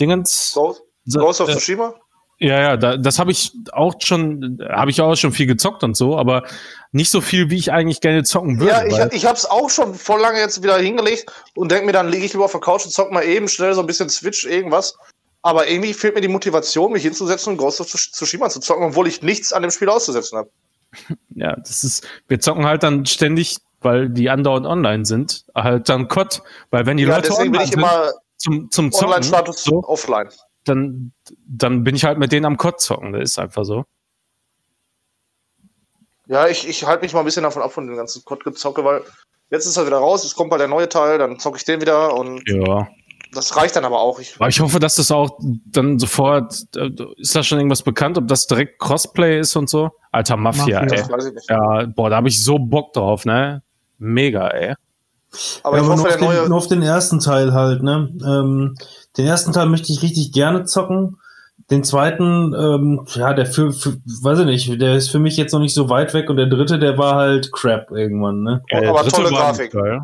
Dingens. 0.00 0.52
Ghost, 0.54 0.82
Ghost 1.14 1.40
of 1.40 1.50
Tsushima? 1.50 1.94
Ja, 2.38 2.60
ja, 2.60 2.76
da, 2.76 2.98
das 2.98 3.18
habe 3.18 3.30
ich 3.30 3.52
auch 3.72 3.94
schon, 3.98 4.58
habe 4.68 4.90
ich 4.90 5.00
auch 5.00 5.16
schon 5.16 5.32
viel 5.32 5.46
gezockt 5.46 5.82
und 5.82 5.96
so, 5.96 6.18
aber 6.18 6.42
nicht 6.92 7.10
so 7.10 7.22
viel, 7.22 7.48
wie 7.48 7.56
ich 7.56 7.72
eigentlich 7.72 8.02
gerne 8.02 8.24
zocken 8.24 8.60
würde. 8.60 8.72
Ja, 8.90 9.06
ich, 9.06 9.14
ich 9.14 9.24
habe 9.26 9.36
es 9.36 9.46
auch 9.46 9.70
schon 9.70 9.94
voll 9.94 10.20
lange 10.20 10.38
jetzt 10.38 10.62
wieder 10.62 10.76
hingelegt 10.76 11.32
und 11.54 11.72
denke 11.72 11.86
mir, 11.86 11.92
dann 11.92 12.10
liege 12.10 12.26
ich 12.26 12.34
lieber 12.34 12.44
auf 12.44 12.52
der 12.52 12.60
Couch 12.60 12.84
und 12.84 12.90
zock 12.90 13.10
mal 13.10 13.24
eben 13.24 13.48
schnell 13.48 13.72
so 13.72 13.80
ein 13.80 13.86
bisschen 13.86 14.10
Switch, 14.10 14.44
irgendwas. 14.44 14.96
Aber 15.40 15.68
irgendwie 15.68 15.94
fehlt 15.94 16.14
mir 16.14 16.20
die 16.20 16.28
Motivation, 16.28 16.92
mich 16.92 17.04
hinzusetzen 17.04 17.52
und 17.52 17.56
Ghost 17.56 17.80
of 17.80 17.86
Tsush- 17.86 18.12
Tsushima 18.12 18.50
zu 18.50 18.60
zocken, 18.60 18.84
obwohl 18.84 19.06
ich 19.06 19.22
nichts 19.22 19.52
an 19.54 19.62
dem 19.62 19.70
Spiel 19.70 19.88
auszusetzen 19.88 20.38
habe. 20.38 20.50
ja, 21.34 21.56
das 21.56 21.84
ist, 21.84 22.06
wir 22.28 22.40
zocken 22.40 22.66
halt 22.66 22.82
dann 22.82 23.06
ständig, 23.06 23.58
weil 23.80 24.10
die 24.10 24.28
andauernd 24.28 24.66
online 24.66 25.06
sind, 25.06 25.44
halt 25.54 25.88
dann 25.88 26.08
COD, 26.08 26.42
weil 26.70 26.84
wenn 26.84 26.98
die 26.98 27.04
Ja, 27.04 27.16
Leute 27.16 27.28
deswegen 27.28 27.52
bin 27.52 27.60
online 27.60 27.64
ich 27.64 27.70
sind, 27.70 27.80
immer 27.80 28.12
zum, 28.36 28.70
zum 28.70 28.92
Zocken, 28.92 29.06
Online-Status 29.06 29.64
so, 29.64 29.82
offline. 29.84 30.28
Dann, 30.68 31.12
dann 31.46 31.84
bin 31.84 31.94
ich 31.94 32.04
halt 32.04 32.18
mit 32.18 32.32
denen 32.32 32.46
am 32.46 32.56
COD 32.56 32.80
zocken, 32.80 33.12
das 33.12 33.22
ist 33.22 33.38
einfach 33.38 33.64
so. 33.64 33.84
Ja, 36.28 36.48
ich, 36.48 36.68
ich 36.68 36.84
halte 36.86 37.02
mich 37.02 37.12
mal 37.12 37.20
ein 37.20 37.24
bisschen 37.24 37.44
davon 37.44 37.62
ab 37.62 37.72
von 37.72 37.86
dem 37.86 37.96
ganzen 37.96 38.24
COD-Gezocke, 38.24 38.84
weil 38.84 39.02
jetzt 39.50 39.66
ist 39.66 39.76
er 39.76 39.86
wieder 39.86 39.98
raus, 39.98 40.24
es 40.24 40.34
kommt 40.34 40.50
bald 40.50 40.60
der 40.60 40.68
neue 40.68 40.88
Teil, 40.88 41.18
dann 41.18 41.38
zocke 41.38 41.58
ich 41.58 41.64
den 41.64 41.80
wieder 41.80 42.14
und 42.14 42.42
Ja. 42.48 42.88
Das 43.32 43.56
reicht 43.56 43.76
dann 43.76 43.84
aber 43.84 44.00
auch. 44.00 44.18
Ich, 44.18 44.36
Aber 44.36 44.48
ich 44.48 44.60
hoffe, 44.60 44.78
dass 44.78 44.96
das 44.96 45.10
auch 45.10 45.38
dann 45.40 45.98
sofort, 45.98 46.54
äh, 46.76 46.90
ist 47.18 47.34
da 47.34 47.42
schon 47.42 47.58
irgendwas 47.58 47.82
bekannt, 47.82 48.16
ob 48.16 48.28
das 48.28 48.46
direkt 48.46 48.78
Crossplay 48.78 49.38
ist 49.40 49.56
und 49.56 49.68
so? 49.68 49.90
Alter, 50.12 50.36
Mafia, 50.36 50.80
Mafia. 50.80 50.80
ey. 50.80 50.88
das 50.88 51.10
weiß 51.10 51.26
ich 51.26 51.34
nicht. 51.34 51.50
Ja, 51.50 51.86
boah, 51.86 52.08
da 52.08 52.16
habe 52.16 52.28
ich 52.28 52.42
so 52.42 52.58
Bock 52.58 52.92
drauf, 52.92 53.24
ne? 53.24 53.62
Mega, 53.98 54.48
ey. 54.48 54.74
Aber 55.62 55.76
ja, 55.76 55.82
ich 55.82 55.88
aber 55.90 55.98
hoffe, 55.98 56.02
nur, 56.02 56.08
der 56.08 56.14
auf 56.14 56.18
den, 56.18 56.38
neue. 56.40 56.48
nur 56.48 56.58
auf 56.58 56.68
den 56.68 56.82
ersten 56.82 57.20
Teil 57.20 57.52
halt, 57.52 57.82
ne? 57.82 58.10
Ähm, 58.24 58.74
den 59.16 59.26
ersten 59.26 59.52
Teil 59.52 59.66
möchte 59.66 59.92
ich 59.92 60.02
richtig 60.02 60.32
gerne 60.32 60.64
zocken. 60.64 61.18
Den 61.70 61.82
zweiten, 61.82 62.54
ähm, 62.54 63.06
ja, 63.14 63.32
der 63.32 63.46
für, 63.46 63.72
für, 63.72 63.96
weiß 64.22 64.40
ich 64.40 64.46
nicht, 64.46 64.80
der 64.80 64.94
ist 64.94 65.08
für 65.10 65.18
mich 65.18 65.36
jetzt 65.36 65.52
noch 65.52 65.58
nicht 65.60 65.74
so 65.74 65.88
weit 65.88 66.14
weg 66.14 66.30
und 66.30 66.36
der 66.36 66.46
dritte, 66.46 66.78
der 66.78 66.96
war 66.98 67.16
halt 67.16 67.50
crap 67.52 67.90
irgendwann, 67.90 68.42
ne? 68.42 68.62
Ja, 68.70 68.88
aber 68.88 69.02
tolle 69.08 69.32
war 69.32 69.52
Grafik. 69.52 69.72
geil. 69.72 70.00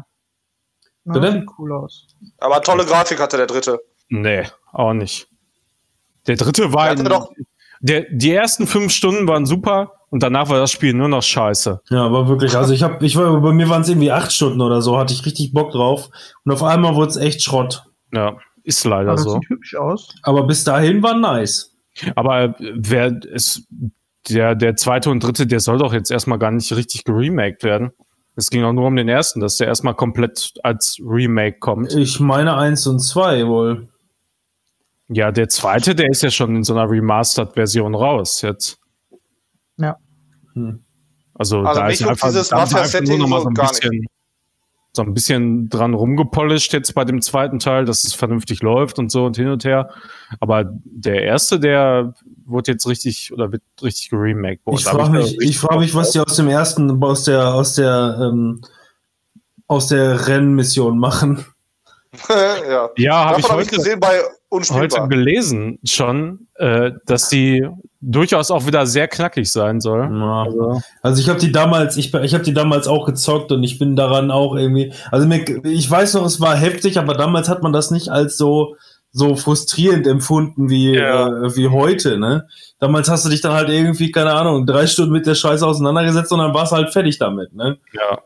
Ja, 1.05 1.13
Bitte? 1.13 1.33
sieht 1.33 1.45
cool 1.59 1.73
aus. 1.73 2.07
Aber 2.39 2.63
tolle 2.63 2.85
Grafik 2.85 3.21
hatte 3.21 3.37
der 3.37 3.47
dritte. 3.47 3.81
Nee, 4.09 4.45
auch 4.73 4.93
nicht. 4.93 5.29
Der 6.27 6.37
dritte 6.37 6.73
war 6.73 6.95
Der 6.95 7.05
ein, 7.05 7.11
doch- 7.11 7.31
der, 7.81 8.07
die 8.11 8.33
ersten 8.33 8.67
fünf 8.67 8.93
Stunden 8.93 9.27
waren 9.29 9.45
super 9.47 9.93
und 10.13 10.23
danach 10.23 10.51
war 10.51 10.59
das 10.59 10.71
Spiel 10.71 10.93
nur 10.93 11.09
noch 11.09 11.23
scheiße. 11.23 11.81
Ja, 11.89 12.05
aber 12.05 12.29
wirklich, 12.29 12.55
also 12.55 12.75
ich 12.75 12.83
habe, 12.83 13.05
ich 13.05 13.17
war, 13.17 13.41
bei 13.41 13.53
mir 13.53 13.71
waren 13.71 13.81
es 13.81 13.89
irgendwie 13.89 14.13
acht 14.13 14.31
Stunden 14.31 14.61
oder 14.61 14.83
so, 14.83 14.99
hatte 14.99 15.15
ich 15.15 15.25
richtig 15.25 15.55
Bock 15.55 15.73
drauf 15.73 16.11
und 16.45 16.53
auf 16.53 16.63
einmal 16.63 16.95
wurde 16.95 17.09
es 17.13 17.17
echt 17.17 17.43
Schrott. 17.43 17.85
Ja, 18.13 18.37
ist 18.63 18.85
leider 18.85 19.13
Aber 19.13 19.15
das 19.15 19.23
so. 19.25 19.31
sieht 19.33 19.49
hübsch 19.49 19.75
aus. 19.75 20.15
Aber 20.23 20.47
bis 20.47 20.65
dahin 20.65 21.03
war 21.03 21.17
nice. 21.17 21.75
Aber 22.15 22.55
wer 22.59 23.25
ist 23.25 23.67
der, 24.29 24.55
der 24.55 24.77
zweite 24.77 25.09
und 25.09 25.25
dritte, 25.25 25.47
der 25.47 25.61
soll 25.61 25.79
doch 25.79 25.95
jetzt 25.95 26.11
erstmal 26.11 26.39
gar 26.39 26.51
nicht 26.51 26.71
richtig 26.77 27.05
geremaked 27.05 27.65
werden. 27.65 27.93
Es 28.37 28.51
ging 28.51 28.65
auch 28.65 28.75
nur 28.75 28.89
um 28.89 28.97
den 28.97 29.09
ersten, 29.09 29.41
dass 29.41 29.57
der 29.57 29.67
erstmal 29.67 29.95
komplett 29.95 30.53
als 30.63 30.99
Remake 31.03 31.59
kommt. 31.59 31.95
Ich 31.95 32.21
meine 32.21 32.59
eins 32.59 32.87
und 32.87 33.01
zwei 33.01 33.47
wohl. 33.47 33.89
Ja, 35.09 35.33
der 35.33 35.49
zweite, 35.49 35.95
der 35.95 36.11
ist 36.11 36.23
ja 36.23 36.31
schon 36.31 36.55
in 36.57 36.65
so 36.65 36.75
einer 36.75 36.91
Remastered-Version 36.91 37.95
raus 37.95 38.43
jetzt. 38.43 38.79
Ja. 39.79 39.97
Also, 41.35 41.59
Also 41.59 41.63
da 41.63 41.89
ist 41.89 42.07
einfach, 42.07 42.29
dieses 42.29 42.49
da 42.49 42.59
einfach 42.59 43.01
nur 43.01 43.19
noch 43.19 43.29
mal 43.29 43.41
so 43.43 43.49
ein 43.49 43.55
bisschen, 43.55 44.07
so 44.95 45.03
ein 45.03 45.15
bisschen 45.15 45.69
dran 45.71 45.95
rumgepolished 45.95 46.73
jetzt 46.75 46.95
bei 46.95 47.05
dem 47.05 47.23
zweiten 47.23 47.59
Teil, 47.59 47.87
dass 47.87 48.05
es 48.05 48.13
vernünftig 48.13 48.63
läuft 48.63 48.99
und 48.99 49.11
so 49.11 49.25
und 49.25 49.37
hin 49.37 49.49
und 49.49 49.65
her. 49.65 49.91
Aber 50.41 50.65
der 50.85 51.23
erste, 51.23 51.59
der 51.59 52.15
wurde 52.45 52.73
jetzt 52.73 52.87
richtig 52.87 53.33
oder 53.33 53.51
wird 53.51 53.63
richtig 53.83 54.11
geremaked. 54.11 54.61
Ich 54.71 54.85
frage 54.85 55.11
mich, 55.11 55.41
ich 55.41 55.59
frage 55.59 55.81
mich, 55.81 55.95
was 55.95 56.11
die 56.11 56.21
aus 56.21 56.37
dem 56.37 56.49
ersten, 56.49 57.03
aus 57.03 57.25
der, 57.25 57.55
aus 57.55 57.75
der, 57.75 58.19
ähm, 58.21 58.61
aus 59.67 59.87
der 59.89 60.29
Rennmission 60.29 60.99
machen. 60.99 61.47
ja. 62.29 62.91
Ja, 62.99 63.25
habe 63.25 63.41
ich 63.41 63.51
heute, 63.51 63.77
gesehen 63.77 63.99
bei 63.99 64.19
heute 64.19 64.29
Unspielbar. 64.51 65.09
gelesen 65.09 65.79
schon, 65.85 66.49
äh, 66.57 66.93
dass 67.07 67.31
die 67.31 67.67
durchaus 68.03 68.51
auch 68.51 68.67
wieder 68.67 68.85
sehr 68.87 69.09
knackig 69.09 69.51
sein 69.51 69.81
soll. 69.81 70.01
Ja. 70.13 70.43
Also, 70.43 70.83
Also 71.03 71.23
ich 71.23 71.29
habe 71.29 71.39
die 71.39 71.53
damals, 71.53 71.97
ich, 71.97 72.13
ich 72.13 72.35
habe 72.35 72.45
die 72.45 72.53
damals 72.53 72.89
auch 72.89 73.07
gezockt 73.07 73.53
und 73.53 73.63
ich 73.63 73.79
bin 73.79 73.95
daran 73.97 74.31
auch 74.31 74.55
irgendwie, 74.57 74.93
also 75.11 75.27
mir, 75.27 75.45
ich 75.65 75.89
weiß 75.91 76.15
noch, 76.15 76.27
es 76.27 76.41
war 76.41 76.57
heftig, 76.57 76.99
aber 76.99 77.15
damals 77.15 77.49
hat 77.49 77.63
man 77.63 77.73
das 77.73 77.91
nicht 77.91 78.09
als 78.11 78.37
so 78.37 78.77
so 79.15 79.37
frustrierend 79.37 80.07
empfunden 80.07 80.71
wie 80.71 80.95
Ja. 80.95 81.27
äh, 81.29 81.55
wie 81.55 81.69
heute, 81.69 82.19
ne? 82.19 82.49
Damals 82.81 83.11
hast 83.11 83.27
du 83.27 83.29
dich 83.29 83.43
dann 83.43 83.53
halt 83.53 83.69
irgendwie 83.69 84.11
keine 84.11 84.33
Ahnung 84.33 84.65
drei 84.65 84.87
Stunden 84.87 85.13
mit 85.13 85.27
der 85.27 85.35
Scheiße 85.35 85.67
auseinandergesetzt 85.67 86.33
und 86.33 86.39
dann 86.39 86.55
warst 86.55 86.73
du 86.73 86.77
halt 86.77 86.93
fertig 86.95 87.19
damit, 87.19 87.55
ne? 87.55 87.77
ja. 87.93 88.19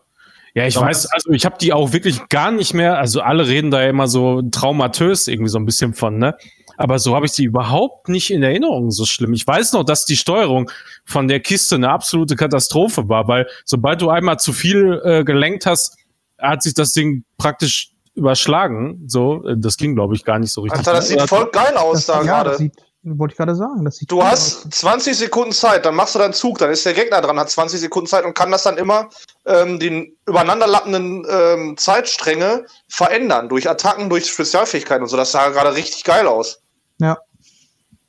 Ja, 0.55 0.67
ich 0.67 0.75
Damals- 0.75 1.05
weiß, 1.05 1.13
also 1.13 1.31
ich 1.33 1.45
habe 1.45 1.57
die 1.61 1.75
auch 1.75 1.93
wirklich 1.93 2.29
gar 2.31 2.51
nicht 2.51 2.73
mehr, 2.73 2.97
also 2.99 3.21
alle 3.21 3.47
reden 3.47 3.71
da 3.71 3.83
ja 3.83 3.91
immer 3.91 4.07
so 4.09 4.41
traumatös 4.51 5.29
irgendwie 5.29 5.51
so 5.51 5.59
ein 5.59 5.67
bisschen 5.67 5.93
von, 5.93 6.17
ne? 6.19 6.35
Aber 6.77 6.99
so 6.99 7.15
habe 7.15 7.27
ich 7.27 7.33
die 7.33 7.45
überhaupt 7.45 8.09
nicht 8.09 8.31
in 8.31 8.43
Erinnerung 8.43 8.91
so 8.91 9.05
schlimm. 9.05 9.33
Ich 9.33 9.47
weiß 9.47 9.73
noch, 9.73 9.85
dass 9.85 10.05
die 10.05 10.17
Steuerung 10.17 10.71
von 11.05 11.29
der 11.29 11.41
Kiste 11.41 11.77
eine 11.77 11.91
absolute 11.91 12.37
Katastrophe 12.37 13.09
war, 13.09 13.29
weil 13.29 13.47
sobald 13.65 14.01
du 14.01 14.11
einmal 14.11 14.39
zu 14.39 14.53
viel 14.53 15.01
äh, 15.05 15.25
gelenkt 15.25 15.67
hast, 15.67 15.97
hat 16.39 16.63
sich 16.63 16.75
das 16.75 16.93
Ding 16.93 17.25
praktisch 17.39 17.93
überschlagen. 18.15 19.05
So, 19.07 19.45
äh, 19.47 19.55
das 19.57 19.77
ging, 19.77 19.95
glaube 19.95 20.15
ich, 20.15 20.25
gar 20.25 20.39
nicht 20.39 20.53
so 20.53 20.63
richtig. 20.63 20.79
Alter, 20.79 20.95
das 20.95 21.09
sieht 21.09 21.21
voll 21.23 21.49
geil 21.51 21.77
aus 21.77 22.07
da 22.07 22.23
ja, 22.23 22.43
das 22.43 22.59
gerade. 22.59 22.73
wollte 23.03 23.33
ich 23.33 23.39
gerade 23.39 23.55
sagen. 23.55 23.85
Das 23.85 23.97
sieht 23.97 24.11
Du 24.11 24.23
hast 24.23 24.73
20 24.73 25.17
Sekunden 25.17 25.53
Zeit, 25.53 25.87
dann 25.87 25.95
machst 25.95 26.15
du 26.15 26.19
deinen 26.19 26.33
Zug, 26.33 26.59
dann 26.59 26.71
ist 26.71 26.85
der 26.85 26.95
Gegner 26.95 27.21
dran, 27.21 27.39
hat 27.39 27.51
20 27.51 27.79
Sekunden 27.79 28.09
Zeit 28.09 28.25
und 28.25 28.35
kann 28.35 28.51
das 28.51 28.65
dann 28.65 28.79
immer 28.79 29.09
ähm, 29.45 29.79
die 29.79 30.17
übereinanderlappenden 30.27 31.27
ähm, 31.29 31.77
Zeitstränge 31.77 32.65
verändern 32.89 33.49
durch 33.49 33.69
Attacken, 33.69 34.11
durch 34.11 34.27
Spezialfähigkeiten 34.27 35.03
und 35.03 35.09
so. 35.09 35.17
Das 35.17 35.33
sah 35.33 35.51
gerade 35.51 35.75
richtig 35.75 36.05
geil 36.05 36.27
aus. 36.27 36.63
Ja. 36.99 37.19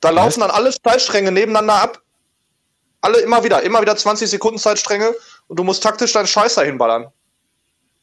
Da 0.00 0.10
laufen 0.10 0.40
dann 0.40 0.50
alle 0.50 0.70
Zeitstränge 0.72 1.32
nebeneinander 1.32 1.74
ab. 1.82 2.02
Alle 3.00 3.18
immer 3.20 3.44
wieder, 3.44 3.62
immer 3.62 3.80
wieder 3.80 3.96
20 3.96 4.28
Sekunden 4.28 4.58
Zeitstränge 4.58 5.14
und 5.46 5.58
du 5.58 5.64
musst 5.64 5.82
taktisch 5.82 6.12
deinen 6.12 6.26
Scheiß 6.26 6.54
dahin 6.54 6.78
ballern. 6.78 7.06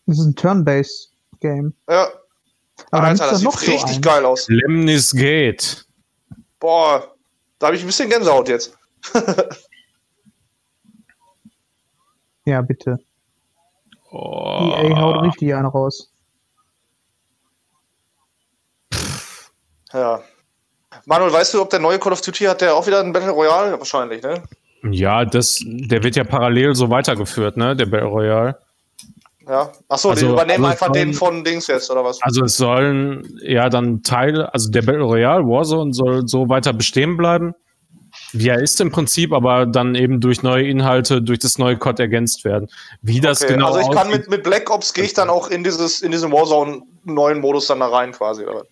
Das 0.05 0.19
ist 0.19 0.25
ein 0.25 0.35
Turn-Based 0.35 1.11
Game. 1.41 1.73
Ja. 1.89 2.09
Aber 2.91 3.07
Alter, 3.07 3.29
das 3.29 3.39
sieht 3.39 3.51
so 3.51 3.57
richtig 3.57 3.83
einen. 3.83 4.01
geil 4.01 4.25
aus. 4.25 4.47
Lemnis 4.47 5.11
Gate. 5.11 5.85
Boah, 6.59 7.15
da 7.59 7.67
habe 7.67 7.75
ich 7.75 7.83
ein 7.83 7.87
bisschen 7.87 8.09
Gänsehaut 8.09 8.47
jetzt. 8.49 8.77
Ja, 12.45 12.61
bitte. 12.61 12.99
Oh. 14.11 14.75
EA 14.83 14.95
haut 15.01 15.23
richtig 15.23 15.53
einen 15.53 15.65
raus. 15.65 16.11
Ja. 19.91 20.21
Manuel, 21.06 21.32
weißt 21.34 21.53
du, 21.53 21.61
ob 21.61 21.69
der 21.69 21.80
neue 21.80 21.99
Call 21.99 22.14
of 22.14 22.22
Duty 22.22 22.45
hat 22.45 22.61
der 22.61 22.76
auch 22.76 22.86
wieder 22.88 22.99
ein 22.99 23.14
Battle 23.14 23.32
Royale? 23.32 23.77
Wahrscheinlich, 23.77 24.23
ne? 24.23 24.41
Ja, 24.91 25.26
das, 25.26 25.60
der 25.65 26.03
wird 26.03 26.15
ja 26.15 26.23
parallel 26.23 26.76
so 26.76 26.90
weitergeführt, 26.90 27.57
ne, 27.57 27.76
der 27.76 27.86
Battle 27.86 28.07
Royale. 28.07 28.57
Ja. 29.48 29.72
Achso, 29.90 30.10
Also- 30.10 30.26
die 30.27 30.32
übernehmen 30.34 30.65
also 30.65 30.72
einfach 30.73 30.86
von- 30.88 30.94
den 30.94 31.14
von 31.14 31.44
Dings 31.44 31.68
jetzt, 31.68 31.90
oder 31.91 32.03
was? 32.03 32.19
Also 32.22 32.44
es 32.45 32.57
sollen 32.57 33.38
ja 33.44 33.69
dann 33.69 34.02
Teile, 34.02 34.52
also 34.53 34.72
der 34.72 34.82
Battle 34.82 35.03
Royale 35.03 35.44
Warzone 35.44 35.94
soll 35.94 36.27
so 36.27 36.49
weiter 36.49 36.73
bestehen 36.73 37.15
bleiben, 37.18 37.53
wie 38.32 38.48
er 38.49 38.60
ist 38.60 38.82
im 38.82 38.91
Prinzip, 38.91 39.34
aber 39.34 39.65
dann 39.68 39.94
eben 39.94 40.19
durch 40.19 40.41
neue 40.41 40.68
Inhalte, 40.68 41.22
durch 41.22 41.40
das 41.40 41.60
neue 41.60 41.77
COD 41.77 41.99
ergänzt 41.99 42.44
werden. 42.44 42.68
Wie 43.03 43.19
das 43.19 43.44
Okay, 43.44 43.53
genau 43.53 43.68
also 43.73 43.80
ich 43.82 43.91
kann 43.95 44.10
mit, 44.10 44.30
mit 44.30 44.44
Black 44.44 44.69
Ops 44.72 44.94
gehe 44.94 45.03
ich 45.03 45.14
dann 45.14 45.30
auch 45.30 45.49
in 45.49 45.64
dieses 45.64 46.02
in 46.02 46.11
diesen 46.11 46.32
Warzone 46.32 46.82
neuen 47.03 47.40
Modus 47.40 47.68
dann 47.68 47.80
da 47.82 47.88
rein 47.88 48.14
quasi. 48.14 48.44
Oder? 48.45 48.64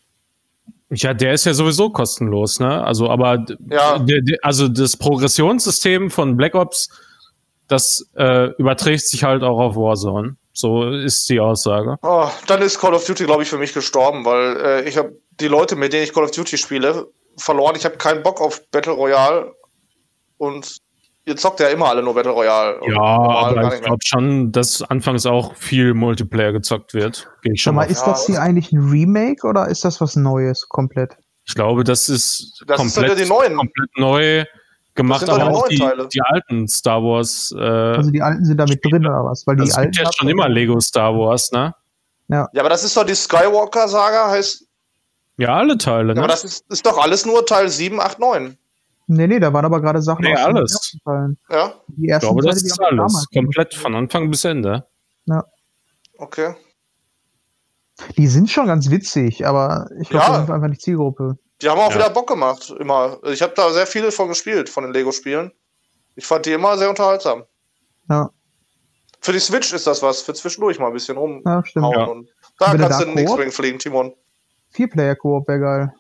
Ja, 0.95 1.13
der 1.13 1.33
ist 1.33 1.45
ja 1.45 1.53
sowieso 1.53 1.89
kostenlos, 1.89 2.59
ne? 2.59 2.83
Also, 2.83 3.09
aber 3.09 3.45
Ja. 3.69 3.99
der, 3.99 4.21
der, 4.21 4.37
also 4.41 4.67
das 4.67 4.95
Progressionssystem 4.97 6.09
von 6.11 6.37
Black 6.37 6.55
Ops, 6.55 6.89
das 7.67 8.05
äh, 8.15 8.51
überträgt 8.57 9.07
sich 9.07 9.23
halt 9.23 9.43
auch 9.43 9.59
auf 9.59 9.75
Warzone. 9.75 10.35
So 10.53 10.89
ist 10.91 11.27
die 11.29 11.39
Aussage. 11.39 11.97
Oh, 12.03 12.27
dann 12.47 12.61
ist 12.61 12.79
Call 12.79 12.93
of 12.93 13.05
Duty, 13.05 13.25
glaube 13.25 13.41
ich, 13.43 13.49
für 13.49 13.57
mich 13.57 13.73
gestorben, 13.73 14.23
weil 14.23 14.57
äh, 14.57 14.87
ich 14.87 14.97
habe 14.97 15.17
die 15.39 15.47
Leute, 15.47 15.75
mit 15.75 15.93
denen 15.93 16.03
ich 16.03 16.13
Call 16.13 16.25
of 16.25 16.31
Duty 16.31 16.57
spiele, 16.57 17.07
verloren. 17.37 17.75
Ich 17.75 17.85
habe 17.85 17.97
keinen 17.97 18.21
Bock 18.21 18.39
auf 18.39 18.61
Battle 18.69 18.93
Royale 18.93 19.51
und 20.37 20.77
ihr 21.25 21.35
zockt 21.35 21.59
ja 21.59 21.67
immer 21.69 21.87
alle 21.89 22.03
nur 22.03 22.13
Battle 22.15 22.31
Royale. 22.31 22.79
Ja, 22.87 22.99
aber 23.01 23.75
ich 23.75 23.81
glaube 23.81 24.03
schon, 24.03 24.51
dass 24.51 24.81
anfangs 24.81 25.25
auch 25.25 25.55
viel 25.55 25.93
Multiplayer 25.93 26.51
gezockt 26.51 26.93
wird. 26.93 27.29
Gehe 27.41 27.53
ich 27.53 27.61
Schau 27.61 27.69
schon 27.69 27.75
mal, 27.75 27.85
mal. 27.85 27.91
ist 27.91 28.01
Ja, 28.01 28.07
das 28.07 28.25
hier 28.25 28.41
eigentlich 28.41 28.71
ein 28.71 28.89
Remake 28.89 29.45
oder 29.47 29.67
ist 29.67 29.85
das 29.85 30.01
was 30.01 30.15
Neues 30.15 30.67
komplett? 30.69 31.17
Ich 31.45 31.55
glaube, 31.55 31.83
das 31.83 32.09
ist 32.09 32.63
Das 32.67 32.77
komplett, 32.77 32.93
sind 33.09 33.19
ja 33.19 33.23
die 33.23 33.29
neuen. 33.29 33.55
komplett 33.57 33.89
neu 33.97 34.45
gemacht, 34.95 35.27
aber 35.27 35.39
die 35.39 35.43
auch 35.55 35.67
die, 35.67 35.77
Teile. 35.79 36.07
die 36.13 36.21
alten 36.21 36.67
Star 36.67 37.01
Wars. 37.01 37.53
Äh, 37.57 37.61
Also 37.61 38.11
die 38.11 38.21
alten 38.21 38.45
sind 38.45 38.57
da 38.57 38.65
mit 38.65 38.83
drin 38.85 39.05
oder 39.05 39.25
was? 39.25 39.45
Weil 39.47 39.55
die 39.57 39.61
also 39.63 39.71
es 39.71 39.77
alten 39.77 39.91
gibt 39.91 40.05
ja 40.05 40.11
schon 40.13 40.29
immer 40.29 40.47
Lego 40.49 40.79
Star 40.79 41.13
Wars, 41.17 41.51
ne? 41.51 41.73
Ja, 42.29 42.47
aber 42.57 42.69
das 42.69 42.83
ist 42.83 42.95
doch 42.95 43.03
die 43.05 43.15
Skywalker-Saga, 43.15 44.29
heißt. 44.31 44.65
Ja, 45.37 45.55
alle 45.55 45.77
Teile, 45.77 46.09
Ja, 46.09 46.13
ne? 46.13 46.19
aber 46.21 46.27
das 46.29 46.43
ist, 46.43 46.63
ist 46.69 46.85
doch 46.85 46.97
alles 46.97 47.25
nur 47.25 47.45
Teil 47.45 47.67
7, 47.69 47.99
8, 47.99 48.19
9. 48.19 48.57
Nee, 49.07 49.27
nee, 49.27 49.39
da 49.39 49.51
waren 49.53 49.65
aber 49.65 49.81
gerade 49.81 50.01
Sachen 50.01 50.23
Nee, 50.23 50.33
aus 50.33 50.45
den 50.45 50.55
alles. 50.55 50.97
Ja, 51.49 51.73
Die 51.87 52.05
ich 52.05 52.09
ersten 52.11 52.27
glaube, 52.27 52.41
das 52.43 52.55
Teile, 52.55 52.61
die 52.61 52.67
ist 52.67 52.79
alles. 52.81 52.89
damals 52.97 53.27
Komplett 53.33 53.73
von 53.73 53.95
Anfang 53.95 54.29
bis 54.29 54.45
Ende. 54.45 54.87
okay. 56.17 56.55
Die 58.17 58.27
sind 58.27 58.49
schon 58.49 58.67
ganz 58.67 58.89
witzig, 58.89 59.45
aber 59.45 59.87
ich 60.01 60.09
glaube, 60.09 60.25
Ja. 60.25 60.31
das 60.37 60.43
ist 60.45 60.49
einfach 60.49 60.67
nicht 60.67 60.81
Zielgruppe. 60.81 61.37
Die 61.61 61.69
haben 61.69 61.79
auch 61.79 61.91
Ja. 61.91 61.95
wieder 61.97 62.09
Bock 62.09 62.27
gemacht, 62.27 62.73
immer. 62.79 63.19
Ich 63.25 63.41
habe 63.41 63.53
da 63.55 63.71
sehr 63.71 63.85
viele 63.87 64.11
von 64.11 64.27
gespielt, 64.29 64.69
von 64.69 64.83
den 64.83 64.93
Lego-Spielen. 64.93 65.51
Ich 66.15 66.25
fand 66.25 66.45
die 66.45 66.51
immer 66.53 66.77
sehr 66.77 66.89
unterhaltsam. 66.89 67.43
Ja, 68.09 68.29
Für 69.21 69.31
die 69.31 69.39
Switch 69.39 69.71
ist 69.73 69.87
das 69.87 70.01
was, 70.01 70.21
für 70.21 70.33
zwischendurch 70.33 70.79
mal 70.79 70.87
ein 70.87 70.93
bisschen 70.93 71.17
rumhauen. 71.17 71.43
ja 71.45 71.63
stimmt. 71.65 71.95
Ja. 71.95 72.03
Und 72.05 72.29
da 72.59 72.65
kannst 72.75 72.99
da 72.99 73.05
du 73.05 73.11
einen 73.11 73.25
Koop? 73.25 73.37
X-Wing 73.39 73.51
fliegen, 73.51 73.79
Timon. 73.79 74.13
Vier-Player-Koop 74.71 75.47
wäre 75.47 75.59
geil. 75.59 75.93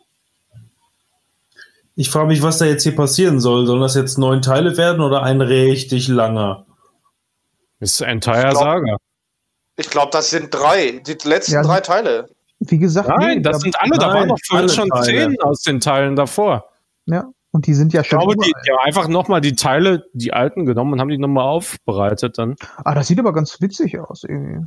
Ich 1.95 2.09
frage 2.09 2.27
mich, 2.27 2.41
was 2.41 2.57
da 2.57 2.65
jetzt 2.65 2.83
hier 2.83 2.95
passieren 2.95 3.39
soll. 3.39 3.65
Sollen 3.67 3.81
das 3.81 3.95
jetzt 3.95 4.17
neun 4.17 4.41
Teile 4.41 4.77
werden 4.77 5.01
oder 5.01 5.23
ein 5.23 5.41
richtig 5.41 6.07
langer? 6.07 6.65
Ist 7.79 8.01
Ich 8.01 8.19
glaub- 8.21 8.53
Saga. 8.53 8.97
Ich 9.75 9.89
glaube, 9.89 10.11
das 10.11 10.29
sind 10.29 10.53
drei. 10.53 11.01
Die 11.05 11.17
letzten 11.27 11.53
Ja. 11.53 11.63
drei 11.63 11.81
Teile. 11.81 12.29
Wie 12.59 12.77
gesagt, 12.77 13.09
Nein, 13.09 13.37
nee, 13.37 13.41
das 13.41 13.57
da- 13.57 13.59
sind 13.59 13.75
alle, 13.79 13.97
da 13.97 14.07
waren 14.07 14.29
doch 14.29 14.37
vorhin 14.47 14.67
alle 14.69 14.73
schon 14.73 14.89
Teile. 14.89 15.03
zehn 15.05 15.41
aus 15.41 15.61
den 15.61 15.79
Teilen 15.79 16.15
davor. 16.15 16.69
ja. 17.05 17.25
Und 17.55 17.67
die 17.67 17.75
sind 17.75 17.93
ja 17.93 18.01
Ich 18.01 18.07
schon. 18.07 18.17
glaube, 18.17 18.33
die, 18.35 18.49
überall. 18.49 18.63
die 18.65 18.71
haben 18.71 18.79
einfach 18.83 19.07
nochmal 19.07 19.39
die 19.39 19.53
Teile, 19.53 20.05
die 20.13 20.33
alten 20.33 20.65
genommen 20.65 20.93
und 20.93 20.99
haben 20.99 21.09
die 21.09 21.19
nochmal 21.19 21.45
aufbereitet 21.45 22.39
dann. 22.39 22.55
Ah, 22.77 22.95
das 22.95 23.05
sieht 23.07 23.19
aber 23.19 23.31
ganz 23.31 23.61
witzig 23.61 23.99
aus 23.99 24.23
irgendwie. 24.23 24.65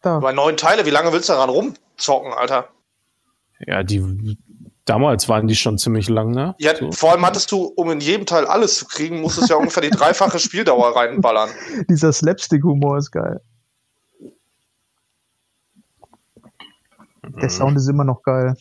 Da. 0.00 0.18
Bei 0.18 0.32
neuen 0.32 0.56
Teile, 0.56 0.86
wie 0.86 0.90
lange 0.90 1.12
willst 1.12 1.28
du 1.28 1.34
daran 1.34 1.50
rumzocken, 1.50 2.32
Alter? 2.32 2.68
Ja, 3.66 3.82
die 3.82 4.38
damals 4.84 5.28
waren 5.28 5.46
die 5.46 5.56
schon 5.56 5.78
ziemlich 5.78 6.08
lang, 6.08 6.30
ne? 6.30 6.54
Ja, 6.58 6.76
So. 6.76 6.92
vor 6.92 7.12
allem 7.12 7.24
hattest 7.24 7.50
du, 7.52 7.64
um 7.76 7.90
in 7.90 8.00
jedem 8.00 8.26
Teil 8.26 8.46
alles 8.46 8.76
zu 8.78 8.86
kriegen, 8.86 9.20
musstest 9.20 9.48
du 9.48 9.54
ja 9.54 9.58
ungefähr 9.58 9.82
die 9.82 9.90
dreifache 9.90 10.38
Spieldauer 10.38 10.94
reinballern. 10.96 11.50
Dieser 11.88 12.12
Slapstick-Humor 12.12 12.98
ist 12.98 13.10
geil. 13.10 13.40
Mhm. 17.22 17.40
Der 17.40 17.50
Sound 17.50 17.76
ist 17.76 17.88
immer 17.88 18.04
noch 18.04 18.22
geil. 18.22 18.56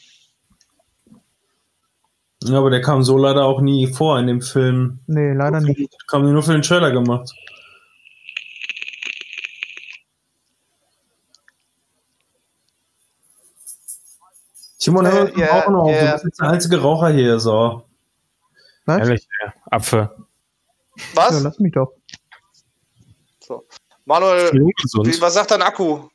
Ja, 2.44 2.58
aber 2.58 2.70
der 2.70 2.82
kam 2.82 3.04
so 3.04 3.18
leider 3.18 3.46
auch 3.46 3.62
nie 3.62 3.88
vor 3.88 4.20
in 4.20 4.28
dem 4.28 4.42
Film. 4.42 5.00
Nee, 5.08 5.32
leider 5.34 5.62
nicht. 5.62 5.96
Kam 6.08 6.30
nur 6.30 6.44
für 6.44 6.52
den 6.52 6.62
Trailer 6.62 6.92
gemacht. 6.92 7.32
Simon, 14.84 15.08
hör 15.10 15.30
Äh, 15.36 15.40
ja, 15.40 15.52
auch 15.64 15.70
noch 15.70 15.88
ja. 15.90 16.06
Du 16.08 16.12
bist 16.14 16.26
jetzt 16.26 16.40
der 16.42 16.50
einzige 16.50 16.82
Raucher 16.82 17.10
hier, 17.10 17.40
so. 17.40 17.84
Was? 18.86 19.00
Ehrlich, 19.00 19.28
ja. 19.42 19.54
Apfel. 19.72 20.10
Ja, 20.98 21.04
Was? 21.16 21.42
lass 21.42 21.60
mich 21.60 21.72
doch. 21.74 21.94
So. 23.40 23.66
Manuel, 24.06 24.52
wie, 24.52 25.22
was 25.22 25.34
sagt 25.34 25.52
dein 25.52 25.62
Akku? 25.62 26.10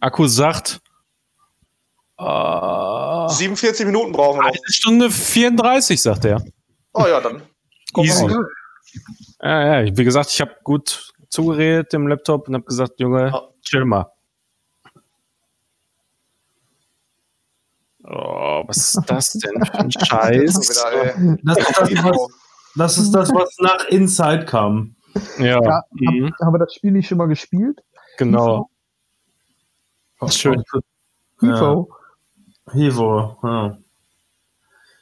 Akku 0.00 0.26
sagt. 0.26 0.80
Äh, 2.18 3.28
47 3.28 3.86
Minuten 3.86 4.12
brauchen 4.12 4.38
wir 4.40 4.42
noch. 4.42 4.50
eine 4.50 4.60
Stunde 4.72 5.10
34, 5.10 6.02
sagt 6.02 6.24
er. 6.24 6.44
Oh 6.94 7.06
ja, 7.06 7.20
dann. 7.20 7.42
Easy. 7.96 8.26
mal. 8.26 8.44
Ja, 9.42 9.80
ja, 9.82 9.96
wie 9.96 10.04
gesagt, 10.04 10.30
ich 10.30 10.40
habe 10.40 10.56
gut 10.64 11.12
zugeredet 11.30 11.92
dem 11.92 12.06
Laptop 12.08 12.48
und 12.48 12.54
habe 12.54 12.64
gesagt, 12.64 12.98
Junge, 12.98 13.28
Ja. 13.28 13.48
chill 13.62 13.84
mal. 13.84 14.11
Oh, 18.04 18.64
was 18.66 18.76
ist 18.94 19.02
das 19.06 19.30
denn 19.32 19.64
für 19.64 19.74
ein 19.74 19.90
Scheiß? 19.90 20.54
Das 20.54 20.68
ist 20.68 20.84
das, 20.84 22.04
was, 22.04 22.28
das 22.74 22.98
ist 22.98 23.12
das, 23.12 23.30
was 23.30 23.56
nach 23.58 23.86
Inside 23.88 24.44
kam. 24.46 24.96
Ja, 25.38 25.62
Ja, 25.62 25.82
mhm, 25.90 26.32
hab, 26.32 26.46
haben 26.46 26.54
wir 26.54 26.58
das 26.58 26.74
Spiel 26.74 26.92
nicht 26.92 27.08
schon 27.08 27.18
mal 27.18 27.28
gespielt? 27.28 27.82
genau. 28.18 28.68
Schön. 30.28 30.62
Ja. 31.40 31.56
Evo. 31.56 31.94
Evo, 32.72 33.36
ja. 33.42 33.78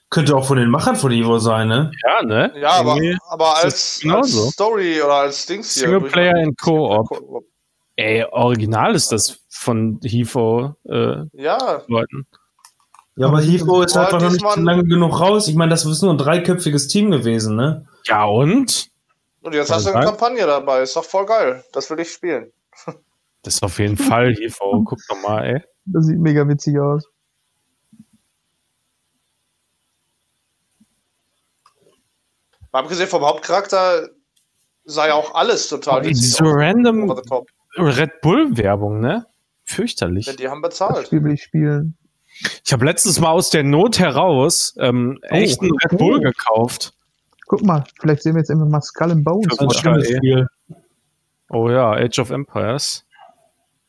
Könnte 0.08 0.34
auch 0.34 0.46
von 0.46 0.56
den 0.56 0.70
Machern 0.70 0.96
von 0.96 1.12
Evo 1.12 1.38
sein, 1.38 1.68
ne? 1.68 1.92
Ja, 2.04 2.22
ne? 2.22 2.52
Ja, 2.56 2.70
aber, 2.80 2.98
aber 3.28 3.58
als, 3.58 4.02
als 4.08 4.32
Story 4.52 5.00
oder 5.00 5.14
als 5.14 5.46
Dings 5.46 5.74
hier. 5.74 5.88
Singleplayer 5.88 6.36
in 6.36 6.56
Co-op. 6.56 7.44
Ey, 7.96 8.24
original 8.24 8.94
ist 8.94 9.12
das 9.12 9.40
von 9.50 10.00
HIFO-Leuten. 10.02 11.30
Ja, 11.34 11.58
Ja, 11.58 11.82
aber 13.26 13.42
Evo 13.42 13.82
ist 13.82 13.94
Ja, 13.94 14.04
einfach 14.04 14.20
noch 14.20 14.30
nicht 14.30 14.56
lange 14.56 14.84
genug 14.84 15.20
raus. 15.20 15.48
Ich 15.48 15.54
meine, 15.54 15.70
das 15.70 15.84
ist 15.84 16.02
nur 16.02 16.12
ein 16.12 16.18
dreiköpfiges 16.18 16.88
Team 16.88 17.10
gewesen, 17.10 17.56
ne? 17.56 17.86
ja, 18.06 18.24
und? 18.24 18.88
und 19.42 19.54
jetzt 19.54 19.70
hast 19.70 19.86
du 19.86 19.90
das 19.90 19.96
eine? 19.96 20.06
Kampagne 20.06 20.46
dabei. 20.46 20.82
Ist 20.82 20.96
doch 20.96 21.04
voll 21.04 21.26
geil. 21.26 21.64
Das 21.72 21.90
will 21.90 22.00
ich 22.00 22.10
spielen. 22.10 22.52
Das 23.42 23.54
ist 23.54 23.62
auf 23.62 23.78
jeden 23.78 23.96
Fall 23.96 24.34
HIFO. 24.34 24.82
Guck 24.84 24.98
doch 25.08 25.22
mal, 25.22 25.44
ey. 25.44 25.62
Das 25.86 26.06
sieht 26.06 26.18
mega 26.18 26.46
witzig 26.46 26.78
aus. 26.78 27.04
Mal 32.72 32.80
abgesehen 32.80 33.08
vom 33.08 33.24
Hauptcharakter 33.24 34.08
ja 34.84 35.14
auch 35.14 35.34
alles 35.34 35.68
total 35.68 36.04
witzig 36.04 36.34
So 36.34 36.44
random. 36.44 37.10
Red 37.76 38.20
Bull-Werbung, 38.20 39.00
ne? 39.00 39.26
Fürchterlich. 39.64 40.26
Denn 40.26 40.36
die 40.36 40.48
haben 40.48 40.62
Das 40.62 40.70
bezahlt. 40.70 41.06
Spiel 41.06 41.22
will 41.24 41.32
ich 41.34 41.42
spielen. 41.42 41.96
Ich 42.64 42.72
habe 42.72 42.84
letztens 42.84 43.20
mal 43.20 43.30
aus 43.30 43.50
der 43.50 43.62
Not 43.64 43.98
heraus 43.98 44.74
ähm, 44.78 45.18
echten 45.22 45.70
Red 45.70 45.98
Bull 45.98 46.18
Oh. 46.18 46.20
gekauft. 46.20 46.94
Guck 47.46 47.62
mal, 47.64 47.84
vielleicht 48.00 48.22
sehen 48.22 48.34
wir 48.34 48.40
jetzt 48.40 48.50
einfach 48.50 48.66
mal 48.66 48.80
Skull 48.80 49.10
and 49.10 49.24
Bones. 49.24 49.46
Spiel. 49.76 50.46
Oh 51.50 51.68
ja, 51.68 51.90
Age 51.92 52.18
of 52.20 52.30
Empires. 52.30 53.04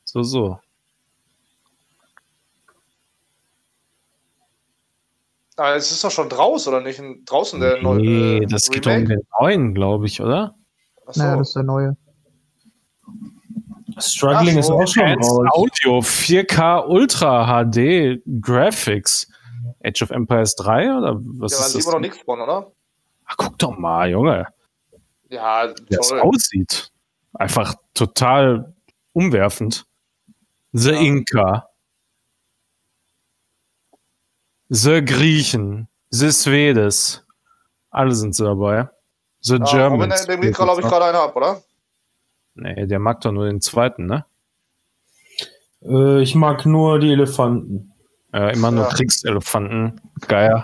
So, 0.04 0.24
so. 0.24 0.60
Aber 5.58 5.76
es 5.76 5.92
ist 5.92 6.04
doch 6.04 6.10
schon 6.12 6.28
draußen, 6.30 6.74
oder 6.74 6.82
nicht? 6.84 7.02
Draußen 7.26 7.60
der 7.60 7.82
neue. 7.82 8.00
Nee, 8.02 8.38
äh, 8.38 8.46
das 8.48 8.70
geht 8.70 8.88
um 8.88 8.94
Remake? 8.94 9.16
den 9.16 9.28
neuen, 9.40 9.74
glaube 9.76 10.08
ich, 10.08 10.20
oder? 10.22 10.56
Achso. 11.06 11.20
Naja, 11.22 11.38
das 11.38 11.50
ist 11.50 11.56
der 11.56 11.64
neue. 11.64 11.98
Struggling 14.00 14.60
Ach 14.60 14.64
so, 14.64 14.80
ist 14.82 14.90
auch 14.90 14.94
schon 14.94 15.14
raus. 15.24 15.48
Audio, 15.54 16.00
4K 16.00 16.86
Ultra 16.88 17.46
HD 17.72 18.22
Graphics. 18.42 19.28
Age 19.84 20.02
of 20.04 20.12
Empires 20.12 20.56
3 20.56 20.96
oder 20.98 21.16
was 21.20 21.52
ja, 21.54 21.58
da 21.60 21.66
ist 21.66 21.72
sieht 21.72 21.80
das? 21.80 21.86
man 21.88 21.94
noch 21.96 22.00
nichts 22.02 22.20
von, 22.24 22.40
oder? 22.42 22.72
Ach, 23.26 23.36
guck 23.38 23.58
doch 23.60 23.78
mal, 23.78 24.10
Junge, 24.10 24.48
Ja, 25.30 25.70
wie 25.70 25.96
das 25.96 26.10
toll. 26.10 26.20
aussieht. 26.20 26.92
Einfach 27.34 27.76
total 27.94 28.74
umwerfend. 29.14 29.86
The 30.74 30.92
Ja. 30.92 31.00
Inka. 31.00 31.68
The 34.70 35.04
Griechen. 35.04 35.88
The 36.12 36.32
Svedes. 36.32 37.24
Alle 37.90 38.14
sind 38.16 38.36
so 38.36 38.46
dabei. 38.46 38.90
The 39.42 39.56
Ja, 39.58 39.66
Germans. 39.66 40.28
Liegt, 40.28 40.56
glaube 40.56 40.82
ich, 40.82 40.88
gerade 40.88 41.06
einer 41.06 41.22
ab, 41.22 41.36
oder? 41.36 41.62
Nee, 42.62 42.86
der 42.86 43.00
mag 43.00 43.22
doch 43.22 43.32
nur 43.32 43.46
den 43.46 43.60
zweiten, 43.60 44.06
ne? 44.06 44.26
Äh, 45.84 46.22
ich 46.22 46.36
mag 46.36 46.66
nur 46.66 47.00
die 47.00 47.12
Elefanten. 47.12 47.94
Äh, 48.34 48.54
immer 48.54 48.72
nur 48.72 48.84
Ja. 48.84 48.90
Kriegselefanten. 48.90 50.00
Geil. 50.28 50.64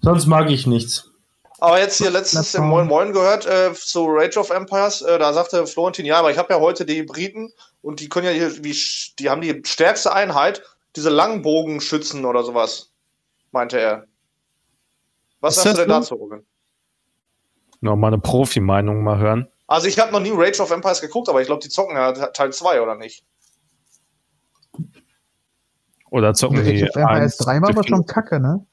Sonst 0.00 0.26
mag 0.26 0.50
ich 0.50 0.66
nichts. 0.66 1.12
Aber 1.60 1.78
jetzt 1.78 1.98
hier 1.98 2.10
letztens 2.10 2.56
im 2.56 2.64
Moin 2.64 2.88
Moin 2.88 3.12
gehört 3.12 3.46
äh, 3.46 3.72
zu 3.72 4.04
Rage 4.08 4.40
of 4.40 4.50
Empires, 4.50 5.00
äh, 5.02 5.16
da 5.20 5.32
sagte 5.32 5.64
Florentin, 5.64 6.04
ja, 6.04 6.18
aber 6.18 6.32
ich 6.32 6.36
habe 6.36 6.52
ja 6.52 6.58
heute 6.58 6.84
die 6.84 7.04
Briten 7.04 7.52
und 7.82 8.00
die 8.00 8.08
können 8.08 8.26
ja 8.26 8.32
hier, 8.32 8.64
wie, 8.64 8.76
die 9.20 9.30
haben 9.30 9.40
die 9.40 9.62
stärkste 9.64 10.12
Einheit, 10.12 10.62
diese 10.96 11.08
Langbogenschützen 11.08 12.24
oder 12.24 12.42
sowas, 12.42 12.92
meinte 13.52 13.78
er. 13.78 14.06
Was 15.40 15.56
Ist 15.56 15.62
sagst 15.62 15.78
du 15.78 15.82
denn 15.82 15.90
dazu, 15.90 16.16
Robin? 16.16 16.44
Noch 17.80 17.94
mal 17.94 18.08
eine 18.08 18.18
Profi-Meinung 18.18 19.04
mal 19.04 19.18
hören. 19.18 19.46
Also 19.72 19.86
ich 19.86 19.98
habe 19.98 20.12
noch 20.12 20.20
nie 20.20 20.32
Rage 20.34 20.60
of 20.60 20.70
Empires 20.70 21.00
geguckt, 21.00 21.30
aber 21.30 21.40
ich 21.40 21.46
glaube, 21.46 21.62
die 21.62 21.70
zocken 21.70 21.96
ja 21.96 22.12
Teil 22.12 22.52
2, 22.52 22.82
oder 22.82 22.94
nicht? 22.94 23.24
Oder 26.10 26.34
zocken 26.34 26.62
die 26.62 26.84
Age 26.84 26.90
of 26.90 26.96
Empires 26.96 27.22
eins 27.22 27.36
3 27.38 27.62
war 27.62 27.70
aber 27.70 27.82
schon 27.82 28.04
kacke, 28.04 28.38
ne? 28.38 28.66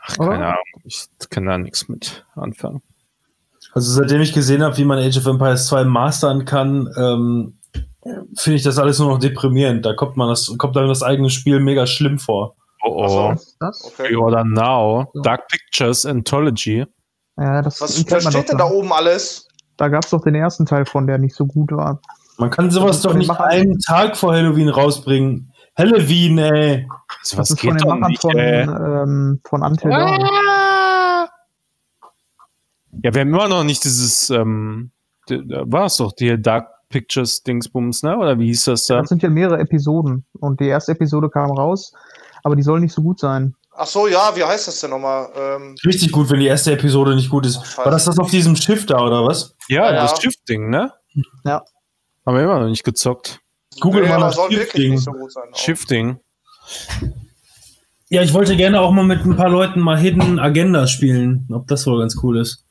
Ach, 0.00 0.18
oder? 0.20 0.30
keine 0.30 0.46
Ahnung. 0.46 0.64
Ich 0.84 1.08
kann 1.28 1.46
da 1.46 1.58
nichts 1.58 1.88
mit 1.88 2.24
anfangen. 2.36 2.82
Also 3.72 3.92
seitdem 3.92 4.20
ich 4.20 4.32
gesehen 4.32 4.62
habe, 4.62 4.76
wie 4.76 4.84
man 4.84 5.00
Age 5.00 5.16
of 5.16 5.26
Empires 5.26 5.66
2 5.66 5.82
mastern 5.82 6.44
kann, 6.44 6.88
ähm, 6.96 7.58
finde 8.36 8.58
ich 8.58 8.62
das 8.62 8.78
alles 8.78 9.00
nur 9.00 9.08
noch 9.08 9.18
deprimierend. 9.18 9.84
Da 9.84 9.94
kommt 9.94 10.16
man 10.16 10.28
das, 10.28 10.54
kommt 10.56 10.76
dann 10.76 10.86
das 10.86 11.02
eigene 11.02 11.30
Spiel 11.30 11.58
mega 11.58 11.88
schlimm 11.88 12.20
vor. 12.20 12.54
Oh 12.84 13.06
oh. 13.06 13.28
Was 13.30 13.42
ist 13.42 13.56
das? 13.58 13.84
Okay. 13.86 14.06
Pre-Order 14.10 14.44
Now. 14.44 15.10
Dark 15.24 15.48
Pictures 15.48 16.06
Anthology. 16.06 16.86
Ja, 17.36 17.62
das 17.62 17.80
Was 17.80 17.98
was 18.08 18.32
steht 18.32 18.50
denn 18.50 18.58
da 18.58 18.70
oben 18.70 18.92
alles? 18.92 19.49
Da 19.80 19.88
gab 19.88 20.04
es 20.04 20.10
doch 20.10 20.20
den 20.20 20.34
ersten 20.34 20.66
Teil 20.66 20.84
von, 20.84 21.06
der 21.06 21.16
nicht 21.16 21.34
so 21.34 21.46
gut 21.46 21.72
war. 21.72 22.00
Man 22.36 22.50
kann 22.50 22.70
sowas 22.70 22.96
ist 22.96 23.04
doch 23.06 23.12
von 23.12 23.16
den 23.16 23.20
nicht 23.20 23.28
Machern- 23.28 23.48
einen 23.48 23.78
Tag 23.78 24.14
vor 24.14 24.34
Halloween 24.34 24.68
rausbringen. 24.68 25.50
Halloween, 25.78 26.36
ey. 26.36 26.86
Also, 26.86 27.36
Das 27.36 27.38
was 27.38 27.50
ist 27.50 27.60
von 27.60 27.70
geht 27.70 27.80
den 27.80 27.88
doch 27.88 27.96
Machern 27.96 28.10
nicht, 28.10 28.20
von, 28.20 28.36
ähm, 28.36 29.40
von 29.42 29.62
Until 29.62 29.90
Dawn. 29.90 30.20
Ja, 33.02 33.14
wir 33.14 33.20
haben 33.22 33.28
immer 33.28 33.48
noch 33.48 33.64
nicht 33.64 33.82
dieses, 33.84 34.28
ähm, 34.28 34.90
war 35.28 35.86
es 35.86 35.96
doch, 35.96 36.12
die 36.12 36.40
Dark 36.40 36.68
Pictures 36.90 37.42
Dingsbums, 37.42 38.02
ne? 38.02 38.18
Oder 38.18 38.38
wie 38.38 38.46
hieß 38.48 38.64
das 38.64 38.84
da? 38.84 38.98
Das 39.00 39.08
sind 39.08 39.22
ja 39.22 39.30
mehrere 39.30 39.60
Episoden. 39.60 40.26
Und 40.40 40.60
die 40.60 40.66
erste 40.66 40.92
Episode 40.92 41.30
kam 41.30 41.50
raus, 41.52 41.94
aber 42.42 42.56
die 42.56 42.62
soll 42.62 42.80
nicht 42.80 42.92
so 42.92 43.00
gut 43.02 43.18
sein. 43.20 43.54
Ach 43.82 43.86
so, 43.86 44.06
ja, 44.06 44.36
wie 44.36 44.44
heißt 44.44 44.68
das 44.68 44.78
denn 44.80 44.90
nochmal? 44.90 45.30
Ähm, 45.34 45.74
Richtig 45.86 46.12
gut, 46.12 46.28
wenn 46.28 46.38
die 46.38 46.48
erste 46.48 46.70
Episode 46.70 47.14
nicht 47.14 47.30
gut 47.30 47.46
ist. 47.46 47.58
Ach, 47.62 47.78
War 47.78 47.90
das 47.90 48.04
das 48.04 48.18
auf 48.18 48.30
diesem 48.30 48.54
Schiff 48.54 48.84
da, 48.84 49.02
oder 49.02 49.24
was? 49.24 49.54
Ja, 49.68 49.86
Ja, 49.86 50.02
das 50.02 50.20
Schiff-Ding, 50.20 50.68
ne? 50.68 50.92
Ja. 51.44 51.64
Haben 52.26 52.36
wir 52.36 52.42
immer 52.42 52.60
noch 52.60 52.68
nicht 52.68 52.84
gezockt. 52.84 53.40
Google 53.80 54.02
nee, 54.02 54.08
mal 54.10 54.36
wirklich 54.36 54.70
Schiff-Ding. 54.70 54.98
so. 54.98 55.12
Schiff-Ding. 55.54 56.20
Ja, 58.10 58.20
ich 58.20 58.34
wollte 58.34 58.54
gerne 58.54 58.82
auch 58.82 58.92
mal 58.92 59.06
mit 59.06 59.24
ein 59.24 59.36
paar 59.36 59.48
Leuten 59.48 59.80
mal 59.80 59.96
Hidden 59.96 60.38
Agenda 60.38 60.86
spielen. 60.86 61.48
Ob 61.50 61.66
das 61.66 61.86
wohl 61.86 62.00
ganz 62.00 62.18
cool 62.22 62.38
ist. 62.38 62.66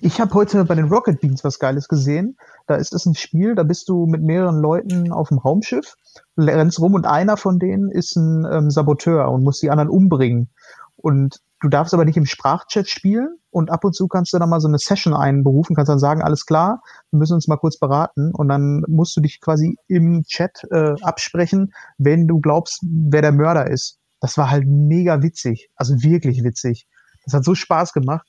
Ich 0.00 0.20
habe 0.20 0.32
heute 0.34 0.64
bei 0.64 0.76
den 0.76 0.84
Rocket 0.84 1.20
Beans 1.20 1.42
was 1.42 1.58
Geiles 1.58 1.88
gesehen. 1.88 2.36
Da 2.66 2.76
ist 2.76 2.94
es 2.94 3.04
ein 3.06 3.14
Spiel, 3.14 3.54
da 3.54 3.62
bist 3.62 3.88
du 3.88 4.06
mit 4.06 4.22
mehreren 4.22 4.60
Leuten 4.60 5.12
auf 5.12 5.28
dem 5.28 5.38
Raumschiff, 5.38 5.96
rennst 6.38 6.80
rum 6.80 6.94
und 6.94 7.06
einer 7.06 7.36
von 7.36 7.58
denen 7.58 7.90
ist 7.90 8.16
ein 8.16 8.46
ähm, 8.50 8.70
Saboteur 8.70 9.30
und 9.30 9.44
muss 9.44 9.60
die 9.60 9.70
anderen 9.70 9.90
umbringen. 9.90 10.50
Und 10.96 11.40
du 11.60 11.68
darfst 11.68 11.92
aber 11.92 12.06
nicht 12.06 12.16
im 12.16 12.24
Sprachchat 12.24 12.88
spielen 12.88 13.36
und 13.50 13.70
ab 13.70 13.84
und 13.84 13.94
zu 13.94 14.08
kannst 14.08 14.32
du 14.32 14.38
dann 14.38 14.48
mal 14.48 14.60
so 14.60 14.68
eine 14.68 14.78
Session 14.78 15.14
einberufen, 15.14 15.76
kannst 15.76 15.90
dann 15.90 15.98
sagen, 15.98 16.22
alles 16.22 16.46
klar, 16.46 16.80
wir 17.10 17.18
müssen 17.18 17.34
uns 17.34 17.48
mal 17.48 17.58
kurz 17.58 17.78
beraten 17.78 18.32
und 18.32 18.48
dann 18.48 18.82
musst 18.88 19.16
du 19.16 19.20
dich 19.20 19.40
quasi 19.40 19.76
im 19.86 20.22
Chat 20.24 20.62
äh, 20.70 20.94
absprechen, 21.02 21.72
wenn 21.98 22.26
du 22.26 22.40
glaubst, 22.40 22.80
wer 22.82 23.22
der 23.22 23.32
Mörder 23.32 23.70
ist. 23.70 23.98
Das 24.20 24.38
war 24.38 24.50
halt 24.50 24.64
mega 24.66 25.22
witzig, 25.22 25.68
also 25.76 26.02
wirklich 26.02 26.42
witzig. 26.42 26.86
Das 27.24 27.34
hat 27.34 27.44
so 27.44 27.54
Spaß 27.54 27.92
gemacht. 27.92 28.26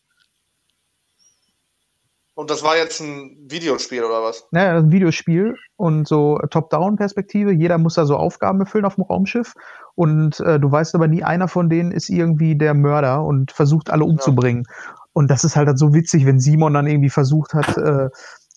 Und 2.36 2.52
das 2.52 2.64
war 2.64 2.76
jetzt 2.76 3.00
ein 3.00 3.38
Videospiel 3.50 4.04
oder 4.04 4.22
was? 4.22 4.46
Ja, 4.52 4.78
ein 4.78 4.92
Videospiel 4.92 5.56
und 5.78 6.06
so 6.06 6.38
Top-Down-Perspektive. 6.50 7.54
Jeder 7.54 7.78
muss 7.78 7.96
da 7.96 8.06
so 8.06 8.18
Aufgaben 8.18 8.60
erfüllen 8.60 8.84
auf 8.84 8.96
dem 8.96 9.06
Raumschiff. 9.06 9.54
Und 9.96 10.42
äh, 10.42 10.60
du 10.60 10.70
weißt 10.70 10.96
aber 10.96 11.08
nie, 11.08 11.24
einer 11.24 11.48
von 11.48 11.70
denen 11.70 11.92
ist 11.92 12.10
irgendwie 12.10 12.58
der 12.58 12.74
Mörder 12.74 13.24
und 13.24 13.54
versucht 13.54 13.90
alle 13.90 14.04
umzubringen. 14.04 14.66
Ja. 14.68 14.96
Und 15.14 15.32
das 15.32 15.46
ist 15.46 15.56
halt, 15.56 15.80
so 15.80 15.94
witzig, 15.94 16.26
wenn 16.26 16.42
Simon 16.42 16.74
dann 16.74 16.88
irgendwie 16.88 17.10
versucht 17.10 17.54
hat, 17.54 17.78
äh, 17.78 18.10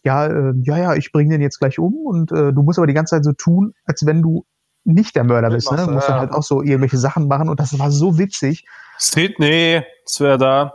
ja, 0.03 0.27
äh, 0.27 0.55
ja, 0.63 0.79
ja, 0.79 0.95
ich 0.95 1.13
bringe 1.13 1.31
den 1.31 1.41
jetzt 1.41 1.61
gleich 1.61 1.79
um 1.79 1.95
und 2.05 2.33
äh, 2.33 2.53
du 2.53 2.63
musst 2.65 2.81
aber 2.81 2.89
die 2.89 2.95
ganze 2.95 3.15
Zeit 3.15 3.25
so 3.25 3.33
tun, 3.33 3.75
als 3.85 4.05
wenn 4.05 4.23
du 4.23 4.45
nicht 4.83 5.15
der 5.15 5.23
Mörder 5.23 5.51
bist. 5.51 5.71
Ne? 5.71 5.85
Du 5.85 5.93
musst 5.93 6.09
ja. 6.09 6.15
dann 6.15 6.21
halt 6.21 6.33
auch 6.33 6.43
so 6.43 6.63
irgendwelche 6.63 6.97
Sachen 6.97 7.29
machen 7.29 7.49
und 7.49 7.61
das 7.61 7.79
war 7.79 7.93
so 7.93 8.19
witzig. 8.19 8.67
Sydney, 8.99 9.83
es 10.05 10.21
wäre 10.21 10.39
da. 10.39 10.75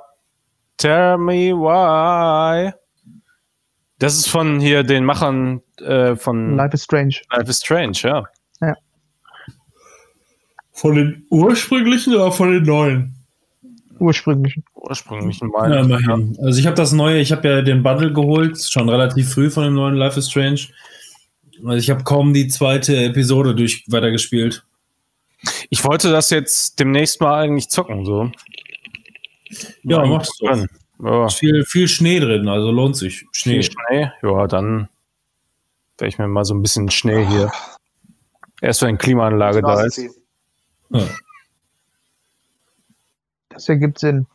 Tell 0.78 1.18
me 1.18 1.52
why. 1.52 2.74
Das 4.04 4.18
ist 4.18 4.28
von 4.28 4.60
hier 4.60 4.84
den 4.84 5.06
Machern 5.06 5.62
äh, 5.78 6.18
von 6.18 6.58
Life 6.58 6.74
is 6.74 6.84
Strange. 6.84 7.16
Life 7.32 7.50
is 7.50 7.60
Strange, 7.60 7.98
ja. 8.04 8.26
Ja. 8.60 8.76
Von 10.74 10.96
den 10.96 11.26
ursprünglichen 11.30 12.14
oder 12.14 12.30
von 12.34 12.52
den 12.52 12.64
neuen? 12.64 13.16
Ursprünglichen. 14.00 14.66
Ursprünglichen 14.76 15.48
meine 15.48 15.76
ja, 15.76 15.82
immerhin. 15.84 16.38
Also 16.44 16.60
ich 16.60 16.66
habe 16.66 16.76
das 16.76 16.92
neue, 16.92 17.20
ich 17.20 17.32
habe 17.32 17.48
ja 17.48 17.62
den 17.62 17.82
Bundle 17.82 18.12
geholt, 18.12 18.62
schon 18.62 18.90
relativ 18.90 19.34
früh 19.34 19.50
von 19.50 19.64
dem 19.64 19.76
neuen 19.76 19.96
Life 19.96 20.20
is 20.20 20.30
Strange. 20.30 20.68
Also 21.66 21.78
ich 21.78 21.90
habe 21.90 22.04
kaum 22.04 22.34
die 22.34 22.50
zweite 22.50 23.06
Episode 23.06 23.56
durch 23.56 23.86
weitergespielt. 23.88 24.66
Ich 25.70 25.86
wollte 25.86 26.12
das 26.12 26.30
jetzt 26.30 26.78
demnächst 26.78 27.22
mal 27.22 27.40
eigentlich 27.40 27.70
zocken, 27.70 28.04
so. 28.04 28.30
Ja, 29.84 30.06
machst 30.06 30.42
du. 30.42 30.68
Ja. 31.04 31.28
Viel, 31.28 31.66
viel 31.66 31.90
Schnee 31.90 32.20
drin, 32.20 32.48
also 32.48 32.72
lohnt 32.72 32.96
sich. 32.96 33.26
Schnee. 33.34 33.62
Viel 33.62 33.64
Schnee? 33.64 34.12
Ja, 34.22 34.48
dann 34.48 34.88
werde 35.98 36.10
ich 36.10 36.18
mir 36.18 36.28
mal 36.28 36.46
so 36.46 36.54
ein 36.54 36.62
bisschen 36.62 36.90
Schnee 36.90 37.26
hier. 37.26 37.52
Erst 38.62 38.82
wenn 38.84 38.98
Klimaanlage 38.98 39.62
da 39.62 39.84
ist. 39.84 39.98
Ja. 40.90 41.08
Das 43.50 43.68
ergibt 43.68 44.00
Sinn. 44.00 44.28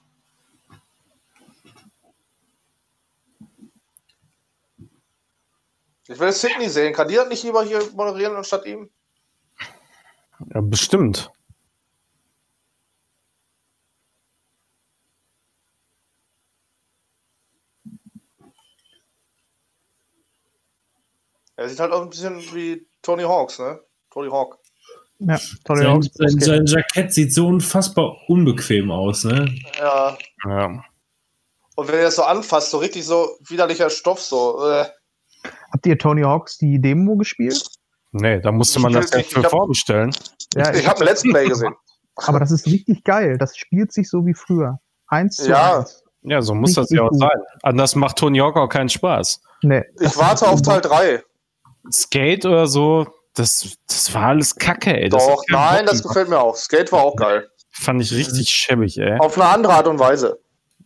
Ich 6.07 6.19
will 6.19 6.33
Sydney 6.33 6.69
sehen. 6.69 6.93
Kann 6.93 7.09
die 7.09 7.15
das 7.15 7.29
nicht 7.29 7.45
lieber 7.45 7.65
hier 7.65 7.81
moderieren 7.95 8.37
anstatt 8.37 8.67
ihm? 8.67 8.91
Ja, 10.55 10.61
bestimmt. 10.61 11.31
Er 21.59 21.69
sieht 21.69 21.81
halt 21.81 21.93
auch 21.93 22.03
ein 22.03 22.09
bisschen 22.09 22.39
wie 22.55 22.87
Tony 23.03 23.25
Hawks, 23.25 23.59
ne? 23.59 23.81
Tony 24.11 24.31
Hawk. 24.31 24.59
Ja, 25.19 25.37
Tony 25.65 25.83
sein, 25.83 25.89
Hawks. 25.89 26.09
Sein, 26.15 26.39
sein 26.39 26.67
Jackett 26.67 27.13
sieht 27.13 27.35
so 27.35 27.49
unfassbar 27.49 28.17
unbequem 28.29 28.93
aus, 28.93 29.25
ne? 29.25 29.53
Ja. 29.77 30.17
ja. 30.47 30.85
Und 31.75 31.89
wenn 31.89 31.97
er 31.97 32.05
das 32.05 32.15
so 32.15 32.23
anfasst, 32.23 32.71
so 32.71 32.79
richtig 32.79 33.05
so 33.05 33.37
widerlicher 33.49 33.91
Stoff, 33.91 34.21
so. 34.21 34.71
Äh. 34.71 34.85
Habt 35.73 35.85
ihr 35.85 35.99
Tony 35.99 36.23
Hawks 36.23 36.59
die 36.59 36.81
Demo 36.81 37.17
gespielt? 37.17 37.61
Nee, 38.13 38.41
da 38.41 38.53
musste 38.53 38.79
man 38.79 38.93
das 38.93 39.13
echt 39.13 39.33
für 39.33 39.43
vorbestellen. 39.43 40.15
Ja, 40.55 40.71
ich, 40.73 40.83
ich 40.83 40.89
habe 40.89 41.01
ein 41.01 41.07
Let's 41.07 41.23
Play 41.23 41.49
gesehen. 41.49 41.75
Aber 42.15 42.39
das 42.39 42.53
ist 42.53 42.67
richtig 42.67 43.03
geil. 43.03 43.37
Das 43.37 43.57
spielt 43.57 43.93
sich 43.93 44.09
so 44.09 44.25
wie 44.25 44.35
früher. 44.35 44.79
Eins 45.09 45.37
zu 45.37 45.51
ja. 45.51 45.79
eins. 45.79 46.05
Ja, 46.23 46.41
so 46.41 46.55
muss 46.55 46.71
richtig 46.79 46.83
das 46.85 46.91
ja 46.91 47.03
auch 47.03 47.11
gut. 47.11 47.19
sein. 47.19 47.43
Anders 47.65 47.97
macht 47.97 48.17
Tony 48.17 48.39
Hawk 48.39 48.57
auch 48.57 48.69
keinen 48.69 48.89
Spaß. 48.89 49.41
Nee. 49.63 49.83
Ich 49.99 50.17
warte 50.17 50.47
auf 50.47 50.63
Teil 50.63 50.81
3. 50.81 51.25
Skate 51.93 52.45
oder 52.47 52.67
so, 52.67 53.07
das, 53.35 53.79
das 53.87 54.13
war 54.15 54.27
alles 54.27 54.57
Kacke, 54.57 54.97
ey. 54.97 55.09
Das 55.09 55.25
Doch, 55.27 55.43
nein, 55.49 55.87
das 55.87 56.03
gefällt 56.03 56.29
mir 56.29 56.41
auch. 56.41 56.57
Skate 56.57 56.93
war 56.93 57.03
auch 57.03 57.17
geil. 57.17 57.49
Fand 57.71 58.03
ich 58.03 58.13
richtig 58.13 58.51
schäbig, 58.51 58.99
ey. 58.99 59.19
Auf 59.19 59.39
eine 59.39 59.49
andere 59.49 59.75
Art 59.75 59.87
und 59.87 59.99
Weise. 59.99 60.41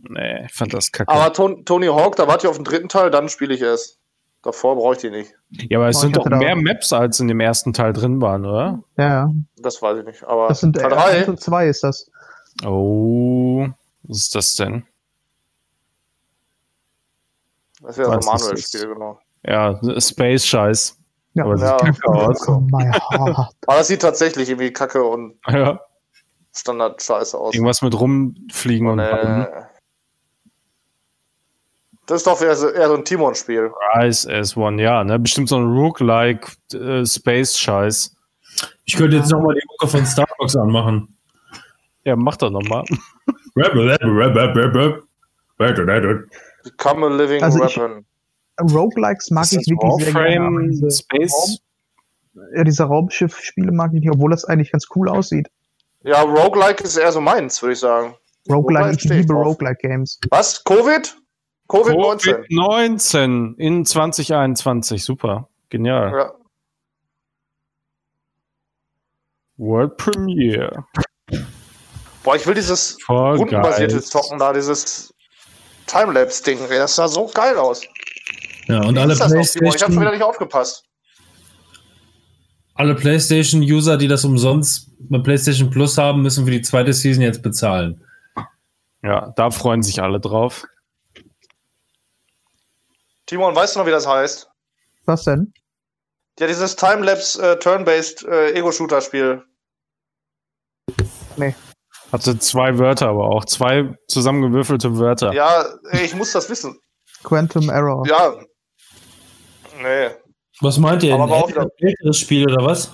Nee, 0.08 0.46
ich 0.46 0.52
fand 0.52 0.74
das 0.74 0.90
kacke. 0.90 1.10
Aber 1.10 1.32
Ton, 1.32 1.64
Tony 1.64 1.86
Hawk, 1.86 2.16
da 2.16 2.26
warte 2.26 2.46
ich 2.46 2.50
auf 2.50 2.56
den 2.56 2.64
dritten 2.64 2.88
Teil, 2.88 3.10
dann 3.10 3.28
spiele 3.28 3.54
ich 3.54 3.62
es. 3.62 3.98
Davor 4.42 4.74
brauche 4.74 4.94
ich 4.94 5.00
die 5.00 5.10
nicht. 5.10 5.32
Ja, 5.50 5.78
aber 5.78 5.88
es 5.88 5.98
oh, 5.98 6.00
sind 6.00 6.16
doch 6.16 6.26
mehr 6.26 6.56
Maps, 6.56 6.92
als 6.92 7.20
in 7.20 7.28
dem 7.28 7.38
ersten 7.38 7.72
Teil 7.72 7.92
drin 7.92 8.20
waren, 8.20 8.44
oder? 8.44 8.82
Ja, 8.96 9.08
ja. 9.08 9.30
Das 9.58 9.80
weiß 9.80 9.98
ich 9.98 10.04
nicht. 10.04 10.24
Aber 10.24 10.48
das 10.48 10.60
sind 10.60 10.76
Teil 10.76 10.90
3 10.90 11.26
und 11.28 11.40
2 11.40 11.68
ist 11.68 11.84
das. 11.84 12.10
Oh, 12.64 13.68
was 14.02 14.18
ist 14.18 14.34
das 14.34 14.54
denn? 14.56 14.84
Das 17.80 17.96
wäre 17.96 18.10
das 18.10 18.26
Manuel-Spiel, 18.26 18.88
genau. 18.88 19.20
Ja, 19.44 19.80
Space-Scheiß. 19.98 20.98
Ja, 21.34 21.44
aber 21.44 21.56
ja. 21.56 21.78
sieht 21.78 22.02
kacke 22.02 22.08
aus. 22.08 22.48
aber 22.48 23.48
das 23.66 23.88
sieht 23.88 24.02
tatsächlich 24.02 24.48
irgendwie 24.50 24.72
kacke 24.72 25.02
und 25.02 25.36
ja. 25.48 25.80
Standard-Scheiße 26.54 27.38
aus. 27.38 27.54
Irgendwas 27.54 27.82
mit 27.82 27.98
rumfliegen 27.98 28.86
und, 28.86 29.00
und 29.00 29.06
äh, 29.06 29.46
Das 32.06 32.18
ist 32.18 32.26
doch 32.26 32.40
eher 32.42 32.54
so, 32.54 32.68
eher 32.68 32.88
so 32.88 32.94
ein 32.94 33.04
Timon-Spiel. 33.04 33.70
Rise 33.96 34.30
S1, 34.30 34.80
ja, 34.80 35.02
ne? 35.02 35.18
Bestimmt 35.18 35.48
so 35.48 35.56
ein 35.56 35.66
Rook-like 35.72 36.46
äh, 36.74 37.06
Space-Scheiß. 37.06 38.14
Ich 38.84 38.96
könnte 38.96 39.16
jetzt 39.16 39.30
nochmal 39.30 39.54
die 39.54 39.66
Mucke 39.66 39.88
von 39.88 40.04
Starbucks 40.04 40.56
anmachen. 40.56 41.16
Ja, 42.04 42.16
mach 42.16 42.36
doch 42.36 42.50
nochmal. 42.50 42.84
Become 46.64 47.06
a 47.06 47.08
living 47.08 47.42
also 47.42 47.60
weapon. 47.60 48.04
Roguelikes 48.60 49.30
mag 49.30 49.46
ich 49.46 49.66
wirklich 49.66 49.78
Warframe, 49.78 50.72
sehr 50.72 50.88
gerne. 50.88 50.90
Space. 50.90 51.60
Raum, 52.34 52.44
ja, 52.56 52.64
diese 52.64 52.84
Raumschiff-Spiele 52.84 53.72
mag 53.72 53.92
ich 53.94 54.00
nicht, 54.00 54.10
obwohl 54.10 54.30
das 54.30 54.44
eigentlich 54.44 54.72
ganz 54.72 54.86
cool 54.94 55.08
aussieht. 55.08 55.48
Ja, 56.02 56.22
Roguelike 56.22 56.82
ist 56.82 56.96
eher 56.96 57.12
so 57.12 57.20
meins, 57.20 57.62
würde 57.62 57.74
ich 57.74 57.78
sagen. 57.78 58.14
Roguelike, 58.50 58.96
ich 58.96 59.04
liebe 59.04 59.34
Roguelike-Games. 59.34 60.18
Was? 60.30 60.64
Covid? 60.64 61.16
Covid-19. 61.68 62.46
Covid-19 62.48 63.56
in 63.58 63.84
2021, 63.84 65.04
super. 65.04 65.48
Genial. 65.68 66.12
Ja. 66.12 66.32
World 69.58 69.96
Premiere. 69.96 70.84
Boah, 72.24 72.36
ich 72.36 72.46
will 72.46 72.54
dieses 72.54 72.98
rundenbasierte 73.08 74.02
Zocken 74.02 74.38
da, 74.38 74.52
dieses 74.52 75.14
Timelapse-Ding. 75.86 76.58
Das 76.68 76.96
sah 76.96 77.08
so 77.08 77.26
geil 77.32 77.56
aus. 77.56 77.82
Ja, 78.66 78.82
und 78.84 78.94
Wie 78.94 79.00
alle 79.00 79.14
PlayStation. 79.14 79.66
Ich 79.66 79.82
habe 79.82 79.92
schon 79.92 80.00
wieder 80.00 80.12
nicht 80.12 80.22
aufgepasst. 80.22 80.84
Alle 82.74 82.94
PlayStation-User, 82.94 83.96
die 83.96 84.08
das 84.08 84.24
umsonst 84.24 84.90
bei 84.98 85.18
PlayStation 85.18 85.70
Plus 85.70 85.98
haben, 85.98 86.22
müssen 86.22 86.44
für 86.44 86.50
die 86.50 86.62
zweite 86.62 86.92
Season 86.92 87.22
jetzt 87.22 87.42
bezahlen. 87.42 88.04
Ja, 89.02 89.32
da 89.36 89.50
freuen 89.50 89.82
sich 89.82 90.02
alle 90.02 90.20
drauf. 90.20 90.64
Timon, 93.26 93.54
weißt 93.54 93.74
du 93.74 93.80
noch, 93.80 93.86
wie 93.86 93.90
das 93.90 94.06
heißt? 94.06 94.48
Was 95.04 95.24
denn? 95.24 95.52
Ja, 96.38 96.46
dieses 96.46 96.76
Timelapse 96.76 97.52
äh, 97.52 97.58
Turn-Based 97.58 98.24
äh, 98.24 98.52
Ego-Shooter-Spiel. 98.52 99.42
Nee. 101.36 101.54
Hatte 102.10 102.38
zwei 102.38 102.78
Wörter, 102.78 103.08
aber 103.08 103.24
auch 103.24 103.44
zwei 103.44 103.94
zusammengewürfelte 104.08 104.98
Wörter. 104.98 105.32
Ja, 105.32 105.66
ich 105.92 106.14
muss 106.14 106.32
das 106.32 106.48
wissen. 106.48 106.78
Quantum 107.22 107.70
Error. 107.70 108.06
Ja, 108.06 108.34
Nee. 109.82 110.10
Was 110.60 110.78
meint 110.78 111.02
ihr? 111.02 111.14
Aber 111.14 111.46
ein 111.46 111.68
älteres 111.78 112.18
Spiel 112.18 112.44
oder 112.50 112.64
was? 112.64 112.92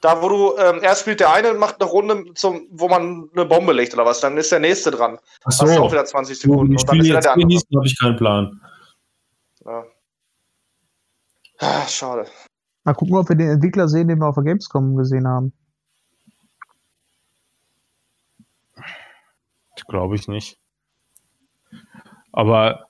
Da, 0.00 0.22
wo 0.22 0.28
du, 0.28 0.56
ähm, 0.58 0.80
erst 0.82 1.02
spielt 1.02 1.20
der 1.20 1.32
eine 1.32 1.50
und 1.50 1.58
macht 1.58 1.80
eine 1.80 1.90
Runde, 1.90 2.32
zum, 2.34 2.68
wo 2.70 2.88
man 2.88 3.28
eine 3.34 3.44
Bombe 3.44 3.72
legt 3.72 3.94
oder 3.94 4.04
was, 4.04 4.20
dann 4.20 4.36
ist 4.36 4.52
der 4.52 4.60
nächste 4.60 4.92
dran. 4.92 5.18
Ach 5.44 5.52
so. 5.52 5.64
Das 5.64 5.74
ist 5.74 5.78
auch 5.78 5.90
wieder 5.90 6.04
20 6.04 6.38
Sekunden. 6.38 6.74
Ich 6.74 6.80
spiele 6.80 7.14
jetzt 7.14 7.34
genießen, 7.34 7.68
habe 7.76 7.86
ich 7.86 7.98
keinen 7.98 8.16
Plan. 8.16 8.60
Ja. 9.64 9.84
Ah, 11.58 11.86
schade. 11.88 12.26
Mal 12.84 12.94
gucken, 12.94 13.16
ob 13.16 13.28
wir 13.28 13.36
den 13.36 13.50
Entwickler 13.50 13.88
sehen, 13.88 14.06
den 14.06 14.18
wir 14.18 14.28
auf 14.28 14.36
der 14.36 14.44
Gamescom 14.44 14.96
gesehen 14.96 15.26
haben. 15.26 15.52
Glaube 19.88 20.14
ich 20.14 20.28
nicht. 20.28 20.58
Aber 22.32 22.87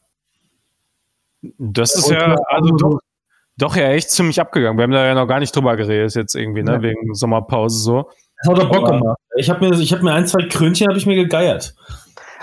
Das 1.59 1.95
ist 1.95 2.11
ja, 2.11 2.37
also 2.49 2.77
doch, 2.77 2.99
doch 3.57 3.77
ja 3.77 3.91
echt 3.91 4.11
ziemlich 4.11 4.41
abgegangen. 4.41 4.79
Wir 4.79 4.85
haben 4.85 4.91
da 4.93 5.05
ja 5.05 5.15
noch 5.15 5.27
gar 5.27 5.41
nicht 5.41 5.55
drüber 5.55 5.77
geredet 5.77 6.15
jetzt 6.15 6.35
irgendwie, 6.35 6.63
ne, 6.63 6.73
Ja. 6.73 6.83
wegen 6.83 7.15
Sommerpause 7.15 7.79
so. 7.79 8.11
Das 8.43 8.51
hat 8.51 8.59
doch 8.59 8.71
Bock 8.71 8.87
gemacht. 8.89 9.19
Ich 9.37 9.51
habe 9.51 9.69
mir, 9.69 9.79
ich 9.79 9.93
hab 9.93 10.03
mir 10.03 10.13
ein, 10.13 10.27
zwei 10.27 10.47
Krönchen 10.49 10.89
hab 10.89 10.97
ich 10.97 11.07
mir 11.07 11.17
gegeiert. 11.17 11.75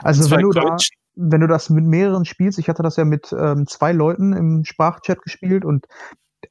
Also 0.04 0.24
Zwei 0.24 0.38
wenn 0.38 0.42
du, 0.44 0.52
da, 0.52 0.78
wenn 1.16 1.42
du 1.42 1.48
das 1.48 1.70
mit 1.70 1.86
mehreren 1.86 2.26
spielst, 2.26 2.60
ich 2.60 2.68
hatte 2.68 2.84
das 2.84 2.98
ja 2.98 3.06
mit 3.06 3.34
ähm, 3.38 3.66
zwei 3.68 3.92
Leuten 3.94 4.34
im 4.34 4.66
Sprachchat 4.66 5.22
gespielt 5.22 5.64
und 5.64 5.86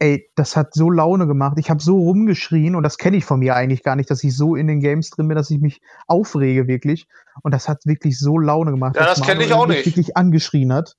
ey, 0.01 0.29
das 0.35 0.57
hat 0.57 0.75
so 0.75 0.91
Laune 0.91 1.27
gemacht. 1.27 1.59
Ich 1.59 1.71
habe 1.71 1.83
so 1.83 1.97
rumgeschrien 1.97 2.75
und 2.75 2.83
das 2.83 2.99
kenne 2.99 3.17
ich 3.17 3.25
von 3.25 3.39
mir 3.39 3.55
eigentlich 3.55 3.83
gar 3.83 3.97
nicht, 3.97 4.11
dass 4.11 4.25
ich 4.25 4.37
so 4.37 4.57
in 4.57 4.67
den 4.67 4.81
Games 4.81 5.11
drin 5.11 5.29
bin, 5.29 5.37
dass 5.37 5.51
ich 5.51 5.61
mich 5.61 5.81
aufrege 6.07 6.67
wirklich. 6.67 7.07
Und 7.43 7.53
das 7.53 7.69
hat 7.69 7.85
wirklich 7.85 8.19
so 8.19 8.39
Laune 8.39 8.71
gemacht. 8.71 8.97
Ja, 8.97 9.05
dass 9.05 9.19
das 9.19 9.27
kenn 9.27 9.41
ich 9.41 9.53
auch 9.53 9.67
mich 9.67 9.79
nicht. 9.79 9.87
Wirklich 9.87 10.17
angeschrien 10.17 10.73
hat. 10.73 10.97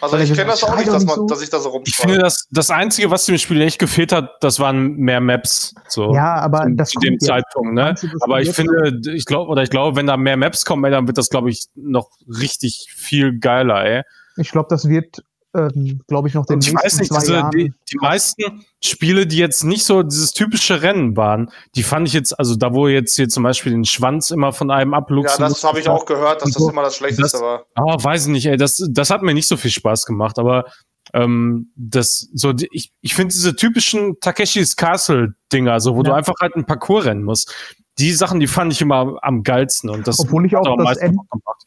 Also 0.00 0.16
ich 0.18 0.32
kenne 0.32 0.50
das 0.50 0.62
auch 0.62 0.76
nicht, 0.76 0.88
dass, 0.88 1.04
man, 1.04 1.16
so. 1.16 1.26
dass 1.26 1.42
ich 1.42 1.50
da 1.50 1.60
so 1.60 1.80
Ich 1.84 1.96
finde, 1.96 2.18
das, 2.18 2.46
das 2.50 2.70
Einzige, 2.70 3.10
was 3.10 3.26
dem 3.26 3.38
Spiel 3.38 3.60
echt 3.60 3.78
gefehlt 3.78 4.12
hat, 4.12 4.30
das 4.40 4.60
waren 4.60 4.96
mehr 4.96 5.20
Maps. 5.20 5.74
So. 5.88 6.14
Ja, 6.14 6.36
aber 6.36 6.62
zu, 6.64 6.74
das 6.74 6.90
zu 6.90 7.00
dem. 7.00 7.18
Zeitpunkt, 7.20 7.74
ne? 7.74 7.94
Aber 8.20 8.40
ich 8.40 8.52
finde, 8.52 9.00
ich 9.14 9.24
glaube, 9.24 9.50
oder 9.50 9.62
ich 9.62 9.70
glaube, 9.70 9.96
wenn 9.96 10.06
da 10.06 10.16
mehr 10.16 10.36
Maps 10.36 10.64
kommen, 10.64 10.84
ey, 10.84 10.90
dann 10.90 11.06
wird 11.06 11.18
das, 11.18 11.30
glaube 11.30 11.50
ich, 11.50 11.64
noch 11.74 12.10
richtig 12.26 12.92
viel 12.94 13.38
geiler, 13.38 13.84
ey. 13.84 14.02
Ich 14.36 14.50
glaube, 14.50 14.66
das 14.68 14.88
wird, 14.88 15.22
ähm, 15.54 16.00
glaube 16.08 16.28
ich, 16.28 16.34
noch 16.34 16.46
den 16.46 16.58
ich 16.60 16.66
nächsten 16.72 16.84
weiß 16.84 16.98
nicht, 17.00 17.12
zwei 17.12 17.20
diese, 17.20 17.32
Jahren. 17.34 17.50
die, 17.52 17.72
die 17.92 17.96
meisten 17.98 18.64
Spiele, 18.82 19.26
die 19.26 19.36
jetzt 19.38 19.62
nicht 19.64 19.84
so 19.84 20.02
dieses 20.02 20.32
typische 20.32 20.82
Rennen 20.82 21.16
waren, 21.16 21.50
die 21.76 21.82
fand 21.82 22.08
ich 22.08 22.14
jetzt, 22.14 22.38
also 22.38 22.56
da 22.56 22.74
wo 22.74 22.88
jetzt 22.88 23.14
hier 23.16 23.28
zum 23.28 23.42
Beispiel 23.44 23.72
den 23.72 23.84
Schwanz 23.84 24.30
immer 24.30 24.52
von 24.52 24.70
einem 24.70 24.92
Ja, 24.92 24.98
abluchsen 24.98 25.40
das 25.40 25.50
musste, 25.50 25.68
habe 25.68 25.80
ich 25.80 25.88
auch 25.88 26.06
gehört, 26.06 26.40
dass 26.42 26.46
Und 26.46 26.54
das 26.56 26.62
so. 26.62 26.70
immer 26.70 26.82
das 26.82 26.96
Schlechteste 26.96 27.22
Das- 27.38 27.40
war. 27.40 27.64
Ah, 27.74 27.96
weiß 28.02 28.26
ich 28.26 28.32
nicht, 28.32 28.46
ey, 28.46 28.56
das, 28.56 28.84
das 28.90 29.10
hat 29.10 29.22
mir 29.22 29.34
nicht 29.34 29.48
so 29.48 29.56
viel 29.56 29.70
Spaß 29.70 30.06
gemacht, 30.06 30.38
aber 30.38 30.64
ähm, 31.12 31.70
das 31.76 32.28
so, 32.32 32.52
die- 32.52 32.68
ich, 32.72 32.92
ich 33.00 33.14
finde 33.14 33.32
diese 33.32 33.54
typischen 33.54 34.18
Takeshis 34.20 34.74
Castle-Dinger, 34.76 35.78
so 35.80 35.94
wo 35.96 36.02
du 36.02 36.10
Ja. 36.10 36.16
einfach 36.16 36.34
halt 36.40 36.56
ein 36.56 36.64
Parcours 36.66 37.04
rennen 37.04 37.22
musst, 37.22 37.54
die 37.98 38.12
Sachen, 38.12 38.40
die 38.40 38.46
fand 38.48 38.72
ich 38.72 38.80
immer 38.80 39.18
am 39.22 39.42
geilsten 39.42 39.88
und 39.90 40.06
das 40.06 40.18
Obwohl 40.18 40.46
ich 40.46 40.56
auch 40.56 40.66
am 40.66 40.78
das 40.78 40.84
meisten 40.84 41.04
End-. 41.04 41.20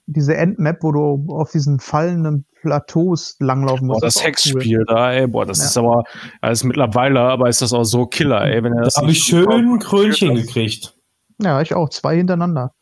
Diese 0.08 0.36
Endmap, 0.36 0.78
wo 0.82 0.92
du 0.92 1.26
auf 1.30 1.52
diesen 1.52 1.80
fallenden 1.80 2.46
Plateaus 2.62 3.38
langlaufen 3.40 3.88
Boah, 3.88 3.94
musst. 3.94 4.04
das 4.04 4.16
ist 4.16 4.22
auch 4.22 4.24
cool. 4.24 4.28
Hexspiel 4.28 4.86
da, 4.88 5.14
ey, 5.14 5.28
boah, 5.28 5.46
das 5.46 5.60
Ja. 5.60 5.66
ist 5.66 5.78
aber, 5.78 6.04
das 6.42 6.60
ist 6.60 6.64
mittlerweile, 6.66 7.20
aber 7.22 7.48
ist 7.50 7.62
das 7.62 7.72
auch 7.74 7.84
so 7.86 8.06
Killer, 8.08 8.42
ey, 8.44 8.62
wenn 8.64 8.74
er 8.74 8.84
das 8.84 8.96
Da 8.96 9.02
habe 9.02 9.12
ich 9.12 9.24
schön 9.24 9.80
Krönchen 9.80 10.36
gekriegt. 10.36 10.96
Ja, 11.42 11.62
ich 11.62 11.74
auch. 11.76 11.90
Zwei 11.90 12.18
hintereinander. 12.18 12.74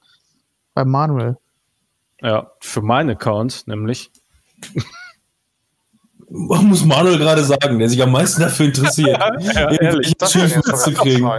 Bei 0.73 0.85
Manuel. 0.85 1.37
Ja, 2.21 2.51
für 2.61 2.81
meinen 2.81 3.11
Account, 3.11 3.67
nämlich. 3.67 4.11
Muss 6.29 6.83
Manuel 6.85 7.17
gerade 7.19 7.43
sagen, 7.43 7.77
der 7.77 7.89
sich 7.89 8.01
am 8.01 8.11
meisten 8.11 8.41
dafür 8.41 8.67
interessiert. 8.67 9.19
Ja, 9.53 9.69
ehrlich. 9.71 10.13
Das 10.17 10.31
zu 10.31 10.93
kriegen. 10.93 11.29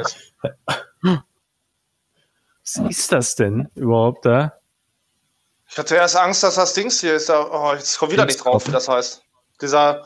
Was 2.66 2.90
ist 2.90 3.12
das 3.12 3.36
denn 3.36 3.68
überhaupt 3.74 4.26
da? 4.26 4.54
Ich 5.68 5.78
hatte 5.78 5.94
erst 5.96 6.16
Angst, 6.16 6.42
dass 6.42 6.56
das 6.56 6.74
Dings 6.74 7.00
hier 7.00 7.14
ist. 7.14 7.28
Da, 7.28 7.46
oh, 7.50 7.72
jetzt 7.74 7.98
kommt 7.98 8.12
wieder 8.12 8.24
nicht 8.24 8.44
drauf, 8.44 8.66
wie 8.66 8.72
das 8.72 8.88
heißt. 8.88 9.22
Dieser 9.60 10.02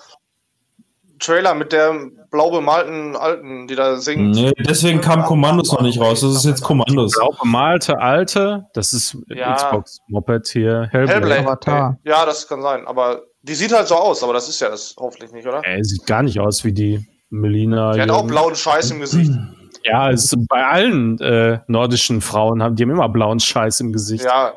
Trailer 1.18 1.54
mit 1.54 1.72
der 1.72 1.94
blau 2.30 2.50
bemalten 2.50 3.16
Alten, 3.16 3.66
die 3.66 3.74
da 3.74 3.96
singt. 3.96 4.34
Nee, 4.34 4.52
deswegen 4.58 5.00
kam 5.00 5.24
Kommandos 5.24 5.72
noch 5.72 5.82
nicht 5.82 6.00
raus. 6.00 6.20
Das 6.20 6.34
ist 6.34 6.44
jetzt 6.44 6.62
Kommandos. 6.62 7.12
Blau 7.12 7.34
bemalte 7.40 7.98
alte, 7.98 8.66
das 8.74 8.92
ist 8.92 9.16
Ja. 9.28 9.54
Xbox 9.54 9.98
Moped 10.08 10.48
hier, 10.48 10.88
Hellblade. 10.90 11.20
Hellblade. 11.20 11.40
Avatar. 11.40 11.98
Ja, 12.04 12.24
das 12.24 12.48
kann 12.48 12.62
sein. 12.62 12.86
Aber 12.86 13.22
die 13.42 13.54
sieht 13.54 13.72
halt 13.72 13.88
so 13.88 13.96
aus, 13.96 14.22
aber 14.22 14.32
das 14.32 14.48
ist 14.48 14.60
ja 14.60 14.70
das 14.70 14.94
hoffentlich 14.98 15.32
nicht, 15.32 15.46
oder? 15.46 15.62
Ey, 15.64 15.82
sieht 15.84 16.06
gar 16.06 16.22
nicht 16.22 16.40
aus 16.40 16.64
wie 16.64 16.72
die 16.72 17.06
Melina. 17.28 17.92
Die 17.92 18.00
hat 18.00 18.10
auch 18.10 18.26
blauen 18.26 18.54
Scheiß 18.54 18.90
im 18.92 19.00
Gesicht. 19.00 19.32
Ja, 19.84 20.10
es 20.10 20.24
ist 20.24 20.48
bei 20.48 20.64
allen 20.64 21.18
äh, 21.20 21.60
nordischen 21.66 22.20
Frauen 22.20 22.62
haben 22.62 22.76
die 22.76 22.82
haben 22.82 22.90
immer 22.90 23.08
blauen 23.08 23.40
Scheiß 23.40 23.80
im 23.80 23.92
Gesicht. 23.92 24.24
Ja, 24.24 24.54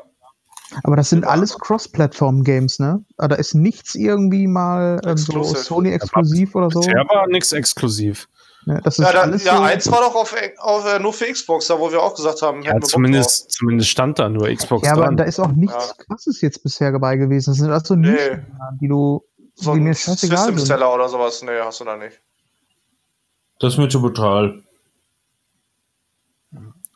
Aber 0.82 0.96
das 0.96 1.10
sind 1.10 1.24
alles 1.24 1.58
Cross-Plattform-Games, 1.58 2.78
ne? 2.78 3.04
Aber 3.16 3.28
Da 3.28 3.36
ist 3.36 3.54
nichts 3.54 3.94
irgendwie 3.94 4.46
mal 4.46 5.00
ähm, 5.04 5.16
so. 5.16 5.42
Sony-exklusiv 5.42 6.54
oder 6.54 6.70
so. 6.70 6.80
Bisher 6.80 7.04
war 7.08 7.26
nichts 7.28 7.52
exklusiv. 7.52 8.28
Ne? 8.66 8.80
Das 8.82 8.98
ist 8.98 9.04
ja, 9.04 9.12
da, 9.12 9.20
alles 9.22 9.44
ja 9.44 9.56
so. 9.56 9.62
eins 9.62 9.90
war 9.90 10.00
doch 10.00 10.14
auf, 10.14 10.34
auf, 10.58 10.86
äh, 10.86 10.98
nur 10.98 11.12
für 11.12 11.26
Xbox, 11.30 11.66
da 11.66 11.78
wo 11.78 11.92
wir 11.92 12.02
auch 12.02 12.14
gesagt 12.14 12.40
haben, 12.42 12.62
Ja, 12.62 12.80
zumindest, 12.80 13.52
zumindest 13.52 13.90
stand 13.90 14.18
da 14.18 14.28
nur 14.28 14.48
Xbox 14.48 14.86
ja, 14.86 14.92
aber 14.94 15.04
dran. 15.04 15.16
da 15.16 15.24
ist 15.24 15.38
auch 15.38 15.52
nichts 15.52 15.96
Krasses 15.98 16.40
jetzt 16.40 16.62
bisher 16.62 16.92
dabei 16.92 17.16
gewesen. 17.16 17.50
Das 17.50 17.58
sind 17.58 17.70
also 17.70 17.94
Nee. 17.94 18.10
Nischen, 18.12 18.46
die 18.80 18.88
du. 18.88 19.22
So 19.56 19.74
die 19.74 19.80
ein 19.80 19.84
mir 19.84 19.94
scheißegal 19.94 20.38
System 20.38 20.58
sind. 20.58 20.66
Seller 20.66 20.92
oder 20.92 21.08
sowas. 21.08 21.40
Nee, 21.42 21.60
hast 21.62 21.80
du 21.80 21.84
da 21.84 21.96
nicht. 21.96 22.20
Das 23.60 23.74
ist 23.74 23.78
mir 23.78 23.88
zu 23.88 24.00
brutal. 24.00 24.63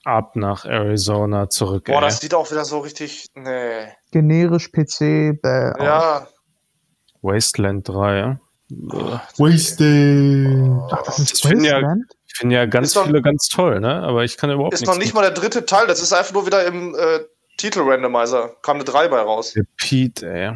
Ab 0.09 0.37
nach 0.37 0.65
Arizona 0.65 1.51
zurück. 1.51 1.85
Boah, 1.85 1.97
ey. 1.97 2.01
das 2.01 2.21
sieht 2.21 2.33
auch 2.33 2.51
wieder 2.51 2.65
so 2.65 2.79
richtig. 2.79 3.27
Nee. 3.35 3.93
Generisch 4.11 4.69
PC, 4.73 5.35
bäh. 5.43 5.73
Ja. 5.85 6.27
Wasteland 7.21 7.87
3. 7.89 8.39
Wasted. 9.37 10.83
Ach, 10.91 11.03
das 11.03 11.19
ist 11.19 11.35
Ich 11.35 11.43
finde 11.51 11.67
ja- 11.69 11.75
Wasteland? 11.77 12.05
Ich 12.27 12.37
finde 12.39 12.55
ja 12.55 12.67
ganz 12.67 12.95
Ist 12.97 13.03
viele 13.05 13.21
ganz 13.23 13.49
toll, 13.49 13.81
ne? 13.81 14.03
Aber 14.03 14.25
ich 14.25 14.37
kann 14.39 14.51
überhaupt 14.51 14.73
Ist 14.75 14.81
nichts 14.81 14.95
noch 14.95 14.99
nicht 15.03 15.13
mal 15.15 15.23
der 15.23 15.33
dritte 15.33 15.67
Teil, 15.67 15.87
das 15.87 16.01
ist 16.01 16.13
einfach 16.13 16.33
nur 16.33 16.47
wieder 16.47 16.65
im 16.67 16.95
äh, 16.95 17.21
Titel-Randomizer. 17.59 18.57
Kam 18.63 18.77
eine 18.77 18.85
3 18.85 19.09
bei 19.09 19.21
raus. 19.21 19.55
mit 19.57 19.69
Pete, 19.77 20.27
ey. 20.31 20.53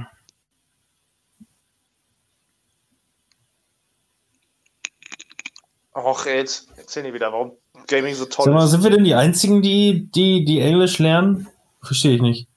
Och, 5.95 6.27
ey, 6.27 6.39
jetzt 6.39 6.69
erzähl 6.77 7.03
nicht 7.03 7.15
wieder, 7.15 7.33
warum 7.33 7.59
Gaming 7.87 8.15
so 8.15 8.25
toll 8.27 8.47
Sag 8.47 8.55
mal, 8.55 8.65
ist. 8.65 8.71
sind 8.71 8.83
wir 8.83 8.91
denn 8.91 9.05
die 9.05 9.15
Einzigen, 9.15 9.63
die, 9.63 10.09
die, 10.15 10.45
die 10.45 10.61
Englisch 10.61 10.99
lernen? 10.99 11.49
Verstehe 11.83 12.15
ich 12.15 12.23
nicht. 12.23 12.49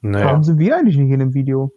Nee. 0.00 0.24
Warum 0.24 0.44
sind 0.44 0.58
wir 0.58 0.76
eigentlich 0.76 0.96
nicht 0.96 1.10
in 1.10 1.20
dem 1.20 1.34
Video? 1.34 1.72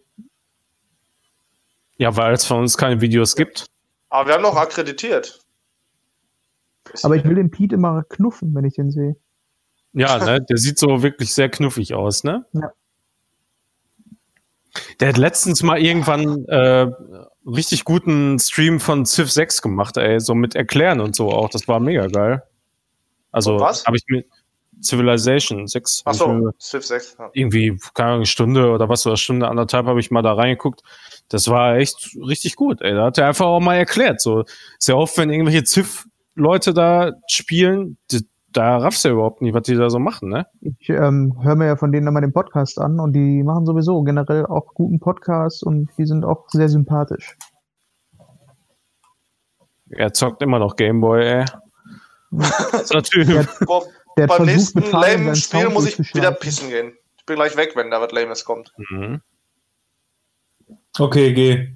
Ja, 1.96 2.16
weil 2.16 2.32
es 2.32 2.44
von 2.44 2.58
uns 2.58 2.76
keine 2.76 3.00
Videos 3.00 3.36
gibt. 3.36 3.66
Aber 4.08 4.28
wir 4.28 4.34
haben 4.34 4.42
noch 4.42 4.56
akkreditiert. 4.56 5.40
Aber 7.02 7.16
ich 7.16 7.24
will 7.24 7.36
den 7.36 7.50
Pete 7.50 7.74
immer 7.74 8.02
knuffen, 8.04 8.54
wenn 8.54 8.64
ich 8.64 8.74
den 8.74 8.90
sehe. 8.90 9.16
Ja, 9.92 10.18
ne? 10.18 10.40
Der 10.42 10.56
sieht 10.56 10.78
so 10.78 11.02
wirklich 11.02 11.32
sehr 11.32 11.48
knuffig 11.48 11.94
aus, 11.94 12.24
ne? 12.24 12.44
Ja. 12.52 12.72
Der 15.00 15.08
hat 15.08 15.18
letztens 15.18 15.62
mal 15.62 15.80
irgendwann 15.80 16.44
äh, 16.46 16.86
richtig 17.46 17.84
guten 17.84 18.38
Stream 18.38 18.80
von 18.80 19.04
Civ 19.04 19.30
6 19.30 19.62
gemacht, 19.62 19.96
ey, 19.96 20.20
so 20.20 20.34
mit 20.34 20.54
Erklären 20.54 21.00
und 21.00 21.14
so 21.14 21.30
auch. 21.30 21.50
Das 21.50 21.68
war 21.68 21.80
mega 21.80 22.06
geil. 22.06 22.42
Also 23.30 23.60
habe 23.64 23.96
ich 23.96 24.04
mir 24.08 24.24
Civilization 24.82 25.66
6 25.66 26.02
hab 26.04 26.14
ich 26.14 26.20
mir 26.20 26.26
Achso, 26.26 26.52
Civ 26.58 26.84
6. 26.84 27.16
Ja. 27.18 27.30
irgendwie, 27.32 27.78
keine 27.94 28.08
Ahnung, 28.08 28.18
eine 28.20 28.26
Stunde 28.26 28.70
oder 28.70 28.88
was, 28.88 29.06
oder 29.06 29.16
Stunde, 29.16 29.48
anderthalb 29.48 29.86
habe 29.86 30.00
ich 30.00 30.10
mal 30.10 30.22
da 30.22 30.34
reingeguckt. 30.34 30.82
Das 31.28 31.48
war 31.48 31.76
echt 31.76 32.16
richtig 32.16 32.56
gut, 32.56 32.82
ey. 32.82 32.94
Da 32.94 33.06
hat 33.06 33.18
er 33.18 33.28
einfach 33.28 33.46
auch 33.46 33.60
mal 33.60 33.76
erklärt. 33.76 34.20
So, 34.20 34.44
sehr 34.78 34.96
oft, 34.96 35.16
wenn 35.18 35.30
irgendwelche 35.30 35.64
Civ-Leute 35.64 36.74
da 36.74 37.12
spielen, 37.28 37.96
die, 38.10 38.26
da 38.52 38.78
raffst 38.78 39.04
du 39.04 39.08
ja 39.08 39.14
überhaupt 39.14 39.42
nicht, 39.42 39.54
was 39.54 39.62
die 39.62 39.74
da 39.74 39.88
so 39.90 39.98
machen, 39.98 40.28
ne? 40.28 40.46
Ich 40.60 40.88
ähm, 40.88 41.38
höre 41.42 41.56
mir 41.56 41.66
ja 41.66 41.76
von 41.76 41.92
denen 41.92 42.06
immer 42.06 42.20
den 42.20 42.32
Podcast 42.32 42.78
an 42.78 43.00
und 43.00 43.12
die 43.12 43.42
machen 43.42 43.66
sowieso 43.66 44.02
generell 44.02 44.46
auch 44.46 44.74
guten 44.74 45.00
Podcast 45.00 45.64
und 45.64 45.88
die 45.98 46.06
sind 46.06 46.24
auch 46.24 46.46
sehr 46.50 46.68
sympathisch. 46.68 47.36
Er 49.90 50.12
zockt 50.12 50.42
immer 50.42 50.58
noch 50.58 50.76
Gameboy, 50.76 51.22
ey. 51.22 51.44
so 52.84 52.94
ein 52.96 53.02
Typ. 53.04 53.26
Der, 53.26 53.46
Boah, 53.66 53.82
der 54.16 54.26
beim 54.26 54.46
nächsten 54.46 54.80
lamen 54.90 55.34
seinen 55.34 55.36
Spiel 55.36 55.68
muss 55.68 55.86
ich 55.86 56.14
wieder 56.14 56.32
pissen 56.32 56.70
gehen. 56.70 56.92
Ich 57.18 57.26
bin 57.26 57.36
gleich 57.36 57.56
weg, 57.56 57.72
wenn 57.76 57.90
da 57.90 58.00
was 58.00 58.10
Lames 58.12 58.44
kommt. 58.44 58.72
Mhm. 58.76 59.20
Okay, 60.98 61.32
geh. 61.32 61.68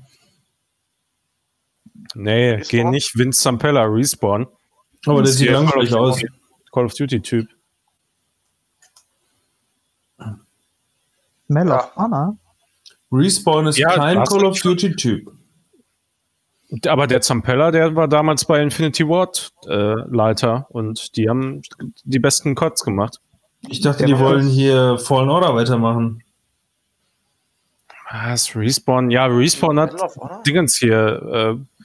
Nee, 2.15 2.53
Respawn? 2.53 2.69
geh 2.69 2.85
nicht 2.85 3.16
Vince 3.19 3.40
Zampella 3.43 3.85
Respawn. 3.85 4.47
Aber 5.07 5.23
der 5.23 5.32
sieht 5.32 5.48
Ja, 5.51 5.61
langweilig 5.61 5.94
aus. 5.94 6.16
Duty- 6.16 6.32
Call 6.77 6.85
of 6.85 6.93
Duty 6.93 7.23
Typ. 7.23 7.48
Mel 11.48 11.69
Ja. 11.69 11.78
of 11.78 11.97
Honor. 11.97 12.36
Respawn 13.11 13.66
ist 13.69 13.78
Ja, 13.78 13.94
kein 13.94 14.23
Call 14.24 14.44
of 14.44 14.61
Duty 14.61 14.94
Typ. 14.94 15.32
Aber 16.86 17.07
der 17.07 17.23
Zampella, 17.23 17.70
der 17.70 17.94
war 17.97 18.09
damals 18.09 18.44
bei 18.44 18.61
Infinity 18.62 19.09
Ward 19.09 19.53
äh, 19.69 19.94
Leiter 20.15 20.66
und 20.69 21.16
die 21.16 21.31
haben 21.31 21.62
die 22.05 22.19
besten 22.19 22.55
Cots 22.55 22.85
gemacht. 22.85 23.20
Ich 23.69 23.81
dachte, 23.81 24.01
Der 24.05 24.09
die 24.09 24.19
wollen 24.19 24.47
hier 24.48 24.98
Fallen 24.98 25.31
Order 25.31 25.55
weitermachen. 25.55 26.23
Was? 28.11 28.55
Respawn? 28.55 29.11
Ja, 29.11 29.24
Respawn 29.27 29.81
hat 29.81 29.93
Medal? 29.94 30.43
Dingens 30.47 30.77
hier, 30.77 31.59
äh, 31.59 31.76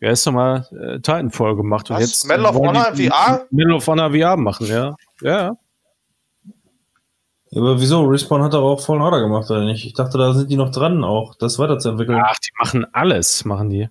wie 0.00 0.08
heißt 0.08 0.26
nochmal, 0.26 0.66
äh, 0.72 0.96
Titanfall 0.96 1.54
gemacht. 1.56 1.90
Und 1.90 1.98
jetzt 2.00 2.26
Medal 2.26 2.46
of 2.46 2.56
Honor 2.56 2.90
die- 2.92 3.08
VR? 3.08 3.46
Medal 3.50 3.74
of 3.74 3.86
Honor 3.86 4.10
VR 4.10 4.36
machen, 4.36 4.66
ja. 4.66 4.96
Ja. 5.20 5.56
Aber 7.54 7.80
wieso? 7.80 8.04
Respawn 8.04 8.42
hat 8.44 8.54
doch 8.54 8.62
auch 8.62 8.80
Fallen 8.80 9.02
Order 9.02 9.20
gemacht, 9.20 9.50
oder 9.50 9.64
nicht? 9.64 9.84
Ich 9.84 9.92
dachte, 9.94 10.16
da 10.18 10.32
sind 10.34 10.50
die 10.50 10.56
noch 10.56 10.70
dran, 10.70 11.02
auch 11.04 11.34
das 11.34 11.58
weiterzuentwickeln. 11.58 12.20
Ach, 12.24 12.36
die 12.38 12.50
machen 12.58 12.86
alles, 12.92 13.44
machen 13.44 13.70
die. 13.70 13.88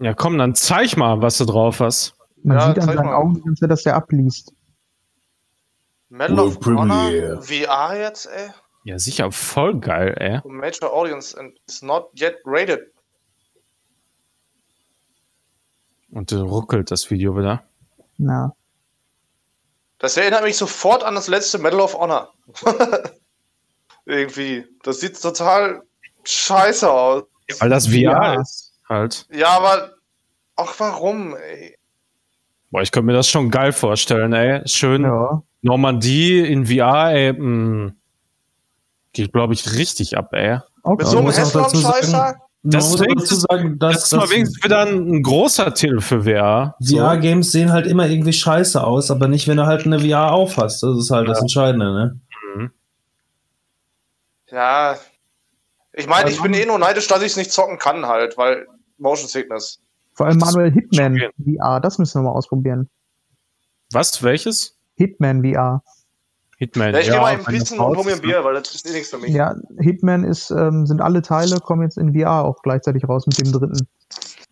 Ja, 0.00 0.12
komm, 0.14 0.38
dann 0.38 0.54
zeig 0.54 0.96
mal, 0.96 1.22
was 1.22 1.38
du 1.38 1.44
drauf 1.44 1.80
hast. 1.80 2.16
Man 2.42 2.58
Ja, 2.58 2.66
sieht 2.68 2.78
an 2.80 2.86
seinen 2.88 3.06
mal. 3.06 3.14
Augen, 3.14 3.34
die 3.34 3.40
ganze 3.42 3.60
Zeit, 3.60 3.70
dass 3.70 3.82
der 3.84 3.96
abliest. 3.96 4.52
Medal 6.08 6.40
of 6.40 6.58
Honor. 6.66 7.40
VR 7.42 7.96
jetzt, 7.98 8.26
ey. 8.26 8.50
Ja, 8.84 8.98
sicher, 8.98 9.32
voll 9.32 9.80
geil, 9.80 10.14
ey. 10.18 10.40
Major 10.44 10.92
Audience 10.92 11.36
and 11.38 11.58
is 11.66 11.80
not 11.82 12.10
yet 12.18 12.36
rated. 12.44 12.80
Und 16.10 16.30
äh, 16.32 16.36
ruckelt 16.36 16.90
das 16.90 17.10
Video 17.10 17.36
wieder. 17.36 17.64
Na, 18.18 18.54
Das 19.98 20.16
erinnert 20.16 20.44
mich 20.44 20.56
sofort 20.56 21.02
an 21.02 21.14
das 21.14 21.28
letzte 21.28 21.58
Medal 21.58 21.80
of 21.80 21.94
Honor. 21.98 22.32
Irgendwie. 24.04 24.64
Das 24.82 25.00
sieht 25.00 25.20
total 25.20 25.82
scheiße 26.24 26.90
aus. 26.90 27.24
Weil 27.58 27.70
das 27.70 27.86
VR 27.88 27.94
Ja. 28.00 28.40
ist 28.40 28.74
halt. 28.88 29.26
Ja, 29.32 29.48
aber. 29.48 29.94
Ach, 30.56 30.72
warum, 30.78 31.34
ey? 31.36 31.76
Boah, 32.70 32.82
ich 32.82 32.92
könnte 32.92 33.06
mir 33.06 33.12
das 33.14 33.28
schon 33.28 33.50
geil 33.50 33.72
vorstellen, 33.72 34.32
ey. 34.34 34.60
Schön 34.68 35.02
ja. 35.02 35.42
Normandie 35.62 36.40
in 36.40 36.66
VR, 36.66 37.10
ey. 37.12 37.32
Mh. 37.32 37.92
Geht, 39.14 39.32
glaube 39.32 39.54
ich, 39.54 39.72
richtig 39.74 40.18
ab, 40.18 40.28
ey. 40.32 40.58
Okay. 40.82 41.04
Mit 41.04 41.06
so 41.06 41.16
einem 41.16 41.26
muss 41.26 41.38
auch 41.38 41.50
dazu 41.52 41.76
sagen- 41.78 42.38
dass, 42.66 42.92
Das 42.92 44.04
ist 44.04 44.12
mal 44.16 44.30
wenigstens 44.30 44.64
wieder 44.64 44.80
ein, 44.80 45.16
ein 45.16 45.22
großer 45.22 45.74
Titel 45.74 46.00
für 46.00 46.22
VR. 46.24 46.74
So. 46.80 46.96
VR-Games 46.96 47.52
sehen 47.52 47.72
halt 47.72 47.86
immer 47.86 48.06
irgendwie 48.08 48.32
scheiße 48.32 48.82
aus, 48.82 49.10
aber 49.10 49.28
nicht, 49.28 49.46
wenn 49.48 49.58
du 49.58 49.66
halt 49.66 49.84
eine 49.84 50.00
VR 50.00 50.32
aufhast. 50.32 50.82
Das 50.82 50.96
ist 50.98 51.10
halt 51.10 51.28
das 51.28 51.40
Entscheidende, 51.42 51.92
ne? 51.92 52.20
Ja. 54.50 54.96
Ich 55.92 56.06
meine, 56.08 56.30
ich 56.30 56.40
bin 56.40 56.54
eh 56.54 56.66
nur 56.66 56.78
neidisch, 56.78 57.06
dass 57.06 57.20
ich 57.20 57.32
es 57.32 57.36
nicht 57.36 57.52
zocken 57.52 57.78
kann, 57.78 58.06
halt, 58.06 58.36
weil 58.36 58.66
Motion 58.98 59.28
Sickness. 59.28 59.80
Vor 60.14 60.26
allem 60.26 60.38
Manuel 60.38 60.72
Hitman 60.72 61.18
VR, 61.44 61.80
das 61.80 61.98
müssen 61.98 62.20
wir 62.22 62.30
mal 62.30 62.36
ausprobieren. 62.36 62.88
Was? 63.92 64.22
Welches? 64.22 64.76
Hitman 64.96 65.42
VR. 65.44 65.82
Hitman. 66.64 66.94
Ja, 66.94 67.00
ich 67.00 67.10
mal 67.10 67.34
im 67.34 67.42
meine 67.42 67.58
Pizzen 67.58 67.78
und 67.78 67.96
hol 67.96 68.04
mir 68.04 68.14
ein? 68.14 68.20
Bier, 68.20 68.42
weil 68.44 68.54
das 68.54 68.74
ist 68.74 68.88
eh 68.88 68.92
nichts 68.92 69.10
für 69.10 69.18
mich. 69.18 69.30
Ja, 69.30 69.54
Hitman 69.78 70.24
ist, 70.24 70.50
ähm, 70.50 70.86
sind 70.86 71.00
alle 71.00 71.22
Teile, 71.22 71.60
kommen 71.60 71.82
jetzt 71.82 71.98
in 71.98 72.14
VR 72.14 72.44
auch 72.44 72.62
gleichzeitig 72.62 73.08
raus 73.08 73.26
mit 73.26 73.38
dem 73.38 73.52
dritten. 73.52 73.86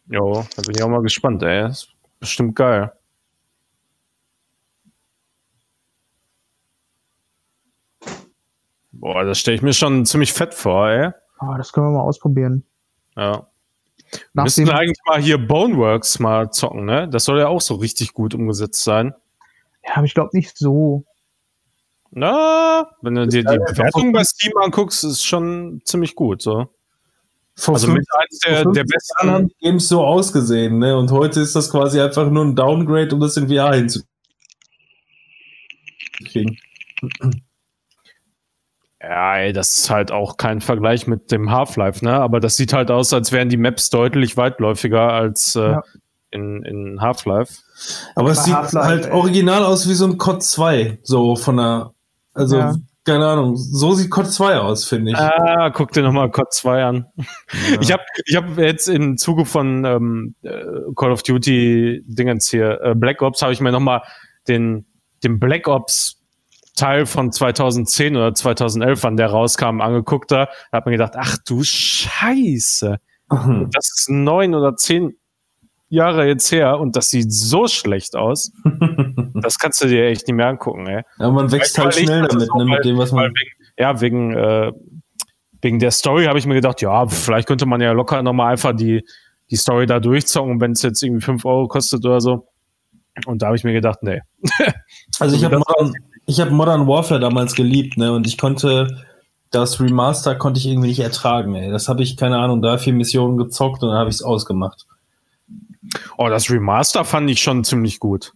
Jo, 0.09 0.45
da 0.57 0.63
bin 0.63 0.75
ich 0.75 0.83
auch 0.83 0.89
mal 0.89 1.03
gespannt, 1.03 1.43
ey. 1.43 1.69
Ist 1.69 1.89
bestimmt 2.21 2.55
geil. 2.55 2.93
Boah, 8.93 9.25
das 9.25 9.39
stelle 9.39 9.57
ich 9.57 9.63
mir 9.63 9.73
schon 9.73 10.05
ziemlich 10.05 10.33
fett 10.33 10.55
vor, 10.55 10.89
ey. 10.89 11.11
Ah, 11.39 11.57
das 11.57 11.73
können 11.73 11.87
wir 11.87 11.99
mal 11.99 12.03
ausprobieren. 12.03 12.65
Ja. 13.17 13.47
Nach 14.35 14.45
Müssen 14.45 14.67
dem, 14.67 14.75
eigentlich 14.75 15.01
mal 15.07 15.21
hier 15.21 15.39
Boneworks 15.39 16.19
mal 16.19 16.51
zocken, 16.51 16.85
ne? 16.85 17.09
Das 17.09 17.25
soll 17.25 17.39
ja 17.39 17.49
auch 17.49 17.63
so 17.63 17.77
richtig 17.77 18.13
gut 18.13 18.35
umgesetzt 18.35 18.85
sein. 18.85 19.15
ja, 19.85 19.97
aber 19.97 20.05
ich 20.05 20.15
glaube 20.15 20.31
nicht 20.35 20.59
so. 20.59 21.05
Na, 22.15 22.91
wenn 23.01 23.15
du 23.15 23.27
dir 23.27 23.43
die 23.43 23.57
Bewertung 23.59 24.13
bei 24.13 24.23
Steam 24.23 24.53
anguckst, 24.63 25.03
ist 25.03 25.25
schon 25.25 25.81
ziemlich 25.85 26.15
gut, 26.15 26.43
so. 26.43 26.69
Vor 27.57 27.75
Also 27.75 27.89
mit 27.89 28.07
eins 28.19 28.39
der, 28.41 28.65
der 28.65 28.85
15 28.85 28.89
Jahren 29.23 29.31
haben 29.35 29.45
besten. 29.47 29.59
Games 29.61 29.89
so 29.89 30.05
ausgesehen, 30.05 30.79
ne? 30.79 30.97
Und 30.97 31.11
heute 31.11 31.41
ist 31.41 31.57
das 31.57 31.71
quasi 31.71 32.01
einfach 32.01 32.29
nur 32.31 32.45
ein 32.45 32.55
Downgrade, 32.55 33.15
um 33.15 33.21
das 33.21 33.37
in 33.37 33.49
VR 33.49 33.75
hinzukriegen. 33.75 34.07
Ja, 39.03 39.37
ey, 39.39 39.53
das 39.53 39.75
ist 39.75 39.91
halt 39.91 40.13
auch 40.13 40.37
kein 40.37 40.61
Vergleich 40.61 41.07
mit 41.07 41.33
dem 41.33 41.51
Half-Life, 41.51 42.05
ne? 42.05 42.15
Aber 42.15 42.39
das 42.41 42.57
sieht 42.57 42.73
halt 42.73 42.91
aus, 42.91 43.13
als 43.13 43.33
wären 43.33 43.49
die 43.49 43.57
Maps 43.57 43.91
deutlich 43.91 44.37
weitläufiger 44.37 45.13
als 45.13 45.57
äh, 45.57 45.73
Ja. 45.73 45.83
in, 46.31 46.63
in 46.65 47.01
Half-Life. 47.01 47.55
Aber 48.15 48.31
es 48.31 48.39
Bei 48.39 48.45
sieht 48.45 48.55
Half-Life, 48.55 48.87
halt 48.87 49.05
ey. 49.07 49.13
original 49.13 49.65
aus 49.65 49.89
wie 49.89 49.95
so 49.95 50.07
ein 50.07 50.19
COD 50.19 50.43
2. 50.43 50.99
So 51.03 51.35
von 51.37 51.57
der, 51.57 51.93
also, 52.35 52.59
Ja. 52.59 52.75
keine 53.05 53.27
Ahnung, 53.27 53.57
so 53.57 53.93
sieht 53.95 54.11
COD 54.11 54.27
2 54.33 54.59
aus, 54.59 54.85
finde 54.85 55.13
ich. 55.13 55.19
Ah, 55.19 55.71
guck 55.71 55.93
dir 55.93 56.03
nochmal 56.03 56.31
COD 56.31 56.53
2 56.53 56.85
an. 56.85 57.07
Ich 57.81 57.93
habe 57.93 58.03
ich 58.27 58.37
hab 58.37 58.57
jetzt 58.59 58.89
im 58.89 59.17
Zuge 59.17 59.45
von 59.45 59.85
ähm, 59.85 60.35
äh, 60.43 60.63
Call 60.97 61.13
of 61.13 61.23
Duty 61.23 62.03
Dingens 62.07 62.49
hier, 62.51 62.81
äh, 62.83 62.95
Black 62.95 63.23
Ops, 63.23 63.43
habe 63.43 63.53
ich 63.53 63.61
mir 63.61 63.73
nochmal 63.73 64.03
den, 64.49 64.87
den 65.25 65.39
Black 65.39 65.69
Ops 65.69 66.19
Teil 66.75 67.05
von 67.05 67.31
2010 67.33 68.17
oder 68.17 68.33
2011, 68.35 69.03
wann 69.03 69.17
der 69.19 69.29
rauskam, 69.29 69.81
angeguckt 69.83 70.31
da. 70.31 70.47
Da 70.71 70.79
hat 70.79 70.87
man 70.87 70.93
gedacht, 70.93 71.13
ach 71.17 71.37
du 71.47 71.63
Scheiße. 71.63 72.97
Das 73.29 73.91
ist 73.95 74.09
neun 74.11 74.55
oder 74.55 74.75
zehn 74.77 75.15
Jahre 75.93 76.27
jetzt 76.27 76.51
her 76.51 76.81
und 76.81 76.97
das 76.97 77.11
sieht 77.11 77.33
so 77.33 77.69
schlecht 77.69 78.17
aus. 78.17 78.53
Das 79.35 79.59
kannst 79.59 79.83
du 79.83 79.89
dir 79.89 80.05
echt 80.05 80.29
nicht 80.29 80.37
mehr 80.37 80.47
angucken, 80.47 80.87
ey. 80.87 81.03
Ja, 81.19 81.31
man 81.31 81.51
wächst 81.51 81.77
halt 81.77 81.95
schnell 81.95 82.29
damit, 82.29 82.49
ne? 82.55 82.65
Mit 82.65 82.85
dem, 82.85 82.97
was 82.97 83.11
man. 83.11 83.25
wegen, 83.25 83.51
ja, 83.77 84.01
wegen, 84.01 84.33
äh, 84.37 84.71
wegen 85.61 85.81
der 85.81 85.91
Story 85.91 86.27
habe 86.27 86.39
ich 86.39 86.47
mir 86.47 86.55
gedacht, 86.55 86.81
ja, 86.81 87.09
vielleicht 87.09 87.49
könnte 87.49 87.67
man 87.67 87.81
ja 87.81 87.91
locker 87.91 88.23
nochmal 88.23 88.53
einfach 88.53 88.73
die, 88.73 89.05
die 89.51 89.57
Story 89.57 89.87
da 89.87 89.99
durchzocken, 89.99 90.61
wenn 90.61 90.73
es 90.73 90.83
jetzt 90.83 91.03
irgendwie 91.03 91.25
5 91.25 91.45
Euro 91.45 91.67
kostet 91.67 92.05
oder 92.05 92.21
so. 92.21 92.47
Und 93.27 93.43
da 93.43 93.47
habe 93.47 93.57
ich 93.57 93.65
mir 93.65 93.73
gedacht, 93.73 93.99
nee. 94.03 94.21
Also 95.19 95.35
ich 95.35 95.43
wie 95.43 95.47
habe 95.47 95.59
Modern, 95.59 95.93
ich 96.27 96.41
hab 96.41 96.51
Modern 96.51 96.87
Warfare 96.87 97.19
damals 97.19 97.55
geliebt, 97.55 97.97
ne? 97.97 98.13
Und 98.13 98.29
ich 98.29 98.39
konnte 98.39 98.87
das 99.53 99.81
Remaster 99.81 100.35
konnte 100.35 100.59
ich 100.59 100.67
irgendwie 100.67 100.89
nicht 100.89 101.01
ertragen, 101.01 101.55
ey. 101.55 101.71
Das 101.71 101.89
habe 101.89 102.03
ich, 102.03 102.17
keine 102.17 102.39
Ahnung, 102.39 102.63
drei, 102.63 102.79
vier 102.79 102.95
Missionen 102.95 103.37
gezockt 103.37 103.83
und 103.83 103.91
dann 103.91 103.99
habe 103.99 104.11
ich 104.11 104.17
es 104.17 104.23
ausgemacht. 104.23 104.87
Oh, 106.17 106.29
das 106.29 106.51
Remaster 106.51 107.05
fand 107.05 107.29
ich 107.31 107.43
schon 107.43 107.65
ziemlich 107.65 107.99
gut. 108.01 108.33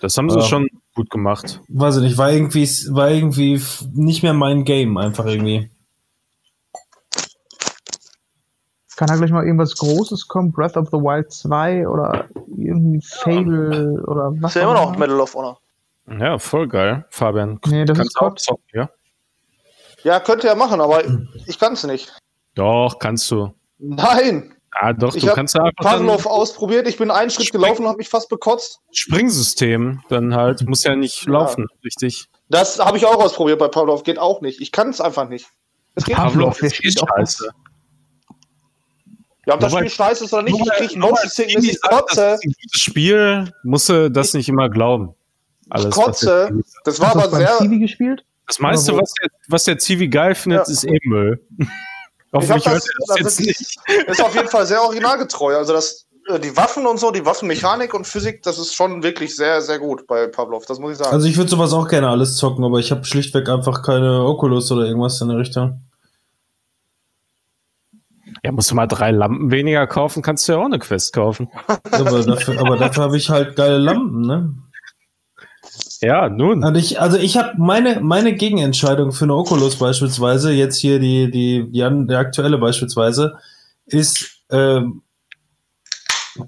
Das 0.00 0.16
haben 0.16 0.30
sie 0.30 0.38
Ja. 0.38 0.44
schon 0.44 0.68
gut 0.94 1.10
gemacht. 1.10 1.60
Weiß 1.68 1.96
ich 1.96 2.02
nicht, 2.02 2.18
war 2.18 2.30
irgendwie, 2.30 2.66
war 2.90 3.10
irgendwie 3.10 3.60
nicht 3.94 4.22
mehr 4.22 4.34
mein 4.34 4.64
Game, 4.64 4.96
einfach 4.96 5.26
irgendwie. 5.26 5.70
Kann 8.96 9.06
da 9.06 9.14
gleich 9.16 9.30
mal 9.30 9.44
irgendwas 9.44 9.76
Großes 9.76 10.26
kommen? 10.26 10.50
Breath 10.50 10.76
of 10.76 10.88
the 10.90 10.96
Wild 10.98 11.30
2 11.32 11.86
oder 11.86 12.26
irgendwie 12.56 13.00
Fable 13.00 14.02
oder 14.08 14.32
was? 14.32 14.40
Das 14.40 14.50
ist 14.50 14.54
ja 14.56 14.62
immer 14.62 14.80
auch 14.80 14.90
noch 14.90 14.98
Medal 14.98 15.20
of 15.20 15.34
Honor. 15.34 15.60
Ja, 16.10 16.38
voll 16.38 16.66
geil, 16.66 17.04
Fabian. 17.10 17.60
Nee, 17.66 17.84
das 17.84 17.96
Kannst 17.96 18.10
ist 18.16 18.20
du 18.20 18.24
auch 18.24 18.34
zocken, 18.34 18.64
ja? 18.72 18.90
Ja, 20.02 20.20
könnte 20.20 20.48
er 20.48 20.56
machen, 20.56 20.80
aber 20.80 21.02
ich 21.46 21.58
kann 21.58 21.74
es 21.74 21.84
nicht. 21.84 22.12
Doch, 22.54 22.98
kannst 22.98 23.30
du. 23.30 23.52
Nein! 23.78 24.54
Ah, 24.72 24.92
doch, 24.92 25.14
Ich 25.14 25.24
du 25.24 25.32
kannst 25.32 25.54
da 25.54 25.62
einfach 25.64 25.82
Pavlov 25.82 26.26
ausprobiert, 26.26 26.86
ich 26.86 26.98
bin 26.98 27.10
einen 27.10 27.30
Schritt 27.30 27.50
gelaufen 27.52 27.82
und 27.82 27.88
habe 27.88 27.98
mich 27.98 28.08
fast 28.08 28.28
bekotzt. 28.28 28.80
Springsystem 28.92 30.02
dann 30.08 30.34
halt, 30.34 30.66
muss 30.68 30.84
ja 30.84 30.94
nicht 30.94 31.24
Ja. 31.26 31.32
laufen, 31.32 31.66
richtig. 31.84 32.26
Das 32.50 32.78
habe 32.78 32.96
ich 32.98 33.06
auch 33.06 33.22
ausprobiert 33.22 33.58
bei 33.58 33.68
Pavlov, 33.68 34.02
geht 34.04 34.18
auch 34.18 34.40
nicht. 34.40 34.60
Ich 34.60 34.70
kann 34.72 34.90
es 34.90 35.00
einfach 35.00 35.28
nicht. 35.28 35.46
Es 35.94 36.04
geht 36.04 36.16
nicht. 36.16 36.24
Pavlov, 36.24 36.58
der 36.58 36.68
ist 36.70 36.98
scheiße. 36.98 37.50
Ja, 39.46 39.54
ob 39.54 39.60
das 39.60 39.72
Spiel 39.72 39.88
scheiße 39.88 40.24
ist 40.24 40.32
oder 40.34 40.42
nicht, 40.42 40.60
ich 40.60 40.68
weil- 40.68 40.76
krieg 40.76 40.96
nur 40.96 41.04
weil 41.06 41.24
Motion 41.24 41.30
Sickness, 41.30 41.64
ich 41.64 41.80
das 41.80 41.90
kotze. 41.90 42.20
ist 42.34 42.44
ein 42.44 42.52
gutes 42.62 42.80
Spiel, 42.80 43.52
musst 43.64 43.88
du 43.88 44.10
das 44.10 44.34
nicht 44.34 44.48
immer 44.48 44.68
glauben. 44.68 45.14
Alles, 45.70 45.86
Ich 45.86 45.90
kotze. 45.92 46.50
Das 46.84 47.00
war 47.00 47.08
Hast 47.08 47.14
du 47.16 47.20
aber 47.20 47.38
das 47.40 47.58
sehr. 47.58 47.58
Civi 47.58 47.78
gespielt? 47.78 48.24
Das 48.46 48.58
meiste, 48.60 48.96
was 48.96 49.12
der, 49.14 49.28
was 49.48 49.64
der 49.64 49.78
Zivi 49.78 50.08
geil 50.08 50.34
findet, 50.34 50.66
Ja. 50.66 50.72
ist 50.72 50.84
eh 50.84 50.98
Müll. 51.04 51.42
Ich 52.30 52.34
hab 52.34 52.42
Hoffentlich 52.42 52.66
hört 52.66 52.76
das, 52.76 52.86
er 52.86 52.92
das 52.98 53.06
das 53.08 53.18
jetzt 53.18 53.40
ist, 53.40 53.78
nicht. 53.88 54.08
ist 54.08 54.22
auf 54.22 54.34
jeden 54.34 54.48
Fall 54.48 54.66
sehr 54.66 54.82
originalgetreu. 54.82 55.56
Also 55.56 55.72
das, 55.72 56.06
äh, 56.28 56.38
die 56.38 56.56
Waffen 56.56 56.86
und 56.86 56.98
so, 56.98 57.10
die 57.10 57.24
Waffenmechanik 57.24 57.94
und 57.94 58.06
Physik, 58.06 58.42
das 58.42 58.58
ist 58.58 58.74
schon 58.74 59.02
wirklich 59.02 59.34
sehr, 59.34 59.62
sehr 59.62 59.78
gut 59.78 60.06
bei 60.06 60.26
Pavlov. 60.26 60.66
Das 60.66 60.78
muss 60.78 60.92
ich 60.92 60.98
sagen. 60.98 61.12
Also 61.12 61.26
ich 61.26 61.36
würde 61.36 61.50
sowas 61.50 61.72
auch 61.72 61.88
gerne 61.88 62.08
alles 62.08 62.36
zocken, 62.36 62.64
aber 62.64 62.78
ich 62.78 62.90
habe 62.90 63.04
schlichtweg 63.04 63.48
einfach 63.48 63.82
keine 63.82 64.24
Oculus 64.24 64.70
oder 64.70 64.84
irgendwas 64.84 65.20
in 65.20 65.28
der 65.28 65.38
Richtung. 65.38 65.80
Ja, 68.44 68.52
musst 68.52 68.70
du 68.70 68.74
mal 68.74 68.86
drei 68.86 69.10
Lampen 69.10 69.50
weniger 69.50 69.86
kaufen, 69.86 70.22
kannst 70.22 70.46
du 70.46 70.52
ja 70.52 70.58
auch 70.58 70.66
eine 70.66 70.78
Quest 70.78 71.12
kaufen. 71.12 71.48
Aber 71.90 72.22
dafür, 72.22 72.60
aber 72.60 72.76
dafür 72.76 73.04
habe 73.04 73.16
ich 73.16 73.30
halt 73.30 73.56
geile 73.56 73.78
Lampen, 73.78 74.20
ne? 74.20 74.54
Ja, 76.00 76.28
nun. 76.28 76.62
Und 76.64 76.76
ich, 76.76 77.00
also 77.00 77.16
ich 77.16 77.36
habe 77.36 77.52
meine, 77.56 78.00
meine 78.00 78.34
Gegenentscheidung 78.34 79.12
für 79.12 79.24
eine 79.24 79.34
Oculus 79.34 79.76
beispielsweise, 79.76 80.52
jetzt 80.52 80.76
hier 80.76 80.98
die, 81.00 81.30
die, 81.30 81.70
die, 81.70 82.06
der 82.06 82.18
aktuelle 82.18 82.58
beispielsweise, 82.58 83.36
ist 83.86 84.42
ähm, 84.50 85.02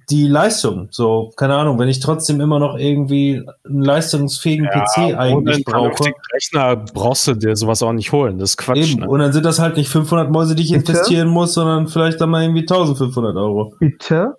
die 0.09 0.29
Leistung. 0.29 0.89
So, 0.91 1.33
keine 1.37 1.55
Ahnung, 1.55 1.79
wenn 1.79 1.89
ich 1.89 2.01
trotzdem 2.01 2.41
immer 2.41 2.59
noch 2.59 2.77
irgendwie 2.77 3.45
einen 3.65 3.83
leistungsfähigen 3.83 4.69
PC 4.69 4.99
ohne 4.99 5.19
eigentlich 5.19 5.65
brauche. 5.65 6.13
Rechner 6.33 6.77
brauchst 6.77 7.27
du 7.27 7.35
dir 7.35 7.57
sowas 7.57 7.83
auch 7.83 7.93
nicht 7.93 8.13
holen. 8.13 8.39
Das 8.39 8.51
ist 8.51 8.57
Quatsch. 8.57 8.93
Eben. 8.93 9.01
Ne? 9.01 9.09
Und 9.09 9.19
dann 9.19 9.33
sind 9.33 9.45
das 9.45 9.59
halt 9.59 9.77
nicht 9.77 9.89
500 9.89 10.31
Mäuse, 10.31 10.55
die 10.55 10.63
ich 10.63 10.73
Bitte? 10.73 10.93
investieren 10.93 11.29
muss, 11.29 11.55
sondern 11.55 11.89
vielleicht 11.89 12.21
dann 12.21 12.31
mal 12.31 12.43
irgendwie 12.43 12.61
1500 12.61 13.37
Euro. 13.37 13.75
Bitte? 13.79 14.37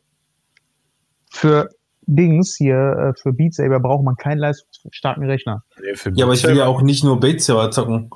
Für 1.30 1.70
Dings 2.16 2.56
hier 2.58 2.76
äh, 3.16 3.20
für 3.20 3.32
Beat 3.34 3.54
Saber 3.54 3.80
braucht 3.80 4.04
man 4.04 4.16
keinen 4.16 4.40
leistungsstarken 4.40 5.24
Rechner. 5.26 5.64
Nee, 5.82 5.94
Ja, 6.14 6.26
aber 6.26 6.34
ich 6.34 6.44
will 6.44 6.58
ja 6.58 6.66
auch 6.66 6.82
nicht 6.82 7.04
nur 7.04 7.20
Beat 7.20 7.42
Saber 7.42 7.72
zocken. 7.72 8.10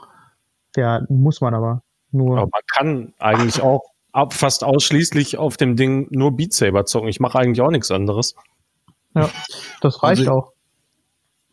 Ja, 0.76 1.02
muss 1.10 1.40
man 1.42 1.54
aber. 1.54 1.82
Nur. 2.12 2.38
Aber 2.38 2.50
man 2.52 2.62
kann 2.74 3.14
eigentlich 3.20 3.62
auch 3.62 3.82
ab, 4.12 4.34
fast 4.34 4.64
ausschließlich 4.64 5.38
auf 5.38 5.58
dem 5.58 5.76
Ding 5.76 6.08
nur 6.12 6.36
Beat 6.36 6.54
Saber 6.54 6.86
zocken. 6.86 7.08
Ich 7.10 7.20
mache 7.20 7.40
eigentlich 7.40 7.62
auch 7.62 7.72
nichts 7.72 7.92
anderes. 7.92 8.36
Das 9.82 10.04
reicht 10.04 10.22
Also- 10.22 10.32
auch. 10.32 10.52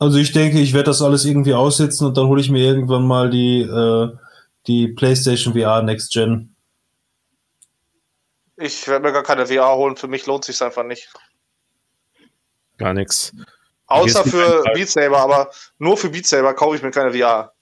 Also 0.01 0.19
ich 0.19 0.33
denke, 0.33 0.59
ich 0.59 0.73
werde 0.73 0.87
das 0.87 1.01
alles 1.01 1.25
irgendwie 1.25 1.55
aussitzen 1.55 2.09
und 2.09 2.17
dann 2.17 2.27
hole 2.27 2.41
ich 2.41 2.51
mir 2.51 2.59
irgendwann 2.65 3.07
mal 3.07 3.31
die, 3.31 3.61
äh, 3.63 4.09
die 4.67 4.89
PlayStation 4.89 5.55
VR 5.55 5.81
Next 5.83 6.13
Gen. 6.13 6.57
Ich 8.57 8.87
werde 8.89 9.05
mir 9.07 9.13
gar 9.13 9.23
keine 9.23 9.47
VR 9.47 9.77
holen, 9.77 9.97
für 9.97 10.09
mich 10.09 10.27
lohnt 10.27 10.45
sich 10.45 10.61
einfach 10.61 10.85
nicht. 10.85 11.09
Gar 12.83 12.95
nichts. 12.95 13.33
Außer 13.87 14.25
für 14.25 14.65
Beat 14.75 14.89
Saber, 14.89 15.19
aber 15.19 15.51
nur 15.79 15.97
für 15.97 16.09
Beat 16.09 16.27
Saber 16.27 16.53
kaufe 16.53 16.75
ich 16.75 16.83
mir 16.83 16.91
keine 16.91 17.13
VR. 17.13 17.53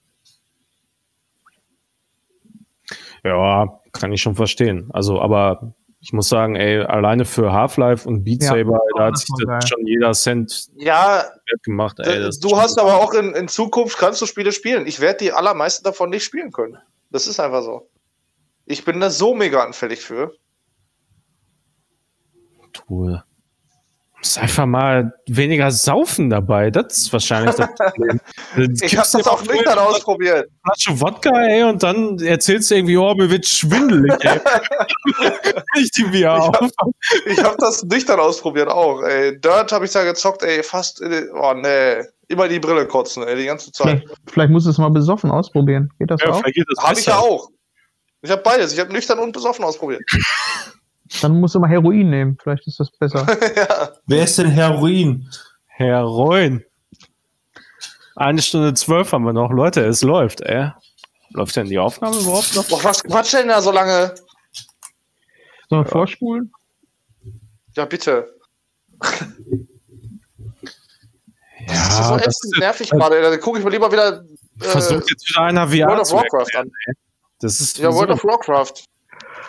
Ja, 3.23 3.79
kann 3.91 4.11
ich 4.11 4.21
schon 4.21 4.33
verstehen. 4.33 4.89
Also, 4.93 5.21
aber 5.21 5.75
ich 5.99 6.11
muss 6.11 6.27
sagen, 6.27 6.55
ey, 6.55 6.81
alleine 6.81 7.25
für 7.25 7.53
Half-Life 7.53 8.07
und 8.09 8.23
Beat 8.23 8.41
Ja, 8.41 8.49
Saber, 8.49 8.79
da 8.97 9.05
hat 9.05 9.17
sich 9.19 9.29
das 9.45 9.69
schon 9.69 9.85
jeder 9.85 10.13
Cent 10.13 10.69
Ja, 10.75 11.25
gemacht. 11.61 11.99
Ey, 11.99 12.27
du 12.41 12.57
hast 12.57 12.79
aber 12.79 12.99
auch 12.99 13.13
in, 13.13 13.35
in 13.35 13.47
Zukunft 13.47 13.99
kannst 13.99 14.19
du 14.23 14.25
Spiele 14.25 14.51
spielen. 14.51 14.87
Ich 14.87 15.01
werde 15.01 15.19
die 15.19 15.33
allermeisten 15.33 15.83
davon 15.83 16.09
nicht 16.09 16.23
spielen 16.23 16.51
können. 16.51 16.79
Das 17.11 17.27
ist 17.27 17.39
einfach 17.39 17.61
so. 17.61 17.87
Ich 18.65 18.83
bin 18.85 18.99
da 18.99 19.11
so 19.11 19.35
mega 19.35 19.63
anfällig 19.63 19.99
für. 19.99 20.33
Tool. 22.73 23.23
Muss 24.23 24.37
einfach 24.37 24.67
mal 24.67 25.13
weniger 25.27 25.71
saufen 25.71 26.29
dabei. 26.29 26.69
Das 26.69 26.95
ist 26.95 27.11
wahrscheinlich 27.13 27.55
das 27.55 27.69
Problem. 27.73 28.19
Ich 28.81 28.95
habe 28.95 29.07
das 29.11 29.27
auch 29.27 29.41
nicht 29.41 29.65
dann 29.65 29.79
ausprobiert. 29.79 30.47
Flasche 30.63 30.99
Wodka, 31.01 31.31
ey, 31.41 31.63
und 31.63 31.81
dann 31.81 32.19
erzählst 32.19 32.69
du 32.69 32.75
irgendwie, 32.75 32.97
oh, 32.97 33.15
mir 33.15 33.31
wird 33.31 33.47
schwindelig, 33.47 34.13
ey. 34.23 34.39
ich 35.81 35.89
die 35.91 36.25
hab- 36.27 36.61
auf. 36.61 36.69
Ich 37.25 37.43
habe 37.43 37.55
das 37.59 37.81
nicht 37.83 38.07
dann 38.09 38.19
ausprobiert 38.19 38.67
auch. 38.69 39.01
Ey. 39.01 39.39
Dirt 39.41 39.71
habe 39.71 39.85
ich 39.85 39.91
da 39.91 40.03
gezockt, 40.03 40.43
ey, 40.43 40.61
fast. 40.61 41.01
Oh 41.33 41.53
nee, 41.55 42.03
immer 42.27 42.47
die 42.47 42.59
Brille 42.59 42.85
kotzen, 42.85 43.23
ey, 43.23 43.35
die 43.35 43.45
ganze 43.45 43.71
Zeit. 43.71 44.01
Vielleicht, 44.03 44.07
vielleicht 44.31 44.51
musst 44.51 44.67
du 44.67 44.69
es 44.69 44.77
mal 44.77 44.89
besoffen 44.91 45.31
ausprobieren. 45.31 45.89
Geht 45.97 46.11
das 46.11 46.21
Ja, 46.21 46.29
auch? 46.29 46.43
geht 46.43 46.65
das 46.69 46.83
Habe 46.83 46.99
ich 46.99 47.05
ja 47.07 47.17
auch. 47.17 47.49
Ich 48.21 48.29
habe 48.29 48.43
beides. 48.43 48.71
Ich 48.73 48.79
habe 48.79 48.93
nüchtern 48.93 49.17
und 49.17 49.31
besoffen 49.31 49.65
ausprobiert. 49.65 50.03
Dann 51.21 51.39
musst 51.39 51.55
du 51.55 51.59
mal 51.59 51.69
Heroin 51.69 52.09
nehmen. 52.09 52.37
Vielleicht 52.41 52.67
ist 52.67 52.79
das 52.79 52.89
besser. 52.91 53.25
ja. 53.55 53.89
Wer 54.05 54.23
ist 54.23 54.37
denn 54.37 54.49
Heroin? 54.49 55.27
Heroin. 55.67 56.63
Eine 58.15 58.41
Stunde 58.41 58.73
zwölf 58.73 59.11
haben 59.11 59.25
wir 59.25 59.33
noch. 59.33 59.51
Leute, 59.51 59.81
es 59.85 60.01
läuft, 60.01 60.41
ey. 60.41 60.71
Läuft 61.31 61.55
denn 61.55 61.67
die 61.67 61.79
Aufnahme 61.79 62.17
überhaupt 62.17 62.55
noch? 62.55 62.67
Boah, 62.67 62.83
was 62.83 63.03
quatscht 63.03 63.33
denn 63.33 63.47
da 63.47 63.61
so 63.61 63.71
lange? 63.71 64.13
Sollen 65.69 65.85
wir 65.85 65.89
vorspulen? 65.89 66.51
Ja, 67.75 67.85
bitte. 67.85 68.27
das 68.99 69.21
ist 71.89 71.97
so 71.97 72.13
Ja, 72.13 72.17
das 72.17 72.27
ätzend 72.27 72.57
nervig 72.59 72.89
gerade. 72.89 73.15
ey. 73.15 73.21
Da 73.21 73.37
gucke 73.37 73.59
ich 73.59 73.65
mir 73.65 73.71
lieber 73.71 73.91
wieder 73.91 74.23
äh, 74.59 74.63
versucht 74.65 75.09
jetzt 75.09 75.29
wieder 75.29 75.41
einer 75.41 75.67
VR 75.67 75.87
World 75.87 76.01
of 76.01 76.07
zu 76.07 76.15
Warcraft 76.15 76.47
ey. 76.53 76.93
Das 77.39 77.59
ist 77.59 77.77
ja, 77.77 77.91
World 77.91 78.11
of 78.11 78.23
Warcraft. 78.23 78.83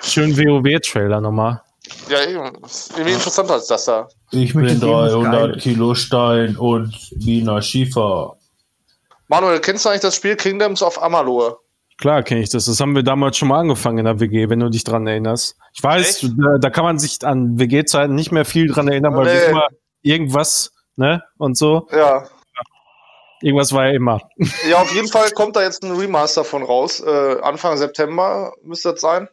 Schön 0.03 0.37
WoW-Trailer 0.37 1.21
nochmal. 1.21 1.63
Ja, 2.09 2.25
eben. 2.25 2.65
Ist 2.65 2.93
irgendwie 2.93 3.13
interessanter 3.15 3.55
als 3.55 3.67
das 3.67 3.85
da. 3.87 4.09
Ich 4.31 4.55
möchte 4.55 4.81
was 4.89 5.13
300 5.13 5.33
geil 5.33 5.51
ist. 5.57 5.63
Kilo 5.63 5.95
Stein 5.95 6.57
und 6.57 6.95
Wiener 7.17 7.61
Schiefer. 7.61 8.37
Manuel, 9.29 9.61
kennst 9.61 9.85
du 9.85 9.89
eigentlich 9.89 10.03
das 10.03 10.17
Spiel 10.17 10.37
Kingdoms 10.37 10.83
of 10.83 11.03
Amalur? 11.03 11.61
Klar 11.99 12.23
kenne 12.23 12.41
ich 12.41 12.51
das. 12.51 12.65
Das 12.67 12.81
haben 12.81 12.95
wir 12.95 13.03
damals 13.03 13.37
schon 13.37 13.49
mal 13.49 13.61
angefangen 13.61 13.99
in 13.99 14.05
der 14.07 14.19
WG, 14.21 14.49
wenn 14.49 14.61
du 14.61 14.69
dich 14.71 14.85
dran 14.85 15.07
erinnerst. 15.07 15.57
Ich 15.73 15.83
weiß, 15.83 16.33
da, 16.37 16.59
da 16.59 16.71
kann 16.71 16.85
man 16.85 16.99
sich 16.99 17.19
an 17.25 17.59
WG-Zeiten 17.59 18.15
nicht 18.15 18.33
mehr 18.33 18.45
viel 18.45 18.69
dran 18.69 18.89
erinnern, 18.89 19.15
weil 19.15 19.27
Nee. 19.27 19.51
immer 19.51 19.67
irgendwas, 20.03 20.73
ne, 20.97 21.23
und 21.39 21.57
so. 21.57 21.87
Ja. 21.93 22.27
Irgendwas 23.41 23.73
war 23.73 23.87
ja 23.87 23.93
immer. 23.95 24.21
Ja, 24.69 24.79
auf 24.83 24.95
jeden 24.95 25.09
Fall 25.09 25.31
kommt 25.31 25.57
da 25.57 25.63
jetzt 25.63 25.83
ein 25.85 25.93
Remaster 25.93 26.45
von 26.45 26.63
raus. 26.63 27.01
Äh, 27.01 27.41
Anfang 27.43 27.77
September 27.77 28.53
müsste 28.63 28.93
das 28.93 29.01
sein. 29.01 29.29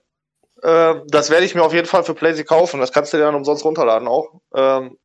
Äh, 0.62 0.96
das 1.08 1.30
werde 1.30 1.46
ich 1.46 1.56
mir 1.56 1.64
auf 1.64 1.74
jeden 1.74 1.88
Fall 1.88 2.04
für 2.04 2.14
PlayStation 2.14 2.48
kaufen. 2.60 2.80
Das 2.80 2.92
kannst 2.92 3.14
du 3.14 3.18
dir 3.18 3.24
dann 3.24 3.36
umsonst 3.36 3.64
runterladen 3.66 4.08
auch. 4.08 4.42
Ähm, 4.56 4.98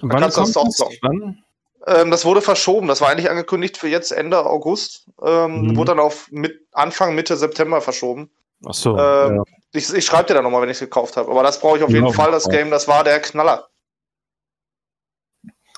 Wann 0.00 0.20
kannst 0.20 0.36
kommt 0.36 0.48
das 0.56 0.80
auch 0.80 0.90
Wann? 1.02 1.42
ähm, 1.86 2.10
das 2.10 2.24
wurde 2.24 2.42
verschoben. 2.42 2.88
Das 2.88 3.00
war 3.00 3.08
eigentlich 3.08 3.30
angekündigt 3.30 3.76
für 3.76 3.88
jetzt 3.88 4.10
Ende 4.12 4.44
August. 4.46 5.08
Ähm, 5.24 5.62
Mhm. 5.68 5.76
Wurde 5.76 5.92
dann 5.92 6.00
auf 6.00 6.28
mit 6.30 6.66
Anfang, 6.72 7.14
Mitte 7.14 7.36
September 7.36 7.80
verschoben. 7.80 8.30
Ach 8.66 8.74
so. 8.74 8.90
Ähm, 8.98 9.36
ja. 9.36 9.42
Ich, 9.72 9.92
ich 9.92 10.04
schreibe 10.04 10.28
dir 10.28 10.34
dann 10.34 10.44
nochmal, 10.44 10.62
wenn 10.62 10.68
ich 10.68 10.76
es 10.76 10.80
gekauft 10.80 11.16
habe. 11.16 11.30
Aber 11.30 11.42
das 11.42 11.58
brauche 11.60 11.78
ich 11.78 11.82
auf 11.82 11.90
Ja, 11.90 11.96
jeden 11.96 12.06
auf 12.08 12.14
Fall, 12.14 12.30
das. 12.30 12.48
Game. 12.48 12.70
Das 12.70 12.86
war 12.88 13.04
der 13.04 13.20
Knaller. 13.20 13.68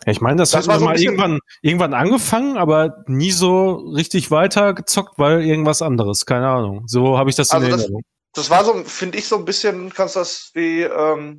Ich 0.06 0.20
meine, 0.20 0.36
das, 0.36 0.50
das 0.50 0.68
hat 0.68 0.78
so 0.80 0.84
mal 0.84 1.00
irgendwann, 1.00 1.38
irgendwann 1.62 1.94
angefangen, 1.94 2.58
aber 2.58 3.04
nie 3.06 3.30
so 3.30 3.72
richtig 3.94 4.30
weiter 4.30 4.74
gezockt, 4.74 5.18
weil 5.18 5.42
irgendwas 5.42 5.80
anderes. 5.80 6.26
Keine 6.26 6.46
Ahnung. 6.48 6.82
So 6.86 7.16
habe 7.16 7.30
ich 7.30 7.36
das 7.36 7.50
in 7.50 7.56
Also 7.56 7.68
das- 7.70 7.80
Erinnerung. 7.82 8.02
Das 8.34 8.50
war 8.50 8.64
so, 8.64 8.74
finde 8.84 9.18
ich, 9.18 9.26
so 9.28 9.36
ein 9.36 9.44
bisschen, 9.44 9.90
kannst 9.92 10.16
du 10.16 10.20
das 10.20 10.50
wie 10.54 10.82
ähm, 10.82 11.36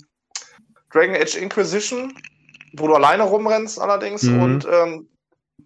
Dragon 0.92 1.16
Age 1.16 1.36
Inquisition, 1.36 2.14
wo 2.78 2.88
du 2.88 2.96
alleine 2.96 3.24
rumrennst 3.24 3.80
allerdings 3.80 4.24
Mhm. 4.24 4.42
und 4.42 4.68
ähm, 4.72 5.10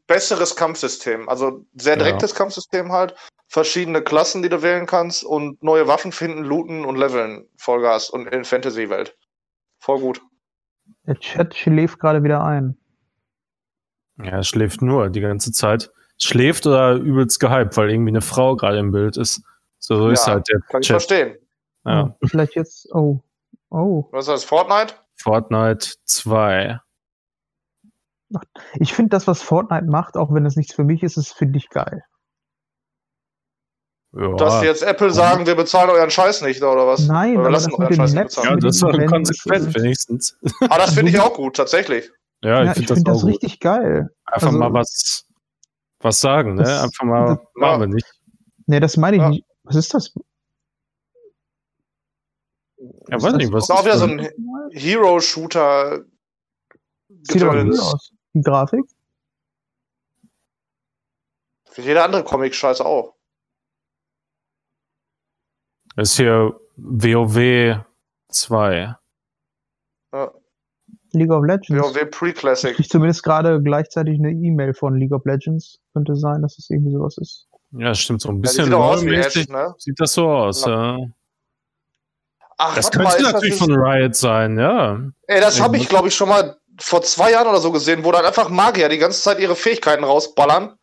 besseres 0.08 0.56
Kampfsystem. 0.56 1.30
Also 1.30 1.66
sehr 1.76 1.98
Ja. 1.98 2.04
direktes 2.04 2.34
Kampfsystem 2.34 2.92
halt. 2.92 3.16
Verschiedene 3.48 4.02
Klassen, 4.04 4.44
die 4.44 4.50
du 4.50 4.62
wählen 4.62 4.86
kannst 4.86 5.24
und 5.24 5.62
neue 5.64 5.88
Waffen 5.88 6.12
finden, 6.12 6.44
looten 6.44 6.86
und 6.86 6.98
leveln. 6.98 7.48
Vollgas 7.58 8.10
und 8.10 8.28
in 8.28 8.44
Fantasy-Welt. 8.46 9.16
Voll 9.80 10.00
gut. 10.00 10.22
Der 11.08 11.16
Chat 11.20 11.56
schläft 11.56 12.00
gerade 12.00 12.24
wieder 12.24 12.44
ein. 12.44 12.78
Ja, 14.24 14.40
es 14.40 14.48
schläft 14.48 14.82
nur 14.82 15.10
die 15.10 15.22
ganze 15.22 15.52
Zeit. 15.52 15.92
Schläft 16.20 16.68
oder 16.68 16.94
übelst 16.96 17.40
gehypt, 17.40 17.78
weil 17.78 17.90
irgendwie 17.90 18.12
eine 18.12 18.22
Frau 18.22 18.56
gerade 18.56 18.78
im 18.80 18.92
Bild 18.92 19.16
ist. 19.18 19.42
So 19.80 20.10
ist 20.10 20.28
Ja, 20.28 20.34
halt 20.34 20.48
der 20.50 20.60
Kann 20.70 20.82
ich 20.82 20.88
Chat. 20.88 20.96
verstehen. 21.02 21.38
Ja. 21.86 22.04
Hm, 22.04 22.14
Vielleicht 22.30 22.56
jetzt. 22.56 22.88
Oh. 22.94 23.22
Oh. 23.70 24.06
Was 24.12 24.28
ist 24.28 24.32
das? 24.34 24.44
Fortnite? 24.44 24.94
Fortnite 25.16 25.94
2. 26.06 26.80
Ich 28.76 28.94
finde 28.94 29.10
das, 29.10 29.26
was 29.28 29.42
Fortnite 29.42 29.86
macht, 29.86 30.16
auch 30.18 30.32
wenn 30.34 30.46
es 30.46 30.56
nichts 30.56 30.74
für 30.76 30.84
mich 30.84 31.02
ist, 31.04 31.18
ist, 31.18 31.34
finde 31.34 31.58
ich 31.58 31.70
geil. 31.70 32.04
Ja, 34.16 34.34
Dass 34.36 34.64
jetzt 34.64 34.82
Apple 34.82 35.12
sagen, 35.12 35.46
wir 35.46 35.56
bezahlen 35.56 35.90
euren 35.92 36.10
Scheiß 36.10 36.42
nicht, 36.42 36.62
oder 36.64 36.88
was? 36.88 37.06
Nein, 37.08 37.34
Oder 37.34 37.42
aber 37.42 37.52
lassen 37.52 37.70
das 37.72 37.80
euren 37.80 37.94
Scheiß 37.94 38.12
nicht 38.14 38.22
Netz- 38.24 38.36
bezahlen. 38.36 38.50
ja, 38.50 38.56
das 38.68 38.76
ist 38.76 38.82
doch 38.84 38.92
konsequent 38.92 39.68
das- 39.68 39.76
wenigstens. 39.76 40.38
Aber 40.62 40.78
das 40.78 40.94
finde 40.96 41.12
ich 41.12 41.20
auch 41.20 41.34
gut, 41.34 41.56
tatsächlich. 41.56 42.10
Ja, 42.44 42.62
ich 42.62 42.66
Ja, 42.66 42.72
ich 42.72 42.78
finde 42.78 42.94
das 42.96 43.04
das 43.04 43.18
auch 43.18 43.22
gut. 43.22 43.30
richtig 43.30 43.60
geil. 43.60 44.10
Einfach 44.26 44.48
also- 44.48 44.60
mal 44.60 44.74
was, 44.74 45.26
was 46.00 46.20
sagen, 46.20 46.56
ne? 46.56 46.64
Das- 46.64 46.84
Einfach 46.84 47.04
mal, 47.06 47.26
das- 47.36 47.46
machen 47.56 47.80
wir 47.82 47.88
nicht. 47.88 48.08
Nee, 48.66 48.80
das 48.80 48.98
meine 48.98 49.18
ich 49.18 49.22
Ja. 49.22 49.30
nicht. 49.30 49.46
Was 49.70 49.76
ist 49.76 49.94
das? 49.94 50.14
Ja, 52.78 53.18
Ist 53.18 53.24
weiß 53.24 53.34
das- 53.34 53.34
nicht, 53.36 53.54
was 53.54 53.68
Das 53.68 53.76
ist 53.78 53.82
auch 53.82 53.86
wieder 53.86 53.98
so 54.00 54.06
ein 54.06 54.30
Hero-Shooter. 54.72 56.06
Sieht 57.22 57.42
doch 57.44 57.54
cool 57.54 57.80
aus. 57.80 58.12
Die 58.34 58.42
Grafik? 58.42 58.84
Wie 61.76 61.82
jeder 61.82 62.04
andere 62.06 62.24
Comic-Scheiß 62.24 62.82
auch. 62.82 63.14
ist 65.98 66.16
hier 66.18 66.60
WoW 66.78 67.86
2. 68.30 68.96
League 71.12 71.32
of 71.32 71.44
Legends. 71.46 71.70
WoW 71.70 71.96
Ich 72.02 72.10
Pre-Classic. 72.12 72.76
krieg 72.76 72.90
zumindest 72.90 73.24
gerade 73.24 73.62
gleichzeitig 73.62 74.18
eine 74.20 74.32
E-Mail 74.32 74.74
von 74.74 74.96
League 74.98 75.12
of 75.12 75.26
Legends. 75.26 75.80
Könnte 75.94 76.16
sein, 76.16 76.42
dass 76.42 76.58
es 76.58 76.70
irgendwie 76.70 76.92
sowas 76.94 77.18
ist. 77.18 77.49
Ja, 77.72 77.94
stimmt, 77.94 78.22
so 78.22 78.30
ein 78.30 78.36
Ja, 78.38 78.42
bisschen 78.42 78.66
sieht 78.66 78.74
wie 78.74 78.78
LOL-mäßig 78.78 79.42
Ash, 79.44 79.50
ne? 79.50 79.76
sieht 79.78 80.00
das 80.00 80.14
so 80.14 80.28
aus. 80.30 80.66
Ja. 80.66 80.98
Ach, 82.58 82.76
Das 82.76 82.86
mal, 82.86 82.92
könnte 83.06 83.24
das 83.24 83.34
natürlich 83.34 83.60
nicht, 83.62 83.64
von 83.64 83.72
Riot 83.82 84.16
sein, 84.16 84.58
ja. 84.60 85.00
Ey, 85.28 85.40
das 85.40 85.62
habe 85.62 85.78
ich, 85.78 85.88
glaube 85.88 86.08
ich, 86.10 86.16
schon 86.16 86.30
mal 86.30 86.58
vor 86.82 87.02
zwei 87.04 87.32
Jahren 87.32 87.48
oder 87.48 87.60
so 87.60 87.72
gesehen, 87.72 88.04
wo 88.04 88.12
dann 88.12 88.26
einfach 88.26 88.50
Magier 88.50 88.90
die 88.90 88.98
ganze 88.98 89.22
Zeit 89.22 89.40
ihre 89.40 89.56
Fähigkeiten 89.56 90.04
rausballern. 90.04 90.76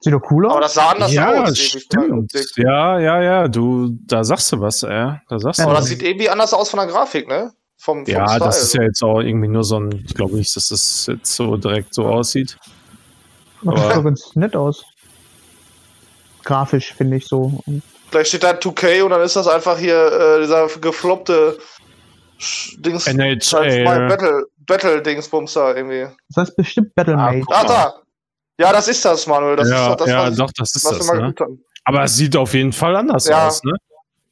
Sieht 0.00 0.12
doch 0.12 0.22
cool 0.30 0.46
aus. 0.46 0.52
Aber 0.52 0.60
das 0.60 0.74
sah 0.74 0.90
anders 0.90 1.12
ja, 1.12 1.42
aus. 1.42 1.58
stimmt. 1.58 2.32
Ja, 2.56 2.98
ja, 3.00 3.22
ja, 3.22 3.48
du, 3.48 3.96
da 4.06 4.22
sagst 4.24 4.52
du 4.52 4.60
was, 4.60 4.82
ey. 4.82 5.12
Da 5.28 5.38
sagst 5.38 5.60
Aber 5.60 5.70
du 5.70 5.74
das 5.76 5.82
was. 5.84 5.88
sieht 5.88 6.02
irgendwie 6.02 6.28
anders 6.30 6.52
aus 6.54 6.70
von 6.70 6.78
der 6.78 6.86
Grafik, 6.88 7.26
ne? 7.28 7.52
Vom, 7.78 8.04
vom 8.04 8.12
Ja, 8.14 8.26
Style. 8.28 8.40
das 8.44 8.62
ist 8.62 8.74
ja 8.74 8.82
jetzt 8.82 9.02
auch 9.02 9.20
irgendwie 9.20 9.48
nur 9.48 9.64
so 9.64 9.78
ein, 9.80 10.04
ich 10.06 10.14
glaube 10.14 10.36
nicht, 10.36 10.54
dass 10.56 10.68
das 10.68 11.06
jetzt 11.06 11.34
so 11.34 11.56
direkt 11.56 11.94
so 11.94 12.06
aussieht. 12.06 12.56
Aber- 13.66 13.74
doch 13.94 14.04
ganz 14.04 14.34
nett 14.36 14.54
aus. 14.54 14.84
Grafisch 16.48 16.94
finde 16.94 17.18
ich 17.18 17.26
so. 17.26 17.60
Und 17.66 17.82
Vielleicht 18.10 18.28
steht 18.28 18.42
da 18.42 18.52
2K 18.52 19.02
und 19.02 19.10
dann 19.10 19.20
ist 19.20 19.36
das 19.36 19.46
einfach 19.46 19.76
hier 19.76 20.10
äh, 20.12 20.40
dieser 20.40 20.66
gefloppte 20.80 21.58
Dings 22.78 23.06
NHL. 23.06 23.84
Battle, 23.84 24.44
Battle-Dingsbumster 24.60 25.76
irgendwie. 25.76 26.06
Das 26.28 26.36
heißt 26.48 26.56
bestimmt 26.56 26.94
Battle 26.94 27.14
Ah, 27.14 27.32
Mage. 27.32 27.44
Ah, 27.50 27.64
da. 27.64 27.94
Ja, 28.60 28.72
das 28.72 28.88
ist 28.88 29.04
das, 29.04 29.26
Manuel. 29.26 29.56
Das 29.56 29.68
ja, 29.68 29.90
ist 29.92 30.00
das, 30.00 30.08
ja 30.08 30.26
was, 30.28 30.36
doch, 30.36 30.50
das 30.56 30.74
ist 30.74 30.84
was 30.84 30.92
wir 31.12 31.32
das. 31.32 31.48
Ne? 31.48 31.58
Aber 31.84 32.02
es 32.04 32.16
sieht 32.16 32.34
auf 32.36 32.54
jeden 32.54 32.72
Fall 32.72 32.96
anders 32.96 33.26
Ja. 33.26 33.46
aus, 33.46 33.62
ne? 33.64 33.72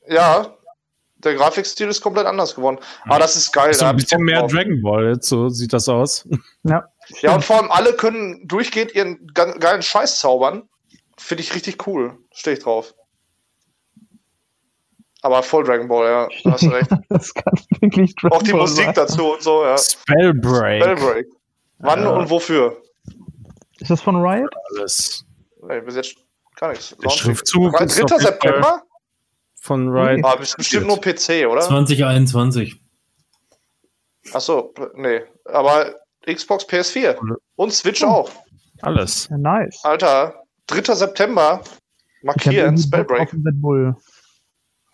Ja, 0.08 0.46
der 1.18 1.34
Grafikstil 1.34 1.88
ist 1.88 2.00
komplett 2.00 2.26
anders 2.26 2.54
geworden. 2.54 2.78
Aber 3.04 3.18
das 3.18 3.36
ist 3.36 3.52
geil. 3.52 3.72
So 3.74 3.80
da 3.84 3.90
ein 3.90 3.96
bisschen 3.96 4.22
mehr 4.22 4.40
drauf. 4.40 4.52
Dragon 4.52 4.80
Ball, 4.82 5.08
jetzt, 5.14 5.28
so 5.28 5.48
sieht 5.48 5.72
das 5.72 5.88
aus. 5.88 6.26
Ja. 6.64 6.84
Ja, 7.20 7.34
und 7.34 7.44
vor 7.44 7.56
allem 7.60 7.70
alle 7.70 7.92
können 7.92 8.46
durchgehend 8.48 8.94
ihren 8.94 9.26
ge- 9.32 9.58
geilen 9.58 9.82
Scheiß 9.82 10.18
zaubern. 10.18 10.68
Finde 11.18 11.42
ich 11.42 11.54
richtig 11.54 11.86
cool. 11.86 12.18
Stehe 12.32 12.56
ich 12.56 12.62
drauf. 12.62 12.94
Aber 15.22 15.42
voll 15.42 15.64
Dragon 15.64 15.88
Ball, 15.88 16.06
ja. 16.06 16.28
Da 16.44 16.52
hast 16.52 16.62
du 16.62 16.68
recht. 16.68 16.90
Das 17.08 17.32
kann 17.34 17.52
wirklich 17.80 18.14
Dragon 18.16 18.38
Auch 18.38 18.42
die 18.42 18.52
Ball 18.52 18.60
Musik 18.60 18.84
sein. 18.84 18.94
dazu 18.94 19.32
und 19.32 19.42
so, 19.42 19.64
ja. 19.64 19.76
Spellbreak. 19.78 20.82
Spellbreak. 20.82 21.26
Wann 21.78 22.02
Ja. 22.02 22.10
und 22.10 22.30
wofür? 22.30 22.80
Ist 23.78 23.90
das 23.90 24.00
von 24.02 24.16
Riot? 24.16 24.52
Alles. 24.70 25.24
Nee, 25.68 25.80
bis 25.80 25.96
jetzt 25.96 26.16
gar 26.56 26.70
nichts. 26.70 26.94
Der 27.02 27.10
Schriftzug 27.10 27.72
Drei- 27.76 27.84
ist 27.84 27.98
3. 27.98 28.02
auf 28.04 28.10
jeden 28.10 28.20
Fall 28.20 28.32
September? 28.32 28.82
von 29.60 29.88
Riot. 29.88 30.24
Ah, 30.24 30.36
best- 30.36 30.56
bestimmt 30.56 30.86
nur 30.86 31.00
PC, 31.00 31.46
oder? 31.46 31.60
2021. 31.62 32.80
Achso, 34.32 34.72
nee. 34.94 35.22
Aber 35.46 35.94
Xbox, 36.24 36.64
PS4 36.68 37.16
und 37.56 37.72
Switch 37.72 38.02
auch. 38.04 38.30
Alles. 38.82 39.28
Ja, 39.30 39.38
nice. 39.38 39.80
Alter, 39.84 40.42
3. 40.66 40.94
September. 40.94 41.60
Markieren, 42.22 42.76
Spellbreak. 42.78 43.30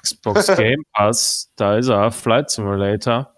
Xbox 0.03 0.47
Game 0.57 0.83
Pass, 0.93 1.51
da 1.57 1.77
ist 1.79 1.89
er, 1.89 2.11
Flight 2.11 2.51
Simulator. 2.51 3.33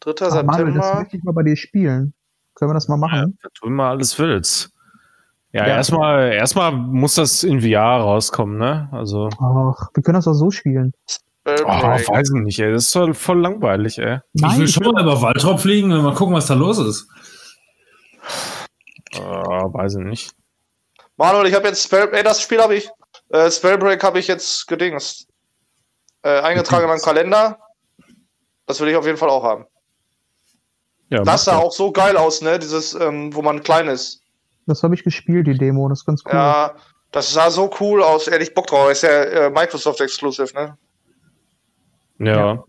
3. 0.00 0.12
Ah, 0.26 0.42
Manuel, 0.42 0.74
das 0.74 0.84
September. 0.84 0.94
möchte 1.00 1.16
ich 1.16 1.22
mal 1.24 1.32
bei 1.32 1.42
dir 1.44 1.56
spielen. 1.56 2.12
Können 2.54 2.70
wir 2.70 2.74
das 2.74 2.88
mal 2.88 2.96
machen? 2.96 3.38
Da 3.42 3.48
tun 3.54 3.74
wir 3.76 3.84
alles 3.84 4.18
willst. 4.18 4.70
Ja, 5.52 5.66
Ja. 5.66 5.76
erstmal, 5.76 6.32
erstmal 6.32 6.72
muss 6.72 7.14
das 7.14 7.44
in 7.44 7.60
VR 7.60 8.00
rauskommen, 8.00 8.58
ne? 8.58 8.88
Also, 8.92 9.28
Ach, 9.38 9.88
wir 9.94 10.02
können 10.02 10.16
das 10.16 10.26
auch 10.26 10.32
so 10.34 10.50
spielen. 10.50 10.92
oh, 11.06 11.10
Spellbreak. 11.52 12.08
weiß 12.08 12.30
ich 12.34 12.42
nicht, 12.42 12.58
ey. 12.58 12.72
Das 12.72 12.84
ist 12.86 12.92
voll, 12.92 13.14
voll 13.14 13.40
langweilig, 13.40 13.98
ey. 13.98 14.18
ich 14.34 14.42
will 14.58 14.68
schon 14.68 14.84
mal 14.92 15.02
über 15.02 15.22
Waldrop 15.22 15.60
fliegen 15.60 15.92
und 15.92 16.02
mal 16.02 16.14
gucken, 16.14 16.34
was 16.34 16.46
da 16.46 16.54
los 16.54 16.78
ist. 16.78 17.06
Oh, 19.18 19.72
weiß 19.72 19.96
ich 19.96 20.04
nicht. 20.04 20.32
Manuel, 21.16 21.46
ich 21.46 21.54
habe 21.54 21.68
jetzt 21.68 21.82
Spell, 21.84 22.08
ey, 22.12 22.22
das 22.22 22.40
Spiel 22.42 22.60
habe 22.60 22.74
ich, 22.74 22.88
äh, 23.30 23.50
Spellbreak 23.50 24.02
habe 24.02 24.18
ich 24.18 24.26
jetzt 24.28 24.66
gedingst. 24.66 25.26
Äh, 26.22 26.40
eingetragen 26.40 26.84
in 26.84 26.88
meinem 26.88 27.00
Kalender. 27.00 27.58
Das 28.66 28.80
will 28.80 28.88
ich 28.88 28.96
auf 28.96 29.04
jeden 29.06 29.18
Fall 29.18 29.28
auch 29.30 29.42
haben. 29.42 29.66
Ja, 31.10 31.22
Das 31.24 31.44
sah 31.44 31.56
doch. 31.56 31.64
auch 31.64 31.72
so 31.72 31.90
geil 31.92 32.16
aus, 32.16 32.40
ne? 32.42 32.58
Dieses, 32.58 32.94
ähm, 32.94 33.34
wo 33.34 33.42
man 33.42 33.62
klein 33.62 33.88
ist. 33.88 34.22
Das 34.66 34.82
habe 34.82 34.94
ich 34.94 35.02
gespielt, 35.04 35.46
die 35.48 35.58
Demo. 35.58 35.88
Das 35.88 36.00
ist 36.00 36.04
ganz 36.06 36.22
cool. 36.24 36.32
Ja, 36.32 36.74
das 37.10 37.32
sah 37.32 37.50
so 37.50 37.70
cool 37.80 38.02
aus. 38.02 38.28
Ehrlich 38.28 38.54
Bock 38.54 38.68
drauf. 38.68 38.90
Ist 38.90 39.02
ja 39.02 39.10
äh, 39.10 39.50
Microsoft 39.50 40.00
Exclusive, 40.00 40.54
ne? 40.54 40.78
ja. 42.18 42.62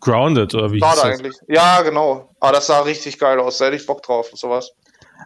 Grounded, 0.00 0.54
oder 0.54 0.70
wie 0.70 0.74
hieß 0.74 0.84
Schade 0.84 0.96
das? 0.96 1.04
eigentlich. 1.04 1.36
Ja, 1.48 1.82
genau. 1.82 2.30
Aber 2.40 2.52
das 2.52 2.66
sah 2.66 2.80
richtig 2.80 3.18
geil 3.18 3.40
aus. 3.40 3.58
Da 3.58 3.66
hätte 3.66 3.76
ich 3.76 3.86
Bock 3.86 4.02
drauf 4.02 4.30
und 4.30 4.38
sowas. 4.38 4.70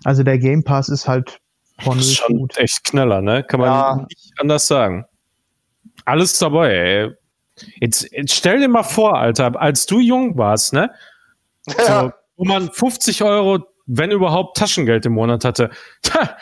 Also 0.04 0.22
der 0.22 0.38
Game 0.38 0.62
Pass 0.62 0.88
ist 0.88 1.08
halt 1.08 1.38
von 1.82 1.97
Das 1.98 2.07
ist 2.07 2.16
schon 2.16 2.36
gut. 2.39 2.57
echt 2.59 2.85
Knaller, 2.85 3.20
ne? 3.20 3.43
Kann 3.44 3.61
man 3.61 3.69
Ja. 3.69 4.07
nicht 4.09 4.32
anders 4.39 4.66
sagen. 4.66 5.05
Alles 6.05 6.39
dabei, 6.39 6.73
ey. 6.74 7.11
Jetzt, 7.81 8.11
jetzt 8.12 8.35
stell 8.35 8.59
dir 8.61 8.69
mal 8.69 8.82
vor, 8.82 9.19
Alter, 9.19 9.61
als 9.61 9.86
du 9.86 10.01
jung 10.01 10.36
warst, 10.39 10.73
ne? 10.73 10.90
So, 11.66 11.82
Ja. 11.82 12.15
wo 12.36 12.44
man 12.44 12.70
50 12.70 13.23
Euro, 13.23 13.59
wenn 13.86 14.11
überhaupt, 14.11 14.57
Taschengeld 14.57 15.05
im 15.07 15.12
Monat 15.12 15.44
hatte. 15.44 15.70
Tja, 16.02 16.36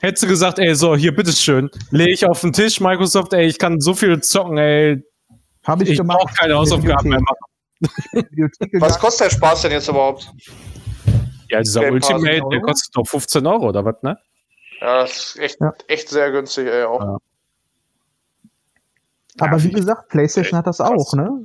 hättest 0.00 0.24
du 0.24 0.26
gesagt, 0.28 0.58
ey, 0.58 0.74
so, 0.74 0.94
hier, 0.96 1.14
bitteschön, 1.14 1.70
lege 1.90 2.12
ich 2.12 2.26
auf 2.26 2.40
den 2.42 2.52
Tisch, 2.52 2.80
Microsoft, 2.80 3.32
ey, 3.32 3.46
ich 3.46 3.58
kann 3.58 3.80
so 3.80 3.94
viel 3.94 4.20
zocken, 4.20 4.58
ey, 4.58 5.02
Habe 5.64 5.84
ich, 5.84 5.90
ich 5.90 5.98
brauche 6.02 6.32
keine 6.34 6.54
Hausaufgaben 6.56 7.08
mehr 7.10 7.20
machen. 7.20 8.26
Was 8.80 8.98
kostet 8.98 9.26
der 9.26 9.30
Spaß 9.36 9.62
denn 9.62 9.72
jetzt 9.72 9.88
überhaupt? 9.88 10.30
Ja, 11.48 11.60
dieser 11.60 11.90
Ultimate, 11.90 12.42
der 12.52 12.60
kostet 12.60 12.94
doch 12.94 13.06
15 13.06 13.46
Euro, 13.46 13.68
oder 13.68 13.84
was, 13.84 13.96
ne? 14.02 14.16
Ja, 14.80 15.02
das 15.02 15.12
ist 15.12 15.38
echt, 15.38 15.60
Ja. 15.60 15.72
echt 15.88 16.08
sehr 16.08 16.30
günstig, 16.32 16.66
ey. 16.68 16.84
Auch. 16.84 17.00
Ja. 17.00 17.16
Aber 19.38 19.56
Ja, 19.56 19.62
wie 19.64 19.70
gesagt, 19.72 20.08
PlayStation 20.08 20.58
hat 20.58 20.66
das 20.66 20.80
auch, 20.80 21.12
ne? 21.14 21.44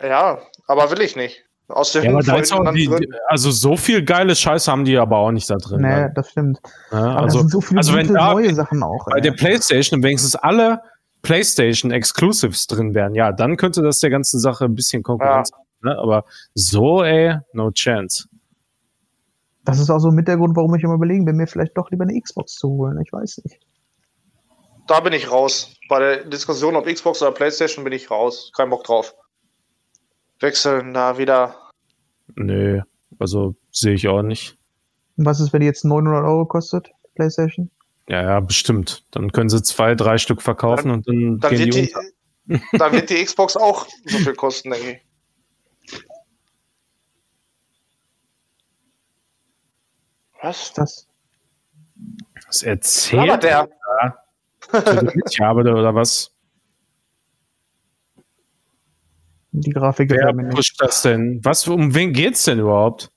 Ja, 0.00 0.38
aber 0.66 0.90
will 0.90 1.00
ich 1.00 1.16
nicht. 1.16 1.42
Aus 1.68 1.92
dem 1.92 2.04
Ja, 2.04 2.10
aber 2.12 2.22
da 2.22 2.36
ist 2.36 2.52
auch 2.52 2.72
die, 2.72 2.88
also 3.26 3.50
so 3.50 3.76
viel 3.76 4.04
geile 4.04 4.36
Scheiße 4.36 4.70
haben 4.70 4.84
die 4.84 4.96
aber 4.96 5.16
auch 5.16 5.32
nicht 5.32 5.50
da 5.50 5.56
drin. 5.56 5.80
Nee, 5.80 5.88
ne? 5.88 6.12
das 6.14 6.30
stimmt. 6.30 6.60
Ja, 6.92 6.98
Aber 6.98 7.22
also, 7.22 7.48
so 7.48 7.60
viele 7.60 7.78
also 7.78 7.94
wenn 7.94 8.06
gute 8.06 8.18
da- 8.18 8.32
neue 8.34 8.54
Sachen 8.54 8.82
auch. 8.84 9.04
bei 9.06 9.16
ey. 9.16 9.22
der 9.22 9.32
PlayStation 9.32 10.00
wenigstens 10.02 10.36
alle 10.36 10.80
PlayStation 11.22 11.90
Exclusives 11.90 12.66
drin 12.68 12.94
wären, 12.94 13.14
ja, 13.16 13.32
dann 13.32 13.56
könnte 13.56 13.82
das 13.82 13.98
der 13.98 14.10
ganzen 14.10 14.38
Sache 14.38 14.64
ein 14.66 14.74
bisschen 14.76 15.02
Konkurrenz 15.02 15.50
haben. 15.52 15.64
Ne? 15.82 15.98
Aber 15.98 16.24
so, 16.54 17.02
ey, 17.02 17.36
no 17.52 17.70
chance. 17.72 18.28
Das 19.66 19.80
ist 19.80 19.90
auch 19.90 19.98
so 19.98 20.12
mit 20.12 20.28
der 20.28 20.36
Grund, 20.36 20.56
warum 20.56 20.74
ich 20.76 20.84
immer 20.84 20.94
überlegen 20.94 21.24
bin, 21.24 21.36
mir 21.36 21.48
vielleicht 21.48 21.76
doch 21.76 21.90
lieber 21.90 22.04
eine 22.04 22.18
Xbox 22.18 22.54
zu 22.54 22.68
holen. 22.68 23.00
Ich 23.04 23.12
weiß 23.12 23.42
nicht. 23.44 23.58
Da 24.86 25.00
bin 25.00 25.12
ich 25.12 25.30
raus. 25.30 25.74
Bei 25.88 25.98
der 25.98 26.24
Diskussion 26.24 26.76
ob 26.76 26.86
Xbox 26.86 27.20
oder 27.20 27.32
Playstation 27.32 27.82
bin 27.82 27.92
ich 27.92 28.08
raus. 28.08 28.52
Kein 28.56 28.70
Bock 28.70 28.84
drauf. 28.84 29.12
Wechseln 30.38 30.94
da 30.94 31.18
wieder. 31.18 31.56
Nö, 32.36 32.80
also 33.18 33.56
sehe 33.72 33.94
ich 33.94 34.06
auch 34.06 34.22
nicht. 34.22 34.56
Und 35.16 35.26
was 35.26 35.40
ist, 35.40 35.52
wenn 35.52 35.60
die 35.60 35.66
jetzt 35.66 35.84
900 35.84 36.24
Euro 36.24 36.46
kostet, 36.46 36.92
PlayStation? 37.16 37.68
Ja, 38.08 38.22
ja, 38.22 38.40
bestimmt. 38.40 39.04
Dann 39.10 39.32
können 39.32 39.48
sie 39.48 39.62
zwei, 39.62 39.96
drei 39.96 40.18
Stück 40.18 40.42
verkaufen 40.42 40.92
und 40.92 41.08
dann, 41.08 41.40
Dann 41.40 41.50
gehen 41.50 41.58
wird, 41.58 41.74
die, 41.74 41.88
die, 41.88 41.94
unter. 42.48 42.68
dann 42.78 42.92
wird 42.92 43.10
die 43.10 43.16
Xbox 43.24 43.56
auch 43.56 43.88
so 44.04 44.18
viel 44.18 44.34
kosten, 44.34 44.70
denke 44.70 44.92
ich. 44.92 45.05
Was? 50.42 50.72
Das 50.74 51.06
Was 52.46 52.62
erzählt 52.62 53.42
der. 53.42 53.68
ja, 54.72 55.48
aber 55.48 55.60
oder 55.60 55.94
was? 55.94 56.32
die 59.52 59.70
Grafik 59.70 60.10
Wer 60.10 60.32
pusht 60.50 60.80
das 60.80 61.02
denn? 61.02 61.40
Was, 61.42 61.66
um 61.66 61.94
wen 61.94 62.12
geht's 62.12 62.44
denn 62.44 62.58
überhaupt? 62.58 63.10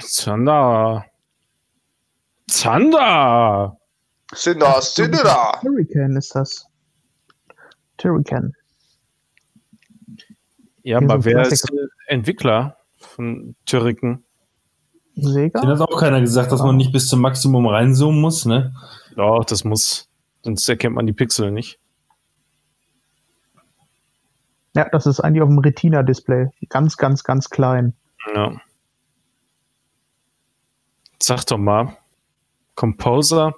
Zander. 0.00 1.04
Zander! 2.48 3.76
Sind 4.34 4.60
da, 4.60 4.80
sind 4.80 5.14
die 5.14 5.22
da? 5.22 5.52
Turrican 5.60 6.16
ist 6.16 6.34
das. 6.34 6.66
Turrican. 7.96 8.52
Ja, 10.86 10.98
aber 10.98 11.24
wer 11.24 11.40
ist 11.40 11.48
Klassiker. 11.48 11.74
der 11.74 11.88
Entwickler 12.06 12.76
von 12.96 13.56
Türiken? 13.64 14.22
Sega? 15.16 15.60
Den 15.60 15.70
hat 15.70 15.80
auch 15.80 15.98
keiner 15.98 16.20
gesagt, 16.20 16.52
dass 16.52 16.62
man 16.62 16.76
nicht 16.76 16.92
bis 16.92 17.08
zum 17.08 17.20
Maximum 17.20 17.66
reinzoomen 17.66 18.20
muss, 18.20 18.44
ne? 18.44 18.72
Doch, 19.16 19.44
das 19.44 19.64
muss. 19.64 20.08
Sonst 20.44 20.68
erkennt 20.68 20.94
man 20.94 21.04
die 21.04 21.12
Pixel 21.12 21.50
nicht. 21.50 21.80
Ja, 24.76 24.88
das 24.88 25.06
ist 25.06 25.18
eigentlich 25.18 25.42
auf 25.42 25.48
dem 25.48 25.58
Retina-Display. 25.58 26.50
Ganz, 26.68 26.96
ganz, 26.96 27.24
ganz 27.24 27.50
klein. 27.50 27.94
Ja. 28.32 28.52
Sag 31.18 31.46
doch 31.46 31.58
mal. 31.58 31.96
Composer. 32.76 33.56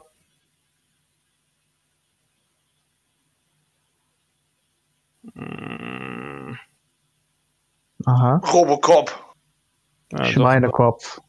Aha. 8.09 8.41
Robocop. 8.53 9.11
Doch. 10.11 10.25
Schweinekopf. 10.25 11.21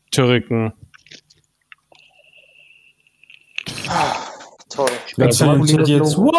Toll. 4.69 4.87
Jetzt 5.17 5.41
Ja, 5.41 5.53
im 5.53 5.65
Chat 5.65 5.87
jetzt, 5.87 6.17
what? 6.17 6.35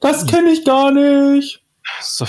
Das 0.00 0.26
kenne 0.26 0.50
ich 0.50 0.64
gar 0.64 0.90
nicht. 0.92 1.62
So, 2.00 2.24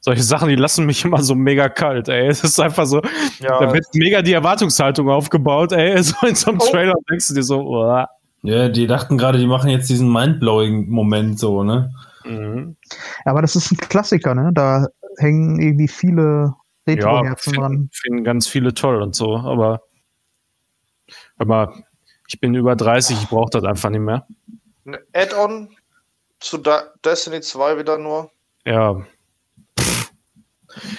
solche 0.00 0.22
Sachen, 0.22 0.48
die 0.48 0.54
lassen 0.54 0.86
mich 0.86 1.04
immer 1.04 1.22
so 1.22 1.34
mega 1.34 1.68
kalt, 1.68 2.08
ey. 2.08 2.28
Es 2.28 2.44
ist 2.44 2.60
einfach 2.60 2.86
so, 2.86 3.00
da 3.00 3.08
Ja, 3.40 3.72
wird 3.72 3.86
mega 3.94 4.22
die 4.22 4.32
Erwartungshaltung 4.34 5.08
aufgebaut, 5.08 5.72
ey. 5.72 6.00
So 6.02 6.26
in 6.26 6.34
so 6.36 6.50
einem 6.50 6.60
Oh. 6.60 6.70
Trailer 6.70 6.94
denkst 7.10 7.28
du 7.28 7.34
dir 7.34 7.42
so, 7.42 7.62
uah. 7.62 8.08
Ja, 8.42 8.68
die 8.68 8.86
dachten 8.86 9.18
gerade, 9.18 9.38
die 9.38 9.46
machen 9.46 9.70
jetzt 9.70 9.88
diesen 9.88 10.12
Mindblowing-Moment 10.12 11.38
so, 11.40 11.64
ne? 11.64 11.92
Mhm. 12.24 12.76
Aber 13.24 13.42
das 13.42 13.56
ist 13.56 13.72
ein 13.72 13.76
Klassiker, 13.78 14.34
ne? 14.36 14.50
Da 14.54 14.86
hängen 15.18 15.58
irgendwie 15.60 15.88
viele 15.88 16.54
Retro-Herzen 16.86 17.52
dran. 17.54 17.72
finden, 17.72 17.90
finden 17.92 18.24
ganz 18.24 18.46
viele 18.46 18.74
toll 18.74 19.02
und 19.02 19.14
so, 19.14 19.36
aber 19.36 19.82
mal, 21.44 21.72
ich 22.28 22.40
bin 22.40 22.54
über 22.54 22.76
30, 22.76 23.22
ich 23.22 23.28
brauche 23.28 23.50
das 23.50 23.64
einfach 23.64 23.90
nicht 23.90 24.00
mehr. 24.00 24.26
ein 24.84 24.96
Add-on 25.12 25.76
zu 26.40 26.58
da 26.58 26.92
Destiny 27.04 27.40
2 27.40 27.78
wieder 27.78 27.98
nur. 27.98 28.30
ja, 28.64 29.04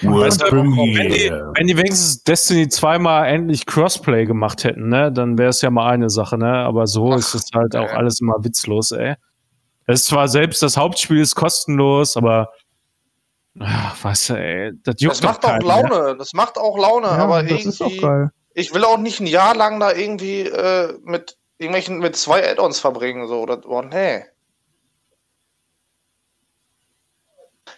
Weißt 0.02 0.42
du, 0.42 0.46
wenn 0.52 0.72
die, 0.72 1.30
wenn 1.30 1.66
die 1.66 1.76
wenigstens 1.76 2.24
Destiny 2.24 2.68
zweimal 2.68 3.28
endlich 3.28 3.64
Crossplay 3.64 4.26
gemacht 4.26 4.64
hätten, 4.64 4.88
ne, 4.88 5.12
dann 5.12 5.38
wäre 5.38 5.50
es 5.50 5.62
ja 5.62 5.70
mal 5.70 5.88
eine 5.88 6.10
Sache, 6.10 6.36
ne? 6.36 6.52
Aber 6.52 6.86
so 6.86 7.14
ist 7.14 7.34
es 7.34 7.50
halt 7.54 7.76
auch 7.76 7.90
ey. 7.90 7.96
alles 7.96 8.20
immer 8.20 8.42
witzlos, 8.42 8.90
ey. 8.90 9.14
Es 9.86 10.00
ist 10.00 10.06
zwar 10.08 10.26
selbst 10.28 10.62
das 10.62 10.76
Hauptspiel 10.76 11.20
ist 11.20 11.34
kostenlos, 11.34 12.16
aber 12.16 12.50
ach, 13.60 13.96
du, 14.28 14.34
ey, 14.34 14.72
das 14.82 14.96
juckt 15.00 15.16
Das 15.16 15.22
macht 15.22 15.44
doch 15.44 15.50
auch 15.50 15.58
keinen, 15.58 15.66
ne? 15.66 15.88
Laune, 15.90 16.16
das 16.16 16.32
macht 16.32 16.58
auch 16.58 16.78
Laune, 16.78 17.06
Ja, 17.08 17.18
aber 17.18 17.42
das 17.42 17.64
ist 17.66 17.82
auch 17.82 17.90
irgendwie, 17.90 18.00
geil. 18.00 18.30
ich 18.54 18.72
will 18.74 18.84
auch 18.84 18.98
nicht 18.98 19.20
ein 19.20 19.26
Jahr 19.26 19.54
lang 19.56 19.80
da 19.80 19.92
irgendwie 19.92 20.42
äh, 20.42 20.98
mit 21.02 21.36
irgendwelchen, 21.58 21.98
mit 21.98 22.16
zwei 22.16 22.48
Add-ons 22.48 22.80
verbringen, 22.80 23.26
so, 23.28 23.40
oder, 23.40 23.64
oh, 23.66 23.82
nee. 23.82 24.24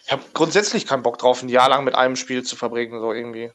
Ich 0.05 0.11
habe 0.11 0.23
grundsätzlich 0.33 0.85
keinen 0.85 1.03
Bock 1.03 1.17
drauf, 1.17 1.41
ein 1.41 1.49
Jahr 1.49 1.69
lang 1.69 1.83
mit 1.83 1.95
einem 1.95 2.15
Spiel 2.15 2.43
zu 2.43 2.55
verbringen, 2.55 2.99
so 2.99 3.13
irgendwie. 3.13 3.51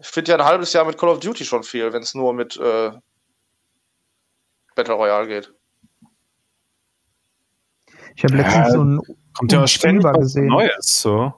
Ich 0.00 0.06
finde 0.06 0.30
ja 0.30 0.38
ein 0.38 0.44
halbes 0.44 0.72
Jahr 0.72 0.84
mit 0.84 0.96
Call 0.96 1.08
of 1.08 1.20
Duty 1.20 1.44
schon 1.44 1.64
viel, 1.64 1.92
wenn 1.92 2.02
es 2.02 2.14
nur 2.14 2.32
mit 2.32 2.56
äh, 2.56 2.92
Battle 4.74 4.94
Royale 4.94 5.26
geht. 5.26 5.54
Ich 8.18 8.24
habe 8.24 8.34
Ja, 8.36 8.42
letztens 8.42 8.72
so 8.72 8.82
ein 8.82 9.00
Kommt 9.38 9.52
ja 9.52 9.60
Unspielbar 9.60 10.12
gesehen. 10.14 10.46
Neues, 10.46 11.00
so. 11.00 11.32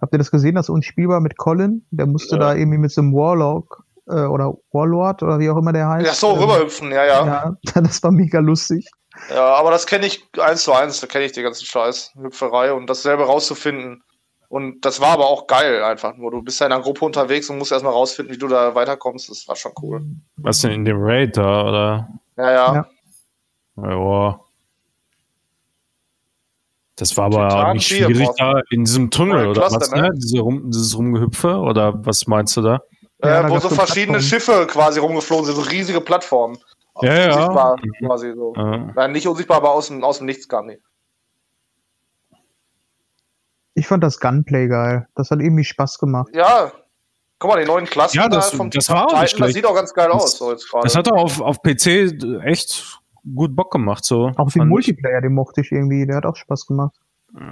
Habt 0.00 0.14
ihr 0.14 0.18
das 0.18 0.30
gesehen, 0.30 0.54
das 0.54 0.70
Unspielbar 0.70 1.20
mit 1.20 1.36
Colin? 1.36 1.84
Der 1.90 2.06
musste 2.06 2.36
Ja. 2.36 2.40
da 2.40 2.54
irgendwie 2.54 2.78
mit 2.78 2.90
so 2.90 3.02
einem 3.02 3.12
Warlock 3.14 3.84
äh, 4.08 4.22
oder 4.22 4.54
Warlord 4.72 5.22
oder 5.22 5.38
wie 5.38 5.50
auch 5.50 5.58
immer 5.58 5.74
der 5.74 5.86
heißt. 5.90 6.06
Ja, 6.06 6.14
so, 6.14 6.32
ähm, 6.32 6.38
rüberhüpfen, 6.38 6.90
ja, 6.90 7.04
ja. 7.04 7.26
Ja, 7.26 7.56
das 7.82 8.02
war 8.02 8.12
mega 8.12 8.38
lustig. 8.38 8.88
Ja, 9.28 9.44
aber 9.56 9.70
das 9.70 9.86
kenne 9.86 10.06
ich 10.06 10.26
eins 10.40 10.64
zu 10.64 10.72
eins, 10.72 11.00
da 11.02 11.06
kenne 11.06 11.26
ich 11.26 11.32
den 11.32 11.44
ganzen 11.44 11.66
Scheiß, 11.66 12.12
Hüpferei 12.18 12.72
und 12.72 12.88
dasselbe 12.88 13.24
rauszufinden. 13.24 14.02
Und 14.48 14.86
das 14.86 15.02
war 15.02 15.08
aber 15.08 15.26
auch 15.26 15.46
geil 15.46 15.82
einfach 15.82 16.16
nur. 16.16 16.30
Du 16.30 16.40
bist 16.40 16.60
ja 16.60 16.66
in 16.66 16.72
einer 16.72 16.80
Gruppe 16.82 17.04
unterwegs 17.04 17.50
und 17.50 17.58
musst 17.58 17.72
erstmal 17.72 17.92
rausfinden, 17.92 18.32
wie 18.34 18.38
du 18.38 18.48
da 18.48 18.74
weiterkommst. 18.74 19.28
Das 19.28 19.46
war 19.48 19.56
schon 19.56 19.72
cool. 19.82 20.02
Was 20.38 20.60
denn 20.60 20.70
in 20.70 20.84
dem 20.86 20.96
Raid 20.98 21.36
da, 21.36 21.68
oder? 21.68 22.08
Ja, 22.38 22.50
ja. 22.52 22.74
Ja. 22.74 23.90
Ja. 23.90 24.40
Das 26.96 27.16
war 27.16 27.26
aber 27.26 27.48
Titan 27.48 27.72
nicht 27.74 27.86
schwierig 27.88 28.28
da 28.38 28.60
in 28.70 28.84
diesem 28.84 29.10
Tunnel 29.10 29.48
oder 29.48 29.60
Cluster, 29.68 29.80
was, 29.80 29.90
ne? 29.92 30.02
ne? 30.02 30.10
Diese 30.14 30.40
rum, 30.40 30.70
dieses 30.70 30.96
Rumgehüpfe 30.96 31.56
oder 31.58 31.92
was 32.06 32.26
meinst 32.26 32.56
du 32.56 32.62
da? 32.62 32.80
Äh, 33.22 33.28
Ja, 33.28 33.42
da 33.42 33.50
wo 33.50 33.58
so 33.58 33.68
verschiedene. 33.68 34.20
Schiffe 34.22 34.66
quasi 34.66 34.98
rumgeflogen 35.00 35.44
sind, 35.46 35.54
so 35.56 35.62
riesige 35.62 36.00
Plattformen. 36.00 36.56
Ja, 37.02 37.14
ja. 37.14 37.26
Unsichtbar 37.34 37.76
quasi 38.06 38.32
so. 38.34 38.54
Äh, 38.54 38.78
Nein, 38.94 39.12
nicht 39.12 39.28
unsichtbar, 39.28 39.58
aber 39.58 39.70
aus 39.72 39.88
dem, 39.88 40.02
aus 40.02 40.18
dem 40.18 40.26
Nichts 40.26 40.48
kam 40.48 40.68
die. 40.68 40.78
Ich 43.74 43.86
fand 43.86 44.02
das 44.02 44.18
Gunplay 44.18 44.68
geil. 44.68 45.06
Das 45.14 45.30
hat 45.30 45.40
irgendwie 45.40 45.64
Spaß 45.64 45.98
gemacht. 45.98 46.30
Ja. 46.34 46.72
Guck 47.38 47.50
mal, 47.50 47.60
die 47.60 47.66
neuen 47.66 47.84
Klassen 47.84 48.16
Ja, 48.16 48.28
das- 48.28 48.50
da 48.52 48.56
vom 48.56 48.70
das 48.70 48.88
war 48.88 49.04
auch 49.04 49.08
Titan, 49.08 49.22
nicht 49.24 49.40
das 49.40 49.52
sieht 49.52 49.66
auch 49.66 49.74
ganz 49.74 49.92
geil 49.92 50.08
Das- 50.10 50.22
aus. 50.22 50.38
So 50.38 50.50
jetzt 50.50 50.70
gerade. 50.70 50.84
das 50.84 50.96
hat 50.96 51.06
doch 51.06 51.16
auf, 51.16 51.40
auf 51.42 51.60
PC 51.62 52.14
echt 52.44 52.98
gut 53.34 53.54
Bock 53.56 53.72
gemacht, 53.72 54.04
so. 54.04 54.32
Auch 54.36 54.50
den. 54.50 54.68
Multiplayer, 54.68 55.20
den 55.20 55.34
mochte 55.34 55.60
ich 55.60 55.72
irgendwie. 55.72 56.06
Der 56.06 56.16
hat 56.16 56.26
auch 56.26 56.36
Spaß 56.36 56.66
gemacht. 56.66 56.94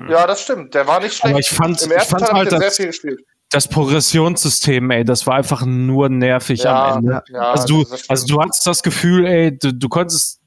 ja, 0.09 0.26
das 0.26 0.42
stimmt. 0.42 0.74
Der 0.74 0.86
war 0.86 1.01
nicht 1.01 1.14
schlecht. 1.14 1.32
Aber 1.34 1.40
ich 1.40 1.48
fand, 1.48 1.82
Im 1.82 1.90
ich 1.90 1.96
ersten 1.96 2.10
fand 2.18 2.26
Teil 2.26 2.34
halt 2.36 2.51
sehr 2.51 2.59
das, 2.60 2.76
viel 2.76 2.86
gespielt. 2.86 3.20
das 3.51 3.68
Progressionssystem, 3.68 4.90
ey, 4.90 5.05
das 5.05 5.26
war 5.26 5.34
einfach 5.34 5.64
nur 5.66 6.09
nervig 6.09 6.62
Ja, 6.62 6.92
am 6.94 6.98
Ende. 7.05 7.22
ja, 7.28 7.40
Also 7.52 7.66
du, 7.82 7.96
also 8.09 8.26
du 8.26 8.40
hattest 8.40 8.66
das 8.66 8.82
Gefühl, 8.82 9.26
ey, 9.26 9.59
du, 9.59 9.72
du 9.74 9.88
konntest 9.88 10.40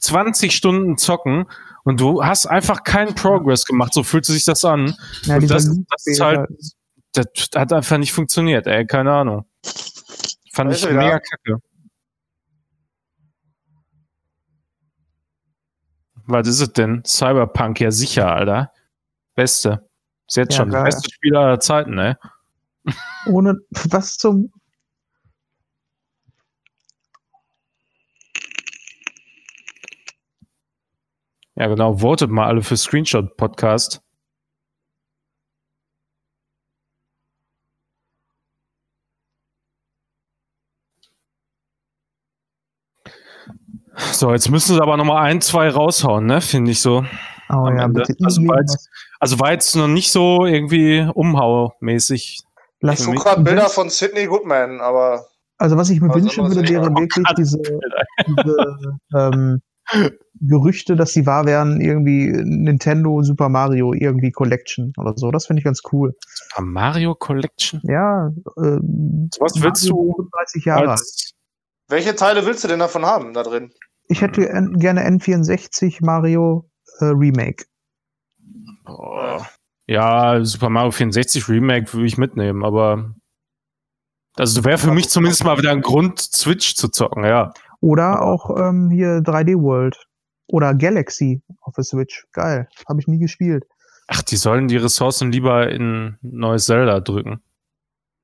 20 0.00 0.54
Stunden 0.54 0.96
zocken 0.98 1.46
und 1.84 2.00
du 2.00 2.24
hast 2.24 2.46
einfach 2.46 2.82
keinen 2.84 3.14
Progress 3.14 3.64
gemacht. 3.66 3.92
So 3.92 4.02
fühlte 4.02 4.32
sich 4.32 4.44
das 4.44 4.64
an. 4.64 4.94
Ja, 5.24 5.36
und 5.36 5.50
das, 5.50 5.66
das 5.66 6.06
ist 6.06 6.20
halt, 6.20 6.48
das 7.12 7.26
hat 7.54 7.72
einfach 7.72 7.98
nicht 7.98 8.12
funktioniert, 8.12 8.66
ey, 8.66 8.86
keine 8.86 9.12
Ahnung. 9.12 9.44
Fand 10.52 10.72
ich 10.72 10.84
mega 10.88 11.18
kacke. 11.20 11.58
Was 16.26 16.48
ist 16.48 16.60
es 16.60 16.72
denn? 16.72 17.02
Cyberpunk, 17.04 17.80
ja 17.80 17.90
sicher, 17.90 18.32
Alter. 18.32 18.72
Beste. 19.34 19.88
Ist 20.26 20.36
jetzt 20.36 20.52
Ja, 20.54 20.58
schon 20.60 20.70
das 20.70 20.84
beste 20.84 21.10
Spiel 21.12 21.36
aller 21.36 21.60
Zeiten, 21.60 21.98
ey. 21.98 22.14
Ohne 23.26 23.58
was 23.70 24.16
zum. 24.16 24.52
Ja, 31.56 31.66
genau. 31.68 32.00
Votet 32.00 32.30
mal 32.30 32.46
alle 32.46 32.62
für 32.62 32.76
Screenshot 32.76 33.36
So, 43.96 44.32
jetzt 44.32 44.50
müssen 44.50 44.74
sie 44.74 44.82
aber 44.82 44.96
noch 44.96 45.04
mal 45.04 45.22
ein, 45.22 45.40
zwei 45.40 45.68
raushauen, 45.68 46.26
ne? 46.26 46.40
Finde 46.40 46.70
ich 46.72 46.80
so. 46.80 47.04
Oh 47.50 47.68
ja. 47.68 47.86
Also 47.86 48.40
irgendwas. 48.40 48.40
weil's- 48.48 48.88
Also 49.20 49.38
war 49.40 49.52
jetzt 49.52 49.74
noch 49.76 49.88
nicht 49.88 50.10
so 50.10 50.44
irgendwie 50.46 51.06
umhaumäßig. 51.14 52.40
Lass 52.80 53.00
Ich 53.00 53.04
suche 53.06 53.16
gerade 53.16 53.42
Bilder 53.42 53.68
von 53.68 53.88
Sidney 53.90 54.26
Goodman, 54.26 54.80
aber 54.80 55.24
Also 55.58 55.76
was 55.76 55.90
ich 55.90 56.00
mir 56.00 56.10
Also 56.10 56.20
wünschen 56.24 56.46
würde, 56.48 56.68
wäre 56.68 56.90
wirklich 56.94 57.26
diese, 57.38 57.58
diese 58.26 58.76
ähm, 59.16 59.62
Gerüchte, 60.40 60.96
dass 60.96 61.12
die 61.12 61.26
wahr 61.26 61.46
wären, 61.46 61.80
irgendwie 61.80 62.26
Nintendo 62.44 63.22
Super 63.22 63.48
Mario 63.48 63.92
irgendwie 63.94 64.32
Collection 64.32 64.92
oder 64.98 65.12
so. 65.16 65.30
Das 65.30 65.46
finde 65.46 65.60
ich 65.60 65.64
ganz 65.64 65.80
cool. 65.92 66.14
Super 66.26 66.62
Mario 66.62 67.14
Collection? 67.14 67.80
Ja, 67.84 68.30
ähm, 68.58 69.30
Was 69.38 69.62
willst 69.62 69.84
Mario 69.88 70.14
du 70.18 70.22
35 70.24 70.64
Jahre 70.64 70.80
alt. 70.80 70.90
als, 70.90 71.33
welche 71.88 72.14
Teile 72.14 72.44
willst 72.46 72.64
du 72.64 72.68
denn 72.68 72.78
davon 72.78 73.04
haben 73.04 73.34
da 73.34 73.42
drin? 73.42 73.72
Ich 74.08 74.20
hätte 74.20 74.48
n- 74.48 74.74
gerne 74.78 75.06
N64 75.08 75.98
Mario 76.04 76.68
äh, 77.00 77.06
Remake. 77.06 77.64
oh, 78.86 79.40
ja, 79.86 80.42
Super 80.44 80.70
Mario 80.70 80.90
64 80.90 81.48
Remake 81.48 81.92
würde 81.92 82.06
ich 82.06 82.16
mitnehmen, 82.18 82.64
aber 82.64 83.14
also 84.36 84.64
wäre 84.64 84.78
für 84.78 84.92
mich 84.92 85.08
zumindest 85.10 85.44
mal 85.44 85.58
wieder 85.58 85.70
ein 85.70 85.82
Grund, 85.82 86.20
Switch 86.20 86.74
zu 86.74 86.88
zocken, 86.88 87.24
ja. 87.24 87.52
Oder 87.80 88.22
auch 88.22 88.50
ähm, 88.58 88.90
hier 88.90 89.18
3D 89.18 89.60
World. 89.60 89.96
Oder 90.46 90.74
Galaxy 90.74 91.42
auf 91.60 91.74
der 91.74 91.84
Switch. 91.84 92.26
Geil. 92.32 92.68
Habe 92.88 93.00
ich 93.00 93.06
nie 93.06 93.18
gespielt. 93.18 93.64
Ach, 94.08 94.22
die 94.22 94.36
sollen 94.36 94.68
die 94.68 94.76
Ressourcen 94.76 95.32
lieber 95.32 95.70
in 95.70 96.18
neues 96.20 96.66
Zelda 96.66 97.00
drücken. 97.00 97.42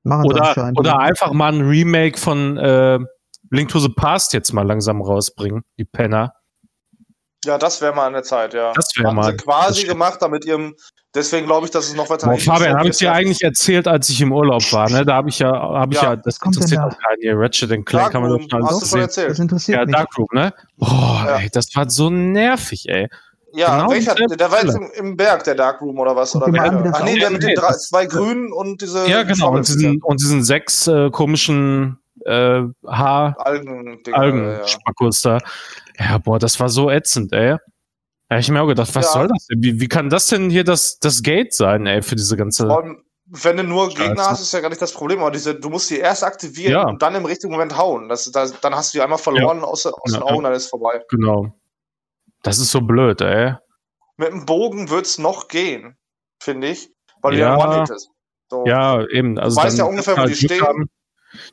Machen 0.03 0.23
sie 0.23 0.29
Oder, 0.29 0.73
oder 0.77 0.99
einfach 0.99 1.31
mal 1.31 1.53
ein 1.53 1.61
Remake 1.61 2.17
von 2.19 2.57
äh, 2.57 2.99
Link 3.51 3.69
to 3.69 3.79
the 3.79 3.89
Past 3.89 4.33
jetzt 4.33 4.53
mal 4.53 4.65
langsam 4.65 5.01
rausbringen, 5.01 5.63
die 5.77 5.85
Penner. 5.85 6.33
Ja, 7.45 7.57
das 7.57 7.81
wäre 7.81 7.93
mal 7.93 8.07
an 8.07 8.13
der 8.13 8.23
Zeit, 8.23 8.53
ja. 8.53 8.71
Das 8.73 8.89
wäre 8.95 9.09
Haben 9.09 9.15
mal. 9.15 9.31
sie 9.31 9.37
quasi 9.37 9.83
gemacht, 9.87 10.21
damit 10.21 10.45
ihrem. 10.45 10.75
Deswegen 11.13 11.45
glaube 11.47 11.65
ich, 11.65 11.71
dass 11.71 11.87
es 11.87 11.95
noch 11.95 12.09
weiter. 12.09 12.27
Boah, 12.27 12.37
Fabian, 12.37 12.77
habe 12.77 12.87
ich 12.89 12.97
dir 12.97 13.11
eigentlich 13.11 13.41
erzählt, 13.41 13.87
als 13.87 14.07
ich 14.09 14.21
im 14.21 14.31
Urlaub 14.31 14.61
war, 14.71 14.89
ne? 14.89 15.03
Da 15.05 15.15
habe 15.15 15.27
ich 15.29 15.39
ja, 15.39 15.51
habe 15.51 15.93
ich 15.93 16.01
Ja, 16.01 16.11
ja, 16.11 16.15
das 16.15 16.37
interessiert 16.41 16.79
auch 16.79 16.97
keinen 16.97 17.19
hier. 17.19 17.33
Ratchet 17.37 17.71
and 17.71 17.85
Clank 17.85 18.11
kann 18.13 18.21
man 18.21 18.31
doch 18.31 18.39
schon 18.39 18.53
alles 18.53 18.69
hast 18.69 18.81
du 18.81 18.85
schon 18.85 18.89
sehen. 18.91 19.01
erzählt. 19.01 19.29
das 19.31 19.39
interessiert 19.39 19.77
Ja, 19.79 19.85
mich. 19.85 19.95
Darkroom, 19.95 20.27
ne? 20.31 20.53
Boah, 20.77 21.23
Ja. 21.27 21.35
ey, 21.39 21.49
das 21.51 21.75
war 21.75 21.89
so 21.89 22.09
nervig, 22.09 22.85
ey. 22.87 23.09
Ja, 23.53 23.79
Genau 23.79 23.91
welcher? 23.91 24.13
dieselbe 24.13 24.37
Der 24.37 24.51
war 24.51 24.63
jetzt 24.63 24.75
im, 24.75 24.89
im 24.95 25.17
Berg, 25.17 25.43
der 25.43 25.55
Darkroom 25.55 25.99
oder 25.99 26.15
was? 26.15 26.33
Oder 26.35 26.45
das 26.49 26.93
Ach 26.93 27.03
nee, 27.03 27.19
der 27.19 27.31
mit 27.31 27.43
den 27.43 27.55
drei, 27.55 27.73
zwei 27.73 28.05
grünen 28.05 28.53
und 28.53 28.81
diese. 28.81 29.05
Ja, 29.09 29.23
genau. 29.23 29.51
Und 29.51 29.67
diesen, 29.67 30.01
und 30.01 30.21
diesen 30.21 30.43
sechs 30.43 30.87
äh, 30.87 31.09
komischen 31.09 31.97
äh, 32.25 32.63
Haar 32.87 33.35
Algen. 33.39 33.99
Algen-Spackos 34.11 35.21
da. 35.21 35.37
Ja, 35.99 36.17
boah, 36.17 36.39
das 36.39 36.59
war 36.59 36.69
so 36.69 36.89
ätzend, 36.89 37.33
ey. 37.33 37.57
Da 38.29 38.35
hab 38.35 38.39
ich 38.39 38.49
mir 38.49 38.61
auch 38.61 38.67
gedacht, 38.67 38.93
was 38.95 39.05
Ja. 39.07 39.11
soll 39.11 39.27
das 39.27 39.45
denn? 39.47 39.61
Wie, 39.61 39.79
wie 39.81 39.87
kann 39.87 40.09
das 40.09 40.27
denn 40.27 40.49
hier 40.49 40.63
das, 40.63 40.99
das 40.99 41.21
Gate 41.21 41.53
sein, 41.53 41.85
ey, 41.85 42.01
für 42.01 42.15
diese 42.15 42.37
ganze. 42.37 42.69
Allem, 42.69 43.03
wenn 43.25 43.57
du 43.57 43.63
nur 43.63 43.91
Scheiße. 43.91 44.03
Gegner 44.09 44.25
hast, 44.29 44.41
ist 44.41 44.53
ja 44.53 44.59
gar 44.61 44.69
nicht 44.69 44.81
das 44.81 44.93
Problem. 44.93 45.19
Aber 45.19 45.31
diese, 45.31 45.55
du 45.55 45.69
musst 45.69 45.89
die 45.89 45.99
erst 45.99 46.23
aktivieren 46.23 46.71
Ja. 46.73 46.87
und 46.87 47.01
dann 47.01 47.15
im 47.15 47.25
richtigen 47.25 47.51
Moment 47.51 47.77
hauen. 47.77 48.07
Das, 48.09 48.29
das, 48.31 48.59
dann 48.61 48.73
hast 48.75 48.93
du 48.93 48.97
die 48.97 49.01
einmal 49.03 49.17
verloren 49.19 49.63
aus, 49.63 49.85
aus 49.85 50.11
den 50.11 50.21
Ja. 50.21 50.27
Augen, 50.27 50.43
dann 50.43 50.53
ist 50.53 50.67
vorbei. 50.67 51.01
Genau. 51.09 51.53
Das 52.43 52.57
ist 52.57 52.71
so 52.71 52.81
blöd, 52.81 53.21
ey. 53.21 53.53
Mit 54.17 54.29
dem 54.29 54.45
Bogen 54.45 54.89
wird 54.89 55.05
es 55.05 55.17
noch 55.17 55.47
gehen, 55.47 55.97
finde 56.41 56.67
ich. 56.69 56.89
Weil 57.21 57.35
Ja. 57.37 57.55
du 57.55 57.59
ja 57.61 57.67
One-Hit 57.67 57.89
ist. 57.91 58.09
So. 58.49 58.65
Ja, 58.65 59.05
eben. 59.09 59.37
Also 59.39 59.57
weißt 59.61 59.77
dann 59.79 59.85
ja 59.85 59.89
ungefähr, 59.89 60.15
wo 60.15 60.19
halt 60.21 60.29
die 60.41 60.47
Glück 60.47 60.51
stehen. 60.59 60.67
haben. 60.67 60.89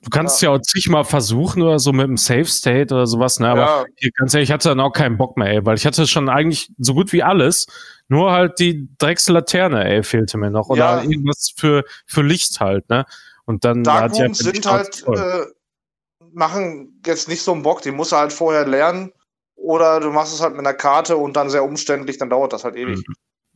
Du 0.03 0.11
kannst 0.11 0.43
ja. 0.43 0.51
auch 0.51 0.61
zigmal 0.61 1.05
versuchen 1.05 1.63
oder 1.63 1.79
so 1.79 1.93
mit 1.93 2.07
dem 2.07 2.17
Safe 2.17 2.45
State 2.45 2.93
oder 2.95 3.07
sowas, 3.07 3.39
ne? 3.41 3.49
Aber 3.49 3.61
ja, 3.61 3.85
hier, 3.97 4.11
ganz 4.17 4.35
ehrlich, 4.35 4.49
ich 4.49 4.53
hatte 4.53 4.69
dann 4.69 4.81
auch 4.81 4.93
keinen 4.93 5.17
Bock 5.17 5.37
mehr, 5.37 5.49
ey, 5.49 5.67
weil 5.67 5.77
ich 5.77 5.87
hatte 5.87 6.07
schon 6.07 6.29
eigentlich 6.29 6.71
so 6.79 6.95
gut 6.95 7.13
wie 7.13 7.23
alles. 7.23 7.67
Nur 8.09 8.33
halt 8.33 8.59
die 8.59 8.89
Dreckslaterne, 8.99 9.85
ey, 9.85 10.03
fehlte 10.03 10.39
mir 10.39 10.51
noch. 10.51 10.69
Oder 10.69 11.03
Ja. 11.03 11.03
irgendwas 11.03 11.53
für, 11.57 11.85
für 12.07 12.23
Licht 12.23 12.61
halt, 12.61 12.89
ne? 12.89 13.05
Und 13.45 13.65
dann 13.65 13.85
Darkrooms 13.85 14.39
die 14.39 14.45
sind 14.45 14.67
halt, 14.67 15.05
äh, 15.07 15.47
machen 16.33 17.01
jetzt 17.07 17.29
nicht 17.29 17.43
so 17.43 17.53
einen 17.53 17.63
Bock, 17.63 17.83
die 17.83 17.91
musst 17.91 18.13
du 18.13 18.17
halt 18.17 18.33
vorher 18.33 18.67
lernen. 18.67 19.13
Oder 19.55 20.01
du 20.01 20.11
machst 20.11 20.35
es 20.35 20.41
halt 20.41 20.53
mit 20.53 20.61
einer 20.61 20.75
Karte 20.75 21.17
und 21.17 21.35
dann 21.35 21.51
sehr 21.51 21.65
umständlich, 21.65 22.19
dann 22.19 22.31
dauert 22.31 22.53
das 22.53 22.65
halt 22.65 22.77
ewig. 22.77 23.05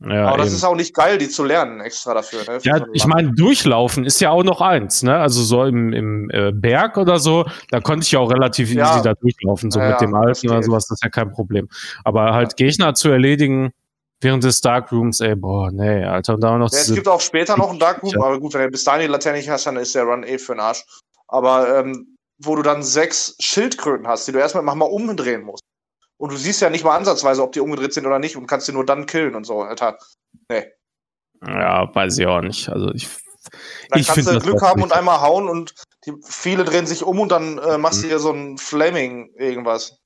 Ja, 0.05 0.27
Aber 0.27 0.37
das 0.37 0.47
eben. 0.47 0.55
ist 0.57 0.63
auch 0.65 0.75
nicht 0.75 0.93
geil, 0.93 1.17
die 1.17 1.29
zu 1.29 1.43
lernen 1.45 1.79
extra 1.79 2.13
dafür. 2.13 2.43
Ne? 2.45 2.59
Ja, 2.63 2.85
ich 2.91 3.05
meine, 3.05 3.31
durchlaufen 3.33 4.05
ist 4.05 4.19
ja 4.19 4.31
auch 4.31 4.43
noch 4.43 4.59
eins, 4.59 5.01
ne? 5.01 5.17
Also 5.17 5.43
so 5.43 5.63
im, 5.63 5.93
im 5.93 6.29
äh, 6.29 6.51
Berg 6.51 6.97
oder 6.97 7.19
so, 7.19 7.45
da 7.69 7.79
konnte 7.79 8.03
ich 8.03 8.11
ja 8.11 8.19
auch 8.19 8.29
relativ 8.29 8.67
easy 8.69 8.79
Ja. 8.79 9.01
da 9.01 9.13
durchlaufen, 9.13 9.71
so 9.71 9.79
Ja, 9.79 9.91
mit 9.91 10.01
dem 10.01 10.13
Alten 10.13 10.49
oder 10.49 10.61
sowas, 10.61 10.87
das 10.87 10.97
ist 10.97 11.03
ja 11.03 11.09
kein 11.09 11.31
Problem. 11.31 11.69
Aber 12.03 12.33
halt 12.33 12.57
Gegner 12.57 12.93
zu 12.95 13.09
erledigen 13.09 13.71
während 14.19 14.43
des 14.43 14.59
Darkrooms, 14.61 15.21
ey, 15.21 15.35
boah, 15.35 15.71
nee, 15.71 16.03
Alter, 16.03 16.33
und 16.35 16.41
da 16.41 16.57
noch 16.57 16.71
Ja, 16.71 16.79
es 16.79 16.93
gibt 16.93 17.07
auch 17.07 17.21
später 17.21 17.57
noch 17.57 17.69
einen 17.69 17.79
Darkroom, 17.79 18.21
aber 18.21 18.39
gut, 18.39 18.53
wenn 18.53 18.61
du 18.63 18.71
bis 18.71 18.83
dahin 18.83 19.01
die 19.01 19.07
Laterne 19.07 19.37
nicht 19.37 19.49
hast, 19.49 19.67
dann 19.67 19.77
ist 19.77 19.95
der 19.95 20.03
Run 20.03 20.23
eh 20.23 20.37
für 20.37 20.53
den 20.53 20.61
Arsch. 20.61 20.83
Aber 21.27 21.79
ähm, 21.79 22.17
wo 22.39 22.55
du 22.55 22.61
dann 22.61 22.83
sechs 22.83 23.35
Schildkröten 23.39 24.07
hast, 24.07 24.27
die 24.27 24.31
du 24.31 24.39
erstmal 24.39 24.63
mal 24.63 24.85
umdrehen 24.85 25.43
musst. 25.43 25.63
Und 26.17 26.31
du 26.31 26.37
siehst 26.37 26.61
ja 26.61 26.69
nicht 26.69 26.83
mal 26.83 26.95
ansatzweise, 26.95 27.43
ob 27.43 27.51
die 27.51 27.59
umgedreht 27.59 27.93
sind 27.93 28.05
oder 28.05 28.19
nicht 28.19 28.37
und 28.37 28.47
kannst 28.47 28.67
die 28.67 28.71
nur 28.71 28.85
dann 28.85 29.05
killen 29.05 29.35
und 29.35 29.45
so, 29.45 29.61
Alter. 29.61 29.97
ja, 31.45 31.93
weiß 31.93 32.17
ich 32.17 32.27
auch 32.27 32.41
nicht. 32.41 32.69
Also 32.69 32.91
ich, 32.93 33.09
Dann 33.89 33.99
Ich 33.99 34.07
kannst 34.07 34.29
du 34.29 34.39
Glück 34.39 34.61
auch 34.61 34.67
haben 34.69 34.83
und 34.83 34.93
einmal 34.93 35.21
hauen 35.21 35.49
und 35.49 35.73
die, 36.05 36.13
viele 36.23 36.63
drehen 36.63 36.85
sich 36.87 37.03
um 37.03 37.19
und 37.19 37.29
dann 37.31 37.57
äh, 37.57 37.77
machst 37.77 37.99
Mhm. 37.99 38.01
du 38.03 38.07
hier 38.09 38.19
so 38.19 38.31
ein 38.31 38.57
Flaming 38.57 39.33
irgendwas. 39.35 39.99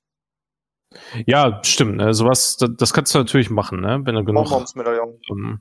ja, 1.26 1.60
stimmt, 1.64 1.96
ne? 1.98 2.14
Sowas, 2.14 2.56
das, 2.56 2.70
das 2.76 2.92
kannst 2.92 3.14
du 3.14 3.18
natürlich 3.18 3.50
machen, 3.50 3.80
ne? 3.80 4.00
Wenn 4.04 4.14
du 4.14 4.24
genug. 4.24 4.50
Ähm, 5.30 5.60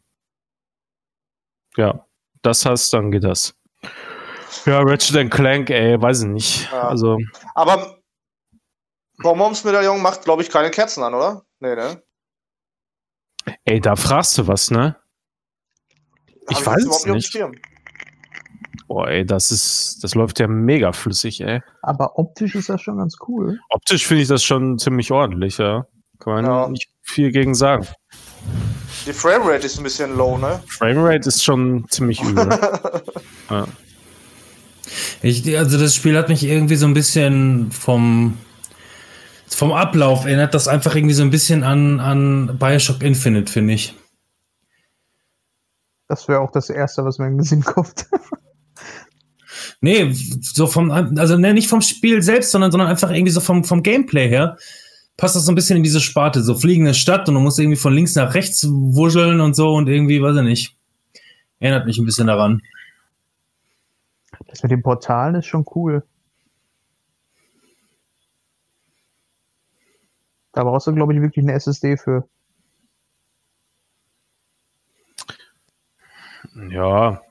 ja, 1.76 2.08
das 2.42 2.66
hast, 2.66 2.94
dann 2.94 3.12
geht 3.12 3.24
das. 3.24 3.56
Ja, 4.66 4.80
Ratchet 4.80 5.30
Clank, 5.30 5.70
ey, 5.70 6.02
weiß 6.02 6.22
ich 6.24 6.28
nicht. 6.30 6.72
Ja. 6.72 6.88
Also, 6.88 7.18
Aber 7.54 7.97
Bonbons-Medaillon 9.22 10.02
macht, 10.02 10.24
glaube 10.24 10.42
ich, 10.44 10.50
keine 10.50 10.70
Kerzen 10.72 11.04
an, 11.04 11.14
oder? 11.14 11.44
Nee, 11.60 11.76
ne? 11.76 12.02
ey, 13.66 13.80
da 13.80 13.96
fragst 13.96 14.38
du 14.38 14.48
was, 14.48 14.72
ne? 14.72 14.96
Ich 16.50 16.58
Hab 16.60 16.68
weiß 16.68 16.86
es 16.86 17.06
nicht. 17.06 17.38
Boah, 18.88 19.08
ey, 19.10 19.26
das 19.26 19.52
ist, 19.52 20.00
das 20.02 20.16
läuft 20.16 20.40
ja 20.40 20.48
mega 20.48 20.94
flüssig, 20.94 21.42
ey. 21.42 21.62
Aber 21.82 22.18
optisch 22.18 22.56
ist 22.56 22.70
das 22.70 22.82
schon 22.82 22.98
ganz 22.98 23.16
cool. 23.28 23.60
Optisch 23.70 24.06
finde 24.08 24.24
ich 24.24 24.30
das 24.30 24.44
schon 24.44 24.78
ziemlich 24.80 25.12
ordentlich, 25.12 25.58
ja. 25.58 25.86
Kann 26.20 26.34
man 26.34 26.46
Ja. 26.46 26.68
nicht 26.70 26.90
viel 27.02 27.32
gegen 27.32 27.54
sagen. 27.54 27.86
Die 29.06 29.14
Framerate 29.14 29.66
ist 29.66 29.78
ein 29.78 29.84
bisschen 29.84 30.16
low, 30.16 30.38
ne? 30.38 30.62
Framerate 30.68 31.28
ist 31.28 31.44
schon 31.44 31.86
ziemlich 31.90 32.22
übel. 32.24 32.50
ja. 33.50 33.68
Ich, 35.22 35.58
also 35.58 35.78
das 35.78 35.96
Spiel 35.96 36.18
hat 36.18 36.30
mich 36.30 36.44
irgendwie 36.44 36.76
so 36.78 36.86
ein 36.86 36.94
bisschen 36.94 37.72
vom, 37.72 38.38
vom 39.48 39.72
Ablauf 39.72 40.26
erinnert 40.26 40.54
das 40.54 40.68
einfach 40.68 40.96
irgendwie 40.96 41.14
so 41.14 41.24
ein 41.24 41.30
bisschen 41.30 41.64
an, 41.64 42.00
an 42.00 42.58
Bioshock 42.60 43.02
Infinite, 43.02 43.52
finde 43.52 43.74
ich. 43.74 43.96
Das 46.08 46.28
wäre 46.28 46.40
auch 46.40 46.52
das 46.52 46.70
Erste, 46.70 47.04
was 47.04 47.18
mir 47.20 47.28
in 47.28 47.38
den 47.38 47.44
Sinn 47.44 47.64
kommt. 47.64 48.08
Nee, 49.80 50.12
so 50.12 50.66
vom, 50.66 50.90
also 50.90 51.38
ne, 51.38 51.54
nicht 51.54 51.68
vom 51.68 51.82
Spiel 51.82 52.24
selbst, 52.24 52.52
sondern, 52.52 52.72
sondern 52.72 52.90
einfach 52.90 53.12
irgendwie 53.12 53.32
so 53.32 53.42
vom, 53.42 53.64
vom 53.64 53.84
Gameplay 53.84 54.28
her. 54.28 54.58
Passt 55.18 55.36
das 55.36 55.46
so 55.46 55.52
ein 55.52 55.56
bisschen 55.56 55.78
in 55.78 55.84
diese 55.84 56.00
Sparte, 56.00 56.42
so 56.42 56.56
fliegende 56.56 56.94
Stadt 56.94 57.28
und 57.28 57.36
du 57.36 57.42
musst 57.42 57.60
irgendwie 57.60 57.78
von 57.78 57.94
links 57.94 58.16
nach 58.16 58.34
rechts 58.34 58.68
wuscheln 58.68 59.40
und 59.40 59.56
so 59.56 59.74
und 59.74 59.88
irgendwie, 59.88 60.22
weiß 60.22 60.38
ich 60.38 60.44
nicht. 60.44 60.78
Erinnert 61.60 61.86
mich 61.86 61.98
ein 61.98 62.06
bisschen 62.06 62.28
daran. 62.28 62.62
Das 64.48 64.64
mit 64.64 64.72
den 64.72 64.82
Portalen 64.82 65.36
ist 65.36 65.46
schon 65.46 65.66
cool. 65.76 66.04
Da 70.58 70.64
brauchst 70.64 70.88
du, 70.88 70.96
glaube 70.96 71.14
ich, 71.14 71.22
wirklich 71.22 71.46
eine 71.46 71.54
SSD 71.54 71.98
für. 71.98 72.28
ja. 76.72 77.22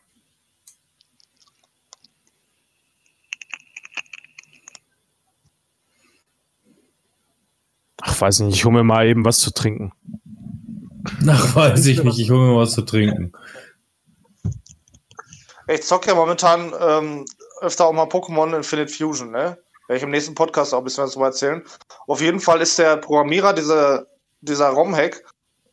Ach, 8.00 8.20
weiß 8.20 8.38
nicht, 8.40 8.54
ich 8.54 8.64
hole 8.64 8.74
mir 8.74 8.84
mal 8.84 9.08
eben 9.08 9.24
was 9.24 9.38
zu 9.38 9.50
trinken. 9.50 9.92
Ach, 11.26 11.56
weiß 11.56 11.84
ich 11.86 12.04
nicht, 12.04 12.20
ich 12.20 12.30
hole 12.30 12.46
mir 12.46 12.56
was 12.56 12.74
zu 12.74 12.82
trinken. 12.82 13.32
Ich 15.66 15.82
zock 15.82 16.06
ja 16.06 16.14
momentan 16.14 16.72
ähm, 16.80 17.24
öfter 17.60 17.86
auch 17.86 17.92
mal 17.92 18.04
Pokémon 18.04 18.54
Infinite 18.54 18.92
Fusion, 18.92 19.32
ne? 19.32 19.58
Werde 19.88 19.98
ich 19.98 20.02
im 20.02 20.10
nächsten 20.10 20.34
Podcast 20.34 20.74
auch 20.74 20.78
ein 20.78 20.84
bisschen 20.84 21.04
was 21.04 21.12
drüber 21.12 21.26
erzählen. 21.26 21.62
Auf 22.06 22.20
jeden 22.20 22.40
Fall 22.40 22.60
ist 22.60 22.78
der 22.78 22.96
Programmierer 22.96 23.52
dieser, 23.52 24.06
dieser 24.40 24.68
ROM-Hack, 24.68 25.22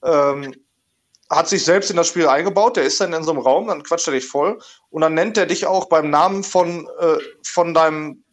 ähm, 0.04 0.54
hat 1.30 1.48
sich 1.48 1.64
selbst 1.64 1.90
in 1.90 1.98
das 1.98 2.08
Spiel 2.08 2.28
eingebaut, 2.28 2.78
der 2.78 2.84
ist 2.84 3.02
dann 3.02 3.14
in 3.14 3.24
so 3.24 3.32
einem 3.32 3.40
Raum, 3.40 3.68
dann 3.68 3.84
quatscht 3.84 4.08
er 4.08 4.14
dich 4.14 4.28
voll 4.28 4.60
und 4.90 5.02
dann 5.02 5.14
nennt 5.14 5.38
er 5.38 5.46
dich 5.46 5.66
auch 5.66 5.86
beim 5.86 6.10
Namen 6.10 6.44
von, 6.44 6.88
äh, 7.00 7.18
von 7.44 7.74
deinem 7.74 8.24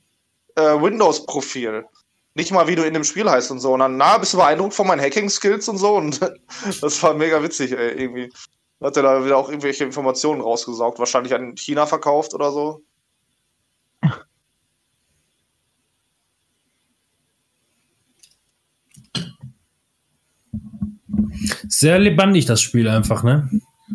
äh, 0.57 0.81
Windows-Profil. 0.81 1.86
Nicht 2.35 2.52
mal, 2.52 2.69
wie 2.69 2.77
du 2.77 2.85
in 2.85 2.94
dem 2.94 3.05
Spiel 3.05 3.28
heißt 3.28 3.51
und 3.51 3.61
so. 3.61 3.73
Und 3.73 3.81
dann, 3.81 3.97
na, 3.97 4.19
bist 4.19 4.35
du 4.35 4.39
beeindruckt 4.39 4.74
von 4.74 4.86
meinen 4.86 5.01
Hacking-Skills 5.01 5.69
und 5.69 5.78
so? 5.78 5.97
Und 5.97 6.20
das 6.81 7.02
war 7.02 7.15
mega 7.15 7.43
witzig, 7.43 7.73
ey, 7.73 8.01
irgendwie. 8.01 8.32
Hat 8.81 8.97
er 8.97 9.02
da 9.02 9.24
wieder 9.24 9.36
auch 9.36 9.48
irgendwelche 9.48 9.85
Informationen 9.85 10.40
rausgesaugt, 10.40 10.98
wahrscheinlich 10.98 11.35
an 11.35 11.55
China 11.57 11.86
verkauft 11.86 12.32
oder 12.35 12.51
so. 12.51 12.82
Sehr 21.81 21.98
lebendig, 21.98 22.44
das 22.44 22.61
Spiel 22.61 22.86
einfach, 22.90 23.23
ne? 23.23 23.48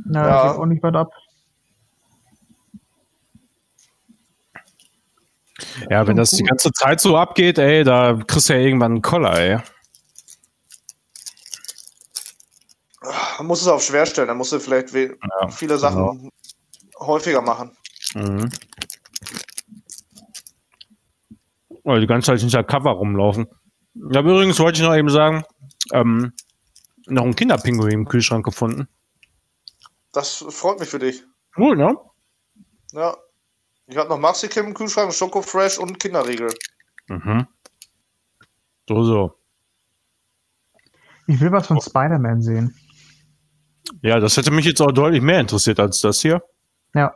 Na, 0.06 0.28
Ja. 0.28 0.48
geht 0.52 0.60
auch 0.60 0.66
nicht 0.66 0.82
weit 0.82 0.96
ab. 0.96 1.12
Ja, 5.92 6.08
wenn 6.08 6.18
das 6.18 6.32
die 6.32 6.42
ganze 6.42 6.72
Zeit 6.72 7.00
so 7.00 7.16
abgeht, 7.16 7.60
ey, 7.60 7.84
da 7.84 8.20
kriegst 8.26 8.50
du 8.50 8.54
ja 8.54 8.60
irgendwann 8.60 8.94
einen 8.94 9.02
Koller, 9.04 9.38
ey. 9.40 9.60
Man 13.38 13.46
muss 13.46 13.62
es 13.62 13.68
auf 13.68 13.84
schwer 13.84 14.08
stellen, 14.08 14.30
dann 14.30 14.38
musst 14.38 14.52
du 14.52 14.60
vielleicht 14.60 14.92
we- 14.92 15.16
Ja, 15.42 15.48
viele 15.50 15.78
Sachen 15.78 16.32
häufiger 17.00 17.42
machen. 17.44 17.78
Mhm. 18.16 18.50
Oder 21.84 22.00
die 22.00 22.08
ganze 22.08 22.32
Zeit 22.32 22.40
hinter 22.40 22.64
Cover 22.64 22.90
rumlaufen. 22.94 23.46
Ja, 24.12 24.22
übrigens 24.22 24.58
wollte 24.60 24.82
ich 24.82 24.88
noch 24.88 24.96
eben 24.96 25.10
sagen, 25.10 25.44
ähm, 25.94 26.34
noch 27.08 27.24
einen 27.24 27.36
Kinderpinguin 27.36 27.92
im 27.92 28.08
Kühlschrank 28.08 28.46
gefunden. 28.46 28.88
Das 30.12 30.46
freut 30.50 30.80
mich 30.80 30.90
für 30.90 31.00
dich. 31.00 31.24
Cool, 31.58 31.76
ne? 31.76 31.96
Ja. 32.94 33.18
Ich 33.88 33.98
habe 33.98 34.10
noch 34.10 34.18
Maxikim 34.18 34.68
im 34.68 34.74
Kühlschrank, 34.74 35.14
Schoko 35.14 35.42
Fresh 35.42 35.78
und 35.78 36.00
Kinderriegel. 36.00 36.54
Mhm. 37.08 37.48
So, 38.88 39.04
so. 39.04 39.34
Ich 41.28 41.40
will 41.40 41.52
was 41.52 41.68
von 41.68 41.82
Spider-Man 41.82 42.42
sehen. 42.42 42.76
Ja, 44.02 44.20
das 44.20 44.38
hätte 44.38 44.52
mich 44.52 44.66
jetzt 44.66 44.82
auch 44.82 44.92
deutlich 44.92 45.22
mehr 45.22 45.40
interessiert 45.40 45.80
als 45.80 46.02
das 46.02 46.22
hier. 46.22 46.42
Ja. 46.94 47.14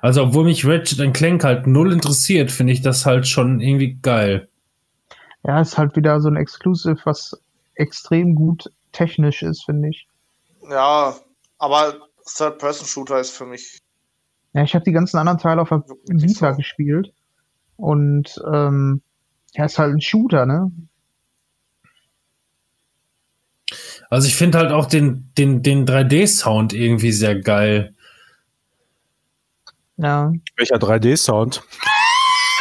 Also, 0.00 0.22
obwohl 0.22 0.44
mich 0.44 0.66
Ratchet 0.66 1.14
Clank 1.14 1.44
halt 1.44 1.66
null 1.66 1.92
interessiert, 1.92 2.50
finde 2.50 2.72
ich 2.72 2.82
das 2.82 3.06
halt 3.06 3.26
schon 3.26 3.60
irgendwie 3.60 3.98
geil. 4.00 4.48
Ja, 5.42 5.60
ist 5.60 5.78
halt 5.78 5.96
wieder 5.96 6.20
so 6.20 6.28
ein 6.28 6.36
Exclusive, 6.36 6.98
was 7.04 7.40
extrem 7.76 8.34
gut 8.34 8.70
technisch 8.92 9.42
ist, 9.42 9.64
finde 9.64 9.90
ich. 9.90 10.08
Ja, 10.68 11.14
aber 11.58 12.08
Third-Person-Shooter 12.26 13.20
ist 13.20 13.30
für 13.30 13.46
mich. 13.46 13.78
Ja, 14.52 14.62
ich 14.62 14.74
habe 14.74 14.84
die 14.84 14.92
ganzen 14.92 15.18
anderen 15.18 15.38
Teile 15.38 15.62
auf 15.62 15.68
der 15.68 15.84
Vita 16.08 16.52
so. 16.52 16.56
gespielt. 16.56 17.12
Und 17.76 18.40
ähm, 18.52 19.02
ja, 19.52 19.66
ist 19.66 19.78
halt 19.78 19.94
ein 19.94 20.00
Shooter, 20.00 20.46
ne? 20.46 20.72
Also, 24.08 24.28
ich 24.28 24.36
finde 24.36 24.58
halt 24.58 24.72
auch 24.72 24.86
den, 24.86 25.30
den, 25.36 25.62
den 25.62 25.86
3D-Sound 25.86 26.72
irgendwie 26.72 27.12
sehr 27.12 27.38
geil. 27.40 27.94
Ja. 29.96 30.32
Welcher 30.56 30.76
3D-Sound? 30.76 31.62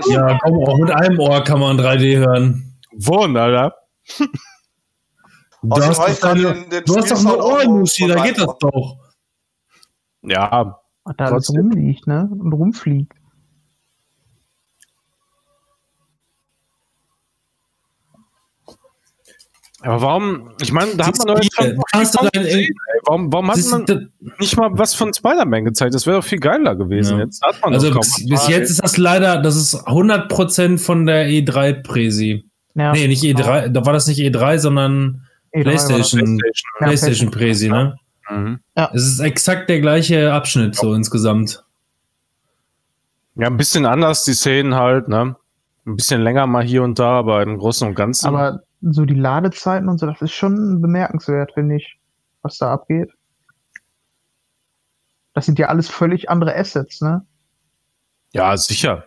Ja, 0.09 0.39
komm, 0.41 0.63
auch 0.65 0.77
mit 0.77 0.91
einem 0.91 1.19
Ohr 1.19 1.43
kann 1.43 1.59
man 1.59 1.77
3D 1.79 2.17
hören. 2.17 2.77
Wohn, 2.95 3.35
Alter. 3.37 3.75
Du 5.61 5.75
hast 5.75 5.99
doch, 5.99 6.19
deine, 6.19 6.41
den- 6.53 6.69
den 6.69 6.83
du 6.85 6.95
hast 6.97 7.11
doch 7.11 7.25
auch 7.25 7.53
Ohrenmuschi, 7.53 8.07
von 8.07 8.15
da 8.17 8.23
geht 8.23 8.37
das 8.37 8.57
doch. 8.59 8.97
Ja, 10.23 10.79
Da 11.17 11.25
alles 11.25 11.49
rumliegt, 11.49 12.07
ne? 12.07 12.29
Und 12.31 12.53
rumfliegt. 12.53 13.13
Aber 19.81 20.01
warum? 20.01 20.51
Ich 20.61 20.71
meine, 20.71 20.95
da 20.95 21.07
hat 21.07 21.17
man 21.17 21.27
doch 21.27 21.41
jetzt 21.41 21.55
schon. 21.55 21.77
Warum, 23.05 23.31
warum 23.31 23.51
hat 23.51 23.57
man 23.71 24.11
nicht 24.39 24.57
mal 24.57 24.69
was 24.73 24.93
von 24.93 25.13
Spider-Man 25.13 25.65
gezeigt? 25.65 25.93
Das 25.93 26.05
wäre 26.05 26.17
doch 26.17 26.25
viel 26.25 26.39
geiler 26.39 26.75
gewesen. 26.75 27.17
Ja. 27.17 27.23
Jetzt 27.25 27.41
hat 27.41 27.61
man 27.61 27.73
Also 27.73 27.91
bis, 27.91 28.25
bis 28.27 28.47
jetzt 28.47 28.71
ist 28.71 28.83
das 28.83 28.97
leider, 28.97 29.41
das 29.41 29.55
ist 29.55 29.75
100% 29.75 30.77
von 30.77 31.05
der 31.05 31.27
E3-Präsi. 31.27 32.43
Ja, 32.75 32.91
Nee, 32.93 33.07
nicht 33.07 33.23
E3, 33.23 33.69
da 33.69 33.85
war 33.85 33.93
das 33.93 34.07
nicht 34.07 34.19
E3, 34.19 34.59
sondern 34.59 35.25
E3 35.53 35.65
war 35.65 35.73
das. 35.73 35.87
PlayStation, 35.87 36.37
PlayStation. 36.37 36.71
Ja, 36.79 36.85
PlayStation 36.85 37.31
Präsi, 37.31 37.69
ne? 37.69 37.95
Mhm. 38.29 38.59
Es 38.93 39.03
ist 39.03 39.19
exakt 39.19 39.69
der 39.69 39.79
gleiche 39.79 40.33
Abschnitt 40.33 40.75
so 40.75 40.93
insgesamt. 40.93 41.63
Ja, 43.35 43.47
ein 43.47 43.57
bisschen 43.57 43.85
anders 43.85 44.25
die 44.25 44.33
Szenen 44.33 44.75
halt, 44.75 45.07
ne? 45.07 45.35
Ein 45.85 45.95
bisschen 45.95 46.21
länger 46.21 46.45
mal 46.45 46.63
hier 46.63 46.83
und 46.83 46.99
da, 46.99 47.11
aber 47.11 47.41
im 47.41 47.57
Großen 47.57 47.87
und 47.87 47.95
Ganzen. 47.95 48.27
Aber 48.27 48.61
so 48.81 49.05
die 49.05 49.15
Ladezeiten 49.15 49.89
und 49.89 49.97
so, 49.97 50.05
das 50.05 50.21
ist 50.21 50.33
schon 50.33 50.81
bemerkenswert, 50.81 51.53
finde 51.53 51.75
ich, 51.77 51.99
was 52.41 52.57
da 52.57 52.71
abgeht. 52.73 53.11
Das 55.33 55.45
sind 55.45 55.59
ja 55.59 55.67
alles 55.67 55.89
völlig 55.89 56.29
andere 56.29 56.55
Assets, 56.55 57.01
ne? 57.01 57.25
ja, 58.31 58.55
sicher. 58.57 59.05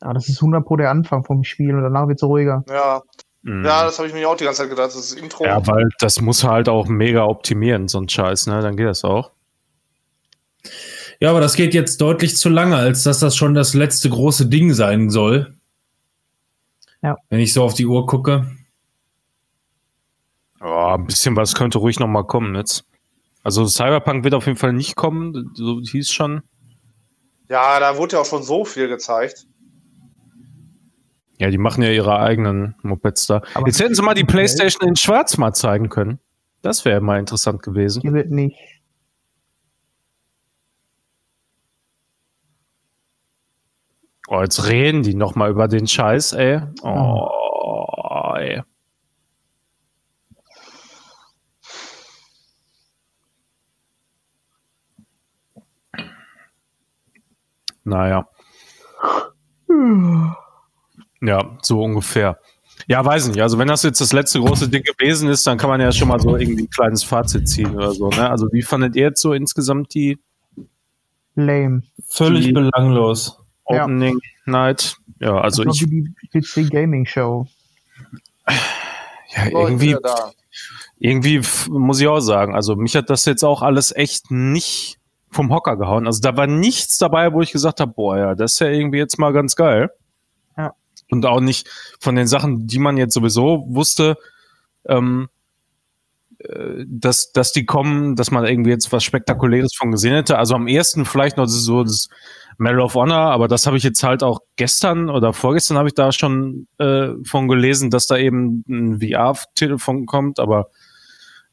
Aber 0.00 0.14
das 0.14 0.28
ist 0.28 0.40
100 0.42 0.64
pro 0.64 0.76
der 0.76 0.90
Anfang 0.90 1.24
vom 1.24 1.44
Spiel 1.44 1.74
und 1.74 1.82
danach 1.82 2.06
wird's 2.08 2.22
ruhiger. 2.22 2.64
Ja, 2.68 3.02
Mhm. 3.44 3.62
ja, 3.64 3.84
das 3.84 3.98
habe 3.98 4.08
ich 4.08 4.14
mir 4.14 4.26
auch 4.26 4.36
die 4.36 4.44
ganze 4.44 4.62
Zeit 4.62 4.70
gedacht. 4.70 4.86
Das 4.88 4.96
ist 4.96 5.12
das 5.12 5.20
Intro. 5.20 5.44
Ja, 5.44 5.66
weil 5.66 5.90
das 5.98 6.20
muss 6.22 6.44
halt 6.44 6.68
auch 6.68 6.86
mega 6.86 7.24
optimieren, 7.26 7.88
so 7.88 7.98
ein 8.00 8.08
Scheiß, 8.08 8.46
ne? 8.46 8.60
Dann 8.62 8.74
geht 8.74 8.86
das 8.86 9.04
auch. 9.04 9.32
Ja, 11.20 11.30
aber 11.30 11.40
das 11.40 11.56
geht 11.56 11.74
jetzt 11.74 12.00
deutlich 12.00 12.36
zu 12.36 12.48
lange, 12.48 12.76
als 12.76 13.02
dass 13.04 13.20
das 13.20 13.36
schon 13.36 13.54
das 13.54 13.74
letzte 13.74 14.10
große 14.10 14.46
Ding 14.46 14.72
sein 14.74 15.10
soll. 15.10 15.56
Ja. 17.02 17.16
Wenn 17.28 17.40
ich 17.40 17.52
so 17.52 17.62
auf 17.62 17.74
die 17.74 17.86
Uhr 17.86 18.06
gucke. 18.06 18.50
Ja, 20.60 20.94
ein 20.94 21.06
bisschen 21.06 21.36
was 21.36 21.54
könnte 21.54 21.78
ruhig 21.78 21.98
noch 22.00 22.06
mal 22.08 22.24
kommen 22.24 22.54
jetzt. 22.54 22.84
Also 23.42 23.66
Cyberpunk 23.66 24.24
wird 24.24 24.34
auf 24.34 24.46
jeden 24.46 24.58
Fall 24.58 24.72
nicht 24.72 24.96
kommen, 24.96 25.50
so 25.54 25.80
hieß 25.80 26.10
schon. 26.10 26.42
ja, 27.50 27.78
da 27.78 27.98
wurde 27.98 28.16
ja 28.16 28.22
auch 28.22 28.26
schon 28.26 28.42
so 28.42 28.64
viel 28.64 28.88
gezeigt. 28.88 29.46
Ja, 31.38 31.50
die 31.50 31.58
machen 31.58 31.82
ja 31.82 31.90
ihre 31.90 32.18
eigenen 32.20 32.74
Mopeds 32.82 33.26
da. 33.26 33.42
Aber- 33.54 33.66
Jetzt 33.66 33.80
hätten 33.80 33.94
sie 33.94 34.02
mal 34.02 34.14
die 34.14 34.24
Playstation 34.24 34.88
in 34.88 34.96
Schwarz 34.96 35.36
mal 35.36 35.52
zeigen 35.52 35.88
können. 35.90 36.20
Das 36.62 36.84
wäre 36.86 37.00
mal 37.02 37.18
interessant 37.18 37.62
gewesen. 37.62 38.00
Die 38.00 38.12
wird 38.12 38.30
nicht. 38.30 38.56
Oh, 44.28 44.40
jetzt 44.40 44.68
reden 44.68 45.02
die 45.02 45.14
noch 45.14 45.34
mal 45.34 45.50
über 45.50 45.68
den 45.68 45.86
Scheiß, 45.86 46.32
ey. 46.32 46.60
Oh, 46.82 48.34
ey. 48.36 48.62
Naja. 57.84 58.26
Ja, 61.20 61.58
so 61.62 61.82
ungefähr. 61.82 62.38
Ja, 62.86 63.04
weiß 63.04 63.28
nicht. 63.28 63.40
Also 63.40 63.58
wenn 63.58 63.68
das 63.68 63.82
jetzt 63.82 64.00
das 64.00 64.12
letzte 64.12 64.40
große 64.40 64.68
Ding 64.68 64.82
gewesen 64.82 65.28
ist, 65.28 65.46
dann 65.46 65.58
kann 65.58 65.70
man 65.70 65.80
ja 65.80 65.92
schon 65.92 66.08
mal 66.08 66.20
so 66.20 66.36
irgendwie 66.36 66.64
ein 66.64 66.70
kleines 66.70 67.02
Fazit 67.04 67.48
ziehen 67.48 67.74
oder 67.74 67.92
so. 67.92 68.08
Ne? 68.10 68.28
Also 68.28 68.48
wie 68.52 68.62
fandet 68.62 68.96
ihr 68.96 69.04
jetzt 69.04 69.22
so 69.22 69.32
insgesamt 69.32 69.94
die 69.94 70.18
Lame. 71.34 71.82
Völlig 72.06 72.46
Die- 72.46 72.52
belanglos. 72.52 73.40
Ja. 73.68 73.84
Opening 73.84 74.20
Night? 74.46 74.96
Ja, 75.20 75.38
also 75.38 75.64
das 75.64 75.76
ich, 75.76 75.90
wie 75.90 76.14
die 76.32 76.40
PC 76.40 76.70
Gaming 76.70 77.06
Show. 77.06 77.46
ja, 78.46 79.50
So, 79.50 79.66
irgendwie, 79.66 79.96
irgendwie 80.98 81.42
muss 81.68 82.00
ich 82.00 82.08
auch 82.08 82.20
sagen, 82.20 82.54
also 82.54 82.76
mich 82.76 82.96
hat 82.96 83.10
das 83.10 83.24
jetzt 83.24 83.42
auch 83.42 83.62
alles 83.62 83.94
echt 83.94 84.30
nicht 84.30 84.98
vom 85.30 85.52
Hocker 85.52 85.76
gehauen. 85.76 86.06
Also 86.06 86.20
da 86.20 86.36
war 86.36 86.46
nichts 86.46 86.98
dabei, 86.98 87.32
wo 87.32 87.40
ich 87.40 87.52
gesagt 87.52 87.80
habe, 87.80 87.92
boah, 87.92 88.16
ja, 88.16 88.34
das 88.34 88.54
ist 88.54 88.60
ja 88.60 88.68
irgendwie 88.68 88.98
jetzt 88.98 89.18
mal 89.18 89.32
ganz 89.32 89.56
geil. 89.56 89.90
Ja. 90.56 90.74
Und 91.10 91.26
auch 91.26 91.40
nicht 91.40 91.68
von 92.00 92.14
den 92.14 92.28
Sachen, 92.28 92.66
die 92.66 92.78
man 92.78 92.96
jetzt 92.96 93.14
sowieso 93.14 93.64
wusste, 93.68 94.16
ähm, 94.86 95.28
äh, 96.38 96.84
dass, 96.86 97.32
dass 97.32 97.52
die 97.52 97.66
kommen, 97.66 98.16
dass 98.16 98.30
man 98.30 98.44
irgendwie 98.44 98.70
jetzt 98.70 98.92
was 98.92 99.04
Spektakuläres 99.04 99.74
von 99.74 99.90
gesehen 99.90 100.14
hätte. 100.14 100.38
Also 100.38 100.54
am 100.54 100.68
ersten 100.68 101.04
vielleicht 101.04 101.36
noch 101.36 101.46
so 101.46 101.82
das 101.82 102.08
Medal 102.58 102.80
of 102.80 102.94
Honor, 102.94 103.30
aber 103.30 103.48
das 103.48 103.66
habe 103.66 103.76
ich 103.76 103.82
jetzt 103.82 104.02
halt 104.02 104.22
auch 104.22 104.40
gestern 104.56 105.10
oder 105.10 105.32
vorgestern 105.32 105.76
habe 105.78 105.88
ich 105.88 105.94
da 105.94 106.12
schon 106.12 106.66
äh, 106.78 107.08
von 107.24 107.48
gelesen, 107.48 107.90
dass 107.90 108.06
da 108.06 108.16
eben 108.16 108.64
ein 108.68 109.00
VR-Titel 109.00 109.78
von 109.78 110.06
kommt, 110.06 110.38
aber 110.38 110.68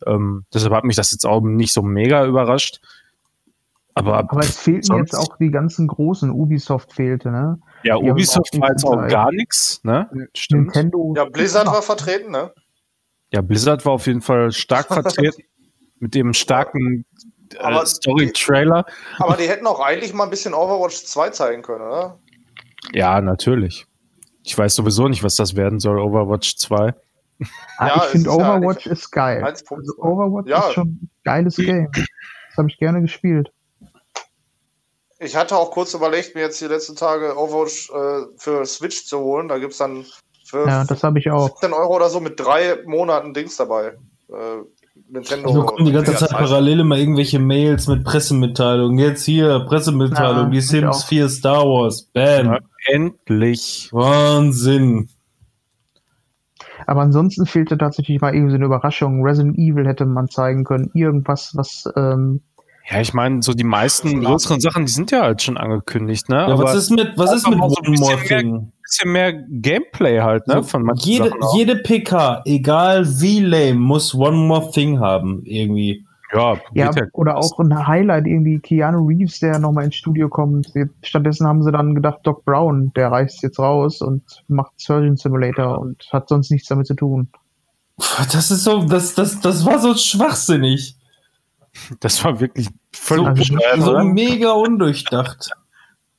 ähm, 0.05 0.45
deshalb 0.53 0.73
hat 0.73 0.83
mich 0.83 0.95
das 0.95 1.11
jetzt 1.11 1.25
auch 1.25 1.41
nicht 1.41 1.73
so 1.73 1.81
mega 1.81 2.25
überrascht. 2.25 2.79
Aber, 3.93 4.19
Aber 4.19 4.39
es 4.39 4.57
fehlten 4.57 4.83
sonst- 4.83 5.11
jetzt 5.11 5.15
auch 5.15 5.37
die 5.37 5.51
ganzen 5.51 5.87
großen. 5.87 6.29
Ubisoft 6.31 6.93
fehlte, 6.93 7.29
ne? 7.29 7.59
ja, 7.83 7.97
die 7.99 8.09
Ubisoft 8.09 8.57
war 8.59 8.69
jetzt 8.69 8.85
auch 8.85 9.05
gar 9.07 9.31
nichts, 9.31 9.81
ne? 9.83 10.09
Stimmt. 10.33 10.67
Nintendo. 10.67 11.13
Ja, 11.17 11.25
Blizzard 11.25 11.67
war 11.67 11.81
vertreten, 11.81 12.31
ne? 12.31 12.51
Ja, 13.33 13.41
Blizzard 13.41 13.85
war 13.85 13.93
auf 13.93 14.07
jeden 14.07 14.21
Fall 14.21 14.51
stark 14.51 14.87
vertreten 14.93 15.43
mit 15.99 16.15
dem 16.15 16.33
starken 16.33 17.05
äh, 17.55 17.59
Aber 17.59 17.85
Story-Trailer. 17.85 18.85
Aber 19.19 19.37
die 19.37 19.47
hätten 19.47 19.67
auch 19.67 19.79
eigentlich 19.79 20.13
mal 20.13 20.25
ein 20.25 20.29
bisschen 20.29 20.53
Overwatch 20.53 21.03
2 21.05 21.29
zeigen 21.31 21.61
können, 21.61 21.81
oder? 21.85 22.19
Ja, 22.93 23.21
natürlich. 23.21 23.85
Ich 24.43 24.57
weiß 24.57 24.73
sowieso 24.75 25.07
nicht, 25.07 25.23
was 25.23 25.35
das 25.35 25.55
werden 25.55 25.79
soll, 25.79 25.99
Overwatch 25.99 26.55
2. 26.57 26.93
Ah, 27.77 27.87
Ja, 27.87 27.95
ich 27.97 28.03
finde 28.03 28.29
ist 28.29 28.37
ja 28.37 28.55
Overwatch 28.57 28.85
ist 28.87 29.11
geil. 29.11 29.43
1.2. 29.43 29.75
Also 29.75 29.93
Overwatch 29.97 30.49
Ja. 30.49 30.67
ist 30.67 30.73
schon 30.73 30.87
ein 30.87 31.09
geiles 31.23 31.55
Game. 31.57 31.89
Das 31.91 32.57
habe 32.57 32.69
ich 32.69 32.77
gerne 32.77 33.01
gespielt. 33.01 33.51
Ich 35.19 35.35
hatte 35.35 35.55
auch 35.55 35.71
kurz 35.71 35.93
überlegt, 35.93 36.33
mir 36.33 36.41
jetzt 36.41 36.59
die 36.61 36.65
letzten 36.65 36.95
Tage 36.95 37.37
Overwatch 37.37 37.91
äh, 37.91 38.25
für 38.37 38.65
Switch 38.65 39.05
zu 39.05 39.19
holen. 39.19 39.47
Da 39.47 39.59
gibt 39.59 39.73
es 39.73 39.77
dann 39.77 40.05
für 40.45 40.67
Ja, 40.67 40.83
das 40.83 41.03
habe 41.03 41.19
ich 41.19 41.29
auch. 41.29 41.47
17 41.49 41.73
Euro 41.73 41.95
oder 41.95 42.09
so 42.09 42.19
mit 42.19 42.39
drei 42.39 42.81
Monaten 42.85 43.33
Dings 43.33 43.55
dabei. 43.57 43.97
Äh, 44.29 44.57
Nintendo. 45.11 45.47
Also 45.49 45.63
kommen 45.63 45.85
die 45.85 45.91
ganze 45.91 46.15
Zeit 46.15 46.29
parallel 46.29 46.79
immer 46.79 46.97
irgendwelche 46.97 47.39
Mails 47.39 47.87
mit 47.87 48.03
Pressemitteilungen. 48.03 48.97
Jetzt 48.97 49.25
hier, 49.25 49.59
Pressemitteilung, 49.67 50.45
Ja, 50.45 50.49
die 50.49 50.61
Sims 50.61 51.03
auch. 51.03 51.07
4 51.07 51.29
Star 51.29 51.65
Wars. 51.65 52.03
Bam. 52.13 52.45
Ja, 52.45 52.59
endlich. 52.85 53.89
Wahnsinn. 53.91 55.09
Aber 56.87 57.01
ansonsten 57.01 57.45
fehlte 57.45 57.77
tatsächlich 57.77 58.21
mal 58.21 58.33
irgendwie 58.33 58.51
so 58.51 58.55
eine 58.55 58.65
Überraschung. 58.65 59.23
Resident 59.23 59.57
Evil 59.57 59.87
hätte 59.87 60.05
man 60.05 60.29
zeigen 60.29 60.63
können. 60.63 60.89
Irgendwas, 60.93 61.51
was. 61.55 61.91
Ähm, 61.95 62.41
Ja, 62.89 62.99
ich 62.99 63.13
meine, 63.13 63.41
so 63.41 63.53
die 63.53 63.63
meisten 63.63 64.23
größeren 64.23 64.59
Sachen, 64.59 64.85
die 64.85 64.91
sind 64.91 65.11
ja 65.11 65.21
halt 65.21 65.41
schon 65.41 65.57
angekündigt, 65.57 66.29
ne? 66.29 66.37
Ja, 66.37 66.47
Aber 66.47 66.63
was 66.63 66.75
ist 66.75 66.89
mit, 66.89 67.17
was 67.17 67.31
ist 67.33 67.47
mit 67.47 67.57
so 67.59 67.63
ein 67.63 67.71
One 67.71 67.99
More 67.99 68.17
bisschen 68.17 68.27
mehr- 68.27 68.39
Thing? 68.39 68.71
bisschen 68.83 69.11
mehr 69.13 69.33
Gameplay 69.33 70.19
halt, 70.19 70.47
ne? 70.47 70.55
So, 70.55 70.63
Von 70.63 70.83
manchen 70.83 71.09
jede, 71.09 71.29
Sachen 71.29 71.43
auch. 71.43 71.55
jede 71.55 71.75
PK, 71.77 72.41
egal 72.45 73.05
wie 73.21 73.39
lame, 73.39 73.75
muss 73.75 74.13
One 74.15 74.35
More 74.37 74.71
Thing 74.71 74.99
haben, 74.99 75.41
irgendwie. 75.45 76.05
Ja, 76.33 76.55
ja, 76.73 76.91
oder 77.11 77.37
auch 77.37 77.59
ein 77.59 77.87
Highlight, 77.87 78.25
irgendwie 78.25 78.57
Keanu 78.59 79.05
Reeves, 79.05 79.39
der 79.41 79.59
nochmal 79.59 79.83
ins 79.83 79.95
Studio 79.95 80.29
kommt. 80.29 80.71
Stattdessen 81.03 81.45
haben 81.45 81.61
sie 81.61 81.73
dann 81.73 81.93
gedacht, 81.93 82.19
Doc 82.23 82.45
Brown, 82.45 82.93
der 82.95 83.11
reist 83.11 83.43
jetzt 83.43 83.59
raus 83.59 84.01
und 84.01 84.23
macht 84.47 84.71
Surgeon 84.77 85.17
Simulator 85.17 85.77
und 85.79 86.07
hat 86.13 86.29
sonst 86.29 86.49
nichts 86.49 86.69
damit 86.69 86.87
zu 86.87 86.93
tun. 86.93 87.27
Das 88.31 88.49
ist 88.49 88.63
so, 88.63 88.85
das, 88.85 89.13
das, 89.13 89.41
das 89.41 89.65
war 89.65 89.79
so 89.79 89.93
schwachsinnig. 89.93 90.95
Das 91.99 92.23
war 92.23 92.39
wirklich 92.39 92.67
völlig 92.93 93.27
Also, 93.27 93.85
So 93.85 93.91
oder? 93.91 94.03
mega 94.03 94.51
undurchdacht. 94.51 95.51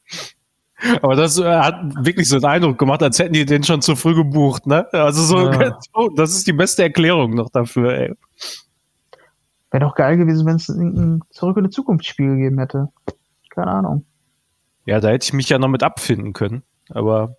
Aber 1.03 1.15
das 1.15 1.39
äh, 1.39 1.45
hat 1.45 1.77
wirklich 2.05 2.29
so 2.29 2.37
einen 2.37 2.45
Eindruck 2.47 2.79
gemacht, 2.79 3.03
als 3.03 3.19
hätten 3.19 3.35
die 3.35 3.45
den 3.45 3.63
schon 3.63 3.83
zu 3.83 3.95
früh 3.95 4.15
gebucht, 4.15 4.67
ne? 4.67 4.87
Also 4.93 5.23
so, 5.23 5.51
Ja. 5.53 5.79
das 6.17 6.35
ist 6.35 6.47
die 6.47 6.53
beste 6.53 6.83
Erklärung 6.83 7.35
noch 7.35 7.51
dafür, 7.51 7.93
ey. 7.95 8.15
Wäre 9.71 9.85
doch 9.85 9.95
geil 9.95 10.17
gewesen, 10.17 10.45
wenn 10.47 10.57
es 10.57 10.69
ein 10.69 11.23
Zurück 11.31 11.57
in 11.57 11.65
die 11.65 11.71
Zukunft 11.71 12.05
Spiel 12.07 12.31
gegeben 12.37 12.59
hätte. 12.59 12.89
Keine 13.51 13.71
Ahnung. 13.71 14.05
Ja, 14.85 14.99
da 15.01 15.09
hätte 15.09 15.25
ich 15.25 15.33
mich 15.33 15.49
ja 15.49 15.59
noch 15.59 15.69
mit 15.69 15.83
abfinden 15.83 16.33
können. 16.33 16.63
Aber 16.91 17.37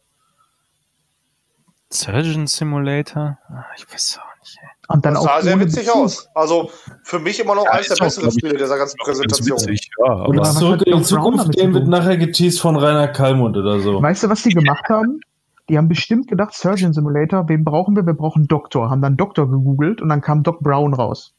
Surgeon 1.92 2.48
Simulator? 2.48 3.38
Ah, 3.50 3.66
Ich 3.76 3.92
weiß 3.92 4.20
auch 4.20 4.40
nicht, 4.40 4.58
ey. 4.62 4.70
Und 4.90 5.06
dann 5.06 5.14
Das 5.14 5.24
auch 5.24 5.28
sah 5.28 5.42
sehr 5.42 5.60
witzig 5.60 5.86
Bezug. 5.86 5.96
aus. 5.96 6.30
Also 6.36 6.70
für 7.04 7.20
mich 7.20 7.40
immer 7.40 7.56
noch 7.56 7.66
Ja, 7.66 7.72
eines 7.72 7.88
der 7.88 8.04
besseren 8.04 8.32
Spiele 8.32 8.58
dieser 8.58 8.78
ganzen 8.78 8.98
Ganz 8.98 9.18
Präsentation. 9.20 9.60
witzig, 9.60 9.90
ja. 10.06 10.14
Und 10.14 10.46
zurück 10.46 10.82
in 10.86 10.98
die 10.98 11.04
Zukunft, 11.04 11.58
zu 11.58 11.74
wird 11.74 11.88
nachher 11.88 12.18
geteased 12.18 12.60
von 12.60 12.76
Rainer 12.76 13.08
Kallmund 13.08 13.56
oder 13.58 13.80
so. 13.80 14.02
Weißt 14.02 14.24
du, 14.24 14.30
was 14.30 14.44
die 14.44 14.50
gemacht 14.50 14.88
haben? 14.90 15.22
Die 15.70 15.78
haben 15.78 15.88
bestimmt 15.88 16.28
gedacht, 16.28 16.54
Surgeon 16.54 16.92
Simulator, 16.92 17.48
wen 17.48 17.64
brauchen 17.64 17.96
wir? 17.96 18.06
Wir 18.06 18.14
brauchen 18.14 18.48
Doktor. 18.50 18.90
Haben 18.90 19.02
dann 19.02 19.16
Doktor 19.16 19.50
gegoogelt 19.50 20.02
und 20.02 20.10
dann 20.10 20.20
kam 20.20 20.44
Doc 20.44 20.60
Brown 20.60 20.94
raus. 20.94 21.34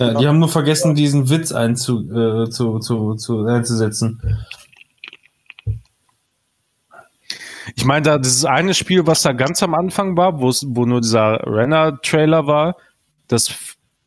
Ja, 0.00 0.14
die 0.14 0.26
haben 0.26 0.40
nur 0.40 0.48
vergessen, 0.48 0.96
diesen 0.96 1.30
Witz 1.30 1.52
einzu, 1.52 2.10
äh, 2.10 2.50
zu, 2.50 2.80
zu, 2.80 3.14
zu, 3.14 3.44
einzusetzen. 3.46 4.20
Ich 7.74 7.84
meine, 7.84 8.02
da 8.02 8.18
dieses 8.18 8.44
eine 8.44 8.74
Spiel, 8.74 9.06
was 9.06 9.22
da 9.22 9.32
ganz 9.32 9.62
am 9.62 9.74
Anfang 9.74 10.16
war, 10.16 10.40
wo 10.40 10.84
nur 10.84 11.00
dieser 11.00 11.40
Renner-Trailer 11.44 12.46
war, 12.46 12.76
das 13.28 13.52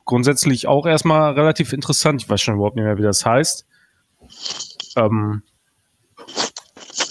grundsätzlich 0.05 0.67
auch 0.67 0.85
erstmal 0.85 1.33
relativ 1.33 1.73
interessant. 1.73 2.21
Ich 2.23 2.29
weiß 2.29 2.41
schon 2.41 2.55
überhaupt 2.55 2.75
nicht 2.75 2.85
mehr, 2.85 2.97
wie 2.97 3.03
das 3.03 3.25
heißt. 3.25 3.65
Ähm, 4.95 5.43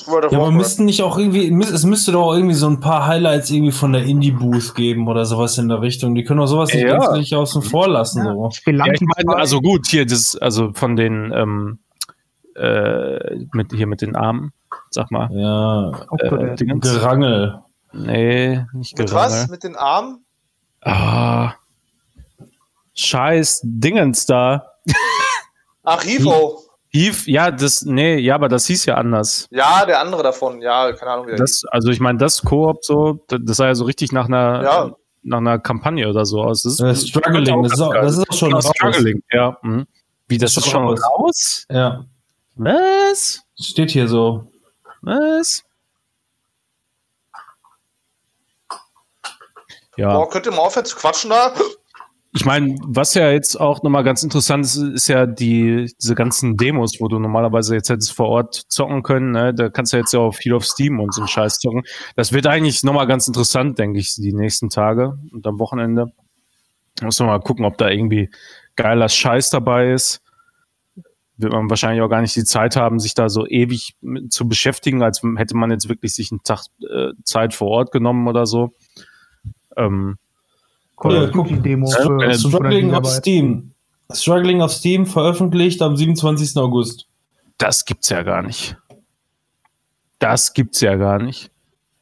Ja, 0.06 0.38
aber 0.38 0.50
müssten 0.50 0.86
nicht 0.86 1.02
auch 1.02 1.18
irgendwie, 1.18 1.52
es 1.62 1.84
müsste 1.84 2.12
doch 2.12 2.32
irgendwie 2.32 2.54
so 2.54 2.66
ein 2.66 2.80
paar 2.80 3.06
Highlights 3.06 3.50
irgendwie 3.50 3.72
von 3.72 3.92
der 3.92 4.04
Indie-Booth 4.04 4.74
geben 4.74 5.06
oder 5.06 5.26
sowas 5.26 5.58
in 5.58 5.68
der 5.68 5.82
Richtung. 5.82 6.14
Die 6.14 6.24
können 6.24 6.40
doch 6.40 6.46
sowas 6.46 6.72
nicht 6.72 6.82
Ja. 6.84 6.98
gänzlich 6.98 7.34
außen 7.36 7.62
vor 7.62 7.88
lassen. 7.88 8.24
So. 8.24 8.48
ja, 8.66 8.86
ich 8.92 9.00
meine, 9.02 9.32
2. 9.32 9.34
also 9.34 9.60
gut, 9.60 9.86
hier, 9.86 10.06
das, 10.06 10.34
also 10.36 10.72
von 10.72 10.96
den, 10.96 11.30
ähm, 11.34 11.78
äh, 12.56 13.36
mit, 13.52 13.72
hier 13.72 13.86
mit 13.86 14.00
den 14.00 14.16
Armen, 14.16 14.52
sag 14.90 15.10
mal. 15.10 15.28
Ja. 15.32 15.90
Äh. 16.18 16.54
Gerangel. 16.56 17.60
Nee, 17.92 18.64
nicht 18.72 18.98
Mit 18.98 19.08
Gerangel. 19.08 19.30
was? 19.42 19.48
Mit 19.48 19.64
den 19.64 19.76
Armen? 19.76 20.24
Ah, 20.82 21.54
scheiß 22.94 23.60
Dingens 23.64 24.26
da. 24.26 24.72
Ach, 25.84 26.02
Hivo. 26.02 26.62
Eve, 26.90 27.30
ja, 27.30 27.50
das, 27.50 27.82
nee, 27.82 28.16
ja, 28.18 28.34
aber 28.34 28.48
das 28.48 28.66
hieß 28.66 28.86
ja 28.86 28.94
anders. 28.94 29.46
Ja, 29.50 29.84
der 29.84 30.00
andere 30.00 30.22
davon. 30.22 30.62
Ja, 30.62 30.90
keine 30.92 31.10
Ahnung, 31.12 31.26
wie 31.28 31.36
Das, 31.36 31.62
also 31.70 31.90
ich 31.90 32.00
meine, 32.00 32.18
das 32.18 32.42
Koop 32.42 32.82
so, 32.84 33.24
das 33.28 33.58
sah 33.58 33.66
ja 33.66 33.74
so 33.74 33.84
richtig 33.84 34.10
nach 34.12 34.24
einer, 34.26 34.62
Ja. 34.62 34.90
nach 35.22 35.38
einer 35.38 35.58
Kampagne 35.58 36.08
oder 36.08 36.24
so 36.24 36.42
aus. 36.42 36.62
Das 36.62 36.80
Äh, 36.80 36.94
Struggling, 36.94 37.62
das 37.62 37.72
ist 37.74 37.80
auch, 37.80 37.92
das 37.92 38.16
ist 38.16 38.30
auch 38.30 38.34
schon 38.34 38.52
raus. 38.54 38.70
Struggling, 38.74 39.22
ja. 39.32 39.56
Mhm. 39.62 39.86
Wie, 40.28 40.38
das, 40.38 40.54
Das 40.54 40.62
ist 40.62 40.66
ist 40.66 40.72
schon 40.72 40.84
raus. 40.88 41.00
raus? 41.18 41.66
Ja, 41.70 42.04
Was? 42.56 43.42
steht 43.60 43.90
hier 43.90 44.08
so. 44.08 44.50
Was? 45.02 45.64
Ja. 49.96 50.12
Boah, 50.12 50.28
könnt 50.28 50.46
ihr 50.46 50.52
mal 50.52 50.58
aufhören 50.58 50.86
zu 50.86 50.96
quatschen 50.96 51.30
da? 51.30 51.52
Ich 52.32 52.44
meine, 52.44 52.76
was 52.84 53.14
ja 53.14 53.32
jetzt 53.32 53.58
auch 53.58 53.82
nochmal 53.82 54.04
ganz 54.04 54.22
interessant 54.22 54.64
ist, 54.64 54.76
ist 54.76 55.08
ja 55.08 55.26
die, 55.26 55.92
diese 56.00 56.14
ganzen 56.14 56.56
Demos, 56.56 57.00
wo 57.00 57.08
du 57.08 57.18
normalerweise 57.18 57.74
jetzt 57.74 57.88
hättest 57.88 58.12
vor 58.12 58.28
Ort 58.28 58.54
zocken 58.68 59.02
können. 59.02 59.32
Ne? 59.32 59.54
Da 59.54 59.70
kannst 59.70 59.92
du 59.92 59.96
jetzt 59.96 60.12
ja 60.12 60.20
auch 60.20 60.34
viel 60.34 60.52
auf 60.52 60.64
Steam 60.64 61.00
und 61.00 61.12
so 61.12 61.22
einen 61.22 61.28
Scheiß 61.28 61.58
zocken. 61.58 61.82
Das 62.16 62.32
wird 62.32 62.46
eigentlich 62.46 62.84
nochmal 62.84 63.06
ganz 63.06 63.26
interessant, 63.26 63.78
denke 63.78 63.98
ich, 63.98 64.14
die 64.14 64.32
nächsten 64.32 64.68
Tage 64.68 65.18
und 65.32 65.46
am 65.46 65.58
Wochenende. 65.58 66.12
Muss 67.02 67.18
man 67.18 67.28
mal 67.28 67.40
gucken, 67.40 67.64
ob 67.64 67.78
da 67.78 67.88
irgendwie 67.88 68.30
geiler 68.76 69.08
Scheiß 69.08 69.50
dabei 69.50 69.92
ist. 69.92 70.20
Wird 71.38 71.52
man 71.52 71.70
wahrscheinlich 71.70 72.02
auch 72.02 72.08
gar 72.08 72.20
nicht 72.20 72.34
die 72.34 72.44
Zeit 72.44 72.74
haben, 72.76 72.98
sich 72.98 73.14
da 73.14 73.28
so 73.28 73.46
ewig 73.46 73.96
mit 74.00 74.32
zu 74.32 74.48
beschäftigen, 74.48 75.02
als 75.02 75.22
hätte 75.36 75.56
man 75.56 75.70
jetzt 75.70 75.88
wirklich 75.88 76.14
sich 76.14 76.32
einen 76.32 76.42
Tag 76.42 76.64
äh, 76.82 77.12
Zeit 77.22 77.54
vor 77.54 77.68
Ort 77.68 77.92
genommen 77.92 78.26
oder 78.26 78.44
so. 78.44 78.74
Ähm, 79.76 80.18
Ja, 81.04 81.24
of 81.24 81.30
Duty 81.30 81.60
Demo 81.60 81.88
für 81.88 82.24
äh, 82.24 82.34
500 82.34 82.38
Struggling 82.38 82.94
auf. 82.94 83.06
Steam. 83.06 83.74
Struggling 84.12 84.62
auf 84.62 84.72
Steam 84.72 85.06
veröffentlicht 85.06 85.80
am 85.80 85.96
27. 85.96 86.56
August. 86.56 87.06
Das 87.56 87.84
gibt's 87.84 88.08
ja 88.08 88.22
gar 88.22 88.42
nicht. 88.42 88.76
Das 90.18 90.52
gibt's 90.52 90.80
ja 90.80 90.96
gar 90.96 91.22
nicht. 91.22 91.52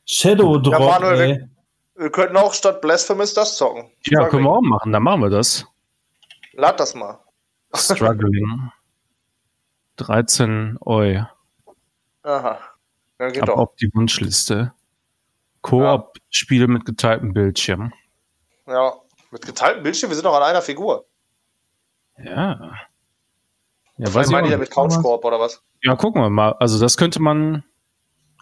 Shadow 0.07 0.59
Drop, 0.59 0.73
Ja, 0.73 0.79
Manuel, 0.79 1.21
ey. 1.21 1.49
Wir 1.99 2.11
könnten 2.11 2.37
auch 2.37 2.55
statt 2.55 2.81
Blasphemous 2.81 3.35
das 3.35 3.57
zocken. 3.57 3.91
Ja, 4.07 4.29
können 4.29 4.45
wir 4.45 4.51
auch 4.51 4.63
machen. 4.63 4.93
Dann 4.93 5.03
machen 5.03 5.23
wir 5.23 5.31
das. 5.31 5.67
Lad 6.53 6.79
das 6.79 6.95
mal. 6.95 7.19
Struggling. 7.75 8.71
13 9.97 10.79
Oi. 10.85 11.23
Aha. 12.23 12.59
Ja, 13.19 13.29
geht 13.31 13.43
Ab 13.43 13.49
doch. 13.49 13.57
auf 13.57 13.75
die 13.77 13.91
Wunschliste. 13.95 14.73
Koop-Spiele 15.63 16.69
mit 16.69 16.85
geteiltem 16.85 17.33
Bildschirm. 17.33 17.93
Ja. 18.67 18.95
Mit 19.31 19.45
geteiltem 19.47 19.83
Bildschirm, 19.83 20.11
wir 20.11 20.15
sind 20.17 20.25
doch 20.25 20.35
an 20.37 20.43
einer 20.43 20.63
Figur. 20.63 21.07
Ja. 22.19 22.73
Ja, 23.99 24.07
Was 24.07 24.15
weiß 24.15 24.27
ich 24.27 24.33
meint 24.33 24.49
ihr 24.49 24.59
mit 24.59 24.71
Couchkorb 24.71 25.25
oder 25.25 25.41
was? 25.41 25.63
ja, 25.83 25.97
gucken 25.97 26.21
wir 26.23 26.31
mal. 26.31 26.53
Also 26.61 26.79
das 26.79 26.97
könnte 26.97 27.21
man, 27.21 27.65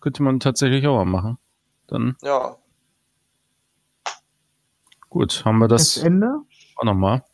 könnte 0.01 0.23
man 0.23 0.41
tatsächlich 0.41 0.87
auch 0.87 0.97
mal 0.97 1.05
machen. 1.05 1.39
Dann, 1.87 2.17
Ja. 2.23 2.57
gut, 5.09 5.45
haben 5.45 5.59
wir 5.59 5.69
Das 5.69 5.95
das 5.95 6.03
Ende? 6.05 6.41
auch 6.77 6.85
nochmal. 6.85 7.25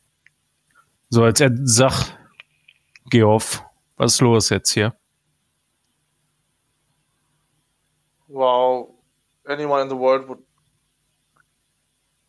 So, 1.08 1.26
jetzt 1.26 1.40
er- 1.40 1.50
sag, 1.64 2.16
Geoff, 3.06 3.64
was 4.00 4.14
ist 4.14 4.20
los 4.20 4.48
jetzt 4.48 4.70
hier? 4.72 4.94
Wow. 8.28 8.94
Anyone 9.46 9.82
in 9.82 9.88
the 9.88 9.96
world 9.96 10.28
would 10.28 10.38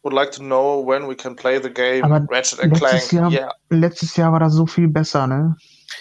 would 0.03 0.13
like 0.13 0.31
to 0.31 0.41
know 0.41 0.79
when 0.83 1.07
we 1.07 1.15
can 1.15 1.35
play 1.35 1.59
the 1.61 1.69
game 1.69 2.03
Aber 2.03 2.25
Ratchet 2.31 2.59
and 2.59 2.73
Clank. 2.75 2.93
letztes 2.93 3.11
Jahr, 3.11 3.31
Yeah. 3.31 3.51
letztes 3.69 4.15
Jahr 4.17 4.31
war 4.31 4.39
das 4.39 4.53
so 4.53 4.65
viel 4.65 4.87
besser, 4.87 5.27
ne? 5.27 5.55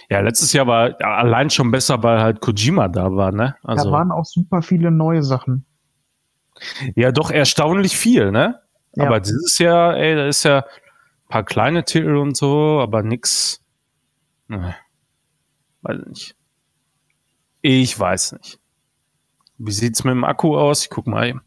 Ja, 0.08 0.20
letztes 0.20 0.54
Jahr 0.54 0.66
war 0.66 0.98
allein 1.02 1.50
schon 1.50 1.70
besser, 1.70 2.02
weil 2.02 2.20
halt 2.22 2.40
Kojima 2.40 2.88
da 2.88 3.14
war, 3.14 3.30
ne? 3.30 3.56
Da 3.62 3.68
Also, 3.68 3.90
waren 3.92 4.10
auch 4.10 4.24
super 4.24 4.62
viele 4.62 4.90
neue 4.90 5.22
Sachen. 5.22 5.66
ja, 6.96 7.12
doch 7.12 7.30
erstaunlich 7.30 7.94
viel, 7.96 8.30
ne? 8.30 8.60
Ja. 8.94 9.04
Aber 9.06 9.20
dieses 9.20 9.58
Jahr, 9.58 9.96
ey, 9.98 10.14
da 10.16 10.26
ist 10.26 10.44
ja 10.44 10.60
ein 10.60 11.28
paar 11.28 11.44
kleine 11.44 11.84
Titel 11.84 12.16
und 12.16 12.36
so, 12.38 12.80
aber 12.80 13.02
nix. 13.02 13.60
Ne. 14.48 14.74
Weiß 15.82 15.98
nicht. 16.06 16.36
Ich 17.62 17.98
weiß 17.98 18.32
nicht. 18.32 18.58
Wie 19.58 19.72
sieht's 19.72 20.04
mit 20.04 20.12
dem 20.12 20.24
Akku 20.24 20.56
aus? 20.56 20.84
Ich 20.84 20.90
guck 20.90 21.06
mal 21.06 21.26
eben. 21.28 21.42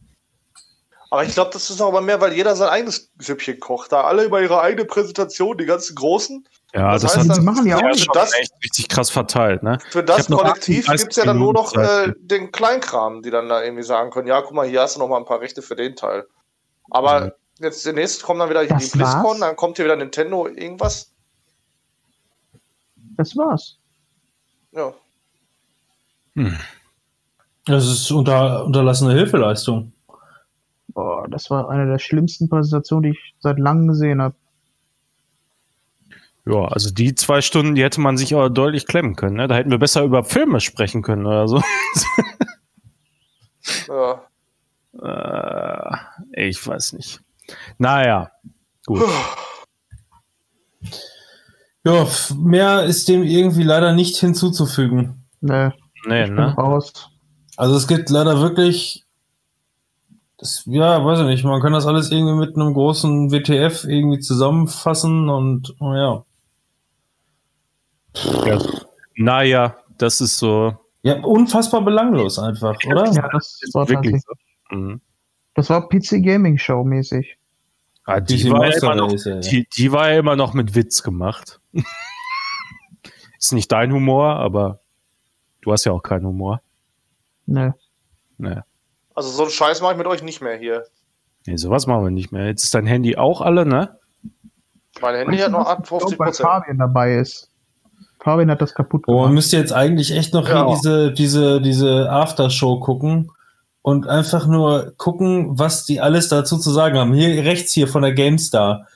Aber 1.10 1.24
ich 1.24 1.34
glaube, 1.34 1.52
das 1.54 1.70
ist 1.70 1.80
auch 1.80 1.90
aber 1.90 2.02
mehr, 2.02 2.20
weil 2.22 2.34
jeder 2.34 2.56
sein 2.56 2.70
eigenes 2.70 3.12
Süppchen 3.20 3.60
kocht. 3.60 3.92
Da 3.92 4.02
alle 4.02 4.24
über 4.24 4.42
ihre 4.42 4.60
eigene 4.62 4.86
Präsentation, 4.86 5.56
die 5.60 5.66
ganzen 5.66 5.94
Großen. 5.96 6.48
Ja, 6.74 6.94
Das 6.94 7.04
das, 7.04 7.18
heißt 7.18 7.30
hat 7.30 7.38
dann- 7.38 7.46
machen 7.46 7.68
ja 7.68 7.78
auch 7.78 7.82
ja, 7.82 7.90
nicht. 7.90 8.06
schon 8.06 8.14
das- 8.16 8.34
echt 8.34 8.52
richtig 8.64 8.90
krass 8.90 9.12
verteilt, 9.12 9.62
ne? 9.62 9.78
Für 9.92 10.04
das 10.04 10.26
Kollektiv 10.28 10.86
38 10.90 10.98
gibt 11.02 11.12
es 11.12 11.18
ja 11.18 11.26
dann 11.26 11.38
nur 11.38 11.54
noch 11.54 11.76
äh, 11.76 12.14
den 12.18 12.52
Kleinkram, 12.52 13.22
die 13.22 13.30
dann 13.30 13.48
da 13.48 13.62
irgendwie 13.64 13.84
sagen 13.84 14.10
können, 14.10 14.28
ja, 14.28 14.42
guck 14.42 14.54
mal, 14.54 14.68
hier 14.68 14.82
hast 14.82 14.96
du 14.96 15.00
noch 15.02 15.08
mal 15.08 15.18
ein 15.18 15.26
paar 15.26 15.40
Rechte 15.40 15.62
für 15.62 15.76
den 15.76 15.96
Teil. 15.96 16.26
Aber 16.90 17.26
Mhm. 17.26 17.32
jetzt 17.66 17.86
demnächst 17.86 18.24
kommen 18.24 18.40
dann 18.40 18.50
wieder 18.50 18.66
Das 18.66 18.84
die 18.92 18.98
BlizzCon, 18.98 19.40
dann 19.40 19.56
kommt 19.56 19.78
hier 19.78 19.86
wieder 19.86 19.96
Nintendo 19.96 20.48
irgendwas. 20.48 21.12
Das 23.18 23.38
war's. 23.38 23.78
Ja. 24.76 24.94
Das 27.66 27.86
ist 27.86 28.12
unter, 28.12 28.66
unterlassene 28.66 29.14
Hilfeleistung. 29.14 29.94
Boah, 30.88 31.28
das 31.30 31.50
war 31.50 31.70
eine 31.70 31.88
der 31.88 32.00
schlimmsten 32.00 32.50
Präsentationen, 32.50 33.04
die 33.04 33.18
ich 33.18 33.36
seit 33.40 33.58
langem 33.58 33.88
gesehen 33.88 34.22
habe. 34.22 34.36
Ja, 36.46 36.66
also 36.66 36.92
die 36.92 37.16
zwei 37.16 37.42
Stunden, 37.42 37.76
die 37.76 37.84
hätte 37.84 38.02
man 38.02 38.18
sich 38.18 38.34
aber 38.34 38.50
deutlich 38.50 38.86
klemmen 38.86 39.16
können, 39.16 39.38
ne? 39.38 39.48
Da 39.48 39.56
hätten 39.56 39.72
wir 39.72 39.78
besser 39.78 40.04
über 40.04 40.26
Filme 40.26 40.60
sprechen 40.60 41.02
können 41.02 41.26
oder 41.26 41.48
so. 41.48 41.64
ja. 43.88 44.28
Äh, 45.02 46.50
ich 46.50 46.66
weiß 46.68 46.94
nicht. 46.94 47.22
Naja, 47.78 48.32
gut. 48.86 49.04
Ja, 51.86 52.08
mehr 52.38 52.84
ist 52.84 53.10
dem 53.10 53.24
irgendwie 53.24 53.64
leider 53.64 53.94
nicht 53.94 54.18
hinzuzufügen. 54.18 55.26
Ne, 55.42 55.74
Nee, 56.06 56.24
ich 56.24 56.30
bin 56.30 56.36
ne? 56.36 56.54
raus. 56.56 56.92
Also 57.56 57.76
es 57.76 57.88
gibt 57.88 58.10
leider 58.10 58.40
wirklich, 58.40 59.06
das, 60.38 60.64
ja, 60.66 61.04
weiß 61.04 61.20
ich 61.20 61.26
nicht, 61.26 61.44
man 61.44 61.62
kann 61.62 61.74
das 61.74 61.86
alles 61.86 62.12
irgendwie 62.12 62.36
mit 62.36 62.56
einem 62.56 62.74
großen 62.74 63.32
WTF 63.32 63.86
irgendwie 63.86 64.20
zusammenfassen 64.20 65.30
und 65.30 65.76
oh 65.80 65.94
ja. 65.94 66.26
Ja. 68.46 68.62
Naja, 69.16 69.76
das 69.98 70.22
ist 70.22 70.38
so. 70.38 70.76
Ja, 71.04 71.22
unfassbar 71.22 71.82
belanglos 71.82 72.40
einfach, 72.40 72.76
oder? 72.86 73.12
Ja, 73.12 73.30
das 73.32 73.60
war 73.74 73.88
wirklich 73.90 74.14
tatsächlich. 74.14 74.24
so. 74.70 74.76
Mhm. 74.76 75.02
Das 75.56 75.70
war 75.70 75.88
PC 75.88 76.24
Gaming 76.24 76.58
Show 76.58 76.84
mäßig. 76.84 77.38
Ah, 78.06 78.20
die, 78.20 78.50
war 78.50 78.68
ja 78.68 78.96
noch, 78.96 79.14
ja, 79.14 79.36
ja. 79.36 79.40
die, 79.40 79.68
die 79.78 79.92
war 79.92 80.12
ja 80.12 80.20
immer 80.20 80.36
noch 80.36 80.54
mit 80.54 80.76
Witz 80.76 81.04
gemacht. 81.04 81.62
ist 83.40 83.54
nicht 83.54 83.72
dein 83.72 83.92
Humor, 83.92 84.36
aber 84.38 84.80
du 85.62 85.72
hast 85.72 85.86
ja 85.86 85.92
auch 85.92 86.04
keinen 86.04 86.26
Humor. 86.26 86.62
Ne. 87.46 87.76
Nee. 88.38 88.58
Also 89.16 89.30
so 89.30 89.44
einen 89.44 89.52
Scheiß 89.52 89.82
mache 89.82 89.94
ich 89.94 89.98
mit 89.98 90.08
euch 90.08 90.24
nicht 90.24 90.42
mehr 90.42 90.58
hier. 90.58 90.84
nee, 91.46 91.58
sowas 91.58 91.88
machen 91.88 92.04
wir 92.04 92.12
nicht 92.12 92.32
mehr. 92.32 92.46
Jetzt 92.48 92.64
ist 92.64 92.74
dein 92.74 92.86
Handy 92.88 93.18
auch 93.18 93.42
alle, 93.42 93.66
ne? 93.66 93.98
Mein 95.02 95.16
Handy 95.16 95.38
hat 95.40 95.52
noch 95.52 95.60
Ich 95.62 95.66
glaub, 95.66 95.80
58 95.82 96.20
weil 96.20 96.28
Prozent. 96.28 96.48
Fabian 96.50 96.78
dabei 96.78 97.16
ist. 97.18 97.50
Fabian 98.20 98.50
hat 98.50 98.62
das 98.62 98.74
kaputt 98.74 99.04
Oh, 99.08 99.12
man 99.14 99.22
gemacht. 99.24 99.34
müsste 99.36 99.58
jetzt 99.58 99.74
eigentlich 99.74 100.12
echt 100.12 100.34
noch 100.34 100.48
Ja. 100.48 100.66
hier 100.66 100.76
diese, 100.76 101.12
diese, 101.12 101.62
diese 101.62 102.10
Aftershow 102.10 102.80
gucken 102.80 103.32
und 103.82 104.08
einfach 104.08 104.48
nur 104.48 104.94
gucken, 104.98 105.60
was 105.60 105.84
die 105.86 106.00
alles 106.00 106.30
dazu 106.30 106.58
zu 106.58 106.72
sagen 106.72 106.98
haben. 106.98 107.14
Hier 107.14 107.44
rechts 107.44 107.74
hier 107.74 107.88
von 107.88 108.02
der 108.02 108.14
GameStar. 108.14 108.88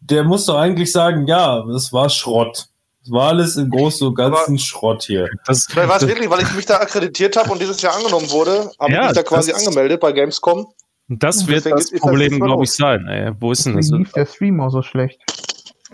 Der 0.00 0.24
muss 0.24 0.46
doch 0.46 0.56
eigentlich 0.56 0.90
sagen, 0.92 1.26
ja, 1.26 1.62
das 1.70 1.92
war 1.92 2.08
Schrott. 2.08 2.66
Es 3.02 3.10
war 3.10 3.28
alles 3.28 3.56
im 3.56 3.70
Großen 3.70 4.06
und 4.06 4.14
Ganzen 4.14 4.58
Schrott 4.58 5.04
hier. 5.04 5.28
Das, 5.46 5.66
Weil 5.74 5.88
war 5.88 5.96
es 5.96 6.00
das, 6.02 6.08
wirklich, 6.10 6.28
weil 6.30 6.42
ich 6.42 6.52
mich 6.54 6.66
da 6.66 6.76
akkreditiert 6.78 7.36
habe 7.36 7.50
und 7.50 7.60
dieses 7.60 7.80
Jahr 7.80 7.96
angenommen 7.96 8.30
wurde, 8.30 8.70
habe 8.78 8.92
Ja, 8.92 9.00
ich 9.02 9.06
mich 9.08 9.16
da 9.16 9.22
quasi 9.22 9.52
das- 9.52 9.66
angemeldet 9.66 10.00
bei 10.00 10.12
Gamescom. 10.12 10.66
das 11.08 11.46
wird 11.46 11.58
Deswegen 11.64 11.76
das 11.76 11.90
das 11.90 12.00
Problem, 12.00 12.40
glaube 12.40 12.64
ich, 12.64 12.72
sein. 12.72 13.06
Ey. 13.08 13.32
Wo 13.40 13.52
ist 13.52 13.64
denn 13.66 13.76
das? 13.76 13.90
Lief 13.90 14.12
der 14.12 14.26
Stream 14.26 14.60
auch 14.60 14.70
so 14.70 14.82
schlecht. 14.82 15.18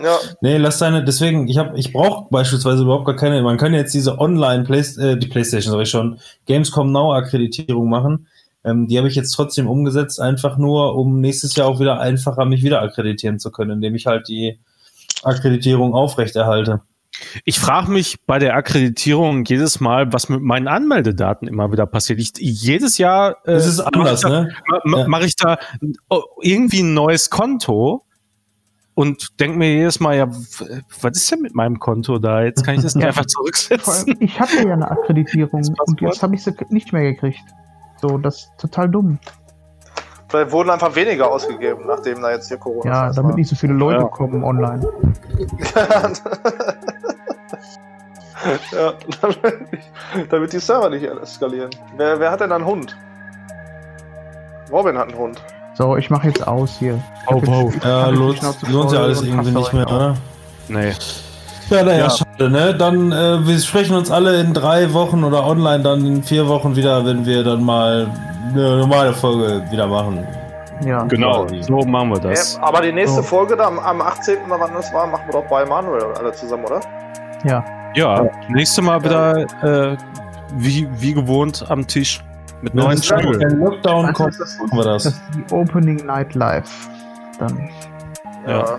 Ja, 0.02 0.18
Nee, 0.42 0.58
lass 0.58 0.78
deine, 0.78 1.02
deswegen, 1.04 1.48
ich 1.48 1.56
habe, 1.56 1.78
ich 1.78 1.90
brauche 1.92 2.26
beispielsweise 2.30 2.82
überhaupt 2.82 3.06
gar 3.06 3.16
keine, 3.16 3.40
man 3.42 3.56
kann 3.56 3.72
jetzt 3.72 3.94
diese 3.94 4.18
Online, 4.18 4.64
Play, 4.64 4.80
äh, 4.98 5.16
die 5.16 5.26
Playstation, 5.26 5.72
sag 5.72 5.80
ich 5.80 5.88
schon, 5.88 6.18
Gamescom 6.46 6.92
Now 6.92 7.14
Akkreditierung 7.14 7.88
machen. 7.88 8.26
Ähm, 8.66 8.88
die 8.88 8.98
habe 8.98 9.06
ich 9.08 9.14
jetzt 9.14 9.30
trotzdem 9.30 9.68
umgesetzt, 9.68 10.20
einfach 10.20 10.58
nur, 10.58 10.96
um 10.96 11.20
nächstes 11.20 11.54
Jahr 11.56 11.68
auch 11.68 11.78
wieder 11.80 12.00
einfacher 12.00 12.44
mich 12.44 12.62
wieder 12.64 12.82
akkreditieren 12.82 13.38
zu 13.38 13.50
können, 13.52 13.70
indem 13.70 13.94
ich 13.94 14.06
halt 14.06 14.28
die 14.28 14.58
Akkreditierung 15.22 15.94
aufrechterhalte. 15.94 16.82
Ich 17.44 17.58
frage 17.58 17.90
mich 17.90 18.16
bei 18.26 18.38
der 18.38 18.54
Akkreditierung 18.56 19.44
jedes 19.46 19.80
Mal, 19.80 20.12
was 20.12 20.28
mit 20.28 20.42
meinen 20.42 20.68
Anmeldedaten 20.68 21.48
immer 21.48 21.72
wieder 21.72 21.86
passiert. 21.86 22.18
Ich, 22.18 22.32
jedes 22.38 22.98
Jahr 22.98 23.36
äh, 23.44 23.54
Das 23.54 23.66
ist 23.66 23.80
anders, 23.80 24.22
mach 24.24 24.30
ich 24.32 24.34
da, 24.34 24.42
ne? 24.42 24.54
ma- 24.84 24.98
Ja. 24.98 25.08
Mache 25.08 25.24
ich 25.26 25.36
da 25.36 25.58
oh, 26.10 26.22
irgendwie 26.42 26.80
ein 26.82 26.92
neues 26.92 27.30
Konto 27.30 28.04
und 28.94 29.40
denke 29.40 29.56
mir 29.58 29.72
jedes 29.74 30.00
Mal, 30.00 30.16
ja, 30.16 30.26
was 30.28 31.16
ist 31.16 31.30
denn 31.30 31.40
mit 31.40 31.54
meinem 31.54 31.78
Konto 31.78 32.18
da? 32.18 32.42
Jetzt 32.42 32.64
kann 32.64 32.74
ich 32.74 32.82
das 32.82 32.94
nicht 32.94 33.06
einfach 33.06 33.26
zurücksetzen. 33.26 34.16
ich 34.20 34.38
hatte 34.38 34.66
ja 34.66 34.74
eine 34.74 34.90
Akkreditierung 34.90 35.62
und 35.86 36.00
jetzt 36.00 36.22
habe 36.22 36.34
ich 36.34 36.42
sie 36.42 36.52
nicht 36.70 36.92
mehr 36.92 37.12
gekriegt. 37.12 37.40
So, 38.02 38.18
das 38.18 38.36
ist 38.36 38.50
total 38.58 38.88
dumm. 38.88 39.18
vielleicht 40.28 40.52
wurden 40.52 40.70
einfach 40.70 40.94
weniger 40.94 41.30
ausgegeben, 41.30 41.86
nachdem 41.86 42.20
da 42.22 42.30
jetzt 42.32 42.48
hier 42.48 42.58
Corona 42.58 42.90
Ja, 42.90 43.08
ist. 43.08 43.16
damit 43.16 43.36
nicht 43.36 43.48
so 43.48 43.56
viele 43.56 43.72
Leute 43.74 44.02
Ja. 44.02 44.08
kommen 44.08 44.42
online. 44.44 44.86
ja, 48.72 48.92
damit, 50.30 50.52
die 50.52 50.58
Server 50.58 50.90
nicht 50.90 51.04
eskalieren. 51.04 51.70
Wer, 51.96 52.20
wer 52.20 52.30
hat 52.30 52.40
denn 52.40 52.52
einen 52.52 52.64
Hund? 52.66 52.96
Robin 54.70 54.98
hat 54.98 55.08
einen 55.08 55.18
Hund. 55.18 55.42
So, 55.74 55.96
ich 55.96 56.10
mache 56.10 56.28
jetzt 56.28 56.46
aus 56.46 56.76
hier. 56.78 57.02
Ich 57.24 57.30
Oh, 57.34 57.42
wow. 57.44 57.74
Ja, 57.84 58.08
lohnt, 58.08 58.40
ja 58.42 58.52
voll 58.52 58.96
alles 58.96 59.22
irgendwie 59.22 59.50
nicht 59.52 59.72
mehr, 59.72 59.86
oder? 59.86 60.16
Nee. 60.68 60.92
Ja, 61.70 61.82
naja, 61.82 61.98
Ja. 62.04 62.10
schade, 62.10 62.50
ne? 62.50 62.74
Dann, 62.74 63.10
äh, 63.12 63.46
wir 63.46 63.58
sprechen 63.58 63.96
uns 63.96 64.10
alle 64.10 64.40
in 64.40 64.54
drei 64.54 64.92
Wochen 64.92 65.24
oder 65.24 65.44
online 65.44 65.82
dann 65.82 66.04
in 66.06 66.22
vier 66.22 66.46
Wochen 66.48 66.76
wieder, 66.76 67.04
wenn 67.04 67.26
wir 67.26 67.42
dann 67.42 67.62
mal 67.64 68.06
eine 68.52 68.76
normale 68.78 69.12
Folge 69.12 69.62
wieder 69.70 69.86
machen. 69.86 70.26
Ja. 70.84 71.02
Genau, 71.04 71.46
so 71.62 71.78
machen 71.80 72.10
wir 72.10 72.20
das. 72.20 72.56
Ja, 72.56 72.62
aber 72.62 72.82
die 72.82 72.92
nächste 72.92 73.16
So. 73.16 73.22
Folge 73.22 73.56
da 73.56 73.66
am, 73.66 73.78
am 73.78 74.00
18. 74.02 74.36
oder 74.46 74.60
wann 74.60 74.74
das 74.74 74.92
war, 74.92 75.06
machen 75.06 75.22
wir 75.26 75.32
doch 75.40 75.48
bei 75.48 75.64
Manuel 75.64 76.04
alle 76.18 76.32
zusammen, 76.32 76.64
oder? 76.66 76.80
Ja. 77.44 77.64
Ja, 77.94 78.26
nächste 78.48 78.82
Mal 78.82 79.02
wieder 79.02 79.38
äh, 79.64 79.96
wie, 80.56 80.86
wie 81.00 81.14
gewohnt 81.14 81.64
am 81.70 81.86
Tisch 81.86 82.22
mit 82.60 82.74
Wenn 82.74 82.84
neuen 82.84 83.00
dann 83.08 83.20
Spielen. 83.20 83.40
kein 83.40 83.58
Lockdown 83.58 84.04
Also, 84.06 84.12
kommt, 84.24 84.38
das, 84.40 84.58
machen 84.58 84.78
wir 84.78 84.84
das 84.84 85.02
das. 85.04 85.12
ist 85.14 85.22
die 85.34 85.54
Opening 85.54 86.06
Night 86.06 86.34
Live. 86.34 86.88
Dann. 87.38 87.70
Ja. 88.46 88.78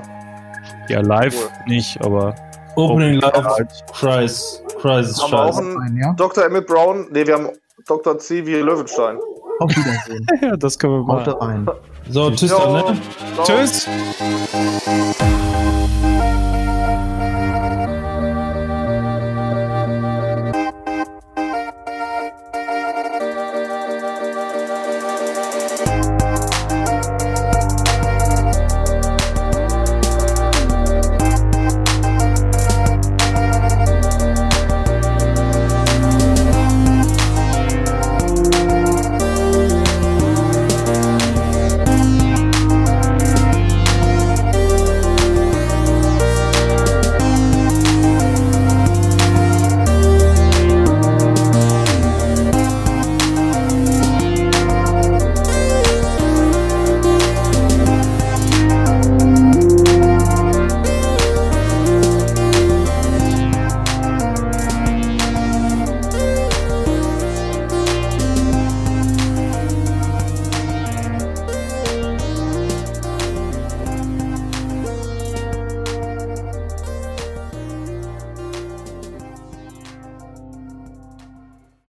Ja, 0.88 1.02
live 1.02 1.36
Cool. 1.36 1.50
nicht, 1.68 2.00
aber 2.06 2.36
Opening 2.78 3.20
Live. 3.20 3.68
Crisis, 3.92 4.62
Crisis, 4.80 5.22
Haben 5.22 5.32
wir 5.32 5.40
auch 5.46 5.58
einen 5.58 5.98
ja? 5.98 6.14
Dr. 6.14 6.46
Emmett 6.46 6.68
Brown? 6.68 7.08
Ne, 7.12 7.26
wir 7.26 7.34
haben 7.34 7.50
Dr. 7.88 8.20
C 8.20 8.46
wie 8.46 8.56
Löwenstein. 8.56 9.18
Auf 9.60 9.72
Wiedersehen. 9.72 10.28
ja, 10.42 10.56
das 10.56 10.78
können 10.78 11.06
wir 11.06 11.14
Haut 11.14 11.26
machen. 11.26 11.40
rein. 11.42 11.68
So, 12.10 12.30
tschüss 12.32 12.52
Jo, 12.52 12.60
dann, 12.60 12.96
ne? 12.96 13.02
Tschüss. 13.44 13.88